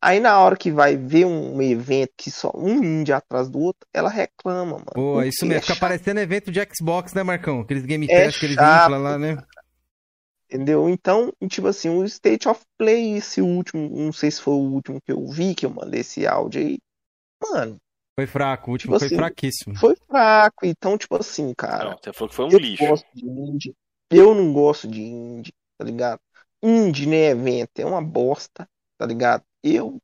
Aí 0.03 0.19
na 0.19 0.39
hora 0.39 0.57
que 0.57 0.71
vai 0.71 0.97
ver 0.97 1.25
um 1.25 1.61
evento 1.61 2.11
que 2.17 2.29
só 2.29 2.51
um 2.55 2.83
indie 2.83 3.13
atrás 3.13 3.49
do 3.49 3.59
outro, 3.59 3.87
ela 3.93 4.09
reclama, 4.09 4.73
mano. 4.79 4.85
Pô, 4.93 5.21
é 5.21 5.27
isso 5.29 5.45
mesmo. 5.45 5.59
é 5.59 5.61
Fica 5.61 5.73
chato, 5.73 5.79
parecendo 5.79 6.19
evento 6.19 6.51
de 6.51 6.59
Xbox, 6.75 7.13
né, 7.13 7.23
Marcão? 7.23 7.61
Aqueles 7.61 7.85
Game 7.85 8.07
É 8.07 8.25
Pass 8.25 8.37
que 8.37 8.45
eles 8.45 8.55
chato, 8.55 8.85
inflam 8.85 9.01
lá, 9.01 9.17
né? 9.17 9.37
entendeu? 10.49 10.89
Então, 10.89 11.31
tipo 11.49 11.67
assim, 11.67 11.89
o 11.89 12.03
State 12.05 12.47
of 12.47 12.61
Play, 12.77 13.17
esse 13.17 13.41
último, 13.41 13.89
não 13.89 14.13
sei 14.13 14.31
se 14.31 14.41
foi 14.41 14.53
o 14.53 14.57
último 14.73 15.01
que 15.01 15.11
eu 15.11 15.25
vi, 15.27 15.55
que 15.55 15.65
eu 15.65 15.69
mandei 15.69 16.01
esse 16.01 16.25
áudio 16.27 16.61
aí. 16.61 16.79
Mano, 17.41 17.77
Foi 18.15 18.27
fraco, 18.27 18.69
o 18.69 18.73
último 18.73 18.93
Tipo 18.93 18.99
foi 18.99 19.07
assim, 19.07 19.15
fraquíssimo. 19.15 19.75
foi 19.75 19.95
fraco. 20.07 20.65
Então, 20.65 20.97
tipo 20.97 21.15
assim, 21.17 21.53
cara. 21.55 21.91
Não, 21.91 21.97
você 21.97 22.13
falou 22.13 22.29
que 22.29 22.35
foi 22.35 22.45
um 22.45 22.49
Eu 22.49 22.59
lixo. 22.59 22.83
gosto 22.87 23.07
de 23.13 23.25
indie. 23.25 23.75
Eu 24.11 24.35
não 24.35 24.53
gosto 24.53 24.87
de 24.87 25.01
indie, 25.01 25.53
tá 25.77 25.85
ligado? 25.85 26.19
Indie, 26.61 27.07
né, 27.07 27.29
evento, 27.31 27.79
é 27.79 27.85
uma 27.85 28.01
bosta, 28.01 28.67
tá 28.97 29.05
ligado? 29.05 29.43
Eu, 29.63 29.97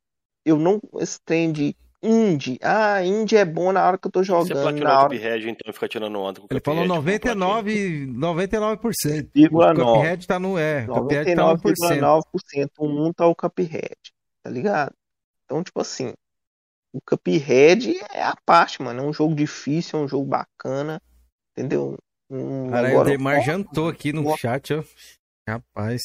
eu 0.45 0.57
não 0.57 0.79
esse 0.99 1.19
trem 1.23 1.51
de 1.51 1.75
indie. 2.01 2.57
Ah, 2.61 3.03
indie 3.03 3.37
é 3.37 3.45
bom 3.45 3.71
na 3.71 3.85
hora 3.85 3.97
que 3.97 4.07
eu 4.07 4.11
tô 4.11 4.21
Você 4.21 4.27
jogando, 4.27 4.61
platinou 4.61 4.87
na 4.87 4.99
o 4.99 5.03
hora 5.03 5.15
Cuphead, 5.15 5.49
então 5.49 5.73
fica 5.73 5.87
tirando 5.87 6.19
onda 6.19 6.39
com 6.39 6.45
o 6.45 6.49
Ele 6.49 6.61
falou 6.63 6.87
Cuphead, 6.87 7.19
com 7.19 7.29
o 7.29 7.37
platino. 7.37 8.15
99, 8.15 8.93
99%. 9.19 9.29
Vírgula 9.33 9.73
O. 9.73 9.75
Cuphead 9.75 10.27
tá 10.27 10.39
no. 10.39 10.57
É, 10.57 10.85
o 10.89 11.01
Cuphead 11.01 11.35
tá 11.35 11.43
1%. 11.43 12.23
99,9%. 12.31 12.69
Um 12.79 13.13
tá 13.13 13.27
o 13.27 13.35
Cuphead, 13.35 13.97
tá 14.41 14.49
ligado? 14.49 14.93
Então, 15.45 15.63
tipo 15.63 15.81
assim, 15.81 16.13
o 16.93 16.99
Cuphead 17.01 17.97
é 18.13 18.23
a 18.23 18.35
parte, 18.45 18.81
mano. 18.81 19.01
É 19.01 19.03
um 19.03 19.13
jogo 19.13 19.35
difícil, 19.35 19.99
é 19.99 20.03
um 20.03 20.07
jogo 20.07 20.25
bacana, 20.25 21.01
entendeu? 21.51 21.97
Um, 22.29 22.69
Caralho, 22.69 22.87
o 22.87 22.99
agora, 22.99 23.09
Demar 23.09 23.41
jantou 23.41 23.89
aqui 23.89 24.13
no 24.13 24.23
Boa. 24.23 24.37
chat, 24.37 24.73
ó. 24.73 24.83
Rapaz. 25.47 26.01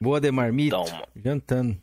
Boa, 0.00 0.20
Demar, 0.20 0.52
mito. 0.52 0.76
Então. 0.76 1.02
Jantando. 1.16 1.80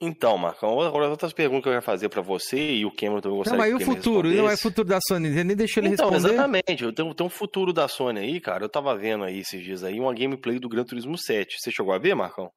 Então, 0.00 0.38
Marcão, 0.38 0.80
agora 0.80 1.08
outras 1.08 1.32
perguntas 1.32 1.64
que 1.64 1.68
eu 1.70 1.72
ia 1.72 1.82
fazer 1.82 2.08
pra 2.08 2.22
você 2.22 2.56
e 2.56 2.86
o 2.86 2.90
Cameron 2.94 3.20
também 3.20 3.32
Não, 3.32 3.38
gostaria 3.38 3.58
mas 3.58 3.74
e 3.74 3.76
que 3.78 3.82
o 3.90 3.94
futuro? 3.96 4.28
Não 4.30 4.48
é 4.48 4.54
o 4.54 4.58
futuro 4.58 4.86
da 4.86 5.00
Sony? 5.00 5.32
Você 5.32 5.42
nem 5.42 5.56
deixou 5.56 5.82
ele 5.82 5.92
Então, 5.92 6.10
responder. 6.10 6.34
exatamente. 6.34 6.84
Eu 6.84 6.92
tenho, 6.92 7.12
tem 7.14 7.26
um 7.26 7.30
futuro 7.30 7.72
da 7.72 7.88
Sony 7.88 8.20
aí, 8.20 8.40
cara. 8.40 8.64
Eu 8.64 8.68
tava 8.68 8.96
vendo 8.96 9.24
aí 9.24 9.40
esses 9.40 9.60
dias 9.62 9.82
aí 9.82 9.98
uma 9.98 10.14
gameplay 10.14 10.60
do 10.60 10.68
Gran 10.68 10.84
Turismo 10.84 11.18
7. 11.18 11.56
Você 11.58 11.72
chegou 11.72 11.92
a 11.92 11.98
ver, 11.98 12.14
Marcão? 12.14 12.48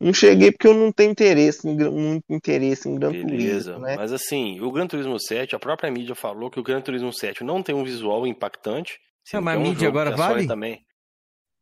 Não 0.00 0.12
cheguei 0.12 0.50
porque 0.52 0.66
eu 0.68 0.74
não 0.74 0.92
tenho 0.92 1.10
interesse, 1.10 1.68
em 1.68 1.76
gran- 1.76 1.90
muito 1.90 2.24
interesse 2.30 2.88
em 2.88 2.96
Gran 2.96 3.10
Beleza. 3.12 3.72
Turismo, 3.72 3.78
né? 3.80 3.96
Mas 3.96 4.12
assim, 4.12 4.60
o 4.60 4.70
Gran 4.72 4.86
Turismo 4.86 5.18
7, 5.20 5.54
a 5.56 5.58
própria 5.58 5.90
mídia 5.90 6.14
falou 6.16 6.50
que 6.50 6.58
o 6.60 6.62
Gran 6.62 6.80
Turismo 6.80 7.12
7 7.12 7.42
não 7.44 7.62
tem 7.62 7.74
um 7.74 7.82
visual 7.84 8.26
impactante. 8.26 8.98
Sendo 9.24 9.42
mas 9.44 9.56
a 9.56 9.60
mídia 9.60 9.88
agora 9.88 10.10
vale? 10.16 10.46
também. 10.46 10.80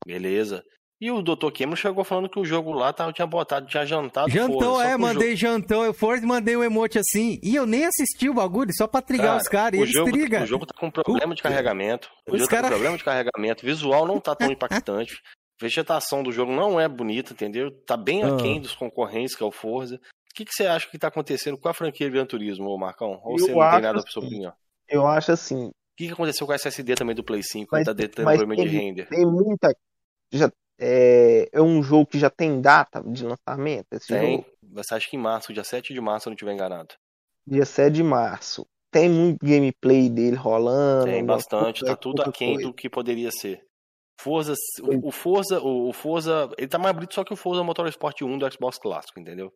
Beleza. 0.06 0.62
E 0.98 1.10
o 1.10 1.20
Dr. 1.20 1.50
Cameron 1.52 1.76
chegou 1.76 2.04
falando 2.04 2.28
que 2.28 2.38
o 2.38 2.44
jogo 2.44 2.72
lá 2.72 2.90
tava, 2.90 3.12
tinha 3.12 3.26
botado, 3.26 3.66
tinha 3.66 3.84
jantado 3.84 4.30
só 4.32 4.82
é, 4.82 4.96
o 4.96 4.98
mandei 4.98 5.36
jantão. 5.36 5.84
Eu 5.84 5.92
Forza 5.92 6.24
e 6.24 6.26
mandei 6.26 6.56
um 6.56 6.64
emote 6.64 6.98
assim. 6.98 7.38
E 7.42 7.54
eu 7.54 7.66
nem 7.66 7.84
assisti 7.84 8.30
o 8.30 8.34
bagulho, 8.34 8.70
só 8.74 8.86
pra 8.86 9.02
trigar 9.02 9.26
Cara, 9.26 9.42
os 9.42 9.48
caras. 9.48 9.78
E 9.78 9.82
o 9.82 9.84
eles 9.84 9.92
jogo, 9.92 10.10
trigam. 10.10 10.42
o 10.42 10.46
jogo 10.46 10.64
tá 10.64 10.74
com 10.78 10.90
problema 10.90 11.34
de 11.34 11.42
carregamento. 11.42 12.10
O 12.26 12.32
Os 12.32 12.38
jogo 12.38 12.50
cara- 12.50 12.62
tá 12.62 12.68
com 12.68 12.74
problema 12.76 12.96
de 12.96 13.04
carregamento. 13.04 13.62
O 13.62 13.66
visual 13.66 14.06
não 14.06 14.18
tá 14.18 14.34
tão 14.34 14.48
impactante. 14.50 15.20
Vegetação 15.60 16.22
do 16.22 16.32
jogo 16.32 16.50
não 16.52 16.80
é 16.80 16.88
bonita, 16.88 17.32
entendeu? 17.34 17.70
Tá 17.84 17.96
bem 17.96 18.22
Ah. 18.22 18.34
aquém 18.34 18.58
dos 18.60 18.74
concorrentes, 18.74 19.34
que 19.36 19.42
é 19.42 19.46
o 19.46 19.52
Forza. 19.52 19.96
O 19.96 20.34
que, 20.34 20.44
que 20.46 20.52
você 20.52 20.66
acha 20.66 20.88
que 20.90 20.98
tá 20.98 21.08
acontecendo 21.08 21.58
com 21.58 21.68
a 21.68 21.74
franquia 21.74 22.08
Gran 22.08 22.24
Turismo, 22.26 22.68
ô 22.70 22.78
Marcão? 22.78 23.20
Ou 23.22 23.32
Eu 23.32 23.38
você 23.38 23.52
não 23.54 23.70
tem 23.70 23.80
nada 23.82 24.00
pra 24.02 24.10
sua 24.10 24.22
assim, 24.22 24.28
opinião? 24.32 24.52
O 24.52 24.54
Eu 24.88 25.06
acho 25.06 25.32
assim, 25.32 25.70
que, 25.96 26.06
que 26.06 26.12
aconteceu 26.12 26.46
com 26.46 26.52
a 26.52 26.56
SSD 26.56 26.94
também 26.94 27.14
do 27.14 27.24
Play 27.24 27.42
5? 27.42 27.68
Mas- 27.72 27.84
tá 27.86 27.94
tendo 27.94 28.24
mas 28.24 28.38
problema 28.38 28.62
de 28.62 28.68
render. 28.76 29.06
tem 29.08 29.24
muita. 29.26 29.74
Já, 30.32 30.50
é, 30.78 31.48
é 31.52 31.62
um 31.62 31.82
jogo 31.82 32.06
que 32.06 32.18
já 32.18 32.30
tem 32.30 32.60
data 32.60 33.02
de 33.02 33.24
lançamento. 33.24 33.86
Esse 33.92 34.08
Tem. 34.08 34.36
jogo, 34.36 34.46
ser 34.62 34.96
acho 34.96 35.10
que 35.10 35.16
em 35.16 35.20
março, 35.20 35.52
dia 35.52 35.64
7 35.64 35.92
de 35.92 36.00
março, 36.00 36.28
eu 36.28 36.30
não 36.30 36.34
estiver 36.34 36.52
enganado. 36.52 36.94
dia 37.46 37.64
7 37.64 37.94
de 37.94 38.02
março. 38.02 38.66
Tem 38.90 39.08
muito 39.08 39.44
gameplay 39.44 40.08
dele 40.08 40.36
rolando. 40.36 41.06
Tem 41.06 41.14
alguma 41.16 41.36
bastante, 41.36 41.80
coisa, 41.80 41.94
tá 41.94 41.96
tudo 41.96 42.22
aquém 42.22 42.54
coisa. 42.54 42.68
do 42.68 42.74
que 42.74 42.88
poderia 42.88 43.30
ser. 43.30 43.64
Forza, 44.18 44.54
o, 44.80 45.08
o 45.08 45.12
Forza, 45.12 45.60
o, 45.60 45.88
o 45.88 45.92
Forza, 45.92 46.50
ele 46.56 46.68
tá 46.68 46.78
mais 46.78 46.94
bonito 46.94 47.14
só 47.14 47.22
que 47.22 47.32
o 47.32 47.36
Forza 47.36 47.62
Motorsport 47.62 48.22
1 48.22 48.38
do 48.38 48.50
Xbox 48.50 48.78
clássico, 48.78 49.20
entendeu? 49.20 49.52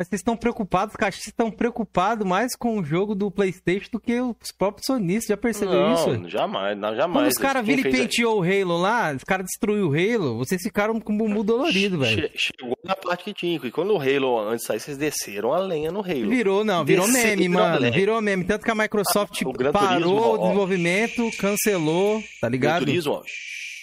Mas 0.00 0.08
vocês 0.08 0.20
estão 0.20 0.34
preocupados, 0.34 0.94
vocês 0.98 1.26
estão 1.26 1.50
preocupados 1.50 2.26
mais 2.26 2.56
com 2.56 2.78
o 2.78 2.82
jogo 2.82 3.14
do 3.14 3.30
Playstation 3.30 3.88
do 3.92 4.00
que 4.00 4.18
os 4.18 4.50
próprios 4.56 4.86
sonistas. 4.86 5.26
Já 5.28 5.36
percebeu 5.36 5.92
isso? 5.92 6.08
Não, 6.18 6.26
jamais, 6.26 6.74
não, 6.74 6.88
Quando 6.88 6.96
jamais. 6.96 7.28
os 7.28 7.38
caras 7.38 7.66
viram 7.66 7.86
e 7.86 7.92
penteou 7.92 8.40
o 8.40 8.42
Halo 8.42 8.78
lá, 8.80 9.12
os 9.14 9.22
caras 9.24 9.44
destruíram 9.44 9.88
o 9.88 9.92
Halo, 9.92 10.38
vocês 10.38 10.62
ficaram 10.62 10.98
com 10.98 11.12
o 11.12 11.18
bumbum 11.18 11.44
dolorido, 11.44 11.98
velho. 11.98 12.16
Che- 12.18 12.32
Chegou 12.34 12.74
na 12.82 12.96
parte 12.96 13.24
que 13.24 13.34
tinha, 13.34 13.60
e 13.62 13.70
quando 13.70 13.92
o 13.92 14.00
Halo 14.00 14.38
antes 14.38 14.60
de 14.62 14.68
sair, 14.68 14.80
vocês 14.80 14.96
desceram 14.96 15.52
a 15.52 15.58
lenha 15.58 15.92
no 15.92 16.00
Halo. 16.00 16.30
Virou, 16.30 16.64
não, 16.64 16.82
virou 16.82 17.04
Desceram 17.04 17.28
meme, 17.36 17.48
mano. 17.50 17.92
Virou 17.92 18.22
meme. 18.22 18.44
Tanto 18.44 18.64
que 18.64 18.70
a 18.70 18.74
Microsoft 18.74 19.42
Ah, 19.44 19.48
o 19.50 19.52
parou 19.70 20.00
Turismo, 20.00 20.14
o 20.16 20.34
ó. 20.34 20.38
desenvolvimento, 20.38 21.30
cancelou, 21.38 22.24
tá 22.40 22.48
ligado? 22.48 22.86
Turismo, 22.86 23.12
ó. 23.12 23.22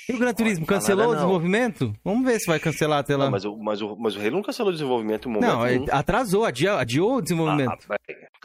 E 0.09 0.13
o 0.13 0.17
Gran 0.17 0.34
Turismo 0.34 0.61
Não 0.61 0.67
cancelou 0.67 0.99
nada, 0.99 1.09
o 1.09 1.13
não. 1.13 1.19
desenvolvimento? 1.21 1.93
Vamos 2.03 2.25
ver 2.25 2.39
se 2.39 2.47
vai 2.47 2.59
cancelar 2.59 2.99
até 2.99 3.17
lá. 3.17 3.25
Não, 3.25 3.31
mas, 3.31 3.43
o, 3.45 3.57
mas, 3.57 3.81
o, 3.81 3.95
mas 3.97 4.15
o 4.15 4.19
Halo 4.21 4.31
não 4.31 4.41
cancelou 4.41 4.69
o 4.69 4.73
desenvolvimento 4.73 5.27
em 5.27 5.31
momento 5.34 5.49
Não, 5.51 5.63
nenhum. 5.65 5.85
é- 5.85 5.93
atrasou, 5.93 6.45
adiou, 6.45 6.77
adiou 6.77 7.15
o 7.17 7.21
desenvolvimento. 7.21 7.77
Ah, 7.89 7.97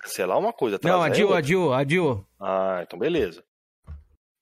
cancelar 0.03 0.39
uma 0.39 0.53
coisa, 0.53 0.79
não, 0.83 0.91
atrasar 1.03 1.09
é 1.09 1.11
adiou, 1.13 1.35
adiou, 1.35 1.73
adiou. 1.73 2.27
Ah, 2.41 2.81
então 2.83 2.99
beleza. 2.99 3.45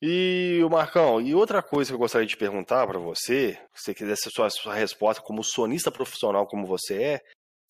E 0.02 0.60
o 0.64 0.70
Marcão, 0.70 1.20
e 1.20 1.34
outra 1.34 1.62
coisa 1.62 1.90
que 1.90 1.94
eu 1.94 1.98
gostaria 1.98 2.26
de 2.26 2.36
perguntar 2.36 2.86
pra 2.86 2.98
você, 2.98 3.58
se 3.74 3.84
você 3.84 3.94
quiser 3.94 4.16
ser 4.16 4.30
sua, 4.30 4.48
sua 4.48 4.74
resposta 4.74 5.22
como 5.22 5.44
sonista 5.44 5.90
profissional 5.90 6.46
como 6.46 6.66
você 6.66 7.02
é, 7.02 7.20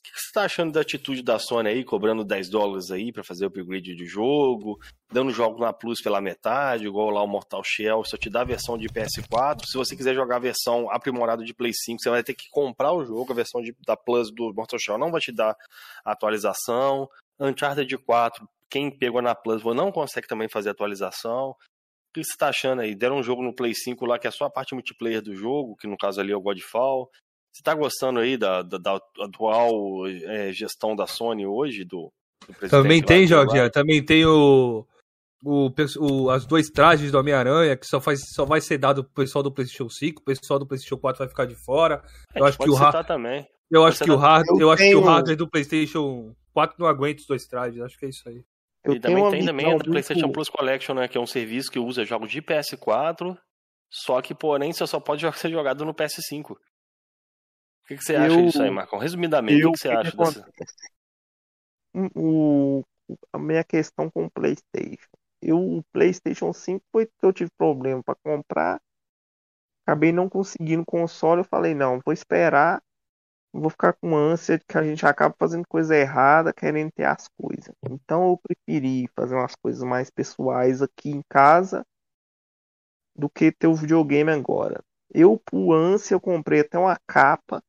o 0.00 0.02
que, 0.02 0.12
que 0.12 0.18
você 0.20 0.32
tá 0.32 0.44
achando 0.44 0.72
da 0.72 0.80
atitude 0.80 1.22
da 1.22 1.38
Sony 1.38 1.68
aí, 1.68 1.84
cobrando 1.84 2.24
10 2.24 2.48
dólares 2.48 2.90
aí 2.90 3.12
pra 3.12 3.22
fazer 3.22 3.44
o 3.44 3.48
upgrade 3.48 3.94
de 3.94 4.06
jogo, 4.06 4.78
dando 5.12 5.30
jogo 5.30 5.60
na 5.60 5.72
Plus 5.72 6.00
pela 6.02 6.20
metade, 6.20 6.86
igual 6.86 7.10
lá 7.10 7.22
o 7.22 7.26
Mortal 7.28 7.62
Shell, 7.62 8.02
só 8.04 8.16
te 8.16 8.30
dá 8.30 8.40
a 8.40 8.44
versão 8.44 8.78
de 8.78 8.88
PS4, 8.88 9.66
se 9.66 9.76
você 9.76 9.94
quiser 9.94 10.14
jogar 10.14 10.36
a 10.36 10.40
versão 10.40 10.90
aprimorada 10.90 11.44
de 11.44 11.52
Play 11.52 11.72
5, 11.74 12.00
você 12.02 12.08
vai 12.10 12.22
ter 12.22 12.34
que 12.34 12.48
comprar 12.50 12.92
o 12.92 13.04
jogo, 13.04 13.30
a 13.32 13.36
versão 13.36 13.60
de- 13.60 13.76
da 13.86 13.96
Plus 13.96 14.32
do 14.32 14.52
Mortal 14.54 14.78
Shell 14.78 14.96
não 14.98 15.10
vai 15.10 15.20
te 15.20 15.32
dar 15.32 15.54
atualização, 16.04 17.08
Uncharted 17.38 17.96
4, 17.98 18.48
quem 18.68 18.90
pegou 18.90 19.20
na 19.22 19.34
Plus 19.34 19.62
não 19.64 19.90
consegue 19.92 20.26
também 20.26 20.48
fazer 20.48 20.70
atualização. 20.70 21.50
O 21.50 22.12
que 22.14 22.24
você 22.24 22.36
tá 22.36 22.48
achando 22.48 22.82
aí? 22.82 22.94
Deram 22.94 23.18
um 23.18 23.22
jogo 23.22 23.42
no 23.42 23.54
Play 23.54 23.74
5 23.74 24.04
lá 24.04 24.18
que 24.18 24.26
é 24.26 24.30
só 24.30 24.44
a 24.46 24.50
parte 24.50 24.74
multiplayer 24.74 25.22
do 25.22 25.34
jogo, 25.34 25.76
que 25.76 25.86
no 25.86 25.96
caso 25.96 26.20
ali 26.20 26.32
é 26.32 26.36
o 26.36 26.40
Godfall. 26.40 27.08
Você 27.52 27.62
tá 27.62 27.74
gostando 27.74 28.20
aí 28.20 28.36
da, 28.36 28.62
da, 28.62 28.78
da 28.78 29.00
atual 29.20 30.06
é, 30.06 30.52
gestão 30.52 30.94
da 30.94 31.06
Sony 31.06 31.46
hoje, 31.46 31.84
do, 31.84 32.12
do 32.60 32.68
Também 32.68 33.02
tem. 33.02 33.26
Ryan? 33.26 33.68
Também 33.70 34.04
tem 34.04 34.24
o, 34.24 34.86
o, 35.44 35.70
o- 35.98 36.30
as 36.30 36.46
dois 36.46 36.68
trajes 36.68 37.10
do 37.10 37.18
Homem-Aranha, 37.18 37.76
que 37.76 37.86
só, 37.86 38.00
faz, 38.00 38.20
só 38.34 38.44
vai 38.44 38.60
ser 38.60 38.78
dado 38.78 39.02
pro 39.04 39.24
pessoal 39.24 39.42
do 39.42 39.50
PlayStation 39.52 39.88
5, 39.88 40.20
o 40.22 40.24
pessoal 40.24 40.58
do 40.58 40.66
PlayStation 40.66 40.96
4 40.98 41.18
vai 41.18 41.28
ficar 41.28 41.44
de 41.46 41.56
fora. 41.64 42.02
Eu 42.34 42.44
acho 42.44 42.58
que 42.58 42.70
o 42.70 42.74
hard- 42.74 43.06
também. 43.06 43.46
Eu 43.70 43.84
acho 43.84 44.02
que 44.02 44.10
o 44.10 44.16
hard, 44.16 44.46
Eu 44.50 44.60
eu 44.60 44.70
acho 44.72 44.82
que 44.82 44.94
o 44.96 45.00
hardware 45.00 45.36
do 45.36 45.48
PlayStation 45.48 46.34
4 46.52 46.76
não 46.78 46.86
aguenta 46.88 47.20
os 47.20 47.26
dois 47.26 47.44
trajes. 47.46 47.80
Acho 47.80 47.96
que 47.98 48.06
é 48.06 48.08
isso 48.08 48.28
aí. 48.28 48.42
Eu 48.84 48.94
e 48.94 49.00
também 49.00 49.30
tem 49.30 49.44
também 49.44 49.72
a 49.72 49.78
PlayStation 49.78 50.22
muito- 50.22 50.34
Plus 50.34 50.48
Collection, 50.48 50.94
né? 50.94 51.06
Que 51.06 51.18
é 51.18 51.20
um 51.20 51.26
serviço 51.26 51.70
que 51.70 51.78
usa 51.78 52.04
jogos 52.04 52.30
de 52.32 52.40
PS4, 52.42 53.36
só 53.90 54.20
que, 54.22 54.34
porém, 54.34 54.72
você 54.72 54.86
só 54.86 54.98
pode 54.98 55.24
ser 55.36 55.50
jogado 55.50 55.84
no 55.84 55.92
PS5. 55.94 56.56
O 57.90 57.92
que, 57.92 57.96
que 57.96 58.04
você 58.04 58.14
acha 58.14 58.40
Eu- 58.40 58.46
disso 58.46 58.62
aí, 58.62 58.70
Marcão? 58.70 58.98
Resumidamente, 58.98 59.66
o 59.66 59.72
que, 59.72 59.78
que 59.78 59.82
você 59.82 59.88
acha 59.88 60.16
dessa. 60.16 60.40
acontece? 60.40 60.90
O, 62.14 62.84
a 63.32 63.38
minha 63.38 63.64
questão 63.64 64.08
com 64.10 64.24
o 64.26 64.30
PlayStation. 64.30 65.08
Eu, 65.42 65.58
o 65.58 65.82
PlayStation 65.92 66.52
5 66.52 66.84
foi 66.92 67.06
que 67.06 67.12
eu 67.22 67.32
tive 67.32 67.50
problema 67.58 68.02
para 68.02 68.14
comprar. 68.22 68.80
Acabei 69.84 70.12
não 70.12 70.28
conseguindo 70.28 70.84
console. 70.86 71.40
Eu 71.40 71.44
falei, 71.44 71.74
não, 71.74 72.00
vou 72.04 72.12
esperar. 72.14 72.80
Vou 73.52 73.70
ficar 73.70 73.94
com 73.94 74.16
ânsia 74.16 74.58
de 74.58 74.64
que 74.64 74.78
a 74.78 74.82
gente 74.84 75.04
acaba 75.04 75.34
fazendo 75.36 75.66
coisa 75.68 75.96
errada, 75.96 76.52
querendo 76.52 76.92
ter 76.92 77.04
as 77.04 77.28
coisas. 77.36 77.74
Então 77.90 78.30
eu 78.30 78.38
preferi 78.38 79.08
fazer 79.16 79.34
umas 79.34 79.56
coisas 79.56 79.82
mais 79.82 80.08
pessoais 80.08 80.82
aqui 80.82 81.10
em 81.10 81.22
casa 81.28 81.84
do 83.16 83.28
que 83.28 83.52
ter 83.52 83.66
o 83.66 83.74
videogame 83.74 84.30
agora. 84.30 84.82
Eu, 85.12 85.38
por 85.44 85.74
ânsia, 85.74 86.14
eu 86.14 86.20
comprei 86.20 86.60
até 86.60 86.78
uma 86.78 86.96
capa 87.06 87.60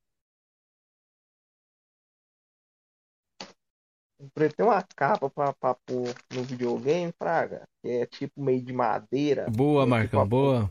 Até 4.36 4.62
uma 4.64 4.82
capa 4.94 5.28
pra, 5.28 5.52
pra 5.52 5.74
pôr 5.74 6.14
no 6.32 6.42
videogame, 6.44 7.12
Fraga. 7.18 7.62
Que 7.82 7.88
é 7.90 8.06
tipo 8.06 8.42
meio 8.42 8.62
de 8.62 8.72
madeira. 8.72 9.46
Boa, 9.50 9.82
É, 9.82 9.86
Marcão, 9.86 10.20
tipo, 10.22 10.30
boa. 10.30 10.68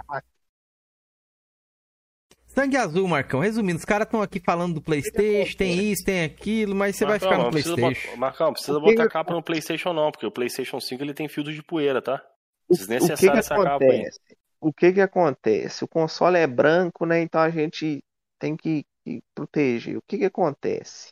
Sangue 2.48 2.76
azul, 2.78 3.08
Marcão. 3.08 3.40
Resumindo, 3.40 3.78
os 3.80 3.86
caras 3.86 4.06
estão 4.06 4.22
aqui 4.22 4.40
falando 4.40 4.74
do 4.76 4.82
Playstation, 4.82 5.58
tem 5.58 5.92
isso, 5.92 6.04
tem 6.04 6.24
aquilo, 6.26 6.76
mas 6.76 6.96
você 6.96 7.06
vai 7.06 7.14
Marcão, 7.14 7.30
ficar 7.30 7.44
no 7.46 7.52
Playstation. 7.52 8.08
botar- 8.10 8.18
Marcão, 8.18 8.54
precisa 8.54 8.80
botar 8.80 9.08
capa 9.10 9.34
no 9.34 9.42
PlayStation, 9.44 9.94
não, 9.94 10.12
porque 10.12 10.26
o 10.26 10.32
PlayStation 10.32 10.80
5 10.80 11.02
ele 11.02 11.14
tem 11.14 11.30
filtro 11.30 11.54
de 11.54 11.64
poeira, 11.64 12.02
tá? 12.02 12.22
O, 12.68 12.74
o 12.74 12.78
que 12.78 12.80
Desnecessário 12.88 13.32
que 13.34 13.40
essa 13.40 13.56
capa 13.56 13.84
aí. 13.84 13.90
acontece? 13.90 14.20
O 14.60 14.74
que 14.74 14.94
que 14.94 15.02
acontece? 15.02 15.84
O 15.84 15.88
console 15.88 16.38
é 16.38 16.46
branco, 16.46 17.06
né? 17.06 17.22
Então 17.22 17.40
a 17.42 17.50
gente 17.50 18.04
tem 18.38 18.56
que, 18.58 18.84
que 19.06 19.22
proteger. 19.34 19.98
O 19.98 20.02
que 20.08 20.18
que 20.18 20.26
acontece? 20.26 21.10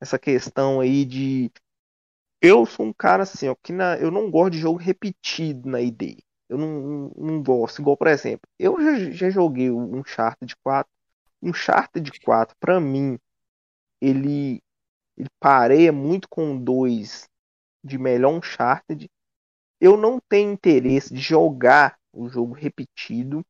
Essa 0.00 0.18
questão 0.18 0.78
aí 0.78 1.06
de 1.06 1.50
eu 2.40 2.66
sou 2.66 2.86
um 2.86 2.92
cara 2.92 3.22
assim, 3.22 3.48
ó, 3.48 3.54
que 3.62 3.72
na, 3.72 3.96
eu 3.96 4.10
não 4.10 4.30
gosto 4.30 4.52
de 4.52 4.58
jogo 4.58 4.78
repetido 4.78 5.68
na 5.68 5.80
ID. 5.80 6.18
Eu 6.48 6.58
não, 6.58 6.80
não, 6.80 7.12
não 7.16 7.42
gosto. 7.42 7.80
Igual, 7.80 7.96
por 7.96 8.06
exemplo, 8.08 8.48
eu 8.58 8.80
já, 8.80 9.10
já 9.10 9.30
joguei 9.30 9.70
um 9.70 9.98
Uncharted 9.98 10.54
4. 10.62 10.90
Um 11.42 11.50
Uncharted 11.50 12.10
4, 12.20 12.56
pra 12.58 12.80
mim, 12.80 13.18
ele, 14.00 14.62
ele 15.16 15.28
pareia 15.40 15.92
muito 15.92 16.28
com 16.28 16.58
2 16.58 17.28
de 17.84 17.98
melhor 17.98 18.32
Uncharted. 18.34 19.08
Eu 19.80 19.96
não 19.96 20.20
tenho 20.28 20.52
interesse 20.52 21.12
de 21.14 21.20
jogar 21.20 21.98
o 22.12 22.28
jogo 22.28 22.54
repetido. 22.54 23.44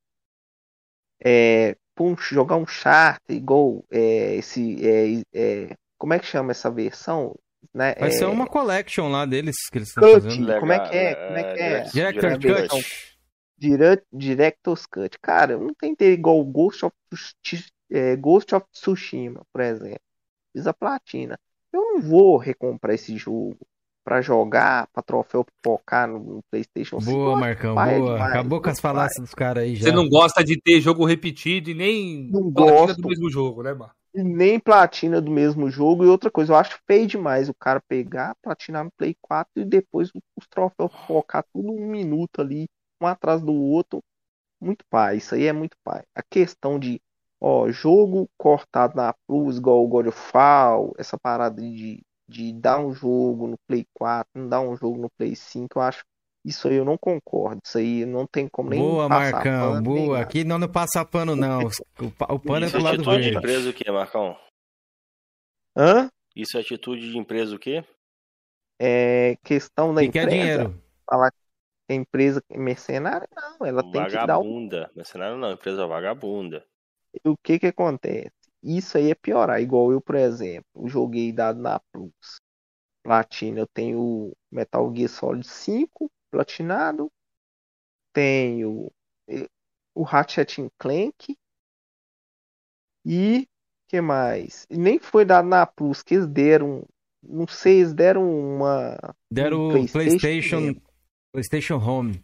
É, 1.25 1.77
pum, 1.95 2.17
jogar 2.17 2.57
um 2.57 2.67
chart 2.67 3.21
igual 3.29 3.85
é, 3.91 4.37
esse. 4.37 4.77
É, 4.87 5.23
é, 5.33 5.77
como 5.99 6.15
é 6.15 6.19
que 6.19 6.27
chama 6.27 6.51
essa 6.53 6.71
versão? 6.71 7.35
Né? 7.75 7.95
Vai 7.99 8.09
é, 8.09 8.13
ser 8.13 8.25
uma 8.27 8.47
collection 8.47 9.09
lá 9.09 9.25
deles 9.25 9.57
que 9.71 9.79
eles 9.79 9.89
estão 9.89 10.03
Cut. 10.03 10.23
fazendo. 10.23 10.61
Como 10.61 10.73
é 10.73 10.89
que 10.89 10.97
é? 10.97 11.15
Como 11.15 11.39
é 11.39 11.55
que 11.55 11.63
é? 11.63 11.81
Director 11.83 12.39
Direct 12.39 12.69
Cut. 12.69 13.17
Direct, 13.59 14.07
Director's 14.13 14.87
Cut. 14.87 15.19
Cara, 15.21 15.53
eu 15.53 15.61
não 15.61 15.71
interesse 15.85 16.19
igual 16.19 16.41
o 16.41 16.45
Ghost 16.45 16.85
of, 16.85 16.95
é, 17.91 18.17
Ghost 18.17 18.55
of 18.55 18.67
Tsushima, 18.73 19.43
por 19.53 19.63
exemplo. 19.63 20.01
Fiz 20.53 20.67
a 20.67 20.75
platina. 20.75 21.39
Eu 21.73 21.81
não 21.81 22.01
vou 22.01 22.37
recomprar 22.37 22.95
esse 22.95 23.17
jogo 23.17 23.59
pra 24.05 24.23
jogar, 24.23 24.87
pra 24.93 25.03
troféu 25.03 25.45
focar 25.65 26.07
no, 26.07 26.19
no 26.19 26.43
PlayStation 26.49 27.01
5. 27.01 27.13
Boa, 27.13 27.37
Marcão, 27.37 27.75
boa. 27.75 27.87
demais, 27.87 28.31
Acabou 28.31 28.63
com 28.63 28.71
as 28.71 28.79
falácias 28.79 29.25
dos 29.25 29.35
caras 29.35 29.65
aí 29.65 29.75
já. 29.75 29.87
Você 29.87 29.93
não 29.93 30.09
gosta 30.09 30.45
de 30.45 30.61
ter 30.61 30.81
jogo 30.81 31.05
repetido 31.05 31.71
e 31.71 31.75
nem 31.75 32.31
Não 32.31 32.51
gosto. 32.51 33.01
do 33.01 33.09
mesmo 33.09 33.29
jogo, 33.29 33.63
né, 33.65 33.75
Mar? 33.75 33.93
Nem 34.17 34.59
platina 34.59 35.21
do 35.21 35.31
mesmo 35.31 35.71
jogo. 35.71 36.05
E 36.05 36.09
outra 36.09 36.31
coisa, 36.31 36.53
eu 36.53 36.57
acho 36.57 36.79
feio 36.87 37.07
demais 37.07 37.49
o 37.49 37.55
cara 37.55 37.81
pegar, 37.87 38.35
platinar 38.43 38.85
no 38.85 38.91
Play 38.93 39.15
4 39.21 39.53
e 39.63 39.65
depois 39.65 40.11
os 40.37 40.47
troféus 40.49 40.91
focar 41.07 41.45
tudo 41.53 41.71
um 41.73 41.87
minuto 41.91 42.41
ali, 42.41 42.67
um 43.01 43.07
atrás 43.07 43.43
do 43.43 43.53
outro. 43.55 44.03
Muito 44.61 44.85
pai, 44.91 45.19
isso 45.19 45.35
aí 45.35 45.45
é 45.47 45.53
muito 45.53 45.77
pai. 45.85 46.05
A 46.15 46.23
questão 46.23 46.79
de, 46.79 47.01
ó, 47.41 47.71
jogo 47.71 48.29
cortado 48.39 48.97
na 48.97 49.15
Plus, 49.27 49.59
igual 49.59 49.85
o 49.85 49.89
God 49.89 50.09
of 50.09 50.21
War, 50.35 50.79
essa 50.99 51.19
parada 51.19 51.61
de, 51.63 52.03
de 52.29 52.53
dar 52.55 52.81
um 52.81 52.93
jogo 52.93 53.49
no 53.49 53.59
Play 53.69 53.87
4, 53.95 54.31
não 54.35 54.49
dar 54.49 54.61
um 54.63 54.77
jogo 54.77 54.99
no 55.01 55.11
Play 55.19 55.37
5, 55.37 55.79
eu 55.79 55.83
acho. 55.83 56.05
Isso 56.47 56.69
aí 56.69 56.77
eu 56.77 56.85
não 56.85 56.97
concordo. 56.97 57.61
Isso 57.65 57.77
aí 57.77 58.07
não 58.07 58.25
tem 58.25 58.47
como 58.47 58.71
nem 58.71 58.79
Boa, 58.79 59.09
passar 59.09 59.33
Marcão, 59.33 59.73
pano, 59.73 59.83
boa. 59.83 60.21
Aqui 60.21 60.45
não, 60.45 60.59
não 60.61 60.71
passa 60.71 61.05
pano, 61.05 61.35
não. 61.35 61.59
O, 61.65 62.35
o 62.35 62.39
pano 62.39 62.65
é 62.65 62.69
Isso 62.69 62.77
é 62.77 62.81
lado 62.81 62.95
atitude 62.95 63.17
de 63.17 63.23
verde. 63.23 63.39
empresa 63.39 63.71
o 63.71 63.73
quê, 63.73 63.91
Marcão? 63.91 64.39
Hã? 65.77 66.09
Isso 66.37 66.57
é 66.57 66.61
atitude 66.61 67.11
de 67.11 67.19
empresa 67.19 67.57
o 67.57 67.59
quê? 67.59 67.85
É 68.79 69.37
questão 69.43 69.93
da 69.93 70.03
Quem 70.03 70.11
quer 70.13 70.23
empresa. 70.29 70.41
dinheiro? 70.41 70.83
falar 71.11 71.31
que 71.33 71.37
a 71.93 71.95
empresa 71.95 72.41
é 72.49 72.59
mercenária, 72.59 73.29
não, 73.35 73.67
ela 73.67 73.83
tem 73.83 74.05
que 74.05 74.13
dar 74.13 74.39
o, 74.39 74.43
Vagabunda. 74.43 74.91
Mercenário 74.95 75.37
não, 75.37 75.53
empresa 75.53 75.87
vagabunda. 75.87 76.65
o 77.25 77.37
que 77.37 77.59
que 77.59 77.67
acontece. 77.67 78.31
Isso 78.63 78.99
aí 78.99 79.11
é 79.11 79.15
piorar, 79.15 79.61
igual 79.61 79.91
eu, 79.91 80.01
por 80.01 80.15
exemplo, 80.15 80.89
joguei 80.89 81.33
dado 81.33 81.61
na 81.61 81.81
Plus. 81.93 82.37
Platina, 83.03 83.61
eu 83.61 83.67
tenho 83.73 84.01
o 84.01 84.33
Metal 84.51 84.93
Gear 84.95 85.09
Solid 85.09 85.47
5 85.47 86.11
platinado, 86.37 87.11
tenho 88.13 88.93
o 89.95 90.03
Ratchet 90.03 90.71
Clank 90.79 91.35
e 93.07 93.49
que 93.89 94.01
mais? 94.03 94.67
Nem 94.69 94.99
foi 94.99 95.25
dado 95.25 95.49
na 95.49 95.65
Plus, 95.65 96.03
que 96.03 96.15
eles 96.15 96.27
deram, 96.27 96.85
não 97.23 97.47
sei, 97.47 97.79
eles 97.79 97.95
deram 97.95 98.29
uma 98.29 98.99
Deram 99.33 99.61
um 99.61 99.67
o 99.69 99.89
PlayStation, 99.89 100.75
PlayStation 101.33 101.77
Home. 101.77 102.23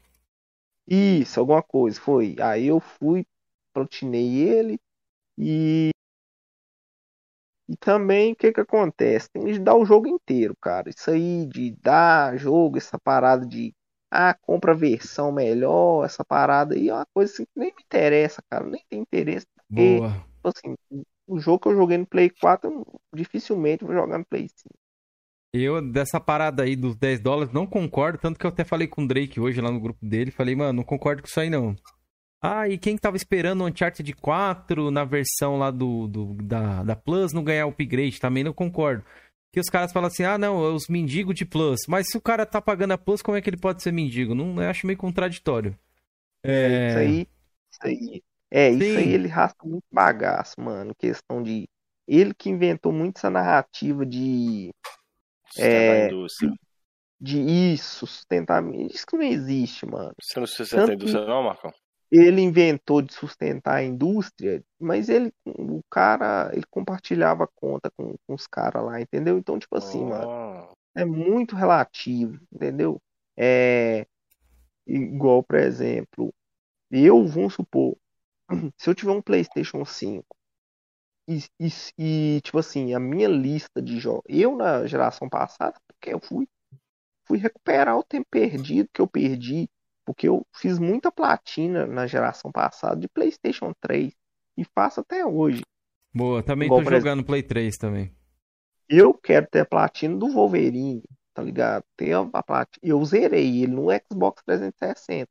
Isso, 0.87 1.41
alguma 1.41 1.63
coisa, 1.63 1.99
foi. 1.99 2.37
Aí 2.39 2.67
eu 2.67 2.81
fui, 2.81 3.25
platinei 3.73 4.41
ele 4.41 4.79
e. 5.39 5.91
E 7.69 7.77
também 7.77 8.33
o 8.33 8.37
que 8.37 8.53
que 8.53 8.61
acontece? 8.61 9.31
Tem 9.31 9.45
que 9.47 9.59
dar 9.59 9.77
o 9.77 9.87
jogo 9.87 10.07
inteiro, 10.07 10.55
cara. 10.61 10.91
Isso 10.91 11.11
aí 11.11 11.47
de 11.47 11.71
dar 11.77 12.37
jogo, 12.37 12.77
essa 12.77 12.99
parada 12.99 13.47
de. 13.47 13.73
Ah, 14.13 14.35
compra 14.43 14.73
a 14.73 14.77
versão 14.77 15.33
melhor, 15.33 16.05
essa 16.05 16.25
parada 16.25 16.75
aí 16.75 16.89
é 16.91 16.95
uma 16.95 17.07
coisa 17.15 17.33
assim 17.33 17.45
que 17.47 17.53
nem 17.59 17.69
me 17.75 17.83
interessa, 17.85 18.43
cara. 18.51 18.65
Nem 18.67 18.85
tem 18.91 19.01
interesse, 19.01 19.47
porque, 19.57 20.03
Boa. 20.03 20.25
tipo 20.43 20.49
assim, 20.49 20.77
o 21.27 21.39
jogo 21.41 21.61
que 21.61 21.69
eu 21.69 21.77
joguei 21.77 21.99
no 21.99 22.07
Play 22.07 22.31
4, 22.31 22.71
eu 22.71 23.01
dificilmente 23.15 23.85
vou 23.85 23.95
jogar 23.95 24.19
no 24.19 24.27
Play 24.27 24.49
5. 24.49 24.75
Eu, 25.55 25.83
dessa 25.83 26.19
parada 26.19 26.63
aí 26.63 26.75
dos 26.75 26.97
10 26.97 27.21
dólares, 27.21 27.53
não 27.53 27.67
concordo. 27.67 28.19
Tanto 28.19 28.39
que 28.39 28.47
eu 28.47 28.51
até 28.51 28.65
falei 28.65 28.89
com 28.89 29.03
o 29.05 29.09
Drake 29.09 29.39
hoje 29.39 29.61
lá 29.61 29.71
no 29.71 29.81
grupo 29.81 30.05
dele. 30.05 30.31
Falei, 30.31 30.55
mano, 30.57 30.73
não 30.73 30.85
concordo 30.85 31.23
com 31.23 31.29
isso 31.29 31.41
aí 31.41 31.51
não. 31.51 31.75
Ah, 32.43 32.69
e 32.69 32.79
quem 32.79 32.99
tava 32.99 33.17
esperando 33.17 33.63
o 33.63 33.67
Uncharted 33.69 34.15
4 34.15 34.91
na 34.91 35.05
versão 35.05 35.59
lá 35.59 35.71
do, 35.71 36.09
do- 36.09 36.35
da, 36.43 36.83
da 36.85 36.97
Plus 36.97 37.33
não 37.33 37.45
ganhar 37.45 37.67
upgrade? 37.67 38.21
Também 38.21 38.45
não 38.45 38.53
concordo. 38.55 39.05
Que 39.53 39.61
os 39.61 39.69
caras 39.69 39.93
falam 39.93 40.09
assim, 40.09 40.25
ah, 40.25 40.39
não, 40.39 40.65
é 40.65 40.71
os 40.71 40.89
mendigos 40.89 41.35
de 41.35 41.45
Plus. 41.45 41.81
Mas 41.87 42.09
se 42.11 42.17
o 42.17 42.21
cara 42.23 42.47
tá 42.47 42.61
pagando 42.61 42.93
a 42.93 42.99
Plus, 42.99 43.21
como 43.23 43.37
é 43.37 43.43
que 43.43 43.51
ele 43.51 43.59
pode 43.59 43.83
ser 43.83 43.93
mendigo? 43.93 44.35
Não, 44.35 44.61
eu 44.63 44.69
acho 44.69 44.87
meio 44.87 44.99
contraditório. 44.99 45.77
É, 46.45 46.89
Isso 46.89 46.99
aí, 46.99 47.29
isso 47.71 47.81
aí. 47.83 48.23
É, 48.51 48.69
isso 48.71 48.85
Sim. 48.85 48.97
aí 48.99 49.13
ele 49.13 49.29
raspa 49.29 49.67
muito 49.67 49.85
bagaço, 49.91 50.61
mano. 50.61 50.95
Questão 50.95 51.43
de. 51.43 51.69
Ele 52.07 52.35
que 52.35 52.51
inventou 52.51 52.93
muito 52.93 53.19
essa 53.19 53.31
narrativa 53.31 54.05
de, 54.05 54.71
É, 55.59 56.09
de 57.21 57.39
isso, 57.73 58.07
sustentar. 58.07 58.63
Isso 58.91 59.07
que 59.07 59.17
não 59.17 59.25
existe, 59.25 59.87
mano. 59.87 60.13
Você 60.21 60.41
não 60.41 60.47
sustenta 60.47 60.91
a 60.91 60.95
indústria, 60.95 61.25
não, 61.25 61.43
Marcão? 61.43 61.73
Ele 62.13 62.43
inventou 62.43 63.01
de 63.01 63.15
sustentar 63.15 63.77
a 63.77 63.83
indústria, 63.83 64.63
mas 64.79 65.09
ele, 65.09 65.33
o 65.47 65.81
cara, 65.91 66.51
ele 66.53 66.65
compartilhava 66.71 67.45
a 67.45 67.49
conta 67.57 67.91
com, 67.97 68.15
com 68.27 68.35
os 68.35 68.47
caras 68.47 68.85
lá, 68.85 69.01
entendeu? 69.01 69.39
Então, 69.39 69.59
tipo 69.59 69.77
assim, 69.77 70.05
mano. 70.05 70.31
Ah, 70.31 70.73
é 70.95 71.05
muito 71.07 71.57
relativo, 71.57 72.39
entendeu? 72.53 73.01
É 73.37 74.07
igual, 74.87 75.43
por 75.43 75.59
exemplo, 75.59 76.35
eu, 76.91 77.27
vamos 77.27 77.55
supor, 77.55 77.97
se 78.77 78.91
eu 78.91 78.95
tiver 78.95 79.13
um 79.13 79.23
PlayStation 79.23 79.85
5 79.85 80.37
e, 81.29 81.39
e, 81.61 81.69
e, 81.99 82.41
tipo 82.43 82.59
assim, 82.59 82.95
a 82.95 83.01
minha 83.01 83.29
lista 83.29 83.81
de 83.81 83.99
jogos, 83.99 84.25
eu 84.29 84.57
na 84.57 84.87
geração 84.87 85.29
passada, 85.29 85.81
porque 85.87 86.13
eu 86.13 86.21
fui, 86.21 86.49
fui 87.25 87.39
recuperar 87.39 87.97
o 87.97 88.05
tempo 88.05 88.27
perdido 88.31 88.89
que 88.93 89.01
eu 89.01 89.07
perdi, 89.07 89.69
porque 90.05 90.29
eu 90.29 90.47
fiz 90.55 90.79
muita 90.79 91.13
platina 91.13 91.87
na 91.87 92.07
geração 92.07 92.51
passada 92.53 92.97
de 93.01 93.09
PlayStation 93.09 93.73
3 93.81 94.15
e 94.57 94.65
faço 94.75 95.01
até 95.01 95.25
hoje. 95.27 95.63
boa, 96.15 96.43
também 96.43 96.71
Igual, 96.71 96.73
tô 96.73 96.83
por 96.83 96.95
exemplo, 96.95 97.13
jogando 97.13 97.23
Play 97.25 97.43
3 97.43 97.77
também. 97.77 98.15
Eu 98.89 99.15
quero 99.15 99.47
ter 99.49 99.61
a 99.61 99.67
platina 99.67 100.17
do 100.17 100.29
Wolverine, 100.29 101.03
tá 101.35 101.43
ligado? 101.43 101.85
Ter 101.97 102.13
a 102.15 102.43
platina. 102.43 102.81
Eu 102.83 103.05
zerei 103.05 103.63
ele 103.63 103.73
no 103.73 103.87
Xbox 104.11 104.43
360. 104.45 105.31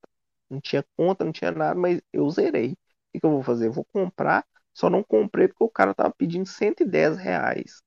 Não 0.50 0.60
tinha 0.60 0.84
conta, 0.98 1.24
não 1.24 1.32
tinha 1.32 1.52
nada, 1.52 1.76
mas 1.80 2.02
eu 2.12 2.30
zerei. 2.30 2.74
O 2.74 2.78
que 3.14 3.20
que 3.20 3.26
eu 3.26 3.32
vou 3.32 3.44
fazer? 3.44 3.68
Eu 3.68 3.72
vou 3.74 3.86
comprar. 3.94 4.46
Só 4.74 4.90
não 4.90 5.04
comprei 5.04 5.48
porque 5.48 5.64
o 5.64 5.70
cara 5.70 5.94
tava 5.94 6.12
pedindo 6.14 6.48
110 6.48 7.18
reais 7.18 7.82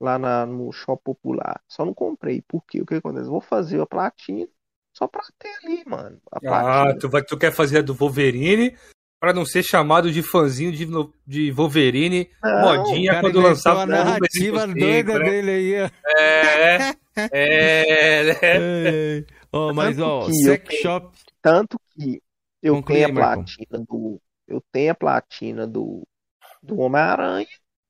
lá 0.00 0.18
na- 0.18 0.46
no 0.46 0.72
Shop 0.72 1.02
Popular. 1.04 1.62
Só 1.68 1.84
não 1.86 1.94
comprei. 1.94 2.42
Por 2.42 2.64
quê? 2.66 2.82
O 2.82 2.86
que 2.86 2.96
acontece? 2.96 3.26
Eu 3.28 3.32
vou 3.32 3.40
fazer 3.40 3.80
a 3.80 3.86
platina 3.86 4.48
só 4.92 5.06
pra 5.08 5.22
ter 5.38 5.50
ali, 5.64 5.82
mano. 5.86 6.18
A 6.30 6.88
Ah, 6.90 6.94
tu, 6.98 7.08
vai, 7.08 7.22
tu 7.22 7.36
quer 7.36 7.52
fazer 7.52 7.78
a 7.78 7.82
do 7.82 7.94
Wolverine 7.94 8.76
pra 9.20 9.32
não 9.32 9.44
ser 9.46 9.62
chamado 9.62 10.10
de 10.10 10.22
fãzinho 10.22 10.72
de, 10.72 10.86
de 11.26 11.50
Wolverine 11.52 12.28
Não, 12.42 12.76
modinha 12.76 13.20
quando 13.20 13.40
lançar 13.40 13.76
a 13.76 13.86
narrativa 13.86 14.66
doida 14.66 15.18
né? 15.18 15.24
dele 15.30 15.50
aí, 15.50 15.82
ó. 15.82 15.90
É, 16.20 16.94
é, 17.32 18.24
né? 18.24 18.38
Ei. 18.42 19.26
Ó, 19.52 19.72
mas 19.72 19.98
ó, 19.98 20.26
eu 20.28 20.32
Sex 20.34 20.68
tenho- 20.68 20.82
Shop. 20.82 21.16
Tanto 21.40 21.78
que 21.90 22.20
eu 22.62 22.74
Conclui 22.76 22.98
tenho 22.98 23.10
a 23.10 23.12
platina 23.14 23.84
do. 23.88 24.20
Eu 24.48 24.62
tenho 24.72 24.92
a 24.92 24.94
platina 24.94 25.66
do, 25.66 26.02
do 26.62 26.78
Homem-Aranha 26.80 27.46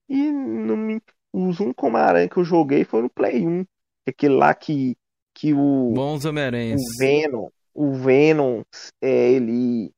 e 0.09 0.31
não 0.31 0.77
me, 0.77 1.01
os 1.33 1.61
únicos 1.61 1.89
Homem-Aranha 1.89 2.29
que 2.29 2.37
eu 2.37 2.45
joguei 2.45 2.85
foi 2.85 3.03
no 3.03 3.11
Play 3.11 3.47
1. 3.47 3.65
Aquele 4.07 4.35
lá 4.35 4.53
que, 4.55 4.97
que 5.43 5.53
o, 5.53 5.91
Bons 5.93 6.25
Homem-Aranhas. 6.25 6.81
o 6.81 6.99
Venom, 6.99 7.49
o 7.75 7.93
Venom, 7.95 8.63
é, 9.01 9.33
ele 9.33 9.91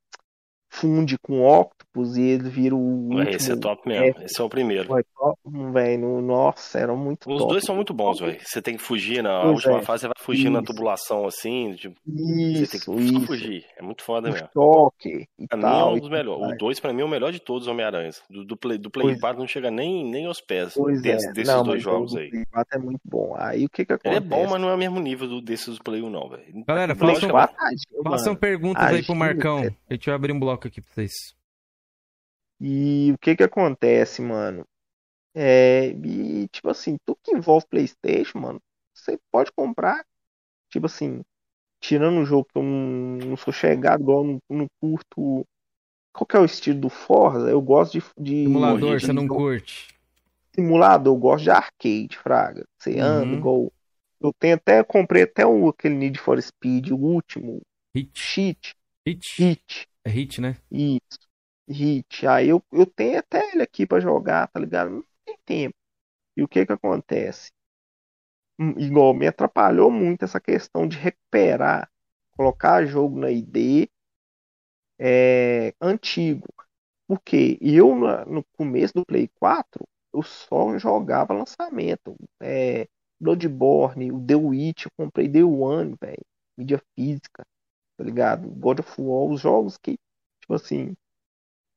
funde 0.70 1.18
com 1.18 1.40
o 1.40 1.44
Octopus 1.94 2.16
e 2.16 2.22
ele 2.22 2.48
vira 2.48 2.74
o 2.74 2.78
último. 2.78 3.22
Esse 3.22 3.52
é 3.52 3.56
top 3.56 3.88
mesmo. 3.88 4.22
Esse 4.22 4.40
é 4.40 4.44
o 4.44 4.48
primeiro. 4.48 4.86
Foi 4.86 5.02
top, 5.16 5.38
velho. 5.72 6.20
Nossa, 6.20 6.78
era 6.78 6.94
muito 6.94 7.30
Os 7.30 7.38
top. 7.38 7.52
dois 7.52 7.64
são 7.64 7.74
muito 7.76 7.94
bons, 7.94 8.18
velho. 8.20 8.38
Você 8.40 8.60
tem 8.60 8.76
que 8.76 8.82
fugir 8.82 9.22
na 9.22 9.42
Pois 9.42 9.54
última 9.56 9.78
é. 9.78 9.82
fase, 9.82 10.02
você 10.02 10.06
vai 10.08 10.16
fugir 10.18 10.50
na 10.50 10.60
Isso. 10.60 10.66
tubulação 10.72 11.24
assim. 11.26 11.72
Tipo, 11.74 11.96
você 12.04 12.12
tem 12.14 12.62
Isso, 12.62 12.84
que 12.84 13.00
isso. 13.00 13.26
fugir. 13.26 13.64
É 13.78 13.82
muito 13.82 14.02
foda 14.02 14.28
O 14.28 14.32
mesmo. 14.32 14.48
choque 14.52 15.26
e 15.38 15.46
Pra 15.46 15.56
mim 15.58 15.64
é 15.64 15.84
um 15.84 15.98
dos 15.98 16.10
melhores. 16.10 16.54
O. 16.54 16.56
2 16.58 16.80
pra 16.80 16.92
mim 16.92 17.02
é 17.02 17.04
o 17.04 17.08
melhor 17.08 17.32
de 17.32 17.40
todos 17.40 17.62
os 17.66 17.68
Homem-Aranhas. 17.72 18.22
Do, 18.28 18.44
do 18.44 18.56
Play, 18.56 18.78
do 18.78 18.90
Play 18.90 19.06
Pois- 19.08 19.20
4 19.20 19.38
não 19.40 19.46
chega 19.46 19.70
nem, 19.70 20.04
nem 20.04 20.26
aos 20.26 20.40
pés 20.40 20.74
Pois 20.74 21.00
desse- 21.02 21.28
é. 21.28 21.32
desses 21.32 21.54
Não, 21.54 21.62
dois 21.62 21.80
o 21.80 21.84
jogos 21.84 22.16
aí. 22.16 22.30
Play 22.30 22.44
4 22.52 22.78
é 22.78 22.82
muito 22.82 23.00
bom. 23.04 23.34
Aí 23.38 23.64
o 23.64 23.68
que 23.68 23.84
que 23.84 23.92
Ele 23.92 23.96
acontece? 23.96 24.16
é 24.16 24.20
bom, 24.20 24.48
mas 24.50 24.60
não 24.60 24.68
é 24.68 24.74
o 24.74 24.78
mesmo 24.78 25.00
nível 25.00 25.28
do, 25.28 25.40
desses 25.40 25.76
do 25.78 25.84
Play 25.84 26.02
1, 26.02 26.10
não, 26.10 26.28
velho. 26.28 26.64
Galera, 26.66 26.94
façam, 26.94 27.28
4, 27.30 27.56
tadinho, 27.56 28.02
façam 28.04 28.34
perguntas 28.34 28.82
aí 28.84 29.02
pro 29.04 29.14
Marcão. 29.14 29.62
Deixa 29.88 30.10
eu 30.10 30.14
abrir 30.14 30.32
um 30.32 30.40
bloco 30.40 30.66
aqui 30.66 30.80
pra 30.80 30.90
vocês. 30.92 31.12
E 32.60 33.12
o 33.12 33.18
que 33.18 33.36
que 33.36 33.42
acontece, 33.44 34.22
mano? 34.22 34.64
É, 35.34 35.88
e 35.90 36.48
tipo 36.48 36.70
assim, 36.70 36.96
tudo 37.06 37.18
que 37.24 37.32
envolve 37.36 37.66
PlayStation, 37.68 38.38
mano, 38.40 38.60
você 38.94 39.18
pode 39.32 39.52
comprar. 39.52 40.04
Tipo 40.70 40.86
assim, 40.86 41.22
tirando 41.80 42.20
o 42.20 42.26
jogo 42.26 42.46
que 42.52 42.58
eu 42.58 42.62
não, 42.64 43.18
não 43.30 43.36
sou 43.38 43.52
chegado, 43.52 44.02
igual 44.02 44.24
eu 44.26 44.40
não, 44.50 44.58
não 44.58 44.66
curto. 44.80 45.46
Qual 46.14 46.26
que 46.26 46.36
é 46.36 46.40
o 46.40 46.44
estilo 46.46 46.80
do 46.80 46.90
Forza? 46.90 47.50
Eu 47.50 47.62
gosto 47.62 48.00
de, 48.00 48.04
de 48.18 48.46
Simulador, 48.46 48.96
de 48.96 49.06
você 49.06 49.12
não 49.12 49.28
jogo- 49.28 49.42
curte. 49.42 49.88
simulador, 50.54 51.12
eu 51.14 51.18
gosto 51.18 51.44
de 51.44 51.50
arcade, 51.50 52.18
fraga. 52.18 52.64
Você 52.78 52.98
anda 52.98 53.34
Uhum. 53.34 53.36
igual. 53.36 53.72
Eu 54.20 54.32
tenho 54.38 54.56
até, 54.56 54.82
comprei 54.84 55.22
até 55.24 55.46
o, 55.46 55.68
aquele 55.68 55.94
Need 55.94 56.18
for 56.18 56.40
Speed, 56.40 56.90
o 56.90 56.96
último, 56.96 57.60
Hit. 57.94 58.12
Cheat, 58.14 58.74
Hit. 59.06 59.26
Hit. 59.38 59.88
É 60.04 60.10
hit, 60.10 60.40
né? 60.40 60.56
Isso. 60.70 61.18
Hit. 61.68 62.26
Aí 62.26 62.48
eu, 62.48 62.62
eu 62.72 62.86
tenho 62.86 63.18
até 63.18 63.50
ele 63.52 63.62
aqui 63.62 63.86
pra 63.86 64.00
jogar, 64.00 64.48
tá 64.48 64.58
ligado? 64.60 64.90
Não 64.90 65.04
tem 65.24 65.38
tempo. 65.44 65.76
E 66.36 66.42
o 66.44 66.48
que 66.48 66.66
que 66.66 66.72
acontece? 66.72 67.52
Hum, 68.58 68.74
Igual, 68.78 69.14
me 69.14 69.26
atrapalhou 69.26 69.90
muito 69.90 70.24
essa 70.24 70.40
questão 70.40 70.86
de 70.86 70.96
recuperar, 70.96 71.90
colocar 72.36 72.84
jogo 72.86 73.18
na 73.18 73.30
ID 73.30 73.88
é, 75.00 75.74
antigo. 75.80 76.46
Porque 77.08 77.58
eu, 77.60 77.94
no 78.26 78.44
começo 78.58 78.94
do 78.94 79.06
Play 79.06 79.28
4, 79.40 79.84
eu 80.14 80.22
só 80.22 80.78
jogava 80.78 81.34
lançamento. 81.34 82.16
É, 82.42 82.88
Bloodborne, 83.20 84.12
o 84.12 84.24
The 84.26 84.36
Witch, 84.36 84.86
eu 84.86 84.92
comprei 84.98 85.30
The 85.30 85.44
One, 85.44 85.96
velho. 86.00 86.24
Mídia 86.58 86.82
física, 86.96 87.44
tá 87.98 88.04
ligado? 88.04 88.48
God 88.50 88.80
of 88.80 89.00
War, 89.00 89.30
os 89.32 89.40
jogos 89.40 89.76
que, 89.78 89.92
tipo 90.40 90.54
assim, 90.54 90.94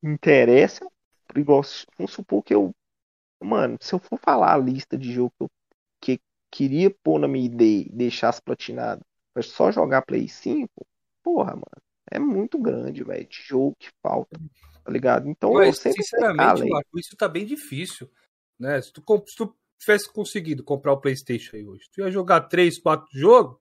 interessam. 0.04 0.92
Igual, 1.36 1.62
vamos 1.98 2.12
supor 2.14 2.44
que 2.44 2.54
eu. 2.54 2.72
Mano, 3.44 3.78
se 3.82 3.94
eu 3.94 4.00
for 4.00 4.18
falar 4.20 4.54
a 4.54 4.58
lista 4.58 4.98
de 4.98 5.12
jogo 5.14 5.32
que 5.38 5.44
eu 5.44 5.50
que 6.00 6.20
queria 6.52 6.90
pôr 7.04 7.20
na 7.20 7.28
minha 7.28 7.46
ideia 7.46 7.86
e 7.88 7.92
deixasse 7.92 8.42
platinado, 8.42 9.02
mas 9.36 9.48
só 9.48 9.72
jogar 9.72 10.02
Play 10.04 10.28
5, 10.28 10.70
porra, 11.24 11.52
mano, 11.52 11.84
é 12.10 12.18
muito 12.20 12.58
grande, 12.58 13.04
velho, 13.04 13.28
de 13.28 13.42
jogo 13.44 13.76
que 13.78 13.90
falta, 14.02 14.40
tá 14.84 14.92
ligado? 14.92 15.28
Então 15.30 15.52
eu 15.54 15.68
Mas, 15.68 15.78
sempre 15.78 16.02
sinceramente. 16.04 16.70
Marco, 16.70 16.98
isso 16.98 17.16
tá 17.18 17.28
bem 17.28 17.46
difícil. 17.46 18.10
Né? 18.58 18.82
Se, 18.82 18.92
tu, 18.94 19.04
se 19.28 19.36
tu 19.36 19.56
tivesse 19.78 20.12
conseguido 20.12 20.64
comprar 20.64 20.94
o 20.94 21.02
PlayStation 21.02 21.58
aí 21.58 21.68
hoje, 21.68 21.88
tu 21.92 22.02
ia 22.02 22.10
jogar 22.10 22.42
3, 22.42 22.80
4 22.80 23.08
jogos, 23.12 23.60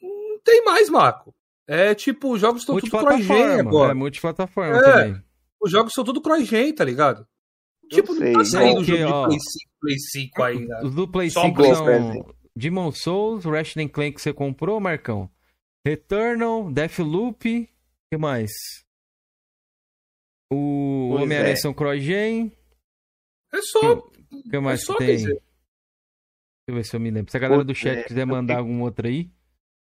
não 0.00 0.40
tem 0.42 0.64
mais, 0.64 0.88
Marco. 0.88 1.34
É 1.66 1.94
tipo, 1.94 2.32
os 2.32 2.40
jogos 2.40 2.62
estão 2.62 2.76
tudo 2.80 2.90
cross-gen 2.90 3.26
Multiplataforma. 3.28 3.68
agora. 3.68 3.90
É, 3.92 3.94
multiplataforma 3.94 4.76
É. 4.78 4.82
também. 4.82 5.24
Os 5.62 5.70
jogos 5.70 5.92
são 5.94 6.02
tudo 6.04 6.20
cross-gen, 6.20 6.74
tá 6.74 6.84
ligado? 6.84 7.26
Tipo, 7.90 8.14
não 8.14 8.32
tá 8.32 8.44
saindo 8.44 8.76
porque, 8.76 8.96
jogo 8.96 9.28
de 9.28 9.36
Play 9.36 9.38
5, 9.38 9.70
Play 9.80 9.98
5 9.98 10.42
ainda. 10.42 10.84
Os 10.86 10.94
do 10.94 11.06
Play 11.08 11.30
Só 11.30 11.42
5 11.42 11.54
Play, 11.56 11.74
são. 11.74 12.34
Demon 12.56 12.90
Souls, 12.92 13.44
Ratchet 13.44 13.88
Clank 13.88 14.14
que 14.16 14.20
você 14.22 14.32
comprou, 14.32 14.80
Marcão. 14.80 15.30
Returnal, 15.86 16.70
Deathloop, 16.72 17.48
o 17.62 17.68
que 18.10 18.18
mais? 18.18 18.50
O 20.52 21.10
Homem-Aranha 21.14 21.52
é. 21.52 21.56
são 21.56 21.72
cross-gen. 21.72 22.52
É 23.52 23.60
só. 23.62 23.98
O 23.98 24.42
que 24.50 24.58
mais 24.58 24.82
é 24.82 24.84
só 24.84 24.92
que 24.94 25.06
tem? 25.06 25.16
dizer. 25.16 25.32
Deixa 25.34 25.42
eu 26.68 26.74
ver 26.74 26.84
se 26.84 26.96
eu 26.96 27.00
me 27.00 27.10
lembro. 27.10 27.30
Se 27.30 27.36
a 27.36 27.40
galera 27.40 27.64
do 27.64 27.74
chat 27.74 27.98
é, 27.98 28.02
quiser 28.04 28.22
eu 28.22 28.26
mandar 28.26 28.58
algum 28.58 28.80
outro 28.82 29.06
aí. 29.06 29.30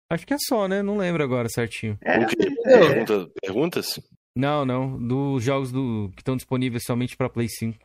Acho 0.10 0.26
que 0.26 0.34
é 0.34 0.38
só, 0.40 0.68
né? 0.68 0.82
Não 0.82 0.98
lembro 0.98 1.24
agora 1.24 1.50
certinho. 1.50 1.98
É, 2.02 2.20
O 2.20 2.22
é, 2.24 2.80
Pergunta- 2.80 3.32
perguntas? 3.42 4.00
Não, 4.38 4.66
não. 4.66 4.98
Dos 5.08 5.44
jogos 5.44 5.72
do... 5.72 6.12
que 6.16 6.22
estão 6.22 6.36
disponíveis 6.36 6.84
somente 6.86 7.18
pra 7.18 7.30
Play 7.30 7.48
5. 7.50 7.78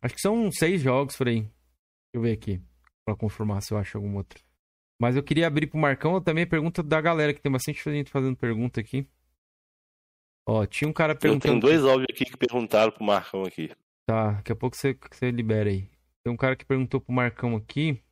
Acho 0.00 0.14
que 0.14 0.20
são 0.20 0.50
seis 0.50 0.80
jogos 0.80 1.16
por 1.16 1.28
aí. 1.28 1.40
Deixa 1.42 1.52
eu 2.14 2.22
ver 2.22 2.32
aqui. 2.32 2.62
Pra 3.04 3.16
confirmar 3.16 3.60
se 3.62 3.72
eu 3.72 3.78
acho 3.78 3.98
algum 3.98 4.16
outro. 4.16 4.42
Mas 5.00 5.16
eu 5.16 5.22
queria 5.22 5.46
abrir 5.46 5.66
pro 5.66 5.78
Marcão 5.78 6.20
também 6.22 6.44
a 6.44 6.48
pergunta 6.48 6.82
da 6.82 7.00
galera, 7.00 7.32
que 7.34 7.40
tem 7.40 7.52
bastante 7.52 7.82
gente 7.90 8.10
fazendo 8.10 8.36
pergunta 8.36 8.80
aqui. 8.80 9.06
Ó, 10.48 10.64
tinha 10.66 10.88
um 10.88 10.92
cara 10.92 11.12
Eu 11.12 11.18
tenho 11.18 11.38
perguntando. 11.38 11.60
dois 11.60 11.84
áudios 11.84 12.06
aqui 12.10 12.24
que 12.24 12.36
perguntaram 12.36 12.90
pro 12.90 13.04
Marcão 13.04 13.44
aqui. 13.44 13.70
Tá, 14.06 14.32
daqui 14.32 14.52
a 14.52 14.56
pouco 14.56 14.76
você, 14.76 14.98
você 15.12 15.30
libera 15.30 15.68
aí. 15.68 15.90
Tem 16.24 16.32
um 16.32 16.36
cara 16.36 16.56
que 16.56 16.64
perguntou 16.64 17.00
pro 17.00 17.12
Marcão 17.12 17.54
aqui. 17.54 18.02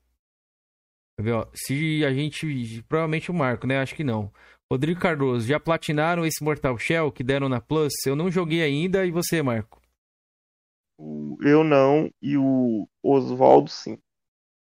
Quer 1.19 1.25
ver, 1.25 1.33
ó, 1.33 1.51
se 1.55 2.05
a 2.05 2.13
gente. 2.13 2.83
Provavelmente 2.83 3.31
o 3.31 3.35
Marco, 3.35 3.67
né? 3.67 3.79
Acho 3.79 3.95
que 3.95 4.05
não. 4.05 4.33
Rodrigo 4.71 5.01
Cardoso, 5.01 5.47
já 5.47 5.61
platinaram 5.61 6.27
esse 6.27 6.43
Mortal 6.43 6.77
Shell 6.77 7.13
que 7.13 7.23
deram 7.23 7.49
na 7.49 7.61
Plus? 7.61 7.93
Eu 8.05 8.17
não 8.17 8.31
joguei 8.31 8.63
ainda. 8.63 9.07
E 9.07 9.11
você, 9.11 9.43
Marco? 9.43 9.81
eu 11.43 11.63
não, 11.63 12.11
e 12.23 12.37
o 12.39 12.89
Oswaldo 13.03 13.71
sim. 13.71 13.99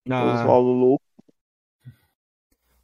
Ah, 0.09 0.35
Oswaldo 0.35 0.69
louco. 0.69 1.05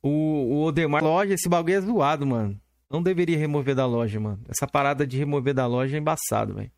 o, 0.03 0.09
o 0.09 0.65
Odemar. 0.65 1.03
Loja, 1.03 1.35
esse 1.35 1.49
bagulho 1.49 1.75
é 1.75 1.81
zoado, 1.81 2.27
mano. 2.27 2.61
Não 2.91 3.03
deveria 3.03 3.37
remover 3.37 3.75
da 3.75 3.85
loja, 3.85 4.19
mano. 4.21 4.43
Essa 4.49 4.67
parada 4.67 5.07
de 5.07 5.19
remover 5.19 5.53
da 5.53 5.67
loja 5.67 5.97
é 5.97 6.01
embaçado, 6.01 6.55
velho. 6.55 6.71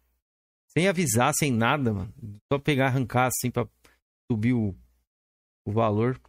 Sem 0.69 0.89
avisar, 0.89 1.33
sem 1.35 1.53
nada, 1.53 1.93
mano. 1.93 2.13
Só 2.53 2.59
pegar, 2.59 2.87
arrancar 2.87 3.27
assim 3.27 3.51
pra 3.51 3.69
subir 4.31 4.55
o, 4.55 4.75
o 5.67 5.73
valor. 5.73 6.21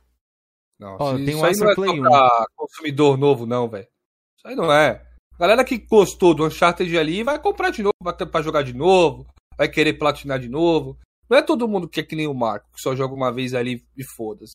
Não, 0.79 0.95
Ó, 0.99 1.15
isso 1.15 1.25
tem 1.25 1.35
um 1.35 1.43
aí 1.43 1.55
não 1.57 1.69
é 1.69 1.75
Play 1.75 1.97
só 1.97 2.09
pra 2.09 2.45
consumidor 2.55 3.17
novo, 3.17 3.45
não, 3.45 3.67
velho. 3.67 3.87
Isso 4.37 4.47
aí 4.47 4.55
não 4.55 4.71
é. 4.71 5.05
Galera 5.37 5.63
que 5.63 5.77
gostou 5.77 6.33
do 6.33 6.45
Uncharted 6.45 6.97
ali 6.97 7.23
vai 7.23 7.39
comprar 7.39 7.69
de 7.69 7.83
novo, 7.83 7.95
vai 8.01 8.15
ter 8.15 8.25
pra 8.25 8.41
jogar 8.41 8.63
de 8.63 8.73
novo, 8.73 9.27
vai 9.57 9.67
querer 9.67 9.93
platinar 9.93 10.39
de 10.39 10.47
novo. 10.49 10.97
Não 11.29 11.37
é 11.37 11.41
todo 11.41 11.67
mundo 11.67 11.87
que 11.87 11.99
é 11.99 12.03
que 12.03 12.15
nem 12.15 12.27
o 12.27 12.33
Marco, 12.33 12.71
que 12.73 12.81
só 12.81 12.95
joga 12.95 13.13
uma 13.13 13.31
vez 13.31 13.53
ali 13.53 13.85
e 13.95 14.03
foda-se. 14.03 14.53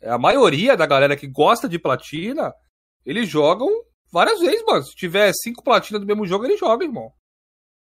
É, 0.00 0.10
a 0.10 0.18
maioria 0.18 0.76
da 0.76 0.86
galera 0.86 1.16
que 1.16 1.26
gosta 1.26 1.68
de 1.68 1.78
platina, 1.78 2.54
eles 3.04 3.28
jogam 3.28 3.68
várias 4.10 4.40
vezes, 4.40 4.64
mano. 4.64 4.82
Se 4.82 4.94
tiver 4.94 5.32
cinco 5.34 5.62
platinas 5.62 6.00
do 6.00 6.06
mesmo 6.06 6.26
jogo, 6.26 6.44
ele 6.44 6.56
joga, 6.56 6.84
irmão. 6.84 7.12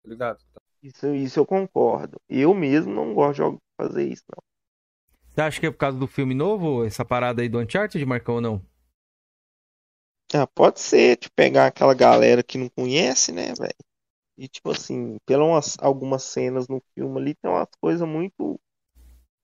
Tá 0.02 0.10
ligado? 0.10 0.38
Isso, 0.82 1.14
isso 1.14 1.40
eu 1.40 1.46
concordo. 1.46 2.20
Eu 2.28 2.54
mesmo 2.54 2.92
não 2.92 3.14
gosto 3.14 3.52
de 3.52 3.58
fazer 3.76 4.08
isso, 4.08 4.22
não. 4.28 4.42
Você 5.34 5.40
acha 5.40 5.58
que 5.60 5.66
é 5.66 5.70
por 5.72 5.78
causa 5.78 5.98
do 5.98 6.06
filme 6.06 6.32
novo, 6.32 6.84
essa 6.84 7.04
parada 7.04 7.42
aí 7.42 7.48
do 7.48 7.58
Uncharted, 7.58 8.06
Marcão, 8.06 8.36
ou 8.36 8.40
não? 8.40 8.62
Ah, 10.32 10.46
pode 10.46 10.78
ser, 10.78 11.18
de 11.18 11.28
pegar 11.28 11.66
aquela 11.66 11.92
galera 11.92 12.40
que 12.40 12.56
não 12.56 12.68
conhece, 12.68 13.32
né, 13.32 13.52
velho? 13.58 13.74
E 14.38 14.46
tipo 14.46 14.70
assim, 14.70 15.16
pelas 15.26 15.76
algumas 15.80 16.22
cenas 16.22 16.68
no 16.68 16.80
filme 16.94 17.20
ali, 17.20 17.34
tem 17.34 17.50
umas 17.50 17.68
coisas 17.80 18.06
muito 18.06 18.60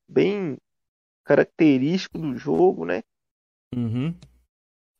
bem 0.09 0.57
características 1.25 2.23
do 2.23 2.37
jogo, 2.39 2.85
né? 2.85 3.03
Uhum. 3.75 4.15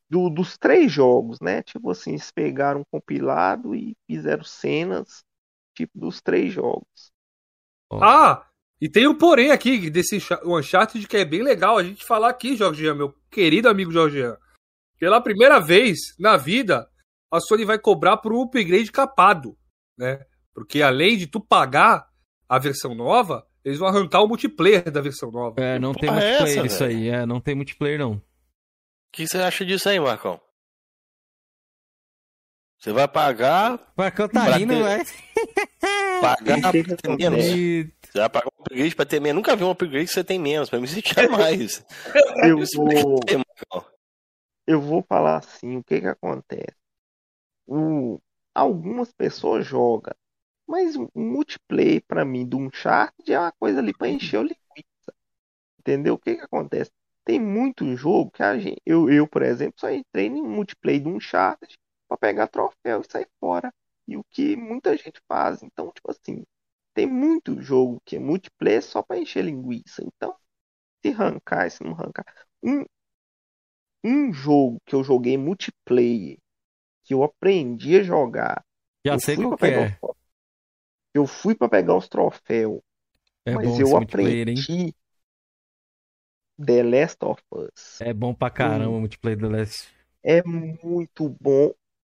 Do, 0.09 0.29
dos 0.29 0.59
três 0.59 0.91
jogos, 0.91 1.39
né? 1.41 1.63
Tipo 1.63 1.93
assim, 1.93 2.11
eles 2.11 2.33
pegaram 2.33 2.81
um 2.81 2.85
compilado 2.91 3.77
e 3.77 3.97
fizeram 4.09 4.43
cenas, 4.43 5.25
tipo, 5.73 5.97
dos 5.97 6.21
três 6.21 6.53
jogos. 6.53 7.13
Ah, 7.93 8.50
e 8.81 8.89
tem 8.89 9.07
um 9.07 9.17
porém 9.17 9.51
aqui 9.51 9.91
desse 9.91 10.19
Uncharted 10.45 11.07
que 11.07 11.17
é 11.17 11.25
bem 11.25 11.43
legal 11.43 11.77
a 11.79 11.83
gente 11.85 12.05
falar 12.05 12.31
aqui, 12.31 12.57
Jorge, 12.57 12.93
meu 12.95 13.13
querido 13.31 13.69
amigo 13.69 13.93
Jorge. 13.93 14.23
Pela 14.99 15.21
primeira 15.21 15.59
vez 15.61 15.99
na 16.19 16.37
vida, 16.37 16.89
a 17.31 17.41
Sony 17.41 17.65
vai 17.65 17.79
cobrar 17.79 18.17
por 18.19 18.33
um 18.33 18.43
upgrade 18.43 18.91
capado, 18.93 19.57
né? 19.99 20.25
Porque 20.55 20.83
além 20.83 21.17
de 21.17 21.27
tu 21.27 21.41
pagar 21.41 22.07
a 22.49 22.59
versão 22.59 22.95
nova, 22.95 23.47
eles 23.65 23.79
vão 23.79 23.89
arrancar 23.89 24.21
o 24.23 24.29
multiplayer 24.29 24.91
da 24.91 25.01
versão 25.01 25.31
nova. 25.31 25.61
É, 25.63 25.79
não 25.79 25.93
tem 25.95 26.09
porra 26.09 26.23
é 26.23 26.29
multiplayer 26.41 26.59
essa, 26.59 26.67
isso 26.67 26.85
velho? 26.85 26.99
aí. 26.99 27.09
É, 27.09 27.27
não 27.27 27.41
tem 27.41 27.55
multiplayer, 27.55 27.99
não. 27.99 28.13
O 28.15 28.23
que 29.13 29.27
você 29.27 29.39
acha 29.39 29.65
disso 29.65 29.89
aí, 29.89 29.99
Marcão? 30.01 30.41
Você 32.79 32.93
vai 32.93 33.07
pagar, 33.07 33.79
Marcão 33.97 34.27
tá 34.29 34.57
rindo, 34.57 34.73
ter- 34.75 35.07
pagar 36.21 36.59
E 36.59 36.61
o 36.67 36.73
que 36.73 36.83
que 36.85 36.97
pra 36.97 36.97
ter 36.97 37.09
menos. 37.31 37.45
acontece? 37.45 37.95
Você 38.11 38.19
vai 38.19 38.29
pagar 38.31 38.50
upgrade 38.61 38.95
pra 38.95 39.07
ter 39.07 39.21
menos. 39.21 39.37
Nunca 39.37 39.57
vi 39.57 39.65
um 39.65 39.71
upgrade 39.71 40.07
que 40.07 40.13
você 40.13 40.25
tem 40.25 40.39
menos. 40.39 40.69
Pra 40.69 40.81
mim 40.81 40.87
você 40.87 41.03
tinha 41.03 41.29
mais. 41.29 41.85
Eu 42.45 42.59
vou, 42.75 43.21
Marcão. 43.27 43.93
eu 44.67 44.81
vou 44.81 45.03
falar 45.03 45.39
assim, 45.39 45.77
o 45.77 45.85
que 45.85 46.01
que 46.01 46.07
acontece? 46.07 46.77
O, 47.67 48.21
algumas 48.55 49.13
pessoas 49.13 49.67
jogam, 49.67 50.15
mas 50.67 50.97
o 50.97 51.09
multiplayer 51.15 52.03
pra 52.07 52.25
mim 52.25 52.47
do 52.47 52.59
Uncharted 52.59 53.33
é 53.33 53.39
uma 53.39 53.53
coisa 53.53 53.81
ali 53.81 53.93
pra 53.93 54.09
encher 54.09 54.39
o 54.39 54.43
linguiça. 54.43 55.13
Entendeu? 55.79 56.15
O 56.15 56.19
que 56.19 56.37
que 56.37 56.43
acontece? 56.43 56.91
Tem 57.25 57.39
muito 57.39 57.97
jogo 57.97 58.31
que 58.31 58.43
a 58.43 58.59
gente, 58.59 58.81
eu, 58.85 59.11
eu, 59.11 59.27
por 59.27 59.43
exemplo, 59.43 59.75
só 59.79 59.91
entrei 59.91 60.27
em 60.27 60.43
multiplayer 60.43 61.03
do 61.03 61.11
Uncharted 61.11 61.77
pra 62.09 62.17
pegar 62.17 62.49
troféu 62.49 63.01
e 63.01 63.11
sair 63.11 63.29
fora. 63.39 63.73
E 64.09 64.17
o 64.17 64.25
que 64.31 64.57
muita 64.57 64.97
gente 64.97 65.21
faz. 65.29 65.63
Então, 65.63 65.93
tipo 65.93 66.11
assim, 66.11 66.45
tem 67.01 67.07
muito 67.07 67.61
jogo 67.63 67.99
que 68.05 68.17
é 68.17 68.19
multiplayer 68.19 68.83
só 68.83 69.03
pra 69.03 69.19
encher 69.19 69.43
linguiça. 69.45 70.03
Então, 70.05 70.37
se 71.05 71.13
rancar, 71.13 71.71
se 71.71 71.85
não 71.85 71.95
rancar. 71.95 72.27
Um, 72.63 72.85
um 74.05 74.33
jogo 74.33 74.79
que 74.87 74.95
eu 74.95 75.03
joguei 75.05 75.37
multiplayer, 75.39 76.39
que 77.05 77.15
eu 77.15 77.23
aprendi 77.23 77.97
a 77.99 78.03
jogar. 78.03 78.65
Já 79.05 79.15
eu 79.15 79.21
sei 79.21 79.37
fui 79.37 79.45
qual 79.45 79.59
é. 79.63 79.87
os 79.87 79.93
troféus. 79.99 80.17
Eu 81.15 81.27
fui 81.27 81.55
pra 81.55 81.69
pegar 81.69 81.97
os 81.97 82.09
troféus, 82.09 82.81
É 83.45 83.55
mas 83.55 83.65
bom 83.65 83.81
eu 83.81 83.87
esse 83.87 83.97
multiplayer, 83.97 84.49
hein? 84.49 84.55
aprendi 84.55 84.95
The 86.59 86.83
Last 86.85 87.23
of 87.25 87.43
Us. 87.51 88.01
É 88.01 88.13
bom 88.13 88.35
pra 88.35 88.51
caramba 88.51 88.91
Hum. 88.91 88.97
o 88.97 89.01
multiplayer 89.01 89.39
do 89.39 89.49
Last. 89.49 89.89
É 90.23 90.43
muito 90.43 91.29
bom. 91.41 91.73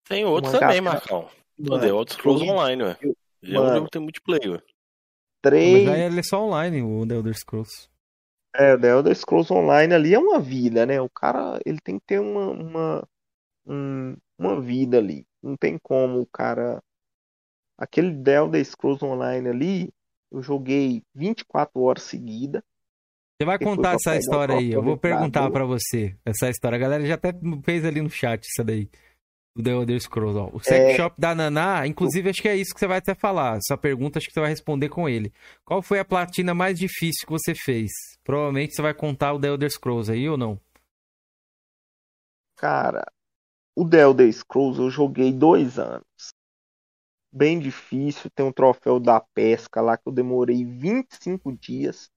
Tem 0.09 0.25
outros 0.25 0.53
também, 0.53 0.81
Marcão. 0.81 1.29
Mano, 1.59 1.81
The 1.81 1.89
Elder 1.89 2.13
Scrolls 2.15 2.43
eu- 2.45 2.55
Online, 2.55 2.83
ué. 2.83 2.97
eu- 3.01 3.17
Já 3.43 3.57
é 3.57 3.61
um 3.61 3.65
mano, 3.65 3.75
jogo 3.75 3.85
que 3.87 3.91
tem 3.93 4.03
multiplayer, 4.03 4.51
ué. 4.53 4.63
Mas 5.45 5.53
três. 5.53 5.89
aí 5.89 6.01
ele 6.03 6.21
é 6.21 6.23
só 6.23 6.45
online, 6.45 6.83
o 6.83 7.07
The 7.07 7.15
Elder 7.15 7.35
Scrolls. 7.35 7.89
É, 8.57 8.75
o 8.75 8.81
The 8.81 8.89
Elder 8.89 9.17
Scrolls 9.17 9.53
Online 9.53 9.95
ali 9.95 10.15
é 10.15 10.19
uma 10.19 10.39
vida, 10.39 10.87
né? 10.87 11.01
O 11.01 11.09
cara, 11.11 11.61
ele 11.67 11.79
tem 11.81 11.99
que 11.99 12.07
ter 12.07 12.21
uma, 12.21 12.51
uma, 12.51 13.09
um- 13.67 14.17
uma 14.39 14.61
vida 14.61 14.99
ali. 14.99 15.27
Não 15.43 15.57
tem 15.57 15.77
como 15.83 16.21
o 16.21 16.27
cara. 16.27 16.83
Aquele 17.77 18.23
The 18.23 18.37
Elder 18.37 18.65
Scrolls 18.65 19.05
Online 19.05 19.49
ali, 19.49 19.93
eu 20.31 20.41
joguei 20.43 21.03
24 21.15 21.81
horas 21.81 22.05
seguidas. 22.05 22.63
Você 23.37 23.45
vai 23.45 23.59
contar 23.59 23.95
essa 23.95 24.17
história 24.17 24.57
aí. 24.57 24.73
Eu 24.73 24.83
vou 24.83 24.97
perguntar 24.97 25.51
pra 25.51 25.65
você 25.65 26.17
essa 26.25 26.49
história. 26.49 26.77
A 26.77 26.79
galera 26.81 27.05
já 27.05 27.15
até 27.15 27.33
fez 27.65 27.85
ali 27.85 28.01
no 28.01 28.09
chat 28.09 28.45
isso 28.45 28.63
daí. 28.63 28.89
O 29.57 29.63
The 29.63 29.71
Elder 29.71 30.01
Scrolls, 30.01 30.37
ó. 30.37 30.51
O 30.53 30.61
Sex 30.61 30.95
É. 30.95 30.97
Shop 30.97 31.15
da 31.19 31.33
Naná, 31.35 31.87
inclusive 31.87 32.29
acho 32.29 32.43
que 32.43 32.49
é 32.49 32.57
isso 32.57 32.75
que 32.75 32.81
você 32.81 32.89
vai 32.89 32.99
até 32.99 33.15
falar. 33.15 33.59
Essa 33.59 33.77
pergunta 33.79 34.19
acho 34.19 34.27
que 34.27 34.33
você 34.35 34.41
vai 34.41 34.51
responder 34.51 34.89
com 34.89 35.09
ele. 35.09 35.33
Qual 35.65 35.81
foi 35.81 36.01
a 36.01 36.05
platina 36.05 36.53
mais 36.53 36.77
difícil 36.79 37.25
que 37.25 37.33
você 37.33 37.55
fez? 37.55 37.91
Provavelmente 38.25 38.75
você 38.75 38.83
vai 38.83 38.93
contar 38.93 39.33
o 39.33 39.41
The 39.41 39.49
Elder 39.49 39.71
Scrolls 39.71 40.11
aí 40.11 40.29
ou 40.29 40.37
não? 40.37 40.61
Cara, 42.57 43.05
o 43.77 43.89
The 43.89 44.01
Elder 44.01 44.33
Scrolls 44.33 44.81
eu 44.81 44.91
joguei 44.91 45.33
dois 45.33 45.79
anos. 45.79 46.05
Bem 47.33 47.59
difícil. 47.59 48.31
Tem 48.31 48.45
um 48.45 48.53
troféu 48.53 48.99
da 48.99 49.21
pesca 49.21 49.81
lá 49.81 49.97
que 49.97 50.09
eu 50.09 50.13
demorei 50.13 50.65
25 50.65 51.53
dias 51.53 52.11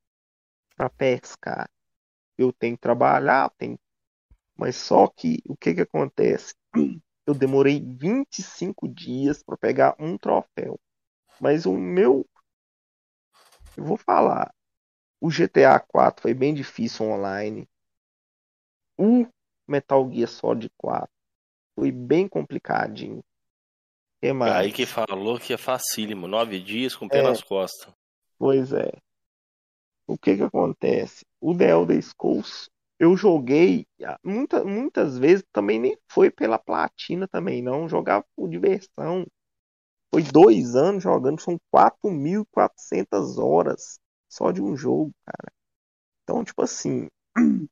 pra 0.75 0.89
pescar. 0.89 1.69
Eu 2.37 2.51
tenho 2.53 2.75
que 2.75 2.81
trabalhar, 2.81 3.51
tenho... 3.57 3.79
mas 4.55 4.75
só 4.75 5.07
que 5.07 5.39
o 5.45 5.55
que 5.55 5.73
que 5.75 5.81
acontece? 5.81 6.55
Eu 7.27 7.33
demorei 7.33 7.81
25 7.81 8.87
dias 8.87 9.43
pra 9.43 9.57
pegar 9.57 9.95
um 9.99 10.17
troféu. 10.17 10.79
Mas 11.41 11.65
o 11.65 11.73
meu, 11.73 12.25
eu 13.75 13.83
vou 13.83 13.97
falar, 13.97 14.49
o 15.19 15.29
GTA 15.29 15.77
4 15.77 16.21
foi 16.21 16.33
bem 16.33 16.53
difícil 16.53 17.05
online. 17.05 17.67
O 18.97 19.27
Metal 19.67 20.09
Gear 20.09 20.29
Solid 20.29 20.71
4 20.77 21.09
foi 21.75 21.91
bem 21.91 22.29
complicadinho. 22.29 23.21
Que 24.21 24.31
mais? 24.31 24.53
Aí 24.53 24.71
que 24.71 24.85
falou 24.85 25.37
que 25.37 25.53
é 25.53 25.57
facílimo. 25.57 26.27
Nove 26.27 26.59
dias 26.61 26.95
com 26.95 27.05
o 27.05 27.09
pé 27.09 27.19
É. 27.19 27.23
nas 27.23 27.43
costas. 27.43 27.93
Pois 28.39 28.71
é. 28.71 28.91
O 30.07 30.17
que 30.17 30.37
que 30.37 30.43
acontece? 30.43 31.25
O 31.41 31.55
The 31.55 31.69
Elder 31.71 32.01
Scrolls 32.01 32.69
eu 32.99 33.15
joguei 33.15 33.85
ah, 34.03 34.19
muita, 34.23 34.63
muitas 34.63 35.17
vezes 35.17 35.43
também 35.51 35.79
nem 35.79 35.97
foi 36.09 36.31
pela 36.31 36.57
platina 36.57 37.27
também 37.27 37.61
não, 37.61 37.87
jogava 37.89 38.25
por 38.35 38.49
diversão. 38.49 39.25
Foi 40.11 40.23
dois 40.23 40.75
anos 40.75 41.03
jogando, 41.03 41.41
são 41.41 41.59
4.400 41.71 43.37
horas 43.37 43.99
só 44.29 44.51
de 44.51 44.61
um 44.61 44.75
jogo, 44.75 45.11
cara. 45.25 45.51
Então, 46.23 46.43
tipo 46.43 46.61
assim, 46.63 47.09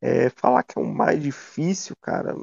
é, 0.00 0.30
falar 0.30 0.62
que 0.62 0.78
é 0.78 0.82
o 0.82 0.86
mais 0.86 1.22
difícil, 1.22 1.96
cara, 2.00 2.34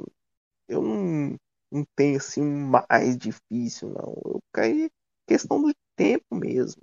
eu 0.68 0.82
não, 0.82 1.36
não 1.70 1.84
tenho 1.96 2.16
assim 2.16 2.42
um 2.42 2.66
mais 2.68 3.16
difícil, 3.16 3.90
não. 3.90 4.14
Eu 4.24 4.40
caí 4.52 4.90
questão 5.26 5.62
do 5.62 5.72
tempo 5.96 6.34
mesmo. 6.34 6.82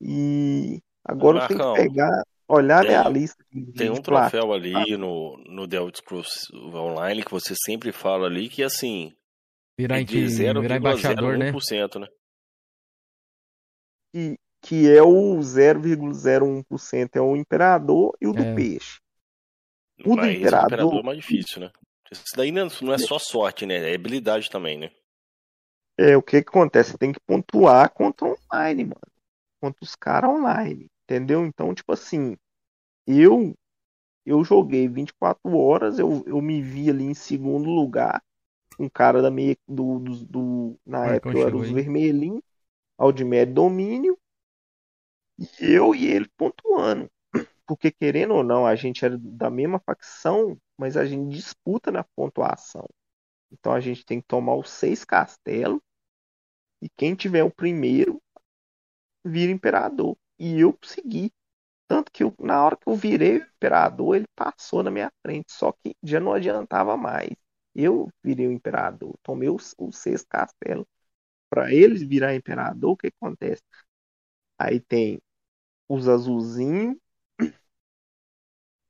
E 0.00 0.80
agora 1.04 1.38
eu 1.38 1.48
tenho 1.48 1.60
que 1.60 1.74
pegar, 1.74 2.24
olhar 2.48 2.80
tem- 2.80 2.90
minha 2.90 3.08
lista 3.08 3.44
de, 3.52 3.72
Tem 3.72 3.90
um 3.90 4.00
troféu 4.00 4.52
ali 4.52 4.96
no, 4.96 5.36
no 5.46 5.68
The 5.68 5.76
Elder 5.76 5.96
Scrolls 5.96 6.46
Online 6.54 7.22
que 7.24 7.30
você 7.30 7.54
sempre 7.54 7.92
fala 7.92 8.26
ali 8.26 8.48
que 8.48 8.62
assim, 8.62 9.12
Virar, 9.78 10.00
é 10.00 10.04
de 10.04 10.18
em- 10.18 10.28
virar 10.60 10.76
embaixador, 10.76 11.36
né? 11.38 11.52
0,01%, 11.52 11.98
né? 12.00 12.08
que, 14.12 14.38
que 14.62 14.90
é 14.90 15.02
o 15.02 15.40
0,01% 15.42 17.16
é 17.16 17.20
o 17.20 17.36
imperador 17.36 18.16
e 18.20 18.26
o 18.26 18.32
do 18.32 18.42
É. 18.42 18.54
peixe. 18.54 18.98
O 20.00 20.10
do 20.10 20.16
Mas 20.16 20.36
imperador- 20.36 20.66
imperador 20.66 21.00
é 21.00 21.02
mais 21.02 21.18
difícil, 21.18 21.60
né? 21.60 21.70
Isso 22.10 22.34
daí 22.36 22.50
não 22.50 22.68
não 22.80 22.94
é 22.94 22.98
só 22.98 23.18
sorte, 23.18 23.66
né? 23.66 23.90
É 23.90 23.94
habilidade 23.94 24.48
também, 24.48 24.78
né? 24.78 24.90
É, 25.98 26.16
o 26.16 26.22
que 26.22 26.42
que 26.42 26.48
acontece? 26.48 26.92
Você 26.92 26.98
tem 26.98 27.12
que 27.12 27.20
pontuar 27.20 27.90
contra 27.90 28.26
online, 28.26 28.84
mano. 28.84 29.00
Contra 29.60 29.84
os 29.84 29.94
caras 29.96 30.30
online, 30.30 30.86
entendeu? 31.08 31.46
Então, 31.46 31.74
tipo 31.74 31.92
assim, 31.92 32.36
eu 33.06 33.54
eu 34.26 34.44
joguei 34.44 34.88
24 34.88 35.56
horas, 35.56 35.98
eu, 35.98 36.22
eu 36.26 36.42
me 36.42 36.62
vi 36.62 36.90
ali 36.90 37.04
em 37.04 37.14
segundo 37.14 37.70
lugar, 37.70 38.22
um 38.78 38.88
cara 38.88 39.22
da 39.22 39.30
minha 39.30 39.56
do, 39.68 39.98
do, 40.00 40.26
do- 40.26 40.80
na 40.86 41.06
Marcão 41.06 41.32
época 41.32 41.38
eu 41.38 41.44
era 41.46 41.56
os 41.56 41.68
aí. 41.68 41.72
vermelhinhos, 41.72 42.42
Aldimédio 42.98 43.54
Domínio, 43.54 44.18
e 45.38 45.48
eu 45.72 45.94
e 45.94 46.06
ele 46.06 46.28
pontuando. 46.36 47.10
Porque 47.66 47.90
querendo 47.92 48.34
ou 48.34 48.44
não, 48.44 48.66
a 48.66 48.76
gente 48.76 49.04
era 49.04 49.18
da 49.18 49.50
mesma 49.50 49.80
facção, 49.80 50.58
mas 50.78 50.96
a 50.96 51.04
gente 51.06 51.30
disputa 51.36 51.92
na 51.92 52.04
pontuação. 52.16 52.86
Então 53.52 53.72
a 53.72 53.80
gente 53.80 54.04
tem 54.06 54.20
que 54.20 54.28
tomar 54.28 54.56
os 54.56 54.70
seis 54.70 55.04
castelos 55.04 55.80
e 56.82 56.88
quem 56.96 57.14
tiver 57.14 57.44
o 57.44 57.50
primeiro 57.52 58.20
vira 59.24 59.52
imperador. 59.52 60.16
E 60.38 60.60
eu 60.60 60.72
consegui. 60.72 61.32
Tanto 61.88 62.12
que 62.12 62.24
eu- 62.24 62.34
na 62.40 62.64
hora 62.64 62.76
que 62.76 62.88
eu 62.88 62.96
virei 62.96 63.38
o 63.38 63.44
imperador, 63.46 64.16
ele 64.16 64.26
passou 64.36 64.82
na 64.82 64.90
minha 64.90 65.12
frente. 65.22 65.52
Só 65.52 65.72
que 65.72 65.94
já 66.04 66.20
não 66.20 66.32
adiantava 66.34 66.96
mais. 66.96 67.30
Eu 67.74 68.08
virei 68.24 68.48
o 68.48 68.52
imperador, 68.52 69.14
tomei 69.22 69.48
os, 69.50 69.74
os 69.78 69.98
seis 69.98 70.24
castelos. 70.24 70.86
Para 71.50 71.72
eles 71.74 72.02
virar 72.02 72.34
imperador, 72.36 72.92
o 72.92 72.96
que 72.98 73.08
acontece? 73.08 73.62
Aí 74.58 74.80
tem 74.80 75.20
os 75.88 76.08
azulzinhos 76.08 76.96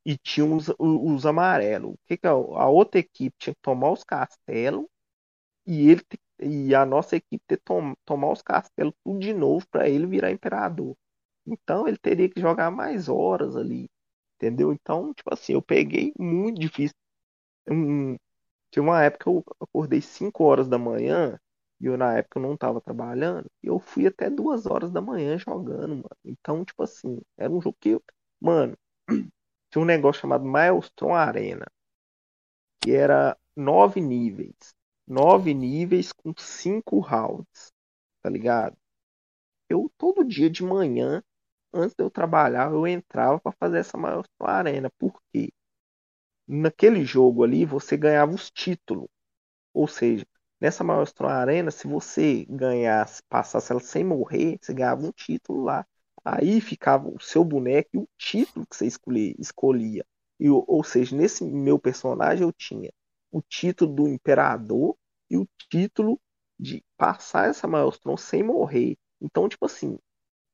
e 0.05 0.17
tinha 0.18 0.47
os, 0.47 0.68
os 0.78 1.27
amarelos. 1.27 1.93
O 1.94 1.99
que 2.07 2.17
que 2.17 2.27
é? 2.27 2.31
a 2.31 2.35
outra 2.68 3.01
equipe 3.01 3.35
tinha 3.39 3.55
que 3.55 3.60
tomar 3.62 3.91
os 3.93 4.05
castelos 4.05 4.86
e 5.67 5.91
ele 5.91 6.02
e 6.41 6.75
a 6.75 6.86
nossa 6.86 7.17
equipe 7.17 7.44
ter 7.49 7.59
tom, 7.65 7.94
tomar 8.05 8.33
os 8.33 8.43
castelos 8.43 8.94
tudo 9.05 9.20
de 9.20 9.35
novo 9.35 9.67
para 9.70 9.89
ele 9.89 10.07
virar 10.07 10.33
imperador. 10.33 10.97
Então 11.52 11.86
ele 11.89 11.99
teria 11.99 12.28
que 12.28 12.41
jogar 12.41 12.70
mais 12.70 13.09
horas 13.09 13.57
ali, 13.57 13.89
entendeu? 14.36 14.73
Então, 14.73 15.12
tipo 15.15 15.33
assim, 15.33 15.55
eu 15.55 15.62
peguei 15.62 16.12
muito 16.18 16.60
difícil. 16.60 16.94
Um, 17.70 18.17
tinha 18.73 18.83
uma 18.83 19.02
época 19.05 19.25
que 19.25 19.31
eu 19.31 19.44
acordei 19.60 20.01
5 20.02 20.44
horas 20.44 20.68
da 20.68 20.78
manhã 20.78 21.39
e 21.81 21.86
eu 21.86 21.97
na 21.99 22.18
época 22.18 22.39
eu 22.39 22.43
não 22.43 22.55
estava 22.55 22.81
trabalhando 22.81 23.47
e 23.62 23.68
eu 23.68 23.78
fui 23.81 24.07
até 24.07 24.31
2 24.31 24.67
horas 24.67 24.91
da 24.93 25.01
manhã 25.02 25.39
jogando, 25.39 25.97
mano. 25.97 26.10
Então, 26.25 26.65
tipo 26.65 26.83
assim, 26.85 27.20
era 27.39 27.52
um 27.52 27.60
jogo 27.62 27.77
que, 27.81 27.91
eu- 27.91 28.05
mano, 28.41 28.77
tinha 29.73 29.83
um 29.83 29.86
negócio 29.86 30.23
chamado 30.23 30.44
Maelstrom 30.47 31.15
Arena, 31.15 31.67
que 32.81 32.93
era 32.93 33.36
nove 33.57 34.01
níveis. 34.01 34.75
Nove 35.07 35.55
níveis 35.55 36.12
com 36.12 36.33
cinco 36.36 36.99
rounds, 37.01 37.73
tá 38.23 38.31
ligado? 38.31 38.77
Eu 39.68 39.91
todo 39.99 40.25
dia 40.25 40.51
de 40.51 40.65
manhã, 40.65 41.23
antes 41.72 41.94
de 41.97 42.02
eu 42.05 42.10
trabalhar, 42.10 42.70
eu 42.72 42.86
entrava 42.86 43.40
para 43.40 43.52
fazer 43.52 43.78
essa 43.78 43.97
Maelstrom 43.98 44.47
Arena. 44.47 44.90
Por 44.98 45.20
quê? 45.32 45.52
Naquele 46.47 47.05
jogo 47.05 47.44
ali, 47.44 47.64
você 47.64 47.97
ganhava 47.97 48.32
os 48.34 48.50
títulos. 48.50 49.08
Ou 49.74 49.88
seja, 49.88 50.26
nessa 50.60 50.84
Maelstrom 50.84 51.28
Arena, 51.28 51.70
se 51.70 51.86
você 51.88 52.47
ganhasse, 52.50 53.22
passasse 53.28 53.72
ela 53.72 53.80
sem 53.80 54.05
morrer, 54.05 54.58
você 54.62 54.74
ganhava 54.74 55.06
um 55.06 55.12
título 55.12 55.64
lá. 55.64 55.86
Aí 56.24 56.60
ficava 56.60 57.08
o 57.08 57.20
seu 57.20 57.44
boneco 57.44 57.90
e 57.94 57.98
o 57.98 58.08
título 58.18 58.66
que 58.66 58.76
você 58.76 58.86
escolhia. 58.86 59.34
escolhia. 59.38 60.06
E, 60.40 60.50
ou 60.50 60.84
seja, 60.84 61.16
nesse 61.16 61.44
meu 61.44 61.78
personagem 61.78 62.44
eu 62.44 62.52
tinha 62.52 62.92
o 63.30 63.42
título 63.42 63.94
do 63.94 64.08
Imperador 64.08 64.97
e 65.30 65.36
o 65.36 65.48
título 65.70 66.20
de 66.58 66.84
passar 66.97 67.48
essa 67.48 67.66
Maelstrom 67.68 68.16
sem 68.16 68.42
morrer. 68.42 68.97
Então, 69.20 69.48
tipo 69.48 69.66
assim, 69.66 69.98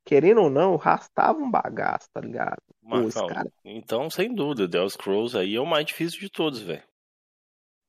querendo 0.04 0.42
ou 0.42 0.50
não, 0.50 0.76
rastava 0.76 1.38
um 1.38 1.50
bagaço, 1.50 2.08
tá 2.12 2.20
ligado? 2.20 2.60
Pô, 2.88 3.10
Marcão, 3.10 3.26
cara 3.26 3.50
então, 3.64 4.08
sem 4.08 4.32
dúvida, 4.34 4.68
The 4.68 4.88
Scrolls 4.88 5.36
aí 5.36 5.56
é 5.56 5.60
o 5.60 5.66
mais 5.66 5.86
difícil 5.86 6.20
de 6.20 6.30
todos, 6.30 6.60
velho. 6.60 6.84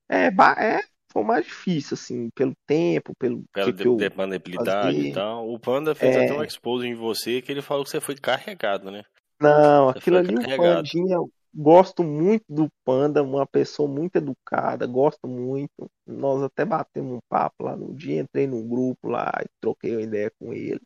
é, 0.09 0.27
é, 0.27 0.81
foi 1.11 1.21
o 1.21 1.25
mais 1.25 1.45
difícil, 1.45 1.95
assim, 1.95 2.29
pelo 2.31 2.53
tempo, 2.67 3.13
pelo 3.17 3.43
Pela 3.53 3.73
que, 3.73 3.89
dependabilidade 3.95 4.97
fazia. 4.97 5.09
e 5.09 5.13
tal. 5.13 5.49
O 5.49 5.59
Panda 5.59 5.95
fez 5.95 6.15
É. 6.15 6.25
até 6.25 6.33
um 6.33 6.43
expose 6.43 6.85
em 6.87 6.93
você 6.95 7.41
que 7.41 7.51
ele 7.51 7.61
falou 7.61 7.83
que 7.83 7.89
você 7.89 8.01
foi 8.01 8.15
carregado, 8.15 8.91
né? 8.91 9.03
Não, 9.39 9.89
Você 9.93 9.99
aquilo 9.99 10.17
ali, 10.17 10.35
o. 10.35 10.41
Pandinha, 10.55 11.15
eu 11.15 11.29
gosto 11.53 12.03
muito 12.03 12.45
do 12.49 12.69
Panda, 12.85 13.21
uma 13.23 13.45
pessoa 13.45 13.87
muito 13.89 14.15
educada, 14.17 14.85
gosto 14.87 15.27
muito. 15.27 15.89
Nós 16.07 16.41
até 16.43 16.65
batemos 16.65 17.17
um 17.17 17.19
papo 17.29 17.63
lá 17.63 17.75
no 17.75 17.93
dia, 17.93 18.21
entrei 18.21 18.47
num 18.47 18.67
grupo 18.67 19.07
lá 19.09 19.31
e 19.41 19.45
troquei 19.61 19.91
uma 19.95 20.01
ideia 20.01 20.31
com 20.39 20.53
ele. 20.53 20.81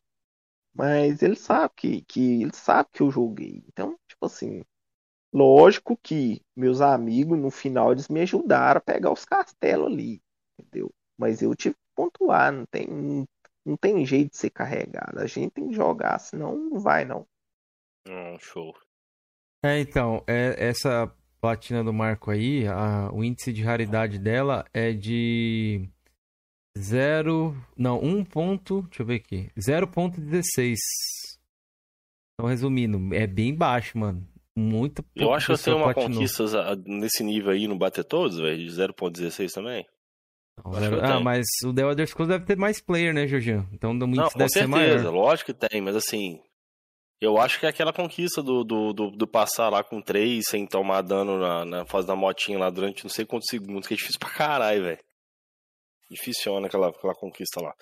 Mas 0.74 1.22
ele 1.22 1.36
sabe 1.36 1.74
que, 1.76 2.02
que 2.04 2.42
ele 2.44 2.54
sabe 2.56 2.90
que 2.94 3.02
eu 3.02 3.12
joguei. 3.12 3.64
Então, 3.68 3.98
tipo 4.08 4.26
assim, 4.26 4.64
lógico 5.34 5.98
que 5.98 6.42
meus 6.56 6.82
amigos 6.82 7.38
no 7.38 7.52
final 7.52 7.92
eles 7.92 8.08
me 8.08 8.22
ajudaram 8.22 8.80
a 8.80 8.82
pegar 8.82 9.12
os 9.12 9.26
castelos 9.26 9.88
ali, 9.92 10.22
entendeu? 10.60 10.92
Mas 11.18 11.42
eu 11.42 11.56
tive 11.56 11.76
que 11.76 11.82
pontuar, 11.96 12.52
não 12.52 12.66
tem, 12.66 12.88
não, 12.88 13.26
não 13.66 13.78
tem 13.78 14.06
jeito 14.06 14.32
de 14.32 14.38
ser 14.38 14.50
carregado. 14.52 15.20
A 15.20 15.28
gente 15.28 15.52
tem 15.52 15.68
que 15.70 15.76
jogar, 15.76 16.20
senão 16.20 16.56
não 16.58 16.80
vai 16.80 17.06
não. 17.06 17.28
Hum, 18.08 18.38
show. 18.40 18.74
É, 19.64 19.80
então, 19.80 20.24
é, 20.26 20.56
essa 20.58 21.14
platina 21.42 21.84
do 21.84 21.92
Marco 21.94 22.32
aí, 22.32 22.66
a- 22.68 23.10
o 23.14 23.24
índice 23.24 23.52
de 23.52 23.62
raridade 23.64 24.18
dela 24.18 24.66
é 24.74 24.94
de 24.94 25.90
0. 26.80 27.56
Não, 27.77 27.99
1 28.01 28.24
ponto. 28.25 28.82
Deixa 28.83 29.01
eu 29.03 29.06
ver 29.06 29.16
aqui. 29.16 29.49
0.16. 29.58 30.75
Então, 32.33 32.49
resumindo, 32.49 33.14
é 33.14 33.27
bem 33.27 33.53
baixo, 33.53 33.98
mano. 33.98 34.25
Muito 34.56 35.06
Eu 35.16 35.33
acho 35.33 35.48
que 35.48 35.51
eu 35.53 35.58
tenho 35.58 35.77
uma 35.77 35.93
conquista 35.93 36.43
nesse 36.85 37.24
nível 37.24 37.51
aí 37.51 37.67
no 37.67 37.77
Bater 37.77 38.03
Todos, 38.03 38.38
velho, 38.38 38.58
de 38.58 38.72
0.16 38.72 39.51
também. 39.53 39.85
Não, 40.64 40.83
eu 40.83 41.06
ah, 41.06 41.19
mas 41.22 41.45
o 41.64 41.74
The 41.74 41.82
Elder 41.82 42.08
Scrolls 42.08 42.30
deve 42.30 42.45
ter 42.45 42.58
mais 42.58 42.82
player, 42.82 43.14
né, 43.14 43.25
Jorginho? 43.27 43.67
Então 43.72 43.91
o 43.91 43.99
com 43.99 44.08
deve 44.08 44.49
ser 44.49 44.67
certeza, 44.67 44.67
maior. 44.67 45.14
lógico 45.14 45.53
que 45.53 45.67
tem, 45.67 45.82
mas 45.82 45.95
assim, 45.95 46.41
eu 47.22 47.38
acho 47.38 47.59
que 47.59 47.66
é 47.66 47.69
aquela 47.69 47.93
conquista 47.93 48.41
do, 48.41 48.64
do, 48.64 48.93
do, 48.93 49.11
do 49.11 49.27
passar 49.27 49.69
lá 49.69 49.83
com 49.83 50.01
3 50.01 50.43
sem 50.45 50.66
tomar 50.66 51.01
dano 51.01 51.40
na, 51.40 51.66
na 51.66 51.85
fase 51.85 52.08
da 52.08 52.16
motinha 52.16 52.59
lá 52.59 52.69
durante 52.69 53.03
não 53.03 53.09
sei 53.09 53.25
quantos 53.25 53.48
segundos, 53.49 53.88
que 53.88 53.93
é 53.93 53.98
difícil 53.98 54.19
pra 54.19 54.30
caralho, 54.30 54.83
velho. 54.83 54.99
Dificiona 56.10 56.68
aquela, 56.68 56.90
aquela 56.90 57.14
conquista 57.14 57.62
lá. 57.62 57.74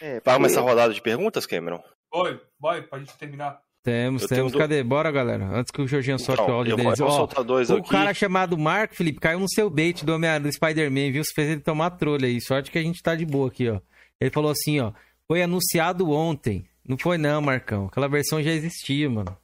É, 0.00 0.20
Vai 0.20 0.34
começar 0.36 0.60
a 0.60 0.62
rodada 0.64 0.92
de 0.92 1.00
perguntas, 1.00 1.46
Cameron? 1.46 1.82
Oi, 2.12 2.40
vai, 2.60 2.82
pra 2.82 2.98
gente 2.98 3.16
terminar. 3.16 3.60
Temos, 3.82 4.22
Eu 4.22 4.28
temos. 4.28 4.52
tenho 4.52 4.62
Cadê? 4.62 4.82
Bora, 4.82 5.10
galera. 5.12 5.46
Antes 5.46 5.70
que 5.70 5.80
o 5.80 5.86
Jorginho 5.86 6.18
solte 6.18 6.42
o 6.42 6.44
Então, 6.44 6.54
áudio 6.56 6.72
eu 6.72 6.76
vou, 6.76 6.84
deles. 6.86 6.98
vou 6.98 7.08
Ó, 7.08 7.42
dois 7.42 7.70
o 7.70 7.76
aqui. 7.76 7.88
cara 7.88 8.12
chamado 8.12 8.58
Marco, 8.58 8.94
Felipe, 8.96 9.20
caiu 9.20 9.38
no 9.38 9.48
seu 9.48 9.70
bait 9.70 10.04
do 10.04 10.12
Homem 10.12 10.40
do 10.40 10.52
Spider-Man, 10.52 11.12
viu? 11.12 11.24
Você 11.24 11.32
fez 11.32 11.50
ele 11.50 11.60
tomar 11.60 11.90
trolha 11.92 12.26
aí. 12.26 12.40
Sorte 12.40 12.70
que 12.70 12.78
a 12.78 12.82
gente 12.82 13.00
tá 13.00 13.14
de 13.14 13.24
boa 13.24 13.48
aqui, 13.48 13.68
ó. 13.70 13.80
Ele 14.20 14.30
falou 14.30 14.50
assim, 14.50 14.80
ó. 14.80 14.92
Foi 15.28 15.40
anunciado 15.42 16.10
ontem. 16.10 16.68
Não 16.86 16.98
foi 16.98 17.16
não, 17.16 17.40
Marcão. 17.40 17.86
Aquela 17.86 18.08
versão 18.08 18.42
já 18.42 18.50
existia, 18.50 19.08
mano. 19.08 19.36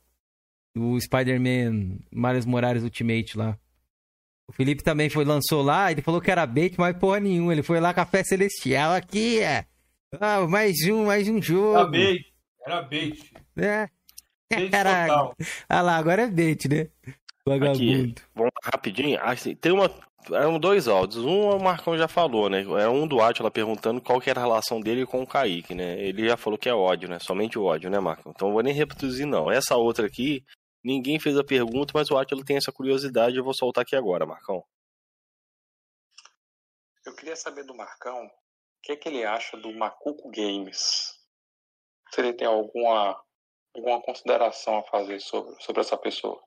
O 0.76 0.98
Spider-Man 1.00 1.98
Miles 2.10 2.44
Morales 2.46 2.82
Ultimate 2.82 3.38
lá. 3.38 3.56
O 4.48 4.52
Felipe 4.52 4.82
também 4.82 5.08
foi, 5.08 5.24
lançou 5.24 5.62
lá, 5.62 5.90
ele 5.90 6.02
falou 6.02 6.20
que 6.20 6.30
era 6.30 6.46
bait, 6.46 6.74
mas 6.78 6.96
porra 6.96 7.20
nenhuma. 7.20 7.52
Ele 7.52 7.62
foi 7.62 7.80
lá 7.80 7.94
com 7.94 8.00
a 8.00 8.06
fé 8.06 8.22
celestial 8.22 8.92
aqui, 8.92 9.40
é. 9.40 9.64
Ah, 10.20 10.46
mais 10.46 10.76
um, 10.88 11.06
mais 11.06 11.28
um 11.28 11.40
jogo. 11.40 11.76
Era 11.76 11.86
bait. 11.86 12.26
Era 12.66 12.82
bait. 12.82 13.32
É. 13.56 13.88
Bait 14.50 14.70
Caraca. 14.70 15.08
total. 15.08 15.36
Ah 15.68 15.80
lá, 15.80 15.96
agora 15.96 16.22
é 16.22 16.26
bait, 16.26 16.68
né? 16.68 16.88
Vagabundo. 17.46 18.14
Vamos 18.34 18.52
lá, 18.62 18.70
rapidinho. 18.74 19.18
Ah, 19.22 19.34
sim, 19.34 19.54
tem 19.54 19.72
uma. 19.72 19.90
Eram 20.30 20.58
dois 20.58 20.86
áudios. 20.86 21.24
Um 21.24 21.50
o 21.50 21.58
Marcão 21.58 21.96
já 21.98 22.06
falou, 22.06 22.48
né? 22.48 22.60
Era 22.60 22.90
um 22.90 23.06
do 23.08 23.20
Atila 23.20 23.50
perguntando 23.50 24.00
qual 24.00 24.20
que 24.20 24.30
era 24.30 24.38
a 24.38 24.44
relação 24.44 24.80
dele 24.80 25.04
com 25.04 25.22
o 25.22 25.26
Kaique, 25.26 25.74
né? 25.74 26.00
Ele 26.00 26.28
já 26.28 26.36
falou 26.36 26.58
que 26.58 26.68
é 26.68 26.74
ódio, 26.74 27.08
né? 27.08 27.18
Somente 27.18 27.58
o 27.58 27.64
ódio, 27.64 27.90
né, 27.90 27.98
Marcão? 27.98 28.32
Então 28.34 28.48
eu 28.48 28.52
vou 28.52 28.62
nem 28.62 28.72
reproduzir, 28.72 29.26
não. 29.26 29.50
Essa 29.50 29.76
outra 29.76 30.06
aqui, 30.06 30.44
ninguém 30.82 31.18
fez 31.18 31.36
a 31.38 31.44
pergunta, 31.44 31.92
mas 31.94 32.10
o 32.10 32.16
Atila 32.16 32.44
tem 32.44 32.56
essa 32.56 32.72
curiosidade. 32.72 33.36
Eu 33.36 33.44
vou 33.44 33.54
soltar 33.54 33.82
aqui 33.82 33.96
agora, 33.96 34.26
Marcão. 34.26 34.64
Eu 37.04 37.14
queria 37.14 37.36
saber 37.36 37.64
do 37.64 37.74
Marcão 37.74 38.26
o 38.26 38.30
que, 38.82 38.92
é 38.92 38.96
que 38.96 39.08
ele 39.08 39.24
acha 39.24 39.56
do 39.56 39.72
Macuco 39.72 40.30
Games. 40.30 41.18
Se 42.10 42.20
ele 42.20 42.32
tem 42.32 42.46
alguma, 42.46 43.20
alguma 43.74 44.00
consideração 44.02 44.78
a 44.78 44.84
fazer 44.84 45.20
sobre, 45.20 45.60
sobre 45.62 45.80
essa 45.80 45.96
pessoa. 45.96 46.42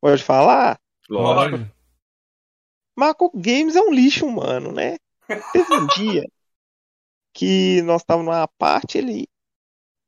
Pode 0.00 0.22
falar? 0.22 0.80
Lógico. 1.08 1.78
Marco 2.96 3.30
Games 3.34 3.76
é 3.76 3.80
um 3.80 3.92
lixo 3.92 4.26
humano, 4.26 4.72
né? 4.72 4.96
Teve 5.52 5.74
um 5.74 5.86
dia 5.86 6.24
que 7.32 7.80
nós 7.82 8.02
estávamos 8.02 8.32
numa 8.32 8.48
parte, 8.48 8.98
ele 8.98 9.28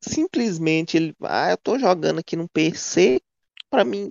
simplesmente 0.00 0.96
ele, 0.96 1.14
ah, 1.22 1.50
eu 1.50 1.56
tô 1.56 1.78
jogando 1.78 2.20
aqui 2.20 2.36
no 2.36 2.48
PC 2.48 3.20
pra 3.68 3.84
mim, 3.84 4.10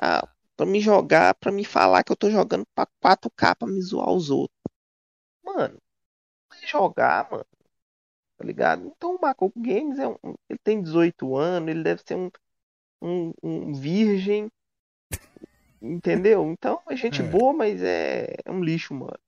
ah, 0.00 0.26
para 0.56 0.66
me 0.66 0.80
jogar, 0.80 1.34
pra 1.34 1.50
me 1.50 1.64
falar 1.64 2.04
que 2.04 2.12
eu 2.12 2.16
tô 2.16 2.30
jogando 2.30 2.66
pra 2.74 2.86
4K 3.00 3.54
pra 3.54 3.68
me 3.68 3.80
zoar 3.80 4.10
os 4.10 4.30
outros. 4.30 4.58
Mano, 5.42 5.78
vai 6.48 6.66
jogar, 6.66 7.30
mano. 7.30 7.46
Tá 8.36 8.44
ligado? 8.44 8.86
Então 8.86 9.16
o 9.16 9.20
Marco 9.20 9.52
Games 9.56 9.98
é 9.98 10.08
um, 10.08 10.16
ele 10.48 10.58
tem 10.62 10.82
18 10.82 11.36
anos, 11.36 11.68
ele 11.68 11.82
deve 11.82 12.02
ser 12.04 12.16
um, 12.16 12.30
um, 13.02 13.32
um 13.42 13.74
virgem 13.74 14.50
Entendeu? 15.82 16.50
Então 16.50 16.80
é 16.88 16.94
gente 16.94 17.22
É. 17.22 17.30
boa, 17.30 17.52
mas 17.54 17.82
é, 17.82 18.34
é 18.44 18.50
um 18.50 18.62
lixo, 18.62 18.92
mano. 18.92 19.18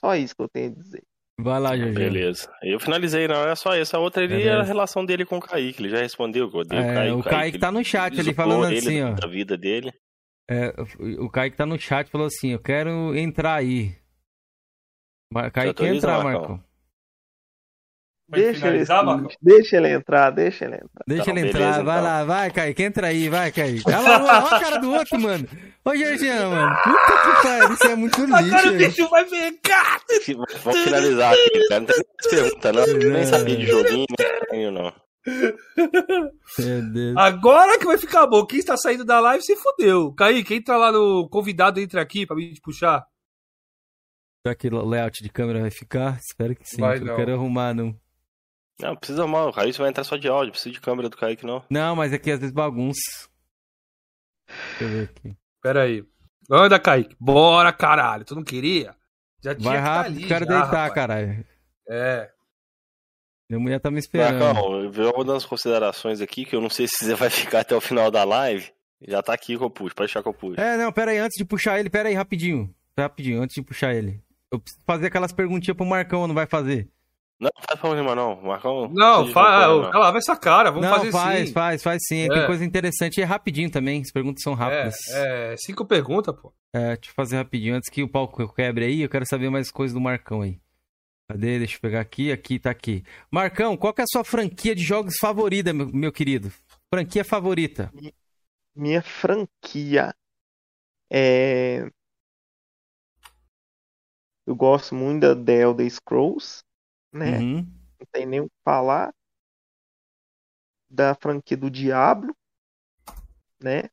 Só 0.00 0.14
isso 0.16 0.34
que 0.34 0.42
eu 0.42 0.48
tenho 0.48 0.72
a 0.72 0.74
dizer. 0.74 1.04
Vai 1.42 1.60
lá, 1.60 1.76
Jorginho. 1.76 1.94
Beleza. 1.94 2.50
Eu 2.62 2.78
finalizei, 2.80 3.26
não 3.28 3.48
é 3.48 3.54
só 3.54 3.74
essa. 3.74 3.96
A 3.96 4.00
outra 4.00 4.22
ali 4.22 4.28
Beleza. 4.28 4.50
era 4.50 4.60
a 4.60 4.64
relação 4.64 5.04
dele 5.04 5.24
com 5.24 5.38
o 5.38 5.40
Kaique. 5.40 5.82
Ele 5.82 5.88
já 5.90 5.98
respondeu 5.98 6.50
que 6.50 6.56
eu 6.56 6.60
odeio 6.60 6.80
É, 6.80 6.84
o 6.84 6.94
Kaique. 6.94 7.12
o 7.12 7.22
Kaique 7.22 7.58
tá 7.58 7.72
no 7.72 7.84
chat 7.84 8.20
ali 8.20 8.34
falando 8.34 8.64
assim, 8.66 9.02
ó. 9.02 9.12
Da 9.12 9.26
vida 9.28 9.56
dele. 9.56 9.92
É, 10.48 10.74
o 11.18 11.30
Kaique 11.30 11.56
tá 11.56 11.64
no 11.64 11.78
chat 11.78 12.10
falou 12.10 12.26
assim: 12.26 12.50
Eu 12.52 12.58
quero 12.60 13.16
entrar 13.16 13.54
aí. 13.54 13.94
Kaique 15.52 15.74
quer 15.74 15.94
entrar, 15.94 16.24
Marcão? 16.24 16.40
Marcão. 16.40 16.64
Deixa 18.30 18.68
ele, 18.68 18.84
deixa 19.42 19.76
ele 19.76 19.88
entrar, 19.92 20.30
deixa 20.30 20.64
ele 20.64 20.76
entrar. 20.76 21.04
Deixa 21.06 21.22
Então, 21.22 21.36
ele 21.36 21.48
entrar, 21.48 21.58
beleza, 21.60 21.82
vai 21.82 21.98
então. 21.98 22.10
lá, 22.10 22.24
vai, 22.24 22.50
Kaique, 22.50 22.82
entra 22.82 23.06
aí, 23.08 23.28
vai, 23.28 23.50
Kaique. 23.52 23.82
Olha 23.86 23.98
lá, 24.00 24.44
olha 24.44 24.56
a 24.56 24.60
cara 24.60 24.76
do 24.78 24.92
outro, 24.92 25.20
mano. 25.20 25.48
Ô, 25.84 25.96
Jorginho, 25.96 26.50
mano. 26.50 26.76
Puta 26.84 27.12
que 27.22 27.42
pariu, 27.42 27.72
isso 27.74 27.86
é 27.86 27.96
muito 27.96 28.22
Agora 28.22 28.42
o 28.68 28.70
lixo. 28.76 28.90
bicho 28.96 29.08
vai 29.10 29.24
pegar! 29.24 30.00
Vamos 30.64 30.80
finalizar 30.80 31.32
aqui, 31.32 31.68
cara. 31.68 31.80
Não 31.80 31.86
tem 31.86 32.04
pergunta, 32.30 32.72
não. 32.72 32.86
Eu 32.86 33.10
Nem 33.12 33.24
sabia 33.24 33.56
de 33.56 33.66
joguinho, 33.66 34.06
nem 34.50 34.70
não. 34.70 34.92
Meu 36.58 36.92
Deus. 36.92 37.16
Agora 37.16 37.78
que 37.78 37.84
vai 37.86 37.98
ficar 37.98 38.26
bom. 38.26 38.44
Quem 38.46 38.58
está 38.58 38.76
saindo 38.76 39.04
da 39.04 39.20
live 39.20 39.42
se 39.42 39.56
fudeu. 39.56 40.12
Kaique, 40.14 40.54
entra 40.54 40.76
lá 40.76 40.92
no 40.92 41.28
convidado, 41.28 41.80
entra 41.80 42.00
aqui 42.00 42.26
pra 42.26 42.36
mim 42.36 42.52
te 42.52 42.60
puxar. 42.60 43.04
Será 44.42 44.54
que 44.54 44.68
o 44.68 44.84
layout 44.86 45.22
de 45.22 45.28
câmera 45.28 45.60
vai 45.60 45.70
ficar? 45.70 46.18
Espero 46.18 46.56
que 46.56 46.66
sim. 46.68 46.80
Vai 46.80 46.96
que 46.98 47.04
eu 47.04 47.08
não. 47.08 47.16
quero 47.16 47.34
arrumar, 47.34 47.74
não. 47.74 47.94
Não, 48.80 48.96
precisa 48.96 49.26
mal. 49.26 49.48
O 49.48 49.52
Kaique 49.52 49.78
vai 49.78 49.88
entrar 49.88 50.04
só 50.04 50.16
de 50.16 50.28
áudio. 50.28 50.46
Não 50.46 50.52
precisa 50.52 50.72
de 50.72 50.80
câmera 50.80 51.08
do 51.08 51.16
Kaique, 51.16 51.44
não. 51.46 51.64
Não, 51.70 51.94
mas 51.96 52.12
aqui 52.12 52.30
às 52.30 52.38
vezes 52.40 52.54
bagunça. 52.54 53.28
Deixa 54.48 54.84
eu 54.84 54.88
ver 54.88 55.04
aqui. 55.04 55.36
Pera 55.62 55.82
aí. 55.82 56.04
Anda, 56.50 56.78
Kaique. 56.78 57.14
Bora, 57.20 57.72
caralho. 57.72 58.24
Tu 58.24 58.34
não 58.34 58.42
queria? 58.42 58.94
Já 59.42 59.54
tinha 59.54 59.70
Vai 59.70 59.78
que 59.78 59.84
tá 59.84 59.94
rápido, 59.94 60.16
ali 60.16 60.26
quero 60.26 60.44
já, 60.44 60.50
deitar, 60.50 60.66
rapaz. 60.66 60.94
caralho. 60.94 61.46
É. 61.88 62.30
Minha 63.48 63.60
mulher 63.60 63.80
tá 63.80 63.90
me 63.90 63.98
esperando. 63.98 64.38
Marcão, 64.38 64.80
eu 64.82 64.92
vou 64.92 65.24
dando 65.24 65.36
as 65.36 65.46
considerações 65.46 66.20
aqui, 66.20 66.44
que 66.44 66.54
eu 66.54 66.60
não 66.60 66.70
sei 66.70 66.86
se 66.86 66.96
você 67.04 67.14
vai 67.14 67.30
ficar 67.30 67.60
até 67.60 67.74
o 67.74 67.80
final 67.80 68.10
da 68.10 68.22
live. 68.24 68.70
Já 69.08 69.22
tá 69.22 69.32
aqui 69.32 69.56
com 69.56 69.64
o 69.64 69.70
puxo, 69.70 69.94
pode 69.94 70.08
deixar 70.08 70.22
que 70.22 70.28
eu 70.28 70.34
puxo. 70.34 70.60
É, 70.60 70.76
não, 70.76 70.92
pera 70.92 71.10
aí, 71.10 71.18
antes 71.18 71.36
de 71.36 71.44
puxar 71.44 71.80
ele, 71.80 71.88
pera 71.88 72.08
aí, 72.08 72.14
rapidinho. 72.14 72.72
Rapidinho, 72.98 73.42
antes 73.42 73.54
de 73.54 73.62
puxar 73.62 73.94
ele. 73.94 74.22
Eu 74.52 74.60
preciso 74.60 74.84
fazer 74.86 75.06
aquelas 75.06 75.32
perguntinhas 75.32 75.76
pro 75.76 75.86
Marcão, 75.86 76.26
não 76.26 76.34
vai 76.34 76.46
fazer? 76.46 76.88
Não, 77.40 77.48
não 77.56 77.62
faz 77.66 77.80
problema 77.80 78.14
não, 78.14 78.42
Marcão. 78.42 78.90
Não, 78.92 79.26
fala. 79.28 79.64
problema, 79.64 79.84
não. 79.84 79.90
Cala 79.90 80.10
vai 80.10 80.18
essa 80.18 80.36
cara. 80.36 80.70
Vamos 80.70 80.86
não, 80.86 80.96
fazer 80.96 81.10
faz, 81.10 81.48
sim. 81.48 81.54
faz, 81.54 81.82
faz 81.82 82.02
sim. 82.06 82.26
É. 82.26 82.28
Tem 82.28 82.46
coisa 82.46 82.64
interessante 82.64 83.16
e 83.16 83.22
é 83.22 83.24
rapidinho 83.24 83.70
também. 83.70 84.02
As 84.02 84.12
perguntas 84.12 84.42
são 84.42 84.52
rápidas. 84.52 84.94
É, 85.08 85.54
é, 85.54 85.56
cinco 85.56 85.86
perguntas, 85.86 86.36
pô. 86.38 86.52
É, 86.74 86.96
deixa 86.96 87.10
eu 87.10 87.14
fazer 87.14 87.36
rapidinho. 87.36 87.74
Antes 87.74 87.88
que 87.88 88.02
o 88.02 88.08
palco 88.08 88.46
quebre 88.52 88.84
aí, 88.84 89.00
eu 89.00 89.08
quero 89.08 89.24
saber 89.26 89.48
mais 89.48 89.70
coisas 89.70 89.94
do 89.94 90.00
Marcão 90.00 90.42
aí. 90.42 90.60
Cadê? 91.30 91.58
Deixa 91.58 91.76
eu 91.76 91.80
pegar 91.80 92.00
aqui. 92.00 92.30
Aqui, 92.30 92.58
tá 92.58 92.70
aqui. 92.70 93.02
Marcão, 93.30 93.74
qual 93.74 93.94
que 93.94 94.02
é 94.02 94.04
a 94.04 94.12
sua 94.12 94.22
franquia 94.22 94.74
de 94.74 94.82
jogos 94.82 95.16
favorita, 95.18 95.72
meu, 95.72 95.88
meu 95.88 96.12
querido? 96.12 96.52
Franquia 96.92 97.24
favorita? 97.24 97.90
Minha 98.76 99.00
franquia 99.00 100.14
é. 101.10 101.90
Eu 104.46 104.54
gosto 104.54 104.94
muito 104.94 105.20
da 105.20 105.36
The 105.36 105.62
Elder 105.62 105.90
Scrolls, 105.90 106.64
né? 107.12 107.38
Uhum. 107.38 107.56
Não 107.98 108.06
tem 108.12 108.26
nem 108.26 108.40
o 108.40 108.48
que 108.48 108.56
falar. 108.64 109.12
Da 110.88 111.14
franquia 111.14 111.56
do 111.56 111.70
Diablo, 111.70 112.34
né? 113.62 113.84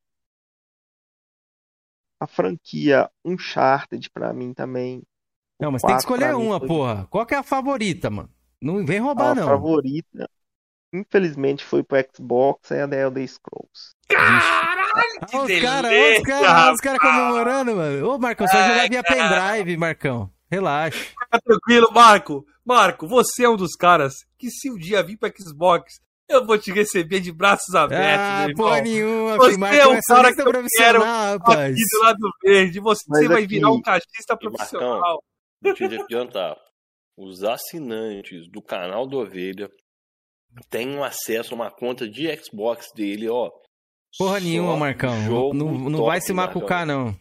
A 2.20 2.26
franquia 2.26 3.10
Uncharted 3.24 4.10
pra 4.10 4.34
mim 4.34 4.54
também. 4.54 5.04
Não, 5.60 5.72
mas 5.72 5.82
tem 5.82 5.92
que 5.92 6.00
escolher 6.02 6.36
uma, 6.36 6.58
foi- 6.60 6.68
porra. 6.68 7.08
Qual 7.10 7.26
que 7.26 7.36
é 7.36 7.38
a 7.38 7.44
favorita, 7.44 8.10
mano? 8.10 8.30
Não 8.62 8.84
vem 8.86 9.00
roubar, 9.00 9.32
A 9.32 9.36
não. 9.36 9.46
favorita, 9.46 10.28
infelizmente, 10.92 11.64
foi 11.64 11.84
pro 11.84 11.98
Xbox, 12.16 12.72
é 12.72 12.82
a 12.82 12.88
The 12.88 13.02
Elder 13.04 13.28
Scrolls. 13.28 13.92
Caralho, 14.08 15.28
que 15.28 15.38
Olha 15.38 15.56
os 15.58 15.62
caras, 15.62 15.92
olha 15.92 16.18
os 16.18 16.24
caras, 16.24 16.74
os 16.76 16.82
caras 16.82 17.00
rapaz. 17.00 17.20
comemorando, 17.22 17.76
mano. 17.76 18.10
Ô, 18.10 18.18
Marcão, 18.18 18.48
só 18.48 18.58
jogar 18.68 18.90
via 18.90 19.04
pendrive, 19.04 19.78
Marcão. 19.78 20.32
Relaxa. 20.50 20.98
Fica 20.98 21.42
tranquilo, 21.44 21.92
Marco. 21.94 22.46
Marco, 22.68 23.08
você 23.08 23.46
é 23.46 23.50
um 23.50 23.56
dos 23.56 23.76
caras 23.76 24.14
que 24.38 24.50
se 24.52 24.70
um 24.70 24.76
dia 24.78 25.02
vir 25.02 25.18
pra 25.18 25.32
Xbox, 25.36 25.94
eu 26.30 26.46
vou 26.46 26.58
te 26.58 26.72
receber 26.72 27.22
de 27.22 27.32
braços 27.32 27.74
abertos, 27.74 28.20
Ah, 28.26 28.40
meu 28.42 28.50
irmão. 28.50 28.66
porra 28.68 28.82
nenhuma, 28.82 29.38
Você. 29.38 29.58
Marcão 29.58 29.80
é 29.80 29.88
um 29.88 29.94
é 29.96 30.02
cara 30.06 30.22
solista 30.24 30.44
que 30.44 30.50
eu 30.98 31.02
rapaz. 31.02 31.72
Aqui 31.72 31.82
do 31.98 32.04
lado 32.04 32.30
verde, 32.44 32.80
você 32.82 33.04
Mas 33.08 33.28
vai 33.28 33.38
aqui- 33.38 33.48
virar 33.48 33.72
um 33.72 33.82
cachista 33.82 34.36
profissional. 34.38 35.24
Deixa 35.62 35.86
eu 35.86 35.90
te 35.90 36.02
adiantar. 36.02 36.58
Os 37.18 37.44
assinantes 37.44 38.50
do 38.52 38.62
canal 38.62 39.08
do 39.08 39.18
Ovelha 39.20 39.70
têm 40.70 41.02
acesso 41.04 41.54
a 41.54 41.56
uma 41.56 41.72
conta 41.72 42.08
de 42.08 42.28
Xbox 42.44 42.88
dele, 42.94 43.30
ó. 43.30 43.50
Porra 44.18 44.40
nenhuma, 44.42 44.76
Marcão. 44.76 45.16
Não, 45.54 45.72
não 45.74 45.92
top, 46.00 46.06
vai 46.06 46.20
se 46.22 46.34
macucar, 46.34 46.86
não. 46.86 47.16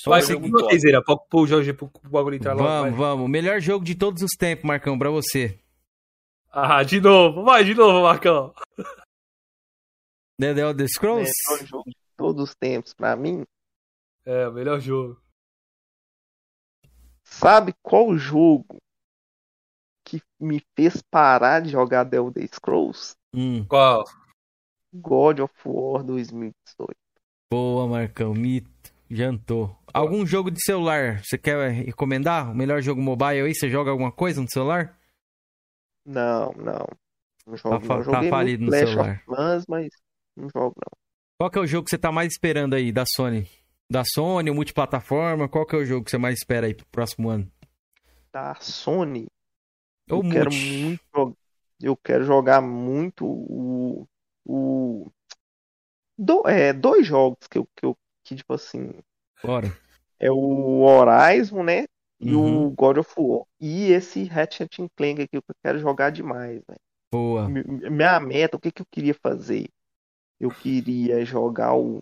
Só 0.00 0.10
Vai, 0.10 0.22
segura 0.22 1.02
pra, 1.02 1.16
pro 1.16 1.46
Jorge, 1.46 1.72
pro, 1.72 1.90
bagulho 2.04 2.36
entrar 2.36 2.52
logo. 2.54 2.68
Vamos, 2.68 2.90
vai. 2.90 2.98
vamos. 2.98 3.28
Melhor 3.28 3.60
jogo 3.60 3.84
de 3.84 3.94
todos 3.96 4.22
os 4.22 4.30
tempos, 4.38 4.64
Marcão, 4.64 4.96
pra 4.96 5.10
você. 5.10 5.58
Ah, 6.50 6.82
de 6.84 7.00
novo, 7.00 7.42
vai 7.42 7.64
de 7.64 7.74
novo, 7.74 8.02
Marcão. 8.02 8.54
The 10.40 10.54
The 10.54 10.60
Elder 10.60 10.88
Scrolls? 10.88 11.32
Melhor 11.50 11.66
jogo 11.66 11.90
de 11.90 11.96
todos 12.16 12.48
os 12.50 12.54
tempos 12.54 12.94
pra 12.94 13.16
mim. 13.16 13.42
É, 14.24 14.46
o 14.46 14.52
melhor 14.52 14.80
jogo. 14.80 15.20
Sabe 17.24 17.74
qual 17.82 18.16
jogo 18.16 18.76
que 20.04 20.22
me 20.40 20.62
fez 20.76 21.02
parar 21.10 21.60
de 21.60 21.70
jogar 21.70 22.04
The 22.08 22.16
Elder 22.18 22.48
Scrolls? 22.54 23.14
Hum, 23.34 23.64
Qual? 23.66 24.04
God 24.94 25.40
of 25.40 25.54
War 25.66 26.02
2018. 26.04 26.94
boa, 27.52 27.86
Marcão. 27.88 28.32
Mito. 28.32 28.68
Jantou. 29.10 29.76
Algum 29.98 30.24
jogo 30.24 30.50
de 30.50 30.62
celular 30.62 31.20
você 31.24 31.36
quer 31.36 31.70
recomendar? 31.72 32.50
O 32.52 32.54
melhor 32.54 32.80
jogo 32.80 33.00
mobile 33.02 33.40
aí? 33.42 33.54
Você 33.54 33.68
joga 33.68 33.90
alguma 33.90 34.12
coisa 34.12 34.40
no 34.40 34.48
celular? 34.48 34.96
Não, 36.06 36.52
não. 36.52 36.86
Não 37.46 37.56
jogo, 37.56 37.84
fa- 37.84 37.96
não. 37.96 38.04
tá 38.04 38.22
falido 38.24 38.64
no 38.64 38.72
celular. 38.72 39.22
Clans, 39.24 39.64
mas 39.66 39.88
não 40.36 40.48
jogo 40.50 40.74
não. 40.76 40.98
Qual 41.38 41.50
que 41.50 41.58
é 41.58 41.62
o 41.62 41.66
jogo 41.66 41.84
que 41.84 41.90
você 41.90 41.98
tá 41.98 42.12
mais 42.12 42.32
esperando 42.32 42.74
aí 42.74 42.92
da 42.92 43.04
Sony? 43.06 43.48
Da 43.90 44.04
Sony, 44.04 44.50
o 44.50 44.54
multiplataforma? 44.54 45.48
Qual 45.48 45.66
que 45.66 45.74
é 45.74 45.78
o 45.78 45.84
jogo 45.84 46.04
que 46.04 46.10
você 46.10 46.18
mais 46.18 46.38
espera 46.38 46.66
aí 46.66 46.74
pro 46.74 46.86
próximo 46.86 47.28
ano? 47.28 47.50
Da 48.32 48.54
Sony, 48.56 49.26
Ou 50.10 50.18
eu 50.22 50.30
quero 50.30 50.50
muito 50.52 51.36
eu 51.80 51.96
quero 51.96 52.24
jogar 52.24 52.60
muito 52.60 53.24
o, 53.24 54.06
o 54.44 55.10
do- 56.18 56.46
é, 56.46 56.72
dois 56.72 57.06
jogos 57.06 57.46
que 57.48 57.58
eu, 57.58 57.66
que 57.76 57.86
eu 57.86 57.96
que 58.24 58.36
tipo 58.36 58.52
assim, 58.52 58.92
Bora. 59.42 59.72
É 60.20 60.30
o 60.30 60.80
Horizon, 60.82 61.62
né? 61.62 61.84
E 62.20 62.34
Uhum. 62.34 62.66
o 62.66 62.70
God 62.70 62.98
of 62.98 63.12
War. 63.16 63.42
E 63.60 63.92
esse 63.92 64.24
Ratchet 64.24 64.68
Clank 64.96 65.22
aqui 65.22 65.28
que 65.30 65.36
eu 65.38 65.42
quero 65.64 65.78
jogar 65.78 66.10
demais, 66.10 66.60
velho. 66.66 66.80
Boa. 67.12 67.48
Mi- 67.48 67.62
Minha 67.64 68.18
meta, 68.20 68.56
o 68.56 68.60
que 68.60 68.72
que 68.72 68.82
eu 68.82 68.86
queria 68.90 69.14
fazer? 69.14 69.66
Eu 70.40 70.50
queria 70.50 71.24
jogar 71.24 71.74
o 71.74 72.00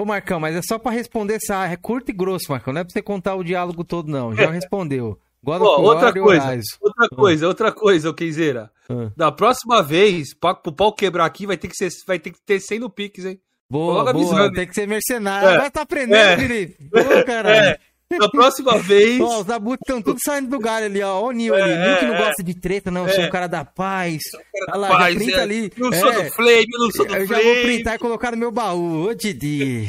Ô, 0.00 0.04
Marcão, 0.04 0.40
mas 0.40 0.56
é 0.56 0.60
só 0.62 0.78
pra 0.78 0.90
responder 0.92 1.34
essa. 1.34 1.66
É 1.66 1.76
curto 1.76 2.10
e 2.10 2.14
grosso, 2.14 2.50
Marcão. 2.50 2.72
Não 2.72 2.80
é 2.80 2.84
pra 2.84 2.90
você 2.92 3.02
contar 3.02 3.34
o 3.34 3.44
diálogo 3.44 3.84
todo, 3.84 4.08
não. 4.10 4.34
Já 4.34 4.50
respondeu. 4.50 5.18
God 5.42 5.60
War 5.60 5.80
outra 5.80 6.08
e 6.10 6.20
coisa. 6.22 6.60
Outra 6.80 7.08
coisa, 7.10 7.46
outra 7.48 7.72
coisa, 7.72 8.10
ô 8.10 8.14
Keizeira. 8.14 8.70
Ah. 8.88 9.10
Da 9.16 9.30
próxima 9.30 9.82
vez, 9.82 10.34
pra, 10.34 10.54
pro 10.54 10.72
pau 10.72 10.92
quebrar 10.92 11.24
aqui, 11.26 11.46
vai 11.46 11.56
ter 11.58 11.68
que, 11.68 11.74
ser, 11.76 11.88
vai 12.06 12.18
ter, 12.18 12.30
que 12.30 12.40
ter 12.40 12.60
100 12.60 12.78
no 12.78 12.90
Pix, 12.90 13.24
hein? 13.26 13.40
Boa, 13.70 14.00
boa. 14.02 14.10
avisando. 14.10 14.52
Tem 14.52 14.66
que 14.66 14.74
ser 14.74 14.86
mercenário. 14.88 15.48
É. 15.48 15.54
Agora 15.54 15.70
tá 15.70 15.82
aprendendo, 15.82 16.16
É. 16.16 16.36
Felipe. 16.36 16.76
Boa, 16.90 17.22
caralho. 17.24 17.78
Da 18.18 18.28
próxima 18.28 18.76
vez. 18.78 19.20
Ó, 19.20 19.40
os 19.40 19.48
abutres 19.48 19.82
estão 19.86 20.02
tudo 20.02 20.18
saindo 20.20 20.50
do 20.50 20.58
galho 20.58 20.86
ali, 20.86 21.00
ó. 21.00 21.20
Ó 21.20 21.28
o 21.28 21.30
Nil 21.30 21.54
É, 21.54 21.62
ali. 21.62 21.76
Nil 21.88 21.98
que 22.00 22.06
não 22.06 22.14
é, 22.16 22.18
gosta 22.26 22.42
de 22.42 22.54
treta, 22.54 22.90
não. 22.90 23.06
Eu 23.06 23.14
sou 23.14 23.22
um 23.24 23.30
cara 23.30 23.46
da 23.46 23.64
paz. 23.64 24.20
Olha 24.68 24.76
lá, 24.76 24.88
Paz, 24.88 25.14
já 25.14 25.20
printa 25.20 25.38
é. 25.38 25.42
ali. 25.42 25.72
Não 25.76 25.92
sou 25.92 26.10
É, 26.12 26.24
do 26.24 26.30
Flame, 26.32 26.66
eu 26.72 26.78
não 26.80 26.90
sou 26.90 27.06
do 27.06 27.14
eu 27.14 27.20
já 27.26 27.34
Flame. 27.36 27.54
vou 27.54 27.62
printar 27.62 27.94
e 27.94 27.98
colocar 28.00 28.32
no 28.32 28.36
meu 28.36 28.50
baú. 28.50 29.08
Ô, 29.08 29.14
disse. 29.14 29.86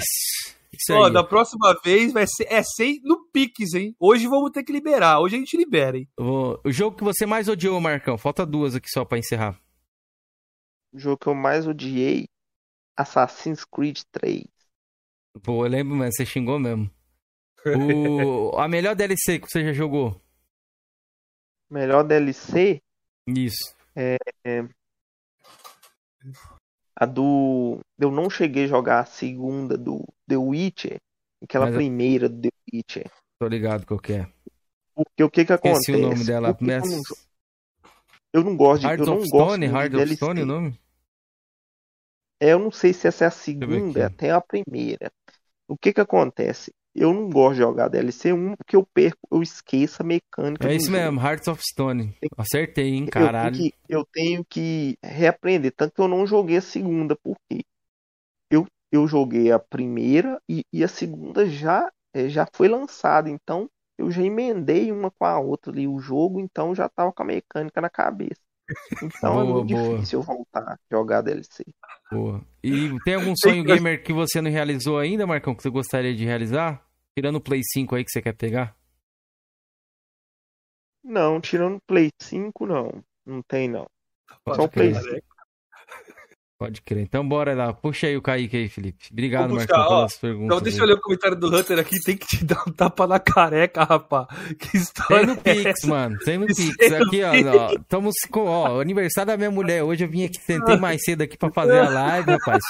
Isso 0.71 0.93
Ó, 0.93 1.05
aí. 1.07 1.13
da 1.13 1.23
próxima 1.23 1.75
vez 1.83 2.13
vai 2.13 2.25
ser 2.27 2.45
é 2.47 2.61
100 2.61 3.01
no 3.03 3.25
Pix, 3.33 3.73
hein? 3.73 3.95
Hoje 3.99 4.27
vamos 4.27 4.51
ter 4.51 4.63
que 4.63 4.71
liberar. 4.71 5.19
Hoje 5.19 5.35
a 5.35 5.39
gente 5.39 5.57
libera, 5.57 5.97
hein? 5.97 6.07
O 6.17 6.59
jogo 6.67 6.95
que 6.97 7.03
você 7.03 7.25
mais 7.25 7.47
odiou, 7.49 7.81
Marcão. 7.81 8.19
Falta 8.19 8.45
duas 8.45 8.75
aqui 8.75 8.87
só 8.87 9.03
pra 9.03 9.17
encerrar. 9.17 9.59
jogo 10.93 11.17
que 11.17 11.27
eu 11.27 11.33
mais 11.35 11.65
odiei, 11.67 12.27
Assassin's 12.97 13.63
Creed 13.65 13.99
3. 14.11 14.43
Pô, 15.43 15.65
eu 15.65 15.69
lembro, 15.69 15.95
mas 15.95 16.15
você 16.15 16.25
xingou 16.25 16.59
mesmo. 16.59 16.89
O... 17.63 18.57
A 18.57 18.67
melhor 18.67 18.95
DLC 18.95 19.37
que 19.37 19.47
você 19.47 19.63
já 19.63 19.71
jogou? 19.71 20.19
Melhor 21.69 22.03
DLC, 22.03 22.81
Isso. 23.27 23.75
a 26.95 27.05
do. 27.05 27.79
Eu 27.99 28.11
não 28.11 28.29
cheguei 28.29 28.65
a 28.65 28.67
jogar 28.67 28.99
a 28.99 29.05
segunda 29.05 29.77
do 29.77 30.03
The 30.27 30.37
Witcher, 30.37 30.97
aquela 31.41 31.67
Mas 31.67 31.75
primeira 31.75 32.27
do 32.27 32.41
The 32.41 32.49
Witcher. 32.73 33.11
Tô 33.39 33.47
ligado 33.47 33.85
qual 33.85 33.99
que 33.99 34.13
é. 34.13 34.27
Porque 34.93 35.23
o 35.23 35.29
que 35.29 35.45
que 35.45 35.53
acontece? 35.53 35.91
Esqueci 35.91 36.03
o 36.03 36.09
nome 36.09 36.23
dela. 36.25 36.53
Que 36.53 36.65
que 36.65 36.71
eu, 36.71 36.79
Mas... 36.79 36.89
não, 36.89 37.01
eu 38.33 38.43
não 38.43 38.57
gosto 38.57 38.81
de. 38.81 38.87
Heart 38.87 38.99
eu 38.99 39.05
não 39.05 39.17
of 39.17 39.29
gosto 39.29 39.45
Stone? 39.45 39.65
Heart 39.65 39.93
of 39.93 39.95
DLC. 39.95 40.15
Stone 40.15 40.41
o 40.41 40.45
nome? 40.45 40.79
Eu 42.41 42.59
não 42.59 42.71
sei 42.71 42.91
se 42.93 43.07
essa 43.07 43.25
é 43.25 43.27
a 43.27 43.31
segunda, 43.31 44.07
até 44.07 44.31
a 44.31 44.41
primeira. 44.41 45.11
O 45.67 45.77
que 45.77 45.93
que 45.93 46.01
acontece? 46.01 46.73
Eu 46.93 47.13
não 47.13 47.29
gosto 47.29 47.53
de 47.53 47.59
jogar 47.59 47.87
DLC 47.87 48.33
1 48.33 48.55
porque 48.55 48.75
eu 48.75 48.85
perco, 48.85 49.19
eu 49.31 49.41
esqueço 49.41 50.01
a 50.01 50.05
mecânica 50.05 50.67
É 50.67 50.75
isso 50.75 50.91
mesmo, 50.91 51.21
Hearts 51.21 51.47
of 51.47 51.61
Stone. 51.63 52.13
Acertei, 52.37 52.89
hein, 52.89 53.05
Eu 53.05 53.11
caralho. 53.11 53.55
tenho, 53.55 53.71
que, 53.71 53.73
eu 53.87 54.05
tenho 54.05 54.45
que 54.45 54.97
reaprender. 55.03 55.71
Tanto 55.75 55.93
que 55.93 56.01
eu 56.01 56.07
não 56.07 56.25
joguei 56.27 56.57
a 56.57 56.61
segunda, 56.61 57.15
porque 57.15 57.63
eu, 58.51 58.65
eu 58.91 59.07
joguei 59.07 59.51
a 59.51 59.59
primeira 59.59 60.41
e, 60.49 60.63
e 60.73 60.83
a 60.83 60.87
segunda 60.87 61.47
já, 61.47 61.91
eh, 62.13 62.29
já 62.29 62.47
foi 62.53 62.67
lançada. 62.67 63.29
Então 63.29 63.69
eu 63.97 64.11
já 64.11 64.21
emendei 64.23 64.91
uma 64.91 65.11
com 65.11 65.25
a 65.25 65.39
outra 65.39 65.71
ali 65.71 65.87
o 65.87 65.99
jogo, 65.99 66.39
então 66.39 66.75
já 66.75 66.89
tava 66.89 67.13
com 67.13 67.23
a 67.23 67.25
mecânica 67.25 67.81
na 67.81 67.89
cabeça. 67.89 68.41
Então 69.03 69.41
é 69.41 69.43
Boa, 69.43 69.55
muito 69.55 69.73
boa. 69.73 69.95
difícil 69.95 70.19
eu 70.19 70.23
voltar 70.23 70.61
a 70.61 70.77
jogar 70.91 71.21
DLC. 71.21 71.63
Boa. 72.11 72.41
E 72.63 72.97
tem 73.03 73.15
algum 73.15 73.33
sonho 73.35 73.63
gamer 73.63 74.03
que 74.03 74.13
você 74.13 74.41
não 74.41 74.51
realizou 74.51 74.97
ainda, 74.99 75.25
Marcão, 75.27 75.55
que 75.55 75.63
você 75.63 75.69
gostaria 75.69 76.13
de 76.15 76.25
realizar? 76.25 76.85
Tirando 77.17 77.35
o 77.37 77.41
Play 77.41 77.61
5 77.63 77.95
aí 77.95 78.03
que 78.03 78.11
você 78.11 78.21
quer 78.21 78.33
pegar? 78.33 78.75
Não, 81.03 81.41
tirando 81.41 81.77
o 81.77 81.81
Play 81.87 82.09
5, 82.21 82.65
não. 82.65 83.03
Não 83.25 83.41
tem, 83.41 83.67
não. 83.67 83.87
Pode 84.43 84.57
Só 84.57 84.63
o. 84.65 84.69
Play 84.69 84.93
5. 84.93 85.30
Pode 86.61 86.79
crer. 86.83 87.01
Então 87.01 87.27
bora 87.27 87.55
lá. 87.55 87.73
Puxa 87.73 88.05
aí 88.05 88.15
o 88.15 88.21
Kaique 88.21 88.55
aí, 88.55 88.69
Felipe. 88.69 89.07
Obrigado, 89.11 89.47
Vou 89.47 89.57
Marcão, 89.57 89.77
buscar, 89.79 89.91
ó. 89.91 89.97
pelas 89.97 90.17
perguntas. 90.17 90.45
Então 90.45 90.61
deixa 90.61 90.77
eu 90.77 90.83
aí. 90.83 90.89
ler 90.89 90.93
o 90.93 91.01
comentário 91.01 91.35
do 91.35 91.47
Hunter 91.47 91.79
aqui. 91.79 91.99
Tem 92.03 92.15
que 92.15 92.27
te 92.27 92.45
dar 92.45 92.63
um 92.67 92.71
tapa 92.71 93.07
na 93.07 93.17
careca, 93.19 93.83
rapaz. 93.83 94.27
Que 94.59 94.69
Tem 94.73 94.81
história 94.81 95.25
no 95.25 95.33
é 95.33 95.35
Pix, 95.37 95.83
mano. 95.85 96.19
Tem 96.19 96.37
no 96.37 96.45
Tem 96.45 96.55
Pix. 96.55 96.93
Aqui, 96.93 97.23
ó. 97.23 97.31
ó, 97.65 97.71
Estamos 97.73 98.13
com, 98.29 98.45
ó, 98.45 98.79
aniversário 98.79 99.31
da 99.31 99.37
minha 99.37 99.49
mulher. 99.49 99.81
Hoje 99.81 100.03
eu 100.03 100.07
vim 100.07 100.23
aqui, 100.23 100.39
sentei 100.39 100.77
mais 100.77 101.01
cedo 101.03 101.23
aqui 101.23 101.35
pra 101.35 101.49
fazer 101.51 101.79
a 101.79 101.89
live, 101.89 102.29
rapaz. 102.33 102.63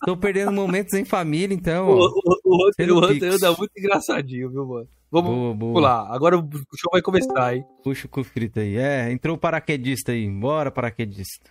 Estou 0.00 0.16
perdendo 0.16 0.52
momentos 0.52 0.94
em 0.94 1.04
família, 1.04 1.52
então, 1.52 1.88
O, 1.88 1.98
ó. 1.98 2.06
o, 2.06 2.40
o 2.44 2.54
Hunter, 2.68 2.74
Tem 2.76 2.86
no 2.86 2.94
o 3.00 3.04
Hunter 3.04 3.32
anda 3.32 3.48
muito 3.56 3.72
engraçadinho, 3.76 4.50
viu, 4.50 4.64
mano? 4.64 4.88
Vamos, 5.10 5.30
Boa, 5.30 5.48
vamos 5.48 5.58
boa. 5.58 5.80
lá. 5.80 6.14
Agora 6.14 6.38
o 6.38 6.42
show 6.78 6.90
vai 6.92 7.02
começar, 7.02 7.56
hein? 7.56 7.64
Puxa 7.82 8.06
o 8.06 8.08
cu 8.08 8.22
frito 8.22 8.60
aí. 8.60 8.76
É, 8.76 9.10
entrou 9.10 9.34
o 9.34 9.38
paraquedista 9.38 10.12
aí. 10.12 10.28
Bora, 10.30 10.70
paraquedista. 10.70 11.50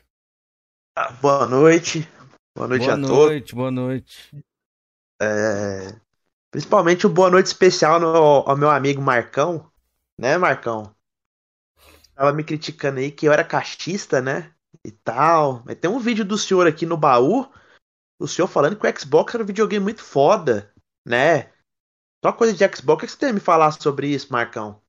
Ah, 0.95 1.11
Boa 1.21 1.45
noite. 1.47 2.07
Boa 2.55 2.67
noite 2.67 2.85
boa 2.85 2.93
a 2.93 2.97
todos. 2.97 3.07
noite, 3.27 3.55
boa 3.55 3.71
noite. 3.71 4.29
É, 5.21 5.99
Principalmente 6.51 7.07
o 7.07 7.09
boa 7.09 7.29
noite 7.31 7.47
especial 7.47 7.99
no- 7.99 8.09
ao 8.47 8.57
meu 8.57 8.69
amigo 8.71 9.01
Marcão. 9.01 9.71
Né, 10.19 10.37
Marcão? 10.37 10.95
tava 12.15 12.33
me 12.33 12.43
criticando 12.43 12.99
aí 12.99 13.11
que 13.11 13.27
eu 13.27 13.33
era 13.33 13.43
cachista, 13.43 14.21
né? 14.21 14.53
E 14.85 14.91
tal. 14.91 15.63
Mas 15.65 15.75
tem 15.79 15.89
um 15.89 15.99
vídeo 15.99 16.23
do 16.25 16.37
senhor 16.37 16.67
aqui 16.67 16.85
no 16.85 16.97
baú. 16.97 17.47
O 18.19 18.27
senhor 18.27 18.47
falando 18.47 18.77
que 18.77 18.87
o 18.87 18.99
Xbox 18.99 19.33
era 19.33 19.43
um 19.43 19.47
videogame 19.47 19.83
muito 19.83 20.03
foda, 20.03 20.73
né? 21.05 21.51
Só 22.23 22.31
coisa 22.33 22.53
de 22.53 22.59
Xbox. 22.77 23.03
O 23.03 23.07
que 23.07 23.11
você 23.13 23.17
tem 23.17 23.29
a 23.29 23.33
me 23.33 23.39
falar 23.39 23.71
sobre 23.73 24.07
isso, 24.07 24.31
Marcão? 24.31 24.81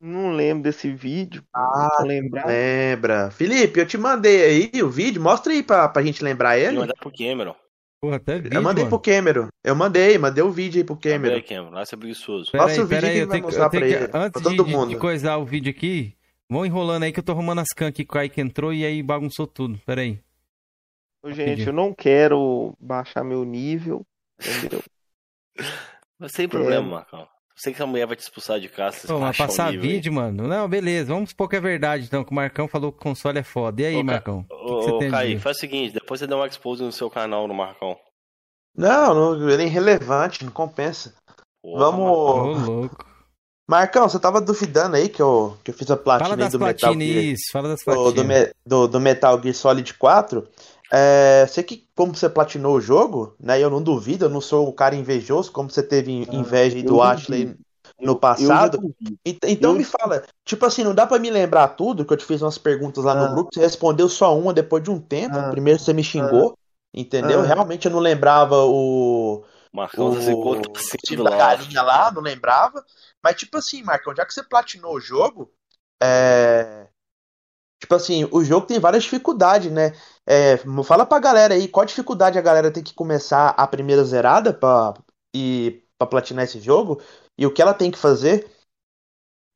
Não 0.00 0.32
lembro 0.32 0.62
desse 0.64 0.92
vídeo. 0.92 1.42
Ah, 1.54 1.88
Vou 1.98 2.06
lembrar. 2.06 2.46
Lembra. 2.46 3.30
Felipe, 3.30 3.80
eu 3.80 3.86
te 3.86 3.96
mandei 3.96 4.70
aí 4.74 4.82
o 4.82 4.90
vídeo. 4.90 5.22
Mostra 5.22 5.52
aí 5.52 5.62
pra, 5.62 5.88
pra 5.88 6.02
gente 6.02 6.22
lembrar 6.22 6.58
ele. 6.58 6.78
mandar 6.78 6.94
pro 7.00 7.10
Cameron. 7.10 7.54
Porra, 7.98 8.16
até 8.16 8.38
vídeo, 8.38 8.56
Eu 8.58 8.62
mandei 8.62 8.84
mano. 8.84 8.98
pro 9.00 9.12
Cameron. 9.12 9.48
Eu 9.64 9.74
mandei, 9.74 10.18
mandei 10.18 10.44
o 10.44 10.50
vídeo 10.50 10.78
aí 10.80 10.84
pro 10.84 10.96
Pera 10.96 11.14
Cameron. 11.14 11.34
aí, 11.36 11.42
Cameron. 11.42 11.70
Lá 11.70 11.84
você 11.84 11.94
é 11.94 11.98
preguiçoso. 11.98 12.52
Pera 12.52 12.64
Mostra 12.64 12.82
aí, 12.82 12.84
o 12.84 12.88
vídeo 12.88 13.08
aí, 13.08 13.18
eu 13.18 13.26
tenho, 13.28 13.40
que- 13.40 13.46
mostrar 13.46 13.64
eu 13.64 13.70
tenho 13.70 13.80
pra 13.82 13.88
que, 13.88 13.94
ele, 14.04 14.08
pra 14.08 14.20
antes 14.24 14.42
todo 14.42 14.56
de, 14.56 14.64
de, 14.64 14.70
mundo. 14.76 14.88
de 14.90 14.96
coisar 14.98 15.36
o 15.38 15.46
vídeo 15.46 15.70
aqui, 15.70 16.14
vão 16.48 16.66
enrolando 16.66 17.04
aí 17.04 17.12
que 17.12 17.18
eu 17.18 17.24
tô 17.24 17.32
arrumando 17.32 17.60
as 17.60 17.68
can 17.74 17.86
aqui 17.88 18.04
que 18.04 18.10
o 18.10 18.12
Kaique 18.12 18.38
entrou 18.40 18.72
e 18.72 18.84
aí 18.84 19.02
bagunçou 19.02 19.46
tudo. 19.46 19.78
Pera 19.86 20.02
aí. 20.02 20.20
Ô, 21.24 21.32
Gente, 21.32 21.66
eu 21.66 21.72
não 21.72 21.94
quero 21.94 22.76
baixar 22.78 23.24
meu 23.24 23.44
nível, 23.46 24.06
entendeu? 24.38 24.82
Mas 26.18 26.32
sem 26.32 26.46
problema, 26.46 26.86
Marcão. 26.86 27.26
Sei 27.58 27.72
que 27.72 27.82
a 27.82 27.86
mulher 27.86 28.06
vai 28.06 28.14
te 28.16 28.20
expulsar 28.20 28.60
de 28.60 28.68
casa. 28.68 29.08
Pô, 29.08 29.18
mas 29.18 29.36
passar 29.36 29.70
nível 29.72 29.88
vídeo, 29.88 30.12
mano. 30.12 30.46
Não, 30.46 30.68
beleza. 30.68 31.14
Vamos 31.14 31.30
supor 31.30 31.48
que 31.48 31.56
é 31.56 31.60
verdade, 31.60 32.04
então, 32.04 32.22
que 32.22 32.30
o 32.30 32.34
Marcão 32.34 32.68
falou 32.68 32.92
que 32.92 32.98
o 32.98 33.00
console 33.00 33.38
é 33.38 33.42
foda. 33.42 33.80
E 33.80 33.86
aí, 33.86 33.96
Ô, 33.96 34.04
Marcão? 34.04 34.44
O 34.50 34.80
que, 34.80 35.08
que 35.08 35.14
Ô, 35.14 35.36
ô, 35.36 35.40
faz 35.40 35.56
o 35.56 35.60
seguinte, 35.60 35.94
depois 35.94 36.20
você 36.20 36.26
dá 36.26 36.36
um 36.36 36.44
expose 36.44 36.82
no 36.82 36.92
seu 36.92 37.08
canal 37.08 37.48
no 37.48 37.54
Marcão. 37.54 37.96
Não, 38.76 39.14
não, 39.14 39.50
ele 39.50 39.62
é 39.62 39.66
irrelevante, 39.66 40.44
não 40.44 40.52
compensa. 40.52 41.14
Porra, 41.62 41.78
Vamos. 41.90 42.10
Ô, 42.10 42.70
louco. 42.70 43.06
Marcão, 43.68 44.08
você 44.08 44.20
tava 44.20 44.40
duvidando 44.40 44.94
aí 44.94 45.08
que 45.08 45.20
eu, 45.20 45.56
que 45.64 45.70
eu 45.72 45.74
fiz 45.74 45.90
a 45.90 45.96
platina 45.96 46.28
Fala 46.28 46.36
das 46.36 46.52
do 46.52 46.60
Metal 46.60 46.92
Gear, 46.92 47.24
isso. 47.24 47.50
Fala 47.50 47.68
das 47.68 47.80
do, 47.80 47.84
do, 47.94 48.12
platinas. 48.12 48.26
Me- 48.46 48.52
do- 48.64 48.86
do 48.86 49.00
Metal 49.00 49.42
Gear 49.42 49.54
Solid 49.54 49.94
4. 49.94 50.46
É, 50.92 51.46
sei 51.48 51.64
que 51.64 51.88
como 51.96 52.14
você 52.14 52.28
platinou 52.28 52.76
o 52.76 52.80
jogo, 52.80 53.34
né? 53.40 53.60
Eu 53.60 53.68
não 53.70 53.82
duvido, 53.82 54.26
eu 54.26 54.28
não 54.28 54.40
sou 54.40 54.68
um 54.68 54.72
cara 54.72 54.94
invejoso, 54.94 55.50
como 55.50 55.68
você 55.70 55.82
teve 55.82 56.12
in- 56.12 56.26
inveja 56.32 56.76
aí 56.76 56.82
do 56.82 56.96
eu 56.96 57.02
Ashley 57.02 57.44
duvido. 57.46 57.66
no 58.00 58.12
Eu 58.12 58.16
passado. 58.16 58.94
Ent- 59.24 59.38
Então 59.44 59.72
Eu- 59.72 59.78
me 59.78 59.84
fala, 59.84 60.22
tipo 60.44 60.64
assim, 60.64 60.84
não 60.84 60.94
dá 60.94 61.06
pra 61.06 61.18
me 61.18 61.30
lembrar 61.30 61.68
tudo, 61.68 62.04
que 62.04 62.12
eu 62.12 62.16
te 62.16 62.24
fiz 62.24 62.40
umas 62.42 62.58
perguntas 62.58 63.02
lá 63.04 63.14
no 63.14 63.24
Ah. 63.24 63.28
grupo, 63.28 63.50
você 63.52 63.60
respondeu 63.60 64.08
só 64.08 64.36
uma 64.38 64.52
depois 64.52 64.82
de 64.82 64.90
um 64.90 65.00
tempo. 65.00 65.36
Ah. 65.36 65.50
Primeiro 65.50 65.80
você 65.80 65.92
me 65.92 66.04
xingou, 66.04 66.56
entendeu? 66.94 67.40
Ah. 67.40 67.44
Realmente 67.46 67.86
eu 67.86 67.92
não 67.92 68.00
lembrava 68.00 68.64
o 68.64 69.44
Marcão 69.72 70.10
o 70.10 70.62
time 71.04 71.22
lá. 71.22 71.30
da 71.30 71.36
galinha 71.36 71.82
lá, 71.82 72.12
não 72.12 72.22
lembrava. 72.22 72.84
Mas, 73.22 73.36
tipo 73.36 73.56
assim, 73.58 73.82
Marcão, 73.82 74.14
já 74.14 74.24
que 74.24 74.32
você 74.32 74.42
platinou 74.42 74.94
o 74.94 75.00
jogo, 75.00 75.50
é. 76.02 76.86
Tipo 77.78 77.94
assim, 77.94 78.26
o 78.32 78.42
jogo 78.42 78.66
tem 78.66 78.78
várias 78.78 79.02
dificuldades, 79.04 79.70
né? 79.70 79.92
É, 80.26 80.56
fala 80.84 81.06
pra 81.06 81.20
galera 81.20 81.54
aí, 81.54 81.68
qual 81.68 81.86
dificuldade 81.86 82.38
a 82.38 82.42
galera 82.42 82.70
tem 82.70 82.82
que 82.82 82.92
começar 82.94 83.50
a 83.50 83.66
primeira 83.66 84.02
zerada 84.04 84.52
pra, 84.52 84.94
e, 85.34 85.82
pra 85.96 86.06
platinar 86.06 86.44
esse 86.44 86.60
jogo? 86.60 87.00
E 87.38 87.46
o 87.46 87.52
que 87.52 87.62
ela 87.62 87.72
tem 87.72 87.90
que 87.90 87.98
fazer? 87.98 88.50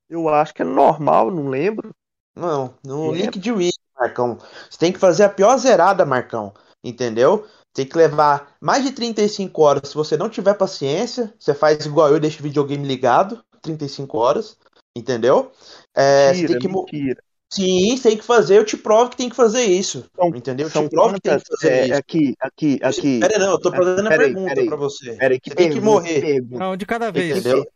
Eu 0.08 0.28
acho 0.28 0.55
que 0.55 0.62
é 0.62 0.65
normal, 0.65 1.31
não 1.31 1.49
lembro. 1.49 1.90
Não, 2.34 2.74
no 2.84 3.15
É. 3.15 3.18
link 3.18 3.39
de 3.39 3.50
Wii, 3.52 3.73
Marcão. 3.99 4.39
Você 4.68 4.78
tem 4.78 4.92
que 4.92 4.99
fazer 4.99 5.24
a 5.24 5.28
pior 5.28 5.57
zerada, 5.58 6.07
Marcão. 6.07 6.52
Entendeu? 6.82 7.47
Tem 7.73 7.86
que 7.86 7.97
levar 7.97 8.57
mais 8.60 8.84
de 8.84 8.92
35 8.92 9.62
horas. 9.62 9.89
Se 9.90 9.94
você 9.94 10.16
não 10.16 10.28
tiver 10.28 10.55
paciência, 10.55 11.32
você 11.39 11.55
faz 11.55 11.84
igual 11.84 12.08
eu, 12.10 12.18
deixa 12.20 12.40
o 12.40 12.42
videogame 12.42 12.86
ligado, 12.86 13.44
35 13.60 14.18
horas. 14.18 14.57
Entendeu? 14.97 15.52
É, 15.94 16.32
Mentira, 16.32 16.49
tem 16.49 16.58
que 16.58 16.68
mentira. 16.68 17.23
Sim, 17.53 17.97
você 17.97 18.11
tem 18.11 18.19
que 18.19 18.25
fazer, 18.25 18.59
eu 18.59 18.65
te 18.65 18.77
provo 18.77 19.11
que 19.11 19.17
tem 19.17 19.29
que 19.29 19.35
fazer 19.35 19.65
isso. 19.65 20.09
São- 20.15 20.29
entendeu? 20.29 20.69
Eu 20.69 20.70
te 20.85 20.89
provo 20.89 21.15
que 21.15 21.20
tem 21.20 21.39
que 21.39 21.45
fazer 21.47 21.73
É, 21.73 21.85
isso. 21.87 21.95
aqui, 21.95 22.35
aqui, 22.41 22.79
aqui. 22.81 23.19
Pera, 23.20 23.39
não, 23.41 23.51
eu 23.53 23.61
tô 23.61 23.73
fazendo 23.73 24.07
a 24.07 24.17
pergunta 24.17 24.49
peraí. 24.55 24.67
pra 24.67 24.77
você. 24.77 25.17
Peraí, 25.17 25.41
que 25.41 25.51
Você 25.51 25.57
tem 25.57 25.70
que 25.70 25.81
morrer. 25.81 26.20
pergunta, 26.20 26.59
Não, 26.65 26.77
de 26.77 26.87
cada 26.87 27.11
vez. 27.11 27.39
Entendeu? 27.39 27.67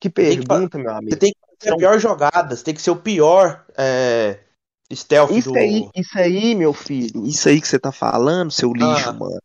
que 0.00 0.08
pergunta, 0.08 0.78
meu 0.78 0.90
Você 0.92 0.96
amigo. 0.98 1.16
tem 1.18 1.30
que 1.32 1.38
fazer 1.58 1.74
a 1.74 1.76
pior 1.76 1.98
jogada, 1.98 2.56
você 2.56 2.64
tem 2.64 2.72
que 2.74 2.80
ser 2.80 2.90
o 2.90 2.96
pior 2.96 3.66
é, 3.76 4.38
stealth 4.92 5.30
Isso 5.32 5.52
do. 5.52 5.58
aí, 5.58 5.88
isso 5.94 6.18
aí, 6.18 6.54
meu 6.54 6.72
filho, 6.72 7.26
isso 7.26 7.48
aí 7.48 7.60
que 7.60 7.68
você 7.68 7.78
tá 7.78 7.92
falando, 7.92 8.50
seu 8.50 8.72
lixo, 8.72 9.08
Ah. 9.10 9.12
mano. 9.12 9.38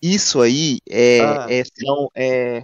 Isso 0.00 0.40
aí 0.40 0.78
é, 0.88 1.20
Ah. 1.22 1.46
é, 1.50 1.62
são, 1.64 2.08
é, 2.14 2.62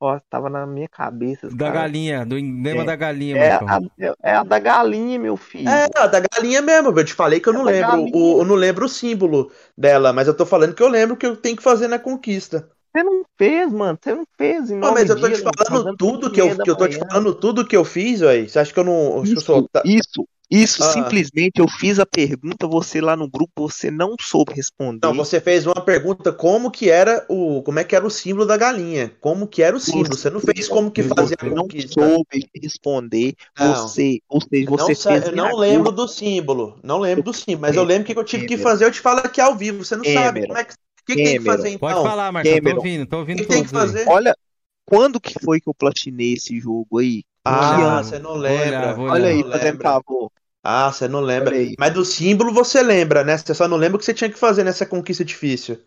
ó, 0.00 0.18
tava 0.30 0.50
na 0.50 0.66
minha 0.66 0.88
cabeça, 0.88 1.50
Da 1.50 1.68
cara. 1.68 1.70
galinha, 1.70 2.24
do 2.24 2.38
emblema 2.38 2.84
É. 2.84 2.84
da 2.84 2.94
galinha, 2.96 3.36
É 3.36 3.52
a, 3.54 3.80
é- 4.22 4.34
a 4.36 4.42
da 4.44 4.58
galinha, 4.58 5.18
meu 5.18 5.36
filho. 5.36 5.82
É, 5.84 5.98
a 6.00 6.06
da 6.06 6.20
galinha 6.20 6.62
mesmo, 6.62 6.90
eu 6.98 7.04
te 7.04 7.12
falei 7.14 7.38
que 7.40 7.48
eu 7.48 7.52
É 7.52 7.52
não 7.52 7.62
lembro, 7.62 8.08
o, 8.12 8.40
eu 8.40 8.44
não 8.46 8.54
lembro 8.54 8.86
o 8.86 8.88
símbolo 8.88 9.52
dela, 9.76 10.12
mas 10.12 10.26
eu 10.26 10.34
tô 10.36 10.46
falando 10.46 10.74
que 10.74 10.82
eu 10.82 10.88
lembro 10.88 11.16
que 11.16 11.26
eu 11.26 11.36
tenho 11.36 11.56
que 11.56 11.62
fazer 11.62 11.86
na 11.88 11.98
conquista. 11.98 12.70
Você 12.94 13.02
não 13.02 13.24
fez, 13.38 13.72
mano, 13.72 13.98
você 14.02 14.14
não 14.14 14.24
fez 14.36 14.70
em 14.70 14.80
Não, 14.82 14.92
mas 14.92 15.08
eu 15.10 15.18
tô 15.20 15.28
te 15.30 15.40
mano, 15.40 15.52
falando 15.66 15.90
tudo 15.96 16.30
que 16.32 16.40
eu, 16.40 16.58
que 16.60 16.74
tô 16.76 16.88
te 16.88 16.96
falando 16.96 17.34
tudo 17.34 17.66
que 17.66 17.76
eu 17.76 17.84
fiz, 17.84 18.20
velho. 18.20 18.48
Você 18.48 18.58
acha 18.58 18.72
que 18.72 18.78
eu 18.80 18.84
não. 18.84 19.22
que 19.24 19.38
eu 19.38 19.42
sou 19.42 19.68
Isso, 19.84 20.26
isso, 20.50 20.82
Ah. 20.82 20.92
simplesmente 20.92 21.60
eu 21.60 21.68
fiz 21.68 21.98
a 21.98 22.06
pergunta, 22.06 22.66
você 22.66 23.00
lá 23.00 23.16
no 23.16 23.28
grupo, 23.28 23.68
você 23.68 23.90
não 23.90 24.16
soube 24.20 24.52
responder. 24.54 25.06
Não, 25.06 25.14
você 25.14 25.40
fez 25.40 25.66
uma 25.66 25.80
pergunta 25.84 26.32
como 26.32 26.70
que 26.70 26.90
era 26.90 27.24
o. 27.28 27.62
Como 27.62 27.78
é 27.78 27.84
que 27.84 27.94
era 27.94 28.06
o 28.06 28.10
símbolo 28.10 28.46
da 28.46 28.56
galinha? 28.56 29.12
Como 29.20 29.46
que 29.46 29.62
era 29.62 29.76
o 29.76 29.80
símbolo? 29.80 30.16
Você 30.16 30.28
não 30.30 30.40
fez 30.40 30.68
como 30.68 30.90
que 30.90 31.02
fazia 31.02 31.36
a 31.40 31.44
não 31.46 31.66
soube 31.88 32.48
responder. 32.60 33.34
Não. 33.58 33.72
Você, 33.72 34.20
ou 34.28 34.40
seja, 34.40 34.66
você 34.68 34.92
não, 34.94 35.00
fez 35.00 35.24
eu 35.26 35.32
não 35.36 35.56
lembro 35.56 35.84
culpa. 35.84 35.92
do 35.92 36.08
símbolo. 36.08 36.78
Não 36.82 36.98
lembro 36.98 37.24
do 37.24 37.32
símbolo. 37.32 37.60
Mas 37.62 37.76
eu 37.76 37.84
lembro 37.84 38.02
o 38.02 38.06
que 38.14 38.18
eu 38.18 38.24
tive 38.24 38.46
que 38.46 38.56
fazer. 38.58 38.84
Eu 38.84 38.90
te 38.92 39.00
falo 39.00 39.20
aqui 39.20 39.40
ao 39.40 39.56
vivo. 39.56 39.84
Você 39.84 39.96
não 39.96 40.04
sabe. 40.04 40.46
Como 40.46 40.58
é 40.58 40.64
que, 40.64 40.72
o 40.72 40.76
que, 41.06 41.16
que 41.16 41.22
tem 41.22 41.38
que 41.38 41.44
fazer 41.44 41.68
então? 41.70 41.88
Pode 41.88 42.02
falar, 42.02 42.32
Marcão. 42.32 42.52
Tô 42.52 42.56
Cameron. 42.58 42.76
ouvindo, 42.78 43.06
tô 43.06 43.16
O 43.16 43.18
ouvindo 43.20 43.36
que, 43.38 43.46
que 43.46 43.48
tem 43.48 43.62
que 43.62 43.68
aí. 43.68 43.72
fazer? 43.80 44.08
Olha, 44.08 44.36
quando 44.84 45.20
que 45.20 45.34
foi 45.44 45.60
que 45.60 45.68
eu 45.68 45.74
platinei 45.74 46.34
esse 46.34 46.58
jogo 46.60 46.98
aí? 46.98 47.22
Ah, 47.44 48.02
você 48.02 48.18
não 48.18 48.34
lembra. 48.34 48.94
olhar, 48.94 48.98
Olha 48.98 49.12
olhar. 49.12 49.28
aí, 49.28 49.42
fazendo 49.44 49.80
favor. 49.82 50.30
Ah, 50.62 50.92
você 50.92 51.08
não 51.08 51.20
lembra. 51.20 51.54
Aí. 51.56 51.74
Mas 51.78 51.92
do 51.94 52.04
símbolo 52.04 52.52
você 52.52 52.82
lembra, 52.82 53.24
né? 53.24 53.36
Você 53.38 53.54
só 53.54 53.66
não 53.66 53.76
lembra 53.76 53.96
o 53.96 53.98
que 53.98 54.04
você 54.04 54.12
tinha 54.14 54.28
que 54.30 54.38
fazer 54.38 54.62
nessa 54.64 54.84
conquista 54.84 55.24
difícil. 55.24 55.78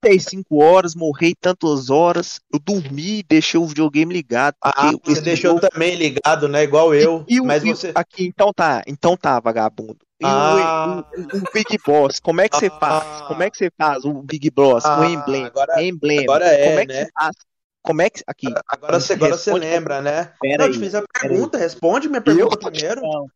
35 0.00 0.62
horas, 0.62 0.94
morri 0.94 1.34
tantas 1.34 1.90
horas, 1.90 2.40
eu 2.52 2.58
dormi 2.60 3.18
e 3.18 3.22
deixei 3.22 3.58
o 3.58 3.66
videogame 3.66 4.14
ligado. 4.14 4.54
Ah, 4.62 4.92
você 5.04 5.20
deixou 5.20 5.52
jogo- 5.56 5.68
também 5.68 5.94
ligado, 5.96 6.48
né? 6.48 6.62
Igual 6.62 6.94
eu. 6.94 7.24
E 7.28 7.40
o- 7.40 7.44
Mas 7.44 7.64
e 7.64 7.72
o- 7.72 7.76
você. 7.76 7.92
Aqui, 7.94 8.24
então 8.26 8.52
tá, 8.54 8.82
então 8.86 9.16
tá, 9.16 9.40
vagabundo. 9.40 9.98
E 10.20 10.24
o- 10.24 10.28
Ah. 10.28 11.04
o, 11.16 11.20
o 11.38 11.42
Big 11.52 11.76
Boss, 11.84 12.20
como 12.20 12.40
é 12.40 12.48
que 12.48 12.56
você 12.56 12.66
Ah. 12.66 12.78
faz? 12.78 13.22
Como 13.28 13.42
é 13.42 13.50
que 13.50 13.56
você 13.58 13.70
faz 13.76 14.04
o 14.04 14.22
Big 14.22 14.48
Boss, 14.50 14.84
Ah, 14.84 15.00
o 15.00 15.04
emblema, 15.04 15.46
agora- 15.48 15.82
emblema? 15.82 16.22
agora 16.22 16.46
é, 16.46 16.66
como 16.68 16.78
é 16.78 16.86
que 16.86 16.92
né? 16.92 17.04
você 17.04 17.10
faz? 17.12 17.36
Como 17.84 18.00
é 18.00 18.08
que 18.08 18.22
aqui? 18.26 18.46
Agora 18.66 18.98
você, 18.98 19.12
agora 19.12 19.36
você 19.36 19.52
lembra, 19.52 20.00
né? 20.00 20.32
Pera 20.40 20.58
Não, 20.58 20.66
eu 20.66 20.72
te 20.72 20.78
fiz 20.78 20.94
a 20.94 21.02
pergunta, 21.02 21.58
responde 21.58 22.08
minha 22.08 22.20
pergunta 22.22 22.56
primeiro. 22.58 23.02
Não, 23.02 23.26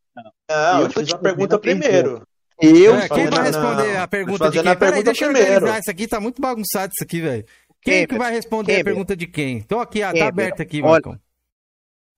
Não, 0.49 0.77
eu 0.79 0.81
eu 0.81 0.89
te 0.89 0.95
fiz 0.99 1.07
te 1.07 1.13
uma 1.13 1.19
pergunta 1.19 1.55
a 1.55 1.59
primeiro. 1.59 2.23
eu 2.59 2.95
É, 2.95 3.07
quem 3.07 3.27
vai 3.29 3.39
a- 3.39 3.43
responder 3.43 3.93
não, 3.93 4.01
a 4.03 4.07
pergunta 4.07 4.49
de 4.49 4.59
quem? 4.61 4.71
a 4.71 4.75
Peraí, 4.75 4.77
pergunta 4.77 5.03
deixa 5.03 5.25
eu 5.25 5.29
primeiro. 5.31 5.53
organizar 5.55 5.79
isso 5.79 5.91
aqui, 5.91 6.07
tá 6.07 6.19
muito 6.19 6.41
bagunçado 6.41 6.91
isso 6.95 7.03
aqui, 7.03 7.21
velho. 7.21 7.45
Quem 7.81 8.01
que 8.01 8.07
Cameron, 8.07 8.23
vai 8.25 8.33
responder 8.33 8.71
a 8.71 8.75
Cameron. 8.77 8.85
pergunta 8.85 9.15
de 9.15 9.27
quem? 9.27 9.61
Tô 9.61 9.79
aqui, 9.79 10.01
ah, 10.01 10.11
tá 10.13 10.27
aberto 10.27 10.61
aqui, 10.61 10.81
Marcão. 10.81 11.17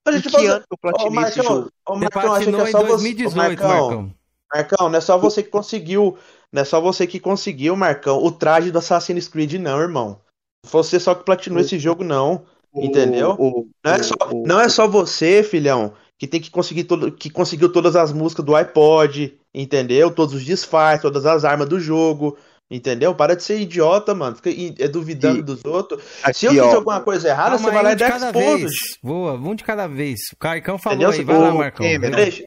A 0.07 0.11
gente 0.13 0.29
que 0.29 0.45
ano 0.47 0.65
que 0.67 0.87
eu 0.87 0.95
esse 0.95 1.09
Marcão, 1.11 1.69
ô, 1.87 1.93
Você 1.93 1.99
Marcão, 1.99 2.21
que 2.39 2.61
é 2.61 2.65
só 2.71 2.79
você. 2.79 2.83
Ô, 2.83 2.87
2018, 2.87 3.35
Marcão, 3.37 3.67
Marcão. 3.67 4.13
Marcão, 4.53 4.89
não 4.89 4.97
é 4.97 5.01
só 5.01 5.17
você 5.17 5.43
que 5.43 5.49
conseguiu. 5.49 6.17
Não 6.51 6.61
é 6.61 6.65
só 6.65 6.81
você 6.81 7.05
que 7.05 7.19
conseguiu, 7.19 7.75
Marcão, 7.75 8.17
o 8.23 8.31
traje 8.31 8.71
do 8.71 8.79
Assassin's 8.79 9.27
Creed, 9.27 9.53
não, 9.55 9.79
irmão. 9.79 10.19
Você 10.65 10.99
só 10.99 11.15
que 11.15 11.23
platinou 11.25 11.59
esse 11.59 11.77
jogo, 11.79 12.03
não. 12.03 12.45
Entendeu? 12.73 13.35
O- 13.37 13.61
o- 13.61 13.69
Não 13.83 13.91
é 13.93 14.03
só, 14.03 14.13
o- 14.31 14.43
não 14.47 14.61
é 14.61 14.69
só 14.69 14.87
você, 14.87 15.43
filhão, 15.43 15.93
que 16.17 16.25
tem 16.25 16.39
que 16.39 16.49
conseguir 16.49 16.85
todo, 16.85 17.11
que 17.11 17.29
conseguiu 17.29 17.69
todas 17.71 17.95
as 17.97 18.13
músicas 18.13 18.45
do 18.45 18.55
iPod, 18.55 19.37
entendeu? 19.53 20.09
Todos 20.09 20.33
os 20.35 20.43
disfarces, 20.45 21.01
todas 21.01 21.25
as 21.25 21.43
armas 21.43 21.67
do 21.67 21.79
jogo, 21.81 22.37
entendeu? 22.69 23.13
Para 23.13 23.35
de 23.35 23.43
ser 23.43 23.59
idiota, 23.59 24.15
mano. 24.15 24.37
Fica 24.37 24.49
é, 24.81 24.87
duvidando 24.87 25.39
E- 25.39 25.43
dos 25.43 25.65
outros. 25.65 26.01
Aqui, 26.23 26.39
Se 26.39 26.45
eu 26.45 26.51
fiz 26.53 26.61
ó, 26.61 26.75
alguma 26.75 27.01
coisa 27.01 27.27
errada, 27.27 27.57
você 27.57 27.69
vai 27.71 27.83
lá 27.83 27.91
e 27.91 27.95
dá 27.97 28.09
cada 28.09 28.27
expose. 28.27 28.61
vez. 28.61 28.71
Boa, 29.03 29.33
um 29.33 29.53
de 29.55 29.63
cada 29.65 29.87
vez. 29.87 30.19
O 30.31 30.37
Caicão 30.37 30.77
falou 30.77 30.97
Entendeu? 30.99 31.19
aí, 31.19 31.25
vai 31.25 31.37
lá, 31.39 31.53
Marcão. 31.53 31.85
Cameron, 31.85 32.15
Deixa. 32.15 32.43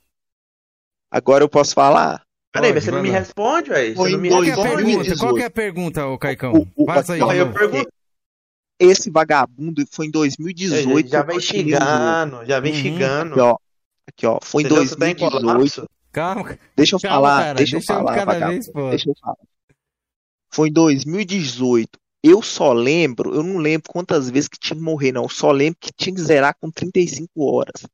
agora 1.11 1.45
eu 1.45 1.49
posso 1.51 1.75
falar? 1.75 2.23
Peraí, 2.51 2.73
você 2.73 2.91
não 2.91 3.03
me 3.03 3.11
responde, 3.11 3.69
velho. 3.71 3.95
Qual 3.97 4.07
que 4.07 4.15
é 4.15 4.53
a 4.53 4.57
pergunta? 4.57 4.75
2018. 4.75 5.19
Qual 5.19 5.35
que 5.35 5.43
é 5.43 5.47
a 5.47 5.51
pergunta, 5.51 6.07
ô 6.07 6.17
Caicão? 6.17 6.53
O- 6.55 6.85
o- 6.85 6.87
Passa 6.87 7.13
aí, 7.15 7.21
eu 7.21 7.53
pergunto. 7.53 7.89
Esse 8.79 9.11
vagabundo 9.11 9.85
foi 9.91 10.07
em 10.07 10.11
2018. 10.11 11.09
Já 11.09 11.21
eu 11.21 11.27
vem 11.27 11.41
xingando, 11.41 12.45
já 12.45 12.61
vem 12.61 12.73
Uhum. 12.73 12.79
xingando. 12.79 13.33
Aqui, 13.35 13.41
ó. 13.41 13.57
Aqui, 14.07 14.27
ó. 14.27 14.39
Foi 14.43 14.63
em 14.63 14.67
Entendeu? 14.67 14.87
Você 14.87 14.97
tá 14.97 15.09
em 15.09 15.15
2018. 15.15 15.47
colapso. 15.47 15.89
Calma, 16.13 16.59
Deixa 16.77 16.95
eu 16.97 17.01
calma, 17.01 17.17
falar, 17.17 17.43
cara. 17.43 17.55
deixa 17.55 17.77
eu 17.77 17.79
Deixa 17.81 17.93
um 17.93 17.97
falar, 17.97 18.15
cada 18.15 18.33
vagabundo. 18.33 18.53
vez, 18.53 18.73
pô. 18.73 18.91
Deixa 18.91 19.11
eu 19.11 19.15
falar. 19.21 19.37
Foi 20.53 20.69
em 20.69 20.73
2018. 20.73 21.99
Eu 22.23 22.41
só 22.41 22.73
lembro, 22.73 23.35
eu 23.35 23.43
não 23.43 23.59
lembro 23.59 23.91
quantas 23.91 24.31
vezes 24.31 24.49
que 24.49 24.59
tinha 24.59 24.77
que 24.77 24.83
morrer, 24.83 25.13
não. 25.13 25.25
Eu 25.25 25.29
só 25.29 25.51
lembro 25.53 25.77
que 25.81 25.93
tinha 25.93 26.15
que 26.15 26.23
zerar 26.23 26.55
com 26.61 26.71
35 26.71 27.31
horas. 27.45 27.85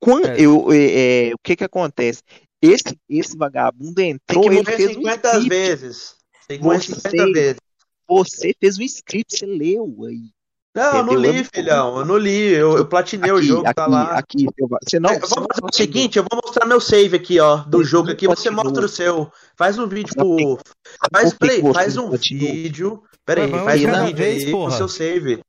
Quando 0.00 0.26
É. 0.26 0.40
eu, 0.40 0.72
é, 0.72 1.28
é, 1.28 1.34
o 1.34 1.38
que 1.42 1.54
que 1.56 1.64
acontece? 1.64 2.22
Esse, 2.60 2.96
esse 3.08 3.36
vagabundo 3.36 3.94
Tem 3.94 4.10
entrou, 4.12 4.42
que 4.42 4.48
ele 4.48 4.56
morrer 4.56 4.76
fez 4.76 4.90
um 4.90 4.94
50 4.94 5.28
script. 5.28 5.48
vezes. 5.48 6.14
Tem 6.48 6.58
que 6.58 6.64
morrer 6.64 6.78
Você- 6.78 6.94
50 6.94 7.32
vezes. 7.32 7.60
Você 8.18 8.54
fez 8.58 8.78
um 8.78 8.82
script, 8.82 9.36
você 9.36 9.46
leu 9.46 9.94
aí. 10.08 10.30
Não, 10.74 10.96
eu 10.96 11.04
não 11.04 11.14
li, 11.14 11.38
Eu- 11.38 11.44
filhão. 11.44 11.98
Eu 11.98 12.04
não 12.06 12.16
li. 12.16 12.52
Eu, 12.52 12.78
eu 12.78 12.86
platinei 12.86 13.30
o 13.30 13.36
Aqui, 13.36 13.46
jogo, 13.46 13.66
aqui, 13.66 13.74
tá 13.74 13.86
lá. 13.86 14.02
aqui. 14.18 14.46
eu- 14.56 14.68
Você 14.82 14.98
não. 14.98 15.10
É, 15.10 15.18
não 15.18 15.28
vamos 15.28 15.34
fazer 15.34 15.42
o 15.58 15.60
platinou. 15.60 15.72
seguinte, 15.72 16.16
eu 16.18 16.24
vou 16.30 16.40
mostrar 16.42 16.64
meu 16.66 16.80
save 16.80 17.16
aqui, 17.16 17.38
ó, 17.40 17.56
do 17.58 17.78
Você 17.78 17.84
jogo 17.84 18.06
não 18.06 18.14
aqui, 18.14 18.26
você 18.26 18.48
mostra 18.48 18.86
o 18.86 18.88
seu. 18.88 19.30
Faz 19.56 19.78
um 19.78 19.86
vídeo 19.86 20.14
pro. 20.14 20.58
Faz, 21.12 21.34
você 21.34 21.72
faz 21.74 21.94
não 21.96 22.06
um 22.06 22.10
vídeo. 22.16 23.02
Peraí, 23.24 23.50
Mas 23.50 23.64
faz 23.64 23.84
um 23.84 24.04
vídeo 24.06 24.16
vez, 24.16 24.44
aí 24.44 24.50
porra. 24.50 24.70
com 24.70 24.76
seu 24.78 24.88
save. 24.88 25.42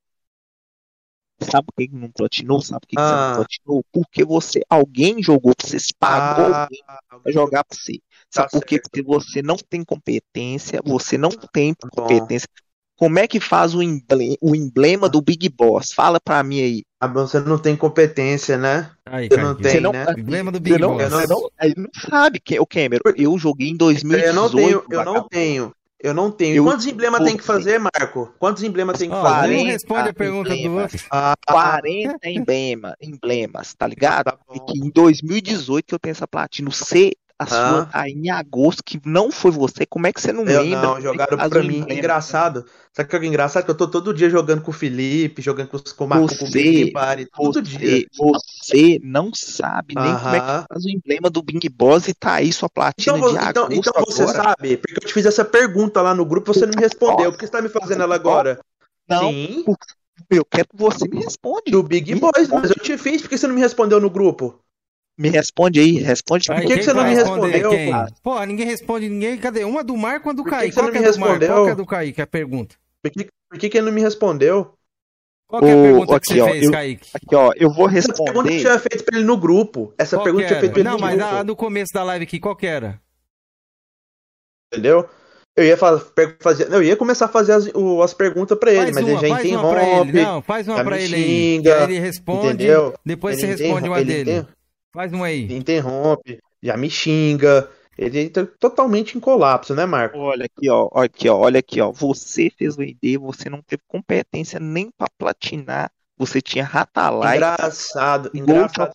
Sabe 1.42 1.68
por 1.76 1.86
que 1.88 1.90
não 1.96 2.10
platinou? 2.12 2.62
Sabe 2.62 2.82
por 2.82 2.88
que 2.88 2.96
que 2.96 3.02
você 3.02 3.08
Ah. 3.14 3.28
não 3.30 3.36
platinou? 3.38 3.86
Porque 3.92 4.24
você, 4.26 4.62
alguém 4.70 5.22
jogou 5.22 5.54
pra 5.56 5.68
você, 5.68 5.80
você 5.80 5.94
pagou 6.00 6.46
Ah, 6.54 6.64
alguém 6.64 6.84
pra 7.22 7.32
jogar 7.32 7.64
pra 7.64 7.78
você. 7.78 8.00
Sabe 8.34 8.50
Tá 8.50 8.58
por 8.60 8.66
quê? 8.66 8.80
Porque 8.82 9.04
você 9.04 9.42
não 9.44 9.56
tem 9.58 9.84
competência, 9.84 10.82
você 10.84 11.18
não 11.18 11.30
tem 11.30 11.74
bom. 11.82 11.90
competência. 12.04 12.48
Como 12.96 13.20
é 13.20 13.28
que 13.28 13.40
faz 13.40 13.76
o 13.76 13.82
emblema, 13.84 14.36
o 14.42 14.56
emblema 14.56 15.10
do 15.10 15.22
Big 15.22 15.50
Boss? 15.50 15.92
Fala 15.92 16.20
pra 16.20 16.42
mim 16.44 16.60
aí. 16.62 16.84
Ah, 17.00 17.08
você 17.08 17.40
não 17.40 17.58
tem 17.58 17.76
competência, 17.76 18.58
né? 18.58 18.90
Aí, 19.06 19.28
Você 19.28 19.38
não 19.38 19.56
tem, 19.56 19.72
Você 19.72 19.80
não- 19.80 19.92
né? 19.92 20.06
Emblema 20.18 20.52
do 20.52 20.58
Você 20.58 20.64
Big 20.64 20.80
não, 20.80 20.98
Boss. 20.98 21.12
você 21.12 21.28
não, 21.28 21.50
aí 21.60 21.74
não 21.76 21.90
sabe 22.10 22.40
que 22.40 22.60
o 22.60 22.66
Cameron. 22.66 23.02
Eu 23.16 23.38
joguei 23.38 23.70
em 23.70 23.76
2018. 23.78 24.26
Eu 24.26 24.34
não 24.34 24.50
tenho, 24.50 24.84
eu 24.90 25.06
não 25.06 25.28
tenho. 25.28 25.76
Eu 26.00 26.14
não 26.14 26.32
tenho. 26.32 26.56
Eu- 26.58 26.64
Quantos 26.66 26.86
emblemas 26.86 27.24
tem 27.24 27.38
que 27.38 27.44
você- 27.44 27.48
fazer, 27.54 27.80
Marco? 27.80 28.34
Quantos 28.38 28.62
emblemas 28.64 29.00
tem 29.00 29.10
que 29.10 29.16
Ó, 29.16 29.22
fazer? 29.22 29.48
não 29.48 29.56
40 29.56 29.72
responde 29.72 30.10
a 30.10 30.14
pergunta 30.14 30.50
do 30.50 30.56
emblemas. 30.56 30.94
outro. 30.94 31.08
Ah, 31.12 31.34
40 31.48 32.30
emblema, 32.30 32.96
emblemas, 33.02 33.74
tá 33.74 33.88
ligado? 33.88 34.26
tá 34.26 34.38
E 34.54 34.60
bom. 34.60 34.66
que 34.66 34.80
em 34.80 34.90
2018 34.90 35.86
que 35.88 35.96
eu 35.96 36.00
tenho 36.00 36.12
essa 36.12 36.28
platina. 36.28 36.70
Você, 36.70 37.12
a 37.40 37.46
sua, 37.48 37.90
Ah. 37.92 38.02
aí 38.02 38.12
em 38.12 38.30
agosto, 38.30 38.84
que 38.86 39.00
não 39.06 39.32
foi 39.32 39.52
você, 39.52 39.86
como 39.86 40.06
é 40.08 40.14
que 40.14 40.22
você 40.22 40.32
não 40.32 40.46
Eu 40.46 40.62
lembra? 40.62 40.82
não, 40.82 40.98
é 40.98 41.02
jogaram 41.02 41.38
pra 41.50 41.64
mim. 41.64 41.80
emblema? 41.80 41.94
Engraçado. 42.00 42.66
Sabe 42.96 43.08
o 43.08 43.10
que 43.10 43.26
é 43.26 43.28
engraçado? 43.28 43.66
Que 43.66 43.72
eu 43.72 43.76
tô 43.76 43.88
todo 43.88 44.14
dia 44.14 44.30
jogando 44.30 44.62
com 44.62 44.70
o 44.70 44.74
Felipe, 44.74 45.42
jogando 45.42 45.68
com, 45.70 45.80
com 45.80 46.06
o 46.06 46.08
Marco, 46.08 46.28
com 46.38 46.46
o 46.46 46.48
Você- 46.48 46.54
Big 46.54 46.94
todo 47.36 47.62
dia. 47.62 48.06
Você, 48.14 48.38
você 48.62 49.00
não 49.04 49.32
sabe 49.34 49.96
nem 49.96 50.16
como 50.16 50.36
é 50.36 50.40
que 50.40 50.68
faz 50.72 50.86
o 50.86 50.90
emblema 50.90 51.30
do 51.30 51.42
Big 51.42 51.68
Boss 51.70 52.08
e 52.08 52.14
tá 52.14 52.34
aí 52.36 52.54
sua 52.54 52.70
platina 52.70 53.18
Então, 53.18 53.30
de 53.32 53.36
você, 53.40 53.50
então, 53.50 53.66
agosto 53.66 53.90
então 53.90 54.06
você 54.06 54.22
agora. 54.24 54.44
sabe, 54.44 54.78
porque 54.78 54.94
eu 55.04 55.08
te 55.08 55.14
fiz 55.14 55.26
essa 55.26 55.44
pergunta 55.44 56.02
lá 56.02 56.14
no 56.14 56.24
grupo, 56.26 56.54
você 56.54 56.66
não 56.68 56.74
me 56.76 56.82
respondeu. 56.82 57.32
Por 57.32 57.40
que 57.40 57.46
você 57.48 57.52
tá 57.52 57.62
me 57.62 57.70
fazendo 57.70 58.04
ela 58.04 58.14
agora? 58.16 58.60
Não, 59.10 59.30
Sim, 59.32 59.66
eu 60.30 60.46
quero 60.46 60.68
que 60.70 60.78
você 60.78 61.08
me 61.10 61.18
responda. 61.24 61.64
do 61.68 61.82
Big 61.84 62.14
Me 62.14 62.20
Boys, 62.22 62.32
responde. 62.38 62.62
mas 62.68 62.70
eu 62.78 62.82
te 62.84 62.98
fiz, 62.98 63.22
por 63.24 63.30
que 63.30 63.38
você 63.38 63.48
não 63.48 63.56
me 63.56 63.62
respondeu 63.62 64.00
no 64.00 64.10
grupo? 64.10 64.60
Me 65.18 65.30
responde 65.30 65.80
aí, 65.80 66.00
responde. 66.00 66.48
Por 66.48 66.56
que 66.62 66.78
que 66.78 66.84
você 66.84 66.94
não 66.94 67.04
me 67.04 67.14
responder? 67.14 67.48
respondeu, 67.52 67.70
Quem? 67.70 67.92
cara? 67.92 68.12
Pô, 68.24 68.44
ninguém 68.46 68.66
responde 68.66 69.10
ninguém. 69.10 69.38
Cadê? 69.38 69.64
Uma 69.64 69.84
do 69.84 69.96
Marco, 69.96 70.28
uma 70.28 70.34
do 70.34 70.44
Por 70.44 70.50
que 70.50 70.56
Kaique. 70.56 70.70
que 70.70 70.74
você 70.74 70.80
Qual 70.80 70.86
não 70.86 70.92
que 70.92 70.98
é 70.98 71.02
me 71.02 71.08
do? 71.08 71.20
Qual 71.20 71.38
que 71.40 71.44
é 71.46 71.48
respondeu? 71.48 71.76
do 71.76 71.86
Kaique? 71.86 72.22
A 72.22 72.28
pergunta. 72.28 72.76
Por 73.02 73.12
que, 73.12 73.28
por 73.50 73.60
que, 73.60 73.70
que 73.70 73.78
ele 73.78 73.86
não 73.86 73.94
me 73.94 74.02
respondeu? 74.02 74.74
Qual 75.48 75.62
que 75.62 75.68
é 75.68 75.72
a 75.72 75.76
pergunta 75.84 76.08
que 76.08 76.14
aqui, 76.16 76.34
você 76.34 76.42
ó, 76.42 76.48
fez, 76.50 76.64
eu- 76.64 76.72
Kaique? 76.72 77.10
Aqui, 77.14 77.36
ó, 77.36 77.52
eu 77.56 77.72
vou 77.72 77.90
Essa 77.90 78.08
pergunta 78.14 78.24
responder. 78.50 78.60
tinha 78.60 78.80
feito 78.80 79.04
pra 79.04 79.18
ele 79.18 79.26
no 79.28 79.38
grupo. 79.38 79.94
Essa 80.00 80.18
Qual 80.18 80.24
pergunta 80.24 80.44
que 80.46 80.50
tinha 80.50 80.60
feito 80.60 80.72
pra 80.72 80.80
ele 80.82 80.90
Não, 80.90 80.96
no 80.96 81.02
mas 81.02 81.16
grupo. 81.18 81.36
a, 81.36 81.40
a 81.40 81.44
do 81.44 81.56
começo 81.56 81.94
da 81.94 82.04
live 82.04 82.24
aqui, 82.24 82.40
qual 82.40 82.56
que 82.56 82.66
era? 82.66 83.00
Entendeu? 84.74 85.08
Eu 85.56 85.64
ia 85.66 85.78
fazer, 85.78 86.04
eu 86.72 86.82
ia 86.82 86.96
começar 86.98 87.26
a 87.26 87.30
fazer 87.30 87.52
as, 87.52 87.68
o- 87.76 88.02
as 88.02 88.12
perguntas 88.16 88.58
pra 88.58 88.72
ele, 88.72 88.92
Faz 88.92 88.96
mas 88.96 89.04
uma, 89.04 89.12
ele 89.12 89.22
já 89.22 89.36
faz 89.36 89.52
uma 89.52 89.70
pra 89.70 89.84
ele. 89.84 89.92
interrompe. 89.92 90.14
Não, 90.24 90.42
faz 90.42 90.68
uma 90.68 90.84
pra 90.84 91.00
ele 91.00 91.16
aí. 91.16 91.22
xinga, 91.24 91.62
Que 91.76 91.78
aí 91.78 91.84
ele 91.84 92.00
responde, 92.00 92.48
entendeu? 92.48 92.94
depois 93.06 93.36
você 93.36 93.44
Ele 93.46 93.52
responde 93.52 93.72
interrom- 93.74 93.88
uma 93.94 94.02
ele 94.02 94.24
dele. 94.24 94.48
Faz 94.94 95.12
uma 95.12 95.26
aí. 95.26 95.52
interrompe, 95.52 96.40
já 96.62 96.78
me 96.78 96.90
xinga. 96.90 97.70
Ele 97.98 98.30
tá 98.30 98.46
totalmente 98.60 99.18
em 99.18 99.20
colapso, 99.20 99.76
né, 99.76 99.86
Marco? 99.86 100.18
Olha 100.18 100.46
aqui, 100.46 100.70
ó, 100.70 100.90
olha 100.92 101.06
aqui, 101.06 101.30
ó, 101.30 101.38
olha 101.38 101.60
aqui, 101.60 101.82
ó. 101.82 101.92
Você 101.92 102.50
fez 102.50 102.78
o 102.78 102.84
ID, 102.84 103.20
você 103.20 103.50
não 103.50 103.62
teve 103.62 103.82
competência 103.88 104.60
nem 104.60 104.90
pra 104.98 105.08
platinar. 105.18 105.92
Você 106.18 106.42
tinha 106.42 106.64
Ratalai. 106.64 107.38
Engraçado, 107.38 108.32
engraçado. 108.34 108.94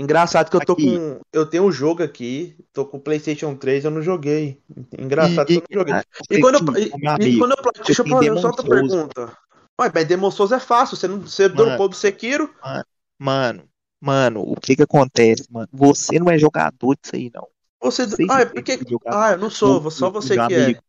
Engraçado 0.00 0.50
que 0.50 0.56
eu 0.56 0.64
tô 0.64 0.72
Aqui. 0.72 0.96
com. 0.96 1.20
Eu 1.30 1.44
tenho 1.44 1.64
um 1.64 1.72
jogo 1.72 2.02
aqui, 2.02 2.56
tô 2.72 2.86
com 2.86 2.96
o 2.96 3.00
PlayStation 3.00 3.54
3, 3.54 3.84
eu 3.84 3.90
não 3.90 4.00
joguei. 4.00 4.58
Engraçado 4.98 5.46
que 5.46 5.54
eu 5.54 5.62
não 5.70 5.80
joguei. 5.80 5.94
E 5.94 6.34
você 6.34 6.40
quando 6.40 6.54
eu, 6.54 6.64
tinha, 6.64 7.16
e, 7.20 7.34
e 7.34 7.38
quando 7.38 7.50
eu 7.50 7.56
platino, 7.62 7.84
deixa 7.84 8.02
eu 8.02 8.06
fazer 8.06 8.38
só 8.38 8.46
outra 8.46 8.66
pergunta. 8.66 9.38
Ué, 9.78 9.90
mas 9.94 10.06
Demon 10.06 10.30
Souls 10.30 10.52
é 10.52 10.60
fácil, 10.60 10.96
você 10.96 11.06
não 11.06 11.20
você 11.20 11.48
Mano. 11.48 11.56
dropou 11.56 11.88
do 11.88 11.94
Sekiro? 11.94 12.50
Mano, 12.62 12.84
mano, 13.18 13.69
o 14.02 14.56
que 14.60 14.76
que 14.76 14.82
acontece, 14.82 15.46
mano? 15.50 15.68
Você 15.72 16.18
não 16.18 16.30
é 16.30 16.38
jogador 16.38 16.96
disso 17.00 17.16
aí, 17.16 17.30
não. 17.34 17.46
Você. 17.82 18.08
Sei 18.08 18.26
Ah, 18.28 18.40
é 18.42 18.44
porque. 18.46 18.78
jogar. 18.88 19.28
Ah, 19.28 19.32
eu 19.32 19.38
não 19.38 19.50
sou, 19.50 19.80
Meu- 19.80 19.90
só 19.90 20.10
você 20.10 20.36
meu 20.36 20.46
que 20.48 20.54
é. 20.54 20.64
amigo, 20.64 20.80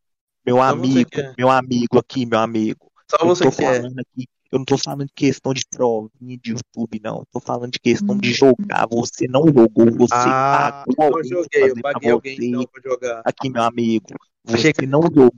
Meu 0.45 0.57
Só 0.57 0.61
você 0.63 0.71
amigo, 0.73 1.09
é. 1.13 1.33
meu 1.37 1.49
amigo 1.49 1.99
aqui, 1.99 2.25
meu 2.25 2.39
amigo. 2.39 2.91
Só 3.09 3.17
Eu 3.21 3.27
você 3.27 3.43
tô 3.43 3.51
que 3.51 3.63
é. 3.63 3.77
aqui, 3.77 4.27
eu 4.51 4.57
não 4.59 4.65
tô 4.65 4.77
falando 4.77 5.05
de 5.05 5.13
questão 5.13 5.53
de 5.53 5.63
provinha 5.69 6.37
de 6.37 6.51
YouTube, 6.51 6.99
não. 7.03 7.19
Eu 7.19 7.27
tô 7.31 7.39
falando 7.39 7.71
de 7.71 7.79
questão 7.79 8.17
de 8.17 8.33
jogar. 8.33 8.87
Você 8.89 9.27
não 9.27 9.45
jogou, 9.45 9.91
você 9.97 10.13
Ah, 10.15 10.83
pagou 10.87 10.95
não 10.97 11.11
pra 11.11 11.23
joguei, 11.23 11.69
eu 11.71 11.75
paguei 11.81 12.11
alguém 12.11 12.37
então 12.49 12.65
pra 12.71 12.81
jogar. 12.83 13.21
Aqui, 13.23 13.49
meu 13.49 13.61
amigo, 13.63 14.07
você 14.43 14.55
Achei 14.55 14.73
que- 14.73 14.85
não 14.87 15.01
jogou. 15.03 15.31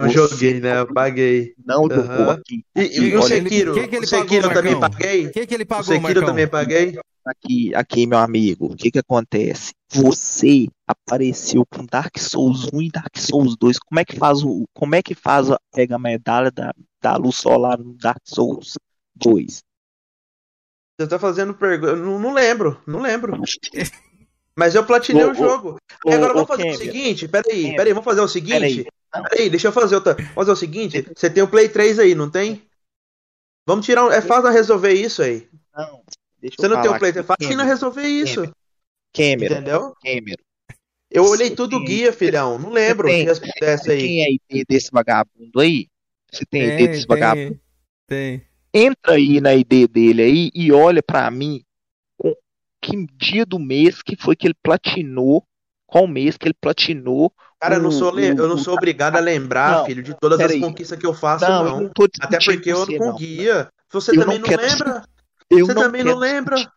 Não 0.00 0.08
joguei, 0.08 0.60
né? 0.60 0.80
Eu 0.80 0.92
paguei. 0.92 1.54
Não 1.64 1.82
jogou 1.82 2.00
Aham. 2.00 2.30
aqui. 2.32 2.64
E, 2.74 3.00
e 3.00 3.16
o 3.16 3.22
Sekiro? 3.22 3.74
quem 3.74 3.88
que 3.88 3.96
ele 3.96 4.06
o 4.06 4.08
Sekiro 4.08 4.42
pagou, 4.42 4.54
também 4.54 4.74
Marcão? 4.74 4.90
paguei? 4.90 5.26
O 5.26 5.32
que, 5.32 5.46
que 5.46 5.54
ele 5.54 5.64
O 5.64 5.66
pagou, 5.66 5.84
Sekiro 5.84 6.00
eu 6.00 6.14
Marcão? 6.14 6.28
também 6.28 6.48
paguei? 6.48 6.98
Aqui, 7.26 7.74
aqui, 7.74 8.06
meu 8.06 8.18
amigo, 8.18 8.72
o 8.72 8.76
que 8.76 8.90
que 8.90 8.98
acontece? 8.98 9.74
Você 9.92 10.68
apareceu 10.86 11.66
com 11.66 11.84
Dark 11.84 12.18
Souls 12.18 12.70
1 12.72 12.82
e 12.82 12.90
Dark 12.90 13.16
Souls 13.18 13.56
2. 13.56 13.78
Como 13.78 14.00
é 14.00 14.04
que 14.04 14.16
faz 14.16 14.42
o, 14.42 14.64
como 14.72 14.94
é 14.94 15.02
que 15.02 15.14
faz 15.14 15.50
a, 15.50 15.58
pega 15.70 15.96
a 15.96 15.98
medalha 15.98 16.50
da, 16.50 16.72
da 17.02 17.16
luz 17.16 17.36
solar 17.36 17.78
no 17.78 17.92
Dark 17.94 18.22
Souls 18.24 18.78
2? 19.14 19.62
Você 20.98 21.06
tá 21.08 21.18
fazendo 21.18 21.54
pergunta. 21.54 21.94
Não, 21.96 22.18
não 22.18 22.32
lembro, 22.32 22.80
não 22.86 23.00
lembro. 23.00 23.34
Mas 24.60 24.74
eu 24.74 24.84
platinei 24.84 25.24
o 25.24 25.30
ô, 25.30 25.34
jogo. 25.34 25.78
E 26.04 26.12
agora 26.12 26.32
ô, 26.32 26.34
vamos 26.34 26.48
fazer 26.48 26.68
o 26.70 26.76
seguinte, 26.76 27.26
peraí, 27.26 27.74
peraí, 27.74 27.92
vamos 27.94 28.04
fazer 28.04 28.20
o 28.20 28.28
seguinte. 28.28 28.52
peraí. 28.52 28.86
Peraí, 29.30 29.48
deixa 29.48 29.68
eu 29.68 29.72
fazer 29.72 29.94
outra. 29.94 30.12
Vamos 30.12 30.34
fazer 30.34 30.50
o 30.52 30.56
seguinte, 30.56 31.06
você 31.16 31.30
tem 31.30 31.42
o 31.42 31.48
Play 31.48 31.70
3 31.70 31.98
aí, 31.98 32.14
não 32.14 32.28
tem? 32.30 32.62
Vamos 33.66 33.86
tirar 33.86 34.04
um. 34.04 34.10
É 34.12 34.20
fácil 34.20 34.50
resolver 34.50 34.92
isso 34.92 35.22
aí. 35.22 35.48
Não, 35.74 36.02
deixa 36.38 36.56
eu 36.58 36.60
Você 36.60 36.68
não 36.68 36.82
tem 36.82 36.90
o 36.90 36.98
Play 36.98 37.10
aqui. 37.10 37.12
3, 37.12 37.16
é 37.16 37.22
fácil 37.22 37.56
não 37.56 37.64
resolver 37.64 38.06
isso. 38.06 38.52
Cameron, 39.14 39.54
Entendeu? 39.54 39.94
Cameron. 40.04 40.42
Eu 41.10 41.24
olhei 41.24 41.48
Você 41.48 41.56
tudo 41.56 41.78
tem- 41.78 41.86
guia, 41.86 42.12
filhão. 42.12 42.58
Não 42.58 42.70
lembro 42.70 43.08
tem- 43.08 43.20
se 43.20 43.24
respondesse 43.24 43.84
Você 43.84 43.92
aí. 43.92 44.02
tem 44.02 44.24
a 44.24 44.28
ID 44.28 44.64
desse 44.68 44.90
vagabundo 44.92 45.58
aí? 45.58 45.86
Você 46.30 46.44
tem 46.44 46.60
a 46.60 46.64
ID 46.66 46.76
Tem, 46.76 46.86
desse 46.88 47.06
vagabundo? 47.06 47.58
tem, 48.06 48.38
tem. 48.38 48.46
Entra 48.72 49.14
aí 49.14 49.40
na 49.40 49.54
ID 49.54 49.88
dele 49.88 50.22
aí 50.22 50.50
e 50.54 50.70
olha 50.70 51.02
pra 51.02 51.28
mim 51.30 51.62
que 52.80 53.06
dia 53.16 53.44
do 53.46 53.58
mês 53.58 54.02
que 54.02 54.16
foi 54.16 54.34
que 54.36 54.46
ele 54.46 54.56
platinou, 54.62 55.44
qual 55.86 56.06
mês 56.06 56.36
que 56.36 56.46
ele 56.46 56.54
platinou. 56.60 57.32
Cara, 57.60 57.74
eu 57.76 57.82
não 57.82 57.90
sou, 57.90 58.10
le- 58.10 58.28
eu 58.28 58.48
não 58.48 58.56
o- 58.56 58.64
sou 58.64 58.74
obrigado 58.74 59.16
a 59.16 59.20
lembrar, 59.20 59.76
Não, 59.76 59.84
filho, 59.84 60.02
de 60.02 60.14
todas 60.18 60.38
as 60.38 60.46
peraí. 60.46 60.60
conquistas 60.60 60.98
que 60.98 61.06
eu 61.06 61.12
faço, 61.14 61.44
Não, 61.44 61.66
eu 61.66 61.70
não. 61.70 61.80
não 61.82 61.88
tô 61.90 62.08
Até 62.20 62.40
porque 62.40 62.70
eu 62.72 62.86
não 62.86 62.86
não. 62.86 62.96
com 62.98 63.12
guia. 63.16 63.68
Você 63.92 64.12
Eu 64.12 64.16
também 64.16 64.38
não 64.38 64.48
não 64.48 64.56
lembra? 64.56 65.04
Eu 65.50 65.66
Você 65.66 65.74
não 65.74 65.82
também 65.82 66.02
quero 66.02 66.14
não 66.14 66.18
lembra? 66.18 66.56
discutir. 66.56 66.72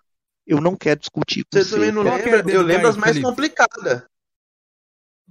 Eu 0.45 0.59
não 0.61 0.75
quero 0.75 0.99
discutir 0.99 1.45
com 1.45 1.57
Você 1.57 1.63
você. 1.63 1.75
também 1.75 1.91
não 1.91 2.03
que 2.03 2.09
lembra? 2.17 2.39
Eu 2.49 2.61
dele, 2.61 2.63
lembro 2.63 2.89
as 2.89 2.97
mais 2.97 3.13
Felipe? 3.13 3.29
complicadas. 3.29 4.03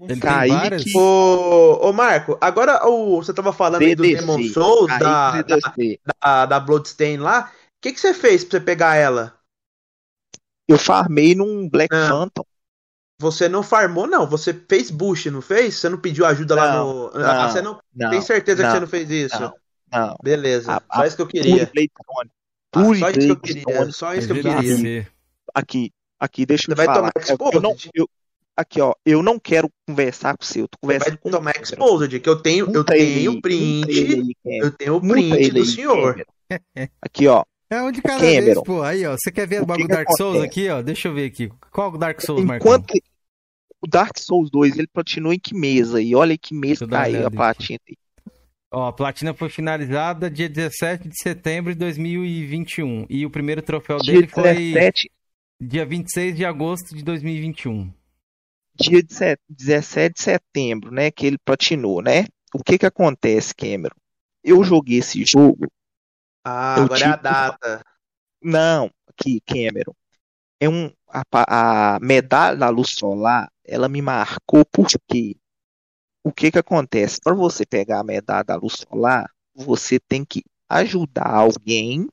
Ele 0.08 0.20
Kaique? 0.20 0.90
Ô, 0.96 1.88
ô 1.88 1.92
Marco, 1.92 2.38
agora 2.40 2.86
o, 2.88 3.16
você 3.22 3.32
tava 3.32 3.52
falando 3.52 3.86
aí 3.86 3.94
do 3.94 4.02
Demon 4.02 4.42
Souls, 4.42 4.96
da, 4.98 5.42
da, 5.42 5.58
da, 6.20 6.46
da 6.46 6.60
Bloodstain 6.60 7.18
lá. 7.18 7.50
O 7.78 7.80
que, 7.80 7.92
que 7.92 8.00
você 8.00 8.14
fez 8.14 8.44
pra 8.44 8.58
você 8.58 8.64
pegar 8.64 8.96
ela? 8.96 9.38
Eu 10.68 10.78
farmei 10.78 11.34
num 11.34 11.68
Black 11.68 11.94
Ah. 11.94 12.08
Phantom. 12.08 12.44
Você 13.20 13.48
não 13.48 13.62
farmou, 13.62 14.06
não. 14.06 14.26
Você 14.26 14.52
fez 14.52 14.90
bush, 14.90 15.26
não 15.26 15.40
fez? 15.40 15.76
Você 15.76 15.88
não 15.88 15.98
pediu 15.98 16.26
ajuda 16.26 16.54
lá 16.56 16.72
Não, 16.72 17.04
no. 17.04 17.10
Ah, 17.14 17.34
não, 17.44 17.50
você 17.50 17.62
não 17.62 17.80
Não, 17.94 18.10
tem 18.10 18.20
certeza 18.20 18.62
que 18.62 18.66
não, 18.66 18.74
você 18.74 18.80
não 18.80 18.86
fez 18.88 19.10
isso? 19.10 19.40
não, 19.40 19.54
não. 19.92 20.16
Beleza. 20.22 20.72
A- 20.72 20.96
só 20.96 21.02
a 21.02 21.06
isso 21.06 21.16
que 21.16 21.22
eu 21.22 21.26
queria. 21.28 21.70
Ah, 22.74 22.82
só 22.82 23.10
isso 23.10 23.20
que 23.20 23.30
eu 23.30 23.36
queria. 23.40 23.92
Só 23.92 24.14
isso 24.14 24.26
que 24.26 24.32
eu 24.32 24.42
queria. 24.42 25.08
Aqui, 25.54 25.92
aqui, 26.18 26.46
deixa 26.46 26.64
Você 26.64 26.72
eu 26.72 26.76
vai 26.76 26.86
falar. 26.86 27.12
tomar 27.12 27.26
Eu- 27.28 27.36
eu 27.52 27.60
não, 27.60 27.70
exposed? 27.72 27.90
eu, 27.94 28.08
aqui, 28.56 28.80
ó, 28.80 28.92
eu 29.06 29.22
não 29.22 29.38
quero 29.38 29.70
conversar 29.86 30.36
com 30.36 30.44
você. 30.44 30.60
Eu 30.62 30.68
tô 30.68 30.78
Vai 30.82 30.96
conversando 30.96 31.18
com 31.18 31.28
o 31.28 31.32
tomar 31.32 31.54
exposed, 31.60 32.18
que 32.20 32.28
eu 32.28 32.42
tenho, 32.42 32.72
eu 32.74 32.82
tenho 32.82 33.40
print. 33.40 33.86
Cameron. 33.86 34.28
Eu 34.44 34.70
tenho 34.72 34.96
o 34.96 35.00
print 35.00 35.32
ele 35.36 35.60
do 35.60 35.64
senhor. 35.64 36.26
Aqui, 37.00 37.28
ó. 37.28 37.44
É 37.72 37.82
um 37.82 37.90
de 37.90 38.02
cada 38.02 38.18
Cameron. 38.20 38.44
vez, 38.44 38.62
pô. 38.62 38.82
Aí, 38.82 39.06
ó. 39.06 39.12
Você 39.16 39.32
quer 39.32 39.46
ver 39.48 39.62
o 39.62 39.66
bagulho 39.66 39.88
Dark 39.88 40.08
Souls 40.16 40.42
aqui, 40.42 40.68
ó? 40.68 40.82
Deixa 40.82 41.08
eu 41.08 41.14
ver 41.14 41.24
aqui. 41.24 41.50
Qual 41.70 41.90
o 41.92 41.96
Dark 41.96 42.20
Souls, 42.20 42.44
Marcão? 42.44 42.66
Enquanto 42.66 42.86
que 42.86 43.02
o 43.80 43.86
Dark 43.86 44.18
Souls 44.18 44.50
2, 44.50 44.76
ele 44.78 44.86
platinou 44.86 45.32
em 45.32 45.38
que 45.38 45.54
mês 45.54 45.94
aí? 45.94 46.14
Olha 46.14 46.32
aí 46.32 46.38
que 46.38 46.54
uma 46.54 46.86
caiu 46.88 47.24
a 47.24 47.28
aqui. 47.28 47.36
platina 47.36 47.78
aí. 47.88 47.96
Ó, 48.74 48.86
a 48.88 48.92
platina 48.92 49.32
foi 49.32 49.48
finalizada 49.48 50.30
dia 50.30 50.48
17 50.50 51.08
de 51.08 51.18
setembro 51.22 51.72
de 51.72 51.78
2021. 51.78 53.06
E 53.08 53.24
o 53.24 53.30
primeiro 53.30 53.62
troféu 53.62 53.96
Dia 53.98 54.14
dele 54.14 54.28
foi 54.28 54.42
17, 54.54 55.10
Dia 55.60 55.86
26 55.86 56.36
de 56.36 56.44
agosto 56.44 56.94
de 56.94 57.02
2021. 57.02 57.90
Dia 58.80 59.02
de 59.02 59.14
set- 59.14 59.40
17 59.48 60.14
de 60.14 60.22
setembro, 60.22 60.90
né? 60.90 61.10
Que 61.10 61.26
ele 61.26 61.38
platinou, 61.42 62.02
né? 62.02 62.26
O 62.54 62.62
que 62.62 62.76
que 62.76 62.86
acontece, 62.86 63.54
Cameron? 63.54 63.94
Eu 64.44 64.62
joguei 64.62 64.98
esse 64.98 65.24
jogo. 65.26 65.66
Ah, 66.44 66.76
Eu 66.76 66.84
agora 66.84 67.04
é 67.04 67.08
a 67.08 67.16
data. 67.16 67.82
Não, 68.42 68.90
aqui, 69.08 69.40
Cameron. 69.46 69.94
É 70.60 70.68
um, 70.68 70.90
a, 71.08 71.96
a 71.96 72.00
medalha 72.00 72.56
da 72.56 72.70
luz 72.70 72.90
solar, 72.92 73.50
ela 73.64 73.88
me 73.88 74.02
marcou 74.02 74.64
porque 74.66 75.36
o 76.24 76.32
que 76.32 76.52
que 76.52 76.58
acontece? 76.58 77.20
Para 77.22 77.34
você 77.34 77.66
pegar 77.66 78.00
a 78.00 78.04
medalha 78.04 78.44
da 78.44 78.56
luz 78.56 78.74
solar, 78.88 79.30
você 79.54 80.00
tem 80.00 80.24
que 80.24 80.42
ajudar 80.70 81.28
alguém 81.30 82.08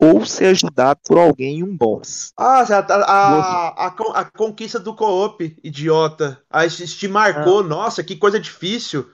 ou 0.00 0.26
ser 0.26 0.46
ajudado 0.46 0.98
por 1.06 1.18
alguém 1.18 1.58
em 1.60 1.62
um 1.62 1.76
boss. 1.76 2.32
Ah, 2.36 2.60
a, 2.62 2.78
a, 3.04 3.86
a, 3.86 3.90
con- 3.90 4.12
a 4.14 4.24
conquista 4.24 4.78
do 4.78 4.94
co-op, 4.94 5.56
idiota. 5.62 6.40
Ah, 6.48 6.64
isso 6.64 6.86
te 6.96 7.08
marcou. 7.08 7.62
Nossa, 7.64 8.04
que 8.04 8.16
coisa 8.16 8.38
difícil. 8.38 9.10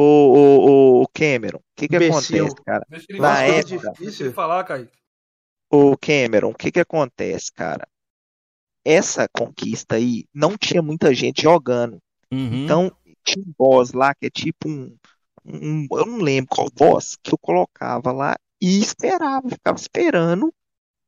Ô, 0.00 0.32
ô, 0.32 1.02
ô, 1.02 1.08
Cameron, 1.12 1.58
o 1.58 1.62
que 1.76 1.88
que 1.88 1.96
acontece, 1.96 2.54
cara? 2.64 2.86
Deixa 2.88 3.06
ele 3.10 3.20
Na 3.20 3.42
época- 3.42 3.92
difícil. 3.92 4.26
ele 4.26 4.34
falar, 4.34 4.64
Kaique. 4.64 4.92
Ô, 5.70 5.96
Cameron, 5.96 6.50
o 6.50 6.54
que 6.54 6.72
que 6.72 6.80
acontece, 6.80 7.52
cara? 7.52 7.86
Essa 8.84 9.28
conquista 9.28 9.96
aí 9.96 10.24
não 10.34 10.56
tinha 10.56 10.80
muita 10.80 11.14
gente 11.14 11.42
jogando. 11.42 11.98
Uhum. 12.32 12.64
Então, 12.64 12.92
tinha 13.24 13.44
um 13.46 13.52
boss 13.58 13.92
lá 13.92 14.14
que 14.14 14.26
é 14.26 14.30
tipo 14.30 14.68
um, 14.68 14.96
um- 15.44 15.86
Eu 15.92 16.06
não 16.06 16.18
lembro 16.18 16.48
qual 16.50 16.68
boss 16.70 17.16
que 17.22 17.34
eu 17.34 17.38
colocava 17.38 18.10
lá 18.10 18.36
e 18.60 18.78
esperava, 18.80 19.48
ficava 19.50 19.76
esperando 19.78 20.52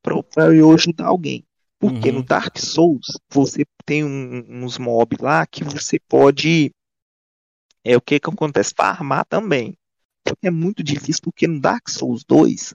pra, 0.03 0.21
pra 0.23 0.53
eu 0.53 0.71
ajudar 0.71 1.07
alguém. 1.07 1.43
Porque 1.79 2.09
Uhum. 2.09 2.17
no 2.17 2.23
Dark 2.23 2.57
Souls 2.59 3.07
você 3.29 3.65
tem 3.85 4.03
um- 4.05 4.63
uns 4.63 4.77
mobs 4.77 5.17
lá 5.19 5.45
que 5.47 5.63
você 5.63 5.99
pode. 6.07 6.71
É 7.83 7.95
o 7.97 8.01
que 8.01 8.19
que 8.19 8.29
acontece? 8.29 8.73
Farmar 8.75 9.25
também. 9.25 9.75
É 10.41 10.51
muito 10.51 10.83
difícil 10.83 11.21
porque 11.23 11.47
no 11.47 11.59
Dark 11.59 11.89
Souls 11.89 12.23
2, 12.27 12.73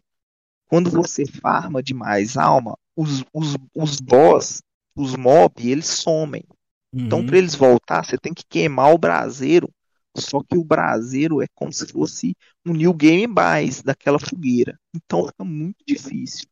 quando 0.68 0.90
você 0.90 1.26
farma 1.26 1.82
demais 1.82 2.36
alma, 2.36 2.76
os, 2.96 3.24
os, 3.32 3.56
os 3.74 4.00
boss, 4.00 4.62
os 4.96 5.16
mobs, 5.16 5.64
eles 5.66 5.86
somem. 5.86 6.44
Então, 6.92 7.20
Uhum. 7.20 7.24
para 7.24 7.38
eles 7.38 7.54
voltar, 7.54 8.04
você 8.04 8.18
tem 8.18 8.34
que 8.34 8.44
queimar 8.48 8.92
o 8.94 8.98
braseiro. 8.98 9.70
Só 10.16 10.42
que 10.42 10.56
o 10.58 10.64
braseiro 10.64 11.42
é 11.42 11.46
como 11.54 11.72
se 11.72 11.86
fosse 11.88 12.34
um 12.66 12.72
New 12.72 12.92
Game 12.94 13.26
Mais 13.26 13.82
daquela 13.82 14.18
fogueira. 14.18 14.78
Então 14.94 15.26
fica 15.26 15.44
muito 15.44 15.84
difícil. 15.86 16.46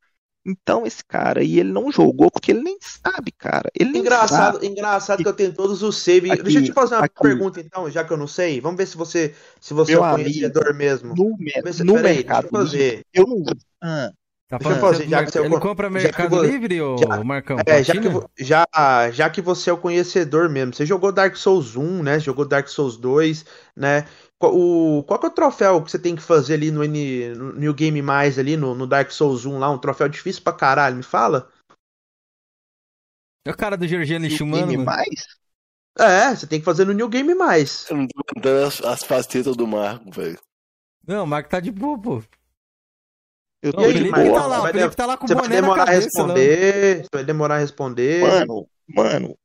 Então 0.46 0.86
esse 0.86 1.04
cara 1.04 1.40
aí, 1.40 1.58
ele 1.58 1.72
não 1.72 1.90
jogou 1.90 2.30
porque 2.30 2.52
ele 2.52 2.62
nem 2.62 2.78
sabe, 2.80 3.32
cara. 3.32 3.68
Ele 3.74 3.90
nem 3.90 4.00
Engraçado, 4.00 4.54
sabe. 4.54 4.66
engraçado 4.68 5.22
que 5.22 5.28
eu 5.28 5.32
tenho 5.32 5.52
todos 5.52 5.82
os 5.82 5.96
saves. 5.98 6.30
Aqui, 6.30 6.42
Deixa 6.44 6.60
eu 6.60 6.64
te 6.64 6.72
fazer 6.72 6.94
uma 6.94 7.04
aqui. 7.06 7.20
pergunta 7.20 7.60
então, 7.60 7.90
já 7.90 8.04
que 8.04 8.12
eu 8.12 8.16
não 8.16 8.28
sei. 8.28 8.60
Vamos 8.60 8.76
ver 8.78 8.86
se 8.86 8.96
você, 8.96 9.34
se 9.60 9.74
você 9.74 9.92
Meu 9.92 10.04
é 10.04 10.08
um 10.08 10.14
amigo, 10.14 10.30
conhecedor 10.30 10.74
mesmo. 10.74 11.14
No, 11.16 11.36
me- 11.36 11.72
se- 11.72 11.82
no 11.82 11.94
peraí, 11.94 12.16
Mercado 12.16 12.42
deixa 12.42 12.56
eu 12.56 12.60
fazer. 12.60 12.88
Livre, 12.92 13.04
eu 13.12 13.26
não. 13.26 13.44
Ah, 13.82 14.10
Tá 14.48 14.58
deixa 14.58 14.74
eu 14.74 14.80
fazer, 14.80 15.02
que 15.04 15.10
já 15.10 15.18
você- 15.18 15.24
que 15.24 15.32
você- 15.32 15.38
ele 15.40 15.58
compra 15.58 15.88
que 15.88 15.94
Mercado 15.94 16.36
você- 16.36 16.46
Livre, 16.46 16.80
ô 16.80 16.96
já- 16.98 17.24
Marcão? 17.24 17.56
É, 17.66 17.82
já 17.82 17.92
que, 17.94 18.44
já, 18.44 18.64
já 19.12 19.28
que 19.28 19.42
você 19.42 19.70
é 19.70 19.72
o 19.72 19.76
conhecedor 19.76 20.48
mesmo, 20.48 20.72
você 20.72 20.86
jogou 20.86 21.10
Dark 21.10 21.34
Souls 21.34 21.74
1, 21.74 22.00
né? 22.04 22.20
Jogou 22.20 22.44
Dark 22.46 22.68
Souls 22.68 22.96
2, 22.96 23.44
né? 23.76 24.06
Qual, 24.38 24.54
o, 24.54 25.02
qual 25.04 25.18
que 25.18 25.26
é 25.26 25.28
o 25.28 25.32
troféu 25.32 25.82
que 25.82 25.90
você 25.90 25.98
tem 25.98 26.14
que 26.14 26.22
fazer 26.22 26.54
ali 26.54 26.70
no, 26.70 26.84
N, 26.84 27.34
no 27.34 27.52
New 27.54 27.72
Game 27.74 28.00
Mais 28.02 28.38
ali, 28.38 28.56
no, 28.56 28.74
no 28.74 28.86
Dark 28.86 29.10
Souls 29.10 29.46
1 29.46 29.58
lá? 29.58 29.70
Um 29.70 29.78
troféu 29.78 30.08
difícil 30.08 30.42
pra 30.42 30.52
caralho, 30.52 30.96
me 30.96 31.02
fala? 31.02 31.50
É 33.46 33.50
o 33.50 33.56
cara 33.56 33.76
do 33.76 33.86
Georgiano 33.86 34.26
New 34.26 34.36
Schumano, 34.36 34.66
Game. 34.66 34.84
Mais? 34.84 35.26
É, 35.98 36.34
você 36.34 36.46
tem 36.46 36.58
que 36.58 36.64
fazer 36.64 36.84
no 36.84 36.92
New 36.92 37.08
Game 37.08 37.34
Mais. 37.34 37.88
Eu 37.88 37.96
não 37.96 38.06
tô 38.06 38.48
as, 38.66 38.82
as 38.82 39.02
facetas 39.02 39.56
do 39.56 39.66
Marco, 39.66 40.10
velho. 40.10 40.38
Não, 41.06 41.24
o 41.24 41.26
Marco 41.26 41.48
tá 41.48 41.60
de 41.60 41.70
boa, 41.70 41.98
pô. 41.98 42.22
Eu 43.62 43.72
tô 43.72 43.80
o 43.80 43.84
aí, 43.84 43.92
de 43.92 43.98
Felipe 43.98 44.10
Marcão, 44.10 44.28
boa. 44.32 44.40
tá 44.42 44.46
lá, 44.46 44.58
o 44.58 44.62
vai 44.62 44.72
Felipe 44.72 44.90
de- 44.90 44.96
tá 44.96 45.06
lá 45.06 45.16
com 45.16 45.24
o 45.24 45.28
Você 45.28 45.34
vai 45.34 45.42
boné 45.44 45.54
na 45.54 45.60
demorar 45.62 45.82
a 45.82 45.86
cabeça, 45.86 46.08
não. 46.18 46.26
responder, 46.26 46.96
você 47.02 47.08
vai 47.12 47.24
demorar 47.24 47.54
a 47.54 47.58
responder. 47.58 48.22
Mano, 48.22 48.68
mano, 48.88 49.38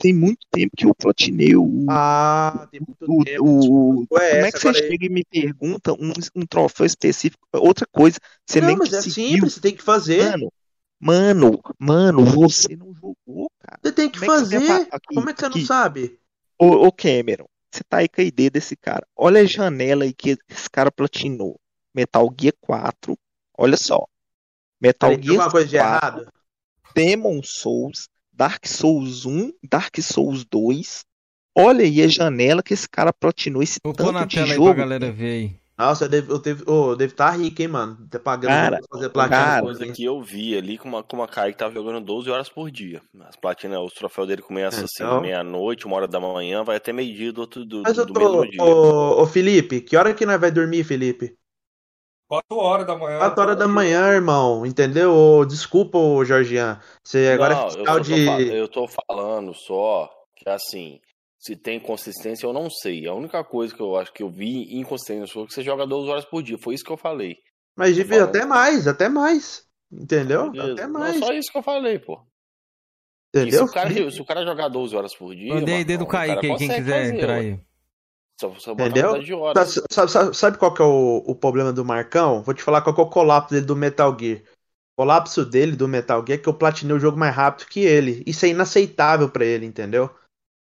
tem 0.00 0.14
muito 0.14 0.46
tempo 0.50 0.72
que 0.76 0.86
eu 0.86 0.94
platinei 0.94 1.54
o. 1.56 1.86
Ah, 1.88 2.68
tem 2.70 2.80
muito 2.80 3.06
o, 3.06 3.24
tempo. 3.24 3.44
o, 3.44 4.06
Desculpa, 4.08 4.22
é 4.22 4.30
como 4.30 4.44
é 4.46 4.52
que 4.52 4.58
você 4.60 4.68
agora 4.68 4.84
aí. 4.84 4.88
chega 4.88 5.06
e 5.06 5.08
me 5.08 5.24
pergunta 5.24 5.92
um, 5.94 6.12
um 6.36 6.46
troféu 6.46 6.86
específico? 6.86 7.46
Outra 7.54 7.86
coisa, 7.92 8.18
você 8.46 8.60
Não, 8.60 8.68
nem 8.68 8.76
mas 8.76 8.92
é 8.92 9.02
conseguiu. 9.02 9.12
simples, 9.12 9.54
você 9.54 9.60
tem 9.60 9.76
que 9.76 9.82
fazer. 9.82 10.36
Mano, 10.36 10.52
mano, 11.00 11.60
mano, 11.78 12.24
você 12.24 12.76
não 12.76 12.94
jogou, 12.94 13.50
cara. 13.60 13.80
Você 13.82 13.92
tem 13.92 14.10
que 14.10 14.18
Como 14.18 14.24
é 14.24 14.30
que 14.30 14.44
você 14.44 14.60
fazer. 14.60 14.88
aqui, 14.90 15.14
Como 15.14 15.30
é 15.30 15.34
que 15.34 15.40
você 15.40 15.48
não 15.48 15.58
aqui. 15.58 15.66
sabe? 15.66 16.20
Ô, 16.58 16.86
ô 16.86 16.92
Cameron, 16.92 17.46
você 17.70 17.82
tá 17.84 17.98
aí 17.98 18.08
com 18.08 18.20
a 18.20 18.24
ideia 18.24 18.50
desse 18.50 18.76
cara. 18.76 19.06
Olha 19.16 19.40
a 19.42 19.44
janela 19.46 20.04
aí 20.04 20.12
que 20.14 20.36
esse 20.48 20.70
cara 20.70 20.90
platinou. 20.92 21.60
Metal 21.94 22.28
Gear 22.38 22.54
4. 22.60 23.18
Olha 23.58 23.76
só. 23.76 24.06
Metal 24.80 25.16
Peraí, 25.16 25.22
Gear 25.22 25.44
alguma 25.44 25.50
coisa 25.50 25.68
de 25.68 25.76
4, 25.76 26.22
errado? 26.22 26.32
Demon 26.94 27.42
Souls, 27.42 28.08
Dark 28.40 28.66
Souls 28.66 29.26
1, 29.26 29.52
Dark 29.70 29.96
Souls 30.00 30.44
2. 30.44 31.04
Olha 31.56 31.84
aí 31.84 32.02
a 32.02 32.08
janela 32.08 32.62
que 32.62 32.74
esse 32.74 32.88
cara 32.88 33.12
platinou 33.12 33.62
esse 33.62 33.80
Vou 33.84 33.94
pôr 33.94 34.12
na 34.12 34.20
tanto 34.20 34.30
de 34.30 34.34
tela 34.36 34.52
aí 34.52 34.56
jogo. 34.56 34.64
pra 34.64 34.74
galera 34.74 35.12
ver 35.12 35.30
aí. 35.32 35.60
Nossa, 35.78 36.04
eu 36.04 36.08
devo, 36.10 36.32
eu 36.34 36.38
devo, 36.38 36.64
oh, 36.70 36.94
deve 36.94 37.12
estar 37.14 37.30
rico, 37.30 37.62
hein, 37.62 37.68
mano? 37.68 38.06
Tá 38.10 38.18
pagando 38.18 38.52
Cara, 38.52 38.78
pra 38.78 38.86
fazer 38.98 39.08
platina. 39.10 39.36
cara, 39.36 39.62
coisa 39.62 39.86
que 39.86 40.04
eu 40.04 40.22
vi 40.22 40.54
ali 40.56 40.76
com 40.76 40.88
uma, 40.88 41.02
com 41.02 41.16
uma 41.16 41.26
cara 41.26 41.50
que 41.50 41.56
tava 41.58 41.72
jogando 41.72 42.04
12 42.04 42.28
horas 42.30 42.50
por 42.50 42.70
dia. 42.70 43.00
As 43.26 43.36
platinas, 43.36 43.80
os 43.80 43.94
troféus 43.94 44.28
dele 44.28 44.42
começam 44.42 44.84
assim, 44.84 45.02
Então. 45.02 45.22
meia-noite, 45.22 45.86
uma 45.86 45.96
hora 45.96 46.06
da 46.06 46.20
manhã, 46.20 46.62
vai 46.64 46.76
até 46.76 46.92
meio-dia 46.92 47.32
do 47.32 47.40
outro 47.40 47.64
do, 47.64 47.82
Mas 47.82 47.94
do, 47.94 48.02
eu 48.02 48.06
do 48.06 48.12
tô. 48.12 48.20
mesmo 48.20 48.50
dia. 48.50 48.62
Ô, 48.62 49.22
ô, 49.22 49.26
Felipe, 49.26 49.80
que 49.80 49.96
hora 49.96 50.12
que 50.12 50.26
nós 50.26 50.38
vai 50.40 50.50
dormir, 50.50 50.84
Felipe? 50.84 51.34
4 52.30 52.56
horas 52.56 52.86
da 52.86 52.96
manhã. 52.96 53.18
4 53.18 53.42
horas 53.42 53.56
da 53.58 53.66
manhã, 53.66 54.12
irmão. 54.12 54.64
Entendeu? 54.64 55.44
Desculpa, 55.44 55.98
Jorgian. 56.24 56.80
Você 57.02 57.28
agora 57.34 57.54
Não, 57.56 57.62
é 57.62 57.64
eu, 57.64 57.70
fiscal 57.70 57.86
só 57.86 57.92
tô 57.94 58.00
de. 58.00 58.54
eu 58.54 58.68
tô 58.68 58.86
falando 58.86 59.52
só 59.52 60.08
que 60.36 60.48
assim, 60.48 61.00
se 61.38 61.56
tem 61.56 61.80
consistência 61.80 62.46
eu 62.46 62.52
não 62.52 62.70
sei. 62.70 63.08
A 63.08 63.12
única 63.14 63.42
coisa 63.42 63.74
que 63.74 63.82
eu 63.82 63.96
acho 63.96 64.12
que 64.12 64.22
eu 64.22 64.30
vi 64.30 64.78
inconsistência 64.78 65.26
foi 65.26 65.44
que 65.46 65.52
você 65.52 65.62
joga 65.62 65.84
12 65.84 66.08
horas 66.08 66.24
por 66.24 66.40
dia. 66.40 66.56
Foi 66.62 66.74
isso 66.74 66.84
que 66.84 66.92
eu 66.92 66.96
falei. 66.96 67.36
Mas 67.76 67.96
de- 67.96 68.04
falando. 68.04 68.28
até 68.28 68.44
mais, 68.46 68.86
até 68.86 69.08
mais. 69.08 69.64
Entendeu? 69.92 70.52
Beleza. 70.52 70.72
Até 70.74 70.86
Não, 70.86 71.00
mais. 71.00 71.18
só 71.18 71.32
isso 71.32 71.50
que 71.50 71.58
eu 71.58 71.62
falei, 71.64 71.98
pô. 71.98 72.20
E 73.34 73.38
se 73.38 73.46
Entendeu? 73.46 73.64
o, 73.64 73.72
cara, 73.72 74.10
se 74.10 74.20
o 74.20 74.24
cara 74.24 74.44
jogar 74.44 74.68
12 74.68 74.94
horas 74.96 75.14
por 75.16 75.34
dia. 75.34 75.52
Mandei 75.54 75.74
a 75.76 75.80
ideia 75.80 75.98
do 75.98 76.04
Marcão, 76.04 76.20
o 76.20 76.26
Kaique 76.26 76.34
cara 76.34 76.40
aí, 76.40 76.58
quem 76.58 76.68
consegue 76.68 76.82
quiser 76.84 77.00
fazer, 77.02 77.14
entrar 77.16 77.34
aí. 77.34 77.60
Só, 78.40 78.54
só 78.58 78.74
botar 78.74 78.92
Entendeu? 78.92 79.22
de 79.22 79.34
horas. 79.34 79.78
Sabe, 79.90 80.10
sabe- 80.10 80.34
sabe- 80.36 80.58
qual 80.58 80.72
que 80.72 80.80
é 80.80 80.84
o, 80.84 81.18
o 81.26 81.34
problema 81.34 81.72
do 81.72 81.84
Marcão? 81.84 82.42
Vou 82.42 82.54
te 82.54 82.62
falar 82.62 82.80
qual 82.82 82.94
que 82.94 83.00
é 83.00 83.04
o 83.04 83.10
colapso 83.10 83.52
dele 83.54 83.66
do 83.66 83.76
Metal 83.76 84.16
Gear. 84.18 84.38
O 84.96 85.02
colapso 85.02 85.44
dele 85.44 85.76
do 85.76 85.88
Metal 85.88 86.24
Gear 86.26 86.38
é 86.38 86.42
que 86.42 86.48
eu 86.48 86.54
platinei 86.54 86.96
o 86.96 87.00
jogo 87.00 87.18
mais 87.18 87.34
rápido 87.34 87.68
que 87.68 87.80
ele. 87.80 88.22
Isso 88.26 88.46
é 88.46 88.48
inaceitável 88.48 89.28
pra 89.28 89.44
ele, 89.44 89.66
entendeu? 89.66 90.10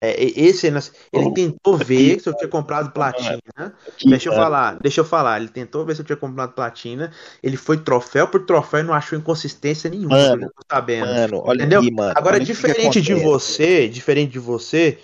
É, 0.03 0.23
e- 0.23 0.33
esse 0.47 0.67
é 0.67 0.69
inace- 0.69 0.91
Ele 1.13 1.27
Oh, 1.27 1.33
tentou 1.33 1.77
aqui, 1.79 1.85
ver 1.85 2.19
se 2.19 2.29
eu 2.29 2.35
tinha 2.35 2.49
comprado 2.49 2.91
platina. 2.91 3.41
Aqui, 3.87 4.09
Deixa 4.09 4.29
eu 4.29 4.33
cara. 4.33 4.43
falar, 4.43 4.79
deixa 4.79 5.01
eu 5.01 5.05
falar. 5.05 5.39
Ele 5.39 5.49
tentou 5.49 5.85
ver 5.85 5.95
se 5.95 6.01
eu 6.01 6.05
tinha 6.05 6.17
comprado 6.17 6.53
platina. 6.53 7.11
Ele 7.43 7.57
foi 7.57 7.77
troféu 7.83 8.27
por 8.27 8.45
troféu 8.45 8.81
e 8.81 8.83
não 8.83 8.93
achou 8.93 9.17
inconsistência 9.17 9.89
nenhuma. 9.89 10.17
Mano, 10.17 10.51
sabendo. 10.71 11.07
Mano, 11.07 11.41
olha 11.45 11.63
Entendeu? 11.63 11.81
aí, 11.81 11.91
mano. 11.91 12.13
Agora, 12.15 12.35
olha 12.35 12.43
o 12.43 12.47
que 12.47 12.53
que 12.53 12.53
diferente 12.57 13.01
de 13.01 13.13
você, 13.15 13.87
diferente 13.87 14.31
de 14.31 14.39
você, 14.39 14.99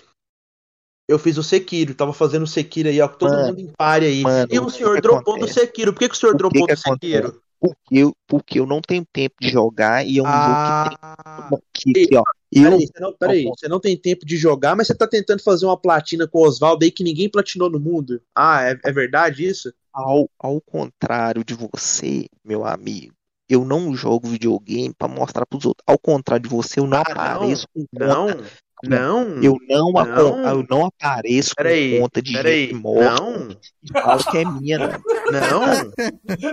eu 1.08 1.18
fiz 1.18 1.38
o 1.38 1.42
Sekiro, 1.42 1.94
tava 1.94 2.12
fazendo 2.12 2.42
o 2.42 2.46
Sekiro 2.46 2.88
aí, 2.88 3.00
ó, 3.00 3.08
com 3.08 3.18
todo 3.18 3.30
Mano, 3.30 3.46
mundo 3.48 3.60
em 3.60 3.72
pare 3.76 4.06
aí. 4.06 4.22
mano, 4.22 4.48
e 4.50 4.58
o 4.58 4.68
senhor 4.70 4.96
que 4.96 5.00
dropou 5.02 5.38
do 5.38 5.40
acontece? 5.40 5.60
Sekiro. 5.60 5.92
Por 5.92 5.98
que, 6.00 6.08
que 6.08 6.14
o 6.14 6.18
senhor 6.18 6.32
que 6.32 6.38
dropou 6.38 6.66
que 6.66 6.74
do 6.74 6.78
Sekiro? 6.78 7.28
acontece? 7.28 7.40
Porque 7.60 7.96
eu, 7.96 8.12
porque 8.28 8.60
eu 8.60 8.66
não 8.66 8.80
tenho 8.80 9.04
tempo 9.12 9.34
de 9.40 9.48
jogar 9.48 10.06
e 10.06 10.18
é 10.18 10.22
um 10.22 10.26
jogo 10.26 10.56
Ah, 10.56 11.50
que 11.72 11.92
tem. 11.92 12.06
Que, 12.06 12.16
ó, 12.16 12.22
eu, 12.52 12.62
peraí, 12.62 12.86
você 12.86 13.00
não, 13.00 13.12
peraí, 13.14 13.44
você 13.44 13.68
não 13.68 13.80
tem 13.80 13.96
tempo 13.96 14.24
de 14.24 14.36
jogar, 14.36 14.76
mas 14.76 14.86
você 14.86 14.94
tá 14.94 15.08
tentando 15.08 15.42
fazer 15.42 15.66
uma 15.66 15.76
platina 15.76 16.28
com 16.28 16.38
o 16.38 16.46
Oswaldo 16.46 16.84
aí 16.84 16.90
que 16.90 17.02
ninguém 17.02 17.28
platinou 17.28 17.68
no 17.68 17.80
mundo. 17.80 18.22
Ah, 18.34 18.62
é, 18.64 18.78
é 18.84 18.92
verdade 18.92 19.44
isso? 19.44 19.72
ao, 19.92 20.30
ao 20.38 20.60
contrário 20.60 21.44
de 21.44 21.54
você, 21.54 22.26
meu 22.44 22.64
amigo, 22.64 23.12
eu 23.48 23.64
não 23.64 23.94
jogo 23.94 24.28
videogame 24.28 24.94
pra 24.96 25.08
mostrar 25.08 25.44
pros 25.46 25.64
outros. 25.64 25.82
Ao 25.86 25.98
contrário 25.98 26.48
de 26.48 26.54
você, 26.54 26.78
eu 26.78 26.86
não 26.86 26.98
Ah, 26.98 27.02
apareço 27.02 27.66
com 27.74 27.84
Não, 27.94 28.26
conta. 28.26 28.34
não. 28.36 28.44
Eu 28.82 29.56
não, 29.68 29.92
Não. 29.92 29.98
apo- 29.98 30.20
eu 30.48 30.66
não 30.70 30.86
apareço 30.86 31.54
Peraí, 31.56 31.96
com 31.96 32.02
conta 32.02 32.22
de 32.22 32.32
peraí, 32.32 32.64
gente 32.66 32.74
morta 32.74 33.20
não. 33.22 33.48
e 33.82 33.92
falo 33.92 34.24
que 34.30 34.38
é 34.38 34.44
minha, 34.44 34.78
não. 34.78 34.88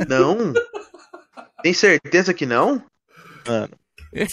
Não, 0.09 0.35
não. 0.35 0.53
Tem 1.61 1.73
certeza 1.73 2.33
que 2.33 2.45
não? 2.45 2.81
Mano, 3.47 3.69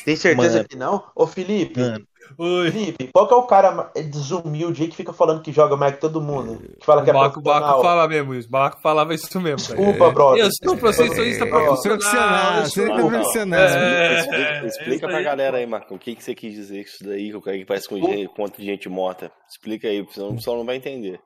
Tem 0.04 0.16
certeza 0.16 0.56
Mano. 0.56 0.68
que 0.68 0.76
não? 0.76 1.04
Ô, 1.14 1.26
Felipe, 1.26 1.78
mano. 1.80 2.06
Oi. 2.38 2.70
Felipe, 2.70 3.08
qual 3.12 3.28
que 3.28 3.34
é 3.34 3.36
o 3.36 3.42
cara 3.42 3.90
desumilde 4.10 4.82
aí 4.82 4.88
que 4.88 4.96
fica 4.96 5.12
falando 5.12 5.42
que 5.42 5.52
joga 5.52 5.76
mais 5.76 5.94
que 5.94 6.00
todo 6.00 6.20
mundo? 6.20 6.58
Que 6.78 6.84
fala 6.86 7.02
que 7.02 7.10
é 7.10 7.12
O 7.12 7.16
Baco, 7.16 7.38
o 7.40 7.42
Baco 7.42 7.82
fala 7.82 8.08
mesmo 8.08 8.34
isso. 8.34 8.48
O 8.48 8.50
Baco 8.50 8.80
falava 8.82 9.14
isso 9.14 9.40
mesmo. 9.40 9.56
Desculpa, 9.56 10.10
brother. 10.10 10.44
Eu 10.44 10.50
sou 10.62 10.76
profissionista 10.76 11.44
É, 11.44 11.48
profissional. 11.48 12.52
Profissional, 12.56 13.08
profissional. 13.08 13.60
É, 13.60 14.18
Explica, 14.20 14.42
é, 14.42 14.66
explica 14.66 15.08
pra 15.08 15.22
galera 15.22 15.56
aí, 15.58 15.66
Marcão, 15.66 15.96
o 15.96 16.00
que, 16.00 16.14
que 16.14 16.22
você 16.24 16.34
quis 16.34 16.54
dizer 16.54 16.82
com 16.84 16.90
isso 16.90 17.04
daí, 17.04 17.30
que 17.30 17.36
o 17.36 17.40
cara 17.42 17.58
que 17.58 17.64
parece 17.64 17.88
com 17.88 17.96
gente, 17.96 18.28
conta 18.34 18.58
de 18.58 18.64
gente 18.66 18.88
morta. 18.88 19.30
Explica 19.50 19.88
aí, 19.88 20.06
senão 20.10 20.30
o 20.30 20.34
pessoal 20.36 20.56
não 20.58 20.64
vai 20.64 20.76
entender. 20.76 21.20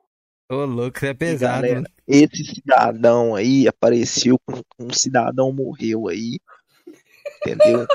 Ô, 0.49 0.63
louco, 0.65 0.97
você 0.97 1.07
é 1.07 1.13
pesado. 1.13 1.61
galera, 1.61 1.83
Esse 2.07 2.43
cidadão 2.45 3.35
aí 3.35 3.67
apareceu 3.67 4.37
com 4.45 4.61
um 4.79 4.93
cidadão 4.93 5.51
morreu 5.51 6.07
aí. 6.07 6.39
Entendeu? 7.41 7.85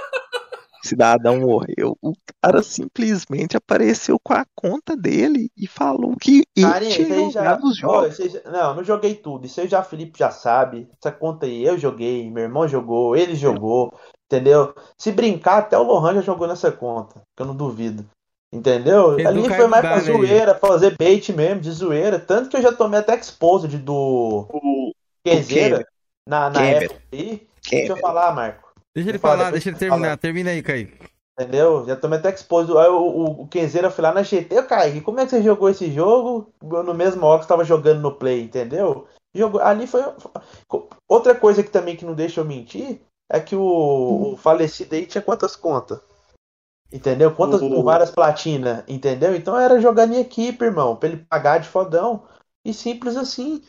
Cidadão 0.84 1.40
morreu. 1.40 1.96
O 2.02 2.12
cara 2.42 2.62
simplesmente 2.62 3.56
apareceu 3.56 4.18
com 4.22 4.34
a 4.34 4.44
conta 4.54 4.96
dele 4.96 5.50
e 5.56 5.66
falou 5.66 6.16
que 6.20 6.42
ele 6.56 6.66
Carinha, 6.66 6.90
isso 6.90 7.04
tinha 7.04 7.18
aí 7.18 7.30
já. 7.30 7.40
jogado 7.44 7.64
os 7.64 7.76
jogos. 7.76 8.16
já- 8.16 8.50
Não, 8.50 8.74
não 8.74 8.84
joguei 8.84 9.14
tudo. 9.14 9.46
Isso 9.46 9.60
aí 9.60 9.68
já 9.68 9.82
Felipe 9.82 10.18
já 10.18 10.30
sabe. 10.30 10.88
Essa 11.00 11.12
conta 11.12 11.46
aí 11.46 11.64
eu 11.64 11.78
joguei, 11.78 12.30
meu 12.30 12.44
irmão 12.44 12.66
jogou, 12.66 13.16
ele 13.16 13.34
jogou, 13.34 13.92
entendeu? 14.26 14.74
Se 14.98 15.12
brincar, 15.12 15.58
até 15.58 15.78
o 15.78 15.82
Lohan 15.82 16.14
já 16.14 16.20
jogou 16.22 16.46
nessa 16.48 16.70
conta, 16.72 17.22
que 17.36 17.42
eu 17.42 17.46
não 17.46 17.54
duvido. 17.54 18.04
Entendeu? 18.54 19.18
Ele 19.18 19.26
Ali 19.26 19.48
foi 19.48 19.66
mais 19.66 19.80
pra 19.80 19.94
aí. 19.94 20.00
zoeira, 20.02 20.54
pra 20.54 20.68
fazer 20.68 20.94
bait 20.98 21.32
mesmo, 21.32 21.60
de 21.62 21.70
zoeira. 21.70 22.18
Tanto 22.18 22.50
que 22.50 22.56
eu 22.56 22.60
já 22.60 22.70
tomei 22.70 23.00
até 23.00 23.16
exposed 23.16 23.78
do 23.78 24.46
O 24.52 24.92
Kenzeira 25.24 25.86
na, 26.28 26.50
na 26.50 26.60
época 26.66 27.00
aí. 27.12 27.46
Deixa 27.70 27.92
eu 27.92 27.96
falar, 27.96 28.34
Marco. 28.34 28.71
Deixa 28.94 29.10
ele 29.10 29.18
falar, 29.18 29.50
deixa 29.50 29.70
ele 29.70 29.78
terminar. 29.78 30.16
Termina 30.18 30.50
aí, 30.50 30.62
Kaique. 30.62 30.98
Entendeu? 31.38 31.86
Já 31.86 31.96
tomei 31.96 32.18
até 32.18 32.30
exposed. 32.30 32.76
Aí 32.76 32.88
o, 32.88 33.00
o, 33.00 33.42
o 33.42 33.48
Kenzeira 33.48 33.90
foi 33.90 34.02
lá 34.02 34.12
na 34.12 34.22
GT. 34.22 34.54
Eu, 34.54 34.66
Kaique, 34.66 35.00
como 35.00 35.18
é 35.18 35.24
que 35.24 35.30
você 35.30 35.42
jogou 35.42 35.68
esse 35.68 35.90
jogo 35.90 36.52
no 36.62 36.94
mesmo 36.94 37.24
hora 37.24 37.38
que 37.38 37.44
você 37.44 37.48
tava 37.48 37.64
jogando 37.64 38.00
no 38.00 38.14
Play, 38.14 38.42
entendeu? 38.42 39.06
Jogou, 39.34 39.60
ali 39.60 39.86
foi. 39.86 40.02
Outra 41.08 41.34
coisa 41.34 41.62
que 41.62 41.70
também 41.70 41.96
que 41.96 42.04
não 42.04 42.14
deixa 42.14 42.40
eu 42.40 42.44
mentir 42.44 43.00
é 43.30 43.40
que 43.40 43.56
o, 43.56 44.32
o 44.32 44.36
falecido 44.36 44.94
aí 44.94 45.06
tinha 45.06 45.22
quantas 45.22 45.56
contas? 45.56 46.00
Entendeu? 46.92 47.34
Quantas 47.34 47.60
com 47.60 47.82
várias 47.82 48.10
platinas, 48.10 48.84
entendeu? 48.86 49.34
Então 49.34 49.58
era 49.58 49.80
jogando 49.80 50.12
em 50.12 50.20
equipe, 50.20 50.62
irmão, 50.62 50.94
pra 50.94 51.08
ele 51.08 51.24
pagar 51.24 51.58
de 51.58 51.68
fodão. 51.68 52.24
E 52.62 52.74
simples 52.74 53.16
assim. 53.16 53.62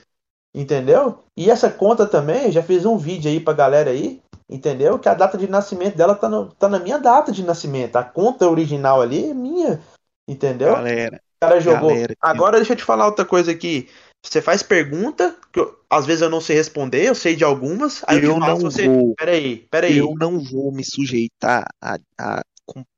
Entendeu? 0.53 1.23
E 1.35 1.49
essa 1.49 1.71
conta 1.71 2.05
também, 2.05 2.45
eu 2.45 2.51
já 2.51 2.61
fiz 2.61 2.85
um 2.85 2.97
vídeo 2.97 3.31
aí 3.31 3.39
pra 3.39 3.53
galera 3.53 3.89
aí, 3.89 4.21
entendeu? 4.49 4.99
Que 4.99 5.09
a 5.09 5.13
data 5.13 5.37
de 5.37 5.47
nascimento 5.47 5.95
dela 5.95 6.15
tá, 6.15 6.29
no- 6.29 6.51
tá 6.53 6.67
na 6.69 6.79
minha 6.79 6.97
data 6.97 7.31
de 7.31 7.43
nascimento. 7.43 7.95
A 7.95 8.03
conta 8.03 8.47
original 8.49 9.01
ali 9.01 9.29
é 9.31 9.33
minha. 9.33 9.81
Entendeu? 10.27 10.73
Galera, 10.73 11.17
O 11.17 11.45
cara 11.45 11.59
jogou. 11.59 11.89
galera, 11.89 12.15
Agora 12.21 12.57
deixa 12.57 12.73
eu 12.73 12.77
te 12.77 12.83
falar 12.83 13.05
outra 13.05 13.25
coisa 13.25 13.51
aqui. 13.51 13.89
Você 14.25 14.41
faz 14.41 14.63
pergunta, 14.63 15.35
que 15.51 15.59
eu- 15.59 15.77
às 15.89 16.05
vezes 16.05 16.21
eu 16.21 16.29
não 16.29 16.39
sei 16.39 16.55
responder, 16.55 17.05
eu 17.05 17.15
sei 17.15 17.35
de 17.35 17.43
algumas. 17.43 18.03
Aí 18.07 18.17
eu, 18.17 18.23
eu 18.23 18.33
te 18.35 18.39
falo 18.39 18.55
não 18.55 18.57
se 18.57 18.63
você. 18.63 18.87
vou, 18.87 19.15
Peraí, 19.17 19.57
peraí. 19.69 19.97
eu 19.97 20.15
não 20.15 20.39
vou 20.39 20.71
me 20.71 20.83
sujeitar 20.83 21.65
a, 21.81 21.97
a 22.19 22.41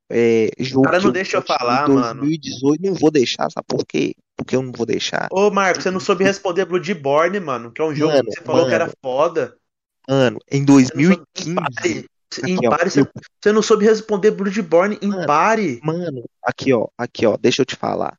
é, 0.08 0.50
jogo 0.60 0.84
Cara, 0.86 0.98
que 0.98 1.04
não 1.06 1.12
deixa 1.12 1.36
eu 1.36 1.40
em 1.40 1.44
falar, 1.44 1.88
mano. 1.88 2.22
2018, 2.22 2.82
não 2.82 2.94
vou 2.94 3.10
deixar, 3.10 3.50
sabe 3.50 3.66
por 3.66 3.84
quê? 3.84 4.14
Porque 4.36 4.54
eu 4.54 4.62
não 4.62 4.72
vou 4.72 4.86
deixar. 4.86 5.28
Ô, 5.32 5.50
Marco, 5.50 5.82
você 5.82 5.90
não 5.90 5.98
soube 5.98 6.22
responder 6.24 6.64
Bloodborne, 6.64 7.40
mano, 7.40 7.72
que 7.72 7.80
é 7.80 7.84
um 7.84 7.94
jogo 7.94 8.12
Mano, 8.12 8.28
que 8.28 8.34
você 8.36 8.40
falou 8.42 8.66
que 8.68 8.74
era 8.74 8.84
mano. 8.84 8.96
foda. 9.02 9.56
Mano, 10.08 10.38
em 10.50 10.64
Você 10.64 10.66
não 10.66 10.84
soube- 10.84 11.24
2015, 11.34 11.54
Pare. 11.54 12.06
Aqui, 12.42 12.50
Em 12.52 12.68
pare, 12.70 12.90
você, 12.90 13.00
eu- 13.00 13.08
você 13.42 13.52
não 13.52 13.62
soube 13.62 13.84
responder 13.84 14.30
Bloodborne 14.32 14.98
em 15.00 15.08
Mano. 15.08 15.26
pare. 15.26 15.80
Mano, 15.82 16.24
aqui 16.42 16.72
ó, 16.72 16.86
aqui 16.98 17.24
ó, 17.24 17.36
deixa 17.36 17.62
eu 17.62 17.66
te 17.66 17.76
falar. 17.76 18.16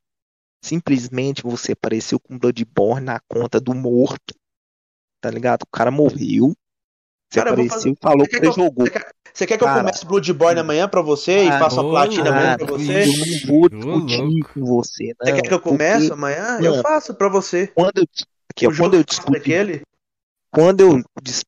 Simplesmente 0.64 1.42
você 1.42 1.72
apareceu 1.72 2.18
com 2.18 2.38
Bloodborne 2.38 3.04
na 3.06 3.20
conta 3.28 3.60
do 3.60 3.74
morto. 3.74 4.34
Tá 5.20 5.30
ligado? 5.30 5.62
O 5.62 5.66
cara 5.70 5.90
morreu. 5.90 6.52
Você 7.30 7.38
Cara, 7.40 7.50
eu 7.50 7.52
apareceu 7.54 7.76
fazer- 7.78 7.90
e 7.90 7.96
falou 8.00 8.20
Você 8.20 8.26
que 8.26 8.30
quer 8.30 8.46
você 8.46 8.52
que 8.54 8.60
eu- 8.60 8.64
jogou. 8.64 8.84
Você 8.86 8.90
quer, 8.90 9.10
você 9.34 9.46
quer 9.46 9.58
que 9.58 9.64
eu 9.64 9.68
Cara, 9.68 9.80
comece 9.80 10.06
Bloodborne 10.06 10.60
amanhã 10.60 10.88
pra 10.88 11.02
você 11.02 11.44
e 11.44 11.48
cara, 11.48 11.58
faça 11.60 11.80
a 11.80 11.84
platina 11.84 12.30
amanhã 12.30 12.42
Cara, 12.42 12.58
pra 12.58 12.66
que 12.66 12.72
você? 12.72 13.02
eu 13.02 13.06
não 13.06 13.46
vou 13.46 13.68
discutir 13.68 14.54
com 14.54 14.64
você, 14.64 15.04
Você 15.20 15.30
não. 15.30 15.36
quer 15.36 15.42
que 15.48 15.54
eu 15.54 15.60
comece 15.60 15.98
porque 16.08 16.12
amanhã? 16.14 16.58
Eu 16.60 16.70
mano, 16.70 16.82
faço 16.82 17.14
pra 17.14 17.28
você. 17.28 17.66
quando 17.68 17.98
eu, 17.98 18.04
aqui, 18.50 18.66
ó, 18.66 18.70
quando 18.76 18.94
eu 18.94 19.00
eu 19.00 19.04
discuti 19.04 19.32
daquele. 19.32 19.82
Quando 20.50 20.80
eu 20.80 21.02
discuti 21.22 21.47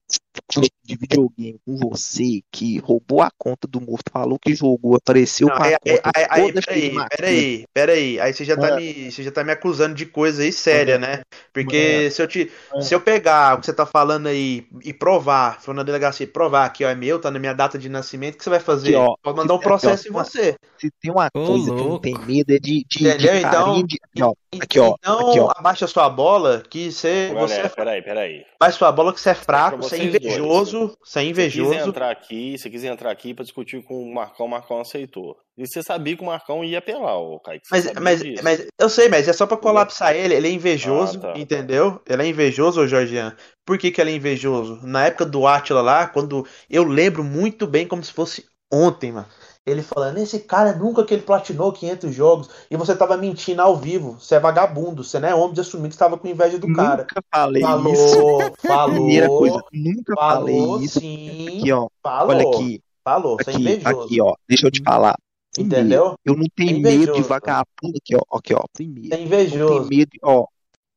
de 0.85 0.97
videogame 0.97 1.61
com 1.65 1.77
você, 1.77 2.43
que 2.51 2.79
roubou 2.79 3.23
a 3.23 3.31
conta 3.39 3.69
do 3.69 3.81
morto, 3.81 4.11
falou 4.13 4.39
que 4.39 4.55
jogou, 4.55 4.97
apareceu 4.97 5.49
Não, 5.49 5.57
com 5.57 5.63
a 5.63 5.67
aí, 5.67 5.75
aí, 5.75 5.79
conta 5.97 6.11
aí, 6.17 6.27
aí, 6.31 6.47
toda 6.47 6.63
cheia 6.63 6.81
de 6.81 6.91
peraí, 6.91 7.09
peraí, 7.17 7.67
peraí. 7.73 8.21
Aí 8.21 8.35
você 8.35 8.45
já 8.45 8.57
tá 8.57 8.77
me, 8.77 9.11
você 9.13 9.23
já 9.23 9.31
tá 9.31 9.45
me 9.45 9.53
acusando 9.53 9.95
de 9.95 10.07
coisa 10.07 10.43
aí 10.43 10.53
séria, 10.53 10.99
né? 10.99 11.21
Porque 11.53 11.97
Mano. 11.99 12.11
se 12.11 12.23
eu 12.23 12.27
te, 12.29 12.51
se 12.81 12.95
eu 12.95 13.01
pegar 13.01 13.55
o 13.57 13.61
que 13.61 13.67
você 13.67 13.73
tá 13.73 13.87
falando 13.87 14.27
aí 14.27 14.67
e 14.83 14.93
provar, 14.93 15.61
for 15.61 15.75
na 15.75 15.83
delegacia 15.83 16.25
e 16.25 16.27
provar 16.27 16.69
que 16.71 16.85
ó, 16.85 16.89
é 16.89 16.95
meu, 16.95 17.21
tá 17.21 17.31
na 17.31 17.39
minha 17.39 17.55
data 17.55 17.79
de 17.79 17.89
nascimento, 17.89 18.35
o 18.35 18.39
que 18.39 18.45
você 18.45 18.51
vai 18.51 18.61
fazer? 18.61 18.97
Aqui, 18.97 18.97
ó. 18.97 19.15
Pode 19.23 19.37
mandar 19.37 19.55
um 19.55 19.57
Aqui, 19.57 19.67
ó, 19.67 19.69
processo 19.69 20.09
em 20.09 20.13
você. 20.13 20.57
Se 20.79 20.91
tem 21.01 21.11
uma 21.13 21.29
Ô, 21.35 21.47
coisa 21.47 21.75
que 21.75 21.83
não 21.83 21.99
tenho 21.99 22.21
medo 22.23 22.53
é 22.53 22.59
de, 22.59 22.85
de, 22.89 23.17
de? 23.17 23.29
Então- 23.29 23.83
de. 23.85 23.97
Aqui, 24.11 24.23
ó. 24.23 24.33
Aqui, 24.61 24.81
ó. 24.81 24.95
Então, 24.99 25.31
Aqui, 25.31 25.41
ó. 25.41 25.53
abaixa 25.57 25.87
sua 25.87 26.09
bola, 26.11 26.63
que 26.69 26.91
você, 26.91 27.31
Ô, 27.33 27.41
você 27.41 27.55
galera, 27.55 27.69
peraí, 27.71 28.03
peraí. 28.03 28.47
abaixa 28.59 28.79
sua 28.79 28.91
bola 28.91 29.13
que 29.13 29.21
você 29.21 29.31
é 29.31 29.35
fraco, 29.35 29.77
você 29.77 29.97
é 29.97 30.00
vocês 30.09 30.15
invejoso, 30.25 30.97
você 31.05 31.19
é 31.21 31.23
Você 31.23 31.23
quis 31.23 31.31
invejoso. 31.31 31.89
entrar 31.89 32.11
aqui, 32.11 32.57
você 32.59 32.71
quis 32.71 32.85
entrar 32.85 33.11
aqui 33.11 33.35
pra 33.35 33.45
discutir 33.45 33.83
com 33.85 34.03
o 34.03 34.15
Marcão, 34.15 34.47
o 34.47 34.49
Marcão 34.49 34.81
aceitou. 34.81 35.37
E 35.57 35.67
você 35.67 35.83
sabia 35.83 36.17
que 36.17 36.23
o 36.23 36.27
Marcão 36.27 36.65
ia 36.65 36.79
apelar, 36.79 37.19
ô 37.19 37.39
Kaique. 37.41 37.67
Mas, 37.71 37.93
mas, 38.01 38.23
disso. 38.23 38.43
mas 38.43 38.67
eu 38.81 38.89
sei, 38.89 39.09
mas 39.09 39.29
é 39.29 39.33
só 39.33 39.47
pra 39.47 39.57
colapsar 39.57 40.15
ele. 40.17 40.35
Ele 40.35 40.49
é 40.49 40.51
invejoso, 40.51 41.19
Ah, 41.19 41.33
tá. 41.33 41.39
entendeu? 41.39 42.01
Ele 42.09 42.23
é 42.23 42.27
invejoso, 42.27 42.81
ô 42.81 42.87
Jorgian. 42.87 43.37
Por 43.67 43.77
que, 43.79 43.91
que 43.91 44.01
ele 44.01 44.11
é 44.13 44.15
invejoso? 44.17 44.81
Na 44.83 45.07
época 45.07 45.27
do 45.27 45.47
Atila 45.47 45.83
lá, 45.83 46.07
quando 46.07 46.47
eu 46.69 46.85
lembro 46.85 47.23
muito 47.23 47.67
bem 47.67 47.87
como 47.87 48.03
se 48.03 48.13
fosse 48.13 48.47
ontem, 48.73 49.13
mano. 49.13 49.27
Ele 49.67 49.83
falando, 49.83 50.19
esse 50.19 50.41
cara 50.41 50.75
nunca 50.75 51.05
que 51.05 51.13
ele 51.13 51.23
platinou 51.23 51.71
500 51.73 52.15
jogos 52.15 52.49
e 52.71 52.77
você 52.77 52.97
tava 52.97 53.17
mentindo 53.17 53.61
ao 53.61 53.77
vivo. 53.77 54.17
Você 54.19 54.35
é 54.37 54.41
vagabundo, 54.41 55.05
você 55.05 55.19
não 55.21 55.29
é 55.29 55.35
homem 55.35 55.53
de 55.53 55.61
assumir 55.61 55.89
que 55.89 55.95
estava 55.95 56.17
com 56.17 56.27
inveja 56.27 56.59
do 56.59 56.73
cara. 56.73 57.03
Nunca 57.03 57.23
falei 57.33 57.63
isso. 57.93 58.17
Falou, 58.17 58.53
falou. 58.67 58.95
Primeira 58.95 59.29
coisa, 59.29 59.63
nunca 59.73 60.15
falei 60.17 60.59
falou 60.59 60.81
isso. 60.83 61.01
sim. 61.01 61.59
Aqui, 61.61 61.73
ó. 61.73 61.89
Falou, 62.03 62.37
Olha 62.37 62.49
aqui. 62.49 62.83
falou. 63.05 63.37
Você 63.37 63.51
é 63.51 63.55
Aqui, 63.55 63.63
invejoso. 63.63 64.05
aqui, 64.05 64.21
ó. 64.23 64.35
Deixa 64.49 64.67
eu 64.67 64.71
te 64.71 64.83
falar. 64.83 65.17
Entendeu? 65.59 66.15
Eu 66.25 66.37
não 66.37 66.47
tenho 66.57 66.71
É 66.71 66.73
medo 66.81 66.89
de 66.89 66.97
invejoso. 67.11 67.29
vagabundo 67.29 67.99
aqui, 67.99 68.17
ó. 68.17 68.37
Aqui, 68.39 68.55
ó. 68.55 68.65
Primeiro. 68.73 69.15
É 69.15 69.19
Eu 69.19 69.21
não 69.21 69.29
tenho 69.29 69.43
invejoso. 69.45 69.89
medo, 69.91 70.11
ó. 70.23 70.47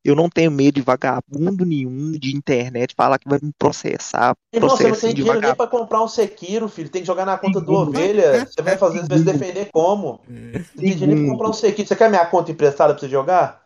Eu 0.04 0.14
não 0.14 0.28
tenho 0.28 0.50
medo 0.50 0.74
de 0.74 0.82
vagabundo 0.82 1.64
nenhum 1.64 2.12
de 2.12 2.36
internet 2.36 2.94
falar 2.94 3.18
que 3.18 3.26
vai 3.28 3.38
me 3.42 3.52
processar. 3.58 4.34
Irmão, 4.52 4.68
você 4.68 4.88
não 4.88 4.96
tem 4.96 5.14
dinheiro 5.14 5.40
nem 5.40 5.54
pra 5.54 5.66
comprar 5.66 6.02
um 6.02 6.08
Sekiro, 6.08 6.68
filho. 6.68 6.90
Tem 6.90 7.00
que 7.00 7.06
jogar 7.06 7.24
na 7.24 7.38
conta 7.38 7.58
do 7.60 7.72
ovelha. 7.72 8.44
Você 8.46 8.60
vai 8.60 8.76
fazer, 8.76 9.00
você 9.00 9.08
vai 9.08 9.18
se 9.18 9.24
defender 9.24 9.70
como? 9.72 10.20
Não 10.28 10.52
tem 10.52 10.62
dinheiro 10.94 11.06
nem 11.06 11.24
pra 11.24 11.32
comprar 11.32 11.48
um 11.48 11.52
Sekiro. 11.54 11.88
Você 11.88 11.96
quer 11.96 12.10
minha 12.10 12.26
conta 12.26 12.50
emprestada 12.50 12.92
pra 12.92 13.00
você 13.00 13.08
jogar? 13.08 13.64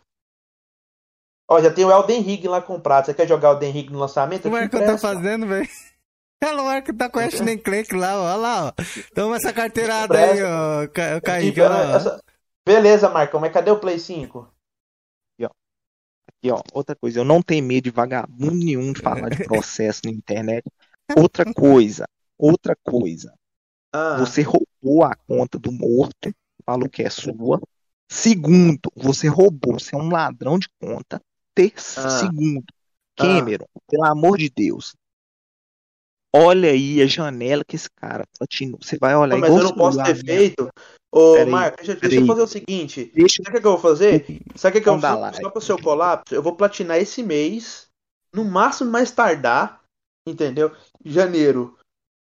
Ó, 1.51 1.61
já 1.61 1.73
tem 1.73 1.85
o 1.85 1.91
Elden 1.91 2.21
Ring 2.21 2.47
lá 2.47 2.61
comprado. 2.63 3.07
Você 3.07 3.15
quer 3.15 3.27
jogar 3.27 3.51
o 3.51 3.53
Elden 3.55 3.73
Ring 3.73 3.89
no 3.91 3.99
lançamento? 3.99 4.45
O 4.45 4.49
Eu 4.49 4.51
te 4.53 4.61
Marcão 4.61 4.81
tá 4.81 4.87
empresto. 4.93 5.07
fazendo, 5.09 5.47
velho. 5.47 5.69
O 6.41 6.65
Marco 6.65 6.95
tá 6.97 7.11
com 7.11 7.19
a 7.19 7.25
Ashton 7.25 7.59
Clank 7.59 7.93
lá, 7.97 8.17
ó. 8.17 8.23
Olha 8.27 8.37
lá, 8.37 8.67
ó. 8.67 8.73
Toma 9.13 9.35
essa 9.39 9.53
carteirada 9.53 10.17
aí, 10.17 10.41
ó. 10.41 10.87
Ca- 10.87 11.09
Eu 11.15 11.21
te 11.21 11.25
Kaique, 11.25 11.61
olha 11.61 11.67
empresto. 11.75 11.89
lá. 11.91 11.97
Essa- 11.97 12.23
Beleza, 12.65 13.09
Marcão, 13.09 13.41
mas 13.41 13.53
cadê 13.53 13.73
o 13.73 13.81
Play 13.81 13.99
5? 13.99 14.49
Aqui, 16.39 16.51
ó, 16.53 16.63
outra 16.73 16.95
coisa, 16.95 17.19
eu 17.19 17.25
não 17.25 17.43
tenho 17.43 17.65
medo 17.65 17.85
de 17.85 17.91
vagabundo 17.91 18.55
nenhum 18.55 18.93
de 18.93 19.01
falar 19.01 19.29
de 19.29 19.37
processo 19.45 20.03
na 20.05 20.11
internet. 20.11 20.65
Outra 21.17 21.53
coisa, 21.53 22.07
outra 22.39 22.77
coisa, 22.77 23.35
Ah, 23.93 24.19
você 24.19 24.43
roubou 24.43 25.03
a 25.05 25.15
conta 25.27 25.59
do 25.59 25.73
morto, 25.73 26.33
falou 26.65 26.89
que 26.89 27.03
é 27.03 27.11
sua. 27.11 27.61
Segundo, 28.09 28.91
você 28.95 29.27
roubou, 29.29 29.79
você 29.79 29.95
é 29.95 29.99
um 29.99 30.11
ladrão 30.11 30.59
de 30.59 30.69
conta. 30.81 31.21
Terceiro, 31.55 32.09
Ah. 32.09 32.19
segundo, 32.21 32.65
Ah. 33.19 33.23
Cameron, 33.23 33.67
pelo 33.89 34.05
amor 34.05 34.39
de 34.39 34.49
Deus, 34.49 34.95
olha 36.33 36.71
aí 36.71 37.03
a 37.03 37.07
janela 37.07 37.65
que 37.65 37.75
esse 37.75 37.91
cara 37.91 38.25
platinou. 38.39 38.79
Você 38.81 38.97
vai 38.97 39.17
olhar 39.17 39.35
Não, 39.35 39.41
mas 39.41 39.51
eu 39.51 39.65
não 39.65 39.75
posso 39.75 40.03
ter 40.05 40.23
mesmo. 40.25 40.71
Ô, 41.11 41.47
Marco, 41.47 41.79
deixa, 41.79 41.95
deixa 41.95 42.21
eu 42.21 42.27
fazer 42.27 42.43
o 42.43 42.47
seguinte. 42.47 43.11
Deixa 43.15 43.43
Sabe 43.43 43.59
o 43.59 43.61
que 43.61 43.67
eu 43.67 43.73
vou 43.73 43.81
fazer? 43.81 44.27
Sabe 44.55 44.77
o 44.77 44.79
que, 44.79 44.85
que 44.85 44.89
eu 44.89 44.99
vou 44.99 45.19
lá. 45.21 45.33
Só 45.33 45.51
para 45.51 45.59
o 45.59 45.63
seu 45.63 45.81
colapso, 45.81 46.35
eu 46.35 46.43
vou 46.43 46.55
platinar 46.55 46.99
esse 46.99 47.23
mês, 47.23 47.89
no 48.33 48.45
máximo 48.45 48.91
mais 48.91 49.11
tardar, 49.11 49.81
entendeu? 50.27 50.71
Janeiro. 51.05 51.77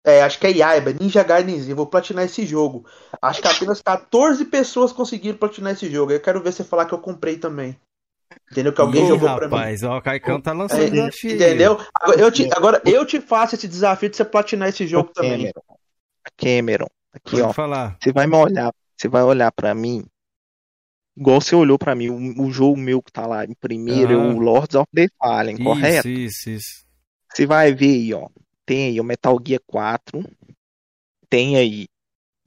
É, 0.06 0.22
acho 0.22 0.38
que 0.38 0.46
é 0.46 0.52
Yaiba, 0.52 0.92
Ninja 0.92 1.24
Gaiden 1.24 1.60
vou 1.74 1.86
platinar 1.86 2.24
esse 2.24 2.46
jogo. 2.46 2.86
Acho 3.20 3.42
que 3.42 3.48
apenas 3.48 3.82
14 3.82 4.44
pessoas 4.44 4.92
conseguiram 4.92 5.36
platinar 5.36 5.72
esse 5.72 5.90
jogo. 5.90 6.12
Eu 6.12 6.20
quero 6.20 6.40
ver 6.40 6.52
você 6.52 6.62
falar 6.62 6.86
que 6.86 6.94
eu 6.94 7.00
comprei 7.00 7.38
também. 7.38 7.76
Entendeu? 8.52 8.72
Que 8.72 8.80
alguém 8.80 9.04
Ih, 9.04 9.08
jogou 9.08 9.34
pra 9.34 9.48
mim. 9.48 9.54
rapaz, 9.56 9.82
ó, 9.82 9.98
o 9.98 10.02
Caicão 10.02 10.40
tá 10.40 10.52
lançando 10.52 10.82
É, 10.82 10.90
desafio. 10.90 11.34
entendeu? 11.34 11.78
Agora 11.92 12.20
eu, 12.20 12.30
te, 12.30 12.48
agora 12.52 12.82
eu 12.86 13.04
te 13.04 13.20
faço 13.20 13.56
esse 13.56 13.66
desafio 13.66 14.08
de 14.08 14.16
você 14.16 14.24
platinar 14.24 14.68
esse 14.68 14.86
jogo 14.86 15.10
também. 15.12 15.50
Cameron, 15.50 15.62
Cameron, 16.36 16.90
aqui 17.16 17.40
ó, 17.40 17.48
Pode 17.48 17.54
falar. 17.54 17.98
você 18.00 18.12
vai 18.12 18.26
me 18.26 18.36
olhar, 18.36 18.72
Você 18.96 19.08
vai 19.08 19.22
olhar 19.22 19.52
pra 19.52 19.74
mim, 19.74 20.04
igual 21.16 21.40
você 21.40 21.54
olhou 21.54 21.78
pra 21.78 21.94
mim, 21.94 22.08
o, 22.08 22.46
o 22.46 22.50
jogo 22.50 22.76
meu 22.76 23.02
que 23.02 23.12
tá 23.12 23.26
lá 23.26 23.44
em 23.44 23.54
primeiro 23.54 24.12
é 24.12 24.16
Aham. 24.16 24.34
o 24.34 24.38
Lords 24.38 24.74
of 24.76 24.88
the 24.94 25.08
Fallen, 25.18 25.56
correto? 25.62 26.08
Isso, 26.08 26.08
isso, 26.08 26.50
isso. 26.50 26.86
Você 27.32 27.46
vai 27.46 27.72
ver 27.74 27.86
aí, 27.94 28.14
ó. 28.14 28.28
Tem 28.64 28.86
aí 28.86 29.00
o 29.00 29.04
Metal 29.04 29.38
Gear 29.46 29.60
4, 29.66 30.22
tem 31.28 31.56
aí 31.56 31.86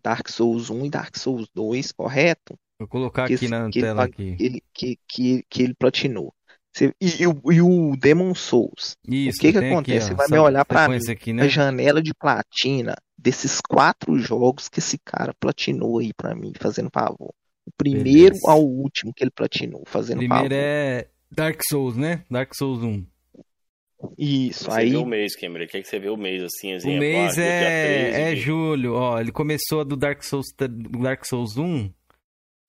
Dark 0.03 0.29
Souls 0.29 0.69
1 0.69 0.85
e 0.85 0.89
Dark 0.89 1.17
Souls 1.17 1.49
2, 1.53 1.91
correto? 1.91 2.57
Vou 2.79 2.87
colocar 2.87 3.27
Que 3.27 3.33
aqui 3.35 3.47
na 3.47 3.69
que 3.69 3.81
tela 3.81 4.03
aqui. 4.05 4.35
ele, 4.39 4.63
que, 4.73 4.97
que, 5.07 5.43
que 5.49 5.63
ele 5.63 5.73
platinou. 5.73 6.33
Você- 6.73 6.93
e, 7.01 7.23
e 7.23 7.27
o, 7.27 7.41
e 7.51 7.61
o 7.61 7.95
Demon 7.97 8.33
Souls. 8.35 8.95
Isso, 9.07 9.37
o 9.37 9.41
que 9.41 9.51
que 9.51 9.59
tem 9.59 9.67
aqui, 9.69 9.73
acontece? 9.73 10.05
ó, 10.05 10.07
Você 10.09 10.13
vai 10.15 10.27
me 10.29 10.37
olhar 10.37 10.65
pra 10.65 10.87
mim, 10.87 10.97
aqui, 11.09 11.31
a 11.31 11.33
né? 11.33 11.49
janela 11.49 12.01
de 12.01 12.13
platina 12.13 12.95
desses 13.17 13.59
quatro 13.59 14.17
jogos 14.19 14.69
que 14.69 14.79
esse 14.79 14.97
cara 15.03 15.33
platinou 15.39 15.99
aí 15.99 16.13
pra 16.13 16.35
mim, 16.35 16.53
fazendo 16.59 16.89
favor. 16.93 17.33
O 17.65 17.71
primeiro 17.77 18.33
Beleza. 18.35 18.51
ao 18.51 18.63
último 18.63 19.13
que 19.13 19.23
ele 19.23 19.31
platinou, 19.31 19.83
fazendo 19.85 20.19
Primeiro 20.19 20.43
favor. 20.43 20.53
é 20.53 21.07
Dark 21.31 21.59
Souls, 21.69 21.95
né? 21.97 22.23
Dark 22.29 22.53
Souls 22.55 22.81
1. 22.83 23.05
Isso, 24.17 24.65
Você 24.65 24.79
aí 24.79 24.89
vê 24.91 24.97
o 24.97 25.05
mês, 25.05 25.35
Cameron. 25.35 25.67
Quer 25.67 25.81
que 25.81 25.87
você 25.87 25.99
vê 25.99 26.09
o 26.09 26.15
mês 26.15 26.41
assim, 26.41 26.71
O 26.71 26.75
exemplo? 26.75 26.99
mês 26.99 27.37
ah, 27.37 27.41
é, 27.41 28.11
13 28.11 28.21
é 28.21 28.35
julho, 28.35 28.93
ó. 28.93 29.19
Ele 29.19 29.31
começou 29.31 29.83
do 29.83 29.97
Dark 29.97 30.23
Souls, 30.23 30.45
do 30.57 30.99
Dark 30.99 31.25
Souls 31.25 31.57
1. 31.57 31.63
Deixa 31.81 31.93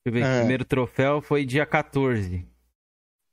eu 0.07 0.13
ver, 0.13 0.25
Ah. 0.25 0.35
o 0.35 0.39
primeiro 0.41 0.65
troféu 0.65 1.23
foi 1.23 1.45
dia 1.45 1.65
14 1.65 2.45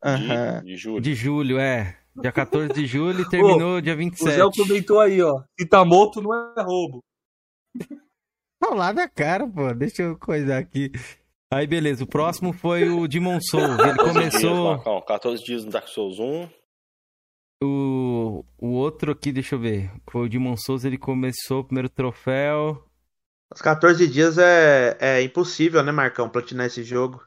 de, 0.03 0.66
de 0.66 0.77
julho. 0.77 1.01
de 1.01 1.14
julho, 1.16 1.59
é. 1.59 1.98
Dia 2.19 2.32
14 2.32 2.74
de 2.74 2.85
julho 2.85 3.22
e 3.22 3.30
terminou 3.30 3.80
dia 3.80 3.93
O 3.93 3.98
27. 3.98 4.35
Zé 4.35 4.42
comentou 4.56 5.00
aí, 5.00 5.22
ó. 5.22 5.43
Se 5.59 5.67
tá 5.67 5.85
morto, 5.85 6.22
não 6.22 6.34
é 6.34 6.61
roubo. 6.61 7.03
Tá 8.59 8.74
lá 8.74 8.92
na 8.92 9.08
cara, 9.08 9.48
pô. 9.48 9.72
Deixa 9.72 10.01
eu 10.01 10.17
coisar 10.17 10.58
aqui. 10.58 10.92
Aí, 11.53 11.67
beleza. 11.67 12.03
O 12.03 12.08
próximo 12.08 12.51
foi 12.51 12.90
o 12.90 13.08
Demon 13.08 13.40
Souls. 13.40 13.77
Ele 13.77 13.95
14 13.95 13.95
dias, 13.95 14.14
começou. 14.14 14.74
Marcão. 14.74 15.01
14 15.01 15.43
dias 15.43 15.64
no 15.64 15.72
Dark 15.72 15.88
Souls 15.88 16.17
1. 16.19 16.50
O, 17.64 18.43
o 18.58 18.69
outro 18.69 19.11
aqui, 19.11 19.32
deixa 19.32 19.53
eu 19.53 19.59
ver. 19.59 19.92
Foi 20.09 20.26
o 20.26 20.30
Demon 20.30 20.58
Souls. 20.58 20.84
Ele 20.85 20.98
começou 20.98 21.59
o 21.59 21.64
primeiro 21.64 21.88
troféu. 21.88 22.84
Os 23.53 23.61
14 23.61 24.08
dias 24.08 24.40
é, 24.40 24.98
é 25.00 25.22
impossível, 25.22 25.82
né, 25.84 25.92
Marcão, 25.92 26.27
platinar 26.27 26.66
esse 26.66 26.84
jogo. 26.84 27.24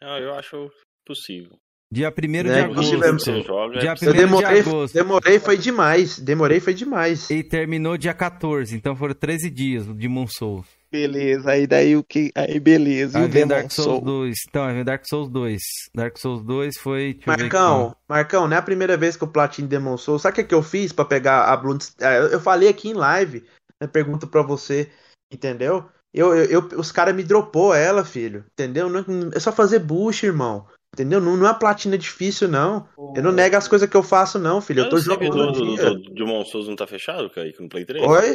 Ah, 0.00 0.20
eu 0.20 0.34
acho 0.34 0.70
possível. 1.04 1.58
Dia 1.92 2.12
1 2.12 2.42
de 2.42 2.48
É, 2.50 2.60
agosto. 2.62 2.94
impossível, 2.96 3.18
Você 3.18 3.42
joga, 3.42 3.78
Dia 3.78 3.90
é 3.90 3.92
Eu 3.92 3.96
Primeiro 3.96 4.18
de 4.18 4.24
demorei, 4.26 4.60
agosto. 4.60 4.94
demorei, 4.94 5.38
foi 5.38 5.56
demais. 5.56 6.18
Demorei, 6.18 6.60
foi 6.60 6.74
demais. 6.74 7.30
E 7.30 7.42
terminou 7.42 7.96
dia 7.96 8.12
14. 8.14 8.74
Então 8.74 8.96
foram 8.96 9.14
13 9.14 9.48
dias 9.50 9.86
o 9.86 9.94
Demon 9.94 10.26
Souls. 10.26 10.66
Beleza, 10.90 11.50
aí 11.50 11.66
daí 11.66 11.96
o 11.96 12.04
que. 12.04 12.30
Aí 12.36 12.58
beleza, 12.60 13.18
e 13.18 13.22
Aí 13.22 13.26
o 13.28 13.30
vem 13.30 13.42
Demon 13.46 13.48
Dark 13.60 13.70
Souls 13.72 13.86
Souls? 13.90 14.04
2. 14.04 14.34
Então, 14.48 14.64
aí 14.64 14.74
vem 14.74 14.84
Dark 14.84 15.04
Souls 15.08 15.28
2. 15.28 15.60
Dark 15.94 16.16
Souls 16.18 16.42
2 16.44 16.78
foi. 16.78 17.18
Marcão, 17.26 17.86
aqui. 17.88 17.96
Marcão, 18.08 18.48
não 18.48 18.56
é 18.56 18.58
a 18.60 18.62
primeira 18.62 18.96
vez 18.96 19.16
que 19.16 19.24
eu 19.24 19.28
platino 19.28 19.66
Demon 19.68 19.96
Souls. 19.96 20.22
Sabe 20.22 20.32
o 20.32 20.34
que, 20.36 20.40
é 20.42 20.44
que 20.44 20.54
eu 20.54 20.62
fiz 20.62 20.92
pra 20.92 21.04
pegar 21.04 21.44
a 21.44 21.56
Blood... 21.56 21.84
Ah, 22.00 22.14
Eu 22.14 22.40
falei 22.40 22.68
aqui 22.68 22.88
em 22.90 22.94
live, 22.94 23.44
eu 23.80 23.88
pergunto 23.88 24.26
pra 24.28 24.42
você, 24.42 24.88
entendeu? 25.32 25.84
Eu, 26.12 26.32
eu, 26.32 26.44
eu- 26.70 26.78
os 26.78 26.92
caras 26.92 27.14
me 27.14 27.24
dropou 27.24 27.74
ela, 27.74 28.04
filho, 28.04 28.44
entendeu? 28.52 28.88
Não, 28.88 29.04
é 29.34 29.40
só 29.40 29.50
fazer 29.50 29.80
bush, 29.80 30.22
irmão. 30.22 30.64
Entendeu? 30.94 31.20
Não, 31.20 31.36
não 31.36 31.46
é 31.46 31.50
uma 31.50 31.58
platina 31.58 31.98
difícil, 31.98 32.46
não. 32.48 32.88
Eu 33.16 33.22
não 33.22 33.32
nego 33.32 33.56
as 33.56 33.66
coisas 33.66 33.88
que 33.90 33.96
eu 33.96 34.02
faço, 34.02 34.38
não, 34.38 34.60
filho. 34.60 34.80
Eu 34.84 34.88
tô 34.88 34.94
o 34.96 34.98
servidor 35.00 35.52
jogando. 35.54 36.04
do, 36.04 36.14
do, 36.14 36.24
não 36.68 36.76
tá 36.76 36.86
fechado, 36.86 37.28
Kaique, 37.28 37.60
no 37.60 37.68
Play 37.68 37.84
3? 37.84 38.06
Oi? 38.06 38.34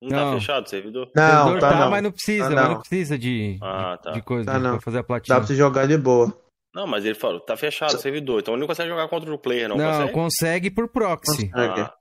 Não, 0.00 0.08
Não. 0.10 0.32
tá 0.32 0.38
fechado 0.38 0.66
o 0.66 0.68
servidor? 0.70 1.08
O 1.08 1.10
Não, 1.14 1.44
servidor 1.44 1.60
tá 1.60 1.80
não. 1.80 1.90
mas 1.90 2.02
não 2.02 2.12
precisa, 2.12 2.44
Tá 2.44 2.50
mas 2.54 2.62
não. 2.64 2.70
não 2.74 2.78
precisa 2.80 3.18
de, 3.18 3.58
Ah, 3.60 3.98
tá. 4.02 4.12
de 4.12 4.22
coisa 4.22 4.46
Tá 4.52 4.58
não. 4.58 4.70
pra 4.72 4.80
fazer 4.80 4.98
a 4.98 5.00
Dá 5.00 5.06
platina. 5.06 5.36
pra 5.38 5.46
você 5.46 5.54
jogar 5.56 5.86
de 5.88 5.98
boa. 5.98 6.34
Não, 6.74 6.86
mas 6.86 7.04
ele 7.04 7.16
falou, 7.16 7.40
tá 7.40 7.56
fechado 7.56 7.94
o 7.94 7.98
servidor, 7.98 8.40
então 8.40 8.54
ele 8.54 8.60
não 8.60 8.68
consegue 8.68 8.88
jogar 8.88 9.08
contra 9.08 9.34
o 9.34 9.38
player, 9.38 9.68
não, 9.68 9.76
Não, 9.76 9.90
consegue? 9.90 10.12
consegue 10.12 10.70
por 10.70 10.88
proxy. 10.88 11.50
Consegue. 11.50 11.80
Ah, 11.80 11.94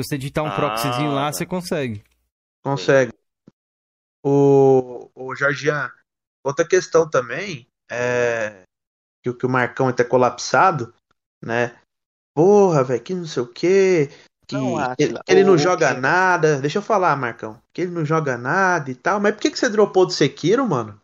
Se 0.00 0.06
você 0.08 0.16
digitar 0.16 0.44
um 0.44 0.48
Ah, 0.48 0.54
proxyzinho 0.56 1.12
lá, 1.12 1.26
tá. 1.26 1.32
você 1.32 1.44
consegue. 1.44 2.02
Consegue. 2.64 3.12
O, 4.24 5.10
o 5.14 5.34
Jorgian, 5.34 5.90
outra 6.44 6.66
questão 6.66 7.08
também 7.10 7.66
é 7.90 8.62
que, 9.24 9.30
o- 9.30 9.34
que 9.34 9.46
o 9.46 9.48
Marcão 9.48 9.88
é 9.88 10.04
colapsado, 10.04 10.92
né? 11.42 11.74
Porra, 12.36 12.84
velho, 12.84 13.00
que 13.02 13.14
não 13.14 13.24
sei 13.26 13.42
o 13.42 13.46
quê. 13.46 14.10
Que, 14.46 14.54
Não, 14.56 14.76
que 14.94 15.14
ele 15.26 15.42
não 15.42 15.54
o- 15.54 15.58
joga 15.58 15.94
o- 15.96 16.00
nada. 16.00 16.60
Deixa 16.60 16.76
eu 16.78 16.82
falar, 16.82 17.16
Marcão. 17.16 17.58
Que 17.72 17.80
ele 17.82 17.90
não 17.92 18.04
joga 18.04 18.36
nada 18.36 18.90
e 18.90 18.94
tal. 18.94 19.18
Mas 19.18 19.32
por 19.34 19.40
que, 19.40 19.50
que 19.50 19.58
você 19.58 19.70
dropou 19.70 20.04
do 20.04 20.12
Sekiro, 20.12 20.68
mano? 20.68 21.00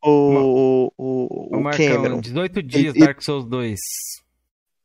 O, 0.00 0.10
o, 0.10 0.92
Ô, 0.96 1.56
o 1.56 1.60
Marcão, 1.60 1.84
Cameron, 1.88 2.20
18 2.20 2.62
dias 2.62 2.94
ele- 2.94 3.04
Dark 3.04 3.20
Souls 3.20 3.44
2. 3.44 3.80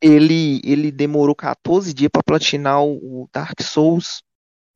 ele, 0.01 0.59
ele 0.63 0.91
demorou 0.91 1.35
14 1.35 1.93
dias 1.93 2.09
pra 2.11 2.23
platinar 2.23 2.81
o 2.83 3.21
o 3.23 3.29
Dark 3.31 3.61
Souls. 3.61 4.23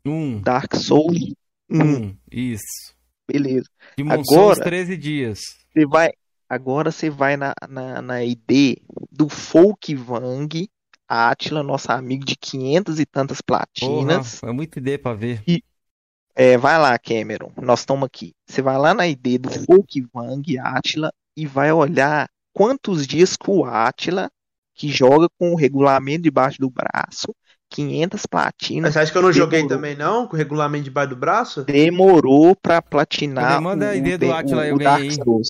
1. 0.05 0.41
Dark 0.41 0.75
Souls 0.75 1.33
1. 1.67 1.81
1. 1.81 2.17
Isso. 2.31 2.93
Beleza. 3.27 3.67
Demon 3.97 4.11
Agora- 4.13 4.25
Souls 4.27 4.59
13 4.59 4.95
dias. 4.95 5.39
Você 5.73 5.85
vai, 5.87 6.11
agora 6.49 6.91
você 6.91 7.09
vai 7.09 7.37
na, 7.37 7.53
na, 7.69 8.01
na 8.01 8.23
ID 8.23 8.77
do 9.11 9.29
Folkvang 9.29 10.69
Atila, 11.07 11.63
nosso 11.63 11.91
amigo 11.91 12.25
de 12.25 12.35
500 12.35 12.99
e 12.99 13.05
tantas 13.05 13.41
Porra, 13.79 14.29
platinas. 14.29 14.41
é 14.43 14.51
muito 14.51 14.79
ID 14.79 14.97
pra 15.01 15.13
ver. 15.13 15.47
É, 16.35 16.57
vai 16.57 16.77
lá, 16.77 16.97
Cameron. 16.99 17.51
Nós 17.57 17.79
estamos 17.81 18.05
aqui. 18.05 18.33
Você 18.45 18.61
vai 18.61 18.77
lá 18.77 18.93
na 18.93 19.07
ID 19.07 19.37
do 19.39 19.49
Folkvang 19.49 20.57
Atila 20.59 21.11
e 21.35 21.45
vai 21.45 21.71
olhar 21.71 22.29
quantos 22.53 23.07
dias 23.07 23.35
que 23.35 23.49
o 23.49 23.65
Atila, 23.65 24.29
que 24.73 24.89
joga 24.89 25.27
com 25.39 25.51
o 25.53 25.55
regulamento 25.55 26.23
debaixo 26.23 26.59
do 26.59 26.69
braço, 26.69 27.33
500 27.69 28.25
Mas 28.81 28.93
platinas, 28.93 28.93
você 28.93 28.99
acha 28.99 29.11
que 29.11 29.17
eu 29.17 29.21
não 29.21 29.33
joguei 29.33 29.63
demorou. 29.63 29.67
também, 29.67 29.95
não? 29.97 30.27
Com 30.27 30.35
o 30.35 30.37
regulamento 30.37 30.85
debaixo 30.85 31.09
do 31.09 31.15
braço? 31.17 31.67
demorou 31.67 32.55
pra 32.55 32.81
platinar? 32.81 33.61
Manda 33.61 33.89
a 33.89 33.95
o, 33.95 33.97
ID 33.97 34.17
do 34.17 34.31
o- 34.31 34.31
Atila 34.31 34.63
aí, 34.63 34.71
o 34.71 34.71
alguém 34.71 34.79
Dark 34.79 35.11
aí. 35.11 35.23
Souls. 35.23 35.49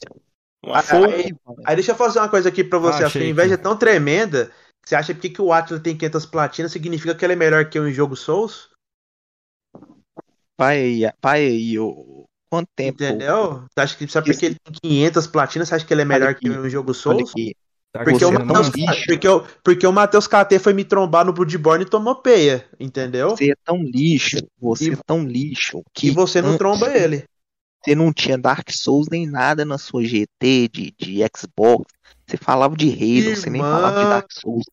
Uma 0.65 0.79
aí, 0.79 1.33
aí 1.65 1.75
deixa 1.75 1.91
eu 1.91 1.95
fazer 1.95 2.19
uma 2.19 2.29
coisa 2.29 2.49
aqui 2.49 2.63
pra 2.63 2.79
você. 2.79 3.03
Ah, 3.03 3.07
a 3.07 3.07
achei 3.07 3.29
inveja 3.29 3.53
é 3.53 3.55
aqui. 3.55 3.63
tão 3.63 3.77
tremenda. 3.77 4.51
Você 4.85 4.95
acha 4.95 5.13
que 5.13 5.19
porque 5.19 5.29
que 5.29 5.41
o 5.41 5.51
Atila 5.51 5.79
tem 5.79 5.97
500 5.97 6.25
platinas 6.25 6.71
significa 6.71 7.15
que 7.15 7.25
ele 7.25 7.33
é 7.33 7.35
melhor 7.35 7.69
que 7.69 7.77
eu 7.77 7.87
em 7.87 7.93
jogo 7.93 8.15
Souls? 8.15 8.69
Vai 10.57 11.05
aí, 11.47 11.79
ô. 11.79 12.25
Quanto 12.49 12.69
tempo? 12.75 12.97
Entendeu? 12.97 13.63
Você 13.63 13.81
acha 13.81 13.97
que 13.97 14.07
só 14.07 14.21
porque 14.21 14.45
ele 14.45 14.55
tem 14.63 14.73
500 14.81 15.27
platinas, 15.27 15.67
você 15.67 15.75
acha 15.75 15.85
que 15.85 15.93
ele 15.93 16.03
é 16.03 16.05
melhor 16.05 16.27
Olha 16.27 16.35
que 16.35 16.47
aqui, 16.47 16.55
eu 16.57 16.65
em 16.65 16.69
jogo 16.69 16.93
Olha 16.93 17.19
Souls? 17.19 17.31
aqui. 17.31 17.55
Dark 17.93 18.07
Porque 18.07 18.23
o, 18.25 18.29
existe. 18.61 19.07
porque, 19.07 19.27
o, 19.27 19.41
porque 19.63 19.87
o 19.87 19.91
Matheus 19.91 20.27
KT 20.27 20.59
foi 20.59 20.73
me 20.73 20.85
trombar 20.85 21.25
no 21.25 21.33
Bloodborne 21.33 21.83
e 21.85 21.89
tomou 21.89 22.15
peia, 22.21 22.65
entendeu? 22.79 23.29
Você 23.29 23.51
é 23.51 23.55
tão 23.63 23.77
lixo, 23.81 24.37
você 24.59 24.89
E- 24.89 24.93
é 24.93 24.97
tão 25.05 25.23
lixo 25.23 25.81
que 25.93 26.07
E 26.07 26.11
você 26.11 26.41
não 26.41 26.57
tromba 26.57 26.87
ele. 26.95 27.23
Você 27.85 27.93
não 27.93 28.11
tinha 28.11 28.37
Dark 28.37 28.67
Souls 28.71 29.07
nem 29.09 29.27
nada 29.27 29.63
na 29.63 29.77
sua 29.77 30.03
GT 30.03 30.67
de, 30.69 30.93
de 30.97 31.19
Xbox. 31.37 31.85
Você 32.25 32.37
falava 32.37 32.75
de 32.75 32.89
Halo, 32.89 33.35
você 33.35 33.49
nem 33.49 33.61
falava 33.61 34.03
de 34.03 34.09
Dark 34.09 34.27
Souls. 34.31 34.63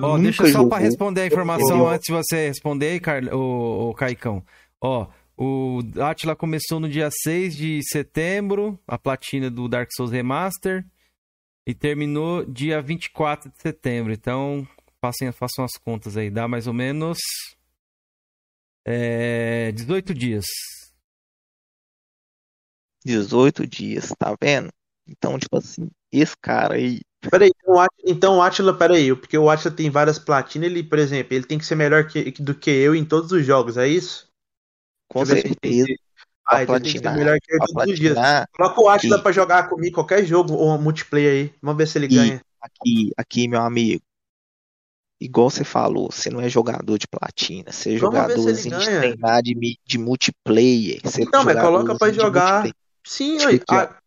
Ó, 0.00 0.16
deixa 0.16 0.50
só 0.50 0.66
pra 0.66 0.78
responder 0.78 1.20
a 1.20 1.26
informação 1.26 1.76
Entendeu? 1.76 1.88
antes 1.88 2.06
de 2.06 2.12
você 2.12 2.48
responder 2.48 2.86
aí, 2.86 3.00
Carl... 3.00 3.26
o, 3.34 3.90
o 3.90 3.94
Caicão. 3.94 4.42
Ó, 4.80 5.06
o 5.36 5.80
Atila 6.00 6.34
começou 6.34 6.80
no 6.80 6.88
dia 6.88 7.10
6 7.10 7.54
de 7.54 7.80
setembro, 7.82 8.78
a 8.86 8.96
platina 8.96 9.50
do 9.50 9.68
Dark 9.68 9.90
Souls 9.94 10.10
Remaster, 10.10 10.86
e 11.66 11.74
terminou 11.74 12.44
dia 12.46 12.80
24 12.80 13.50
de 13.50 13.60
setembro. 13.60 14.12
Então, 14.12 14.66
façam, 15.02 15.30
façam 15.32 15.64
as 15.64 15.72
contas 15.72 16.16
aí, 16.16 16.30
dá 16.30 16.48
mais 16.48 16.66
ou 16.66 16.72
menos 16.72 17.18
é, 18.86 19.72
18 19.72 20.14
dias. 20.14 20.44
18 23.04 23.66
dias, 23.66 24.12
tá 24.18 24.34
vendo? 24.40 24.68
Então, 25.06 25.38
tipo 25.38 25.56
assim, 25.58 25.90
esse 26.10 26.34
cara 26.40 26.74
aí, 26.74 27.00
Peraí, 27.30 27.50
então 27.56 27.74
o 27.74 27.86
então 28.06 28.42
Atila, 28.42 28.76
peraí, 28.76 29.14
porque 29.16 29.38
o 29.38 29.48
Atila 29.48 29.74
tem 29.74 29.88
várias 29.88 30.18
platinas, 30.18 30.68
ele, 30.70 30.82
por 30.82 30.98
exemplo, 30.98 31.34
ele 31.34 31.46
tem 31.46 31.58
que 31.58 31.64
ser 31.64 31.74
melhor 31.74 32.06
que- 32.06 32.30
do 32.32 32.54
que 32.54 32.70
eu 32.70 32.94
em 32.94 33.04
todos 33.04 33.32
os 33.32 33.44
jogos, 33.46 33.76
é 33.78 33.88
isso? 33.88 34.28
com 35.08 35.24
se 35.24 35.32
certeza, 35.40 35.86
pra 36.44 36.58
Ah, 36.58 36.62
então 36.62 36.74
ele 36.76 36.84
tem 36.84 36.92
que 36.92 36.98
ser 36.98 37.14
melhor 37.14 37.38
que 37.40 37.54
eu 37.54 37.58
todos 37.60 37.92
os 37.92 37.98
dias. 37.98 38.18
Coloca 38.52 38.80
o 38.80 38.88
Atila 38.88 39.16
que- 39.16 39.22
pra 39.22 39.32
jogar 39.32 39.68
comigo 39.68 39.94
qualquer 39.94 40.24
jogo 40.24 40.52
ou 40.54 40.78
multiplayer 40.78 41.32
aí. 41.32 41.54
Vamos 41.62 41.78
ver 41.78 41.86
se 41.88 41.96
ele 41.98 42.06
E- 42.06 42.16
ganha. 42.16 42.40
aqui, 42.60 43.10
aqui, 43.16 43.48
meu 43.48 43.60
amigo, 43.62 44.02
igual 45.20 45.48
você 45.48 45.64
falou, 45.64 46.10
você 46.10 46.28
não 46.28 46.40
é 46.40 46.48
jogador 46.48 46.98
de 46.98 47.06
platina, 47.08 47.72
você 47.72 47.94
é 47.94 47.98
Vamos 47.98 48.16
se 48.16 48.22
jogadorzinho 48.22 48.78
de 48.78 48.84
treinar 48.84 49.42
de, 49.42 49.54
multiplayer. 49.98 51.00
Você 51.02 51.22
é 51.22 51.24
Então, 51.24 51.42
mas 51.44 51.58
coloca 51.58 51.96
pra 51.96 52.12
jogar. 52.12 52.70
Sim, 53.06 53.38
ó. 53.40 53.50
ah, 53.68 53.98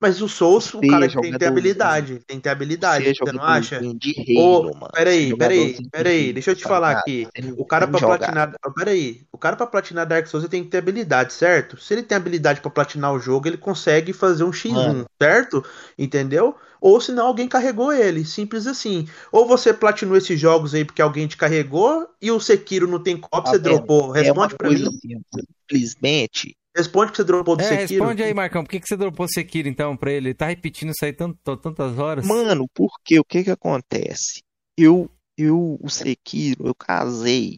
Mas 0.00 0.22
o 0.22 0.28
Souls, 0.28 0.74
o 0.74 0.84
cara 0.84 1.08
que 1.08 1.18
tem 1.18 1.32
que 1.32 1.38
ter 1.38 1.46
habilidade. 1.46 2.20
Tem 2.26 2.38
que 2.38 2.44
ter 2.44 2.50
habilidade, 2.50 3.08
Você 3.08 3.10
é 3.10 3.14
você 3.24 3.32
não 3.32 3.42
acha? 3.44 3.88
de 3.98 4.12
reino, 4.12 4.72
mano. 4.74 4.92
peraí, 4.92 5.32
Você 5.32 5.34
é 5.34 5.36
peraí, 5.36 5.86
peraí, 5.90 6.32
reino, 6.32 6.32
deixa 6.32 6.50
eu 6.50 6.56
te 6.56 6.64
tá 6.64 6.70
falar 6.70 6.90
aqui. 6.90 7.28
Não 7.42 7.56
O 7.56 7.64
cara 7.64 7.86
pra 7.86 8.00
platinar. 8.00 8.54
ah, 8.62 8.70
Peraí, 8.72 9.26
o 9.32 9.38
cara 9.38 9.56
pra 9.56 9.66
platinar 9.66 10.06
Dark 10.06 10.26
Souls 10.26 10.44
ele 10.44 10.50
tem 10.50 10.64
que 10.64 10.70
ter 10.70 10.78
habilidade, 10.78 11.32
certo? 11.32 11.76
Se 11.76 11.94
ele 11.94 12.02
tem 12.02 12.16
habilidade 12.16 12.60
pra 12.60 12.70
platinar 12.70 13.12
o 13.12 13.18
jogo, 13.20 13.46
ele 13.48 13.56
consegue 13.58 14.12
fazer 14.12 14.44
um 14.44 14.52
X1, 14.52 15.04
Mano. 15.04 15.06
certo? 15.20 15.64
Entendeu? 15.98 16.56
Ou 16.80 17.00
senão 17.00 17.26
alguém 17.26 17.46
carregou 17.48 17.92
ele, 17.92 18.24
simples 18.24 18.66
assim. 18.66 19.06
Ou 19.30 19.46
você 19.46 19.74
platinou 19.74 20.16
esses 20.16 20.40
jogos 20.40 20.74
aí 20.74 20.84
porque 20.84 21.02
alguém 21.02 21.26
te 21.28 21.36
carregou 21.36 22.08
e 22.20 22.30
o 22.30 22.40
Sekiro 22.40 22.86
não 22.88 23.02
tem 23.02 23.16
copy, 23.18 23.50
Tá 23.50 23.50
você 23.50 23.58
dropou. 23.58 24.14
É 24.20 24.30
Responde 24.30 24.54
pra 24.56 24.70
coisa 24.70 24.88
mim. 24.88 24.88
assim, 24.88 25.20
simplesmente. 25.68 26.56
Responde 26.76 27.10
que 27.10 27.16
você 27.16 27.24
dropou 27.24 27.56
do 27.56 27.62
É, 27.62 27.68
Sekiro. 27.78 28.04
responde 28.04 28.22
aí, 28.22 28.32
Marcão. 28.32 28.62
Por 28.62 28.70
que, 28.70 28.80
que 28.80 28.86
você 28.86 28.96
dropou 28.96 29.26
Sekiro 29.28 29.68
então 29.68 29.96
pra 29.96 30.12
ele? 30.12 30.28
Ele 30.28 30.34
tá 30.34 30.46
repetindo 30.46 30.90
isso 30.90 31.04
aí 31.04 31.12
tanto, 31.12 31.56
tantas 31.56 31.98
horas? 31.98 32.26
Mano, 32.26 32.66
porque 32.72 33.18
o 33.18 33.24
que 33.24 33.42
que 33.44 33.50
acontece? 33.50 34.42
Eu, 34.78 35.10
eu, 35.36 35.78
o 35.82 35.88
Sekiro, 35.88 36.66
eu 36.68 36.74
casei, 36.74 37.56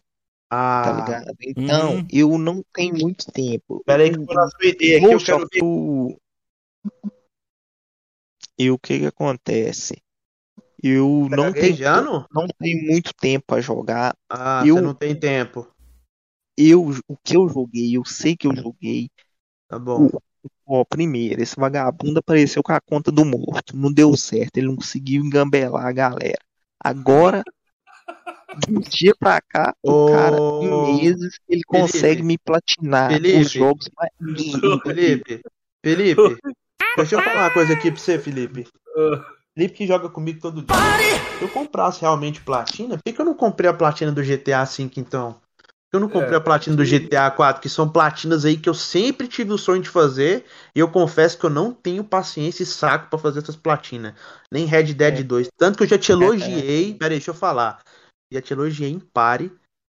tá 0.49 0.89
Ah, 0.89 0.91
ligado? 0.91 1.35
Então, 1.41 1.95
Uhum. 1.97 2.07
eu 2.11 2.37
não 2.37 2.63
tenho 2.73 2.95
muito 2.97 3.31
tempo. 3.31 3.83
peraí 3.85 4.09
que 4.11 4.17
eu 4.19 4.25
vou 4.25 4.35
na 4.35 4.47
sua 4.47 4.65
ideia 4.65 4.97
aqui, 4.97 5.13
eu 5.13 5.19
quero 5.19 5.39
ver. 5.39 5.47
Tsushima, 5.59 6.17
E 8.57 8.69
o 8.71 8.77
que 8.79 8.99
que 8.99 9.05
acontece? 9.05 10.01
Eu 10.81 11.27
Tá 11.29 11.37
não 11.37 11.53
tenho, 11.53 11.77
não 12.31 12.47
tenho 12.59 12.83
muito 12.91 13.13
tempo 13.13 13.45
pra 13.47 13.61
jogar. 13.61 14.15
Ah, 14.29 14.63
Eu- 14.65 14.75
você 14.75 14.81
não 14.81 14.93
tem 14.93 15.17
tempo. 15.17 15.72
Eu, 16.57 16.91
o 17.07 17.17
que 17.23 17.35
eu 17.35 17.49
joguei, 17.49 17.97
eu 17.97 18.05
sei 18.05 18.35
que 18.35 18.47
eu 18.47 18.55
joguei. 18.55 19.09
Tá 19.67 19.79
bom. 19.79 20.09
Ó, 20.65 20.83
primeiro, 20.85 21.41
esse 21.41 21.55
vagabundo 21.55 22.19
apareceu 22.19 22.61
com 22.61 22.71
a 22.71 22.81
conta 22.81 23.11
do 23.11 23.25
morto. 23.25 23.75
Não 23.75 23.91
deu 23.91 24.15
certo, 24.15 24.57
ele 24.57 24.67
não 24.67 24.75
conseguiu 24.75 25.23
engambelar 25.23 25.85
a 25.85 25.91
galera. 25.91 26.39
Agora, 26.79 27.43
de 28.59 28.75
um 28.75 28.79
dia 28.79 29.13
pra 29.17 29.41
cá, 29.41 29.75
o 29.81 30.07
cara, 30.07 30.37
em 30.61 31.01
meses, 31.01 31.39
ele 31.49 31.63
consegue 31.65 32.21
me 32.21 32.37
platinar 32.37 33.11
Felipe. 33.11 33.41
os 33.41 33.51
jogos 33.51 33.89
mais. 33.95 34.11
Felipe, 34.83 35.41
Felipe, 35.83 36.37
deixa 36.95 37.15
eu 37.15 37.21
falar 37.21 37.43
uma 37.45 37.53
coisa 37.53 37.73
aqui 37.73 37.91
pra 37.91 37.99
você, 37.99 38.19
Felipe. 38.19 38.67
Felipe 39.55 39.75
que 39.75 39.87
joga 39.87 40.09
comigo 40.09 40.39
todo 40.39 40.61
dia. 40.61 40.75
Se 41.37 41.43
eu 41.43 41.49
comprasse 41.49 42.01
realmente 42.01 42.41
platina, 42.41 42.97
por 42.97 43.03
que, 43.03 43.13
que 43.13 43.21
eu 43.21 43.25
não 43.25 43.35
comprei 43.35 43.69
a 43.69 43.73
platina 43.73 44.11
do 44.11 44.23
GTA 44.23 44.63
V 44.63 44.89
então? 44.97 45.41
Eu 45.93 45.99
não 45.99 46.09
comprei 46.09 46.33
É. 46.33 46.37
a 46.37 46.41
platina 46.41 46.75
do 46.75 46.83
GTA 46.83 47.29
4, 47.29 47.61
que 47.61 47.69
são 47.69 47.87
platinas 47.87 48.43
aí 48.45 48.57
que 48.57 48.67
eu 48.67 48.73
sempre 48.73 49.27
tive 49.27 49.53
o 49.53 49.59
sonho 49.59 49.79
de 49.79 49.89
fazer, 49.89 50.43
e 50.75 50.79
eu 50.79 50.89
confesso 50.89 51.37
que 51.37 51.45
eu 51.45 51.51
não 51.51 51.71
tenho 51.71 52.03
paciência 52.03 52.63
e 52.63 52.65
saco 52.65 53.11
pra 53.11 53.19
fazer 53.19 53.41
essas 53.41 53.55
platinas. 53.55 54.15
Nem 54.51 54.65
Red 54.65 54.95
Dead 54.95 55.19
É. 55.19 55.23
2. 55.23 55.49
Tanto 55.55 55.77
que 55.77 55.83
eu 55.83 55.87
já 55.87 55.97
te 55.99 56.11
elogiei, 56.11 56.95
peraí, 56.95 57.17
deixa 57.17 57.29
eu 57.29 57.35
falar. 57.35 57.79
Já 58.31 58.41
te 58.41 58.51
elogiei 58.53 58.89
em 58.89 58.99
pare, 58.99 59.51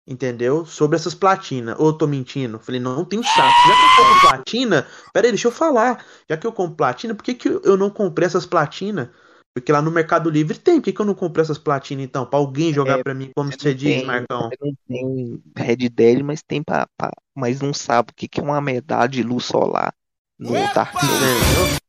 entendeu? 0.06 0.65
Sobre 0.65 0.98
essas 0.98 1.15
platinas. 1.15 1.77
Ou 1.80 1.88
eu 1.88 1.93
tô 1.93 2.06
mentindo? 2.06 2.59
Falei, 2.59 2.82
não, 2.82 2.98
não 2.98 3.06
tenho 3.06 3.24
saco. 3.24 3.40
Já 3.40 3.75
que 3.75 4.01
eu 4.01 4.06
compro 4.06 4.22
platina, 4.30 4.88
peraí, 5.14 5.32
deixa 5.32 5.48
eu 5.48 5.51
falar. 5.51 6.06
Já 6.30 6.35
que 6.35 6.45
eu 6.45 6.51
compro 6.51 6.75
platina, 6.75 7.15
por 7.15 7.24
que, 7.24 7.33
que 7.35 7.48
eu 7.48 7.77
não 7.77 7.90
comprei 7.90 8.25
essas 8.25 8.45
platinas? 8.45 9.07
Porque 9.56 9.72
lá 9.72 9.82
no 9.82 9.90
Mercado 9.90 10.30
Livre 10.30 10.59
tem. 10.59 10.75
Por 10.75 10.84
que, 10.84 10.92
que 10.93 11.00
eu 11.01 11.06
não 11.06 11.16
comprei 11.16 11.42
essas 11.42 11.58
platinas 11.58 12.03
então? 12.03 12.25
Pra 12.25 12.38
alguém 12.38 12.74
jogar 12.74 13.00
É, 13.00 13.03
pra 13.03 13.14
mim, 13.14 13.32
como 13.34 13.50
Você 13.51 13.74
diz, 13.74 13.95
tem- 13.95 14.06
Marcão? 14.06 14.50
não 14.61 14.74
tem 14.85 15.43
Red 15.56 15.90
Dead, 15.90 16.22
mas 16.24 16.43
tem 16.43 16.61
pra, 16.61 16.85
pra- 16.98 17.11
mas 17.34 17.61
não 17.61 17.74
sabe 17.74 18.11
o 18.11 18.14
que 18.14 18.27
que 18.27 18.42
é 18.42 18.43
uma 18.43 18.59
medalha 18.59 19.08
de 19.08 19.24
luz 19.24 19.45
solar 19.45 19.93
no 20.38 20.51
Dark 20.74 20.92
Souls. 21.00 21.80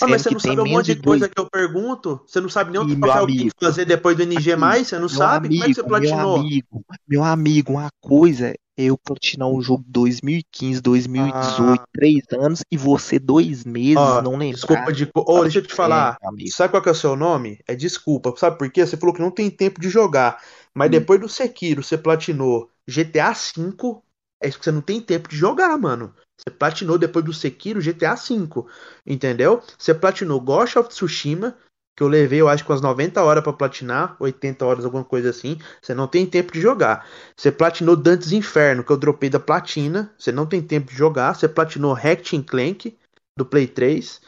Ah, 0.00 0.06
mas 0.06 0.22
você 0.22 0.30
não 0.30 0.38
tem 0.38 0.54
sabe 0.56 0.60
um 0.68 0.72
monte 0.72 0.86
de 0.86 0.94
de 0.96 1.02
coisa 1.02 1.20
dois. 1.24 1.32
que 1.34 1.40
eu 1.40 1.48
pergunto? 1.50 2.20
Você 2.26 2.40
não 2.40 2.48
sabe 2.50 2.70
nem 2.78 3.00
papel 3.00 3.26
que 3.26 3.32
amigo. 3.32 3.50
que 3.58 3.64
fazer 3.64 3.84
depois 3.86 4.16
do 4.16 4.22
NG+, 4.22 4.52
Aqui, 4.52 4.84
você 4.84 4.98
não 4.98 5.08
sabe? 5.08 5.48
Como 5.48 5.64
é 5.64 5.66
que 5.66 5.74
você 5.74 5.80
amigo, 5.80 5.98
meu 6.00 6.08
platinou? 6.10 6.36
amigo, 6.36 6.84
meu 7.08 7.24
amigo, 7.24 7.72
uma 7.72 7.88
coisa 8.00 8.54
eu 8.76 8.96
platinar 8.98 9.48
um 9.48 9.60
jogo 9.62 9.84
2015, 9.88 10.80
2018, 10.80 11.82
Ah. 11.82 11.86
três 11.92 12.22
anos, 12.32 12.60
e 12.70 12.76
você 12.76 13.18
dois 13.18 13.64
meses 13.64 13.96
Ó, 13.96 14.20
não 14.22 14.32
lembrar. 14.32 14.54
Desculpa 14.56 14.92
de. 14.92 15.10
Ô, 15.14 15.42
deixa 15.42 15.58
eu 15.58 15.62
te 15.66 15.74
falar. 15.74 16.18
É. 16.22 16.46
Sabe 16.48 16.70
qual 16.72 16.82
que 16.82 16.88
é 16.88 16.92
o 16.92 16.94
seu 16.94 17.16
nome? 17.16 17.58
É 17.66 17.74
desculpa. 17.74 18.34
Sabe 18.36 18.58
por 18.58 18.70
quê? 18.70 18.84
Você 18.86 18.96
falou 18.96 19.14
que 19.14 19.20
não 19.22 19.30
tem 19.30 19.50
tempo 19.50 19.80
de 19.80 19.88
jogar. 19.88 20.42
Mas 20.74 20.88
Hum. 20.88 20.92
depois 20.92 21.20
do 21.20 21.28
Sekiro, 21.28 21.82
você 21.82 21.96
platinou 21.96 22.70
GTA 22.86 23.32
V. 23.32 24.02
É 24.42 24.48
isso 24.48 24.58
que 24.58 24.64
você 24.64 24.72
não 24.72 24.82
tem 24.82 25.00
tempo 25.00 25.28
de 25.28 25.36
jogar, 25.36 25.76
mano. 25.78 26.14
Você 26.36 26.50
platinou 26.50 26.98
depois 26.98 27.24
do 27.24 27.32
Sekiro 27.32 27.80
GTA 27.80 28.14
V. 28.14 28.66
Entendeu? 29.06 29.62
Você 29.78 29.94
platinou 29.94 30.40
Ghost 30.40 30.78
of 30.78 30.88
Tsushima. 30.90 31.56
Que 31.96 32.02
eu 32.02 32.08
levei, 32.08 32.40
eu 32.42 32.48
acho, 32.48 32.62
com 32.62 32.74
as 32.74 32.82
90 32.82 33.22
horas 33.22 33.42
pra 33.42 33.52
platinar. 33.54 34.16
80 34.20 34.66
horas, 34.66 34.84
alguma 34.84 35.02
coisa 35.02 35.30
assim. 35.30 35.58
Você 35.80 35.94
não 35.94 36.06
tem 36.06 36.26
tempo 36.26 36.52
de 36.52 36.60
jogar. 36.60 37.06
Você 37.34 37.50
platinou 37.50 37.96
Dantes 37.96 38.32
Inferno, 38.32 38.84
que 38.84 38.92
eu 38.92 38.98
dropei 38.98 39.30
da 39.30 39.40
platina. 39.40 40.12
Você 40.18 40.30
não 40.30 40.44
tem 40.44 40.60
tempo 40.60 40.90
de 40.90 40.96
jogar. 40.96 41.34
Você 41.34 41.48
platinou 41.48 41.94
Ratchet 41.94 42.42
Clank 42.44 42.94
do 43.38 43.46
Play 43.46 43.66
3. 43.66 44.20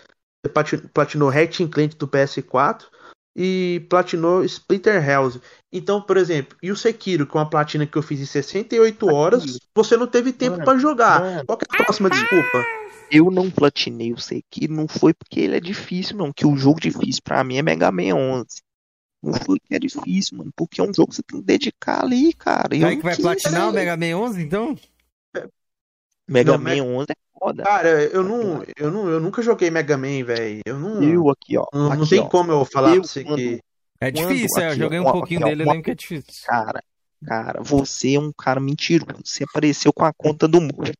Você 0.43 0.53
plati- 0.53 0.89
platinou 0.95 1.29
Ratchet 1.29 1.69
Clank 1.69 1.95
do 1.97 2.09
PS4 2.09 2.87
e 3.37 3.87
platinou 3.91 4.43
Splinter 4.45 5.07
Hells. 5.07 5.39
Então, 5.71 6.01
por 6.01 6.17
exemplo, 6.17 6.57
e 6.63 6.73
o 6.73 6.77
Sekiro, 6.77 7.27
com 7.27 7.39
a 7.39 7.45
platina 7.45 7.87
que 7.87 7.99
eu 7.99 8.03
fiz 8.03 8.19
em 8.19 8.25
68 8.25 9.15
horas, 9.15 9.59
você 9.75 9.97
não 9.97 10.07
teve 10.07 10.33
tempo 10.33 10.57
pra 10.65 10.79
jogar. 10.79 11.21
Qual 11.45 11.59
que 11.59 11.67
é 11.71 11.75
a 11.75 11.85
próxima 11.85 12.09
desculpa? 12.09 12.65
Eu 13.11 13.31
não 13.31 13.51
platinei 13.51 14.13
o 14.13 14.19
Sekiro, 14.19 14.73
não 14.75 14.87
foi 14.89 15.15
porque 15.15 15.41
ele 15.41 15.57
é 15.57 15.61
difícil, 15.61 16.17
não. 16.17 16.33
Que 16.33 16.47
o 16.47 16.57
jogo 16.57 16.81
difícil 16.81 17.23
pra 17.23 17.43
mim 17.43 17.57
é 17.57 17.63
Mega 17.63 17.91
Man 17.91 18.15
11. 18.15 18.47
Não 19.23 19.35
foi 19.35 19.59
que 19.59 19.75
é 19.75 19.79
difícil, 19.79 20.39
mano. 20.39 20.53
Porque 20.55 20.81
é 20.81 20.85
um 20.85 20.93
jogo 20.95 21.09
que 21.11 21.17
você 21.17 21.23
tem 21.23 21.41
que 21.41 21.47
dedicar 21.47 22.05
ali, 22.05 22.33
cara. 22.35 22.77
E 22.77 22.83
eu 22.83 22.87
Aí 22.89 22.95
não 22.95 23.01
que 23.01 23.05
vai 23.07 23.15
quis. 23.17 23.25
platinar 23.25 23.69
o 23.69 23.73
Mega 23.73 23.97
Man 23.97 24.17
11, 24.17 24.43
então? 24.43 24.77
Mega 26.29 26.53
Não, 26.53 26.59
Man 26.59 26.71
Mega- 26.71 26.83
11 26.85 27.07
é 27.11 27.39
foda. 27.39 27.63
Cara, 27.63 27.89
eu 28.05 28.23
não, 28.23 28.63
eu 28.77 28.91
não, 28.91 29.09
eu 29.09 29.19
nunca 29.21 29.41
joguei 29.43 29.71
Mega 29.71 29.97
Man, 29.97 30.25
velho. 30.25 30.61
Eu 30.67 30.79
não, 30.79 31.03
Eu 31.03 31.31
aqui, 31.31 31.57
ó. 31.57 31.67
não, 31.73 31.85
não 31.85 31.93
aqui, 32.03 32.11
tem 32.11 32.21
ó. 32.21 32.27
como 32.29 32.53
eu 32.53 32.65
falar 32.65 32.95
Eu 32.95 33.01
pra 33.03 33.09
você 33.09 33.25
quando- 33.25 33.37
que. 33.39 33.61
É 34.01 34.13
Quando 34.13 34.29
difícil, 34.29 34.63
é. 34.63 34.67
Eu 34.67 34.71
aqui, 34.71 34.79
joguei 34.79 34.99
ó, 34.99 35.03
um 35.03 35.07
ó, 35.07 35.13
pouquinho 35.13 35.41
aqui, 35.41 35.47
ó, 35.47 35.49
dele, 35.49 35.63
eu 35.63 35.67
lembro 35.67 35.83
que 35.83 35.91
é 35.91 35.95
difícil. 35.95 36.33
Cara, 36.47 36.83
cara, 37.27 37.63
você 37.63 38.15
é 38.15 38.21
um 38.21 38.33
cara 38.33 38.61
mentiroso. 38.61 39.21
Você 39.25 39.43
apareceu 39.43 39.93
com 39.93 40.05
a 40.05 40.13
conta 40.13 40.47
do 40.47 40.61
morto. 40.61 40.93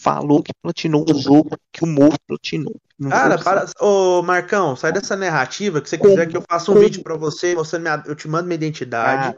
Falou 0.00 0.42
que 0.42 0.52
platinou 0.62 1.04
o 1.08 1.14
jogo 1.20 1.50
que 1.70 1.84
o 1.84 1.86
morto 1.86 2.18
platinou. 2.26 2.74
Não 2.98 3.10
Cara, 3.10 3.38
para. 3.38 3.66
Ô, 3.80 4.22
Marcão, 4.22 4.74
sai 4.74 4.92
dessa 4.92 5.14
narrativa 5.14 5.80
que 5.80 5.90
você 5.90 5.98
quiser 5.98 6.26
que 6.26 6.36
eu 6.36 6.42
faça 6.48 6.70
um 6.70 6.74
como- 6.74 6.86
vídeo 6.86 7.02
pra 7.02 7.16
você, 7.16 7.54
você 7.54 7.78
me, 7.78 7.90
eu 8.06 8.14
te 8.14 8.26
mando 8.26 8.46
minha 8.46 8.54
identidade. 8.54 9.34
Cara, 9.34 9.36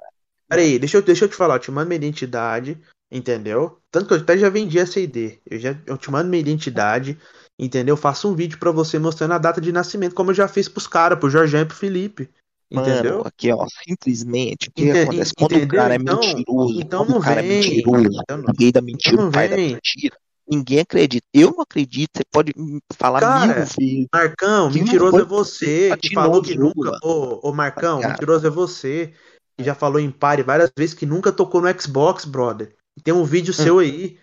Peraí, 0.49 0.79
deixa 0.79 0.99
eu, 0.99 1.03
deixa 1.03 1.25
eu 1.25 1.29
te 1.29 1.35
falar, 1.35 1.55
eu 1.57 1.59
te 1.61 1.71
mando 1.71 1.89
minha 1.89 1.97
identidade, 1.97 2.79
entendeu? 3.11 3.79
Tanto 3.91 4.07
que 4.07 4.15
eu 4.15 4.19
até 4.19 4.37
já 4.39 4.49
vendi 4.51 4.79
essa 4.79 5.01
ID. 5.01 5.39
Eu, 5.51 5.59
já, 5.59 5.77
eu 5.87 5.97
te 5.99 6.11
mando 6.11 6.29
minha 6.31 6.41
identidade, 6.41 7.19
entendeu? 7.59 7.97
Faço 7.97 8.29
um 8.31 8.35
vídeo 8.35 8.59
pra 8.59 8.71
você 8.71 8.99
mostrando 8.99 9.33
a 9.33 9.39
data 9.39 9.61
de 9.61 9.73
nascimento, 9.73 10.15
como 10.15 10.31
eu 10.31 10.35
já 10.35 10.47
fiz 10.47 10.69
pros 10.69 10.87
caras, 10.87 11.19
pro 11.19 11.31
Jorginho 11.31 11.63
e 11.63 11.67
pro 11.67 11.77
Felipe. 11.77 12.29
Entendeu? 12.71 13.19
Mano, 13.19 13.27
aqui, 13.27 13.53
ó, 13.53 13.67
simplesmente, 13.87 14.69
o 14.69 14.73
que 14.73 14.85
Ente- 14.89 14.99
acontece? 15.01 15.33
Quando 15.37 15.53
entendeu? 15.57 15.67
o 15.67 15.83
cara 15.83 15.95
é 15.95 15.97
Então- 15.97 16.21
mentiroso, 16.21 16.81
então 16.81 16.99
quando 17.01 17.11
não 17.11 17.19
o 17.19 17.23
cara 17.23 17.41
é 17.41 17.43
vem. 17.43 17.61
mentiroso, 17.61 18.09
Então 18.23 18.37
não- 18.39 18.45
da 18.73 18.81
mentira, 18.83 19.17
não 19.17 19.29
o 19.29 19.33
pai 19.33 19.49
da 19.49 19.57
vem. 19.57 19.69
mentira, 19.75 20.17
ninguém 20.49 20.81
acredita. 20.81 21.27
Eu 21.33 21.53
não 21.53 21.61
acredito, 21.63 22.11
você 22.17 22.25
pode 22.31 22.53
falar 22.95 23.21
Cara, 23.21 23.47
mil 23.47 23.55
vezes. 23.55 23.77
Marcão, 24.13 24.71
Que 24.71 24.79
mentiroso 24.81 25.21
é 25.21 25.25
você, 25.25 25.97
que 25.97 26.13
falou 26.13 26.43
que 26.43 26.55
jogo, 26.55 26.75
nunca. 26.75 26.99
Ô, 27.03 27.49
ô 27.49 27.53
Marcão, 27.55 28.01
Cara. 28.01 28.13
mentiroso 28.13 28.47
é 28.47 28.51
você, 28.51 29.13
que 29.57 29.65
já 29.65 29.75
falou 29.75 30.01
em 30.01 30.11
pare 30.11 30.43
várias 30.43 30.71
vezes 30.77 30.95
que 30.95 31.07
nunca 31.07 31.33
tocou 31.33 31.61
no 31.61 31.81
Xbox, 31.81 32.25
brother. 32.25 32.75
Tem 33.03 33.15
um 33.15 33.25
vídeo 33.25 33.55
seu 33.55 33.79
aí, 33.79 34.19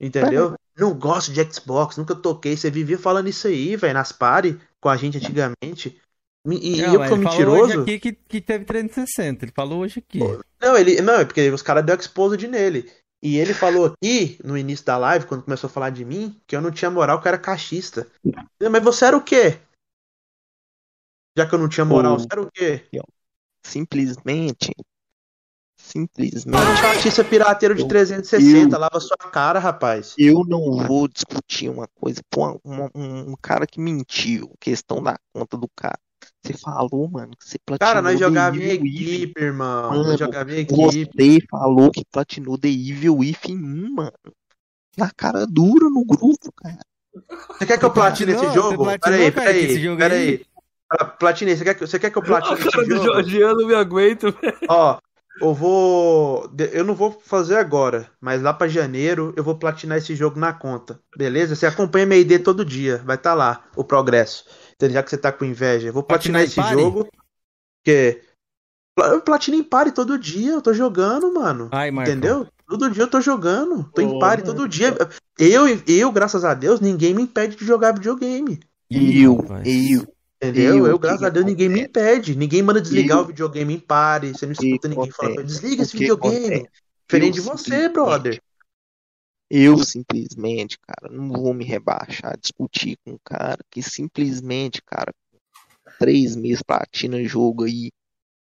entendeu? 0.00 0.54
Não 0.78 0.94
gosto 0.94 1.32
de 1.32 1.42
Xbox, 1.52 1.96
nunca 1.96 2.14
toquei. 2.14 2.56
Você 2.56 2.70
vivia 2.70 2.98
falando 2.98 3.28
isso 3.28 3.46
aí, 3.46 3.76
velho, 3.76 3.94
nas 3.94 4.12
pare 4.12 4.60
com 4.80 4.88
a 4.88 4.96
gente 4.96 5.18
antigamente. 5.18 6.00
E, 6.46 6.80
e 6.80 6.86
Não, 6.86 6.94
eu 6.94 6.98
mas 6.98 7.08
que 7.08 7.08
sou 7.08 7.16
ele 7.16 7.22
falou 7.22 7.50
hoje 7.52 7.76
mentiroso. 7.76 7.80
aqui 7.82 7.98
que, 7.98 8.12
que 8.12 8.40
teve 8.40 8.64
360. 8.64 9.44
Ele 9.44 9.52
falou 9.52 9.80
hoje 9.80 9.98
aqui. 10.00 10.34
Não, 10.60 10.76
ele, 10.76 11.00
não, 11.02 11.14
é 11.14 11.24
porque 11.24 11.50
os 11.50 11.62
caras 11.62 11.84
deu 11.84 11.96
exposed 11.96 12.46
nele. 12.48 12.90
E 13.22 13.36
ele 13.36 13.52
falou 13.52 13.86
aqui, 13.86 14.38
no 14.42 14.56
início 14.56 14.84
da 14.86 14.96
live, 14.96 15.26
quando 15.26 15.42
começou 15.42 15.68
a 15.68 15.72
falar 15.72 15.90
de 15.90 16.04
mim, 16.04 16.40
que 16.46 16.56
eu 16.56 16.60
não 16.60 16.70
tinha 16.70 16.90
moral, 16.90 17.20
que 17.20 17.28
eu 17.28 17.30
era 17.30 17.38
cachista. 17.38 18.10
Mas 18.70 18.82
você 18.82 19.04
era 19.04 19.16
o 19.16 19.22
quê? 19.22 19.60
Já 21.36 21.46
que 21.46 21.54
eu 21.54 21.58
não 21.58 21.68
tinha 21.68 21.84
moral, 21.84 22.18
você 22.18 22.26
era 22.32 22.42
o 22.42 22.50
quê? 22.50 22.84
Simplesmente, 23.62 24.72
simplesmente, 25.76 26.56
Um 26.56 26.76
chatista 26.76 27.22
pirateiro 27.22 27.74
de 27.74 27.82
Eu- 27.82 27.88
360, 27.88 28.76
eu- 28.76 28.80
lava 28.80 29.00
sua 29.00 29.16
cara, 29.16 29.58
rapaz. 29.58 30.14
eu 30.18 30.44
não 30.44 30.86
vou 30.86 31.06
discutir 31.06 31.68
uma 31.68 31.86
coisa 31.88 32.22
com 32.32 32.58
um, 32.64 33.32
um 33.32 33.36
cara 33.40 33.66
que 33.66 33.80
mentiu, 33.80 34.52
questão 34.58 35.02
da 35.02 35.18
conta 35.32 35.56
do 35.58 35.68
cara. 35.76 35.98
Você 36.42 36.54
falou, 36.54 37.08
mano, 37.08 37.32
que 37.36 37.44
você 37.48 37.58
platinou 37.64 37.92
Cara, 37.92 38.00
nós 38.02 38.18
jogava 38.18 38.56
em 38.56 38.70
equipe, 38.70 39.40
irmão. 39.42 39.90
Mano, 39.90 40.04
Nós 40.04 40.18
jogava 40.18 40.50
em 40.52 40.60
equipe. 40.60 41.08
Você 41.14 41.46
falou 41.50 41.90
que 41.90 42.04
platinou 42.10 42.56
The 42.56 42.68
Evil 42.68 43.18
Within 43.18 43.56
1, 43.58 43.90
mano. 43.94 44.12
Na 44.96 45.10
cara 45.10 45.46
dura 45.46 45.88
no 45.90 46.04
grupo, 46.04 46.50
cara. 46.56 46.78
Você 47.58 47.66
quer 47.66 47.78
que 47.78 47.84
eu 47.84 47.90
platine 47.90 48.32
esse 48.32 48.40
platinou? 48.40 48.70
jogo? 48.70 48.84
Peraí, 48.98 49.22
esse 49.22 49.30
peraí, 49.32 49.96
peraí. 49.96 50.46
Pla- 50.88 51.04
Platinei, 51.06 51.56
você 51.56 51.64
quer, 51.64 51.74
que- 51.74 51.86
você 51.86 51.98
quer 51.98 52.10
que 52.10 52.18
eu 52.18 52.22
platine 52.22 52.54
A 52.54 52.70
cara 52.70 52.82
esse 52.82 52.90
jogo? 52.90 53.04
Jorgiano 53.04 53.60
não 53.60 53.66
me 53.68 53.74
aguento, 53.74 54.32
velho. 54.32 54.56
Ó, 54.68 54.98
eu 55.40 55.54
vou. 55.54 56.50
Eu 56.72 56.84
não 56.84 56.94
vou 56.94 57.12
fazer 57.24 57.56
agora, 57.56 58.10
mas 58.20 58.42
lá 58.42 58.52
pra 58.52 58.66
janeiro 58.66 59.32
eu 59.36 59.44
vou 59.44 59.54
platinar 59.56 59.98
esse 59.98 60.16
jogo 60.16 60.38
na 60.40 60.52
conta. 60.52 60.98
Beleza? 61.16 61.54
Você 61.54 61.66
acompanha 61.66 62.06
minha 62.06 62.20
ID 62.20 62.42
todo 62.42 62.64
dia, 62.64 62.98
vai 63.04 63.16
estar 63.16 63.34
lá 63.34 63.64
o 63.76 63.84
progresso. 63.84 64.44
Entendeu? 64.80 64.94
Já 64.94 65.02
que 65.02 65.10
você 65.10 65.18
tá 65.18 65.30
com 65.30 65.44
inveja. 65.44 65.88
Eu 65.88 65.92
vou 65.92 66.02
platinar 66.02 66.40
Platinar 66.42 66.42
em 66.42 66.46
esse 66.46 66.74
pare? 66.76 66.82
jogo. 66.82 67.08
Porque. 67.84 68.22
Eu 68.98 69.20
platino 69.20 69.56
em 69.56 69.62
pare 69.62 69.92
todo 69.92 70.18
dia, 70.18 70.52
eu 70.52 70.62
tô 70.62 70.72
jogando, 70.72 71.32
mano. 71.32 71.68
Ai. 71.70 71.90
Entendeu? 71.90 72.46
Todo 72.66 72.90
dia 72.90 73.02
eu 73.02 73.08
tô 73.08 73.20
jogando. 73.20 73.84
Tô 73.94 74.00
em 74.00 74.06
Ô, 74.06 74.18
pare 74.18 74.42
todo 74.42 74.68
dia. 74.68 74.96
Eu, 75.38 75.66
eu, 75.86 76.12
graças 76.12 76.44
a 76.44 76.54
Deus, 76.54 76.80
ninguém 76.80 77.14
me 77.14 77.22
impede 77.22 77.56
de 77.56 77.64
jogar 77.64 77.92
videogame. 77.92 78.58
Eu, 78.90 79.44
eu. 79.64 80.06
Entendeu? 80.42 80.78
Eu, 80.78 80.86
Eu, 80.86 80.98
graças 80.98 81.22
a 81.22 81.28
Deus, 81.28 81.44
ninguém 81.44 81.68
me 81.68 81.82
impede. 81.82 82.34
Ninguém 82.34 82.62
manda 82.62 82.80
desligar 82.80 83.18
Eu- 83.18 83.24
o 83.24 83.26
videogame 83.26 83.74
em 83.74 83.78
pare. 83.78 84.32
Você 84.32 84.46
não 84.46 84.52
escuta 84.52 84.88
ninguém 84.88 85.10
falar, 85.10 85.42
desliga 85.42 85.82
esse 85.82 85.96
videogame. 85.96 86.36
acontece? 86.46 86.68
Diferente 87.06 87.34
de 87.34 87.40
você, 87.40 87.88
brother. 87.88 88.40
Eu 89.50 89.78
simplesmente, 89.78 90.78
cara, 90.78 91.12
não 91.12 91.28
vou 91.32 91.52
me 91.52 91.64
rebaixar, 91.64 92.38
discutir 92.38 92.96
com 93.04 93.14
um 93.14 93.18
cara 93.24 93.58
que 93.68 93.82
simplesmente, 93.82 94.80
cara, 94.82 95.12
três 95.98 96.36
meses 96.36 96.62
platina 96.62 97.22
jogo 97.24 97.64
aí, 97.64 97.90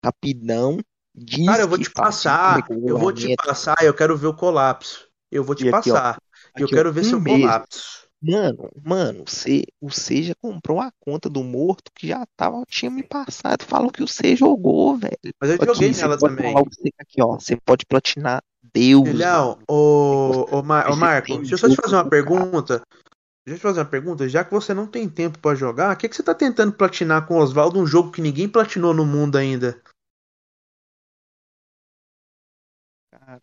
rapidão, 0.04 0.80
diz 1.14 1.46
Cara, 1.46 1.64
eu 1.64 1.68
vou 1.68 1.78
te 1.78 1.90
passar. 1.90 2.66
Eu 2.70 2.98
vou 2.98 3.12
te 3.12 3.36
passar. 3.36 3.76
Eu 3.84 3.94
quero 3.94 4.18
ver 4.18 4.28
o 4.28 4.34
colapso. 4.36 5.08
Eu 5.30 5.44
vou 5.44 5.54
te 5.54 5.66
E 5.66 5.70
aqui, 5.70 5.92
ó, 5.92 5.96
passar. 5.96 6.18
Eu 6.58 6.66
aqui, 6.66 6.76
ó, 6.76 6.78
quero 6.78 6.94
ver 6.94 7.02
um 7.02 7.04
seu 7.10 7.20
mês. 7.20 7.40
colapso. 7.40 8.06
Mano, 8.22 8.72
mano, 8.84 9.24
você, 9.28 9.64
você 9.80 10.24
já 10.24 10.34
comprou 10.36 10.80
a 10.80 10.92
conta 11.00 11.30
do 11.30 11.44
morto 11.44 11.92
que 11.94 12.08
já 12.08 12.26
tava, 12.36 12.64
tinha 12.68 12.90
me 12.90 13.04
passado, 13.04 13.64
falou 13.64 13.92
que 13.92 14.02
você 14.02 14.36
jogou, 14.36 14.98
velho. 14.98 15.18
Mas 15.40 15.50
eu 15.52 15.56
Aqui, 15.58 15.66
joguei 15.66 15.94
você 15.94 16.02
nela 16.02 16.18
também. 16.18 16.54
você- 16.56 16.92
aqui, 16.98 17.22
ó, 17.22 17.34
você 17.38 17.56
pode 17.58 17.86
platinar 17.86 18.42
Deus. 18.74 19.08
Filhão, 19.10 19.60
ô, 19.70 20.46
ô, 20.52 20.64
Mar- 20.64 20.92
ô 20.92 20.96
Marco, 20.96 21.38
deixa 21.38 21.56
eu 21.56 21.58
só 21.58 21.70
te 21.70 21.76
fazer 21.76 21.96
uma 21.96 22.10
pergunta. 22.10 22.82
Deixa 23.46 23.56
eu 23.56 23.58
te 23.58 23.62
fazer 23.62 23.80
uma 23.82 23.86
pergunta. 23.86 24.28
Já 24.28 24.44
que 24.44 24.52
você 24.52 24.74
não 24.74 24.88
tem 24.88 25.08
tempo 25.08 25.38
pra 25.40 25.54
jogar, 25.56 25.94
o 25.94 25.98
que, 25.98 26.10
que 26.10 26.16
você 26.16 26.24
tá 26.24 26.34
tentando 26.34 26.74
platinar 26.74 27.28
com 27.28 27.36
o 27.36 27.38
Oswaldo 27.40 27.80
um 27.80 27.86
jogo 27.86 28.12
que 28.12 28.22
ninguém 28.22 28.50
platinou 28.50 28.94
no 28.94 29.06
mundo 29.06 29.38
ainda? 29.38 29.82
Cara, 33.12 33.40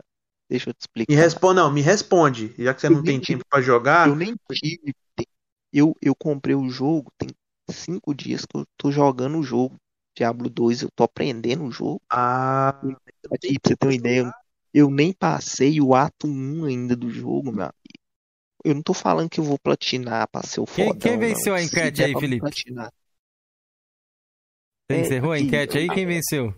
deixa 0.48 0.70
eu 0.70 0.74
te 0.74 0.78
Me 0.80 0.82
explicar. 1.04 1.14
responde, 1.22 1.56
não, 1.56 1.70
me 1.72 1.80
responde. 1.80 2.54
Já 2.58 2.74
que 2.74 2.80
você 2.80 2.86
Eu 2.88 2.92
não 2.92 3.02
tem 3.02 3.20
tive- 3.20 3.38
tempo 3.38 3.48
pra 3.48 3.60
jogar, 3.60 4.08
Eu 4.08 4.14
nem 4.16 4.34
tive. 4.50 4.94
Eu, 5.72 5.96
eu 6.02 6.14
comprei 6.14 6.54
o 6.54 6.68
jogo, 6.68 7.10
tem 7.16 7.30
cinco 7.70 8.14
dias 8.14 8.44
que 8.44 8.56
eu 8.56 8.64
tô 8.76 8.90
jogando 8.92 9.38
o 9.38 9.42
jogo. 9.42 9.76
Diablo 10.14 10.50
2, 10.50 10.82
eu 10.82 10.90
tô 10.94 11.04
aprendendo 11.04 11.64
o 11.64 11.70
jogo. 11.70 12.02
ah, 12.10 12.68
Aqui, 13.32 13.58
pra 13.58 13.70
você 13.70 13.76
ter 13.76 13.86
uma 13.86 13.94
ideia, 13.94 14.30
eu 14.72 14.90
nem 14.90 15.12
passei 15.12 15.80
o 15.80 15.94
ato 15.94 16.26
1 16.26 16.64
ainda 16.64 16.96
do 16.96 17.10
jogo, 17.10 17.52
meu 17.52 17.64
amigo. 17.64 17.74
Eu 18.64 18.74
não 18.76 18.82
tô 18.82 18.94
falando 18.94 19.28
que 19.28 19.40
eu 19.40 19.44
vou 19.44 19.58
platinar 19.58 20.28
pra 20.28 20.42
ser 20.42 20.60
o 20.60 20.66
Quem- 20.66 20.86
fodão, 20.86 20.98
quem 21.00 21.12
não. 21.12 21.18
venceu 21.18 21.54
a 21.54 21.60
Se 21.60 21.66
enquete 21.66 22.02
aí, 22.04 22.12
Felipe? 22.14 22.40
platinar. 22.40 22.92
Você 24.90 24.96
É, 24.96 25.00
encerrou 25.00 25.32
a 25.32 25.38
enquete 25.40 25.78
aí? 25.78 25.86
eu- 25.88 25.94
Quem 25.94 26.06
venceu? 26.06 26.54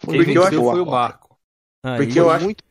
Quem 0.00 0.16
Porque 0.16 0.30
eu 0.38 0.42
venceu 0.42 0.60
boa 0.60 0.72
foi 0.72 0.80
o 0.80 0.86
Marco. 0.86 1.38
Aí, 1.82 2.04
Porque 2.04 2.18
eu 2.20 2.30
acho- 2.30 2.44
muito 2.44 2.64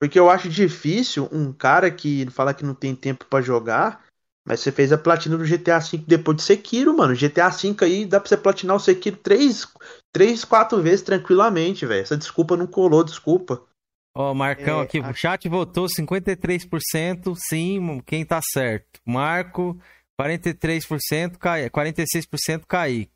porque 0.00 0.18
eu 0.18 0.30
acho 0.30 0.48
difícil 0.48 1.28
um 1.30 1.52
cara 1.52 1.90
que 1.90 2.24
fala 2.30 2.54
que 2.54 2.64
não 2.64 2.74
tem 2.74 2.96
tempo 2.96 3.26
pra 3.26 3.42
jogar, 3.42 4.06
mas 4.46 4.60
você 4.60 4.72
fez 4.72 4.92
a 4.92 4.98
platina 4.98 5.36
do 5.36 5.44
GTA 5.44 5.78
V 5.78 5.98
depois 5.98 6.38
de 6.38 6.42
Sekiro, 6.42 6.96
mano. 6.96 7.14
GTA 7.14 7.50
V 7.50 7.76
aí 7.84 8.06
dá 8.06 8.18
pra 8.18 8.26
você 8.28 8.36
platinar 8.36 8.76
o 8.76 8.80
Sekiro 8.80 9.18
três, 9.18 9.66
três 10.12 10.44
quatro 10.44 10.80
vezes 10.82 11.02
tranquilamente, 11.02 11.86
velho. 11.86 12.02
Essa 12.02 12.16
desculpa 12.16 12.56
não 12.56 12.66
colou, 12.66 13.02
desculpa. 13.04 13.62
Ó, 14.16 14.34
Marcão 14.34 14.80
É, 14.80 14.82
aqui, 14.84 14.98
o 14.98 15.04
a- 15.04 15.12
chat 15.14 15.48
votou 15.48 15.86
53%, 15.88 17.34
sim, 17.36 18.00
quem 18.04 18.24
tá 18.24 18.40
certo. 18.52 19.00
Marco, 19.06 19.78
43%, 20.20 21.38
Cai... 21.38 21.68
46% 21.70 22.62
Kaique. 22.66 23.10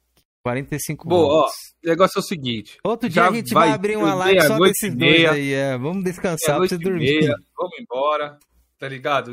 45 0.47 1.09
Bom, 1.09 1.17
ó, 1.25 1.29
votos. 1.41 1.55
o 1.83 1.89
negócio 1.89 2.19
é 2.19 2.21
o 2.21 2.23
seguinte. 2.23 2.77
Outro 2.85 3.09
dia 3.09 3.25
a 3.27 3.33
gente 3.33 3.55
vai, 3.55 3.69
vai 3.69 3.75
abrir 3.75 3.97
uma 3.97 4.13
live 4.15 4.43
só 4.43 4.59
desses 4.59 4.95
dois 4.95 5.25
aí. 5.25 5.53
É. 5.55 5.79
Vamos 5.79 6.05
descansar 6.05 6.57
pra 6.57 6.61
Meia-noite 6.61 6.75
você 6.75 6.81
e 6.81 6.85
dormir. 6.85 7.21
meia, 7.21 7.35
vamos 7.57 7.73
embora, 7.81 8.39
tá 8.79 8.87
ligado? 8.87 9.33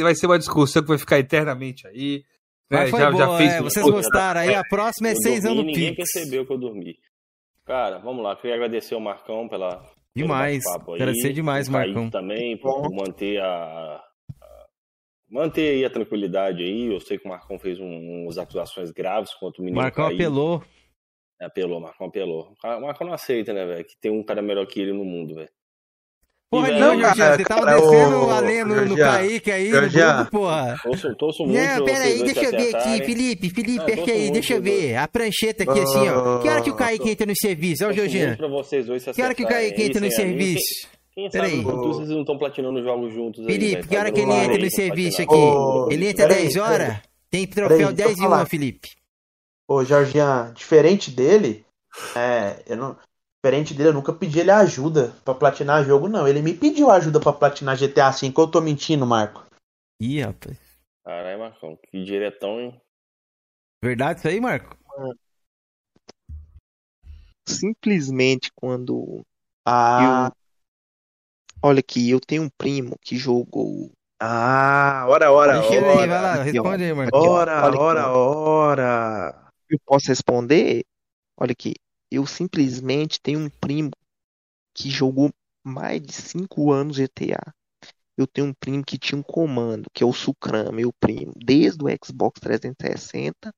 Vai 0.00 0.14
ser 0.16 0.26
uma 0.26 0.38
discussão 0.38 0.82
que 0.82 0.88
vai 0.88 0.98
ficar 0.98 1.16
eternamente 1.20 1.86
aí. 1.86 2.24
Mas 2.70 2.90
foi 2.90 3.00
Já, 3.00 3.10
já 3.12 3.26
boa, 3.26 3.38
fez 3.38 3.52
é, 3.54 3.60
um- 3.60 3.64
vocês 3.64 3.86
gostaram 3.86 4.40
aí? 4.40 4.54
A 4.54 4.62
próxima 4.68 5.08
é 5.08 5.12
Eu 5.12 5.16
6 5.16 5.42
dormi, 5.44 5.60
anos 5.60 5.66
ninguém 5.72 5.94
Pix. 5.94 6.12
percebeu 6.12 6.46
que 6.46 6.52
eu 6.52 6.58
dormi. 6.58 6.96
Cara, 7.64 7.98
vamos 7.98 8.22
lá. 8.22 8.34
Queria 8.36 8.54
agradecer 8.56 8.94
ao 8.94 9.00
Marcão 9.00 9.48
pela. 9.48 9.84
Demais. 10.14 10.64
Agradecer 10.66 11.32
demais, 11.32 11.68
Marcão. 11.68 12.10
também, 12.10 12.56
por 12.58 12.90
manter 12.90 13.40
a, 13.40 14.02
Manter 15.30 15.74
aí 15.74 15.84
a 15.84 15.90
tranquilidade 15.90 16.62
aí. 16.62 16.86
Eu 16.92 17.00
sei 17.00 17.18
que 17.18 17.26
o 17.26 17.28
Marcão 17.28 17.58
fez 17.58 17.78
um- 17.78 18.22
umas 18.24 18.38
acusações 18.38 18.90
graves 18.90 19.34
contra 19.34 19.60
o 19.60 19.64
menino. 19.64 19.80
Marcão 19.82 20.06
apelou. 20.06 20.62
Apelou, 21.40 21.80
Marcão 21.80 22.06
apelou. 22.06 22.54
O 22.64 22.80
Marcão 22.80 23.06
não 23.06 23.14
aceita, 23.14 23.52
né, 23.52 23.64
velho? 23.66 23.84
Que 23.84 23.94
tem 24.00 24.10
um 24.10 24.24
cara 24.24 24.40
melhor 24.40 24.66
que 24.66 24.80
ele 24.80 24.92
no 24.94 25.04
mundo, 25.04 25.34
velho. 25.34 25.50
Porra, 26.50 26.70
não, 26.70 26.98
Jorginho, 26.98 27.16
cara, 27.16 27.36
você 27.36 27.44
tava 27.44 27.64
cara, 27.66 27.78
descendo 27.78 28.16
ô, 28.24 28.30
a 28.30 28.40
lenha 28.40 28.64
no, 28.64 28.96
Kaique 28.96 29.50
aí, 29.50 29.70
no 29.70 29.80
grupo, 29.82 30.30
porra. 30.30 30.76
Torço, 30.82 31.14
torço 31.16 31.42
muito 31.44 31.60
Não, 31.60 31.84
pera 31.84 32.04
aí, 32.04 32.22
deixa 32.22 32.42
eu 32.42 32.50
ver 32.50 32.74
aqui. 32.74 33.04
Felipe, 33.04 33.50
Felipe, 33.50 33.78
Não, 33.78 33.84
perca 33.84 34.12
aí, 34.12 34.30
deixa 34.30 34.54
eu 34.54 34.62
ver. 34.62 34.96
A 34.96 35.06
prancheta 35.06 35.64
aqui 35.64 35.80
assim, 35.80 36.08
ó. 36.08 36.38
Que 36.38 36.48
hora 36.48 36.62
que 36.62 36.70
o 36.70 36.74
Kaique 36.74 37.10
entra 37.10 37.26
no 37.26 37.36
serviço? 37.36 37.84
Ó, 37.84 37.90
o 37.90 37.92
Jorginho. 37.92 38.36
Que 39.14 39.22
hora 39.22 39.34
que 39.34 39.44
o 39.44 39.46
Kaique 39.46 39.82
entra 39.82 40.00
no 40.00 40.10
serviço? 40.10 40.88
Quem 41.14 41.28
Pera 41.28 41.44
sabe 41.44 41.56
aí. 41.56 41.62
no 41.64 41.70
futuro 41.70 41.94
vocês 41.94 42.08
não 42.08 42.20
estão 42.20 42.38
platinando 42.38 42.82
jogos 42.82 43.12
juntos 43.12 43.40
aí, 43.40 43.52
Felipe, 43.52 43.74
velho, 43.74 43.88
que 43.88 43.96
hora 43.96 44.12
que 44.12 44.20
ele 44.20 44.32
entra 44.32 44.56
no 44.58 44.70
serviço 44.70 45.22
aqui? 45.22 45.34
platinando. 45.34 45.86
Ô, 45.86 45.88
Ele 45.90 46.06
entra 46.06 46.28
peraí, 46.28 46.42
10 46.44 46.56
horas? 46.56 46.96
Tem 47.28 47.46
troféu 47.46 47.76
Peraí, 47.76 47.94
deixa 47.94 48.02
eu 48.02 48.06
10 48.06 48.18
e 48.18 48.20
1, 48.20 48.24
falar. 48.24 48.46
Felipe. 48.46 48.88
Ô, 49.66 49.84
Jorginho, 49.84 50.52
diferente 50.54 51.10
dele, 51.10 51.66
é, 52.16 52.62
eu 52.68 52.76
não, 52.76 52.96
diferente 53.44 53.72
dele, 53.74 53.90
eu 53.90 53.94
nunca 53.94 54.12
pedi 54.12 54.40
ele 54.40 54.50
ajuda 54.50 55.14
pra 55.24 55.34
platinar 55.34 55.84
jogo, 55.84 56.08
não. 56.08 56.26
Ele 56.26 56.42
me 56.42 56.54
pediu 56.54 56.90
ajuda 56.90 57.20
pra 57.20 57.32
platinar 57.32 57.76
GTA 57.76 58.10
V. 58.10 58.32
Eu 58.36 58.50
tô 58.50 58.60
mentindo, 58.60 59.06
Marco. 59.06 59.44
Ih, 60.00 60.22
rapaz. 60.22 60.58
Caralho, 61.04 61.38
Marcão, 61.38 61.76
que 61.76 62.04
diretão, 62.04 62.60
hein? 62.60 62.80
Verdade 63.82 64.18
isso 64.18 64.28
aí, 64.28 64.40
Marco? 64.40 64.76
simplesmente 67.48 68.50
quando 68.54 69.22
Ah, 69.66 70.30
Olha 71.62 71.80
aqui, 71.80 72.10
eu 72.10 72.20
tenho 72.20 72.42
um 72.44 72.50
primo 72.56 72.94
que 73.00 73.16
jogou. 73.16 73.90
ah, 74.20 75.06
ora, 75.08 75.32
ora, 75.32 75.58
Deixa 75.58 75.74
ele 75.74 75.86
aí, 75.86 75.96
vai 75.96 76.08
ora. 76.08 76.20
lá, 76.20 76.42
Aqui, 76.42 76.58
ó. 76.58 76.62
responde 76.62 76.84
aí, 76.84 76.92
Marco. 76.92 77.16
Ó. 77.16 77.32
Ora, 77.32 77.78
ora, 77.78 78.12
ora. 78.12 79.50
Eu 79.68 79.78
posso 79.84 80.08
responder? 80.08 80.84
Olha 81.36 81.52
aqui, 81.52 81.74
eu 82.10 82.26
simplesmente 82.26 83.20
tenho 83.22 83.40
um 83.40 83.50
primo 83.50 83.90
que 84.74 84.90
jogou 84.90 85.30
mais 85.64 86.00
de 86.00 86.12
5 86.12 86.72
anos 86.72 86.96
GTA. 86.96 87.52
Eu 88.16 88.26
tenho 88.26 88.48
um 88.48 88.54
primo 88.54 88.84
que 88.84 88.98
tinha 88.98 89.18
um 89.18 89.22
comando, 89.22 89.86
que 89.94 90.02
é 90.02 90.06
o 90.06 90.12
Sucram, 90.12 90.72
meu 90.72 90.92
primo, 91.00 91.32
desde 91.36 91.82
o 91.84 91.88
Xbox 92.04 92.40
360, 92.40 93.52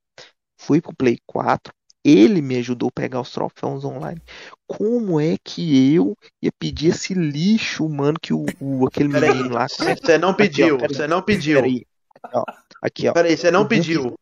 fui 0.58 0.80
pro 0.80 0.94
Play 0.94 1.18
4, 1.26 1.72
ele 2.04 2.42
me 2.42 2.56
ajudou 2.58 2.88
a 2.90 2.92
pegar 3.00 3.20
os 3.20 3.30
troféus 3.30 3.84
online. 3.84 4.20
Como 4.66 5.20
é 5.20 5.36
que 5.44 5.94
eu 5.94 6.16
ia 6.42 6.52
pedir 6.58 6.88
esse 6.88 7.14
lixo, 7.14 7.88
mano, 7.88 8.18
que 8.20 8.32
o, 8.34 8.52
o- 8.60 8.86
aquele 8.86 9.08
menino 9.08 9.54
lá. 9.54 9.66
Você 10.02 10.18
não 10.18 10.34
pediu, 10.34 10.78
você 10.78 11.06
não 11.06 11.22
pediu. 11.22 11.60
Peraí, 11.60 11.86
ó, 12.34 12.44
aqui, 12.82 13.08
ó. 13.08 13.12
Peraí, 13.12 13.36
você 13.36 13.50
não 13.50 13.66
pediu. 13.66 14.14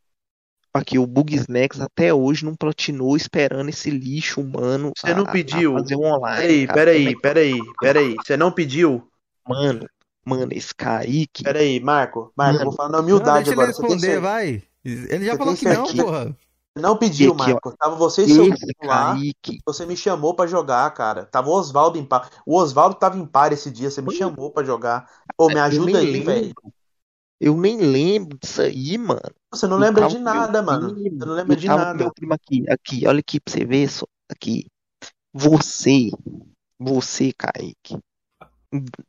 Aqui, 0.78 0.98
o 0.98 1.07
Bugsnax 1.07 1.81
até 1.81 2.12
hoje 2.12 2.44
não 2.44 2.55
platinou 2.55 3.16
esperando 3.16 3.68
esse 3.68 3.90
lixo 3.90 4.40
humano 4.40 4.92
Você 4.97 5.15
não 5.15 5.24
a- 5.24 5.28
a 5.28 5.32
pediu. 5.32 5.74
fazer 5.74 5.97
um 5.97 6.05
online. 6.05 6.36
Peraí, 6.40 6.66
cara. 6.66 6.74
peraí, 6.78 7.20
peraí, 7.20 7.60
peraí. 7.81 8.15
Você 8.24 8.36
não 8.36 8.50
pediu? 8.52 9.08
Mano, 9.47 9.86
mano, 10.24 10.52
esse 10.52 10.74
Kaique. 10.74 11.42
Peraí, 11.42 11.81
Marco, 11.81 12.32
Marco, 12.36 12.55
eu 12.55 12.58
Mano. 12.58 12.65
vou 12.70 12.73
falar 12.76 12.89
na 12.90 12.98
Não, 12.98 13.05
humildade 13.05 13.44
deixa 13.44 13.50
ele 13.50 13.60
agora. 13.60 13.73
Você 13.73 13.82
tem 13.82 13.90
responder, 13.90 14.20
vai. 14.20 14.62
Ele 14.84 15.24
já 15.26 15.32
Você 15.32 15.39
falou 15.39 15.57
que 15.57 15.65
não, 15.65 15.86
certeza? 15.86 16.05
porra. 16.05 16.24
Você 16.76 16.82
não 16.82 16.97
pediu, 16.97 17.32
aqui, 17.32 17.42
ó. 17.42 17.47
Marco. 17.47 17.76
Tava 17.76 17.97
você 17.97 18.23
e 18.23 18.28
seu 18.34 18.48
lá. 18.84 19.15
Kaique. 19.15 19.58
Você 19.66 19.84
me 19.84 19.97
chamou 19.97 20.34
pra 20.34 20.47
jogar, 20.47 20.89
cara. 20.94 21.24
Tava 21.24 21.48
o 21.50 21.52
Oswaldo 21.52 21.98
em 21.98 22.05
par. 22.05 22.31
O 22.47 22.57
Oswaldo 22.57 22.94
tava 22.94 23.18
em 23.18 23.26
par 23.26 23.52
esse 23.52 23.70
dia. 23.70 23.90
Você 23.90 24.00
me 24.00 24.07
Mano. 24.08 24.18
chamou 24.18 24.50
pra 24.52 24.62
jogar. 24.62 25.10
Ô, 25.36 25.48
me 25.48 25.58
ajuda 25.58 25.98
aí, 25.98 26.20
velho. 26.20 26.55
Eu 27.41 27.57
nem 27.57 27.78
lembro 27.78 28.36
disso 28.39 28.62
aí, 28.62 28.99
mano. 28.99 29.34
Você 29.52 29.67
não 29.67 29.78
lembra 29.78 30.08
de 30.08 30.18
nada, 30.18 30.62
mano. 30.62 30.94
primo, 30.94 31.18
Você 31.18 31.25
não 31.25 31.34
lembra 31.34 31.57
de 31.57 31.67
nada. 31.67 31.94
meu 31.94 32.12
primo 32.12 32.34
aqui, 32.34 32.65
aqui, 32.68 33.07
olha 33.07 33.20
aqui 33.20 33.41
pra 33.41 33.52
você 33.52 33.65
ver 33.65 33.89
só. 33.89 34.07
Aqui. 34.31 34.67
Você, 35.33 36.10
você, 36.78 37.33
Kaique, 37.33 37.99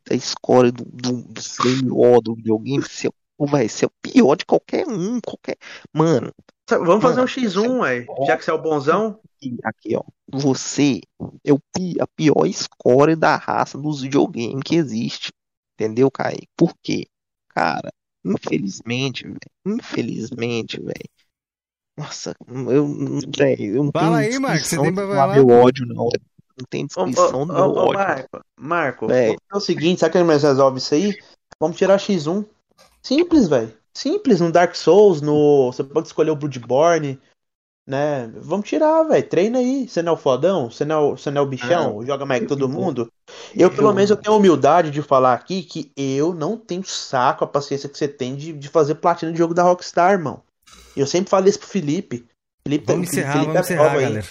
da 0.08 0.14
escola 0.14 0.70
do, 0.70 0.84
do, 0.84 1.22
do 1.22 2.20
do 2.22 2.34
videogame, 2.34 2.82
você 2.82 3.08
vai 3.38 3.68
ser 3.68 3.86
o 3.86 3.92
pior 4.02 4.36
de 4.36 4.44
qualquer 4.44 4.86
um, 4.86 5.20
qualquer. 5.20 5.56
Mano, 5.92 6.32
Vamos 6.78 7.02
fazer 7.02 7.16
Mano, 7.16 7.22
um 7.22 7.26
X1, 7.26 7.80
ué. 7.80 8.06
Já 8.26 8.36
que 8.36 8.44
você 8.44 8.50
é 8.50 8.54
o 8.54 8.62
bonzão. 8.62 9.20
aqui, 9.36 9.56
aqui, 9.64 9.96
ó. 9.96 10.02
Você 10.32 11.00
é 11.44 11.52
o 11.52 11.58
a 12.00 12.06
pior 12.06 12.46
escória 12.46 13.16
da 13.16 13.36
raça 13.36 13.76
dos 13.76 14.02
videogames 14.02 14.62
que 14.64 14.76
existe. 14.76 15.32
Entendeu, 15.74 16.10
Kaique? 16.10 16.46
Por 16.56 16.72
quê? 16.82 17.06
Cara, 17.48 17.90
infelizmente, 18.24 19.24
velho. 19.24 19.38
Infelizmente, 19.66 20.80
velho. 20.80 21.10
Nossa, 21.96 22.34
eu, 22.48 22.86
velho, 23.36 23.76
eu 23.76 23.84
não 23.84 23.90
Fala 23.92 24.18
tenho 24.20 24.32
aí, 24.32 24.38
Marcos, 24.38 24.66
você 24.68 24.80
tem 24.80 24.94
pra 24.94 25.06
falar 25.06 25.34
meu 25.34 25.48
ódio, 25.48 25.86
não. 25.86 25.96
Não 25.96 26.66
tem 26.68 26.84
Ô, 26.84 26.86
descrição 26.86 27.42
ô, 27.42 27.46
do 27.46 27.52
meu 27.52 27.62
ô, 27.62 27.68
ô, 27.68 27.78
ódio. 27.88 27.98
Marco, 27.98 28.40
Marco, 28.58 29.08
fazer 29.08 29.38
o 29.52 29.60
seguinte, 29.60 30.00
sabe 30.00 30.12
que 30.12 30.22
nós 30.22 30.42
resolve 30.42 30.78
isso 30.78 30.94
aí? 30.94 31.14
Vamos 31.58 31.76
tirar 31.76 31.98
X1. 31.98 32.46
Simples, 33.02 33.48
velho. 33.48 33.72
Simples, 33.92 34.40
no 34.40 34.52
Dark 34.52 34.74
Souls, 34.74 35.20
no. 35.20 35.72
Você 35.72 35.82
pode 35.82 36.06
escolher 36.06 36.30
o 36.30 36.36
Bloodborne, 36.36 37.18
né? 37.86 38.28
Vamos 38.36 38.68
tirar, 38.68 39.02
velho. 39.04 39.28
Treina 39.28 39.58
aí. 39.58 39.88
Você 39.88 40.02
não 40.02 40.12
é 40.12 40.14
o 40.14 40.18
fodão? 40.18 40.70
Você 40.70 40.84
não 40.84 40.94
é 40.96 40.98
o, 40.98 41.16
você 41.16 41.30
não 41.30 41.40
é 41.42 41.44
o 41.44 41.48
bichão? 41.48 42.04
Joga 42.04 42.24
mais 42.26 42.40
que 42.42 42.46
todo 42.46 42.68
mundo? 42.68 43.10
Eu, 43.54 43.70
pelo 43.70 43.88
eu- 43.88 43.94
menos, 43.94 44.10
eu 44.10 44.16
tenho 44.16 44.34
a 44.34 44.38
humildade 44.38 44.90
de 44.90 45.02
falar 45.02 45.34
aqui 45.34 45.62
que 45.62 45.92
eu 45.96 46.34
não 46.34 46.56
tenho 46.56 46.84
saco, 46.84 47.44
a 47.44 47.46
paciência 47.48 47.88
que 47.88 47.98
você 47.98 48.06
tem 48.08 48.36
de, 48.36 48.52
de 48.52 48.68
fazer 48.68 48.96
platina 48.96 49.32
de 49.32 49.38
jogo 49.38 49.54
da 49.54 49.62
Rockstar, 49.62 50.12
irmão. 50.12 50.42
Eu 50.96 51.06
sempre 51.06 51.30
falei 51.30 51.50
isso 51.50 51.58
pro 51.58 51.68
Felipe. 51.68 52.26
Felipe, 52.66 52.84
Vamos 52.86 53.08
Felipe 53.10 53.28
encerrar, 53.28 53.40
vamos 53.44 53.56
é 53.56 53.60
encerrar, 53.60 53.82
prova 53.82 53.98
aí. 53.98 54.04
galera. 54.04 54.26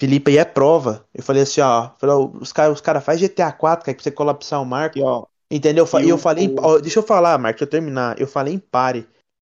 Felipe 0.00 0.30
aí 0.30 0.38
é 0.38 0.44
prova. 0.44 1.04
Eu 1.14 1.22
falei 1.22 1.42
assim, 1.42 1.60
ó. 1.60 1.90
falei, 1.98 2.16
ó, 2.16 2.30
os 2.40 2.52
caras 2.52 2.74
os 2.74 2.80
cara 2.80 3.00
faz 3.00 3.20
GTA 3.20 3.52
4, 3.52 3.84
cara, 3.84 3.94
pra 3.94 4.02
você 4.02 4.10
colapsar 4.10 4.62
o 4.62 4.64
Marco. 4.66 4.98
Aqui, 4.98 5.02
ó. 5.02 5.26
Entendeu? 5.50 5.84
Eu 5.84 6.00
E 6.00 6.04
E 6.06 6.08
eu 6.08 6.16
o- 6.16 6.18
falei. 6.18 6.54
ó, 6.58 6.78
deixa 6.78 6.98
eu 7.00 7.02
falar, 7.02 7.36
Marco, 7.38 7.58
deixa 7.58 7.64
eu 7.64 7.70
terminar. 7.70 8.18
Eu 8.18 8.26
falei 8.26 8.54
em 8.54 8.58
pare. 8.58 9.06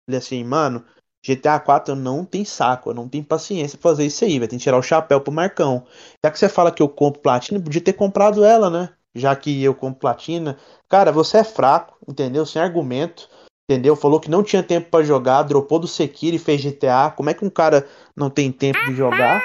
Falei 0.09 0.19
assim, 0.19 0.43
mano, 0.45 0.83
GTA 1.25 1.59
4 1.59 1.93
eu 1.93 1.97
não 1.97 2.25
tenho 2.25 2.47
saco, 2.47 2.95
não 2.95 3.09
tenho 3.09 3.25
paciência 3.25 3.77
pra 3.79 3.91
fazer 3.91 4.07
isso 4.07 4.25
aí, 4.25 4.39
vai 4.39 4.49
ter 4.49 4.57
que 4.57 4.63
tirar 4.63 4.79
o 4.79 4.83
chapéu 4.83 5.21
pro 5.21 5.33
Marcão. 5.33 5.85
Já 6.25 6.31
que 6.31 6.39
você 6.39 6.49
fala 6.49 6.71
que 6.73 6.83
eu 6.83 6.89
compro 6.89 7.21
platina, 7.21 7.61
podia 7.61 7.81
ter 7.81 7.93
comprado 7.93 8.45
ela, 8.45 8.71
né? 8.71 8.91
Já 9.15 9.35
que 9.35 9.63
eu 9.63 9.75
compro 9.75 10.01
platina. 10.01 10.57
Cara, 10.89 11.11
você 11.11 11.39
é 11.39 11.45
fraco, 11.45 11.97
entendeu? 12.07 12.47
Sem 12.47 12.63
argumento. 12.63 13.29
Entendeu? 13.71 13.95
Falou 13.95 14.19
que 14.19 14.31
não 14.31 14.43
tinha 14.43 14.63
tempo 14.63 14.91
pra 14.91 15.03
jogar, 15.03 15.43
dropou 15.43 15.79
do 15.79 15.87
Sekiro 15.87 16.37
e 16.37 16.39
fez 16.39 16.63
GTA. 16.63 17.11
Como 17.11 17.29
é 17.29 17.35
que 17.35 17.45
um 17.45 17.51
cara 17.51 17.87
não 18.17 18.31
tem 18.31 18.51
tempo 18.51 18.79
de 18.87 18.95
jogar? 18.95 19.43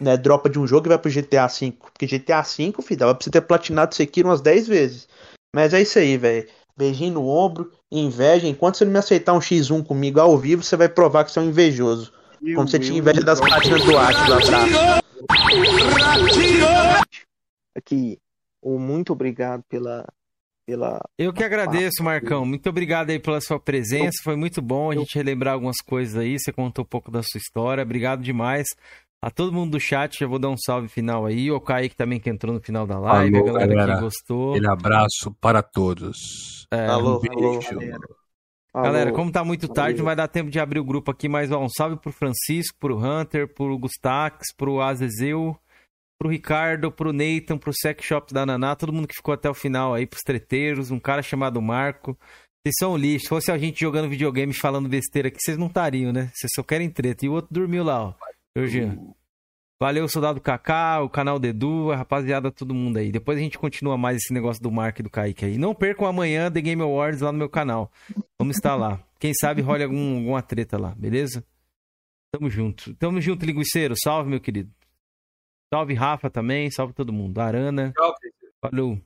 Né, 0.00 0.16
dropa 0.16 0.48
de 0.48 0.58
um 0.58 0.66
jogo 0.66 0.86
e 0.86 0.88
vai 0.88 0.98
pro 0.98 1.10
GTA 1.10 1.46
V. 1.46 1.72
Porque 1.72 2.06
GTA 2.06 2.40
V, 2.40 2.72
filho, 2.82 3.00
dava 3.00 3.14
pra 3.14 3.22
você 3.22 3.30
ter 3.30 3.42
platinado 3.42 3.94
Sekiro 3.94 4.28
umas 4.28 4.40
10 4.40 4.66
vezes. 4.66 5.06
Mas 5.54 5.74
é 5.74 5.82
isso 5.82 5.98
aí, 5.98 6.16
velho. 6.16 6.48
Beijinho 6.76 7.14
no 7.14 7.28
ombro, 7.28 7.70
inveja. 7.90 8.46
Enquanto 8.46 8.76
você 8.78 8.84
não 8.84 8.92
me 8.92 8.98
aceitar 8.98 9.32
um 9.34 9.38
X1 9.38 9.84
comigo 9.84 10.20
ao 10.20 10.36
vivo, 10.38 10.62
você 10.62 10.76
vai 10.76 10.88
provar 10.88 11.24
que 11.24 11.32
você 11.32 11.38
é 11.38 11.42
um 11.42 11.48
invejoso. 11.48 12.12
Como 12.54 12.66
você 12.66 12.78
tinha 12.78 12.98
inveja 12.98 13.20
das 13.20 13.40
platinas 13.40 13.84
do 13.84 13.96
Atlas 13.96 14.28
lá 14.28 14.38
atrás. 14.38 15.02
Aqui, 17.76 18.18
o 18.60 18.78
muito 18.78 19.12
obrigado 19.12 19.62
pela. 19.68 20.04
pela 20.66 21.00
Eu 21.16 21.32
que 21.32 21.44
agradeço, 21.44 22.02
Marcão. 22.02 22.44
Muito 22.44 22.68
obrigado 22.68 23.10
aí 23.10 23.18
pela 23.20 23.40
sua 23.40 23.60
presença. 23.60 24.22
Foi 24.24 24.34
muito 24.34 24.60
bom 24.60 24.90
a 24.90 24.94
gente 24.96 25.14
relembrar 25.14 25.54
algumas 25.54 25.78
coisas 25.78 26.16
aí. 26.16 26.38
Você 26.38 26.52
contou 26.52 26.84
um 26.84 26.88
pouco 26.88 27.10
da 27.10 27.22
sua 27.22 27.38
história. 27.38 27.82
Obrigado 27.82 28.22
demais. 28.22 28.66
A 29.24 29.30
todo 29.30 29.52
mundo 29.52 29.72
do 29.72 29.80
chat, 29.80 30.18
já 30.18 30.26
vou 30.26 30.38
dar 30.40 30.48
um 30.48 30.56
salve 30.56 30.88
final 30.88 31.24
aí. 31.24 31.48
O 31.48 31.60
Kaique 31.60 31.94
também 31.94 32.18
que 32.18 32.28
entrou 32.28 32.52
no 32.52 32.60
final 32.60 32.84
da 32.84 32.98
live. 32.98 33.36
Alô, 33.36 33.44
a 33.44 33.52
galera, 33.52 33.74
galera. 33.74 33.94
que 33.94 34.00
gostou. 34.00 34.50
Aquele 34.50 34.68
abraço 34.68 35.32
para 35.40 35.62
todos. 35.62 36.66
É, 36.72 36.86
Alô, 36.86 37.04
um 37.04 37.08
alô, 37.08 37.20
beijo. 37.20 37.78
Galera, 38.74 39.10
Alô, 39.10 39.16
como 39.16 39.30
tá 39.30 39.44
muito 39.44 39.68
tarde, 39.68 39.98
não 39.98 40.06
vai 40.06 40.16
dar 40.16 40.26
tempo 40.26 40.50
de 40.50 40.58
abrir 40.58 40.80
o 40.80 40.84
grupo 40.84 41.10
aqui, 41.10 41.28
mas 41.28 41.52
ó, 41.52 41.62
um 41.62 41.68
salve 41.68 41.96
pro 41.96 42.10
Francisco, 42.10 42.76
pro 42.80 42.98
Hunter, 42.98 43.46
pro 43.46 43.78
Gustax, 43.78 44.48
pro 44.56 44.80
Azezeu, 44.80 45.56
pro 46.18 46.28
Ricardo, 46.28 46.90
pro 46.90 47.12
Nathan, 47.12 47.58
pro 47.58 47.72
Sex 47.72 48.04
Shop 48.04 48.32
da 48.34 48.44
Naná, 48.44 48.74
todo 48.74 48.92
mundo 48.92 49.06
que 49.06 49.14
ficou 49.14 49.34
até 49.34 49.48
o 49.48 49.54
final 49.54 49.94
aí, 49.94 50.04
pros 50.04 50.22
treteiros, 50.22 50.90
um 50.90 50.98
cara 50.98 51.22
chamado 51.22 51.62
Marco. 51.62 52.18
Vocês 52.64 52.74
são 52.78 52.94
um 52.94 52.96
lixo. 52.96 53.24
Se 53.24 53.28
fosse 53.28 53.52
a 53.52 53.58
gente 53.58 53.80
jogando 53.80 54.08
videogame 54.08 54.52
e 54.52 54.56
falando 54.56 54.88
besteira 54.88 55.28
aqui, 55.28 55.38
vocês 55.40 55.58
não 55.58 55.66
estariam, 55.66 56.12
né? 56.12 56.30
Vocês 56.34 56.50
só 56.54 56.62
querem 56.62 56.88
treta. 56.88 57.26
E 57.26 57.28
o 57.28 57.32
outro 57.32 57.52
dormiu 57.52 57.84
lá, 57.84 58.04
ó. 58.04 58.14
Eu, 58.54 58.66
Jean. 58.66 59.14
Valeu, 59.80 60.06
soldado 60.06 60.40
Kaká, 60.40 61.02
o 61.02 61.10
canal 61.10 61.40
Dedu, 61.40 61.90
a 61.90 61.96
rapaziada, 61.96 62.52
todo 62.52 62.72
mundo 62.72 62.98
aí. 62.98 63.10
Depois 63.10 63.36
a 63.36 63.40
gente 63.40 63.58
continua 63.58 63.98
mais 63.98 64.18
esse 64.18 64.32
negócio 64.32 64.62
do 64.62 64.70
Mark 64.70 65.00
e 65.00 65.02
do 65.02 65.10
Kaique 65.10 65.44
aí. 65.44 65.58
Não 65.58 65.74
percam 65.74 66.06
amanhã 66.06 66.52
The 66.52 66.60
Game 66.60 66.80
Awards 66.80 67.20
lá 67.20 67.32
no 67.32 67.38
meu 67.38 67.48
canal. 67.48 67.90
Vamos 68.38 68.56
estar 68.56 68.76
lá. 68.76 69.02
Quem 69.18 69.32
sabe 69.34 69.60
role 69.60 69.82
algum, 69.82 70.18
alguma 70.18 70.40
treta 70.40 70.78
lá, 70.78 70.94
beleza? 70.94 71.44
Tamo 72.30 72.48
junto. 72.48 72.94
Tamo 72.94 73.20
junto, 73.20 73.44
linguiceiro. 73.44 73.94
Salve, 74.00 74.30
meu 74.30 74.40
querido. 74.40 74.70
Salve, 75.74 75.94
Rafa 75.94 76.30
também. 76.30 76.70
Salve 76.70 76.92
todo 76.92 77.12
mundo. 77.12 77.40
Arana. 77.40 77.92
Tchau, 77.92 78.14
Falou. 78.60 79.00